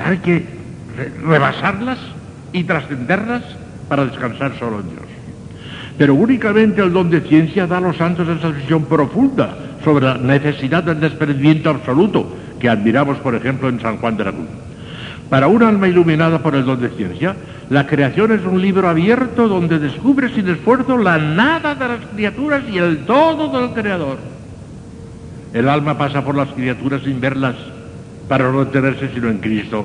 hay 0.04 0.18
que 0.18 0.46
rebasarlas 1.26 1.98
y 2.52 2.64
trascenderlas 2.64 3.42
para 3.88 4.04
descansar 4.04 4.58
solo 4.58 4.80
en 4.80 4.90
Dios. 4.90 5.02
Pero 5.96 6.14
únicamente 6.14 6.80
el 6.80 6.92
don 6.92 7.10
de 7.10 7.20
ciencia 7.22 7.66
da 7.66 7.78
a 7.78 7.80
los 7.80 7.96
santos 7.96 8.28
esa 8.28 8.48
visión 8.48 8.84
profunda 8.84 9.56
sobre 9.82 10.06
la 10.06 10.16
necesidad 10.16 10.84
del 10.84 11.00
desprendimiento 11.00 11.70
absoluto 11.70 12.36
que 12.60 12.68
admiramos, 12.68 13.18
por 13.18 13.34
ejemplo, 13.34 13.68
en 13.68 13.80
San 13.80 13.98
Juan 13.98 14.16
de 14.16 14.24
la 14.24 14.32
Cruz. 14.32 14.46
Para 15.28 15.48
un 15.48 15.62
alma 15.62 15.88
iluminada 15.88 16.38
por 16.38 16.54
el 16.54 16.64
don 16.64 16.80
de 16.80 16.90
ciencia, 16.90 17.34
la 17.70 17.86
creación 17.86 18.32
es 18.32 18.44
un 18.46 18.62
libro 18.62 18.88
abierto 18.88 19.46
donde 19.46 19.78
descubre 19.78 20.34
sin 20.34 20.48
esfuerzo 20.48 20.96
la 20.96 21.18
nada 21.18 21.74
de 21.74 21.88
las 21.88 22.00
criaturas 22.14 22.62
y 22.70 22.78
el 22.78 23.04
todo 23.04 23.60
del 23.60 23.74
Creador. 23.74 24.16
El 25.52 25.68
alma 25.68 25.98
pasa 25.98 26.24
por 26.24 26.34
las 26.34 26.48
criaturas 26.48 27.02
sin 27.02 27.20
verlas 27.20 27.56
para 28.26 28.50
no 28.50 28.64
detenerse 28.64 29.10
sino 29.12 29.28
en 29.28 29.38
Cristo. 29.38 29.84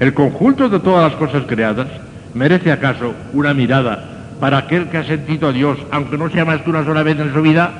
El 0.00 0.12
conjunto 0.12 0.68
de 0.68 0.80
todas 0.80 1.12
las 1.12 1.20
cosas 1.20 1.44
creadas 1.46 1.86
merece 2.34 2.72
acaso 2.72 3.14
una 3.32 3.54
mirada 3.54 4.34
para 4.40 4.58
aquel 4.58 4.88
que 4.88 4.98
ha 4.98 5.04
sentido 5.04 5.48
a 5.48 5.52
Dios, 5.52 5.78
aunque 5.92 6.18
no 6.18 6.30
sea 6.30 6.44
más 6.44 6.62
que 6.62 6.70
una 6.70 6.84
sola 6.84 7.04
vez 7.04 7.18
en 7.18 7.32
su 7.32 7.42
vida, 7.42 7.70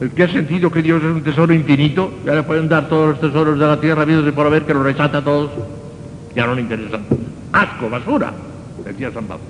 el 0.00 0.10
que 0.10 0.24
ha 0.24 0.28
sentido 0.28 0.70
que 0.70 0.82
Dios 0.82 1.02
es 1.02 1.10
un 1.10 1.22
tesoro 1.22 1.52
infinito, 1.52 2.12
ya 2.24 2.34
le 2.34 2.42
pueden 2.44 2.68
dar 2.68 2.88
todos 2.88 3.10
los 3.10 3.20
tesoros 3.20 3.58
de 3.58 3.66
la 3.66 3.80
tierra, 3.80 4.04
vidos 4.04 4.26
y 4.28 4.32
por 4.32 4.46
haber, 4.46 4.62
que 4.62 4.74
lo 4.74 4.82
rechaza 4.82 5.18
a 5.18 5.24
todos, 5.24 5.50
ya 6.34 6.46
no 6.46 6.54
le 6.54 6.62
interesa. 6.62 6.98
Asco, 7.54 7.88
basura, 7.88 8.32
decía 8.84 9.12
San 9.12 9.26
Pablo. 9.26 9.44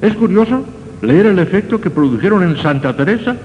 Es 0.00 0.14
curioso 0.14 0.64
leer 1.02 1.26
el 1.26 1.38
efecto 1.40 1.80
que 1.80 1.90
produjeron 1.90 2.44
en 2.44 2.56
Santa 2.62 2.96
Teresa 2.96 3.36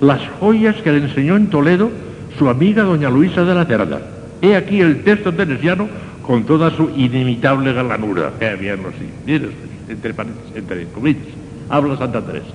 las 0.00 0.20
joyas 0.40 0.74
que 0.82 0.90
le 0.90 0.98
enseñó 0.98 1.36
en 1.36 1.48
Toledo 1.50 1.90
su 2.38 2.48
amiga 2.48 2.82
doña 2.82 3.08
Luisa 3.08 3.44
de 3.44 3.54
la 3.54 3.64
Cerda. 3.66 4.00
He 4.42 4.56
aquí 4.56 4.80
el 4.80 5.04
texto 5.04 5.32
teresiano 5.32 5.88
con 6.22 6.42
toda 6.42 6.70
su 6.72 6.90
inimitable 6.90 7.72
galanura. 7.72 8.32
Qué 8.40 8.56
bien 8.56 8.82
lo 8.82 8.90
sí. 8.90 9.40
entre, 9.88 10.86
comillas, 10.86 11.22
habla 11.68 11.96
Santa 11.96 12.20
Teresa. 12.20 12.52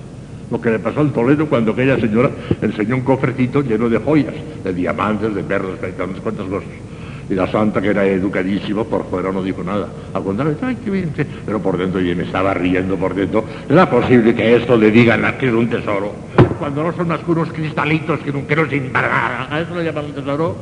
Lo 0.51 0.59
que 0.59 0.71
le 0.71 0.79
pasó 0.79 1.01
en 1.01 1.11
Toledo 1.11 1.45
cuando 1.47 1.71
aquella 1.71 1.97
señora 1.97 2.31
enseñó 2.61 2.95
un 2.95 3.03
cofrecito 3.03 3.61
lleno 3.61 3.87
de 3.87 3.97
joyas, 3.97 4.33
de 4.63 4.73
diamantes, 4.73 5.33
de 5.33 5.43
perlas, 5.43 5.79
de 5.79 5.91
cuantas 5.91 6.47
cosas. 6.47 6.88
Y 7.30 7.35
la 7.35 7.48
santa, 7.51 7.80
que 7.80 7.90
era 7.90 8.06
educadísima, 8.06 8.83
por 8.83 9.06
fuera 9.09 9.32
no 9.32 9.43
dijo 9.43 9.64
nada. 9.64 9.88
Al 10.14 10.24
contrario, 10.24 10.58
ay, 10.64 10.77
qué 10.83 10.90
bien, 10.90 11.14
pero 11.45 11.61
por 11.61 11.77
dentro, 11.77 12.01
y 12.01 12.16
me 12.16 12.24
estaba 12.24 12.53
riendo 12.56 12.95
por 12.95 13.14
dentro. 13.14 13.45
¿Era 13.69 13.88
posible 13.90 14.33
que 14.33 14.56
esto 14.56 14.75
le 14.75 14.90
digan 14.90 15.24
a 15.25 15.38
que 15.38 15.48
es 15.48 15.53
un 15.53 15.69
tesoro? 15.69 16.11
Cuando 16.58 16.83
no 16.83 16.93
son 16.93 17.08
más 17.08 17.19
que 17.19 17.32
unos 17.32 17.51
cristalitos 17.53 18.19
que 18.22 18.33
no, 18.33 18.48
que 18.48 18.56
no 18.56 18.67
sirven. 18.67 18.91
¿A 18.95 19.59
eso 19.59 19.75
lo 19.75 19.83
llaman 19.83 20.11
tesoro? 20.14 20.56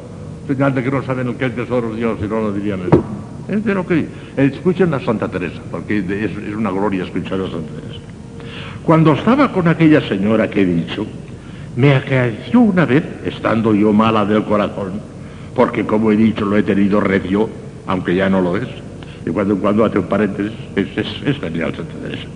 Señal 0.45 0.75
de 0.75 0.83
que 0.83 0.91
no 0.91 1.03
saben 1.03 1.27
lo 1.27 1.37
que 1.37 1.45
es 1.45 1.55
tesoro 1.55 1.93
Dios, 1.95 2.19
si 2.21 2.27
no 2.27 2.41
lo 2.41 2.51
dirían 2.51 2.81
eso. 2.81 3.03
Es 3.47 3.63
de 3.63 3.73
lo 3.73 3.87
que... 3.87 4.05
Escuchen 4.35 4.93
a 4.93 4.99
Santa 4.99 5.29
Teresa, 5.29 5.61
porque 5.71 5.99
es, 5.99 6.31
es 6.31 6.55
una 6.55 6.69
gloria 6.69 7.05
escuchar 7.05 7.39
a 7.39 7.49
Santa 7.49 7.81
Teresa. 7.81 8.01
Cuando 8.83 9.13
estaba 9.13 9.51
con 9.51 9.67
aquella 9.67 10.01
señora 10.01 10.49
que 10.49 10.61
he 10.61 10.65
dicho, 10.65 11.05
me 11.77 11.95
acaeció 11.95 12.59
una 12.59 12.85
vez, 12.85 13.03
estando 13.25 13.73
yo 13.73 13.93
mala 13.93 14.25
del 14.25 14.43
corazón, 14.43 15.01
porque 15.57 15.85
como 15.85 16.11
he 16.11 16.15
dicho 16.15 16.45
lo 16.45 16.55
he 16.55 16.61
tenido 16.61 17.01
recio, 17.01 17.49
aunque 17.87 18.15
ya 18.15 18.29
no 18.29 18.39
lo 18.41 18.55
es. 18.55 18.67
Y 19.25 19.31
cuando 19.31 19.55
en 19.55 19.59
cuando 19.59 19.83
hace 19.83 19.97
un 19.97 20.05
paréntesis, 20.05 20.53
es, 20.75 20.87
es, 20.97 21.39
genial 21.39 21.73
Santa 21.75 21.95
Teresa. 21.95 22.27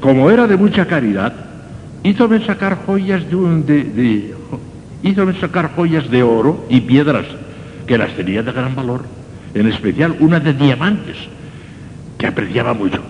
Como 0.00 0.28
era 0.28 0.48
de 0.48 0.56
mucha 0.56 0.84
caridad, 0.86 1.32
hízome 2.02 2.44
sacar 2.44 2.84
joyas 2.84 3.30
de, 3.30 3.36
un, 3.36 3.64
de, 3.64 4.34
hízome 5.04 5.38
sacar 5.40 5.70
joyas 5.76 6.10
de 6.10 6.24
oro 6.24 6.66
y 6.68 6.80
piedras, 6.80 7.26
que 7.86 7.96
las 7.96 8.12
tenía 8.16 8.42
de 8.42 8.50
gran 8.50 8.74
valor, 8.74 9.04
en 9.54 9.68
especial 9.68 10.16
una 10.18 10.40
de 10.40 10.52
diamantes, 10.52 11.16
que 12.18 12.26
apreciaba 12.26 12.74
mucho. 12.74 13.00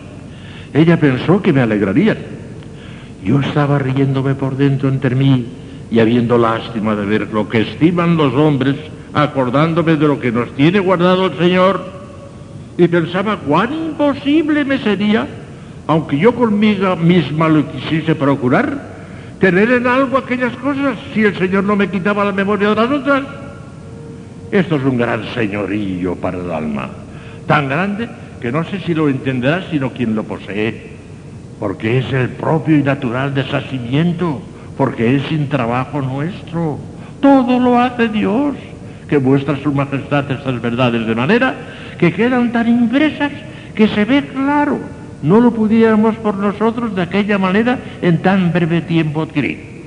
Ella 0.74 1.00
pensó 1.00 1.40
que 1.40 1.54
me 1.54 1.62
alegrarían 1.62 2.18
yo 3.24 3.40
estaba 3.40 3.78
riéndome 3.78 4.34
por 4.34 4.56
dentro 4.56 4.88
entre 4.88 5.14
mí 5.14 5.46
y 5.90 5.98
habiendo 6.00 6.38
lástima 6.38 6.94
de 6.94 7.06
ver 7.06 7.28
lo 7.32 7.48
que 7.48 7.62
estiman 7.62 8.16
los 8.16 8.32
hombres, 8.34 8.76
acordándome 9.12 9.96
de 9.96 10.06
lo 10.06 10.20
que 10.20 10.32
nos 10.32 10.50
tiene 10.54 10.78
guardado 10.78 11.26
el 11.26 11.38
Señor, 11.38 11.98
y 12.76 12.86
pensaba 12.88 13.38
cuán 13.38 13.72
imposible 13.72 14.64
me 14.64 14.78
sería, 14.78 15.26
aunque 15.86 16.18
yo 16.18 16.34
conmigo 16.34 16.94
misma 16.96 17.48
lo 17.48 17.70
quisiese 17.70 18.14
procurar, 18.14 18.98
tener 19.40 19.70
en 19.70 19.86
algo 19.86 20.18
aquellas 20.18 20.54
cosas 20.56 20.96
si 21.12 21.24
el 21.24 21.36
Señor 21.36 21.64
no 21.64 21.76
me 21.76 21.88
quitaba 21.88 22.24
la 22.24 22.32
memoria 22.32 22.70
de 22.70 22.74
las 22.74 22.90
otras. 22.90 23.24
Esto 24.50 24.76
es 24.76 24.84
un 24.84 24.96
gran 24.96 25.24
señorío 25.34 26.14
para 26.16 26.38
el 26.38 26.50
alma, 26.50 26.88
tan 27.46 27.68
grande 27.68 28.08
que 28.40 28.52
no 28.52 28.64
sé 28.64 28.80
si 28.80 28.94
lo 28.94 29.08
entenderá 29.08 29.68
sino 29.70 29.90
quien 29.90 30.14
lo 30.14 30.22
posee 30.24 30.98
porque 31.58 31.98
es 31.98 32.12
el 32.12 32.30
propio 32.30 32.78
y 32.78 32.82
natural 32.82 33.34
deshacimiento, 33.34 34.40
porque 34.76 35.16
es 35.16 35.22
sin 35.24 35.48
trabajo 35.48 36.00
nuestro. 36.00 36.78
Todo 37.20 37.58
lo 37.58 37.78
hace 37.78 38.08
Dios, 38.08 38.54
que 39.08 39.18
muestra 39.18 39.56
su 39.62 39.72
majestad 39.72 40.30
estas 40.30 40.60
verdades 40.60 41.06
de 41.06 41.14
manera 41.14 41.54
que 41.98 42.12
quedan 42.12 42.52
tan 42.52 42.68
impresas 42.68 43.32
que 43.74 43.88
se 43.88 44.04
ve 44.04 44.22
claro. 44.26 44.78
No 45.22 45.40
lo 45.40 45.52
pudiéramos 45.52 46.14
por 46.16 46.36
nosotros 46.36 46.94
de 46.94 47.02
aquella 47.02 47.38
manera 47.38 47.78
en 48.02 48.18
tan 48.18 48.52
breve 48.52 48.82
tiempo 48.82 49.22
adquirir. 49.22 49.78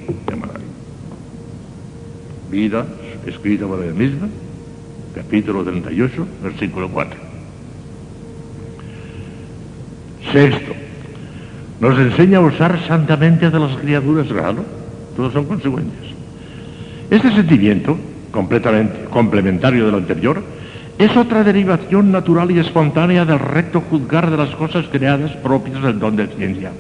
Vida 2.52 2.86
escrita 3.26 3.66
por 3.66 3.82
ella 3.82 3.94
misma, 3.94 4.28
capítulo 5.16 5.64
38, 5.64 6.28
versículo 6.44 6.90
4. 6.90 7.20
Sexto, 10.34 10.74
nos 11.80 11.98
enseña 11.98 12.40
a 12.40 12.42
usar 12.42 12.78
santamente 12.88 13.50
de 13.50 13.60
las 13.60 13.78
criaturas, 13.78 14.28
claro, 14.28 14.66
todos 15.16 15.32
son 15.32 15.46
consecuencias. 15.46 16.14
Este 17.10 17.32
sentimiento, 17.32 17.98
completamente 18.32 19.06
complementario 19.10 19.86
del 19.86 19.96
anterior, 19.96 20.44
es 20.98 21.16
otra 21.18 21.44
derivación 21.44 22.12
natural 22.12 22.52
y 22.52 22.60
espontánea 22.60 23.26
del 23.26 23.40
recto 23.40 23.82
juzgar 23.82 24.30
de 24.30 24.38
las 24.38 24.50
cosas 24.52 24.86
creadas 24.92 25.32
propias 25.38 25.82
del 25.82 26.00
don 26.00 26.16
de 26.16 26.28
ciencia. 26.28 26.72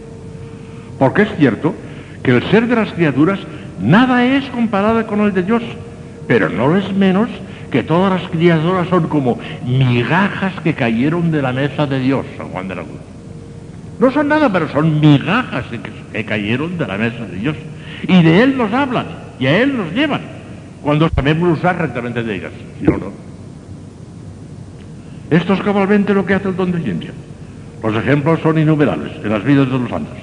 Porque 0.99 1.23
es 1.23 1.29
cierto 1.37 1.73
que 2.21 2.37
el 2.37 2.43
ser 2.51 2.67
de 2.67 2.75
las 2.75 2.93
criaturas 2.93 3.39
nada 3.81 4.23
es 4.25 4.45
comparado 4.49 5.05
con 5.07 5.21
el 5.21 5.33
de 5.33 5.43
Dios, 5.43 5.63
pero 6.27 6.49
no 6.49 6.77
es 6.77 6.93
menos 6.93 7.29
que 7.71 7.83
todas 7.83 8.21
las 8.21 8.29
criaturas 8.29 8.87
son 8.89 9.07
como 9.07 9.39
migajas 9.65 10.53
que 10.61 10.73
cayeron 10.73 11.31
de 11.31 11.41
la 11.41 11.53
mesa 11.53 11.87
de 11.87 11.99
Dios, 11.99 12.25
San 12.37 12.49
Juan 12.49 12.67
de 12.67 12.75
la 12.75 12.83
Cruz. 12.83 12.99
No 13.99 14.11
son 14.11 14.27
nada, 14.27 14.51
pero 14.51 14.67
son 14.69 14.99
migajas 14.99 15.65
que, 16.11 16.25
cayeron 16.25 16.77
de 16.77 16.87
la 16.87 16.97
mesa 16.97 17.25
de 17.25 17.37
Dios. 17.37 17.55
Y 18.07 18.21
de 18.21 18.43
Él 18.43 18.57
nos 18.57 18.73
hablan, 18.73 19.05
y 19.39 19.45
a 19.45 19.61
Él 19.61 19.77
nos 19.77 19.91
llevan, 19.93 20.21
cuando 20.81 21.09
sabemos 21.09 21.59
usar 21.59 21.77
rectamente 21.77 22.23
de 22.23 22.35
ellas. 22.35 22.51
¿Sí 22.79 22.87
o 22.87 22.97
no? 22.97 23.11
Esto 25.29 25.53
es 25.53 25.61
cabalmente 25.61 26.13
lo 26.13 26.25
que 26.25 26.33
hace 26.33 26.49
el 26.49 26.55
don 26.55 26.71
de 26.71 26.81
ciencia. 26.81 27.11
Los 27.83 27.95
ejemplos 27.95 28.39
son 28.41 28.57
innumerables 28.57 29.13
en 29.23 29.29
las 29.29 29.43
vidas 29.43 29.71
de 29.71 29.79
los 29.79 29.89
santos. 29.89 30.17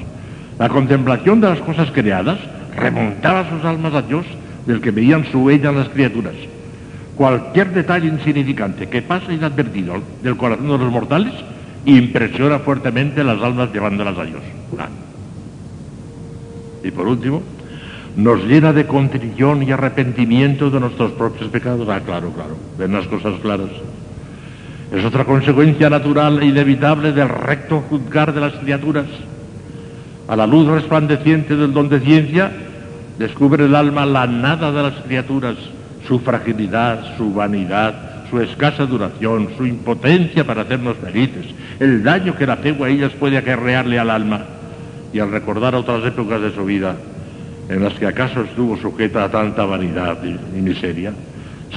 La 0.59 0.69
contemplación 0.69 1.41
de 1.41 1.49
las 1.49 1.61
cosas 1.61 1.91
creadas 1.91 2.39
remontaba 2.77 3.49
sus 3.49 3.65
almas 3.65 3.95
a 3.95 4.03
Dios 4.03 4.27
del 4.67 4.81
que 4.81 4.91
veían 4.91 5.25
su 5.25 5.45
huella 5.45 5.73
las 5.73 5.89
criaturas. 5.89 6.35
Cualquier 7.17 7.73
detalle 7.73 8.07
insignificante 8.07 8.89
que 8.89 9.03
pase 9.03 9.35
inadvertido 9.35 9.95
del 10.23 10.37
corazón 10.37 10.69
de 10.69 10.79
los 10.79 10.93
mortales 10.93 11.33
impresiona 11.85 12.59
fuertemente 12.59 13.25
las 13.25 13.43
almas 13.43 13.73
llevándolas 13.73 14.19
a 14.19 14.25
Dios. 14.25 14.43
Y 16.85 16.91
por 16.91 17.09
último, 17.09 17.43
nos 18.17 18.45
llena 18.45 18.73
de 18.73 18.87
contrición 18.87 19.63
y 19.63 19.71
arrepentimiento 19.71 20.71
de 20.71 20.81
nuestros 20.81 21.13
propios 21.13 21.51
pecados. 21.51 21.89
Ah, 21.89 22.01
claro, 22.05 22.31
claro, 22.33 22.57
ven 22.79 22.93
las 22.93 23.07
cosas 23.07 23.35
claras. 23.41 23.71
Es 24.93 25.05
otra 25.05 25.25
consecuencia 25.25 25.91
natural 25.91 26.43
e 26.43 26.47
inevitable 26.47 27.13
del 27.13 27.29
recto 27.29 27.81
juzgar 27.89 28.33
de 28.33 28.41
las 28.41 28.55
criaturas. 28.55 29.07
A 30.27 30.37
la 30.37 30.47
luz 30.47 30.67
resplandeciente 30.67 31.57
del 31.57 31.73
don 31.73 31.89
de 31.89 32.01
ciencia, 32.01 32.51
descubre 33.19 33.67
el 33.67 33.75
alma 33.75 34.07
la 34.07 34.27
nada 34.27 34.73
de 34.73 34.83
las 34.83 34.95
criaturas, 35.03 35.57
su 36.07 36.21
fragilidad, 36.21 37.17
su 37.17 37.33
vanidad, 37.33 38.27
su 38.31 38.41
escasa 38.41 38.87
duración, 38.87 39.49
su 39.57 39.67
impotencia 39.67 40.47
para 40.47 40.63
hacernos 40.63 40.97
felices, 40.97 41.47
el 41.81 42.03
daño 42.03 42.35
que 42.35 42.45
el 42.45 42.51
apego 42.51 42.85
a 42.85 42.89
ellas 42.89 43.13
puede 43.13 43.39
acarrearle 43.39 43.99
al 43.99 44.11
alma 44.11 44.45
y 45.13 45.19
al 45.19 45.31
recordar 45.31 45.75
otras 45.75 46.05
épocas 46.05 46.41
de 46.41 46.55
su 46.55 46.65
vida 46.65 46.97
en 47.69 47.83
las 47.83 47.95
que 47.95 48.07
acaso 48.07 48.43
estuvo 48.43 48.77
sujeta 48.79 49.25
a 49.25 49.31
tanta 49.31 49.65
vanidad 49.65 50.19
y, 50.25 50.61
miseria, 50.61 51.13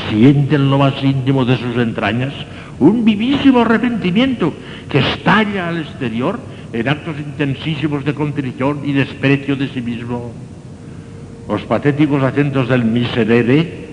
siente 0.10 0.56
en 0.56 0.70
lo 0.70 0.78
más 0.78 0.94
íntimo 1.04 1.44
de 1.44 1.58
sus 1.58 1.76
entrañas 1.78 2.34
un 2.80 3.04
vivísimo 3.04 3.60
arrepentimiento 3.60 4.54
que 4.90 5.00
estalla 5.00 5.68
al 5.68 5.80
exterior 5.80 6.40
en 6.74 6.88
actos 6.88 7.18
intensísimos 7.20 8.06
de 8.06 8.14
contrición 8.14 8.82
y 8.86 8.94
desprecio 8.94 9.56
de 9.56 9.68
sí 9.68 9.82
mismo. 9.82 10.32
Los 11.50 11.64
patéticos 11.64 12.24
acentos 12.24 12.70
del 12.70 12.86
miserere 12.86 13.90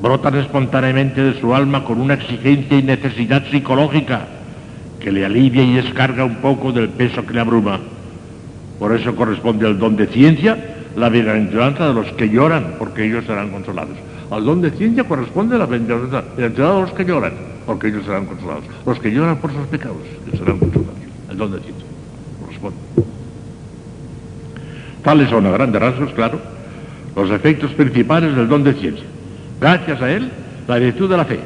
brotan 0.00 0.36
espontáneamente 0.36 1.22
de 1.22 1.40
su 1.40 1.54
alma 1.54 1.84
con 1.84 2.00
una 2.00 2.14
exigencia 2.14 2.78
y 2.78 2.82
necesidad 2.82 3.44
psicológica 3.50 4.28
que 5.00 5.10
le 5.10 5.24
alivia 5.24 5.64
y 5.64 5.74
descarga 5.74 6.24
un 6.24 6.36
poco 6.36 6.70
del 6.72 6.90
peso 6.90 7.26
que 7.26 7.34
le 7.34 7.40
abruma. 7.40 7.80
Por 8.78 8.94
eso 8.94 9.16
corresponde 9.16 9.66
al 9.66 9.78
don 9.78 9.96
de 9.96 10.06
ciencia 10.06 10.73
la 10.96 11.08
bienaventuranza 11.08 11.88
de 11.88 11.94
los 11.94 12.12
que 12.12 12.28
lloran, 12.28 12.74
porque 12.78 13.04
ellos 13.04 13.24
serán 13.24 13.50
consolados. 13.50 13.96
Al 14.30 14.44
don 14.44 14.60
de 14.62 14.70
ciencia 14.70 15.04
corresponde 15.04 15.58
la 15.58 15.66
bienaventuranza 15.66 16.22
de 16.36 16.48
los 16.48 16.92
que 16.92 17.04
lloran, 17.04 17.32
porque 17.66 17.88
ellos 17.88 18.04
serán 18.04 18.26
consolados. 18.26 18.64
Los 18.86 18.98
que 18.98 19.10
lloran 19.10 19.36
por 19.38 19.52
sus 19.52 19.66
pecados, 19.66 19.98
ellos 20.26 20.38
serán 20.38 20.58
consolados. 20.58 20.94
El 21.30 21.36
don 21.36 21.52
de 21.52 21.60
ciencia 21.60 21.86
corresponde. 22.40 22.76
Tales 25.02 25.28
son 25.28 25.46
a 25.46 25.50
grandes 25.50 25.80
rasgos, 25.80 26.12
claro, 26.12 26.38
los 27.14 27.30
efectos 27.30 27.70
principales 27.72 28.34
del 28.34 28.48
don 28.48 28.64
de 28.64 28.74
ciencia. 28.74 29.04
Gracias 29.60 30.00
a 30.00 30.10
él, 30.10 30.30
la 30.66 30.78
virtud 30.78 31.10
de 31.10 31.16
la 31.16 31.24
fe, 31.24 31.40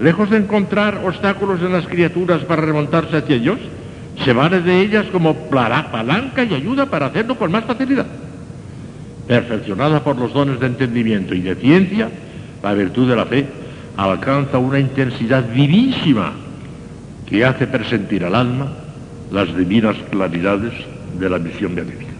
lejos 0.00 0.30
de 0.30 0.36
encontrar 0.36 1.00
obstáculos 1.04 1.60
en 1.60 1.72
las 1.72 1.86
criaturas 1.86 2.42
para 2.42 2.62
remontarse 2.62 3.16
hacia 3.16 3.36
ellos, 3.36 3.58
se 4.24 4.32
vale 4.32 4.60
de 4.60 4.80
ellas 4.80 5.06
como 5.12 5.34
palanca 5.34 6.44
y 6.44 6.54
ayuda 6.54 6.86
para 6.86 7.06
hacerlo 7.06 7.36
con 7.36 7.50
más 7.50 7.64
facilidad. 7.64 8.06
Perfeccionada 9.30 10.02
por 10.02 10.16
los 10.16 10.32
dones 10.32 10.58
de 10.58 10.66
entendimiento 10.66 11.36
y 11.36 11.40
de 11.40 11.54
ciencia, 11.54 12.10
la 12.64 12.74
virtud 12.74 13.08
de 13.08 13.14
la 13.14 13.26
fe 13.26 13.46
alcanza 13.96 14.58
una 14.58 14.80
intensidad 14.80 15.48
vivísima 15.54 16.32
que 17.26 17.44
hace 17.44 17.68
presentir 17.68 18.24
al 18.24 18.34
alma 18.34 18.72
las 19.30 19.56
divinas 19.56 19.94
claridades 20.10 20.72
de 21.16 21.30
la 21.30 21.38
visión 21.38 21.76
beatífica. 21.76 22.10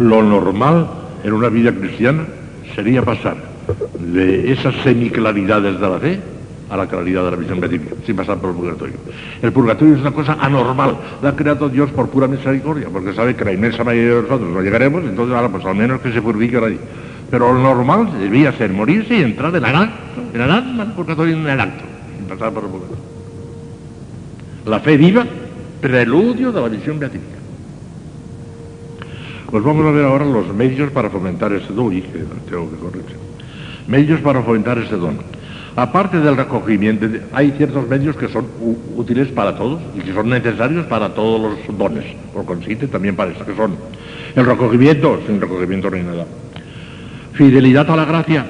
Lo 0.00 0.22
normal 0.22 0.86
en 1.24 1.32
una 1.32 1.48
vida 1.48 1.72
cristiana 1.72 2.26
sería 2.74 3.02
pasar 3.02 3.38
de 3.98 4.52
esas 4.52 4.74
semiclaridades 4.84 5.80
de 5.80 5.88
la 5.88 5.98
fe 5.98 6.31
a 6.72 6.76
la 6.78 6.86
claridad 6.86 7.26
de 7.26 7.30
la 7.32 7.36
visión 7.36 7.60
beatífica, 7.60 7.94
sin 8.06 8.16
pasar 8.16 8.38
por 8.38 8.48
el 8.48 8.56
purgatorio. 8.56 8.94
El 9.42 9.52
purgatorio 9.52 9.94
es 9.94 10.00
una 10.00 10.12
cosa 10.12 10.38
anormal, 10.40 10.96
la 11.20 11.28
ha 11.28 11.36
creado 11.36 11.68
Dios 11.68 11.90
por 11.90 12.08
pura 12.08 12.26
misericordia, 12.26 12.88
porque 12.90 13.12
sabe 13.12 13.36
que 13.36 13.44
la 13.44 13.52
inmensa 13.52 13.84
mayoría 13.84 14.14
de 14.14 14.22
nosotros 14.22 14.48
no 14.50 14.62
llegaremos, 14.62 15.04
entonces 15.04 15.36
ahora 15.36 15.50
pues 15.50 15.66
al 15.66 15.74
menos 15.74 16.00
que 16.00 16.10
se 16.10 16.22
purifique 16.22 16.56
allí. 16.56 16.78
Pero 17.30 17.52
lo 17.52 17.60
normal 17.60 18.18
debía 18.18 18.52
ser 18.52 18.72
morirse 18.72 19.18
y 19.18 19.22
entrar 19.22 19.54
en 19.54 19.64
el 19.64 19.76
acto, 19.76 20.22
en 20.32 20.40
el 20.40 20.50
alma, 20.50 20.84
el 20.84 20.92
purgatorio 20.92 21.36
en 21.36 21.46
el 21.46 21.60
acto, 21.60 21.84
sin 22.16 22.26
pasar 22.26 22.50
por 22.52 22.64
el 22.64 22.70
purgatorio. 22.70 23.04
La 24.64 24.80
fe 24.80 24.96
viva, 24.96 25.26
preludio 25.82 26.52
de 26.52 26.60
la 26.62 26.68
visión 26.68 26.98
beatífica. 26.98 27.36
Pues 29.50 29.62
vamos 29.62 29.84
a 29.84 29.90
ver 29.90 30.06
ahora 30.06 30.24
los 30.24 30.54
medios 30.54 30.90
para 30.90 31.10
fomentar 31.10 31.52
ese 31.52 31.70
don, 31.74 31.94
y 31.94 32.00
que 32.00 32.24
tengo 32.48 32.70
que 32.70 32.76
corregir. 32.76 33.16
Medios 33.86 34.20
para 34.20 34.40
fomentar 34.40 34.78
ese 34.78 34.96
don. 34.96 35.41
Aparte 35.74 36.20
del 36.20 36.36
recogimiento, 36.36 37.06
hay 37.32 37.52
ciertos 37.52 37.88
medios 37.88 38.14
que 38.16 38.28
son 38.28 38.46
útiles 38.94 39.28
para 39.28 39.56
todos 39.56 39.80
y 39.96 40.00
que 40.00 40.12
son 40.12 40.28
necesarios 40.28 40.84
para 40.86 41.14
todos 41.14 41.40
los 41.40 41.78
dones, 41.78 42.04
por 42.34 42.44
consiguiente 42.44 42.88
también 42.88 43.16
para 43.16 43.30
eso 43.32 43.44
que 43.44 43.56
son 43.56 43.76
el 44.36 44.44
recogimiento, 44.44 45.20
sin 45.26 45.40
recogimiento 45.40 45.88
no 45.88 45.96
hay 45.96 46.02
nada. 46.02 46.26
Fidelidad 47.32 47.90
a 47.90 47.96
la 47.96 48.04
gracia, 48.04 48.44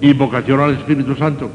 invocación 0.00 0.60
al 0.60 0.74
Espíritu 0.74 1.16
Santo, 1.16 1.50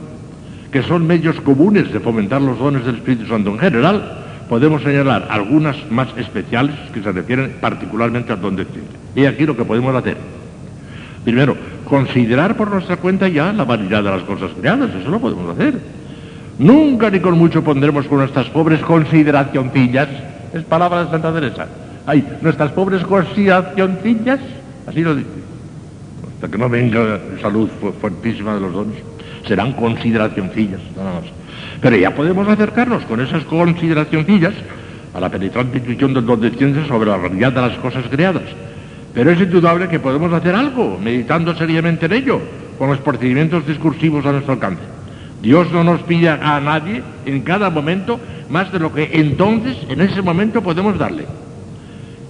que 0.69 0.83
son 0.83 1.07
medios 1.07 1.39
comunes 1.39 1.93
de 1.93 2.01
fomentar 2.01 2.41
los 2.41 2.59
dones 2.59 2.85
del 2.85 2.95
Espíritu 2.95 3.25
Santo 3.27 3.51
en 3.51 3.59
general, 3.59 4.25
podemos 4.49 4.83
señalar 4.83 5.27
algunas 5.29 5.77
más 5.89 6.09
especiales 6.17 6.75
que 6.93 7.01
se 7.01 7.11
refieren 7.13 7.55
particularmente 7.61 8.33
al 8.33 8.41
don 8.41 8.57
de. 8.57 8.67
Y 9.15 9.25
aquí 9.25 9.45
lo 9.45 9.55
que 9.55 9.63
podemos 9.63 9.95
hacer. 9.95 10.17
Primero, 11.23 11.55
considerar 11.85 12.57
por 12.57 12.69
nuestra 12.69 12.97
cuenta 12.97 13.27
ya 13.27 13.53
la 13.53 13.63
vanidad 13.63 14.03
de 14.03 14.09
las 14.09 14.23
cosas 14.23 14.51
creadas, 14.59 14.89
eso 14.93 15.09
lo 15.09 15.19
podemos 15.19 15.55
hacer. 15.55 15.79
Nunca 16.59 17.09
ni 17.09 17.19
con 17.19 17.37
mucho 17.37 17.63
pondremos 17.63 18.07
con 18.07 18.19
nuestras 18.19 18.47
pobres 18.47 18.81
consideracioncillas, 18.81 20.09
es 20.53 20.63
palabra 20.63 21.05
de 21.05 21.11
Santa 21.11 21.33
Teresa. 21.33 21.67
Ay, 22.05 22.25
nuestras 22.41 22.71
pobres 22.71 23.03
consideracioncillas, 23.03 24.39
así 24.87 25.01
lo 25.01 25.15
dice. 25.15 25.29
Hasta 26.35 26.47
que 26.49 26.57
no 26.57 26.69
venga 26.69 27.19
salud 27.41 27.69
fuertísima 27.99 28.55
de 28.55 28.61
los 28.61 28.73
dones, 28.73 28.97
serán 29.47 29.73
consideracioncillas, 29.73 30.81
nada 30.95 31.13
más. 31.13 31.23
Pero 31.81 31.97
ya 31.97 32.15
podemos 32.15 32.47
acercarnos 32.47 33.03
con 33.03 33.21
esas 33.21 33.43
consideracioncillas 33.45 34.53
a 35.13 35.19
la 35.19 35.29
penetrante 35.29 35.77
intuición 35.77 36.13
del 36.13 36.25
don 36.25 36.41
de 36.41 36.51
ciencia 36.51 36.85
sobre 36.87 37.09
la 37.09 37.17
realidad 37.17 37.53
de 37.53 37.61
las 37.61 37.77
cosas 37.77 38.05
creadas 38.09 38.43
pero 39.15 39.31
es 39.31 39.39
indudable 39.39 39.87
que 39.87 39.99
podemos 39.99 40.31
hacer 40.33 40.53
algo, 40.53 40.99
meditando 41.01 41.55
seriamente 41.55 42.05
en 42.05 42.13
ello, 42.13 42.41
con 42.77 42.89
los 42.89 42.99
procedimientos 42.99 43.65
discursivos 43.65 44.25
a 44.25 44.33
nuestro 44.33 44.53
alcance. 44.53 44.83
Dios 45.41 45.71
no 45.71 45.83
nos 45.83 46.01
pide 46.01 46.29
a 46.29 46.59
nadie 46.59 47.01
en 47.25 47.41
cada 47.41 47.69
momento 47.69 48.19
más 48.49 48.71
de 48.71 48.79
lo 48.79 48.93
que 48.93 49.09
entonces, 49.13 49.77
en 49.89 50.01
ese 50.01 50.21
momento, 50.21 50.61
podemos 50.61 50.97
darle. 50.97 51.25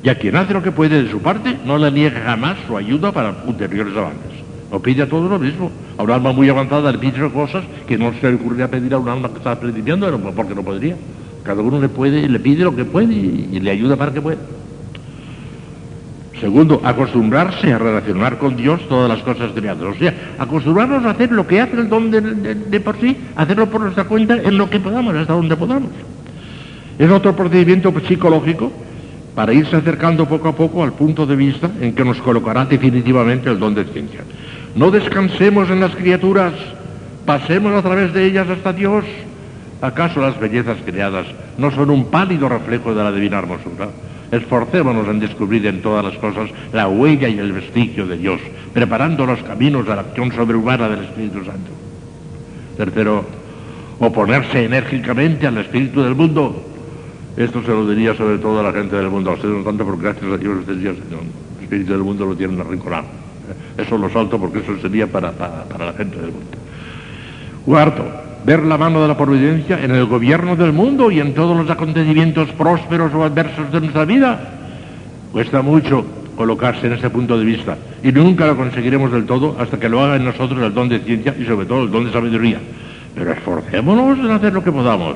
Y 0.03 0.09
a 0.09 0.15
quien 0.19 0.35
hace 0.35 0.53
lo 0.53 0.61
que 0.61 0.72
puede 0.72 1.01
de 1.01 1.09
su 1.09 1.19
parte, 1.19 1.57
no 1.65 1.77
le 1.77 1.91
niega 1.91 2.22
jamás 2.23 2.57
su 2.67 2.77
ayuda 2.77 3.11
para 3.11 3.35
ulteriores 3.45 3.97
avances. 3.97 4.33
No 4.72 4.80
pide 4.80 5.03
a 5.03 5.09
todos 5.09 5.30
lo 5.30 5.39
mismo. 5.39 5.72
A 5.97 6.03
un 6.03 6.11
alma 6.11 6.31
muy 6.31 6.47
avanzada 6.49 6.91
le 6.91 6.99
pide 6.99 7.27
cosas 7.31 7.64
que 7.88 7.97
no 7.97 8.14
se 8.14 8.30
le 8.30 8.35
ocurriría 8.35 8.69
pedir 8.69 8.93
a 8.93 8.99
un 8.99 9.09
alma 9.09 9.30
que 9.30 9.38
está 9.38 9.51
aprendiendo, 9.53 10.19
porque 10.35 10.53
no 10.53 10.64
podría. 10.64 10.95
Cada 11.43 11.61
uno 11.61 11.80
le 11.80 11.89
puede, 11.89 12.27
le 12.27 12.39
pide 12.39 12.64
lo 12.64 12.75
que 12.75 12.85
puede 12.85 13.14
y, 13.14 13.59
le 13.59 13.72
ayuda 13.72 13.95
para 13.95 14.14
que 14.14 14.22
pueda. 14.22 14.38
Segundo, 16.39 16.81
acostumbrarse 16.83 17.72
a 17.72 17.77
relacionar 17.77 18.38
con 18.38 18.57
Dios 18.57 18.81
todas 18.89 19.07
las 19.07 19.19
cosas 19.23 19.51
creadas. 19.55 19.83
O 19.83 19.95
sea, 19.95 20.14
acostumbrarnos 20.38 21.05
a 21.05 21.11
hacer 21.11 21.31
lo 21.31 21.47
que 21.47 21.61
hace 21.61 21.77
el 21.77 21.88
don 21.88 22.11
de, 22.11 22.80
por 22.81 22.99
sí, 22.99 23.15
hacerlo 23.35 23.67
por 23.67 23.81
nuestra 23.81 24.03
cuenta 24.03 24.35
en 24.35 24.57
lo 24.57 24.69
que 24.69 24.80
podamos, 24.80 25.15
hasta 25.15 25.33
donde 25.33 25.55
podamos. 25.55 25.91
Es 26.99 27.09
otro 27.09 27.35
procedimiento 27.35 27.93
psicológico 28.05 28.72
para 29.33 29.53
irse 29.53 29.75
acercando 29.75 30.25
poco 30.25 30.49
a 30.49 30.55
poco 30.55 30.83
al 30.83 30.93
punto 30.93 31.25
de 31.25 31.35
vista 31.35 31.69
en 31.80 31.93
que 31.93 32.03
nos 32.03 32.17
colocará 32.22 32.65
definitivamente 32.65 33.49
el 33.49 33.59
don 33.59 33.73
de 33.73 33.85
ciencia. 33.85 34.22
No 34.75 34.91
descansemos 34.91 35.69
en 35.69 35.80
las 35.80 35.95
criaturas, 35.95 36.53
pasemos 37.25 37.73
a 37.73 37.81
través 37.81 38.14
de 38.14 38.25
ellas 38.25 38.49
hasta 38.49 38.73
Dios. 38.73 39.05
¿Acaso 39.81 40.22
las 40.22 40.39
bellezas 40.39 40.77
creadas 40.85 41.27
no 41.57 41.69
son 41.72 41.89
un 41.89 42.05
pálido 42.05 42.49
reflejo 42.49 42.93
de 42.93 43.03
la 43.03 43.11
divina 43.11 43.39
hermosura? 43.39 43.89
Esforcémonos 44.31 45.07
en 45.07 45.19
descubrir 45.19 45.65
en 45.67 45.81
todas 45.81 46.03
las 46.03 46.15
cosas 46.15 46.49
la 46.73 46.87
huella 46.87 47.27
y 47.27 47.37
el 47.37 47.51
vestigio 47.51 48.07
de 48.07 48.17
Dios, 48.17 48.41
preparando 48.73 49.25
los 49.25 49.41
caminos 49.43 49.85
de 49.87 49.95
la 49.95 50.01
acción 50.01 50.31
sobrehumana 50.31 50.89
del 50.89 51.05
Espíritu 51.05 51.45
Santo. 51.45 51.71
Tercero, 52.77 53.23
oponerse 53.99 54.65
enérgicamente 54.65 55.47
al 55.47 55.57
espíritu 55.57 56.01
del 56.01 56.15
mundo. 56.15 56.63
Esto 57.37 57.61
se 57.61 57.69
lo 57.69 57.87
diría 57.87 58.15
sobre 58.15 58.37
todo 58.37 58.59
a 58.59 58.63
la 58.63 58.71
gente 58.71 58.95
del 58.95 59.09
mundo. 59.09 59.31
A 59.31 59.33
ustedes 59.33 59.55
no 59.55 59.63
tanto 59.63 59.85
porque 59.85 60.03
gracias 60.03 60.31
a 60.31 60.37
Dios 60.37 60.59
ustedes 60.59 60.79
el 60.79 61.63
espíritu 61.63 61.93
del 61.93 62.03
mundo 62.03 62.25
lo 62.25 62.35
tienen 62.35 62.59
arrinconado. 62.59 63.05
Eso 63.77 63.97
lo 63.97 64.09
salto 64.09 64.39
porque 64.39 64.59
eso 64.59 64.77
sería 64.81 65.07
para, 65.07 65.31
para 65.31 65.85
la 65.85 65.93
gente 65.93 66.15
del 66.15 66.31
mundo. 66.31 66.57
Cuarto, 67.65 68.05
ver 68.45 68.64
la 68.64 68.77
mano 68.77 69.01
de 69.01 69.07
la 69.07 69.17
providencia 69.17 69.83
en 69.83 69.91
el 69.91 70.06
gobierno 70.06 70.56
del 70.56 70.72
mundo 70.72 71.09
y 71.09 71.19
en 71.19 71.33
todos 71.33 71.57
los 71.57 71.69
acontecimientos 71.69 72.49
prósperos 72.51 73.11
o 73.14 73.24
adversos 73.24 73.72
de 73.72 73.80
nuestra 73.82 74.06
vida. 74.06 74.40
Cuesta 75.32 75.64
mucho 75.64 76.06
colocarse 76.38 76.85
en 76.85 76.93
ese 76.93 77.09
punto 77.09 77.40
de 77.40 77.45
vista 77.45 77.75
y 78.03 78.11
nunca 78.11 78.45
lo 78.45 78.56
conseguiremos 78.56 79.11
del 79.11 79.25
todo 79.25 79.56
hasta 79.59 79.80
que 79.80 79.90
lo 79.90 80.03
haga 80.03 80.17
en 80.17 80.25
nosotros 80.25 80.61
el 80.61 80.74
don 80.74 80.90
de 80.90 80.99
ciencia 80.99 81.35
y 81.40 81.45
sobre 81.45 81.65
todo 81.65 81.83
el 81.83 81.91
don 81.91 82.06
de 82.06 82.11
sabiduría. 82.11 82.59
Pero 83.15 83.32
esforcémonos 83.32 84.19
en 84.19 84.30
hacer 84.30 84.53
lo 84.53 84.64
que 84.64 84.72
podamos. 84.72 85.15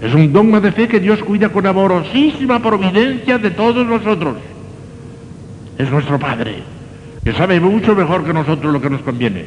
Es 0.00 0.12
un 0.12 0.32
dogma 0.32 0.60
de 0.60 0.72
fe 0.72 0.88
que 0.88 0.98
Dios 1.00 1.22
cuida 1.22 1.50
con 1.50 1.64
amorosísima 1.64 2.60
providencia 2.60 3.38
de 3.38 3.50
todos 3.52 3.86
nosotros. 3.86 4.36
Es 5.76 5.88
nuestro 5.90 6.18
Padre, 6.18 6.56
que 7.22 7.32
sabe 7.34 7.60
mucho 7.60 7.94
mejor 7.94 8.24
que 8.24 8.32
nosotros 8.32 8.72
lo 8.72 8.80
que 8.80 8.90
nos 8.90 9.02
conviene 9.02 9.44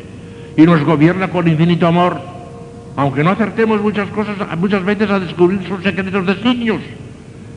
y 0.56 0.61
nos 0.61 0.83
gobierna 0.83 1.30
con 1.30 1.48
infinito 1.48 1.88
amor 1.88 2.40
aunque 2.95 3.23
no 3.23 3.31
acertemos 3.31 3.81
muchas 3.81 4.09
cosas, 4.09 4.35
muchas 4.57 4.83
veces 4.83 5.09
a 5.09 5.19
descubrir 5.19 5.67
sus 5.67 5.81
secretos 5.83 6.25
designios, 6.25 6.81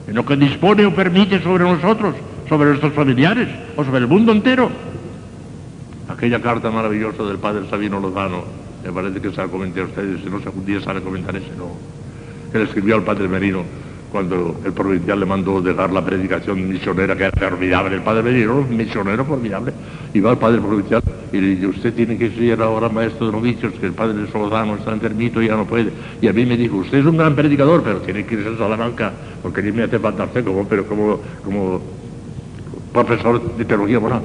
en 0.06 0.14
lo 0.14 0.24
que 0.24 0.36
dispone 0.36 0.86
o 0.86 0.94
permite 0.94 1.42
sobre 1.42 1.64
nosotros, 1.64 2.14
sobre 2.48 2.68
nuestros 2.68 2.92
familiares 2.92 3.48
o 3.76 3.84
sobre 3.84 3.98
el 3.98 4.06
mundo 4.06 4.32
entero. 4.32 4.70
Aquella 6.08 6.40
carta 6.40 6.70
maravillosa 6.70 7.22
del 7.24 7.38
padre 7.38 7.68
Sabino 7.68 7.98
Lozano, 7.98 8.44
me 8.84 8.92
parece 8.92 9.20
que 9.20 9.30
se 9.30 9.38
la 9.38 9.48
comenté 9.48 9.80
a 9.80 9.84
ustedes, 9.84 10.20
si 10.22 10.28
no 10.28 10.40
sé, 10.40 10.46
algún 10.46 10.66
día 10.66 10.80
se 10.80 10.92
la 10.92 11.00
comentar 11.00 11.34
ese, 11.34 11.50
¿no? 11.56 11.68
que 12.52 12.58
le 12.58 12.64
escribió 12.64 12.94
al 12.94 13.02
padre 13.02 13.26
Merino 13.26 13.64
cuando 14.14 14.60
el 14.64 14.72
provincial 14.72 15.18
le 15.18 15.26
mandó 15.26 15.60
dejar 15.60 15.92
la 15.92 16.04
predicación 16.04 16.68
misionera, 16.68 17.16
que 17.16 17.24
era 17.24 17.50
formidable, 17.50 17.96
el 17.96 18.02
padre 18.02 18.22
Merino, 18.22 18.62
misionero 18.62 19.24
formidable, 19.24 19.72
y 20.12 20.20
va 20.20 20.30
al 20.30 20.38
padre 20.38 20.60
provincial 20.60 21.02
y 21.32 21.40
le 21.40 21.48
dice, 21.48 21.66
usted 21.66 21.94
tiene 21.94 22.16
que 22.16 22.30
ser 22.30 22.62
ahora 22.62 22.88
maestro 22.88 23.26
de 23.26 23.32
novicios, 23.32 23.72
que 23.72 23.86
el 23.86 23.92
padre 23.92 24.24
Solozano 24.30 24.76
está 24.76 24.92
enfermito 24.92 25.42
y 25.42 25.48
ya 25.48 25.56
no 25.56 25.64
puede. 25.64 25.90
Y 26.22 26.28
a 26.28 26.32
mí 26.32 26.46
me 26.46 26.56
dijo, 26.56 26.76
usted 26.76 26.98
es 26.98 27.06
un 27.06 27.16
gran 27.16 27.34
predicador, 27.34 27.82
pero 27.82 27.98
tiene 28.02 28.24
que 28.24 28.36
irse 28.36 28.50
a 28.50 28.56
Salamanca, 28.56 29.10
porque 29.42 29.62
mí 29.62 29.72
me 29.72 29.82
hace 29.82 29.98
falta 29.98 30.28
como, 30.44 30.64
pero 30.68 30.86
como, 30.86 31.18
como 31.44 31.82
profesor 32.92 33.56
de 33.56 33.64
teología 33.64 33.98
moral. 33.98 34.22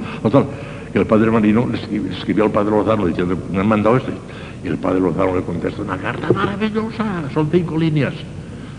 Y 0.94 0.98
el 1.00 1.08
padre 1.08 1.32
Marino 1.32 1.68
le 1.68 2.12
escribió 2.16 2.44
al 2.44 2.52
padre 2.52 2.70
Lozano 2.70 3.08
diciendo, 3.08 3.36
me 3.52 3.62
han 3.62 3.68
mandado 3.68 3.98
esto. 3.98 4.12
Y 4.64 4.68
el 4.68 4.78
padre 4.78 5.00
Lozano 5.00 5.36
le 5.36 5.42
contesta, 5.42 5.82
una 5.82 5.98
carta 5.98 6.32
maravillosa, 6.32 7.24
son 7.34 7.50
cinco 7.52 7.76
líneas. 7.76 8.14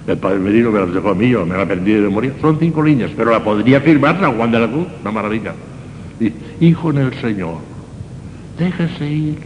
El 0.07 0.17
padre 0.19 0.39
Marino 0.39 0.71
me 0.71 0.81
las 0.81 0.93
dejó 0.93 1.11
a 1.11 1.15
mí, 1.15 1.29
yo 1.29 1.45
me 1.45 1.57
la 1.57 1.67
perdí 1.67 1.93
de 1.93 2.09
morir. 2.09 2.35
Son 2.41 2.59
cinco 2.59 2.83
líneas, 2.83 3.11
pero 3.17 3.31
la 3.31 3.45
podría 3.45 3.81
firmar 3.81 4.19
San 4.21 4.37
Juan 4.37 4.51
de 4.51 4.59
la 4.59 4.69
Cruz, 4.69 4.87
una 5.01 5.11
maravilla. 5.11 5.55
Hijo 6.61 6.91
en 6.91 6.99
el 6.99 7.15
Señor, 7.21 7.59
déjese 8.59 9.11
ir, 9.11 9.39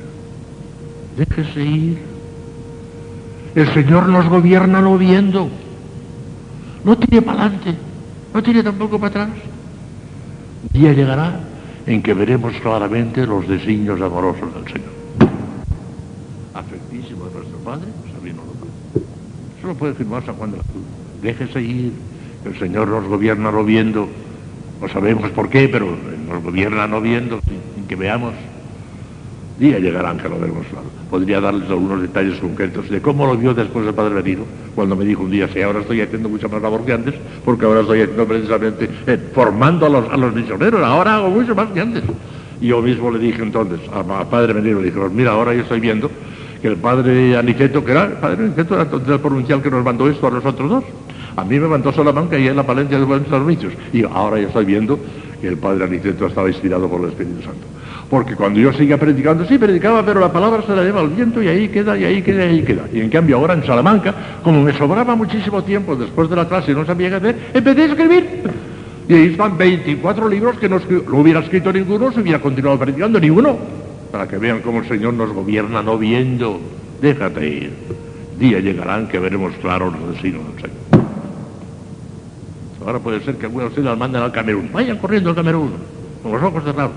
déjese 1.17 1.65
ir. 1.65 1.99
El 3.55 3.73
Señor 3.73 4.09
nos 4.09 4.29
gobierna 4.29 4.81
lo 4.81 4.99
viendo, 4.99 5.49
no 6.85 6.99
tire 6.99 7.23
para 7.23 7.43
adelante, 7.43 7.75
no 8.33 8.43
tiene 8.43 8.63
tampoco 8.63 8.99
para 8.99 9.25
atrás. 9.25 9.39
Día 10.73 10.93
llegará 10.93 11.41
en 11.87 12.03
que 12.03 12.15
veremos 12.15 12.55
claramente 12.63 13.27
los 13.27 13.47
designios 13.47 14.01
amorosos 14.01 14.53
del 14.55 14.65
Señor. 14.65 14.91
Afectísimo 16.55 17.27
de 17.27 17.35
nuestro 17.35 17.59
Padre. 17.59 17.87
Eso 19.65 19.73
lo 19.73 19.79
puede 19.79 19.95
firmar 19.95 20.23
San 20.27 20.35
Juan 20.35 20.51
de 20.51 20.59
la 20.59 20.63
Cruz. 20.63 20.85
Déjese 21.23 21.63
ir, 21.63 21.93
el 22.45 22.59
Señor 22.59 22.87
nos 22.87 23.05
gobierna 23.05 23.51
no 23.51 23.65
viendo, 23.65 24.07
no 24.79 24.89
sabemos 24.91 25.31
por 25.31 25.49
qué, 25.49 25.71
pero 25.71 25.87
nos 26.29 26.43
gobierna 26.43 26.87
no 26.87 27.01
viendo, 27.01 27.41
sin 27.75 27.87
que 27.87 27.97
veamos 27.97 28.35
Día 29.59 29.79
llegarán 29.79 30.19
que 30.19 30.29
lo 30.29 30.39
veremos 30.39 30.67
claro. 30.67 30.85
Podría 31.09 31.41
darles 31.41 31.71
algunos 31.71 32.03
detalles 32.03 32.39
concretos 32.41 32.91
de 32.91 33.01
cómo 33.01 33.25
lo 33.25 33.39
vio 33.39 33.55
después 33.55 33.87
del 33.87 33.95
Padre 33.95 34.17
Venido, 34.17 34.45
cuando 34.75 34.97
me 34.97 35.07
dijo 35.07 35.23
un 35.23 35.31
día, 35.31 35.49
sí, 35.49 35.63
ahora 35.63 35.81
estoy 35.81 36.03
haciendo 36.03 36.29
mucha 36.29 36.47
más 36.47 36.61
labor 36.61 36.85
que 36.85 36.93
antes, 36.93 37.15
porque 37.43 37.65
ahora 37.65 37.81
estoy 37.81 38.03
haciendo 38.03 38.27
precisamente, 38.27 38.91
eh, 39.07 39.19
formando 39.33 39.87
a 39.87 40.19
los, 40.19 40.35
misioneros, 40.35 40.83
ahora 40.83 41.15
hago 41.15 41.31
mucho 41.31 41.55
más 41.55 41.71
que 41.71 41.81
antes. 41.81 42.03
Y 42.61 42.67
yo 42.67 42.83
mismo 42.83 43.11
le 43.11 43.19
dije 43.19 43.43
entonces, 43.43 43.81
a, 43.95 44.29
Padre 44.29 44.53
Venido, 44.53 44.81
le 44.81 44.89
dije, 44.89 44.99
pues 44.99 45.13
mira, 45.13 45.31
ahora 45.31 45.55
yo 45.55 45.63
estoy 45.63 45.81
viendo 45.81 46.11
que 46.65 46.69
el 46.69 46.77
Padre 46.79 47.37
Aniceto, 47.37 47.85
que 47.85 47.93
era, 47.93 48.05
el 48.05 48.13
Padre 48.13 48.45
Aniceto 48.47 48.75
era 48.75 48.89
el 48.91 49.21
provincial 49.21 49.61
que 49.61 49.71
nos 49.71 49.85
mandó 49.85 50.09
esto 50.09 50.29
a 50.29 50.31
nosotros 50.31 50.71
dos. 50.71 50.85
A 51.37 51.45
mí 51.45 51.61
me 51.61 51.69
mandó 51.69 51.93
Salamanca 51.93 52.39
y 52.39 52.49
en 52.49 52.57
la 52.57 52.63
Palencia 52.63 52.99
de 52.99 53.05
buenos 53.05 53.29
servicios. 53.29 53.75
Y 53.93 54.03
ahora 54.03 54.41
yo 54.41 54.49
estoy 54.49 54.65
viendo 54.65 54.99
que 55.43 55.49
el 55.49 55.59
Padre 55.59 55.85
Aniceto 55.85 56.27
estaba 56.27 56.49
inspirado 56.49 56.89
por 56.89 57.03
el 57.03 57.09
Espíritu 57.09 57.43
Santo. 57.43 57.67
Porque 58.09 58.35
cuando 58.35 58.61
yo 58.61 58.73
seguía 58.73 58.99
predicando, 58.99 59.45
sí 59.45 59.59
predicaba, 59.59 60.03
pero 60.07 60.21
la 60.21 60.33
palabra 60.33 60.63
se 60.67 60.75
la 60.75 60.83
lleva 60.83 61.03
al 61.03 61.11
viento 61.11 61.43
y 61.43 61.49
ahí 61.49 61.69
queda, 61.69 61.99
y 61.99 62.05
ahí 62.05 62.23
queda, 62.23 62.47
y 62.47 62.49
ahí 62.49 62.63
queda. 62.63 62.85
Y 62.91 63.01
en 63.01 63.11
cambio 63.11 63.37
ahora 63.37 63.53
en 63.53 63.67
Salamanca, 63.67 64.15
como 64.43 64.63
me 64.63 64.73
sobraba 64.73 65.15
muchísimo 65.15 65.63
tiempo 65.65 65.95
después 65.95 66.31
de 66.31 66.37
la 66.37 66.49
clase 66.49 66.73
y 66.73 66.75
no 66.75 66.87
sabía 66.87 67.11
qué 67.11 67.17
hacer, 67.17 67.39
empecé 67.53 67.83
a 67.83 67.85
escribir. 67.85 68.43
Y 69.07 69.13
ahí 69.13 69.27
están 69.27 69.59
24 69.59 70.31
libros 70.31 70.59
que 70.59 70.71
no, 70.71 70.81
hubiera 71.13 71.41
escrito 71.41 71.71
ninguno, 71.71 72.11
se 72.11 72.23
hubiera 72.23 72.39
continuado 72.39 72.79
predicando 72.79 73.21
ninguno. 73.21 73.84
Para 74.15 74.29
que 74.29 74.39
vean 74.39 74.61
cómo 74.61 74.79
el 74.79 74.87
Señor 74.87 75.15
nos 75.15 75.33
gobierna 75.33 75.83
no 75.83 75.99
viendo. 75.99 76.61
Déjate 77.03 77.49
ir. 77.49 77.73
Día 78.39 78.61
llegarán 78.61 79.09
que 79.09 79.19
veremos 79.19 79.53
claro 79.61 79.91
los 79.91 80.13
destinos 80.13 80.43
del 80.53 80.63
Señor. 80.63 81.07
Ahora 82.87 83.01
puede 83.01 83.25
ser 83.25 83.35
que 83.39 83.47
algunos 83.47 83.75
de 83.75 83.81
ustedes 83.81 83.99
manden 83.99 84.23
al 84.23 84.31
Camerún. 84.31 84.71
Vayan 84.73 84.99
corriendo 84.99 85.31
al 85.31 85.35
Camerún, 85.35 85.73
con 86.23 86.31
los 86.31 86.41
ojos 86.41 86.63
cerrados 86.63 86.93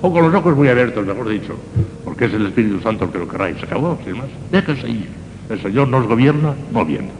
o 0.00 0.10
con 0.10 0.22
los 0.22 0.34
ojos 0.34 0.56
muy 0.56 0.68
abiertos, 0.68 1.04
mejor 1.04 1.28
dicho, 1.28 1.54
porque 2.06 2.24
es 2.24 2.32
el 2.32 2.46
Espíritu 2.46 2.80
Santo 2.80 3.04
el 3.04 3.10
que 3.10 3.18
lo 3.18 3.28
queráis. 3.28 3.58
Se 3.58 3.66
acabó, 3.66 3.98
sin 4.02 4.16
más. 4.16 4.28
Déjense 4.50 4.88
ir. 4.88 5.08
El 5.50 5.60
Señor 5.60 5.88
nos 5.88 6.06
gobierna 6.06 6.54
moviendo. 6.72 7.12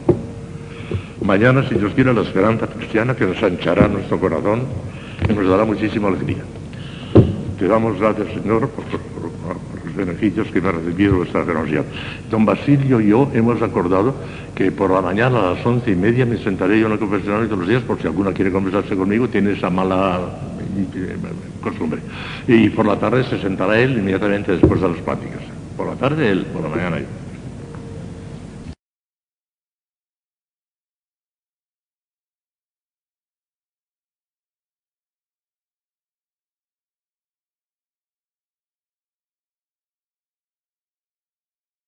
Mañana, 1.23 1.63
si 1.69 1.75
Dios 1.75 1.93
quiere, 1.93 2.11
la 2.11 2.21
esperanza 2.21 2.65
cristiana 2.65 3.15
que 3.15 3.27
nos 3.27 3.43
anchará 3.43 3.87
nuestro 3.87 4.19
corazón 4.19 4.63
y 5.29 5.31
nos 5.31 5.47
dará 5.47 5.63
muchísima 5.63 6.07
alegría. 6.07 6.43
Te 7.59 7.67
damos 7.67 7.99
gracias, 7.99 8.29
Señor, 8.33 8.67
por, 8.69 9.12
beneficios 9.95 10.47
que 10.47 10.61
me 10.61 10.69
ha 10.69 10.71
recibido 10.73 11.17
vuestra 11.17 11.45
generosidad. 11.45 11.85
Don 12.29 12.45
Basilio 12.45 13.01
y 13.01 13.07
yo 13.09 13.29
hemos 13.33 13.61
acordado 13.61 14.15
que 14.55 14.71
por 14.71 14.91
la 14.91 15.01
mañana 15.01 15.39
a 15.39 15.53
las 15.53 15.65
once 15.65 15.91
y 15.91 15.95
media 15.95 16.25
me 16.25 16.37
sentaré 16.37 16.79
yo 16.79 16.87
en 16.87 16.93
el 16.93 16.99
confesionario 16.99 17.45
todos 17.47 17.59
los 17.59 17.67
días, 17.67 17.83
por 17.83 17.99
si 18.01 18.07
alguna 18.07 18.33
quiere 18.33 18.51
conversarse 18.51 18.95
conmigo, 18.95 19.27
tiene 19.27 19.51
esa 19.51 19.69
mala 19.69 20.19
costumbre. 21.61 22.01
Y 22.47 22.69
por 22.69 22.85
la 22.85 22.97
tarde 22.97 23.23
se 23.23 23.39
sentará 23.39 23.79
él 23.79 23.97
inmediatamente 23.97 24.53
después 24.53 24.81
de 24.81 24.89
las 24.89 24.97
prácticas. 24.97 25.41
Por 25.77 25.87
la 25.87 25.95
tarde 25.95 26.29
él, 26.29 26.45
por 26.45 26.61
la 26.61 26.69
mañana 26.69 26.99
yo. 26.99 27.22